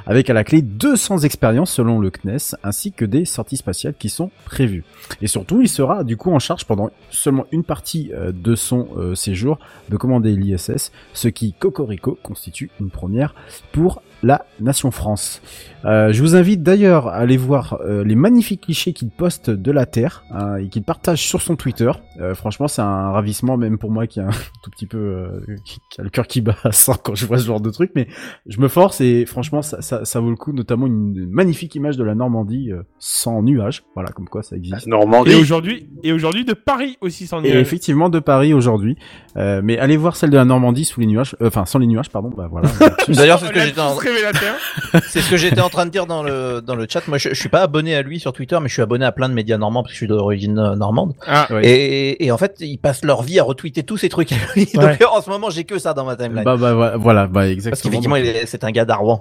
avec 0.05 0.29
à 0.29 0.33
la 0.33 0.43
clé 0.43 0.61
200 0.61 1.19
expériences 1.19 1.71
selon 1.71 1.99
le 1.99 2.09
CNES, 2.09 2.57
ainsi 2.61 2.91
que 2.91 3.05
des 3.05 3.23
sorties 3.23 3.57
spatiales 3.57 3.93
qui 3.97 4.09
sont 4.09 4.31
prévues. 4.43 4.83
Et 5.21 5.27
surtout, 5.27 5.61
il 5.61 5.69
sera 5.69 6.03
du 6.03 6.17
coup 6.17 6.31
en 6.33 6.39
charge 6.39 6.65
pendant 6.65 6.88
seulement 7.09 7.45
une 7.51 7.63
partie 7.63 8.11
euh, 8.13 8.31
de 8.31 8.55
son 8.55 8.87
euh, 8.97 9.15
séjour 9.15 9.59
de 9.89 9.97
commander 9.97 10.35
l'ISS, 10.35 10.91
ce 11.13 11.27
qui, 11.27 11.53
cocorico, 11.53 12.17
constitue 12.21 12.69
une 12.79 12.89
première 12.89 13.35
pour 13.71 14.01
la 14.23 14.45
nation 14.59 14.91
France. 14.91 15.41
Euh, 15.85 16.11
je 16.11 16.21
vous 16.21 16.35
invite 16.35 16.61
d'ailleurs 16.61 17.07
à 17.07 17.15
aller 17.15 17.37
voir 17.37 17.79
euh, 17.85 18.03
les 18.03 18.15
magnifiques 18.15 18.61
clichés 18.61 18.91
qu'il 18.91 19.09
poste 19.09 19.49
de 19.49 19.71
la 19.71 19.85
Terre 19.85 20.23
hein, 20.31 20.57
et 20.57 20.67
qu'il 20.67 20.83
partage 20.83 21.25
sur 21.25 21.41
son 21.41 21.55
Twitter. 21.55 21.89
Euh, 22.19 22.35
franchement, 22.35 22.67
c'est 22.67 22.81
un 22.81 23.11
ravissement 23.11 23.55
même 23.55 23.77
pour 23.77 23.89
moi 23.89 24.05
qui 24.05 24.19
a 24.19 24.27
un 24.27 24.31
tout 24.63 24.71
petit 24.71 24.87
peu 24.87 24.97
euh, 24.97 25.45
qui, 25.63 25.79
qui 25.89 26.01
a 26.01 26.03
le 26.03 26.09
cœur 26.09 26.27
qui 26.27 26.41
bat 26.41 26.57
à 26.63 26.73
100 26.73 26.95
quand 27.03 27.15
je 27.15 27.25
vois 27.25 27.37
ce 27.37 27.45
genre 27.45 27.61
de 27.61 27.69
truc, 27.69 27.91
mais 27.95 28.07
je 28.45 28.59
me 28.59 28.67
force 28.67 28.99
et 28.99 29.25
franchement, 29.25 29.61
ça, 29.61 29.81
ça, 29.81 30.03
ça 30.03 30.19
vaut 30.19 30.29
le 30.29 30.35
coup, 30.35 30.51
notamment 30.51 30.87
une 30.87 31.27
magnifique 31.29 31.75
image 31.75 31.95
de 31.95 32.03
la 32.03 32.15
Normandie 32.15 32.71
euh, 32.71 32.83
sans 32.97 33.41
nuages. 33.41 33.83
Voilà, 33.95 34.11
comme 34.11 34.27
quoi 34.27 34.43
ça 34.43 34.57
existe. 34.57 34.85
Et 35.31 35.35
aujourd'hui, 35.35 35.89
et 36.03 36.11
aujourd'hui 36.11 36.43
de 36.43 36.53
Paris 36.53 36.97
aussi 36.99 37.25
sans 37.25 37.39
Et 37.39 37.51
nuage. 37.51 37.61
effectivement 37.61 38.09
de 38.09 38.19
Paris 38.19 38.53
aujourd'hui. 38.53 38.97
Euh, 39.37 39.61
mais 39.63 39.77
allez 39.77 39.95
voir 39.95 40.15
celle 40.15 40.29
de 40.29 40.35
la 40.35 40.45
Normandie 40.45 40.85
sous 40.85 40.99
les 40.99 41.05
nuages, 41.07 41.35
euh, 41.41 41.47
enfin 41.47 41.65
sans 41.65 41.79
les 41.79 41.87
nuages, 41.87 42.09
pardon. 42.09 42.29
Bah 42.35 42.47
voilà. 42.51 42.69
D'ailleurs, 43.07 43.39
c'est 43.39 43.47
ce 43.47 43.51
que 43.51 43.59
j'étais 43.59 43.79
en... 43.79 43.95
révélateur. 44.09 44.55
c'est 45.07 45.21
ce 45.21 45.29
que 45.29 45.37
j'étais 45.37 45.61
en 45.61 45.69
train 45.69 45.85
de 45.85 45.91
dire 45.91 46.05
dans 46.05 46.23
le 46.23 46.61
dans 46.61 46.75
le 46.75 46.87
chat. 46.89 47.07
Moi, 47.07 47.17
je, 47.17 47.29
je 47.29 47.35
suis 47.35 47.49
pas 47.49 47.61
abonné 47.61 47.95
à 47.95 48.01
lui 48.01 48.19
sur 48.19 48.33
Twitter, 48.33 48.57
mais 48.61 48.67
je 48.67 48.73
suis 48.73 48.81
abonné 48.81 49.05
à 49.05 49.11
plein 49.11 49.29
de 49.29 49.33
médias 49.33 49.57
normands 49.57 49.83
parce 49.83 49.91
que 49.91 49.95
je 49.95 49.99
suis 49.99 50.07
d'origine 50.07 50.59
euh, 50.59 50.75
normande. 50.75 51.13
Ah, 51.25 51.47
et, 51.61 52.25
et 52.25 52.31
en 52.31 52.37
fait, 52.37 52.57
ils 52.59 52.77
passent 52.77 53.03
leur 53.03 53.21
vie 53.23 53.39
à 53.39 53.43
retweeter 53.43 53.83
tous 53.83 53.97
ces 53.97 54.09
trucs 54.09 54.31
à 54.33 54.35
lui. 54.55 54.67
Ouais. 54.75 54.97
Donc 54.97 55.09
en 55.11 55.21
ce 55.21 55.29
moment, 55.29 55.49
j'ai 55.49 55.63
que 55.63 55.79
ça 55.79 55.93
dans 55.93 56.05
ma 56.05 56.15
timeline. 56.15 56.43
bah, 56.43 56.57
bah 56.57 56.97
voilà, 56.97 57.27
bah 57.27 57.47
exactement. 57.47 57.71
parce 57.71 57.81
qu'effectivement, 57.81 58.45
c'est 58.45 58.63
un 58.63 58.71
gars 58.71 58.85
d'Arwan. 58.85 59.19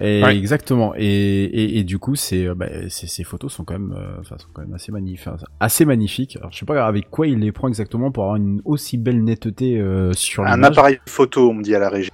Et 0.00 0.22
Ouais. 0.22 0.36
Exactement. 0.36 0.94
Et, 0.96 1.04
et, 1.04 1.78
et 1.78 1.84
du 1.84 1.98
coup, 1.98 2.14
c'est, 2.14 2.46
euh, 2.46 2.54
bah, 2.54 2.66
ces, 2.88 3.06
ces 3.06 3.24
photos 3.24 3.52
sont 3.52 3.64
quand 3.64 3.74
même, 3.74 3.94
euh, 3.96 4.20
enfin, 4.20 4.36
sont 4.38 4.48
quand 4.52 4.62
même 4.62 4.74
assez 4.74 4.92
magnifiques, 4.92 5.28
assez 5.60 5.84
magnifiques. 5.84 6.36
Alors, 6.36 6.50
je 6.52 6.58
sais 6.58 6.66
pas 6.66 6.84
avec 6.86 7.10
quoi 7.10 7.26
il 7.26 7.38
les 7.38 7.52
prend 7.52 7.68
exactement 7.68 8.10
pour 8.10 8.24
avoir 8.24 8.36
une 8.36 8.62
aussi 8.64 8.96
belle 8.96 9.22
netteté 9.22 9.78
euh, 9.78 10.12
sur 10.12 10.44
Un 10.44 10.62
appareil 10.62 10.98
photo, 11.06 11.50
on 11.50 11.54
me 11.54 11.62
dit 11.62 11.74
à 11.74 11.78
la 11.78 11.90
régie. 11.90 12.10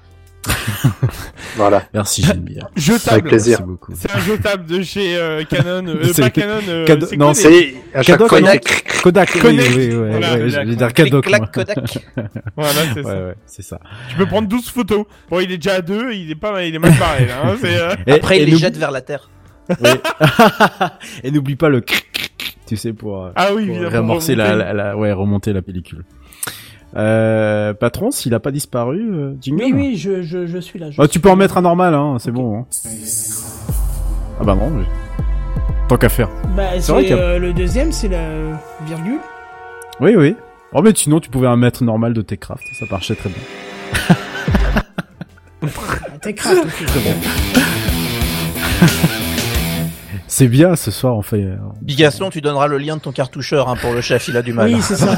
voilà. 1.56 1.82
Merci 1.94 2.22
Geneviève. 2.22 2.64
Jetable. 2.76 3.12
Avec 3.12 3.24
plaisir. 3.26 3.58
Merci 3.58 3.70
beaucoup. 3.70 3.92
C'est 3.96 4.10
un 4.12 4.18
jetable 4.20 4.66
de 4.66 4.82
chez 4.82 5.16
euh, 5.16 5.42
Canon. 5.44 5.86
Euh, 5.86 6.04
C'est- 6.12 6.22
pas 6.22 6.30
Canon. 6.30 6.60
Euh, 6.68 6.86
Cado- 6.86 7.16
non, 7.16 7.34
c'est 7.34 7.74
à 7.94 8.02
chaque 8.02 8.22
fois, 8.26 8.38
il 8.38 8.44
non 8.44 8.50
fait 8.52 9.00
Kodak. 9.02 9.30
oui, 9.34 9.40
ouais, 9.42 9.92
Voilà, 10.10 10.34
ouais, 10.34 10.38
Kodak, 10.38 10.48
j'allais 10.50 10.70
ouais. 10.70 10.76
dire 10.76 11.38
moi. 11.38 11.46
Kodak. 11.52 11.98
Voilà, 12.56 12.72
c'est 12.94 12.96
Ouais, 12.96 13.02
ça. 13.04 13.24
ouais, 13.26 13.34
c'est 13.46 13.62
ça. 13.62 13.80
Tu 14.10 14.16
peux 14.16 14.26
prendre 14.26 14.48
12 14.48 14.68
photos. 14.70 15.04
Bon, 15.30 15.40
il 15.40 15.50
est 15.52 15.56
déjà 15.58 15.74
à 15.76 15.80
2, 15.80 16.12
il 16.12 16.30
est 16.30 16.34
pas, 16.34 16.62
il 16.64 16.74
est 16.74 16.78
mal 16.78 16.92
barré 16.98 17.26
là. 17.26 17.34
Hein, 17.44 17.56
c'est, 17.60 17.76
euh, 17.76 17.94
Et- 18.06 18.12
Après, 18.12 18.38
et 18.38 18.42
il 18.42 18.50
les 18.50 18.56
jette 18.56 18.76
vers 18.76 18.90
la 18.90 19.00
terre. 19.00 19.30
Oui. 19.68 19.88
et 21.24 21.30
n'oublie 21.32 21.56
pas 21.56 21.68
le 21.68 21.80
cric, 21.80 22.06
cric, 22.12 22.32
cric, 22.38 22.58
tu 22.66 22.76
sais 22.76 22.92
pour, 22.92 23.30
Ah 23.34 23.48
oui, 23.48 23.64
pour 23.66 23.74
évidemment, 23.74 23.88
réamorcer 23.90 24.34
la, 24.36 24.52
remonter. 24.52 24.64
la, 24.64 24.72
la- 24.74 24.96
ouais 24.96 25.12
remonter 25.12 25.52
la 25.52 25.62
pellicule. 25.62 26.04
Euh, 26.94 27.74
patron, 27.74 28.10
s'il 28.10 28.32
a 28.34 28.40
pas 28.40 28.50
disparu, 28.52 29.00
euh, 29.12 29.34
Jingle 29.40 29.64
Oui, 29.64 29.72
oui, 29.74 29.96
je, 29.96 30.22
je, 30.22 30.46
je 30.46 30.58
suis 30.58 30.78
là. 30.78 30.90
je 30.90 31.00
Ah, 31.02 31.08
tu 31.08 31.20
peux 31.20 31.28
en 31.30 31.36
mettre 31.36 31.56
un 31.58 31.62
normal, 31.62 31.94
hein, 31.94 32.16
c'est 32.20 32.30
bon. 32.30 32.60
Hein. 32.60 32.66
Ah 34.40 34.44
bah 34.44 34.54
non, 34.54 34.70
mais... 34.70 34.84
tant 35.88 35.96
qu'à 35.96 36.08
faire. 36.08 36.28
Bah, 36.56 36.64
C'est 36.78 36.92
vrai 36.92 37.02
qu'il 37.04 37.16
y 37.16 37.18
a- 37.18 37.22
euh, 37.22 37.38
le 37.38 37.52
deuxième, 37.52 37.92
c'est 37.92 38.08
la 38.08 38.28
virgule. 38.86 39.18
Oui, 40.00 40.14
oui. 40.16 40.36
Oh 40.72 40.82
mais 40.82 40.92
sinon, 40.94 41.20
tu 41.20 41.28
pouvais 41.30 41.48
un 41.48 41.56
mettre 41.56 41.84
normal 41.84 42.12
de 42.14 42.22
Techcraft, 42.22 42.62
ça 42.78 42.86
marchait 42.90 43.14
très 43.14 43.30
bien. 43.30 43.38
Ah, 45.62 46.18
Techcraft, 46.22 46.64
ok. 46.64 46.86
C'est 50.38 50.48
bien, 50.48 50.76
ce 50.76 50.90
soir, 50.90 51.16
on 51.16 51.22
fait... 51.22 51.36
euh, 51.44 51.56
Bigaston, 51.80 52.28
tu 52.28 52.42
donneras 52.42 52.66
le 52.66 52.76
lien 52.76 52.96
de 52.96 53.00
ton 53.00 53.10
cartoucheur 53.10 53.70
hein, 53.70 53.76
pour 53.80 53.94
le 53.94 54.02
chef, 54.02 54.28
il 54.28 54.36
a 54.36 54.42
du 54.42 54.52
mal. 54.52 54.68
Oui, 54.70 54.82
c'est 54.82 54.96
ça. 54.96 55.12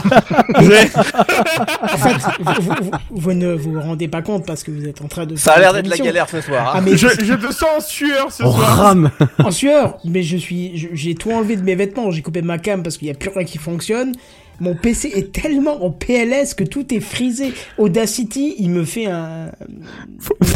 en 0.55 1.97
fait, 1.99 2.19
vous, 2.39 2.53
vous, 2.63 2.73
vous- 2.81 2.91
vous 3.11 3.33
ne 3.33 3.53
vous 3.53 3.81
rendez 3.81 4.07
pas 4.07 4.23
compte 4.23 4.47
parce 4.47 4.63
que 4.63 4.71
vous 4.71 4.87
êtes 4.87 5.03
en 5.03 5.09
train 5.09 5.27
de. 5.27 5.35
Ça 5.35 5.55
a 5.55 5.59
l'air 5.59 5.73
d'être 5.73 5.89
la 5.89 5.97
galère 5.97 6.29
ce 6.29 6.41
soir. 6.41 6.69
hein. 6.69 6.73
Ah, 6.77 6.81
mais 6.81 6.97
je, 6.97 7.09
je 7.09 7.35
te 7.35 7.53
sens 7.53 7.69
en 7.79 7.81
sueur 7.81 8.31
ce 8.31 8.45
On 8.45 8.53
soir. 8.53 8.77
rame 8.79 9.11
en 9.43 9.51
sueur, 9.51 9.99
mais 10.05 10.23
je 10.23 10.37
suis, 10.37 10.89
j'ai 10.93 11.17
tout 11.17 11.33
enlevé 11.33 11.57
de 11.57 11.63
mes 11.63 11.75
vêtements, 11.75 12.13
j'ai 12.13 12.23
coupé 12.23 12.41
ma 12.43 12.59
cam 12.59 12.85
parce 12.85 12.97
qu'il 12.97 13.09
y 13.09 13.11
a 13.11 13.15
plus 13.15 13.31
rien 13.35 13.43
qui 13.45 13.59
fonctionne. 13.59 14.13
Mon 14.61 14.75
PC 14.75 15.13
est 15.15 15.31
tellement 15.33 15.85
en 15.85 15.91
PLS 15.91 16.55
que 16.55 16.65
tout 16.65 16.93
est 16.93 17.01
frisé. 17.01 17.53
Audacity, 17.79 18.57
il 18.59 18.71
me 18.71 18.85
fait 18.85 19.07
un, 19.07 19.53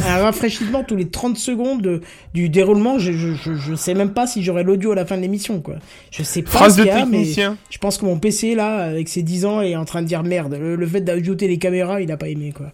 un 0.09 0.17
rafraîchissement 0.19 0.83
tous 0.83 0.97
les 0.97 1.09
30 1.09 1.37
secondes 1.39 1.83
de- 1.83 2.01
du 2.35 2.49
déroulement. 2.49 2.99
Je, 2.99 3.13
je, 3.13 3.33
je, 3.35 3.55
je 3.55 3.75
sais 3.77 3.95
même 3.95 4.13
pas 4.13 4.27
si 4.27 4.43
j'aurai 4.43 4.65
l'audio 4.65 4.93
à 4.93 4.95
la 4.97 5.07
fin 5.07 5.17
de 5.17 5.23
l'émission, 5.23 5.61
quoi. 5.61 5.77
Je 6.11 6.23
sais 6.25 6.43
pas 6.43 6.51
Phrase 6.51 6.75
ce 6.77 6.81
de 6.81 6.87
qu'il 6.87 6.93
y 6.93 7.01
a, 7.01 7.07
mais 7.07 7.19
technicien. 7.19 7.57
je 7.71 7.79
pense 7.79 7.97
que 7.99 8.05
mon 8.05 8.19
PC, 8.19 8.55
là, 8.57 8.79
avec 8.79 9.09
ses 9.09 9.23
10 9.23 9.45
ans, 9.47 9.63
est 9.63 9.77
en 9.77 9.85
train 9.85 10.03
de 10.03 10.07
dire 10.09 10.23
merde. 10.25 10.55
Le, 10.61 10.75
le 10.75 10.87
fait 10.87 11.01
d'ajouter 11.01 11.47
les 11.47 11.59
caméras, 11.59 12.01
il 12.01 12.11
a 12.11 12.17
pas 12.17 12.29
aimé, 12.29 12.53
quoi. 12.57 12.73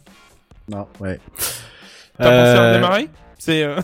Non, 0.70 0.86
ouais. 1.00 1.18
T'as 2.18 2.24
pensé 2.24 2.58
à 2.58 2.62
Euh, 2.62 2.74
démarrer 2.74 3.08
C'est. 3.38 3.62
euh, 3.62 3.76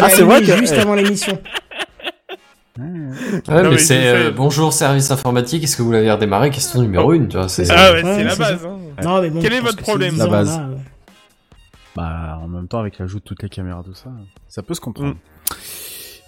Ah, 0.00 0.08
c'est 0.10 0.22
vrai 0.22 0.42
que- 0.42 0.56
juste 0.56 0.74
avant 0.74 0.94
l'émission. 0.94 1.38
Ouais, 2.78 2.84
Non, 3.62 3.70
mais 3.70 3.78
c'est 3.78 4.06
euh, 4.08 4.30
bonjour 4.30 4.72
service 4.72 5.10
informatique, 5.10 5.62
est-ce 5.62 5.76
que 5.76 5.82
vous 5.82 5.92
l'avez 5.92 6.10
redémarré? 6.10 6.50
Question 6.50 6.80
numéro 6.80 7.12
une, 7.12 7.28
tu 7.28 7.36
vois. 7.36 7.48
c'est- 7.48 7.70
Ah 7.70 7.92
ouais, 7.92 8.02
Ouais, 8.02 8.14
c'est 8.14 8.24
la 8.24 8.36
base. 8.36 8.64
hein. 8.64 8.78
Non, 9.04 9.20
mais 9.20 9.28
bon, 9.30 9.40
Quel 9.42 9.52
est 9.52 9.60
votre 9.60 9.76
problème 9.82 10.14
10 10.14 10.18
La 10.20 10.26
base. 10.26 10.56
là. 10.58 10.68
Bah, 11.94 12.38
en 12.42 12.48
même 12.48 12.68
temps, 12.68 12.78
avec 12.78 12.98
l'ajout 12.98 13.18
de 13.18 13.24
toutes 13.24 13.42
les 13.42 13.50
caméras, 13.50 13.82
tout 13.84 13.92
ça, 13.94 14.08
ça 14.48 14.62
peut 14.62 14.72
se 14.72 14.80
comprendre. 14.80 15.10
Mm. 15.10 15.16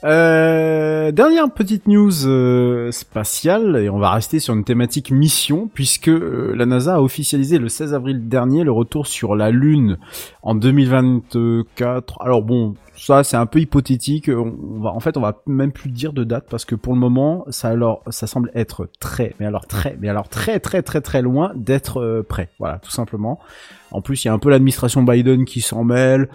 Euh, 0.05 1.12
dernière 1.12 1.51
petite 1.51 1.89
news 1.89 2.26
euh, 2.26 2.93
spatiale, 2.93 3.76
et 3.76 3.89
on 3.89 3.98
va 3.98 4.10
rester 4.10 4.39
sur 4.39 4.52
une 4.52 4.64
thématique 4.64 5.10
mission, 5.10 5.70
puisque 5.72 6.09
euh, 6.09 6.52
la 6.55 6.66
NASA 6.66 6.97
a 6.97 7.01
officialisé 7.01 7.59
le 7.59 7.70
16 7.70 7.94
avril 7.94 8.28
dernier 8.28 8.64
le 8.64 8.72
retour 8.72 9.06
sur 9.06 9.35
la 9.35 9.51
Lune 9.51 9.97
en 10.43 10.55
2024. 10.55 12.20
Alors 12.20 12.43
bon, 12.43 12.74
ça 12.97 13.24
c'est 13.24 13.36
un 13.36 13.47
peu 13.47 13.60
hypothétique. 13.60 14.28
On, 14.28 14.81
va, 14.81 14.90
en 14.90 15.01
fait, 15.01 15.16
on 15.16 15.20
va 15.20 15.40
même 15.47 15.72
plus 15.72 15.90
dire 15.90 16.12
de 16.12 16.24
date 16.24 16.47
parce 16.51 16.64
que 16.64 16.74
pour 16.74 16.93
le 16.93 16.98
moment, 16.98 17.44
ça 17.48 17.68
alors, 17.68 18.02
ça 18.10 18.26
semble 18.26 18.51
être 18.55 18.89
très, 19.01 19.35
mais 19.40 19.47
alors 19.47 19.66
très, 19.66 19.97
mais 20.01 20.09
alors 20.09 20.28
très 20.28 20.60
très 20.60 20.82
très 20.82 21.01
très 21.01 21.22
loin 21.22 21.52
d'être 21.55 22.01
euh, 22.01 22.22
prêt. 22.22 22.51
Voilà, 22.59 22.78
tout 22.78 22.90
simplement. 22.90 23.40
En 23.90 24.01
plus, 24.01 24.24
il 24.24 24.28
y 24.28 24.31
a 24.31 24.35
un 24.35 24.39
peu 24.39 24.51
l'administration 24.51 25.02
Biden 25.02 25.44
qui 25.44 25.60
s'en 25.60 25.85
mêle. 25.85 26.28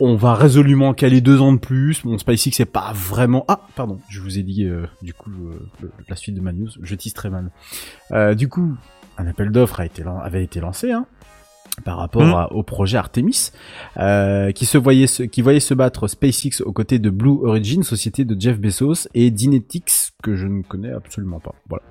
On 0.00 0.16
va 0.16 0.34
résolument 0.34 0.94
caler 0.94 1.20
deux 1.20 1.40
ans 1.42 1.52
de 1.52 1.58
plus. 1.58 2.04
Mon 2.04 2.16
SpaceX 2.18 2.52
c'est 2.52 2.64
pas 2.64 2.92
vraiment. 2.94 3.44
Ah, 3.48 3.60
pardon, 3.76 3.98
je 4.08 4.20
vous 4.20 4.38
ai 4.38 4.42
dit 4.42 4.64
euh, 4.64 4.86
du 5.02 5.12
coup 5.14 5.30
euh, 5.30 5.68
le- 5.82 5.92
la 6.08 6.16
suite 6.16 6.34
de 6.34 6.40
ma 6.40 6.52
news. 6.52 6.68
Je 6.82 6.94
tease 6.94 7.12
très 7.14 7.28
mal. 7.30 7.50
Euh, 8.12 8.34
du 8.34 8.48
coup, 8.48 8.74
un 9.18 9.26
appel 9.26 9.50
d'offres 9.50 9.80
avait 10.22 10.42
été 10.44 10.60
lancé. 10.60 10.90
Hein, 10.92 11.06
par 11.84 11.98
rapport 11.98 12.22
à- 12.36 12.52
au 12.52 12.62
projet 12.62 12.98
Artemis, 12.98 13.52
euh, 13.96 14.52
qui 14.52 14.66
se 14.66 14.76
voyait 14.76 15.06
se, 15.06 15.22
qui 15.22 15.40
voyait 15.40 15.60
se 15.60 15.72
battre 15.72 16.08
SpaceX 16.08 16.60
aux 16.64 16.72
côtés 16.72 16.98
de 16.98 17.08
Blue 17.10 17.38
Origin, 17.44 17.82
société 17.82 18.24
de 18.24 18.38
Jeff 18.38 18.58
Bezos, 18.58 19.08
et 19.14 19.30
Dynetics 19.30 20.10
que 20.22 20.34
je 20.36 20.46
ne 20.46 20.62
connais 20.62 20.90
absolument 20.92 21.40
pas. 21.40 21.54
Voilà. 21.68 21.84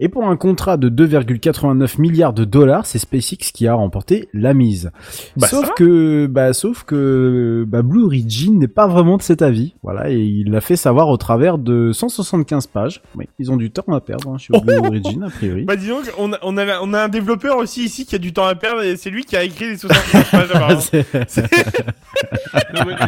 Et 0.00 0.08
pour 0.08 0.26
un 0.26 0.36
contrat 0.36 0.76
de 0.78 0.88
2,89 0.88 2.00
milliards 2.00 2.32
de 2.32 2.44
dollars, 2.44 2.86
c'est 2.86 2.98
SpaceX 2.98 3.52
qui 3.52 3.66
a 3.68 3.74
remporté 3.74 4.28
la 4.32 4.54
mise. 4.54 4.90
Bah, 5.36 5.46
sauf 5.46 5.70
que, 5.76 6.26
bah, 6.26 6.52
sauf 6.54 6.84
que, 6.84 7.64
bah, 7.68 7.82
Blue 7.82 8.04
Origin 8.04 8.58
n'est 8.58 8.66
pas 8.68 8.86
vraiment 8.86 9.18
de 9.18 9.22
cet 9.22 9.42
avis. 9.42 9.74
Voilà, 9.82 10.10
et 10.10 10.18
il 10.18 10.50
l'a 10.50 10.60
fait 10.62 10.76
savoir 10.76 11.08
au 11.08 11.16
travers 11.18 11.58
de 11.58 11.92
175 11.92 12.66
pages. 12.66 13.02
Oui, 13.14 13.26
ils 13.38 13.52
ont 13.52 13.56
du 13.56 13.70
temps 13.70 13.84
à 13.92 14.00
perdre 14.00 14.30
hein, 14.30 14.38
chez 14.38 14.52
Blue 14.58 14.76
Origin, 14.86 15.22
a 15.22 15.28
priori. 15.30 15.64
Bah 15.64 15.76
dis 15.76 15.88
donc, 15.88 16.04
on 16.18 16.32
a, 16.32 16.38
on, 16.42 16.56
a, 16.56 16.80
on 16.80 16.94
a 16.94 17.02
un 17.04 17.08
développeur 17.08 17.58
aussi 17.58 17.84
ici 17.84 18.06
qui 18.06 18.14
a 18.14 18.18
du 18.18 18.32
temps 18.32 18.46
à 18.46 18.54
perdre 18.54 18.82
et 18.82 18.96
c'est 18.96 19.10
lui 19.10 19.24
qui 19.24 19.36
a 19.36 19.44
écrit 19.44 19.68
les 19.68 19.76
75 19.76 20.30
pages 20.30 21.04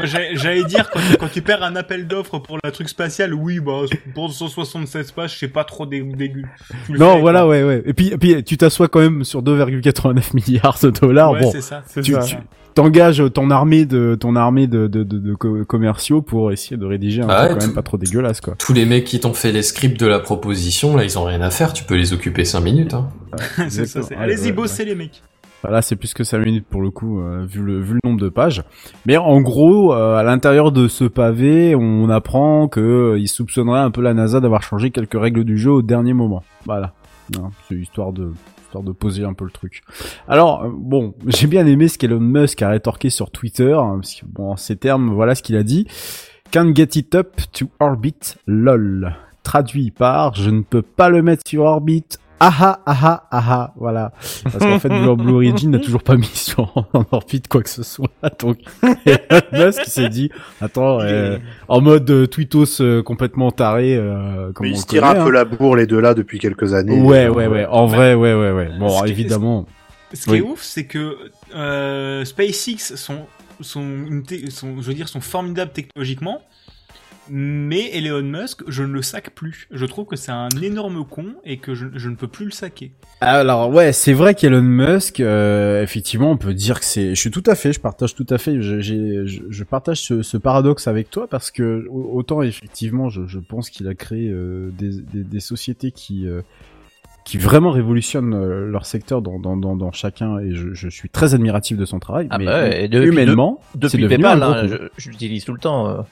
j'allais 0.34 0.64
dire, 0.64 0.90
quand, 0.90 1.00
tu- 1.10 1.16
quand 1.16 1.28
tu 1.32 1.42
perds 1.42 1.62
un 1.62 1.76
appel 1.76 2.06
d'offres 2.06 2.38
pour 2.38 2.58
la 2.62 2.70
truc 2.70 2.88
spatial, 2.88 3.34
oui, 3.34 3.60
bah, 3.60 3.82
pour 4.14 4.32
176 4.32 5.12
pages, 5.12 5.38
c'est 5.38 5.48
pas 5.48 5.64
trop 5.64 5.86
dé- 5.86 6.02
dégueu. 6.02 6.42
Non, 6.90 7.20
voilà, 7.20 7.40
quoi. 7.40 7.48
ouais, 7.50 7.62
ouais. 7.64 7.82
Et 7.86 7.92
puis, 7.94 8.08
et 8.08 8.18
puis, 8.18 8.42
tu 8.44 8.56
t'assois 8.56 8.88
quand 8.88 9.00
même 9.00 9.24
sur 9.24 9.42
2,89 9.42 10.34
milliards 10.34 10.78
de 10.82 10.90
dollars. 10.90 11.32
Ouais, 11.32 11.40
bon, 11.40 11.50
c'est 11.52 11.60
ça. 11.60 11.82
C'est 11.86 12.02
tu, 12.02 12.12
ça. 12.12 12.20
tu 12.20 12.36
t'engages 12.74 13.22
ton 13.34 13.50
armée 13.50 13.84
de 13.84 14.14
ton 14.18 14.34
armée 14.34 14.66
de, 14.66 14.86
de, 14.86 15.02
de, 15.04 15.18
de 15.18 15.34
co- 15.34 15.64
commerciaux 15.66 16.22
pour 16.22 16.52
essayer 16.52 16.76
de 16.76 16.86
rédiger 16.86 17.22
un 17.22 17.26
Ah 17.28 17.40
truc 17.46 17.50
ouais, 17.50 17.58
quand 17.60 17.66
même 17.66 17.74
pas 17.74 17.82
trop 17.82 17.96
dégueulasse, 17.98 18.40
quoi. 18.40 18.54
Tous 18.58 18.72
les 18.72 18.86
mecs 18.86 19.04
qui 19.04 19.20
t'ont 19.20 19.34
fait 19.34 19.52
les 19.52 19.62
scripts 19.62 20.00
de 20.00 20.06
la 20.06 20.20
proposition, 20.20 20.96
là, 20.96 21.04
ils 21.04 21.18
ont 21.18 21.24
rien 21.24 21.40
à 21.42 21.50
faire. 21.50 21.72
Tu 21.72 21.84
peux 21.84 21.96
les 21.96 22.12
occuper 22.12 22.44
5 22.44 22.60
minutes. 22.60 22.94
Hein. 22.94 23.08
c'est 23.38 23.46
ça, 23.46 23.62
Exactement. 23.64 24.04
c'est- 24.08 24.14
Ouais, 24.16 24.22
Allez-y, 24.22 24.46
ouais, 24.46 24.52
bossez 24.52 24.84
les 24.84 24.94
mecs. 24.94 25.22
Voilà, 25.62 25.80
c'est 25.80 25.96
plus 25.96 26.12
que 26.12 26.24
5 26.24 26.38
minutes 26.38 26.66
pour 26.68 26.82
le 26.82 26.90
coup, 26.90 27.20
euh, 27.20 27.46
vu, 27.46 27.62
le, 27.62 27.98
nombre 28.04 28.20
de 28.20 28.28
pages. 28.28 28.62
Mais 29.06 29.16
en 29.16 29.40
gros, 29.40 29.94
euh, 29.94 30.16
à 30.16 30.22
l'intérieur 30.22 30.72
de 30.72 30.88
ce 30.88 31.04
pavé, 31.04 31.74
on 31.76 32.08
apprend 32.10 32.68
que 32.68 32.80
euh, 32.80 33.18
il 33.18 33.28
soupçonnerait 33.28 33.80
un 33.80 33.90
peu 33.90 34.02
la 34.02 34.14
NASA 34.14 34.40
d'avoir 34.40 34.62
changé 34.62 34.90
quelques 34.90 35.20
règles 35.20 35.44
du 35.44 35.58
jeu 35.58 35.70
au 35.70 35.82
dernier 35.82 36.14
moment. 36.14 36.42
Voilà, 36.66 36.94
Hein, 37.38 37.50
c'est 37.68 37.76
histoire 37.76 38.12
de 38.12 38.32
histoire 38.64 38.84
de 38.84 38.92
poser 38.92 39.24
un 39.24 39.34
peu 39.34 39.44
le 39.44 39.50
truc. 39.50 39.82
Alors, 40.28 40.64
euh, 40.64 40.70
bon, 40.72 41.14
j'ai 41.26 41.46
bien 41.46 41.66
aimé 41.66 41.88
ce 41.88 41.98
qu'Elon 41.98 42.20
Musk 42.20 42.62
a 42.62 42.70
rétorqué 42.70 43.10
sur 43.10 43.30
Twitter, 43.30 43.72
hein, 43.72 43.98
parce 44.00 44.14
que, 44.14 44.26
bon, 44.26 44.52
en 44.52 44.56
ces 44.56 44.76
termes, 44.76 45.12
voilà 45.12 45.34
ce 45.34 45.42
qu'il 45.42 45.56
a 45.56 45.62
dit. 45.62 45.86
Can't 46.50 46.74
get 46.74 46.98
it 46.98 47.14
up 47.14 47.40
to 47.52 47.70
orbit, 47.80 48.36
lol. 48.46 49.14
Traduit 49.42 49.90
par, 49.90 50.34
je 50.34 50.50
ne 50.50 50.62
peux 50.62 50.82
pas 50.82 51.08
le 51.08 51.22
mettre 51.22 51.42
sur 51.46 51.64
orbite, 51.64 52.18
aha, 52.46 52.80
aha, 52.86 53.28
aha, 53.30 53.72
voilà. 53.76 54.12
Parce 54.44 54.58
qu'en 54.58 54.78
fait, 54.78 54.88
Blue, 54.88 55.16
Blue 55.16 55.32
Origin 55.34 55.70
n'a 55.70 55.78
toujours 55.78 56.02
pas 56.02 56.16
mis 56.16 56.26
sur 56.26 56.86
en 56.92 57.04
orbite 57.12 57.48
quoi 57.48 57.62
que 57.62 57.68
ce 57.70 57.82
soit. 57.82 58.08
Donc, 58.40 58.58
Elon 59.06 59.66
Musk 59.66 59.84
s'est 59.84 60.08
dit, 60.08 60.30
attends, 60.60 61.00
euh, 61.00 61.38
en 61.68 61.80
mode 61.80 62.10
euh, 62.10 62.26
tweetos 62.26 62.80
euh, 62.80 63.02
complètement 63.02 63.50
taré, 63.52 63.94
euh, 63.96 64.52
comme 64.52 64.66
Mais 64.66 64.72
on 64.72 64.76
ils 64.76 64.80
se 64.80 64.86
tirent 64.86 65.02
connaît, 65.02 65.20
un 65.20 65.24
peu 65.24 65.30
hein. 65.30 65.32
la 65.32 65.44
bourre 65.44 65.76
les 65.76 65.86
deux 65.86 66.00
là 66.00 66.14
depuis 66.14 66.38
quelques 66.38 66.74
années. 66.74 67.00
Ouais, 67.00 67.28
ouais, 67.28 67.46
ouais. 67.46 67.66
En 67.66 67.86
vrai, 67.86 68.14
ouais, 68.14 68.34
ouais, 68.34 68.50
ouais. 68.50 68.70
Bon, 68.78 69.04
évidemment. 69.04 69.66
Ce 70.12 70.24
qui 70.24 70.30
Oui. 70.30 70.38
est 70.38 70.42
ouf, 70.42 70.60
c'est 70.62 70.84
que 70.86 71.16
euh, 71.54 72.24
SpaceX 72.24 72.96
sont, 72.96 73.20
sont, 73.60 73.86
je 73.96 74.82
veux 74.82 74.94
dire, 74.94 75.08
sont 75.08 75.20
formidables 75.22 75.72
technologiquement, 75.72 76.40
mais 77.30 77.90
Elon 77.96 78.22
Musk, 78.22 78.62
je 78.68 78.82
ne 78.82 78.92
le 78.92 79.02
sac 79.02 79.30
plus. 79.34 79.68
Je 79.70 79.86
trouve 79.86 80.06
que 80.06 80.16
c'est 80.16 80.32
un 80.32 80.48
énorme 80.62 81.04
con 81.04 81.26
et 81.44 81.58
que 81.58 81.74
je, 81.74 81.86
je 81.94 82.08
ne 82.08 82.14
peux 82.16 82.28
plus 82.28 82.44
le 82.46 82.50
saquer. 82.50 82.92
Alors 83.20 83.70
ouais, 83.70 83.92
c'est 83.92 84.12
vrai 84.12 84.34
qu'Elon 84.34 84.62
Musk, 84.62 85.20
euh, 85.20 85.82
effectivement, 85.82 86.30
on 86.32 86.36
peut 86.36 86.54
dire 86.54 86.80
que 86.80 86.84
c'est. 86.84 87.14
Je 87.14 87.20
suis 87.20 87.30
tout 87.30 87.44
à 87.46 87.54
fait, 87.54 87.72
je 87.72 87.80
partage 87.80 88.14
tout 88.14 88.26
à 88.30 88.38
fait, 88.38 88.60
je, 88.60 88.80
j'ai- 88.80 89.26
je, 89.26 89.42
je 89.48 89.64
partage 89.64 90.00
ce, 90.02 90.22
ce 90.22 90.36
paradoxe 90.36 90.88
avec 90.88 91.10
toi 91.10 91.26
parce 91.28 91.50
que 91.50 91.86
au- 91.90 92.10
autant 92.16 92.42
effectivement, 92.42 93.08
je, 93.08 93.26
je 93.26 93.38
pense 93.38 93.70
qu'il 93.70 93.86
a 93.88 93.94
créé 93.94 94.28
euh, 94.28 94.70
des, 94.76 94.90
des, 94.90 95.24
des 95.24 95.40
sociétés 95.40 95.92
qui 95.92 96.26
euh, 96.26 96.42
qui 97.24 97.38
vraiment 97.38 97.70
révolutionnent 97.70 98.34
euh, 98.34 98.66
leur 98.68 98.84
secteur 98.84 99.22
dans, 99.22 99.38
dans, 99.38 99.56
dans, 99.56 99.76
dans 99.76 99.92
chacun 99.92 100.40
et 100.40 100.56
je, 100.56 100.74
je 100.74 100.88
suis 100.88 101.08
très 101.08 101.34
admiratif 101.34 101.76
de 101.78 101.84
son 101.84 102.00
travail. 102.00 102.26
Ah 102.30 102.38
mais 102.38 102.46
bah 102.46 102.62
ouais, 102.62 102.84
et 102.84 102.88
depuis- 102.88 103.06
humainement, 103.10 103.60
c'est 103.74 103.78
Depuis 103.78 104.08
PayPal, 104.08 104.42
hein, 104.42 104.66
je, 104.66 104.76
je 104.98 105.08
l'utilise 105.10 105.44
tout 105.44 105.52
le 105.52 105.60
temps. 105.60 106.04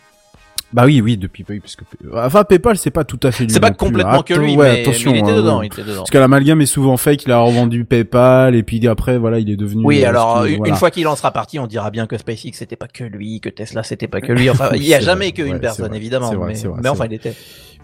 Bah 0.72 0.84
oui, 0.86 1.00
oui, 1.00 1.16
depuis 1.16 1.44
oui, 1.48 1.58
parce 1.58 1.74
que 1.74 1.82
enfin 2.14 2.44
PayPal, 2.44 2.78
c'est 2.78 2.90
pas 2.92 3.02
tout 3.04 3.18
à 3.24 3.32
fait 3.32 3.44
lui. 3.44 3.52
C'est 3.52 3.58
pas 3.58 3.70
plus. 3.70 3.76
complètement 3.76 4.22
que 4.22 4.34
lui, 4.34 4.54
ouais, 4.54 4.72
mais- 4.72 4.80
attention, 4.82 5.10
mais 5.10 5.18
il 5.18 5.22
était 5.22 5.32
hein, 5.32 5.36
dedans, 5.36 5.62
il 5.62 5.66
était 5.66 5.82
dedans. 5.82 5.96
Parce 5.98 6.10
que 6.10 6.18
l'amalgame 6.18 6.60
est 6.60 6.66
souvent 6.66 6.96
fake, 6.96 7.24
il 7.24 7.32
a 7.32 7.38
revendu 7.40 7.84
PayPal 7.84 8.54
et 8.54 8.62
puis 8.62 8.86
après 8.86 9.18
voilà, 9.18 9.40
il 9.40 9.50
est 9.50 9.56
devenu. 9.56 9.82
Oui, 9.84 10.04
euh, 10.04 10.08
alors 10.08 10.44
une 10.44 10.58
voilà. 10.58 10.74
fois 10.76 10.90
qu'il 10.90 11.08
en 11.08 11.16
sera 11.16 11.32
parti, 11.32 11.58
on 11.58 11.66
dira 11.66 11.90
bien 11.90 12.06
que 12.06 12.16
SpaceX 12.16 12.52
c'était 12.54 12.76
pas 12.76 12.88
que 12.88 13.04
lui, 13.04 13.40
que 13.40 13.48
Tesla 13.48 13.82
c'était 13.82 14.08
pas 14.08 14.20
que 14.20 14.32
lui. 14.32 14.48
Enfin, 14.48 14.70
il 14.74 14.84
y 14.84 14.94
a 14.94 15.00
jamais 15.00 15.32
qu'une 15.32 15.54
ouais, 15.54 15.58
personne 15.58 15.88
vrai, 15.88 15.96
évidemment, 15.96 16.32
vrai, 16.32 16.52
mais, 16.54 16.68
vrai, 16.68 16.80
mais 16.82 16.88
enfin 16.88 17.06
il 17.06 17.14
était. 17.14 17.34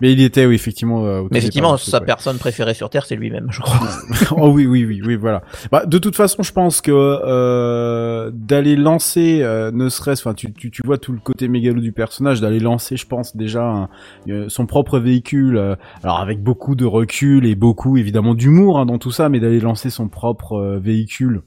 Mais 0.01 0.13
il 0.13 0.21
était, 0.21 0.45
oui, 0.45 0.55
effectivement. 0.55 1.07
euh, 1.07 1.23
Mais 1.31 1.39
effectivement, 1.39 1.77
sa 1.79 2.01
personne 2.01 2.37
préférée 2.37 2.75
sur 2.75 2.91
Terre, 2.91 3.07
c'est 3.07 3.17
lui-même, 3.17 3.47
je 3.51 3.61
crois. 3.61 3.89
oh 4.37 4.51
oui, 4.51 4.67
oui, 4.67 4.85
oui, 4.85 5.01
oui, 5.03 5.17
voilà. 5.17 5.43
Bah, 5.73 5.87
de 5.87 5.97
toute 5.97 6.17
façon, 6.17 6.43
je 6.43 6.53
pense 6.53 6.83
que 6.83 6.93
euh, 6.93 8.31
d'aller 8.35 8.77
lancer, 8.77 9.41
euh, 9.41 9.71
ne 9.73 9.89
serait-ce, 9.89 10.21
enfin, 10.23 10.35
tu, 10.35 10.53
tu, 10.53 10.71
tu 10.71 10.83
vois 10.85 10.99
tout 10.99 11.13
le 11.13 11.19
côté 11.19 11.49
mégalo 11.49 11.81
du 11.81 11.93
personnage, 11.93 12.43
d'aller 12.43 12.61
lancer, 12.61 12.76
je 12.79 13.07
pense 13.07 13.37
déjà 13.37 13.65
un- 13.65 13.89
euh, 14.29 14.49
son 14.49 14.67
propre 14.67 14.99
véhicule, 14.99 15.57
euh, 15.57 15.77
alors 16.03 16.21
avec 16.21 16.43
beaucoup 16.43 16.75
de 16.75 16.85
recul 16.85 17.47
et 17.47 17.55
beaucoup 17.55 17.97
évidemment 17.97 18.35
d'humour 18.35 18.79
hein, 18.79 18.87
dans 18.87 18.99
tout 18.99 19.11
ça, 19.11 19.29
mais 19.29 19.41
d'aller 19.41 19.61
lancer 19.61 19.91
son 19.91 20.09
propre 20.09 20.53
euh, 20.55 20.79
véhicule 20.79 21.43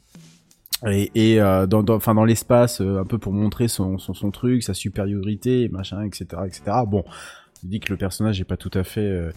et, 0.87 1.11
et 1.15 1.41
euh, 1.41 1.67
dans, 1.67 1.83
dans, 1.83 2.25
l'espace 2.25 2.81
un 2.81 3.03
peu 3.05 3.17
pour 3.17 3.33
montrer 3.33 3.67
son, 3.67 3.97
son, 3.97 4.13
son 4.13 4.31
truc, 4.31 4.63
sa 4.63 4.73
supériorité, 4.73 5.69
machin, 5.69 6.03
etc., 6.03 6.25
etc. 6.45 6.61
Bon, 6.87 7.03
je 7.61 7.67
dis 7.67 7.79
que 7.79 7.91
le 7.91 7.97
personnage 7.97 8.39
est 8.39 8.45
pas 8.45 8.57
tout 8.57 8.71
à 8.73 8.83
fait, 8.83 9.31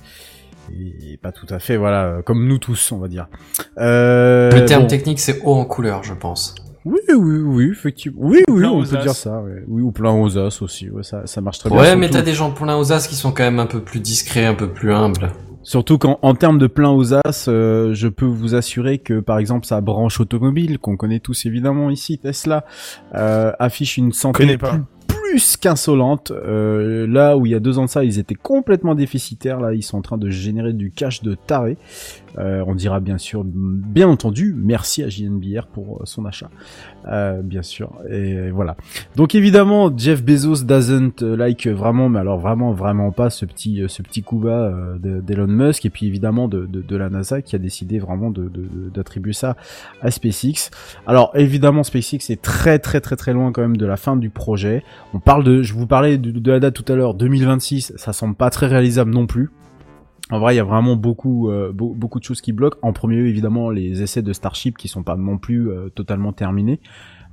pas 1.20 1.32
tout 1.32 1.46
à 1.50 1.58
fait, 1.58 1.76
voilà, 1.76 2.22
comme 2.24 2.46
nous 2.46 2.58
tous, 2.58 2.92
on 2.92 2.98
va 2.98 3.08
dire. 3.08 3.28
Euh, 3.78 4.50
Le 4.52 4.64
terme 4.64 4.82
bon. 4.82 4.88
technique, 4.88 5.20
c'est 5.20 5.40
haut 5.42 5.54
en 5.54 5.64
couleur, 5.64 6.02
je 6.02 6.14
pense. 6.14 6.54
Oui, 6.84 7.00
oui, 7.08 7.38
oui, 7.38 7.68
effectivement. 7.70 8.20
Oui, 8.22 8.42
oui, 8.48 8.64
on 8.64 8.82
peut 8.82 8.96
as. 8.96 9.02
dire 9.02 9.14
ça. 9.14 9.40
Ouais. 9.40 9.62
Oui, 9.68 9.82
ou 9.82 9.92
plein 9.92 10.12
aux 10.12 10.36
as 10.36 10.62
aussi. 10.62 10.90
Ouais, 10.90 11.02
ça, 11.02 11.26
ça 11.26 11.40
marche 11.40 11.58
très 11.58 11.70
bien. 11.70 11.78
Ouais, 11.78 11.96
mais 11.96 12.10
t'as 12.10 12.22
des 12.22 12.34
gens 12.34 12.50
plein 12.50 12.76
aux 12.76 12.92
as 12.92 13.06
qui 13.06 13.14
sont 13.14 13.32
quand 13.32 13.44
même 13.44 13.60
un 13.60 13.66
peu 13.66 13.80
plus 13.80 14.00
discrets, 14.00 14.46
un 14.46 14.54
peu 14.54 14.68
plus 14.68 14.92
humbles. 14.92 15.30
Surtout 15.64 15.96
qu'en 15.96 16.18
en 16.22 16.34
termes 16.34 16.58
de 16.58 16.66
plein 16.66 16.90
aux 16.90 17.14
as, 17.14 17.46
euh, 17.46 17.94
je 17.94 18.08
peux 18.08 18.26
vous 18.26 18.56
assurer 18.56 18.98
que 18.98 19.20
par 19.20 19.38
exemple 19.38 19.64
sa 19.64 19.80
branche 19.80 20.18
automobile, 20.18 20.80
qu'on 20.80 20.96
connaît 20.96 21.20
tous 21.20 21.46
évidemment 21.46 21.88
ici, 21.88 22.18
Tesla, 22.18 22.64
euh, 23.14 23.52
affiche 23.60 23.96
une 23.96 24.12
santé 24.12 24.58
pas. 24.58 24.70
plus, 24.70 24.82
plus 25.06 25.56
qu'insolente. 25.56 26.32
Euh, 26.32 27.06
là 27.06 27.36
où 27.36 27.46
il 27.46 27.52
y 27.52 27.54
a 27.54 27.60
deux 27.60 27.78
ans 27.78 27.84
de 27.84 27.90
ça, 27.90 28.04
ils 28.04 28.18
étaient 28.18 28.34
complètement 28.34 28.94
déficitaires. 28.94 29.60
Là, 29.60 29.72
ils 29.72 29.82
sont 29.82 29.98
en 29.98 30.02
train 30.02 30.18
de 30.18 30.28
générer 30.30 30.72
du 30.72 30.90
cash 30.90 31.22
de 31.22 31.34
taré. 31.34 31.76
Euh, 32.38 32.64
on 32.66 32.74
dira 32.74 33.00
bien 33.00 33.18
sûr, 33.18 33.42
bien 33.44 34.08
entendu, 34.08 34.54
merci 34.56 35.02
à 35.02 35.08
JNBR 35.08 35.66
pour 35.72 35.96
euh, 35.98 36.02
son 36.04 36.24
achat, 36.24 36.48
euh, 37.08 37.42
bien 37.42 37.62
sûr. 37.62 37.92
Et 38.10 38.50
voilà. 38.50 38.76
Donc 39.16 39.34
évidemment, 39.34 39.90
Jeff 39.96 40.22
Bezos 40.24 40.64
doesn't 40.64 41.22
euh, 41.22 41.36
like 41.36 41.66
vraiment, 41.66 42.08
mais 42.08 42.20
alors 42.20 42.38
vraiment, 42.38 42.72
vraiment 42.72 43.10
pas 43.12 43.28
ce 43.28 43.44
petit, 43.44 43.82
euh, 43.82 43.88
ce 43.88 44.00
petit 44.02 44.22
coup 44.22 44.38
bas 44.38 44.72
de- 44.98 45.20
d'Elon 45.20 45.46
Musk 45.46 45.84
et 45.84 45.90
puis 45.90 46.06
évidemment 46.06 46.48
de, 46.48 46.64
de, 46.66 46.80
de 46.80 46.96
la 46.96 47.10
NASA 47.10 47.42
qui 47.42 47.54
a 47.54 47.58
décidé 47.58 47.98
vraiment 47.98 48.30
de- 48.30 48.48
de- 48.48 48.88
d'attribuer 48.94 49.32
ça 49.34 49.56
à 50.00 50.10
SpaceX. 50.10 50.70
Alors 51.06 51.32
évidemment, 51.34 51.82
SpaceX 51.82 52.30
est 52.30 52.40
très 52.40 52.78
très 52.78 53.00
très 53.00 53.16
très 53.16 53.32
loin 53.34 53.52
quand 53.52 53.62
même 53.62 53.76
de 53.76 53.86
la 53.86 53.96
fin 53.96 54.16
du 54.16 54.30
projet. 54.30 54.82
On 55.12 55.20
parle 55.20 55.44
de, 55.44 55.62
je 55.62 55.74
vous 55.74 55.86
parlais 55.86 56.16
de 56.18 56.50
la 56.50 56.60
date 56.60 56.74
tout 56.74 56.90
à 56.90 56.96
l'heure, 56.96 57.14
2026. 57.14 57.92
Ça 57.96 58.12
semble 58.12 58.34
pas 58.36 58.48
très 58.50 58.66
réalisable 58.68 59.10
non 59.10 59.26
plus. 59.26 59.50
En 60.32 60.38
vrai, 60.38 60.54
il 60.54 60.56
y 60.56 60.60
a 60.60 60.64
vraiment 60.64 60.96
beaucoup, 60.96 61.50
euh, 61.50 61.72
beau- 61.72 61.92
beaucoup 61.94 62.18
de 62.18 62.24
choses 62.24 62.40
qui 62.40 62.52
bloquent. 62.52 62.78
En 62.80 62.94
premier 62.94 63.16
lieu, 63.16 63.28
évidemment, 63.28 63.68
les 63.68 64.02
essais 64.02 64.22
de 64.22 64.32
Starship 64.32 64.78
qui 64.78 64.88
sont 64.88 65.02
pas 65.02 65.14
non 65.14 65.36
plus 65.36 65.70
euh, 65.70 65.90
totalement 65.90 66.32
terminés. 66.32 66.80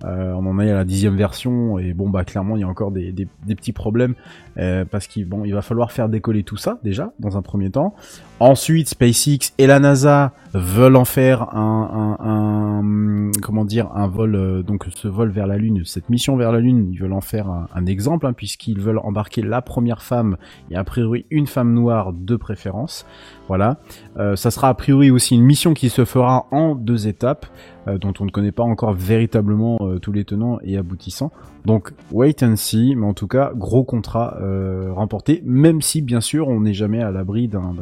Euh, 0.03 0.33
on 0.33 0.45
en 0.45 0.59
est 0.59 0.69
à 0.69 0.75
la 0.75 0.83
dixième 0.83 1.15
version 1.15 1.77
et 1.77 1.91
bon 1.91 2.09
bah 2.09 2.23
clairement 2.23 2.55
il 2.55 2.61
y 2.61 2.63
a 2.63 2.67
encore 2.69 2.89
des, 2.89 3.27
petits 3.45 3.73
problèmes 3.73 4.15
parce 4.55 5.07
qu'il 5.07 5.25
bon 5.25 5.43
va 5.45 5.61
falloir 5.61 5.91
faire 5.91 6.07
décoller 6.07 6.43
tout 6.43 6.55
ça 6.55 6.79
déjà 6.85 7.11
dans 7.19 7.35
un 7.35 7.41
premier 7.41 7.69
temps. 7.69 7.93
Ensuite 8.39 8.87
SpaceX 8.87 9.51
et 9.57 9.67
la 9.67 9.81
NASA 9.81 10.31
veulent 10.53 10.95
en 10.95 11.05
faire 11.05 11.55
un, 11.55 12.17
un, 12.19 12.25
un- 12.27 13.31
comment 13.43 13.65
dire 13.65 13.89
un 13.93 14.07
vol 14.07 14.35
euh, 14.35 14.63
donc 14.63 14.85
ce 14.89 15.07
vol 15.07 15.29
vers 15.29 15.47
la 15.47 15.57
Lune 15.57 15.83
cette 15.85 16.09
mission 16.09 16.35
vers 16.37 16.51
la 16.51 16.59
Lune 16.59 16.89
ils 16.91 16.99
veulent 16.99 17.13
en 17.13 17.21
faire 17.21 17.47
un, 17.49 17.85
exemple 17.85 18.25
hein, 18.25 18.33
puisqu'ils 18.33 18.79
veulent 18.79 18.99
embarquer 18.99 19.41
la 19.41 19.61
première 19.61 20.01
femme 20.01 20.37
et 20.71 20.75
a 20.75 20.83
priori 20.83 21.25
une 21.29 21.47
femme 21.47 21.73
noire 21.73 22.13
de 22.13 22.35
préférence. 22.35 23.05
Voilà. 23.47 23.77
Euh, 24.17 24.35
ça 24.35 24.51
sera 24.51 24.69
a 24.69 24.73
priori 24.73 25.09
aussi 25.11 25.35
une 25.35 25.43
mission 25.43 25.73
qui 25.73 25.89
se 25.89 26.05
fera 26.05 26.47
en 26.51 26.75
deux 26.75 27.07
étapes, 27.07 27.47
euh, 27.87 27.97
dont 27.97 28.13
on 28.19 28.25
ne 28.25 28.29
connaît 28.29 28.51
pas 28.51 28.63
encore 28.63 28.93
véritablement 28.93 29.77
euh, 29.81 29.97
tous 29.99 30.11
les 30.11 30.23
tenants 30.25 30.59
et 30.63 30.77
aboutissants. 30.77 31.31
Donc 31.65 31.93
wait 32.11 32.43
and 32.43 32.57
see, 32.57 32.95
mais 32.95 33.05
en 33.05 33.13
tout 33.13 33.27
cas 33.27 33.51
gros 33.55 33.83
contrat 33.83 34.37
euh, 34.41 34.91
remporté, 34.93 35.41
même 35.45 35.81
si 35.81 36.01
bien 36.01 36.21
sûr 36.21 36.47
on 36.47 36.61
n'est 36.61 36.73
jamais 36.73 37.01
à 37.01 37.11
l'abri 37.11 37.47
d'un 37.47 37.73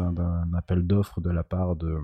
appel 0.57 0.85
d'offres 0.87 1.19
de 1.21 1.29
la 1.29 1.43
part 1.43 1.75
de 1.75 1.97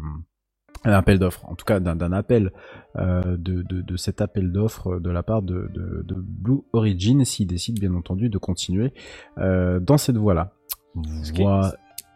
un 0.86 0.92
appel 0.94 1.18
d'offres, 1.20 1.46
en 1.46 1.56
tout 1.56 1.66
cas 1.66 1.80
d'un 1.80 2.12
appel 2.12 2.52
euh, 2.98 3.22
de, 3.38 3.62
de, 3.62 3.82
de 3.82 3.98
cet 3.98 4.20
appel 4.22 4.52
d'offres 4.52 5.00
de 5.00 5.10
la 5.10 5.24
part 5.24 5.42
de, 5.42 5.70
de, 5.74 6.16
Blue 6.18 6.60
Origin, 6.74 7.24
s'ils 7.26 7.48
décident 7.48 7.80
bien 7.80 7.94
entendu 7.96 8.30
de 8.30 8.38
continuer 8.38 8.94
euh, 9.38 9.80
dans 9.80 9.98
cette 9.98 10.18
voie-là. 10.18 10.54
Ce 11.24 11.32
qui 11.32 11.42
est- 11.42 11.46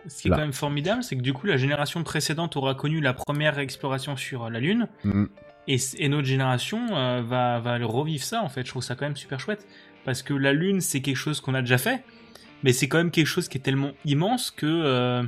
ce 0.09 0.21
qui 0.21 0.27
est 0.29 0.31
quand 0.31 0.37
même 0.37 0.53
formidable, 0.53 1.03
c'est 1.03 1.17
que 1.17 1.21
du 1.21 1.33
coup, 1.33 1.47
la 1.47 1.57
génération 1.57 2.01
précédente 2.03 2.55
aura 2.55 2.75
connu 2.75 3.01
la 3.01 3.13
première 3.13 3.59
exploration 3.59 4.15
sur 4.15 4.49
la 4.49 4.59
Lune, 4.61 4.87
Mm. 5.03 5.25
et, 5.67 6.09
notre 6.09 6.27
génération 6.27 6.79
euh, 6.95 7.21
va, 7.21 7.59
va 7.59 7.77
revivre 7.85 8.23
ça, 8.23 8.41
en 8.41 8.47
fait. 8.47 8.63
Je 8.65 8.69
trouve 8.69 8.83
ça 8.83 8.95
quand 8.95 9.05
même 9.05 9.17
super 9.17 9.39
chouette. 9.39 9.67
Parce 10.05 10.21
que 10.23 10.33
la 10.33 10.53
Lune, 10.53 10.79
c'est 10.79 11.01
quelque 11.01 11.17
chose 11.17 11.41
qu'on 11.41 11.53
a 11.55 11.61
déjà 11.61 11.77
fait, 11.77 12.03
mais 12.63 12.71
c'est 12.71 12.87
quand 12.87 12.97
même 12.99 13.11
quelque 13.11 13.25
chose 13.27 13.49
qui 13.49 13.57
est 13.57 13.61
tellement 13.61 13.91
immense 14.05 14.49
que 14.51 14.65
euh, 14.65 15.23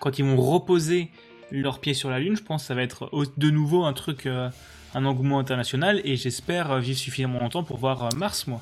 quand 0.00 0.18
ils 0.18 0.24
vont 0.24 0.36
reposer 0.40 1.10
leurs 1.52 1.78
pieds 1.80 1.94
sur 1.94 2.10
la 2.10 2.18
Lune, 2.18 2.36
je 2.36 2.42
pense 2.42 2.62
que 2.62 2.68
ça 2.68 2.74
va 2.74 2.82
être 2.82 3.10
de 3.36 3.50
nouveau 3.50 3.84
un 3.84 3.92
truc, 3.92 4.26
euh, 4.26 4.48
un 4.94 5.04
engouement 5.04 5.38
international, 5.38 6.00
et 6.04 6.16
j'espère 6.16 6.70
euh, 6.72 6.80
vivre 6.80 6.98
suffisamment 6.98 7.38
longtemps 7.40 7.62
pour 7.62 7.78
voir 7.78 8.04
euh, 8.04 8.08
Mars, 8.16 8.46
moi. 8.46 8.60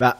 Bah, 0.00 0.16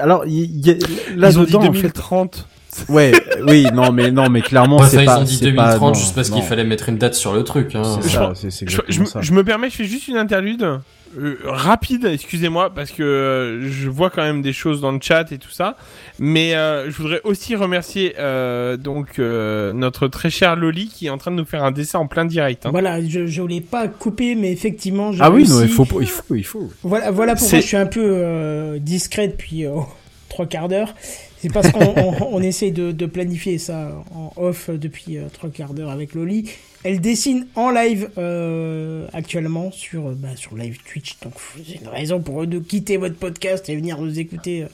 alors, 0.00 0.26
il 0.26 0.66
y, 0.66 0.70
a- 0.70 0.74
là 1.16 1.30
Ils 1.30 1.38
ont 1.38 1.42
dit 1.44 1.48
dedans, 1.52 1.60
en 1.60 1.72
fait- 1.72 1.82
2030. 1.82 2.48
Ouais, 2.88 3.12
oui, 3.46 3.66
non, 3.72 3.92
mais 3.92 4.10
non, 4.10 4.28
mais 4.28 4.42
clairement, 4.42 4.78
Ouais, 4.78 4.88
c'est 4.88 5.04
pas. 5.04 5.18
ils 5.18 5.20
ont 5.20 5.22
dit 5.24 5.36
c'est 5.36 5.52
pas- 5.52 5.66
2030 5.74 5.94
non, 5.94 6.00
juste 6.00 6.14
parce 6.16 6.30
non. 6.30 6.36
qu'il 6.36 6.44
fallait 6.44 6.64
mettre 6.64 6.88
une 6.88 6.98
date 6.98 7.14
sur 7.14 7.32
le 7.32 7.44
truc. 7.44 7.74
Hein. 7.76 7.98
C'est 8.02 8.08
ça, 8.08 8.32
c'est 8.34 8.50
c'est 8.50 8.68
Je, 8.68 9.04
ça. 9.04 9.20
je 9.20 9.32
me 9.32 9.44
permets, 9.44 9.70
je 9.70 9.76
fais 9.76 9.84
juste 9.84 10.08
une 10.08 10.16
interlude 10.16 10.80
euh, 11.18 11.38
rapide, 11.44 12.04
excusez-moi, 12.06 12.70
parce 12.74 12.90
que 12.90 13.02
euh, 13.02 13.68
je 13.70 13.88
vois 13.88 14.10
quand 14.10 14.22
même 14.22 14.42
des 14.42 14.52
choses 14.52 14.80
dans 14.80 14.92
le 14.92 14.98
chat 15.00 15.30
et 15.32 15.38
tout 15.38 15.50
ça. 15.50 15.76
Mais 16.18 16.54
euh, 16.54 16.90
je 16.90 16.96
voudrais 16.96 17.20
aussi 17.24 17.56
remercier 17.56 18.14
euh, 18.18 18.76
donc 18.76 19.18
euh, 19.18 19.72
notre 19.72 20.08
très 20.08 20.30
cher 20.30 20.56
Loli 20.56 20.88
qui 20.88 21.06
est 21.06 21.10
en 21.10 21.18
train 21.18 21.30
de 21.30 21.36
nous 21.36 21.44
faire 21.44 21.64
un 21.64 21.70
dessin 21.72 21.98
en 21.98 22.06
plein 22.06 22.24
direct. 22.24 22.66
hein. 22.66 22.70
Voilà, 22.70 23.00
je, 23.06 23.26
je 23.26 23.40
voulais 23.40 23.60
pas 23.60 23.88
couper, 23.88 24.34
mais 24.34 24.52
effectivement, 24.52 25.12
Ah 25.20 25.30
oui, 25.30 25.48
non, 25.48 25.62
il 25.62 25.68
faut, 25.68 25.86
il 26.00 26.06
faut, 26.06 26.34
il 26.34 26.44
faut. 26.44 26.70
Voilà, 26.82 27.10
voilà 27.10 27.34
pourquoi 27.34 27.60
je 27.60 27.66
suis 27.66 27.76
un 27.76 27.86
peu 27.86 28.02
euh, 28.04 28.78
discret 28.78 29.28
depuis 29.28 29.66
euh, 29.66 29.72
trois 30.28 30.46
quarts 30.46 30.68
d'heure. 30.68 30.94
C'est 31.38 31.52
parce 31.52 31.70
qu'on 31.72 31.94
on, 31.96 32.14
on 32.38 32.42
essaye 32.42 32.72
de, 32.72 32.90
de 32.90 33.06
planifier 33.06 33.58
ça 33.58 33.92
en 34.14 34.32
off 34.36 34.70
depuis 34.70 35.18
euh, 35.18 35.24
trois 35.32 35.50
quarts 35.50 35.74
d'heure 35.74 35.90
avec 35.90 36.14
Loli. 36.14 36.48
Elle 36.84 37.00
dessine 37.00 37.46
en 37.54 37.70
live 37.70 38.10
euh, 38.18 39.06
actuellement 39.14 39.72
sur, 39.72 40.08
euh, 40.08 40.14
bah, 40.16 40.36
sur 40.36 40.54
live 40.54 40.78
Twitch. 40.84 41.16
Donc 41.22 41.32
c'est 41.66 41.80
une 41.80 41.88
raison 41.88 42.20
pour 42.20 42.42
eux 42.42 42.46
de 42.46 42.58
quitter 42.58 42.98
votre 42.98 43.16
podcast 43.16 43.70
et 43.70 43.74
venir 43.76 43.98
nous 43.98 44.18
écouter 44.18 44.64
euh, 44.64 44.66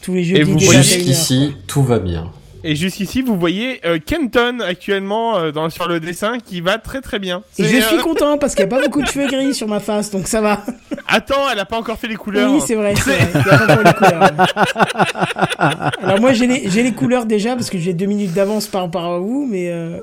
tous 0.00 0.12
les 0.12 0.42
vous 0.42 0.58
voyez 0.58 0.80
21h. 0.80 0.82
Jusqu'ici, 0.82 1.54
tout 1.68 1.84
va 1.84 2.00
bien. 2.00 2.32
Et 2.64 2.76
jusqu'ici, 2.76 3.22
vous 3.22 3.36
voyez 3.36 3.80
euh, 3.84 3.98
Kenton 4.04 4.60
actuellement 4.60 5.36
euh, 5.36 5.50
dans, 5.50 5.68
sur 5.68 5.88
le 5.88 5.98
dessin 5.98 6.38
qui 6.38 6.60
va 6.60 6.78
très 6.78 7.00
très 7.00 7.18
bien. 7.18 7.42
Et 7.58 7.64
je 7.64 7.80
suis 7.80 7.96
euh, 7.96 8.02
content 8.02 8.38
parce 8.38 8.54
qu'il 8.54 8.64
n'y 8.64 8.72
a 8.72 8.76
pas 8.76 8.82
beaucoup 8.82 9.02
de 9.02 9.06
cheveux 9.08 9.26
gris 9.26 9.52
sur 9.54 9.66
ma 9.66 9.80
face, 9.80 10.10
donc 10.10 10.28
ça 10.28 10.40
va. 10.40 10.64
Attends, 11.08 11.50
elle 11.50 11.58
a 11.58 11.64
pas 11.64 11.78
encore 11.78 11.98
fait 11.98 12.06
les 12.08 12.14
couleurs. 12.16 12.52
Oui, 12.52 12.60
c'est 12.64 12.76
vrai, 12.76 12.94
c'est 12.94 13.10
vrai. 13.16 13.28
Il 13.34 13.40
y 13.40 13.54
a 13.54 13.58
pas 13.58 13.64
encore 13.64 13.84
les 13.84 13.92
couleurs. 13.92 14.30
Alors 16.02 16.20
moi, 16.20 16.32
j'ai 16.32 16.46
les, 16.46 16.70
j'ai 16.70 16.82
les 16.82 16.92
couleurs 16.92 17.26
déjà 17.26 17.54
parce 17.54 17.68
que 17.70 17.78
j'ai 17.78 17.94
deux 17.94 18.06
minutes 18.06 18.32
d'avance 18.32 18.66
par 18.66 18.82
rapport 18.82 19.04
à 19.04 19.18
vous, 19.18 19.46
mais 19.50 19.70
euh, 19.70 19.98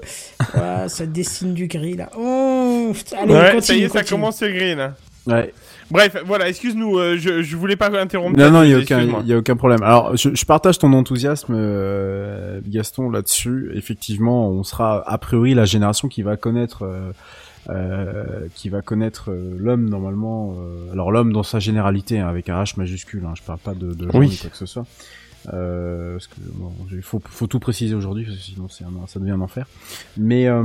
voilà, 0.54 0.90
ça 0.90 1.06
dessine 1.06 1.54
du 1.54 1.68
gris 1.68 1.96
là. 1.96 2.10
Oh, 2.18 2.92
putain, 2.94 3.18
allez, 3.24 3.34
ouais, 3.34 3.52
continue, 3.54 3.62
ça 3.62 3.74
y 3.76 3.84
est, 3.84 3.88
ça 3.88 4.00
continue. 4.00 4.20
commence 4.20 4.42
le 4.42 4.50
gris 4.52 4.76
là. 4.76 4.94
Ouais. 5.28 5.54
Bref, 5.92 6.18
voilà, 6.26 6.48
excuse-nous, 6.50 6.98
euh, 7.00 7.18
je, 7.18 7.42
je 7.42 7.58
voulais 7.58 7.76
pas 7.76 7.90
interrompre. 8.00 8.38
Non, 8.38 8.52
non, 8.52 8.64
il 8.64 8.70
y 8.70 8.74
a 8.74 8.78
aucun, 8.78 8.98
excuse-moi. 8.98 9.22
il 9.24 9.30
y 9.30 9.34
a 9.34 9.38
aucun 9.38 9.56
problème. 9.56 9.82
Alors, 9.84 10.16
je, 10.16 10.36
je 10.36 10.46
partage 10.46 10.78
ton 10.78 10.94
enthousiasme, 10.94 11.54
euh, 11.58 12.60
Gaston, 12.68 13.10
là-dessus. 13.10 13.72
Effectivement, 13.74 14.50
on 14.50 14.64
sera 14.64 15.04
a 15.08 15.18
priori 15.18 15.54
la 15.56 15.66
génération 15.66 16.08
qui 16.08 16.22
va 16.22 16.38
connaître, 16.38 16.84
euh, 16.84 17.12
euh, 17.70 18.48
qui 18.56 18.70
va 18.70 18.82
connaître 18.82 19.32
euh, 19.32 19.56
l'homme 19.58 19.90
normalement. 19.90 20.56
euh, 20.60 20.92
alors 20.94 21.12
l'homme 21.12 21.34
dans 21.34 21.44
sa 21.44 21.60
généralité, 21.60 22.20
hein, 22.20 22.28
avec 22.28 22.50
un 22.50 22.62
H 22.64 22.74
majuscule. 22.78 23.24
Hein, 23.26 23.34
je 23.36 23.42
parle 23.42 23.60
pas 23.60 23.74
de, 23.74 23.94
de 23.94 24.06
genre 24.06 24.16
Oui. 24.16 24.30
ni 24.30 24.38
quoi 24.38 24.50
que 24.52 24.58
ce 24.58 24.66
soit. 24.66 24.86
Euh, 25.54 26.14
parce 26.14 26.28
que 26.28 26.36
bon, 26.54 26.72
il 26.92 27.02
faut, 27.02 27.22
faut 27.30 27.48
tout 27.48 27.60
préciser 27.60 27.96
aujourd'hui, 27.96 28.26
parce 28.26 28.38
que 28.38 28.44
sinon 28.44 28.68
c'est 28.70 28.84
un- 28.84 29.08
ça 29.08 29.20
devient 29.20 29.32
un 29.32 29.42
enfer. 29.42 29.66
Mais 30.18 30.48
euh, 30.48 30.62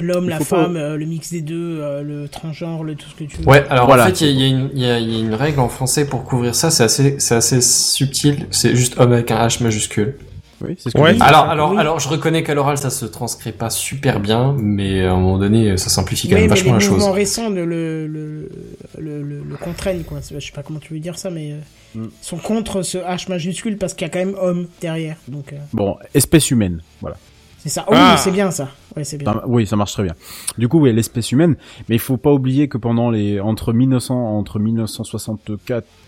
L'homme, 0.00 0.28
la 0.28 0.38
pas- 0.38 0.44
femme, 0.44 0.76
euh, 0.76 0.96
le 0.96 1.06
mix 1.06 1.30
des 1.30 1.40
deux, 1.40 1.78
euh, 1.80 2.02
le 2.02 2.28
transgenre, 2.28 2.84
le 2.84 2.94
tout 2.96 3.08
ce 3.08 3.14
que 3.14 3.24
tu 3.24 3.38
veux. 3.38 3.46
Ouais, 3.48 3.64
alors 3.70 3.86
Voilà. 3.86 4.04
en 4.04 4.06
fait, 4.06 4.20
il 4.20 4.38
y, 4.38 4.84
a- 4.84 4.98
y 4.98 5.16
a 5.16 5.18
une 5.20 5.34
règle 5.34 5.60
en 5.60 5.68
français 5.68 6.04
pour 6.06 6.24
couvrir 6.24 6.54
ça, 6.54 6.70
c'est 6.70 6.84
assez, 6.84 7.16
c'est 7.18 7.34
assez 7.34 7.60
subtil, 7.60 8.46
c'est 8.50 8.76
juste 8.76 8.98
homme 9.00 9.12
avec 9.12 9.30
un 9.30 9.46
H 9.46 9.62
majuscule. 9.62 10.14
Oui, 10.62 10.76
c'est 10.78 10.90
ce 10.90 10.94
que 10.94 11.00
Ouais. 11.00 11.16
Alors, 11.20 11.44
alors, 11.48 11.78
alors, 11.78 12.00
je 12.00 12.08
reconnais 12.08 12.42
qu'à 12.42 12.54
l'oral, 12.54 12.76
ça 12.78 12.90
se 12.90 13.06
transcrit 13.06 13.52
pas 13.52 13.70
super 13.70 14.20
bien, 14.20 14.54
mais 14.58 15.04
à 15.04 15.12
un 15.12 15.16
moment 15.16 15.38
donné, 15.38 15.76
ça 15.76 15.88
simplifie 15.88 16.28
quand 16.28 16.34
même 16.34 16.42
les 16.44 16.48
vachement 16.48 16.74
la 16.74 16.80
chose. 16.80 16.90
mouvements 16.90 17.12
récents 17.12 17.48
le, 17.50 17.64
le, 17.64 18.06
le, 18.06 18.50
le, 18.98 19.22
le- 19.22 19.42
le 19.42 19.56
contraignent, 19.56 20.02
quoi. 20.02 20.18
Je 20.20 20.38
sais 20.44 20.52
pas 20.52 20.62
comment 20.62 20.78
tu 20.78 20.92
veux 20.94 21.00
dire 21.00 21.18
ça, 21.18 21.30
mais 21.30 21.52
euh, 21.52 21.56
Mm. 21.92 22.04
ils 22.04 22.24
sont 22.24 22.36
contre 22.36 22.82
ce 22.82 22.98
H 22.98 23.28
majuscule 23.28 23.76
parce 23.76 23.94
qu'il 23.94 24.06
y 24.06 24.10
a 24.10 24.12
quand 24.12 24.20
même 24.20 24.36
homme 24.40 24.68
derrière. 24.80 25.16
Donc, 25.26 25.52
euh, 25.52 25.56
Bon, 25.72 25.96
espèce 26.14 26.50
humaine, 26.52 26.82
voilà. 27.00 27.16
c'est 27.58 27.68
ça. 27.68 27.84
Oh, 27.88 27.92
Ah. 27.96 28.12
oui, 28.14 28.20
c'est 28.22 28.30
bien 28.30 28.52
ça. 28.52 28.68
Ouais, 28.96 29.02
c'est 29.02 29.16
bien. 29.18 29.32
Ça- 29.32 29.42
oui, 29.48 29.66
ça 29.66 29.74
marche 29.74 29.92
très 29.94 30.04
bien. 30.04 30.14
Du 30.56 30.68
coup, 30.68 30.78
oui, 30.80 30.92
l'espèce 30.92 31.32
humaine, 31.32 31.56
mais 31.88 31.96
il 31.96 31.98
faut 31.98 32.16
pas 32.16 32.30
oublier 32.32 32.68
que 32.68 32.78
pendant 32.78 33.10
les 33.10 33.40
entre 33.40 33.72
1900 33.72 34.38
entre 34.38 34.60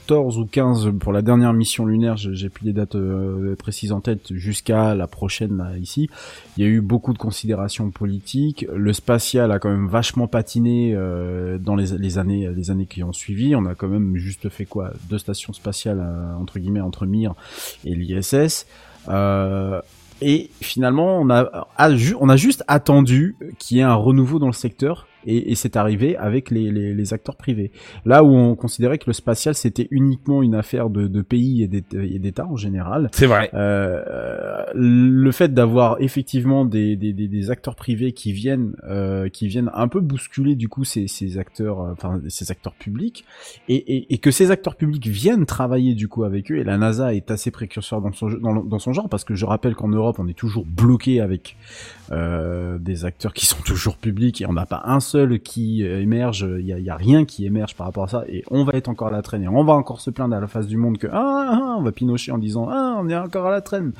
1974 0.08 0.38
ou 0.38 0.46
15 0.46 0.98
pour 0.98 1.12
la 1.12 1.22
dernière 1.22 1.52
mission 1.52 1.86
lunaire, 1.86 2.16
j'ai 2.16 2.48
plus 2.48 2.66
les 2.66 2.72
dates 2.72 2.94
euh, 2.94 3.54
précises 3.56 3.92
en 3.92 4.00
tête 4.00 4.32
jusqu'à 4.32 4.94
la 4.94 5.06
prochaine 5.06 5.56
là, 5.56 5.76
ici, 5.78 6.08
il 6.56 6.64
y 6.64 6.66
a 6.66 6.68
eu 6.68 6.80
beaucoup 6.80 7.12
de 7.12 7.18
considérations 7.18 7.90
politiques. 7.90 8.66
Le 8.74 8.92
spatial 8.92 9.52
a 9.52 9.58
quand 9.58 9.70
même 9.70 9.88
vachement 9.88 10.26
patiné 10.26 10.92
euh, 10.94 11.58
dans 11.58 11.76
les, 11.76 12.18
années 12.18 12.50
les 12.54 12.70
années 12.70 12.86
qui 12.86 13.02
ont 13.02 13.12
suivi. 13.12 13.54
On 13.54 13.66
a 13.66 13.74
quand 13.74 13.88
même 13.88 14.16
juste 14.16 14.48
fait 14.48 14.64
quoi? 14.64 14.92
Deux 15.08 15.18
stations 15.18 15.52
spatiales 15.52 16.00
euh, 16.00 16.34
entre 16.36 16.58
guillemets 16.58 16.80
entre 16.80 17.06
Mir 17.06 17.34
et 17.84 17.94
l'ISS. 17.94 18.66
Euh, 19.08 19.80
et 20.20 20.50
finalement, 20.60 21.18
on 21.18 21.30
a, 21.30 21.66
on 22.20 22.28
a 22.28 22.36
juste 22.36 22.62
attendu 22.68 23.36
qu'il 23.58 23.78
y 23.78 23.80
ait 23.80 23.84
un 23.84 23.94
renouveau 23.94 24.38
dans 24.38 24.46
le 24.46 24.52
secteur. 24.52 25.08
Et, 25.26 25.50
et 25.52 25.54
c'est 25.54 25.76
arrivé 25.76 26.16
avec 26.16 26.50
les, 26.50 26.70
les, 26.70 26.94
les 26.94 27.14
acteurs 27.14 27.36
privés. 27.36 27.70
Là 28.04 28.24
où 28.24 28.28
on 28.34 28.54
considérait 28.56 28.98
que 28.98 29.04
le 29.08 29.12
spatial 29.12 29.54
c'était 29.54 29.88
uniquement 29.90 30.42
une 30.42 30.54
affaire 30.54 30.90
de, 30.90 31.06
de 31.06 31.22
pays 31.22 31.62
et 31.62 31.68
d'État- 31.68 32.02
et 32.02 32.18
d'États 32.18 32.46
en 32.46 32.56
général, 32.56 33.08
C'est 33.12 33.26
vrai. 33.26 33.50
euh, 33.54 34.64
le 34.74 35.30
fait 35.32 35.52
d'avoir 35.54 36.00
effectivement 36.00 36.64
des, 36.64 36.96
des, 36.96 37.12
des, 37.12 37.28
des 37.28 37.50
acteurs 37.50 37.74
privés 37.76 38.12
qui 38.12 38.32
viennent 38.32 38.74
euh, 38.88 39.28
qui 39.28 39.46
viennent 39.48 39.70
un 39.74 39.88
peu 39.88 40.00
bousculer 40.00 40.54
du 40.56 40.68
coup 40.68 40.84
ces, 40.84 41.06
ces 41.08 41.38
acteurs 41.38 41.80
euh, 41.80 41.92
enfin 41.92 42.20
ces 42.28 42.50
acteurs 42.50 42.74
publics 42.74 43.24
et, 43.68 43.74
et, 43.76 44.14
et 44.14 44.18
que 44.18 44.30
ces 44.30 44.50
acteurs 44.50 44.76
publics 44.76 45.06
viennent 45.06 45.46
travailler 45.46 45.94
du 45.94 46.08
coup 46.08 46.24
avec 46.24 46.50
eux 46.50 46.56
et 46.56 46.64
la 46.64 46.78
NASA 46.78 47.14
est 47.14 47.30
assez 47.30 47.50
précurseur 47.50 48.00
dans 48.00 48.12
son 48.12 48.28
dans 48.30 48.78
son 48.78 48.92
genre 48.92 49.08
parce 49.08 49.24
que 49.24 49.34
je 49.34 49.44
rappelle 49.46 49.74
qu'en 49.74 49.88
Europe 49.88 50.16
on 50.18 50.28
est 50.28 50.36
toujours 50.36 50.64
bloqué 50.66 51.20
avec 51.20 51.56
euh, 52.10 52.78
des 52.78 53.04
acteurs 53.04 53.32
qui 53.32 53.46
sont 53.46 53.62
toujours 53.64 53.96
publics 53.96 54.40
et 54.40 54.46
on 54.46 54.52
n'a 54.52 54.66
pas 54.66 54.82
un 54.86 55.00
seul 55.00 55.40
qui 55.40 55.84
euh, 55.84 56.00
émerge, 56.00 56.46
il 56.58 56.66
y 56.66 56.72
a, 56.72 56.78
y 56.78 56.90
a 56.90 56.96
rien 56.96 57.24
qui 57.24 57.46
émerge 57.46 57.76
par 57.76 57.86
rapport 57.86 58.04
à 58.04 58.08
ça 58.08 58.24
et 58.28 58.44
on 58.50 58.64
va 58.64 58.72
être 58.74 58.88
encore 58.88 59.08
à 59.08 59.10
la 59.12 59.22
traîne 59.22 59.42
et 59.44 59.48
on 59.48 59.64
va 59.64 59.74
encore 59.74 60.00
se 60.00 60.10
plaindre 60.10 60.34
à 60.34 60.40
la 60.40 60.48
face 60.48 60.66
du 60.66 60.76
monde 60.76 60.98
que 60.98 61.06
ah, 61.06 61.48
ah, 61.52 61.76
on 61.78 61.82
va 61.82 61.92
pinocher 61.92 62.32
en 62.32 62.38
disant 62.38 62.68
ah 62.70 62.98
on 62.98 63.08
est 63.08 63.16
encore 63.16 63.46
à 63.46 63.50
la 63.50 63.60
traîne. 63.60 63.92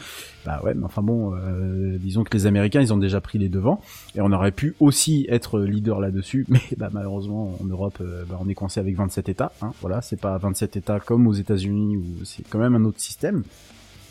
Bah 0.45 0.61
ouais, 0.65 0.75
mais 0.75 0.85
enfin 0.85 1.03
bon, 1.03 1.35
euh, 1.37 1.97
disons 2.01 2.25
que 2.25 2.37
les 2.37 2.47
Américains 2.47 2.81
ils 2.81 2.93
ont 2.93 2.99
déjà 2.99 3.21
pris 3.21 3.39
les 3.39 3.49
devants 3.49 3.81
et 4.17 4.21
on 4.21 4.33
aurait 4.33 4.51
pu 4.51 4.75
aussi 4.81 5.27
être 5.29 5.61
leader 5.61 6.01
là-dessus, 6.01 6.47
mais 6.49 6.61
bah 6.77 6.91
malheureusement 6.93 7.57
en 7.63 7.65
Europe 7.65 7.99
euh, 8.01 8.25
bah, 8.29 8.39
on 8.41 8.49
est 8.49 8.55
coincé 8.55 8.81
avec 8.81 8.97
27 8.97 9.29
États, 9.29 9.53
hein, 9.63 9.73
voilà, 9.81 10.03
c'est 10.03 10.21
pas 10.21 10.37
27 10.39 10.77
États 10.77 11.01
comme 11.01 11.27
aux 11.27 11.35
États-Unis 11.35 11.97
où 11.97 12.25
c'est 12.25 12.43
quand 12.49 12.59
même 12.59 12.75
un 12.75 12.85
autre 12.85 13.01
système. 13.01 13.45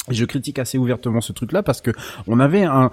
Et 0.09 0.15
je 0.15 0.25
critique 0.25 0.57
assez 0.57 0.79
ouvertement 0.79 1.21
ce 1.21 1.31
truc-là 1.31 1.61
parce 1.61 1.79
que 1.81 1.91
on 2.25 2.39
avait 2.39 2.63
un 2.63 2.91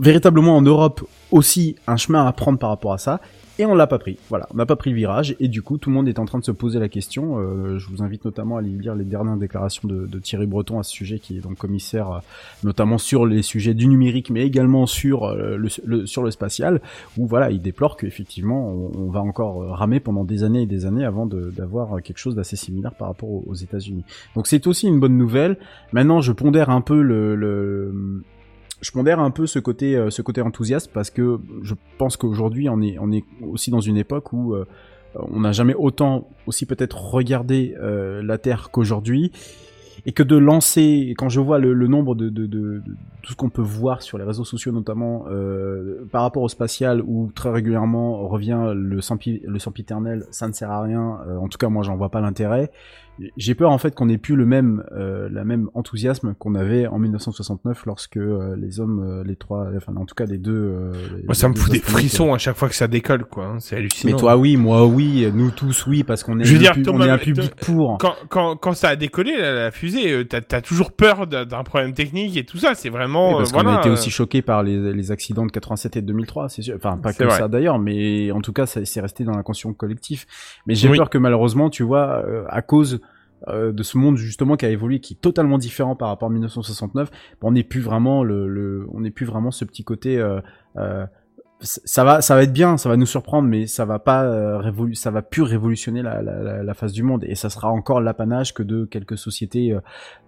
véritablement 0.00 0.56
en 0.56 0.62
Europe 0.62 1.06
aussi 1.30 1.76
un 1.86 1.96
chemin 1.96 2.26
à 2.26 2.32
prendre 2.32 2.58
par 2.58 2.70
rapport 2.70 2.92
à 2.92 2.98
ça. 2.98 3.20
Et 3.58 3.66
on 3.66 3.74
l'a 3.74 3.86
pas 3.86 3.98
pris. 3.98 4.16
Voilà, 4.30 4.46
on 4.54 4.56
n'a 4.56 4.64
pas 4.64 4.76
pris 4.76 4.88
le 4.88 4.96
virage. 4.96 5.36
Et 5.38 5.46
du 5.46 5.60
coup, 5.60 5.76
tout 5.76 5.90
le 5.90 5.94
monde 5.94 6.08
est 6.08 6.18
en 6.18 6.24
train 6.24 6.38
de 6.38 6.44
se 6.44 6.50
poser 6.50 6.78
la 6.78 6.88
question. 6.88 7.38
Euh, 7.38 7.78
je 7.78 7.88
vous 7.88 8.02
invite 8.02 8.24
notamment 8.24 8.56
à 8.56 8.60
aller 8.60 8.70
lire 8.70 8.94
les 8.94 9.04
dernières 9.04 9.36
déclarations 9.36 9.86
de, 9.86 10.18
Thierry 10.18 10.46
Breton 10.46 10.78
à 10.78 10.82
ce 10.82 10.90
sujet, 10.90 11.18
qui 11.18 11.36
est 11.36 11.40
donc 11.40 11.58
commissaire, 11.58 12.10
euh, 12.10 12.18
notamment 12.64 12.96
sur 12.96 13.26
les 13.26 13.42
sujets 13.42 13.74
du 13.74 13.86
numérique, 13.86 14.30
mais 14.30 14.46
également 14.46 14.86
sur 14.86 15.24
euh, 15.24 15.58
le, 15.58 16.06
sur 16.06 16.22
le 16.22 16.30
spatial, 16.30 16.80
où 17.18 17.26
voilà, 17.26 17.50
il 17.50 17.60
déplore 17.60 17.98
qu'effectivement, 17.98 18.70
on, 18.70 18.92
on 18.98 19.10
va 19.10 19.20
encore 19.20 19.62
euh, 19.62 19.72
ramer 19.72 20.00
pendant 20.00 20.24
des 20.24 20.42
années 20.42 20.62
et 20.62 20.66
des 20.66 20.86
années 20.86 21.04
avant 21.04 21.26
d'avoir 21.26 22.00
quelque 22.00 22.18
chose 22.18 22.36
d'assez 22.36 22.56
similaire 22.56 22.94
par 22.94 23.08
rapport 23.08 23.28
aux, 23.28 23.44
aux 23.46 23.54
États-Unis. 23.54 24.04
Donc 24.36 24.46
c'est 24.46 24.66
aussi 24.68 24.86
une 24.86 25.00
bonne 25.00 25.18
nouvelle. 25.18 25.58
Maintenant, 25.92 26.22
je 26.22 26.32
pondère 26.32 26.70
un 26.70 26.80
peu 26.80 27.02
le, 27.02 27.34
le 27.36 28.22
je 28.80 28.90
pondère 28.92 29.20
un 29.20 29.30
peu 29.30 29.46
ce 29.46 29.58
côté, 29.58 29.96
euh, 29.96 30.10
ce 30.10 30.22
côté 30.22 30.40
enthousiaste 30.40 30.90
parce 30.92 31.10
que 31.10 31.38
je 31.62 31.74
pense 31.98 32.16
qu'aujourd'hui 32.16 32.68
on 32.68 32.80
est, 32.80 32.98
on 32.98 33.12
est 33.12 33.24
aussi 33.42 33.70
dans 33.70 33.80
une 33.80 33.96
époque 33.96 34.32
où 34.32 34.54
euh, 34.54 34.64
on 35.14 35.40
n'a 35.40 35.52
jamais 35.52 35.74
autant 35.74 36.28
aussi 36.46 36.66
peut-être 36.66 36.98
regardé 37.12 37.74
euh, 37.80 38.22
la 38.22 38.38
Terre 38.38 38.70
qu'aujourd'hui 38.70 39.32
et 40.06 40.12
que 40.12 40.22
de 40.22 40.36
lancer, 40.36 41.14
quand 41.18 41.28
je 41.28 41.40
vois 41.40 41.58
le, 41.58 41.74
nombre 41.86 42.14
de, 42.14 42.30
de, 42.30 42.46
de, 42.46 42.78
de 42.78 42.82
tout 43.22 43.32
ce 43.32 43.36
qu'on 43.36 43.50
peut 43.50 43.60
voir 43.60 44.00
sur 44.00 44.16
les 44.16 44.24
réseaux 44.24 44.44
sociaux 44.44 44.72
notamment 44.72 45.26
par 46.10 46.22
rapport 46.22 46.42
au 46.42 46.48
spatial 46.48 47.02
où 47.06 47.30
très 47.34 47.50
régulièrement 47.50 48.26
revient 48.26 48.72
le 48.74 49.00
sempi- 49.00 49.42
le 49.44 49.58
ça 50.30 50.48
ne 50.48 50.52
sert 50.54 50.70
à 50.70 50.80
rien. 50.80 51.18
en 51.38 51.48
tout 51.48 51.58
cas 51.58 51.68
moi 51.68 51.82
j'en 51.82 51.96
vois 51.96 52.08
pas 52.08 52.22
l'intérêt. 52.22 52.70
J'ai 53.36 53.54
peur 53.54 53.70
en 53.70 53.78
fait 53.78 53.94
qu'on 53.94 54.08
ait 54.08 54.18
plus 54.18 54.36
le 54.36 54.46
même, 54.46 54.82
euh, 54.92 55.28
la 55.30 55.44
même 55.44 55.68
enthousiasme 55.74 56.34
qu'on 56.38 56.54
avait 56.54 56.86
en 56.86 56.98
1969 56.98 57.84
lorsque 57.86 58.16
euh, 58.16 58.56
les 58.56 58.80
hommes, 58.80 59.04
euh, 59.04 59.24
les 59.24 59.36
trois, 59.36 59.68
enfin 59.76 59.94
en 59.96 60.04
tout 60.06 60.14
cas 60.14 60.24
les 60.24 60.38
deux. 60.38 60.52
euh, 60.52 60.92
les- 61.16 61.24
Moi, 61.24 61.34
ça 61.34 61.46
les 61.46 61.50
me 61.50 61.54
deux 61.56 61.60
fout 61.62 61.72
des 61.72 61.78
frissons 61.80 62.32
à 62.34 62.38
chaque 62.38 62.56
fois 62.56 62.68
que 62.68 62.74
ça 62.74 62.88
décolle, 62.88 63.24
quoi. 63.24 63.46
hein. 63.46 63.56
C'est 63.60 63.74
Mais 63.76 63.80
hallucinant. 63.80 64.16
toi 64.16 64.36
oui, 64.36 64.56
moi 64.56 64.86
oui, 64.86 65.28
nous 65.34 65.50
tous 65.50 65.86
oui, 65.86 66.02
parce 66.04 66.22
qu'on 66.22 66.38
est, 66.40 66.44
Je 66.44 66.52
veux 66.54 66.58
dire, 66.58 66.72
on 66.88 67.00
est 67.00 67.08
un 67.10 67.16
mais- 67.16 67.22
public 67.22 67.54
pour. 67.56 67.98
Quand, 67.98 68.14
quand, 68.28 68.56
quand 68.56 68.72
ça 68.72 68.88
a 68.90 68.96
décollé, 68.96 69.36
la, 69.36 69.52
la 69.54 69.70
fusée, 69.70 70.12
euh, 70.12 70.24
t'as 70.24 70.40
as 70.56 70.60
toujours 70.62 70.92
peur 70.92 71.26
d'un 71.26 71.62
problème 71.64 71.92
technique 71.92 72.36
et 72.36 72.44
tout 72.44 72.58
ça. 72.58 72.74
C'est 72.74 72.88
vraiment. 72.90 73.30
Oui, 73.30 73.34
parce 73.38 73.50
euh, 73.50 73.52
qu'on 73.56 73.62
voilà, 73.62 73.76
a 73.78 73.80
été 73.80 73.88
euh, 73.90 73.92
aussi 73.94 74.10
choqués 74.10 74.42
par 74.42 74.62
les, 74.62 74.92
les 74.92 75.10
accidents 75.12 75.46
de 75.46 75.52
87 75.52 75.96
et 75.96 76.00
de 76.02 76.06
2003, 76.06 76.48
c'est 76.48 76.62
sûr. 76.62 76.76
Enfin, 76.76 76.96
pas 76.96 77.12
que 77.12 77.24
vrai. 77.24 77.36
ça 77.38 77.48
d'ailleurs, 77.48 77.78
mais 77.78 78.30
en 78.32 78.40
tout 78.40 78.52
cas, 78.52 78.66
c'est 78.66 79.00
resté 79.00 79.24
dans 79.24 79.32
l'inconscient 79.32 79.72
collectif. 79.72 80.26
Mais 80.66 80.74
j'ai 80.74 80.88
Oui. 80.88 80.96
peur 80.96 81.10
que 81.10 81.18
malheureusement, 81.18 81.70
tu 81.70 81.82
vois, 81.82 82.24
euh, 82.26 82.44
à 82.48 82.62
cause 82.62 83.00
euh, 83.48 83.72
de 83.72 83.82
ce 83.82 83.98
monde 83.98 84.16
justement 84.16 84.56
qui 84.56 84.66
a 84.66 84.70
évolué, 84.70 85.00
qui 85.00 85.14
est 85.14 85.20
totalement 85.20 85.58
différent 85.58 85.96
par 85.96 86.08
rapport 86.08 86.28
à 86.28 86.32
1969, 86.32 87.10
on 87.42 87.52
n'est 87.52 87.64
plus 87.64 87.80
vraiment 87.80 88.22
le, 88.24 88.48
le 88.48 88.86
on 88.92 89.00
n'est 89.00 89.10
plus 89.10 89.26
vraiment 89.26 89.50
ce 89.50 89.64
petit 89.64 89.84
côté. 89.84 90.18
Euh, 90.18 90.40
euh, 90.76 91.06
ça 91.62 92.04
va, 92.04 92.22
ça 92.22 92.34
va 92.34 92.44
être 92.44 92.54
bien, 92.54 92.78
ça 92.78 92.88
va 92.88 92.96
nous 92.96 93.04
surprendre, 93.04 93.46
mais 93.46 93.66
ça 93.66 93.84
va 93.84 93.98
pas 93.98 94.24
euh, 94.24 94.56
révolu 94.56 94.94
ça 94.94 95.10
va 95.10 95.20
plus 95.20 95.42
révolutionner 95.42 96.00
la, 96.00 96.22
la, 96.22 96.62
la, 96.62 96.74
face 96.74 96.92
du 96.94 97.02
monde, 97.02 97.22
et 97.28 97.34
ça 97.34 97.50
sera 97.50 97.68
encore 97.70 98.00
l'apanage 98.00 98.54
que 98.54 98.62
de 98.62 98.86
quelques 98.86 99.18
sociétés, 99.18 99.74
euh, 99.74 99.80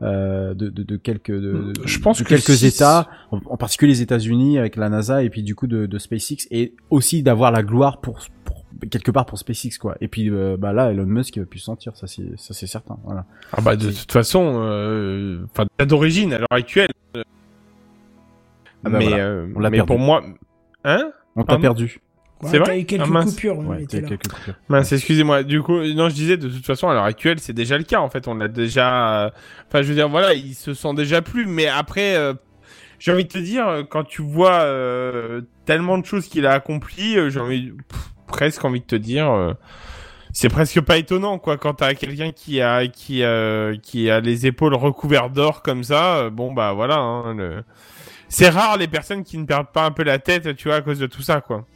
euh, 0.02 0.52
de, 0.52 0.68
de, 0.68 0.82
de 0.82 0.96
quelques, 0.98 1.32
de, 1.32 1.72
Je 1.86 1.98
pense 2.00 2.18
de 2.18 2.24
que 2.24 2.28
quelques 2.28 2.52
si- 2.58 2.66
États, 2.66 3.08
en, 3.30 3.40
en 3.46 3.56
particulier 3.56 3.92
les 3.92 4.02
États-Unis 4.02 4.58
avec 4.58 4.76
la 4.76 4.90
NASA 4.90 5.22
et 5.22 5.30
puis 5.30 5.42
du 5.42 5.54
coup 5.54 5.66
de, 5.66 5.86
de 5.86 5.98
SpaceX, 5.98 6.46
et 6.50 6.74
aussi 6.90 7.22
d'avoir 7.22 7.50
la 7.50 7.62
gloire 7.62 8.02
pour, 8.02 8.18
pour 8.44 8.51
quelque 8.90 9.10
part 9.10 9.26
pour 9.26 9.38
SpaceX 9.38 9.78
quoi. 9.78 9.96
Et 10.00 10.08
puis 10.08 10.30
euh, 10.30 10.56
bah 10.58 10.72
là, 10.72 10.90
Elon 10.92 11.06
Musk 11.06 11.36
il 11.36 11.40
va 11.40 11.46
plus 11.46 11.58
se 11.60 11.66
sentir, 11.66 11.96
ça 11.96 12.06
c'est 12.06 12.36
ça 12.38 12.54
c'est 12.54 12.66
certain. 12.66 12.96
Voilà. 13.04 13.24
Ah 13.52 13.60
bah 13.60 13.76
de 13.76 13.90
toute 13.90 14.12
façon, 14.12 14.60
euh, 14.62 15.44
enfin 15.52 15.66
d'origine 15.86 16.32
à 16.32 16.38
l'heure 16.38 16.48
actuelle. 16.50 16.90
euh, 17.16 17.22
Ah 18.84 18.90
bah 18.90 18.98
mais 18.98 19.08
voilà, 19.08 19.24
euh, 19.24 19.46
on 19.54 19.60
l'a 19.60 19.70
mais 19.70 19.76
perdu. 19.78 19.86
pour 19.88 19.98
moi, 19.98 20.22
hein? 20.84 21.10
On 21.36 21.44
t'a 21.44 21.58
perdu. 21.58 22.00
Ouais, 22.42 22.48
C'est 22.50 22.58
t'as 22.58 22.64
vrai? 22.64 22.80
eu 22.80 22.84
quelques 22.84 23.02
Ah, 23.04 23.06
mince. 23.06 23.30
coupures, 23.34 23.58
Ouais, 23.60 23.86
quelques 23.86 24.28
coupures. 24.28 24.54
Mince, 24.68 24.90
excusez-moi. 24.92 25.44
Du 25.44 25.62
coup, 25.62 25.78
non, 25.94 26.08
je 26.08 26.14
disais 26.14 26.36
de 26.36 26.48
toute 26.48 26.66
façon 26.66 26.88
à 26.88 26.94
l'heure 26.94 27.04
actuelle, 27.04 27.38
c'est 27.38 27.52
déjà 27.52 27.78
le 27.78 27.84
cas. 27.84 28.00
En 28.00 28.10
fait, 28.10 28.26
on 28.26 28.34
l'a 28.34 28.48
déjà. 28.48 29.26
euh, 29.26 29.30
Enfin, 29.68 29.82
je 29.82 29.88
veux 29.88 29.94
dire, 29.94 30.08
voilà, 30.08 30.34
il 30.34 30.54
se 30.54 30.74
sent 30.74 30.92
déjà 30.94 31.22
plus. 31.22 31.46
Mais 31.46 31.68
après, 31.68 32.16
euh, 32.16 32.34
j'ai 32.98 33.12
envie 33.12 33.22
de 33.24 33.28
te 33.28 33.38
dire, 33.38 33.68
euh, 33.68 33.82
quand 33.88 34.02
tu 34.02 34.22
vois 34.22 34.62
euh, 34.62 35.42
tellement 35.66 35.98
de 35.98 36.04
choses 36.04 36.26
qu'il 36.26 36.44
a 36.44 36.50
accomplies, 36.52 37.16
euh, 37.16 37.30
j'ai 37.30 37.38
envie, 37.38 37.70
pff, 37.88 38.11
presque 38.26 38.64
envie 38.64 38.80
de 38.80 38.86
te 38.86 38.96
dire. 38.96 39.30
euh, 39.30 39.54
c'est 40.32 40.48
presque 40.48 40.80
pas 40.80 40.96
étonnant 40.96 41.38
quoi 41.38 41.58
quand 41.58 41.74
t'as 41.74 41.94
quelqu'un 41.94 42.32
qui 42.32 42.60
a 42.60 42.80
euh, 42.80 43.76
les 44.22 44.46
épaules 44.46 44.74
recouvertes 44.74 45.32
d'or 45.32 45.62
comme 45.62 45.84
ça 45.84 46.16
euh, 46.16 46.30
bon 46.30 46.52
bah 46.52 46.72
voilà 46.72 46.96
hein, 46.96 47.62
c'est 48.28 48.48
rare 48.48 48.78
les 48.78 48.88
personnes 48.88 49.24
qui 49.24 49.36
ne 49.36 49.44
perdent 49.44 49.70
pas 49.72 49.84
un 49.84 49.90
peu 49.90 50.04
la 50.04 50.18
tête 50.18 50.56
tu 50.56 50.68
vois 50.68 50.78
à 50.78 50.80
cause 50.80 50.98
de 50.98 51.06
tout 51.06 51.22
ça 51.22 51.40
quoi 51.42 51.66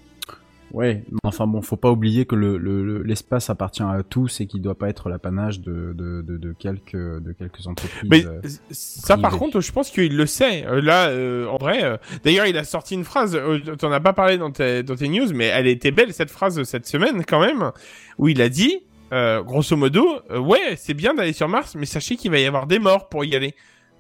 Ouais, 0.76 1.02
enfin 1.24 1.46
bon, 1.46 1.62
faut 1.62 1.78
pas 1.78 1.90
oublier 1.90 2.26
que 2.26 2.34
le 2.34 2.58
le- 2.58 2.84
le- 2.84 3.02
l'espace 3.02 3.48
appartient 3.48 3.82
à 3.82 4.02
tous 4.08 4.42
et 4.42 4.46
qu'il 4.46 4.60
doit 4.60 4.74
pas 4.74 4.90
être 4.90 5.08
l'apanage 5.08 5.60
de, 5.62 5.94
de, 5.94 6.20
de, 6.20 6.36
de 6.36 6.52
quelques 6.52 6.92
de 6.92 7.32
quelques 7.32 7.66
entreprises. 7.66 8.02
Mais 8.10 8.26
euh, 8.26 8.42
ça, 8.70 9.16
par 9.16 9.38
contre, 9.38 9.62
je 9.62 9.72
pense 9.72 9.90
qu'il 9.90 10.14
le 10.14 10.26
sait. 10.26 10.66
Euh, 10.66 10.82
là, 10.82 11.08
euh, 11.08 11.46
en 11.46 11.56
vrai, 11.56 11.82
euh, 11.82 11.96
d'ailleurs, 12.24 12.44
il 12.46 12.58
a 12.58 12.64
sorti 12.64 12.92
une 12.92 13.04
phrase. 13.04 13.40
T'en 13.78 13.90
as 13.90 14.00
pas 14.00 14.12
parlé 14.12 14.36
dans 14.36 14.50
tes, 14.50 14.82
dans 14.82 14.96
tes 14.96 15.08
news, 15.08 15.28
mais 15.34 15.46
elle 15.46 15.66
était 15.66 15.92
belle 15.92 16.12
cette 16.12 16.30
phrase 16.30 16.62
cette 16.64 16.86
semaine 16.86 17.24
quand 17.26 17.40
même, 17.40 17.72
où 18.18 18.28
il 18.28 18.42
a 18.42 18.50
dit, 18.50 18.80
grosso 19.10 19.76
modo, 19.78 20.06
ouais, 20.30 20.74
c'est 20.76 20.92
bien 20.92 21.14
d'aller 21.14 21.32
sur 21.32 21.48
Mars, 21.48 21.74
mais 21.74 21.86
sachez 21.86 22.16
qu'il 22.16 22.30
va 22.30 22.38
y 22.38 22.44
avoir 22.44 22.66
des 22.66 22.78
morts 22.78 23.08
pour 23.08 23.24
y 23.24 23.34
aller. 23.34 23.54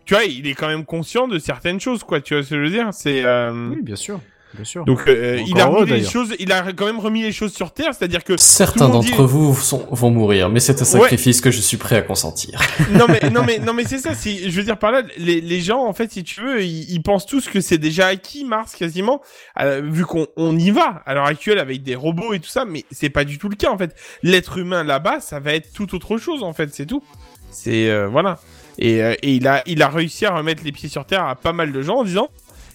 Tu 0.04 0.12
vois, 0.12 0.24
il 0.24 0.46
est 0.46 0.52
quand 0.54 0.68
même 0.68 0.84
conscient 0.84 1.26
de 1.26 1.38
certaines 1.38 1.80
choses, 1.80 2.04
quoi. 2.04 2.20
Tu 2.20 2.34
vois 2.34 2.42
ce 2.44 2.50
que 2.50 2.56
je 2.56 2.60
veux 2.60 2.70
dire? 2.70 2.88
C'est 2.92 3.24
Oui, 3.50 3.80
bien 3.82 3.96
sûr, 3.96 4.20
bien 4.56 4.64
sûr. 4.64 4.84
donc 4.84 5.06
euh, 5.06 5.40
il 5.46 5.60
a 5.60 5.66
heureux, 5.66 5.84
les 5.84 6.02
choses, 6.04 6.34
il 6.38 6.50
a 6.52 6.72
quand 6.72 6.86
même 6.86 6.98
remis 6.98 7.22
les 7.22 7.32
choses 7.32 7.52
sur 7.54 7.70
terre, 7.72 7.92
c'est-à-dire 7.96 8.24
que 8.24 8.36
Certains 8.36 8.86
dit- 8.86 8.92
d'entre 8.92 9.24
vous 9.24 9.54
sont, 9.54 9.86
vont 9.90 10.10
mourir, 10.10 10.48
mais 10.48 10.58
c'est 10.60 10.72
un 10.82 10.84
Ouais. 10.84 11.00
sacrifice 11.02 11.40
que 11.40 11.50
je 11.50 11.60
suis 11.60 11.76
prêt 11.76 11.96
à 11.96 12.02
consentir. 12.02 12.60
non 12.92 13.06
mais 13.08 13.30
non 13.30 13.42
mais 13.44 13.58
non 13.58 13.72
mais 13.72 13.84
c'est 13.84 13.98
ça 13.98 14.14
si 14.14 14.50
je 14.50 14.56
veux 14.56 14.64
dire 14.64 14.78
par 14.78 14.90
là 14.92 15.02
les, 15.18 15.40
les 15.40 15.60
gens 15.60 15.84
en 15.84 15.92
fait 15.92 16.10
si 16.10 16.24
tu 16.24 16.40
veux 16.40 16.62
ils, 16.64 16.90
ils 16.90 17.02
pensent 17.02 17.26
tous 17.26 17.48
que 17.48 17.60
c'est 17.60 17.78
déjà 17.78 18.06
acquis 18.08 18.44
Mars 18.44 18.74
quasiment 18.74 19.20
euh, 19.60 19.80
vu 19.84 20.04
qu'on 20.04 20.26
on 20.36 20.56
y 20.58 20.70
va 20.70 21.02
à 21.06 21.14
l'heure 21.14 21.26
actuelle 21.26 21.58
avec 21.58 21.82
des 21.82 21.94
robots 21.94 22.32
et 22.32 22.40
tout 22.40 22.48
ça 22.48 22.64
mais 22.64 22.84
c'est 22.90 23.10
pas 23.10 23.24
du 23.24 23.38
tout 23.38 23.48
le 23.48 23.56
cas 23.56 23.70
en 23.70 23.78
fait 23.78 23.94
l'être 24.22 24.58
humain 24.58 24.84
là-bas 24.84 25.20
ça 25.20 25.40
va 25.40 25.54
être 25.54 25.72
tout 25.72 25.94
autre 25.94 26.16
chose 26.18 26.42
en 26.42 26.52
fait 26.52 26.72
c'est 26.74 26.86
tout 26.86 27.02
c'est 27.50 27.88
euh, 27.90 28.06
voilà 28.08 28.38
et, 28.78 29.02
euh, 29.02 29.14
et 29.22 29.34
il 29.34 29.46
a 29.48 29.62
il 29.66 29.82
a 29.82 29.88
réussi 29.88 30.26
à 30.26 30.34
remettre 30.36 30.62
les 30.64 30.72
pieds 30.72 30.88
sur 30.88 31.04
terre 31.04 31.24
à 31.26 31.34
pas 31.34 31.52
mal 31.52 31.72
de 31.72 31.82
gens 31.82 31.96
en 31.98 32.04
disant 32.04 32.28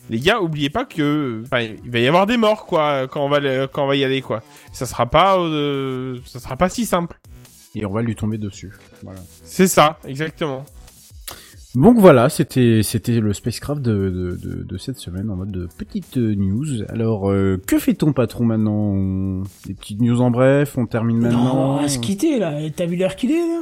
les 0.09 0.19
gars 0.19 0.41
oubliez 0.41 0.69
pas 0.69 0.85
que 0.85 1.41
enfin 1.45 1.61
il 1.61 1.89
va 1.91 1.99
y 1.99 2.07
avoir 2.07 2.25
des 2.25 2.37
morts 2.37 2.65
quoi 2.65 3.07
quand 3.07 3.23
on 3.23 3.29
va 3.29 3.39
quand 3.67 3.83
on 3.83 3.87
va 3.87 3.95
y 3.95 4.03
aller 4.03 4.21
quoi 4.21 4.41
ça 4.73 4.85
sera 4.85 5.05
pas 5.05 5.37
euh, 5.39 6.17
ça 6.25 6.39
sera 6.39 6.57
pas 6.57 6.69
si 6.69 6.85
simple 6.85 7.19
Et 7.75 7.85
on 7.85 7.91
va 7.91 8.01
lui 8.01 8.15
tomber 8.15 8.37
dessus. 8.37 8.71
Voilà. 9.03 9.19
c'est 9.43 9.67
ça 9.67 9.97
exactement 10.05 10.65
Donc 11.75 11.97
voilà, 11.99 12.27
c'était 12.27 12.81
c'était 12.83 13.21
le 13.21 13.31
spacecraft 13.31 13.81
de, 13.81 14.09
de, 14.09 14.35
de, 14.35 14.63
de 14.63 14.77
cette 14.77 14.97
semaine 14.97 15.29
en 15.29 15.37
mode 15.37 15.51
de 15.51 15.67
petite 15.77 16.17
euh, 16.17 16.35
news. 16.35 16.83
Alors 16.89 17.31
euh, 17.31 17.61
que 17.65 17.79
fait 17.79 17.93
ton 17.93 18.11
patron 18.11 18.43
maintenant? 18.43 19.43
Des 19.65 19.73
petites 19.73 20.01
news 20.01 20.19
en 20.19 20.31
bref, 20.31 20.77
on 20.77 20.85
termine 20.85 21.19
maintenant? 21.19 21.55
Non, 21.55 21.77
on 21.77 21.81
va 21.81 21.87
se 21.87 21.99
quitter 21.99 22.39
là. 22.39 22.57
T'as 22.75 22.85
vu 22.85 22.97
l'heure 22.97 23.15
qu'il 23.15 23.31
est 23.31 23.47
là? 23.47 23.61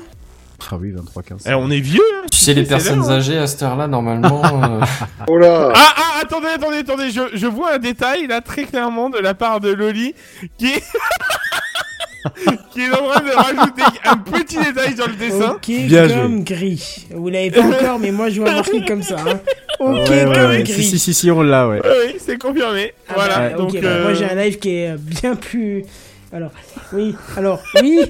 Ah 0.72 0.76
oui, 0.80 0.92
23-15. 0.92 1.48
Eh, 1.50 1.54
on 1.54 1.70
est 1.72 1.80
vieux 1.80 2.02
hein, 2.18 2.26
Tu 2.32 2.38
sais, 2.40 2.54
les 2.54 2.64
personnes 2.64 3.02
hein. 3.04 3.10
âgées 3.18 3.38
à 3.38 3.48
cette 3.48 3.64
heure-là, 3.64 3.88
normalement. 3.88 4.44
euh, 4.46 4.82
Oh 5.28 5.38
là 5.38 5.72
Ah, 5.76 5.94
ah, 5.98 6.20
attendez, 6.22 6.48
attendez, 6.56 6.78
attendez, 6.78 7.10
je, 7.12 7.22
je 7.34 7.48
vois 7.48 7.74
un 7.76 7.80
détail 7.80 8.28
là 8.28 8.42
très 8.42 8.64
clairement 8.66 9.10
de 9.10 9.18
la 9.20 9.34
part 9.34 9.60
de 9.60 9.72
Loli 9.72 10.14
qui 10.58 10.68
est, 10.68 10.84
qui 12.72 12.82
est 12.82 12.92
en 12.92 13.08
train 13.10 13.22
de 13.22 13.32
rajouter 13.36 13.84
un 14.06 14.18
petit 14.18 14.58
détail 14.58 14.96
sur 14.96 15.08
le 15.08 15.16
dessin. 15.16 15.52
Ok, 15.56 15.68
Bien 15.88 16.08
comme 16.08 16.44
gris. 16.44 17.08
Vous 17.14 17.30
l'avez 17.30 17.52
pas 17.52 17.62
encore, 17.62 18.00
mais 18.00 18.12
moi 18.12 18.30
je 18.30 18.42
vois 18.42 18.52
marqué 18.54 18.84
comme 18.88 19.04
ça. 19.04 19.16
Hein. 19.20 19.40
Ok, 19.80 20.10
Ouais, 20.10 20.26
ouais, 20.26 20.36
comme 20.36 20.50
ouais. 20.50 20.64
gris. 20.64 20.74
Si, 20.74 20.84
si, 20.84 21.00
si, 21.00 21.14
si, 21.14 21.32
on 21.32 21.42
l'a, 21.42 21.68
ouais. 21.68 21.82
Oui, 21.84 21.90
oui, 22.08 22.16
c'est 22.20 22.38
confirmé. 22.38 22.94
Ah 23.08 23.14
voilà, 23.16 23.50
bah, 23.50 23.58
donc 23.58 23.70
ok, 23.74 23.82
bah, 23.82 23.88
euh, 23.88 24.04
moi 24.04 24.14
j'ai 24.14 24.26
un 24.30 24.36
live 24.36 24.60
qui 24.60 24.70
est 24.76 24.96
bien 24.98 25.36
plus. 25.36 25.84
Alors, 26.32 26.52
oui, 26.94 27.16
alors, 27.38 27.60
oui, 27.82 28.02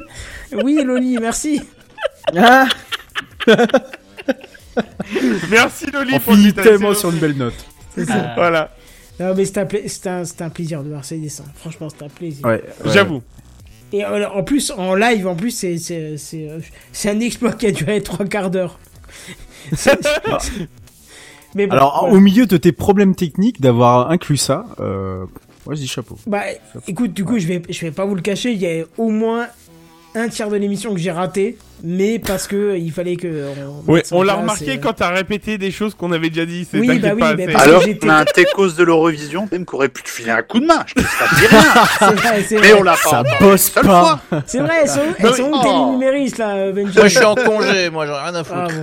oui, 0.52 0.82
Loli, 0.84 1.18
merci. 1.22 1.62
Ah, 2.36 2.68
merci 5.50 5.86
Loli 5.92 6.14
On 6.16 6.20
pour 6.20 6.34
finit 6.36 6.54
tellement 6.54 6.94
c'est 6.94 7.00
sur 7.02 7.10
une 7.12 7.18
belle 7.20 7.36
note. 7.38 7.54
c'est 7.96 8.06
ça. 8.06 8.34
Voilà, 8.36 8.72
Non, 9.20 9.34
mais 9.36 9.46
c'était 9.46 9.62
un, 9.62 9.66
pla- 9.66 9.88
c'était 9.88 10.10
un, 10.10 10.26
c'était 10.26 10.44
un 10.44 10.50
plaisir 10.50 10.84
de 10.84 10.90
voir 10.90 11.04
ces 11.06 11.18
dessins. 11.18 11.46
Franchement, 11.56 11.90
c'était 11.90 12.06
un 12.06 12.10
plaisir. 12.10 12.46
Ouais, 12.46 12.64
ouais. 12.86 12.92
j'avoue. 12.94 13.22
Et 13.92 14.06
euh, 14.06 14.30
en 14.30 14.44
plus, 14.44 14.72
en 14.72 14.94
live, 14.96 15.28
en 15.28 15.36
plus, 15.36 15.52
c'est, 15.52 15.78
c'est, 15.78 16.18
c'est, 16.18 16.48
euh, 16.50 16.60
c'est 16.92 17.10
un 17.10 17.20
exploit 17.20 17.54
qui 17.54 17.66
a 17.66 17.72
duré 17.72 18.02
trois 18.04 18.26
quarts 18.26 18.52
d'heure. 18.52 18.80
C'est- 19.76 19.98
mais 21.56 21.66
bon, 21.66 21.74
Alors, 21.76 22.00
voilà. 22.02 22.16
au 22.16 22.20
milieu 22.20 22.46
de 22.46 22.58
tes 22.58 22.72
problèmes 22.72 23.16
techniques 23.16 23.60
d'avoir 23.60 24.12
inclus 24.12 24.38
ça, 24.38 24.66
euh, 24.80 25.26
moi 25.66 25.74
je 25.74 25.80
dis 25.82 25.88
chapeau. 25.88 26.16
Bah, 26.28 26.44
écoute, 26.88 27.14
du 27.14 27.26
coup, 27.26 27.40
je 27.40 27.48
vais, 27.48 27.62
je 27.68 27.82
vais 27.82 27.92
pas 27.92 28.06
vous 28.06 28.14
le 28.14 28.22
cacher, 28.22 28.52
il 28.52 28.60
y 28.60 28.68
a 28.68 28.86
au 29.00 29.10
moins 29.10 29.48
un 30.16 30.28
tiers 30.28 30.50
de 30.50 30.56
l'émission 30.58 30.94
que 30.94 31.00
j'ai 31.00 31.12
raté, 31.12 31.58
mais 31.84 32.20
parce 32.20 32.48
que 32.48 32.78
il 32.78 32.92
fallait 32.92 33.16
que. 33.16 33.46
On, 33.88 33.92
Ouais, 33.92 34.04
on 34.12 34.24
l'a 34.24 34.34
remarqué 34.36 34.74
et, 34.74 34.78
euh, 34.78 34.80
quand 34.82 34.94
t'as 34.94 35.10
répété 35.10 35.58
des 35.58 35.72
choses 35.72 35.94
qu'on 35.94 36.12
avait 36.12 36.30
déjà 36.30 36.46
dit. 36.46 36.68
C'est 36.70 36.80
Oui, 36.80 37.00
bah 37.00 37.10
oui, 37.14 37.20
pas, 37.20 37.36
mais 37.36 37.46
c'est- 37.46 37.52
parce 37.54 37.64
que 37.66 37.70
Alors, 37.70 37.84
on 38.04 38.10
a 38.10 38.16
un 38.16 38.26
techos 38.26 38.72
de 38.72 38.84
l'Eurovision, 38.84 39.48
même 39.52 39.66
qui 39.66 39.76
aurait 39.76 39.90
pu 39.90 40.04
te 40.04 40.10
filer 40.10 40.32
un 40.32 40.42
coup 40.42 40.60
de 40.60 40.66
main. 40.66 40.84
Je 40.88 40.96
te 40.96 41.00
dis 41.00 41.48
rien. 41.48 41.62
C'est 42.00 42.06
vrai, 42.16 42.44
c'est 42.48 42.56
Mais 42.56 42.72
vrai. 42.72 42.80
on 42.80 42.84
l'a 42.84 42.94
pas. 42.94 43.10
Ça 43.10 43.24
bosse 43.40 43.70
pas. 43.70 44.20
C'est 44.46 44.60
vrai, 44.60 44.74
elles 44.84 44.90
sont, 44.90 45.00
elles 45.18 45.34
sont 45.34 45.52
où 45.52 45.62
tes 45.62 45.70
oh. 45.70 45.92
numéristes 45.92 46.38
là, 46.38 46.72
Benji 46.72 46.98
Moi, 46.98 47.08
je 47.08 47.16
suis 47.16 47.26
en 47.26 47.36
congé, 47.36 47.90
moi, 47.90 48.06
j'en 48.08 48.16
ai 48.18 48.24
rien 48.24 48.36
à 48.36 48.44
foutre. 48.44 48.60
Ah 48.60 48.68
bon. 48.68 48.82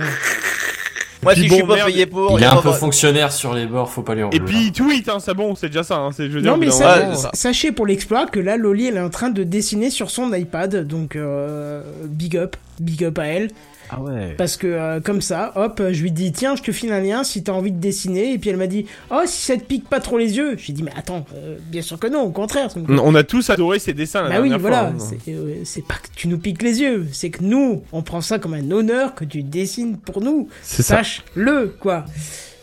Moi, 1.23 1.33
Puis 1.33 1.43
si 1.43 1.47
bon, 1.49 1.55
je 1.55 1.59
suis 1.61 1.67
pas 1.67 1.75
merde, 1.75 1.87
payé 1.89 2.05
pour. 2.05 2.31
il 2.39 2.43
est 2.43 2.45
y 2.45 2.45
a 2.45 2.51
un 2.51 2.55
pas- 2.57 2.61
peu 2.61 2.71
fonctionnaire 2.73 3.31
sur 3.31 3.53
les 3.53 3.65
bords, 3.65 3.89
faut 3.89 4.03
pas 4.03 4.13
lui 4.15 4.23
en 4.23 4.29
Et 4.29 4.39
puis 4.39 4.65
il 4.67 4.71
tweet, 4.71 5.09
hein, 5.09 5.17
c'est 5.19 5.33
bon, 5.33 5.55
c'est 5.55 5.67
déjà 5.67 5.83
ça. 5.83 5.97
Hein, 5.97 6.11
c'est, 6.15 6.27
je 6.27 6.31
veux 6.33 6.41
dire, 6.41 6.51
Non 6.51 6.57
mais 6.57 6.67
bout 6.67 6.71
d'un 6.73 6.77
ça- 6.77 7.09
Ouais, 7.09 7.15
ça. 7.15 7.31
sachez 7.33 7.71
pour 7.71 7.87
l'exploit 7.87 8.27
que 8.27 8.39
là 8.39 8.55
Loli 8.57 8.87
elle 8.87 8.97
est 8.97 9.01
en 9.01 9.09
train 9.09 9.29
de 9.29 9.43
dessiner 9.43 9.89
sur 9.89 10.11
son 10.11 10.31
iPad 10.33 10.85
donc 10.87 11.15
euh, 11.15 11.81
big 12.05 12.37
up 12.37 12.55
big 12.79 13.03
up 13.03 13.17
à 13.19 13.25
elle 13.25 13.49
Ah 13.89 14.01
ouais. 14.01 14.35
parce 14.37 14.57
que 14.57 14.67
euh, 14.67 14.99
comme 14.99 15.21
ça 15.21 15.53
hop 15.55 15.81
je 15.91 16.01
lui 16.01 16.11
dis 16.11 16.31
tiens 16.31 16.55
je 16.55 16.61
te 16.63 16.71
file 16.71 16.91
un 16.91 16.99
lien 16.99 17.23
si 17.23 17.43
t'as 17.43 17.53
envie 17.53 17.71
de 17.71 17.79
dessiner 17.79 18.33
et 18.33 18.37
puis 18.37 18.49
elle 18.49 18.57
m'a 18.57 18.67
dit 18.67 18.85
oh 19.11 19.21
si 19.25 19.41
ça 19.45 19.55
te 19.55 19.63
pique 19.63 19.87
pas 19.89 19.99
trop 19.99 20.17
les 20.17 20.35
yeux 20.37 20.55
j'ai 20.57 20.73
dit 20.73 20.83
mais 20.83 20.91
attends 20.97 21.25
euh, 21.35 21.57
bien 21.71 21.81
sûr 21.81 21.97
que 21.99 22.07
non 22.07 22.21
au 22.23 22.31
contraire 22.31 22.69
On 22.89 23.15
a 23.15 23.23
tous 23.23 23.49
adoré 23.49 23.79
ces 23.79 23.93
dessins 23.93 24.23
la 24.23 24.29
bah 24.29 24.41
oui 24.41 24.51
voilà 24.59 24.87
hein. 24.87 24.95
c'est 24.97 25.31
euh, 25.31 25.55
c'est 25.63 25.85
pas 25.85 25.95
que 25.95 26.07
tu 26.15 26.27
nous 26.27 26.37
piques 26.37 26.63
les 26.63 26.81
yeux 26.81 27.07
c'est 27.13 27.29
que 27.29 27.43
nous 27.43 27.83
on 27.91 28.01
prend 28.01 28.21
ça 28.21 28.39
comme 28.39 28.53
un 28.53 28.71
honneur 28.71 29.15
que 29.15 29.23
tu 29.25 29.41
dessines 29.43 29.97
pour 29.97 30.21
nous 30.21 30.49
C'est 30.63 30.83
ça. 30.83 30.97
sache 30.97 31.23
le 31.35 31.73
quoi 31.79 32.05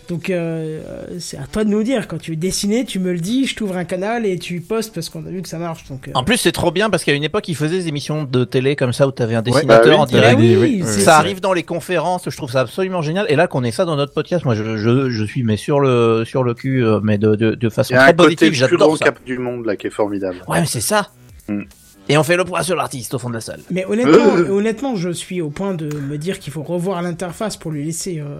Donc 0.08 0.28
euh, 0.28 0.80
euh, 0.86 1.04
c'est 1.18 1.38
à 1.38 1.44
toi 1.50 1.64
de 1.64 1.70
nous 1.70 1.82
dire. 1.82 2.06
Quand 2.08 2.18
tu 2.18 2.32
veux 2.32 2.36
dessiner, 2.36 2.84
tu 2.84 2.98
me 2.98 3.12
le 3.12 3.18
dis, 3.20 3.46
je 3.46 3.54
t'ouvre 3.56 3.76
un 3.76 3.84
canal 3.84 4.26
et 4.26 4.38
tu 4.38 4.60
postes 4.60 4.94
parce 4.94 5.08
qu'on 5.08 5.24
a 5.26 5.30
vu 5.30 5.40
que 5.40 5.48
ça 5.48 5.58
marche. 5.58 5.88
Donc, 5.88 6.08
euh, 6.08 6.12
En 6.14 6.24
plus, 6.24 6.36
c'est 6.36 6.52
trop 6.52 6.70
bien 6.70 6.90
parce 6.90 7.04
qu'à 7.04 7.12
une 7.14 7.24
époque, 7.24 7.48
ils 7.48 7.56
faisaient 7.56 7.78
des 7.78 7.88
émissions 7.88 8.24
de 8.24 8.44
télé 8.44 8.76
comme 8.76 8.92
ça 8.92 9.06
où 9.08 9.12
t'avais 9.12 9.34
un 9.34 9.42
bah 9.42 9.50
dessinateur 9.50 9.94
oui. 9.96 10.02
en 10.02 10.06
direct. 10.06 10.36
Ah 10.36 10.40
oui, 10.40 10.56
oui, 10.60 10.82
Ça 10.82 10.86
c'est- 10.92 11.08
arrive 11.08 11.40
dans 11.40 11.52
les 11.54 11.62
conférences, 11.62 12.24
je 12.28 12.36
trouve 12.36 12.50
ça 12.50 12.60
absolument 12.60 13.00
génial. 13.02 13.26
Et 13.28 13.36
là, 13.36 13.46
qu'on 13.46 13.64
ait 13.64 13.70
ça 13.70 13.84
dans 13.84 13.96
notre 13.96 14.12
podcast, 14.12 14.44
moi, 14.44 14.54
je, 14.54 14.76
je, 14.76 15.10
je 15.10 15.24
suis 15.24 15.42
mais 15.42 15.56
sur 15.56 15.80
le 15.80 16.24
sur 16.26 16.42
le 16.42 16.54
cul, 16.54 16.84
mais 17.02 17.16
de, 17.18 17.34
de, 17.34 17.54
de 17.54 17.66
Il 17.66 17.70
façon 17.70 17.94
y 17.94 17.96
a 17.96 18.02
un 18.02 18.04
très 18.06 18.16
côté 18.16 18.34
positive. 18.48 18.60
le 18.62 18.68
plus 18.68 18.76
grand 18.76 18.84
J'adore 18.86 18.98
ça. 18.98 19.04
cap 19.06 19.24
du 19.24 19.38
monde 19.38 19.64
là 19.66 19.76
qui 19.76 19.86
est 19.86 19.90
formidable. 19.90 20.36
Ouais, 20.48 20.60
mais 20.60 20.66
c'est 20.66 20.80
ça. 20.80 21.08
Mm. 21.48 21.62
Et 22.08 22.18
on 22.18 22.22
fait 22.22 22.36
le 22.36 22.44
point 22.44 22.62
sur 22.62 22.76
l'artiste 22.76 23.14
au 23.14 23.18
fond 23.18 23.30
de 23.30 23.34
la 23.34 23.40
salle. 23.40 23.60
Mais 23.70 23.84
honnêtement, 23.86 24.36
Euh. 24.36 24.50
honnêtement, 24.50 24.94
je 24.96 25.08
suis 25.10 25.40
au 25.40 25.48
point 25.50 25.72
de 25.74 25.86
me 25.96 26.18
dire 26.18 26.38
qu'il 26.38 26.52
faut 26.52 26.62
revoir 26.62 27.00
l'interface 27.00 27.56
pour 27.56 27.70
lui 27.70 27.84
laisser. 27.84 28.20
euh, 28.20 28.38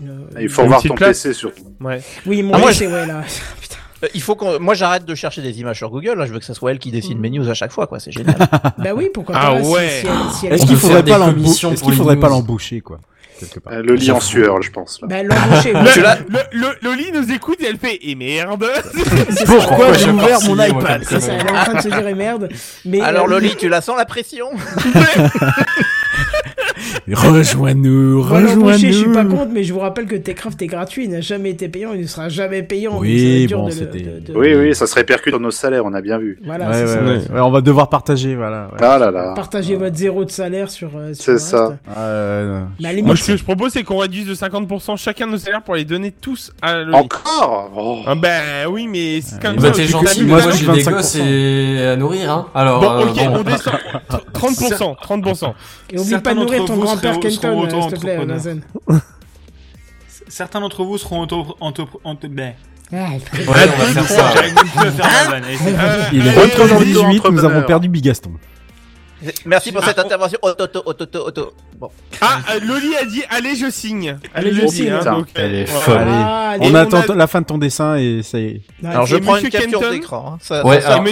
une- 0.00 0.26
Il 0.42 0.48
faut 0.48 0.62
Une 0.62 0.68
voir 0.68 0.80
petite 0.80 0.90
ton 0.90 0.96
place. 0.96 1.22
PC 1.22 1.32
surtout. 1.34 1.62
Ouais. 1.80 2.00
Oui, 2.26 2.42
mon 2.42 2.54
Ah, 2.54 2.58
moi, 2.58 2.68
PC, 2.70 2.86
ouais 2.88 3.06
là. 3.06 3.22
Putain. 3.60 3.76
Euh, 4.02 4.08
Il 4.14 4.20
faut 4.20 4.34
qu'on, 4.34 4.58
moi, 4.58 4.74
j'arrête 4.74 5.04
de 5.04 5.14
chercher 5.14 5.42
des 5.42 5.60
images 5.60 5.76
sur 5.78 5.90
Google. 5.90 6.14
Là, 6.18 6.26
je 6.26 6.32
veux 6.32 6.40
que 6.40 6.44
ça 6.44 6.54
soit 6.54 6.72
elle 6.72 6.78
qui 6.80 6.90
dessine 6.90 7.18
mes 7.20 7.30
news 7.30 7.48
à 7.48 7.54
chaque 7.54 7.70
fois, 7.70 7.86
quoi. 7.86 8.00
C'est 8.00 8.10
génial. 8.12 8.36
Bah 8.78 8.90
oui, 8.94 9.08
pourquoi 9.14 9.36
Ah 9.38 9.52
pas. 9.52 9.62
si- 9.62 9.70
ouais. 9.72 10.02
si 10.40 10.46
Est-ce 10.48 10.66
qu'il 10.66 10.76
faudrait 10.76 11.02
faire 11.04 11.18
pas 11.18 11.28
Est-ce 11.30 11.82
qu'il 11.84 11.94
faudrait 11.94 12.18
pas 12.18 12.28
l'embaucher 12.28 12.80
quoi? 12.80 12.98
Quelque 13.38 13.60
part 13.60 13.72
Euh, 13.74 13.82
Le 13.82 13.94
lit 13.94 14.10
en 14.10 14.20
sueur, 14.20 14.62
je 14.62 14.70
pense. 14.70 15.00
Là. 15.02 15.08
Bah 15.08 15.22
l'embaucher. 15.22 15.72
Le, 16.52 16.66
Loli 16.82 17.10
nous 17.12 17.30
écoute 17.32 17.60
et 17.60 17.66
elle 17.66 17.78
fait 17.78 17.98
et 18.02 18.14
merde. 18.14 18.66
Pourquoi 19.46 19.92
j'ai 19.94 20.10
ouvert 20.10 20.40
mon 20.42 20.62
iPad 20.62 21.02
C'est 21.08 21.20
ça, 21.20 21.32
elle 21.32 21.46
est 21.46 21.50
en 21.50 21.64
train 21.64 21.74
de 21.74 21.80
se 21.80 21.88
dire 21.88 22.06
eh, 22.06 22.14
merde. 22.14 22.48
Mais 22.84 23.00
Alors, 23.00 23.26
euh, 23.26 23.30
Loli, 23.30 23.56
tu 23.56 23.68
la 23.68 23.80
sens 23.80 23.96
la 23.96 24.04
pression 24.06 24.50
Rejoins-nous, 27.12 28.24
l'embaucher, 28.28 28.92
je 28.92 28.98
suis 28.98 29.04
pas 29.04 29.08
rejoins-nous. 29.22 29.36
contre, 29.36 29.50
mais 29.52 29.62
je 29.64 29.72
vous 29.74 29.80
rappelle 29.80 30.06
que 30.06 30.16
Techcraft 30.16 30.60
est 30.62 30.66
gratuit, 30.66 31.04
il 31.04 31.10
n'a 31.10 31.20
jamais 31.20 31.50
été 31.50 31.68
payant, 31.68 31.92
il 31.94 32.02
ne 32.02 32.06
sera 32.06 32.28
jamais 32.28 32.62
payant. 32.62 32.98
Oui, 32.98 33.46
bon, 33.50 33.70
c'était- 33.70 33.98
de- 34.00 34.32
de- 34.32 34.38
Oui, 34.38 34.54
oui, 34.54 34.74
ça 34.74 34.86
se 34.86 34.94
répercute 34.94 35.32
dans 35.32 35.40
nos 35.40 35.50
salaires, 35.50 35.84
on 35.84 35.92
a 35.92 36.00
bien 36.00 36.18
vu. 36.18 36.38
Voilà, 36.44 36.68
Ouais, 36.68 36.74
c'est 36.74 36.80
ouais, 36.82 36.88
ça. 36.88 37.02
ouais. 37.02 37.34
Ouais, 37.34 37.40
on 37.40 37.50
va 37.50 37.60
devoir 37.60 37.88
partager, 37.90 38.34
voilà. 38.34 38.68
ouais. 38.72 38.78
Ah 38.80 38.98
là 38.98 39.10
là. 39.10 39.32
Partagez 39.34 39.76
votre 39.76 39.96
zéro 39.96 40.24
de 40.24 40.30
salaire 40.30 40.70
sur. 40.70 40.90
euh, 40.96 41.12
sur 41.14 41.24
C'est 41.24 41.38
ça. 41.38 41.76
Ah, 41.88 41.98
euh, 42.00 42.64
limite, 42.78 43.04
Moi, 43.04 43.16
ce 43.16 43.26
que 43.32 43.36
je 43.36 43.44
propose, 43.44 43.72
c'est 43.72 43.82
qu'on 43.82 43.98
réduise 43.98 44.26
de 44.26 44.34
50% 44.34 44.96
chacun 44.96 45.26
de 45.26 45.32
nos 45.32 45.38
salaires 45.38 45.62
pour 45.62 45.74
les 45.74 45.84
donner 45.84 46.10
tous 46.10 46.52
à 46.62 46.78
Loli. 46.82 46.94
Encore? 46.96 47.70
Oh. 47.76 47.98
Ah 48.06 48.14
ben 48.14 48.66
oui, 48.70 48.86
mais 48.88 49.20
c'est 49.20 49.40
quand 49.42 49.50
même 49.50 49.60
Bah 49.60 49.70
t'es 49.70 49.82
c'est 49.84 49.92
gentil, 49.92 50.24
moi, 50.24 50.40
j'ai 50.40 50.66
des 50.66 50.82
25%. 50.82 50.90
gosses 50.90 51.16
et 51.16 51.86
à 51.92 51.96
nourrir, 51.96 52.30
hein. 52.30 52.46
Alors, 52.54 52.80
Bon, 52.80 52.90
euh, 52.90 53.10
ok, 53.10 53.40
on 53.40 53.42
descend. 53.42 53.74
30%, 54.32 54.96
30%. 55.02 55.54
et 55.92 55.98
oublie 55.98 56.18
pas 56.18 56.34
de 56.34 56.40
nourrir 56.40 56.64
ton 56.64 56.74
vous 56.74 56.86
grand-père 57.00 57.20
Kenton, 57.20 57.64
euh, 57.64 57.68
s'il 57.70 57.94
te 57.94 58.00
plaît, 58.00 58.16
auto-entrepreneurs. 58.18 58.26
Nazen. 58.26 58.62
Certains 60.28 60.60
d'entre 60.60 60.84
vous 60.84 60.98
seront 60.98 61.20
auto, 61.22 61.56
auto, 61.60 61.88
auto, 62.02 62.28
ben. 62.28 62.54
Ah, 62.92 63.08
Ouais, 63.32 63.44
on 63.46 63.46
va 63.48 63.86
faire 63.86 64.08
ça. 64.08 64.32
Bon. 64.76 64.84
Euh, 64.84 66.02
Il 66.12 66.26
est 66.26 66.30
euh, 66.30 66.46
23h18, 66.46 66.92
nous 66.92 67.00
entrepreneur. 67.00 67.44
avons 67.50 67.62
perdu 67.66 67.88
Bigaston. 67.88 68.32
Merci 69.46 69.72
pour 69.72 69.82
cette 69.82 69.98
intervention. 69.98 70.38
Auto, 70.42 70.64
auto, 70.64 70.82
auto, 70.84 71.04
auto, 71.04 71.26
auto. 71.26 71.52
Bon. 71.78 71.88
Ah, 72.20 72.40
euh, 72.50 72.60
Loli 72.62 72.94
a 72.96 73.04
dit 73.06 73.22
allez 73.30 73.56
je 73.56 73.70
signe. 73.70 74.18
Allez, 74.34 74.52
je 74.52 74.66
signe, 74.66 74.90
hein, 74.90 75.00
euh, 75.06 75.22
Elle 75.34 75.54
est 75.54 75.66
folle. 75.66 76.04
Ah, 76.06 76.56
on 76.60 76.74
attend 76.74 77.02
la 77.14 77.26
fin 77.26 77.40
de 77.40 77.46
ton 77.46 77.56
dessin 77.56 77.96
et 77.96 78.20
ça 78.22 78.38
y 78.38 78.44
est. 78.46 78.62
Alors, 78.86 79.06
je 79.06 79.16
prends 79.16 79.36
une 79.36 79.48
capture 79.48 79.90
d'écran. 79.90 80.38
hein. 80.50 80.62
Ouais, 80.64 80.84
alors- 80.84 81.02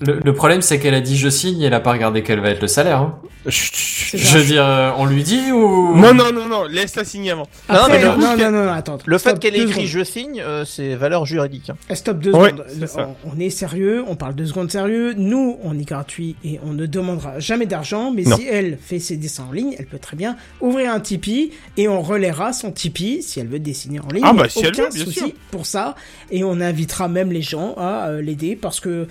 Le, 0.00 0.20
le 0.22 0.32
problème, 0.34 0.60
c'est 0.62 0.78
qu'elle 0.78 0.94
a 0.94 1.00
dit 1.00 1.16
je 1.16 1.28
signe 1.30 1.62
et 1.62 1.66
elle 1.66 1.74
a 1.74 1.80
pas 1.80 1.92
regardé 1.92 2.22
quel 2.22 2.40
va 2.40 2.50
être 2.50 2.60
le 2.60 2.68
salaire. 2.68 2.98
Hein. 3.00 3.18
Je 3.46 4.38
veux 4.38 4.44
dire, 4.44 4.64
euh, 4.66 4.90
on 4.98 5.06
lui 5.06 5.22
dit 5.22 5.52
ou? 5.52 5.96
Non, 5.96 6.12
non, 6.12 6.32
non, 6.32 6.46
non, 6.48 6.64
laisse-la 6.64 7.04
signer 7.04 7.30
avant. 7.30 7.46
Après, 7.68 8.04
Non, 8.04 8.18
non, 8.18 8.36
mais 8.36 8.44
non, 8.44 8.50
non, 8.50 8.64
non, 8.66 8.72
attends. 8.72 8.98
Le 9.06 9.18
fait 9.18 9.38
qu'elle 9.38 9.54
ait 9.54 9.60
écrit 9.62 9.86
secondes. 9.86 9.86
je 9.86 10.04
signe, 10.04 10.42
euh, 10.44 10.64
c'est 10.64 10.94
valeur 10.96 11.24
juridique. 11.26 11.70
hein. 11.70 11.94
Stop 11.94 12.18
deux 12.18 12.32
Ouais, 12.32 12.50
secondes. 12.50 12.86
ça. 12.86 13.08
On, 13.24 13.30
on 13.36 13.40
est 13.40 13.48
sérieux, 13.50 14.04
on 14.08 14.16
parle 14.16 14.34
deux 14.34 14.46
secondes 14.46 14.70
sérieux. 14.70 15.14
Nous, 15.16 15.58
on 15.62 15.78
est 15.78 15.84
gratuit 15.88 16.36
et 16.44 16.58
on 16.66 16.72
ne 16.72 16.86
demandera 16.86 17.38
jamais 17.38 17.66
d'argent. 17.66 18.10
Mais 18.10 18.22
Non. 18.24 18.36
si 18.36 18.46
elle 18.46 18.78
fait 18.80 18.98
ses 18.98 19.16
dessins 19.16 19.46
en 19.48 19.52
ligne, 19.52 19.76
elle 19.78 19.86
peut 19.86 19.98
très 20.00 20.16
bien 20.16 20.36
ouvrir 20.60 20.92
un 20.92 21.00
Tipeee 21.00 21.52
et 21.76 21.88
on 21.88 22.02
relaiera 22.02 22.52
son 22.52 22.72
Tipeee 22.72 23.22
si 23.22 23.40
elle 23.40 23.48
veut 23.48 23.60
dessiner 23.60 24.00
en 24.00 24.08
ligne. 24.12 24.24
Ah, 24.26 24.32
bah, 24.32 24.48
si 24.48 24.58
elle 24.60 24.74
veut, 24.74 24.88
bien 24.92 25.04
souci 25.04 25.18
sûr. 25.20 25.30
pour 25.50 25.66
ça. 25.66 25.94
Et 26.30 26.42
on 26.44 26.60
invitera 26.60 27.08
même 27.08 27.30
les 27.32 27.42
gens 27.42 27.74
à 27.78 28.08
euh, 28.08 28.20
l'aider 28.20 28.56
parce 28.56 28.80
que 28.80 29.06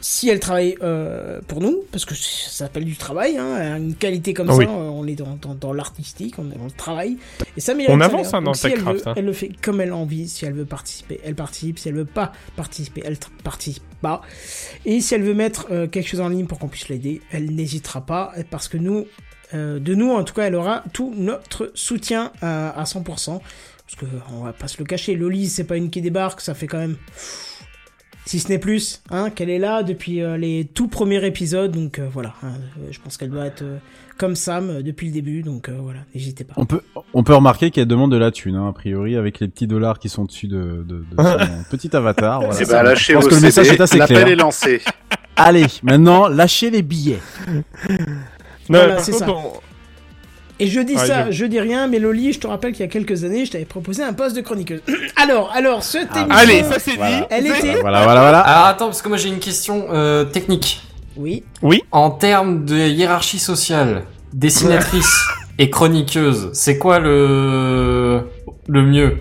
si 0.00 0.28
elle 0.28 0.40
travaille 0.40 0.76
euh, 0.82 1.40
pour 1.46 1.60
nous, 1.60 1.82
parce 1.92 2.04
que 2.04 2.14
ça 2.14 2.50
s'appelle 2.50 2.84
du 2.84 2.96
travail, 2.96 3.36
hein, 3.36 3.76
une 3.76 3.94
qualité 3.94 4.32
comme 4.34 4.48
Ah 4.50 4.52
ça, 4.52 4.58
oui. 4.58 4.64
euh, 4.66 4.70
on 4.70 5.06
est 5.06 5.14
dans, 5.14 5.36
dans, 5.40 5.54
dans 5.54 5.72
l'artistique, 5.72 6.34
on 6.38 6.50
est 6.50 6.56
dans 6.56 6.64
le 6.64 6.70
travail, 6.70 7.18
et 7.56 7.60
ça 7.60 7.74
mérite 7.74 7.92
On 7.92 8.00
avance, 8.00 8.32
hein, 8.32 8.42
dans 8.42 8.54
si 8.54 8.68
elle, 8.68 8.80
veut, 8.80 9.02
hein. 9.06 9.14
elle 9.16 9.24
le 9.26 9.32
fait 9.32 9.50
comme 9.62 9.80
elle 9.80 9.90
a 9.90 9.96
envie, 9.96 10.28
si 10.28 10.44
elle 10.46 10.54
veut 10.54 10.64
participer, 10.64 11.20
elle 11.24 11.34
participe, 11.34 11.78
si 11.78 11.88
elle 11.88 11.96
veut 11.96 12.04
pas 12.04 12.32
participer, 12.56 13.02
elle 13.04 13.18
participe 13.44 13.82
pas, 14.00 14.22
et 14.84 15.00
si 15.00 15.14
elle 15.14 15.22
veut 15.22 15.34
mettre 15.34 15.66
euh, 15.70 15.86
quelque 15.86 16.08
chose 16.08 16.20
en 16.20 16.28
ligne 16.28 16.46
pour 16.46 16.58
qu'on 16.58 16.68
puisse 16.68 16.88
l'aider, 16.88 17.20
elle 17.30 17.54
n'hésitera 17.54 18.00
pas, 18.00 18.32
parce 18.50 18.68
que 18.68 18.78
nous, 18.78 19.06
euh, 19.54 19.78
de 19.78 19.94
nous 19.94 20.10
en 20.12 20.24
tout 20.24 20.34
cas, 20.34 20.44
elle 20.44 20.54
aura 20.54 20.84
tout 20.92 21.12
notre 21.16 21.70
soutien 21.74 22.32
à, 22.40 22.70
à 22.70 22.84
100%, 22.84 23.02
parce 23.04 23.40
que 23.98 24.06
on 24.32 24.44
va 24.44 24.52
pas 24.52 24.68
se 24.68 24.78
le 24.78 24.84
cacher, 24.84 25.14
Loli, 25.14 25.48
c'est 25.48 25.64
pas 25.64 25.76
une 25.76 25.90
qui 25.90 26.00
débarque, 26.00 26.40
ça 26.40 26.54
fait 26.54 26.66
quand 26.68 26.78
même 26.78 26.96
si 28.30 28.38
ce 28.38 28.48
n'est 28.48 28.58
plus, 28.60 29.02
hein, 29.10 29.28
qu'elle 29.30 29.50
est 29.50 29.58
là 29.58 29.82
depuis 29.82 30.22
euh, 30.22 30.36
les 30.36 30.64
tout 30.64 30.86
premiers 30.86 31.24
épisodes, 31.26 31.72
donc 31.72 31.98
euh, 31.98 32.06
voilà, 32.12 32.34
hein, 32.44 32.52
euh, 32.78 32.86
je 32.92 33.00
pense 33.00 33.16
qu'elle 33.16 33.30
doit 33.30 33.44
être 33.46 33.62
euh, 33.62 33.78
comme 34.18 34.36
Sam 34.36 34.70
euh, 34.70 34.82
depuis 34.82 35.08
le 35.08 35.12
début, 35.12 35.42
donc 35.42 35.68
euh, 35.68 35.76
voilà, 35.82 35.98
n'hésitez 36.14 36.44
pas. 36.44 36.54
On 36.56 36.64
peut, 36.64 36.80
on 37.12 37.24
peut 37.24 37.34
remarquer 37.34 37.72
qu'elle 37.72 37.86
demande 37.88 38.12
de 38.12 38.16
la 38.16 38.30
thune, 38.30 38.54
hein, 38.54 38.68
a 38.68 38.72
priori, 38.72 39.16
avec 39.16 39.40
les 39.40 39.48
petits 39.48 39.66
dollars 39.66 39.98
qui 39.98 40.08
sont 40.08 40.26
dessus 40.26 40.46
de, 40.46 40.84
de, 40.86 41.04
de 41.10 41.16
son 41.16 41.64
petit 41.70 41.96
avatar. 41.96 42.40
Voilà. 42.44 42.64
Ben, 42.66 42.82
lâchez 42.84 43.14
Je 43.14 43.18
pense 43.18 43.26
que 43.26 43.34
le 43.34 43.40
message 43.40 43.68
est 43.68 43.80
assez 43.80 43.98
l'appel 43.98 44.16
clair. 44.18 44.28
est 44.28 44.36
lancé. 44.36 44.80
Allez, 45.34 45.66
maintenant, 45.82 46.28
lâchez 46.28 46.70
les 46.70 46.82
billets. 46.82 47.18
Non, 47.48 48.78
Voilà, 48.78 48.94
par 48.94 49.04
c'est 49.04 49.12
contre, 49.12 49.24
ça. 49.26 49.32
on- 49.32 49.52
Et 50.60 50.66
je 50.66 50.80
dis 50.80 50.94
Ouais, 50.94 51.06
ça, 51.06 51.26
je- 51.30 51.32
je 51.32 51.46
dis 51.46 51.58
rien, 51.58 51.86
mais 51.88 51.98
Loli, 51.98 52.32
je 52.32 52.38
te 52.40 52.46
rappelle 52.46 52.72
qu'il 52.72 52.82
y 52.82 52.88
a 52.88 52.90
quelques 52.92 53.24
années, 53.24 53.44
je 53.46 53.50
t'avais 53.52 53.64
proposé 53.64 54.02
un 54.02 54.12
poste 54.12 54.36
de 54.36 54.40
chroniqueuse. 54.42 54.82
alors, 55.16 55.50
alors, 55.54 55.82
cette 55.82 56.08
Ah, 56.12 56.20
émission... 56.20 56.36
Allez, 56.38 56.62
ça 56.64 56.78
c'est 56.78 56.96
Voilà. 56.96 57.16
dit. 57.20 57.22
Elle 57.30 57.46
était... 57.46 57.80
Voilà, 57.80 58.02
voilà, 58.04 58.20
voilà. 58.20 58.40
Alors 58.40 58.66
attends, 58.66 58.86
parce 58.86 59.00
que 59.02 59.08
moi 59.08 59.16
j'ai 59.16 59.28
une 59.30 59.38
question 59.40 59.86
euh, 59.90 60.24
technique. 60.24 60.82
Oui, 61.16 61.42
En 61.92 62.10
termes 62.10 62.64
de 62.64 62.76
hiérarchie 62.76 63.38
sociale, 63.40 64.04
dessinatrice 64.32 65.12
et 65.58 65.68
chroniqueuse, 65.68 66.50
c'est 66.52 66.78
quoi 66.78 66.98
le 66.98 68.20
le 68.68 68.82
mieux? 68.82 69.16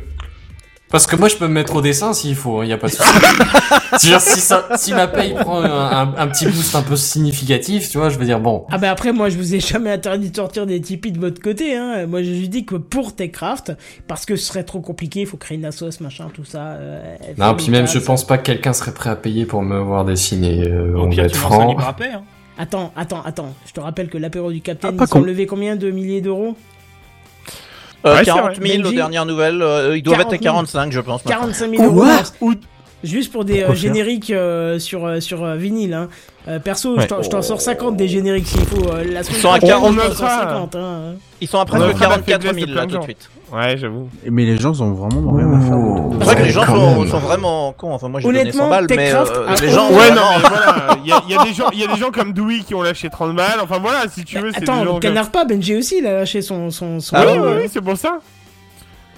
Parce 0.91 1.05
que 1.05 1.15
moi 1.15 1.27
je 1.27 1.35
peux 1.35 1.47
me 1.47 1.53
mettre 1.53 1.75
au 1.75 1.81
dessin 1.81 2.13
s'il 2.13 2.35
faut, 2.35 2.63
il 2.63 2.69
y 2.69 2.73
a 2.73 2.77
pas 2.77 2.87
de 2.87 2.93
souci. 2.93 3.09
C'est-à-dire, 3.97 4.21
si 4.21 4.39
ça, 4.39 4.67
si 4.75 4.93
ma 4.93 5.07
paye 5.07 5.33
prend 5.33 5.61
un, 5.61 5.69
un- 5.69 6.15
un 6.17 6.27
petit 6.27 6.45
boost 6.45 6.73
un 6.75 6.81
peu 6.81 6.95
significatif, 6.95 7.89
tu 7.89 7.97
vois, 7.97 8.09
je 8.09 8.17
veux 8.17 8.25
dire 8.25 8.39
bon. 8.39 8.65
Ah 8.71 8.77
bah 8.77 8.89
après 8.89 9.11
moi 9.13 9.29
je 9.29 9.37
vous 9.37 9.53
ai 9.53 9.59
jamais 9.59 9.91
interdit 9.91 10.29
de 10.31 10.35
sortir 10.35 10.65
des 10.65 10.79
Tipeee 10.81 11.11
de 11.11 11.19
votre 11.19 11.41
côté 11.41 11.75
hein. 11.75 12.05
Moi 12.07 12.23
je 12.23 12.29
lui 12.31 12.49
dis 12.49 12.65
que 12.65 12.75
pour 12.75 13.15
Techcraft 13.15 13.73
parce 14.07 14.25
que 14.25 14.35
ce 14.35 14.45
serait 14.47 14.63
trop 14.63 14.79
compliqué, 14.79 15.21
il 15.21 15.25
faut 15.27 15.37
créer 15.37 15.57
une 15.57 15.65
assos 15.65 15.89
machin 16.01 16.27
tout 16.33 16.45
ça. 16.45 16.59
euh, 16.79 17.15
Non, 17.37 17.53
puis 17.55 17.69
même 17.69 17.87
je 17.87 17.99
pense 17.99 18.25
pas 18.25 18.37
que 18.37 18.43
quelqu'un 18.43 18.73
serait 18.73 18.93
prêt 18.93 19.09
à 19.11 19.15
payer 19.15 19.45
pour 19.45 19.61
me 19.61 19.79
voir 19.79 20.05
dessiner. 20.05 20.67
euh, 20.67 20.95
Au 20.97 21.03
on 21.05 21.09
pire, 21.09 21.23
va 21.23 21.27
être 21.27 21.35
franc. 21.35 21.77
hein. 21.79 22.21
Attends, 22.57 22.91
attends, 22.97 23.21
attends. 23.23 23.53
Je 23.67 23.71
te 23.73 23.79
rappelle 23.79 24.09
que 24.09 24.17
l'apéro 24.17 24.51
du 24.51 24.59
Capitaine, 24.59 24.91
Ah, 24.95 24.97
pas 24.97 25.05
ils 25.09 25.17
ont 25.17 25.21
con. 25.21 25.25
levé 25.25 25.45
combien? 25.45 25.75
De 25.77 25.91
milliers 25.91 26.19
d'euros? 26.19 26.55
Euh, 28.05 28.11
Ouais, 28.13 28.19
c'est 28.19 28.25
40 28.25 28.57
vrai. 28.57 28.67
000 28.67 28.79
aux 28.79 28.83
Benji 28.83 28.95
dernières 28.95 29.25
nouvelles. 29.25 29.61
euh, 29.61 29.97
ils 29.97 30.01
doivent 30.03 30.21
être 30.21 30.33
à 30.33 30.37
40 30.37 30.67
000. 30.67 30.81
45, 30.83 30.91
je 30.91 30.99
pense. 31.01 31.25
maintenant. 31.25 31.41
45 31.41 31.71
000 31.77 31.83
euros. 31.83 32.53
Juste 33.03 33.31
pour 33.31 33.45
des 33.45 33.63
euh, 33.63 33.73
génériques 33.73 34.29
euh, 34.29 34.77
sur, 34.77 35.05
euh, 35.05 35.19
sur 35.21 35.43
euh, 35.43 35.55
vinyle. 35.55 35.93
Hein. 35.93 36.09
Euh, 36.49 36.57
perso, 36.59 36.95
Ouais. 36.97 37.03
je 37.21 37.29
t'en- 37.29 37.41
sors 37.43 37.61
50 37.61 37.95
des 37.95 38.07
génériques 38.07 38.47
s'il 38.47 38.65
faut. 38.65 38.77
euh, 38.91 39.03
la 39.11 39.21
semaine 39.23 39.37
Ils 39.37 39.41
sont 39.41 39.49
à 39.51 39.57
prochaine, 39.59 39.69
40, 39.69 39.93
je 39.93 39.97
t'en 39.99 40.01
on 40.01 40.07
sors 40.07 40.09
notera. 40.09 40.39
50. 40.49 40.75
Hein. 40.75 41.01
Ils 41.41 41.47
sont 41.47 41.59
à 41.59 41.65
presque 41.65 41.83
a 41.83 41.87
fait 41.87 41.93
la 41.93 41.99
44 41.99 42.25
faiblesse 42.43 42.51
de 42.53 42.59
000 42.59 42.71
plein 42.71 42.81
là 42.81 42.87
tout 42.87 42.97
de 42.97 43.03
suite. 43.03 43.29
Ouais, 43.53 43.77
j'avoue. 43.77 44.09
Mais 44.29 44.45
les 44.45 44.57
gens 44.57 44.79
ont 44.81 44.91
vraiment 44.93 45.31
rien 45.31 45.53
à 45.53 45.59
faire. 45.59 45.77
C'est 46.19 46.25
vrai 46.25 46.35
que 46.35 46.41
les 46.43 46.49
gens 46.51 46.65
sont, 46.65 47.17
vraiment 47.19 47.71
cons. 47.73 47.93
Enfin, 47.93 48.09
moi 48.09 48.19
j'ai 48.19 48.27
donné 48.27 48.41
Honnêtement, 48.41 48.63
100 48.63 48.69
balles, 48.69 48.87
mais 48.89 49.13
euh, 49.13 49.55
les 49.61 49.69
gens. 49.69 49.89
Ouais, 49.91 50.09
non, 50.11 50.21
mais 50.41 50.49
voilà, 50.49 50.87
il 51.03 51.09
y 51.09 51.11
a, 51.13 51.21
il 51.29 51.35
y 51.35 51.37
a 51.37 51.43
des 51.43 51.53
gens, 51.53 51.69
il 51.71 51.79
y 51.79 51.83
a 51.83 51.87
des 51.87 51.99
gens 51.99 52.11
comme 52.11 52.33
Dewey 52.33 52.59
qui 52.65 52.73
ont 52.75 52.81
lâché 52.81 53.09
30 53.09 53.35
balles. 53.35 53.59
Enfin 53.63 53.77
voilà, 53.79 54.07
si 54.09 54.23
tu 54.23 54.39
veux, 54.39 54.51
c'est 54.51 54.61
des 54.61 54.69
Attends, 54.69 54.83
gens. 54.85 54.99
canard 54.99 55.29
pas, 55.31 55.45
Benji 55.45 55.75
aussi, 55.77 55.97
il 55.99 56.07
a 56.07 56.13
lâché 56.13 56.41
son. 56.41 56.69
son, 56.71 56.99
son 56.99 57.15
Ah 57.15 57.23
oui, 57.27 57.39
oui, 57.61 57.69
c'est 57.71 57.81
pour 57.81 57.97
ça. 57.97 58.19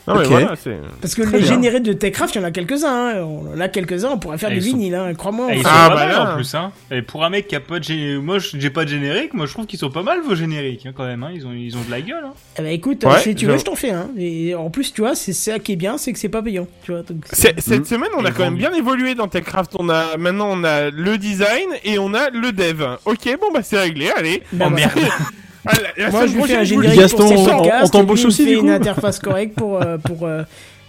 Non 0.08 0.16
mais 0.16 0.22
Ok. 0.22 0.28
voilà, 0.32 0.56
c'est. 0.56 0.78
Parce 1.00 1.14
que 1.14 1.22
Très 1.22 1.34
les 1.38 1.44
bien. 1.44 1.52
génériques 1.54 1.84
de 1.84 1.94
Techcraft, 1.94 2.34
il 2.36 2.40
y 2.40 2.42
en 2.42 2.44
a 2.48 2.52
quelques-uns. 2.52 2.88
Hein. 2.90 3.22
On 3.22 3.56
en 3.56 3.60
a 3.60 3.68
quelques-uns, 3.68 4.10
on 4.10 4.18
pourrait 4.18 4.40
faire 4.40 4.50
Et 4.52 4.54
du 4.56 4.60
ils 4.60 4.72
sont- 4.72 4.78
vinyle, 4.78 4.96
hein. 4.96 5.14
crois-moi. 5.14 5.48
On 5.52 5.60
Ah, 5.64 5.64
pas 5.64 5.90
bah 5.90 5.96
mal 5.96 6.10
là. 6.10 6.32
en 6.32 6.36
plus, 6.36 6.56
hein. 6.56 6.72
Et 6.90 7.02
pour 7.04 7.24
un 7.24 7.30
mec 7.30 7.48
qui 7.48 7.56
a 7.56 7.60
pas 7.60 7.78
de 7.78 7.84
générique, 7.84 8.24
moi 8.24 8.38
j'ai 8.40 8.70
pas 8.72 8.84
de 8.84 8.90
générique, 8.90 9.34
moi 9.36 9.46
je 9.46 9.54
trouve 9.54 9.68
qu'ils 9.68 9.78
sont 9.80 9.92
pas 9.92 10.02
mal 10.02 10.20
vos 10.22 10.34
génériques, 10.34 10.86
hein, 10.88 10.94
quand 10.96 11.06
même, 11.06 11.22
hein. 11.24 11.30
Ils 11.34 11.46
ont, 11.46 11.54
ils 11.54 11.78
ont 11.78 11.82
de 11.86 11.92
la 11.92 12.02
gueule, 12.02 12.24
hein. 12.26 12.34
Eh 12.58 12.62
ben 12.64 12.72
écoute, 12.74 13.04
Ouais, 13.06 13.20
si 13.20 13.36
tu 13.36 13.46
veux, 13.46 13.58
je- 13.58 13.64
t'en 13.64 13.76
fais. 13.76 13.92
Hein. 13.92 14.10
Et 14.18 14.56
en 14.56 14.70
plus, 14.72 14.92
tu 14.94 15.02
vois, 15.02 15.14
c'est 15.14 15.34
ça 15.34 15.60
qui 15.60 15.74
est 15.74 15.76
bien, 15.78 15.98
c'est 16.00 16.12
que 16.14 16.20
c'est 16.20 16.30
pas 16.30 16.42
payant. 16.42 16.68
Tu 16.84 16.92
vois, 16.94 17.04
donc 17.04 17.24
Cette 17.32 17.58
Mm. 17.68 17.86
semaine, 17.86 18.10
on 18.18 18.26
a 18.26 18.30
Et 18.30 18.32
quand 18.32 18.44
même 18.44 18.56
bien 18.58 18.74
évolué 18.74 19.14
dans 19.14 19.28
Techcraft. 19.28 19.74
On 19.78 19.88
a 19.90 20.18
maintenant, 20.18 20.48
on 20.52 20.64
a 20.64 20.90
le 20.90 21.18
design 21.20 21.70
et 21.84 22.00
on 22.00 22.14
a 22.16 22.30
le 22.32 22.52
dev. 22.52 22.84
Ok, 23.06 23.26
bon 23.40 23.52
bah 23.54 23.62
c'est 23.64 23.80
réglé. 23.80 24.10
Allez. 24.18 24.42
Bah, 24.52 24.66
oh 24.68 24.70
voilà. 24.72 24.88
merde. 24.96 25.00
Ah, 25.66 25.74
la- 25.98 26.06
la 26.06 26.12
Moi, 26.12 26.28
je 26.28 26.34
lui 26.36 26.44
fais 26.44 26.56
un 26.58 26.64
générique. 26.64 27.00
Gaston, 27.00 27.18
pour 27.30 27.40
on- 27.40 27.46
podcasts, 27.60 27.86
on 27.96 28.00
t'embauche 28.00 28.26
aussi, 28.26 28.44
fait 28.46 28.50
du 28.52 28.56
une 28.58 28.62
coup 28.66 28.70
interface 28.72 29.20
correcte 29.20 29.56
pour 29.56 29.82
euh, 29.82 29.98
pour. 29.98 30.26
euh, 30.26 30.42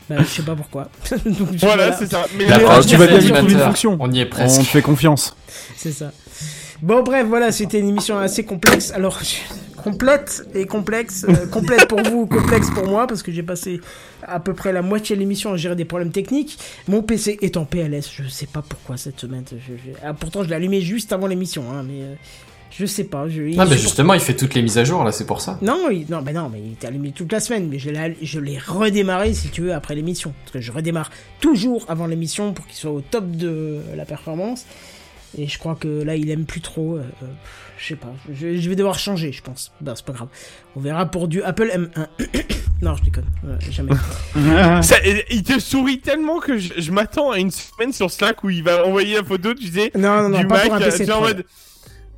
bah, 0.08 0.16
je 0.20 0.24
sais 0.24 0.42
pas 0.42 0.54
pourquoi. 0.56 0.88
Donc, 1.24 1.48
Voilà, 1.58 1.92
c'est 1.96 2.10
ça. 2.10 2.26
Mais 2.38 2.46
La 2.46 2.58
tu 2.82 2.96
vas 2.96 3.06
bien 3.06 3.20
une 3.42 3.58
fonction. 3.58 3.96
On 4.00 4.10
y 4.10 4.20
est 4.20 4.22
On 4.22 4.26
te 4.26 4.30
presque. 4.30 4.62
fait 4.62 4.82
confiance. 4.82 5.36
C'est 5.76 5.92
ça. 5.92 6.10
Bon, 6.80 7.02
bref, 7.02 7.26
voilà, 7.28 7.52
c'était 7.52 7.78
une 7.78 7.88
émission 7.90 8.18
assez 8.18 8.44
complexe. 8.44 8.90
Alors, 8.92 9.20
complète 9.76 10.42
et 10.54 10.66
complexe. 10.66 11.24
euh, 11.28 11.46
complète 11.46 11.86
pour 11.86 12.02
vous, 12.02 12.26
complexe 12.26 12.70
pour 12.70 12.86
moi, 12.88 13.06
parce 13.06 13.22
que 13.22 13.30
j'ai 13.30 13.42
passé 13.44 13.80
à 14.26 14.40
peu 14.40 14.52
près 14.52 14.72
la 14.72 14.82
moitié 14.82 15.14
de 15.14 15.20
l'émission 15.20 15.52
à 15.52 15.56
gérer 15.56 15.76
des 15.76 15.84
problèmes 15.84 16.10
techniques. 16.10 16.58
Mon 16.88 17.02
PC 17.02 17.38
est 17.40 17.56
en 17.56 17.64
PLS, 17.64 18.10
je 18.12 18.28
sais 18.28 18.46
pas 18.46 18.62
pourquoi 18.68 18.96
cette 18.96 19.20
semaine. 19.20 19.44
Je- 19.52 19.56
je- 19.74 19.96
ah, 20.04 20.12
pourtant, 20.14 20.42
je 20.42 20.48
l'ai 20.48 20.56
allumé 20.56 20.80
juste 20.80 21.12
avant 21.12 21.26
l'émission, 21.28 21.64
hein, 21.72 21.84
mais 21.86 22.02
euh, 22.02 22.14
je 22.76 22.86
sais 22.86 23.04
pas. 23.04 23.28
Je, 23.28 23.42
Ah, 23.58 23.66
mais 23.66 23.76
justement, 23.76 24.14
il 24.14 24.20
fait 24.20 24.34
toutes 24.34 24.54
les 24.54 24.62
mises 24.62 24.78
à 24.78 24.84
jour, 24.84 25.04
là, 25.04 25.12
c'est 25.12 25.26
pour 25.26 25.40
ça. 25.40 25.58
Non, 25.62 25.88
il, 25.90 26.06
non, 26.08 26.22
bah 26.22 26.32
non, 26.32 26.48
mais 26.52 26.60
il 26.64 26.72
était 26.72 26.86
allumé 26.86 27.12
toute 27.12 27.30
la 27.32 27.40
semaine, 27.40 27.68
mais 27.68 27.78
je 27.78 27.90
l'ai, 27.90 28.16
je 28.22 28.40
l'ai 28.40 28.58
redémarré, 28.58 29.34
si 29.34 29.48
tu 29.48 29.60
veux, 29.62 29.74
après 29.74 29.94
l'émission. 29.94 30.32
Parce 30.44 30.52
que 30.52 30.60
je 30.60 30.72
redémarre 30.72 31.10
toujours 31.40 31.84
avant 31.88 32.06
l'émission 32.06 32.52
pour 32.52 32.66
qu'il 32.66 32.76
soit 32.76 32.90
au 32.90 33.00
top 33.02 33.30
de 33.30 33.80
la 33.96 34.04
performance. 34.04 34.64
Et 35.38 35.46
je 35.48 35.58
crois 35.58 35.74
que 35.76 35.88
là, 36.02 36.14
il 36.16 36.28
aime 36.30 36.44
plus 36.44 36.60
trop. 36.60 36.96
euh, 36.96 37.02
euh, 37.22 37.26
je 37.78 37.86
sais 37.88 37.96
pas, 37.96 38.12
je, 38.32 38.56
je 38.58 38.68
vais 38.68 38.76
devoir 38.76 38.98
changer, 38.98 39.32
je 39.32 39.42
pense. 39.42 39.72
Bah, 39.80 39.94
c'est 39.96 40.04
pas 40.04 40.12
grave. 40.12 40.28
On 40.76 40.80
verra 40.80 41.06
pour 41.06 41.26
du 41.26 41.42
Apple 41.42 41.68
M1. 41.74 42.06
non, 42.82 42.94
je 42.96 43.02
déconne, 43.04 43.24
euh, 43.46 43.56
jamais. 43.70 43.92
Ça, 44.82 44.96
il- 45.30 45.42
te 45.42 45.58
sourit 45.58 46.00
tellement 46.00 46.38
que 46.38 46.58
je, 46.58 46.74
je 46.76 46.90
m'attends 46.92 47.30
à 47.30 47.38
une 47.38 47.50
semaine 47.50 47.92
sur 47.92 48.10
Slack 48.10 48.44
où 48.44 48.50
il 48.50 48.62
va 48.62 48.86
envoyer 48.86 49.16
la 49.16 49.24
photo, 49.24 49.54
tu 49.54 49.68
sais, 49.68 49.90
Non, 49.96 50.22
non, 50.22 50.28
non, 50.28 50.38
du 50.40 50.46
pas 50.46 50.54
Mac, 50.56 50.64
pour 50.66 50.74
un 50.74 50.80
PC 50.80 51.06
genre 51.06 51.26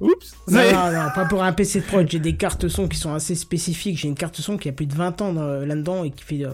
Oups, 0.00 0.34
Non, 0.48 0.60
non, 0.72 0.90
non, 0.92 1.08
pas 1.14 1.24
pour 1.24 1.42
un 1.42 1.52
PC 1.52 1.80
de 1.80 1.84
prod. 1.86 2.06
J'ai 2.10 2.18
des 2.18 2.34
cartes 2.36 2.68
son 2.68 2.88
qui 2.88 2.98
sont 2.98 3.14
assez 3.14 3.34
spécifiques. 3.34 3.96
J'ai 3.98 4.08
une 4.08 4.14
carte 4.16 4.36
son 4.40 4.56
qui 4.56 4.68
a 4.68 4.72
plus 4.72 4.86
de 4.86 4.94
20 4.94 5.20
ans 5.22 5.32
dans- 5.32 5.64
là-dedans 5.66 6.04
et 6.04 6.10
qui 6.10 6.24
fait. 6.24 6.44
euh, 6.44 6.50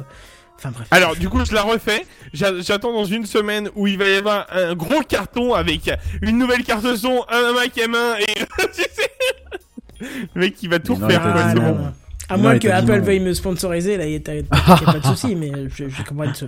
Enfin 0.59 0.73
bref. 0.73 0.89
Alors, 0.91 1.17
du 1.17 1.31
coup, 1.31 1.43
je 1.43 1.55
la 1.55 1.63
refais. 1.63 2.05
J'a- 2.35 2.61
J'attends 2.61 2.93
dans 2.93 3.07
une 3.07 3.25
semaine 3.25 3.71
où 3.77 3.87
il 3.87 3.97
va 3.97 4.07
y 4.11 4.15
avoir 4.17 4.47
un 4.53 4.75
gros 4.75 5.01
carton 5.09 5.55
avec 5.55 5.91
une 6.21 6.37
nouvelle 6.37 6.65
carte 6.65 6.97
son, 6.97 7.25
un 7.31 7.55
Mac 7.55 7.75
M1 7.77 8.21
et. 8.21 8.35
tu 8.75 8.83
sais, 8.83 9.11
Le 10.35 10.41
mec, 10.43 10.63
il 10.63 10.69
va 10.69 10.79
tout 10.79 10.95
refaire, 10.97 11.23
quoi, 11.23 11.33
Ah, 11.35 11.49
c'est 11.49 11.55
non, 11.61 11.73
bon. 11.73 11.79
non. 11.79 11.93
À 12.29 12.37
Non, 12.37 12.43
moins 12.43 12.59
que 12.59 12.69
Apple 12.69 12.99
non. 12.99 13.03
veuille 13.03 13.21
me 13.21 13.33
sponsoriser, 13.33 13.97
là, 13.97 14.05
il 14.05 14.11
n'y 14.11 14.23
a, 14.29 14.35
y 14.35 14.39
a 14.41 14.43
pas 14.85 14.99
de 15.01 15.05
souci, 15.07 15.35
mais 15.35 15.51
je, 15.75 15.89
je 15.89 16.03
comprends 16.05 16.33
ce- 16.35 16.45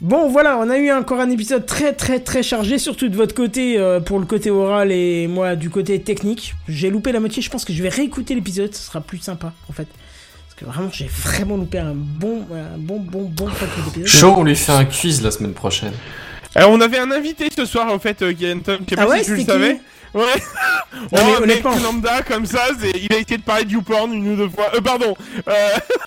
Bon, 0.00 0.28
voilà, 0.28 0.58
on 0.58 0.70
a 0.70 0.78
eu 0.78 0.92
encore 0.92 1.18
un 1.18 1.28
épisode 1.30 1.66
très 1.66 1.92
très 1.92 2.20
très 2.20 2.44
chargé, 2.44 2.78
surtout 2.78 3.08
de 3.08 3.16
votre 3.16 3.34
côté 3.34 3.76
euh, 3.78 3.98
pour 3.98 4.20
le 4.20 4.26
côté 4.26 4.48
oral 4.50 4.92
et 4.92 5.26
moi 5.26 5.56
du 5.56 5.70
côté 5.70 6.00
technique. 6.00 6.54
J'ai 6.68 6.88
loupé 6.88 7.10
la 7.10 7.18
moitié, 7.18 7.42
je 7.42 7.50
pense 7.50 7.64
que 7.64 7.72
je 7.72 7.82
vais 7.82 7.88
réécouter 7.88 8.36
l'épisode, 8.36 8.72
ce 8.72 8.82
sera 8.86 9.00
plus 9.00 9.18
sympa 9.18 9.52
en 9.68 9.72
fait. 9.72 9.88
Parce 10.46 10.54
que 10.56 10.64
vraiment, 10.66 10.88
j'ai 10.92 11.06
vraiment 11.06 11.56
loupé 11.56 11.78
un 11.78 11.94
bon, 11.94 12.42
un 12.52 12.78
bon, 12.78 13.00
bon, 13.00 13.22
bon 13.24 13.46
paquet 13.46 13.82
d'épisodes. 13.86 14.06
Chaud, 14.06 14.34
on 14.36 14.44
lui 14.44 14.54
fait 14.54 14.72
un 14.72 14.84
quiz 14.84 15.20
la 15.22 15.32
semaine 15.32 15.52
prochaine. 15.52 15.92
Alors, 16.54 16.70
on 16.70 16.80
avait 16.80 16.98
un 16.98 17.10
invité 17.10 17.48
ce 17.54 17.64
soir, 17.64 17.92
au 17.92 17.98
fait, 17.98 18.22
euh, 18.22 18.32
Guillaume 18.32 18.62
Tom. 18.62 18.78
Je 18.88 18.94
sais 18.94 19.00
Ah 19.00 19.04
pas 19.04 19.10
ouais, 19.12 19.18
si 19.18 19.24
tu 19.26 19.30
le 19.32 19.36
qui 19.38 19.44
savais. 19.44 19.80
Ouais. 20.14 20.24
Non, 21.12 21.20
oh, 21.20 21.40
mais 21.40 21.46
mec 21.46 21.64
honnêtement. 21.66 21.78
lambda 21.92 22.22
comme 22.22 22.44
ça, 22.46 22.60
il 22.82 23.12
a 23.12 23.18
essayé 23.18 23.36
de 23.36 23.42
parler 23.42 23.64
du 23.64 23.80
porn 23.82 24.12
une 24.12 24.32
ou 24.32 24.36
deux 24.36 24.48
fois. 24.48 24.66
Euh, 24.74 24.80
pardon. 24.80 25.14
Euh, 25.46 25.52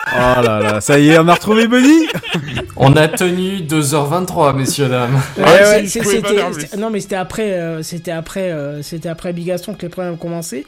Oh 0.07 0.41
là 0.41 0.59
là, 0.59 0.81
ça 0.81 0.99
y 0.99 1.09
est, 1.09 1.17
on 1.19 1.27
a 1.27 1.33
retrouvé 1.35 1.67
Bunny 1.67 2.07
On 2.75 2.93
a 2.95 3.07
tenu 3.07 3.59
2h23, 3.61 4.55
messieurs, 4.55 4.89
dames. 4.89 5.21
Ouais, 5.37 5.43
Ouais, 5.43 6.21
pas 6.21 6.77
non 6.77 6.89
mais 6.89 6.99
c'était 6.99 7.15
après, 7.15 7.53
euh, 7.53 7.83
c'était 7.83 8.11
après, 8.11 8.51
euh, 8.51 8.81
c'était 8.81 9.07
après 9.07 9.31
Bigaston 9.33 9.75
que 9.75 9.83
les 9.83 9.89
problèmes 9.89 10.13
ont 10.13 10.17
commencé. 10.17 10.65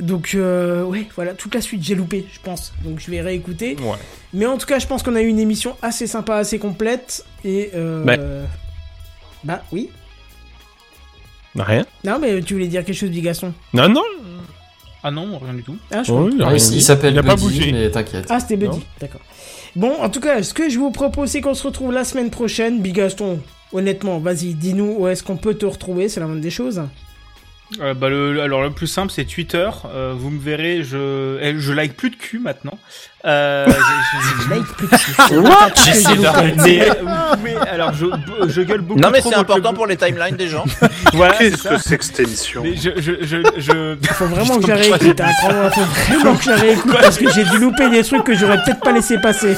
Donc 0.00 0.32
euh, 0.34 0.82
ouais, 0.82 1.06
voilà 1.14 1.34
toute 1.34 1.54
la 1.54 1.60
suite 1.60 1.82
j'ai 1.82 1.94
loupé, 1.94 2.26
je 2.32 2.40
pense. 2.42 2.72
Donc 2.82 2.98
je 2.98 3.10
vais 3.10 3.20
réécouter. 3.20 3.76
Ouais. 3.80 3.96
Mais 4.32 4.46
en 4.46 4.56
tout 4.58 4.66
cas, 4.66 4.78
je 4.78 4.86
pense 4.86 5.02
qu'on 5.02 5.16
a 5.16 5.20
eu 5.22 5.28
une 5.28 5.38
émission 5.40 5.76
assez 5.82 6.06
sympa, 6.06 6.36
assez 6.36 6.58
complète 6.58 7.24
et 7.44 7.70
euh, 7.74 8.04
Ouais. 8.04 8.18
bah 9.44 9.62
oui. 9.70 9.90
Rien. 11.56 11.84
Non 12.04 12.18
mais 12.20 12.40
tu 12.42 12.54
voulais 12.54 12.66
dire 12.68 12.84
quelque 12.84 12.96
chose, 12.96 13.10
Bigaston 13.10 13.52
Non, 13.72 13.88
non. 13.88 14.02
Ah 15.02 15.10
non, 15.10 15.38
rien 15.38 15.52
du 15.54 15.62
tout. 15.62 15.76
Ah, 15.90 16.02
je 16.02 16.12
Ouais, 16.12 16.30
crois- 16.30 16.30
il 16.32 16.42
Ah, 16.42 16.54
il 16.74 16.82
s'appelle 16.82 17.14
pas 17.16 17.34
Buddy, 17.36 17.42
bougé. 17.44 17.72
mais 17.72 17.90
t'inquiète. 17.90 18.26
Ah, 18.30 18.40
c'était 18.40 18.56
Buddy, 18.56 18.78
Non. 18.78 18.82
d'accord. 19.00 19.20
Bon, 19.76 19.92
en 20.00 20.08
tout 20.08 20.20
cas, 20.20 20.42
ce 20.42 20.54
que 20.54 20.70
je 20.70 20.78
vous 20.78 20.90
propose, 20.90 21.28
c'est 21.30 21.40
qu'on 21.42 21.52
se 21.54 21.66
retrouve 21.66 21.92
la 21.92 22.04
semaine 22.04 22.30
prochaine. 22.30 22.80
Bigaston, 22.80 23.38
honnêtement, 23.72 24.18
vas-y, 24.18 24.54
dis-nous 24.54 24.96
où 25.00 25.08
est-ce 25.08 25.22
qu'on 25.22 25.36
peut 25.36 25.54
te 25.54 25.66
retrouver, 25.66 26.08
c'est 26.08 26.20
la 26.20 26.26
moindre 26.26 26.40
des 26.40 26.50
choses. 26.50 26.80
Euh, 27.80 27.94
bah, 27.94 28.08
le, 28.08 28.40
alors 28.42 28.62
le 28.62 28.70
plus 28.70 28.86
simple 28.86 29.10
c'est 29.10 29.24
Twitter. 29.24 29.68
Euh, 29.86 30.12
vous 30.16 30.30
me 30.30 30.38
verrez, 30.40 30.82
je, 30.84 31.38
eh, 31.40 31.54
je 31.58 31.72
like 31.72 31.96
plus 31.96 32.10
de 32.10 32.16
cul 32.16 32.38
maintenant. 32.38 32.78
Euh, 33.24 33.66
j'ai- 34.48 34.54
Like 34.54 34.66
plus 34.76 34.88
J'essaie 35.84 36.16
d'arrêter. 36.16 36.82
Vous 37.00 37.36
pouvez- 37.36 37.56
alors 37.68 37.92
je, 37.94 38.06
je 38.48 38.60
gueule 38.62 38.82
beaucoup. 38.82 39.00
Non, 39.00 39.10
mais 39.10 39.22
c'est 39.22 39.34
important 39.34 39.72
pour 39.72 39.86
les 39.86 39.96
timelines 39.96 40.36
des 40.36 40.48
gens. 40.48 40.64
Voilà, 41.14 41.34
c'est 41.38 41.50
Qu'est-ce 41.50 41.62
ça. 41.62 41.68
que 41.76 41.82
c'est 41.82 41.98
que 41.98 42.04
cette 42.04 42.20
émission 42.20 42.62
Mais 42.62 42.76
je, 42.76 42.90
je, 42.96 43.12
je, 43.22 43.36
je... 43.56 43.96
Faut 44.12 44.26
vraiment 44.26 44.58
que 44.60 44.66
je 44.76 45.12
crois-moi, 45.12 45.70
faut 45.70 45.80
vraiment 46.14 46.36
que 46.36 46.44
je 46.44 46.50
réécoute 46.50 46.96
parce 47.00 47.18
que 47.18 47.30
j'ai 47.32 47.44
dû 47.44 47.58
louper 47.58 47.88
des 47.88 48.02
trucs 48.04 48.24
que 48.24 48.34
j'aurais 48.34 48.62
peut-être 48.62 48.80
pas 48.80 48.92
laissé 48.92 49.18
passer. 49.18 49.56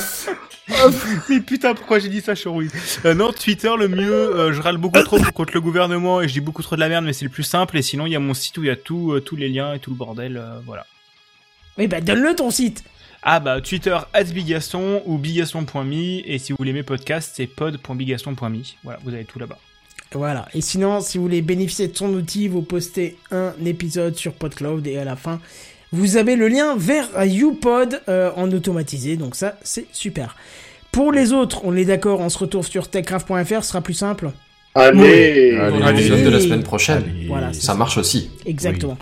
Mais 1.29 1.41
putain, 1.41 1.75
pourquoi 1.75 1.99
j'ai 1.99 2.09
dit 2.09 2.21
ça, 2.21 2.35
Chorouille 2.35 2.71
euh, 3.05 3.15
Non, 3.15 3.33
Twitter, 3.33 3.71
le 3.79 3.89
mieux, 3.89 4.13
euh, 4.13 4.53
je 4.53 4.61
râle 4.61 4.79
beaucoup 4.79 5.01
trop 5.03 5.19
contre 5.19 5.55
le 5.55 5.61
gouvernement 5.61 6.21
et 6.21 6.29
je 6.29 6.33
dis 6.33 6.41
beaucoup 6.41 6.63
trop 6.63 6.75
de 6.75 6.81
la 6.81 6.89
merde, 6.89 7.05
mais 7.05 7.13
c'est 7.13 7.25
le 7.25 7.31
plus 7.31 7.45
simple. 7.45 7.77
Et 7.77 7.83
sinon, 7.83 8.07
il 8.07 8.13
y 8.13 8.17
a 8.17 8.21
mon 8.21 8.35
site 8.35 8.59
où 8.59 8.65
il 8.65 8.67
y 8.67 8.71
a 8.71 8.77
tout, 8.77 9.13
euh, 9.13 9.21
tous 9.21 9.37
les 9.37 9.49
liens 9.49 9.75
et 9.75 9.79
tout 9.79 9.91
le 9.91 9.97
bordel, 9.97 10.43
voilà. 10.65 10.87
Mais 11.79 11.87
bah, 11.87 12.01
donne-le 12.01 12.35
ton 12.35 12.51
site. 12.51 12.83
Ah 13.23 13.41
bah, 13.41 13.61
Twitter, 13.61 13.97
@bigaston 14.33 15.03
ou 15.07 15.19
bigaston.me. 15.19 16.29
Et 16.29 16.39
si 16.39 16.53
vous 16.53 16.57
voulez 16.59 16.73
mes 16.73 16.83
podcasts, 16.83 17.35
c'est 17.37 17.47
pod.bigaston.me. 17.47 18.63
Voilà, 18.83 18.99
vous 19.05 19.13
avez 19.13 19.25
tout 19.25 19.39
là-bas. 19.39 19.59
Voilà. 20.13 20.49
Et 20.55 20.61
sinon, 20.61 21.01
si 21.01 21.19
vous 21.19 21.25
voulez 21.25 21.43
bénéficier 21.43 21.89
de 21.89 21.97
son 21.97 22.13
outil, 22.15 22.49
vous 22.49 22.63
postez 22.63 23.17
un 23.31 23.53
épisode 23.65 24.17
sur 24.17 24.33
PodCloud 24.33 24.87
et 24.87 24.99
à 24.99 25.05
la 25.05 25.17
fin, 25.17 25.41
vous 25.97 26.17
avez 26.17 26.37
le 26.37 26.49
lien 26.49 26.77
vers 26.77 27.09
YouPod 27.25 28.01
euh, 28.09 28.31
en 28.37 28.51
automatisé. 28.53 29.17
Donc 29.17 29.35
ça, 29.35 29.57
c'est 29.63 29.87
super. 29.93 30.37
Pour 30.93 31.13
les 31.13 31.33
autres, 31.33 31.61
on 31.65 31.77
est 31.77 31.85
d'accord, 31.85 32.21
on 32.21 32.29
se 32.29 32.39
retrouve 32.39 32.67
sur 32.67 32.89
techcraft.fr, 32.89 33.63
ce 33.63 33.69
sera 33.69 33.81
plus 33.81 33.95
simple. 33.95 34.31
Allez, 34.75 35.57
Pour 35.57 35.85
Allez. 35.87 35.97
l'épisode 35.99 36.23
de 36.25 36.29
la 36.31 36.41
semaine 36.41 36.63
prochaine. 36.63 37.03
Allez. 37.09 37.27
Voilà, 37.29 37.53
Ça 37.53 37.75
marche 37.75 37.97
aussi. 37.97 38.31
Exactement. 38.45 38.99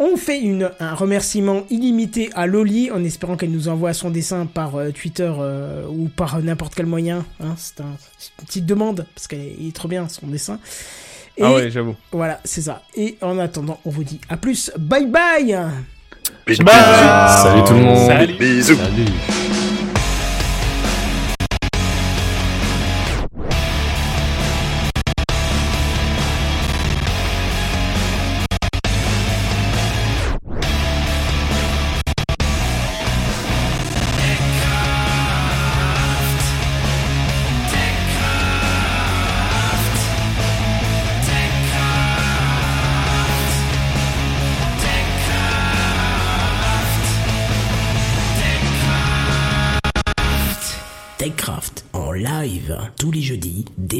On 0.00 0.16
fait 0.16 0.38
une, 0.38 0.70
un 0.78 0.94
remerciement 0.94 1.64
illimité 1.70 2.30
à 2.36 2.46
Loli 2.46 2.92
en 2.92 3.02
espérant 3.02 3.36
qu'elle 3.36 3.50
nous 3.50 3.66
envoie 3.66 3.92
son 3.94 4.10
dessin 4.10 4.46
par 4.46 4.76
euh, 4.76 4.90
Twitter 4.92 5.28
euh, 5.40 5.84
ou 5.88 6.08
par 6.08 6.40
n'importe 6.40 6.76
quel 6.76 6.86
moyen. 6.86 7.24
Hein, 7.42 7.54
c'est 7.56 7.80
un- 7.80 7.96
une 8.38 8.46
petite 8.46 8.66
demande 8.66 9.06
parce 9.16 9.26
qu'il 9.26 9.40
est, 9.40 9.74
trop 9.74 9.88
bien 9.88 10.08
son 10.08 10.28
dessin. 10.28 10.60
Et 11.36 11.42
Ah 11.42 11.52
ouais, 11.52 11.68
j'avoue. 11.70 11.96
voilà, 12.12 12.40
c'est 12.44 12.62
ça. 12.62 12.82
Et 12.96 13.16
en 13.22 13.38
attendant, 13.40 13.80
on 13.84 13.90
vous 13.90 14.04
dit 14.04 14.20
à 14.28 14.36
plus. 14.36 14.70
Bye 14.78 15.06
bye 15.06 15.56
Bisous. 16.46 16.64
Salut 16.66 17.64
tout 17.64 17.74
le 17.74 17.80
monde. 17.80 18.10
Salut 18.10 18.34
Bisous. 18.38 18.76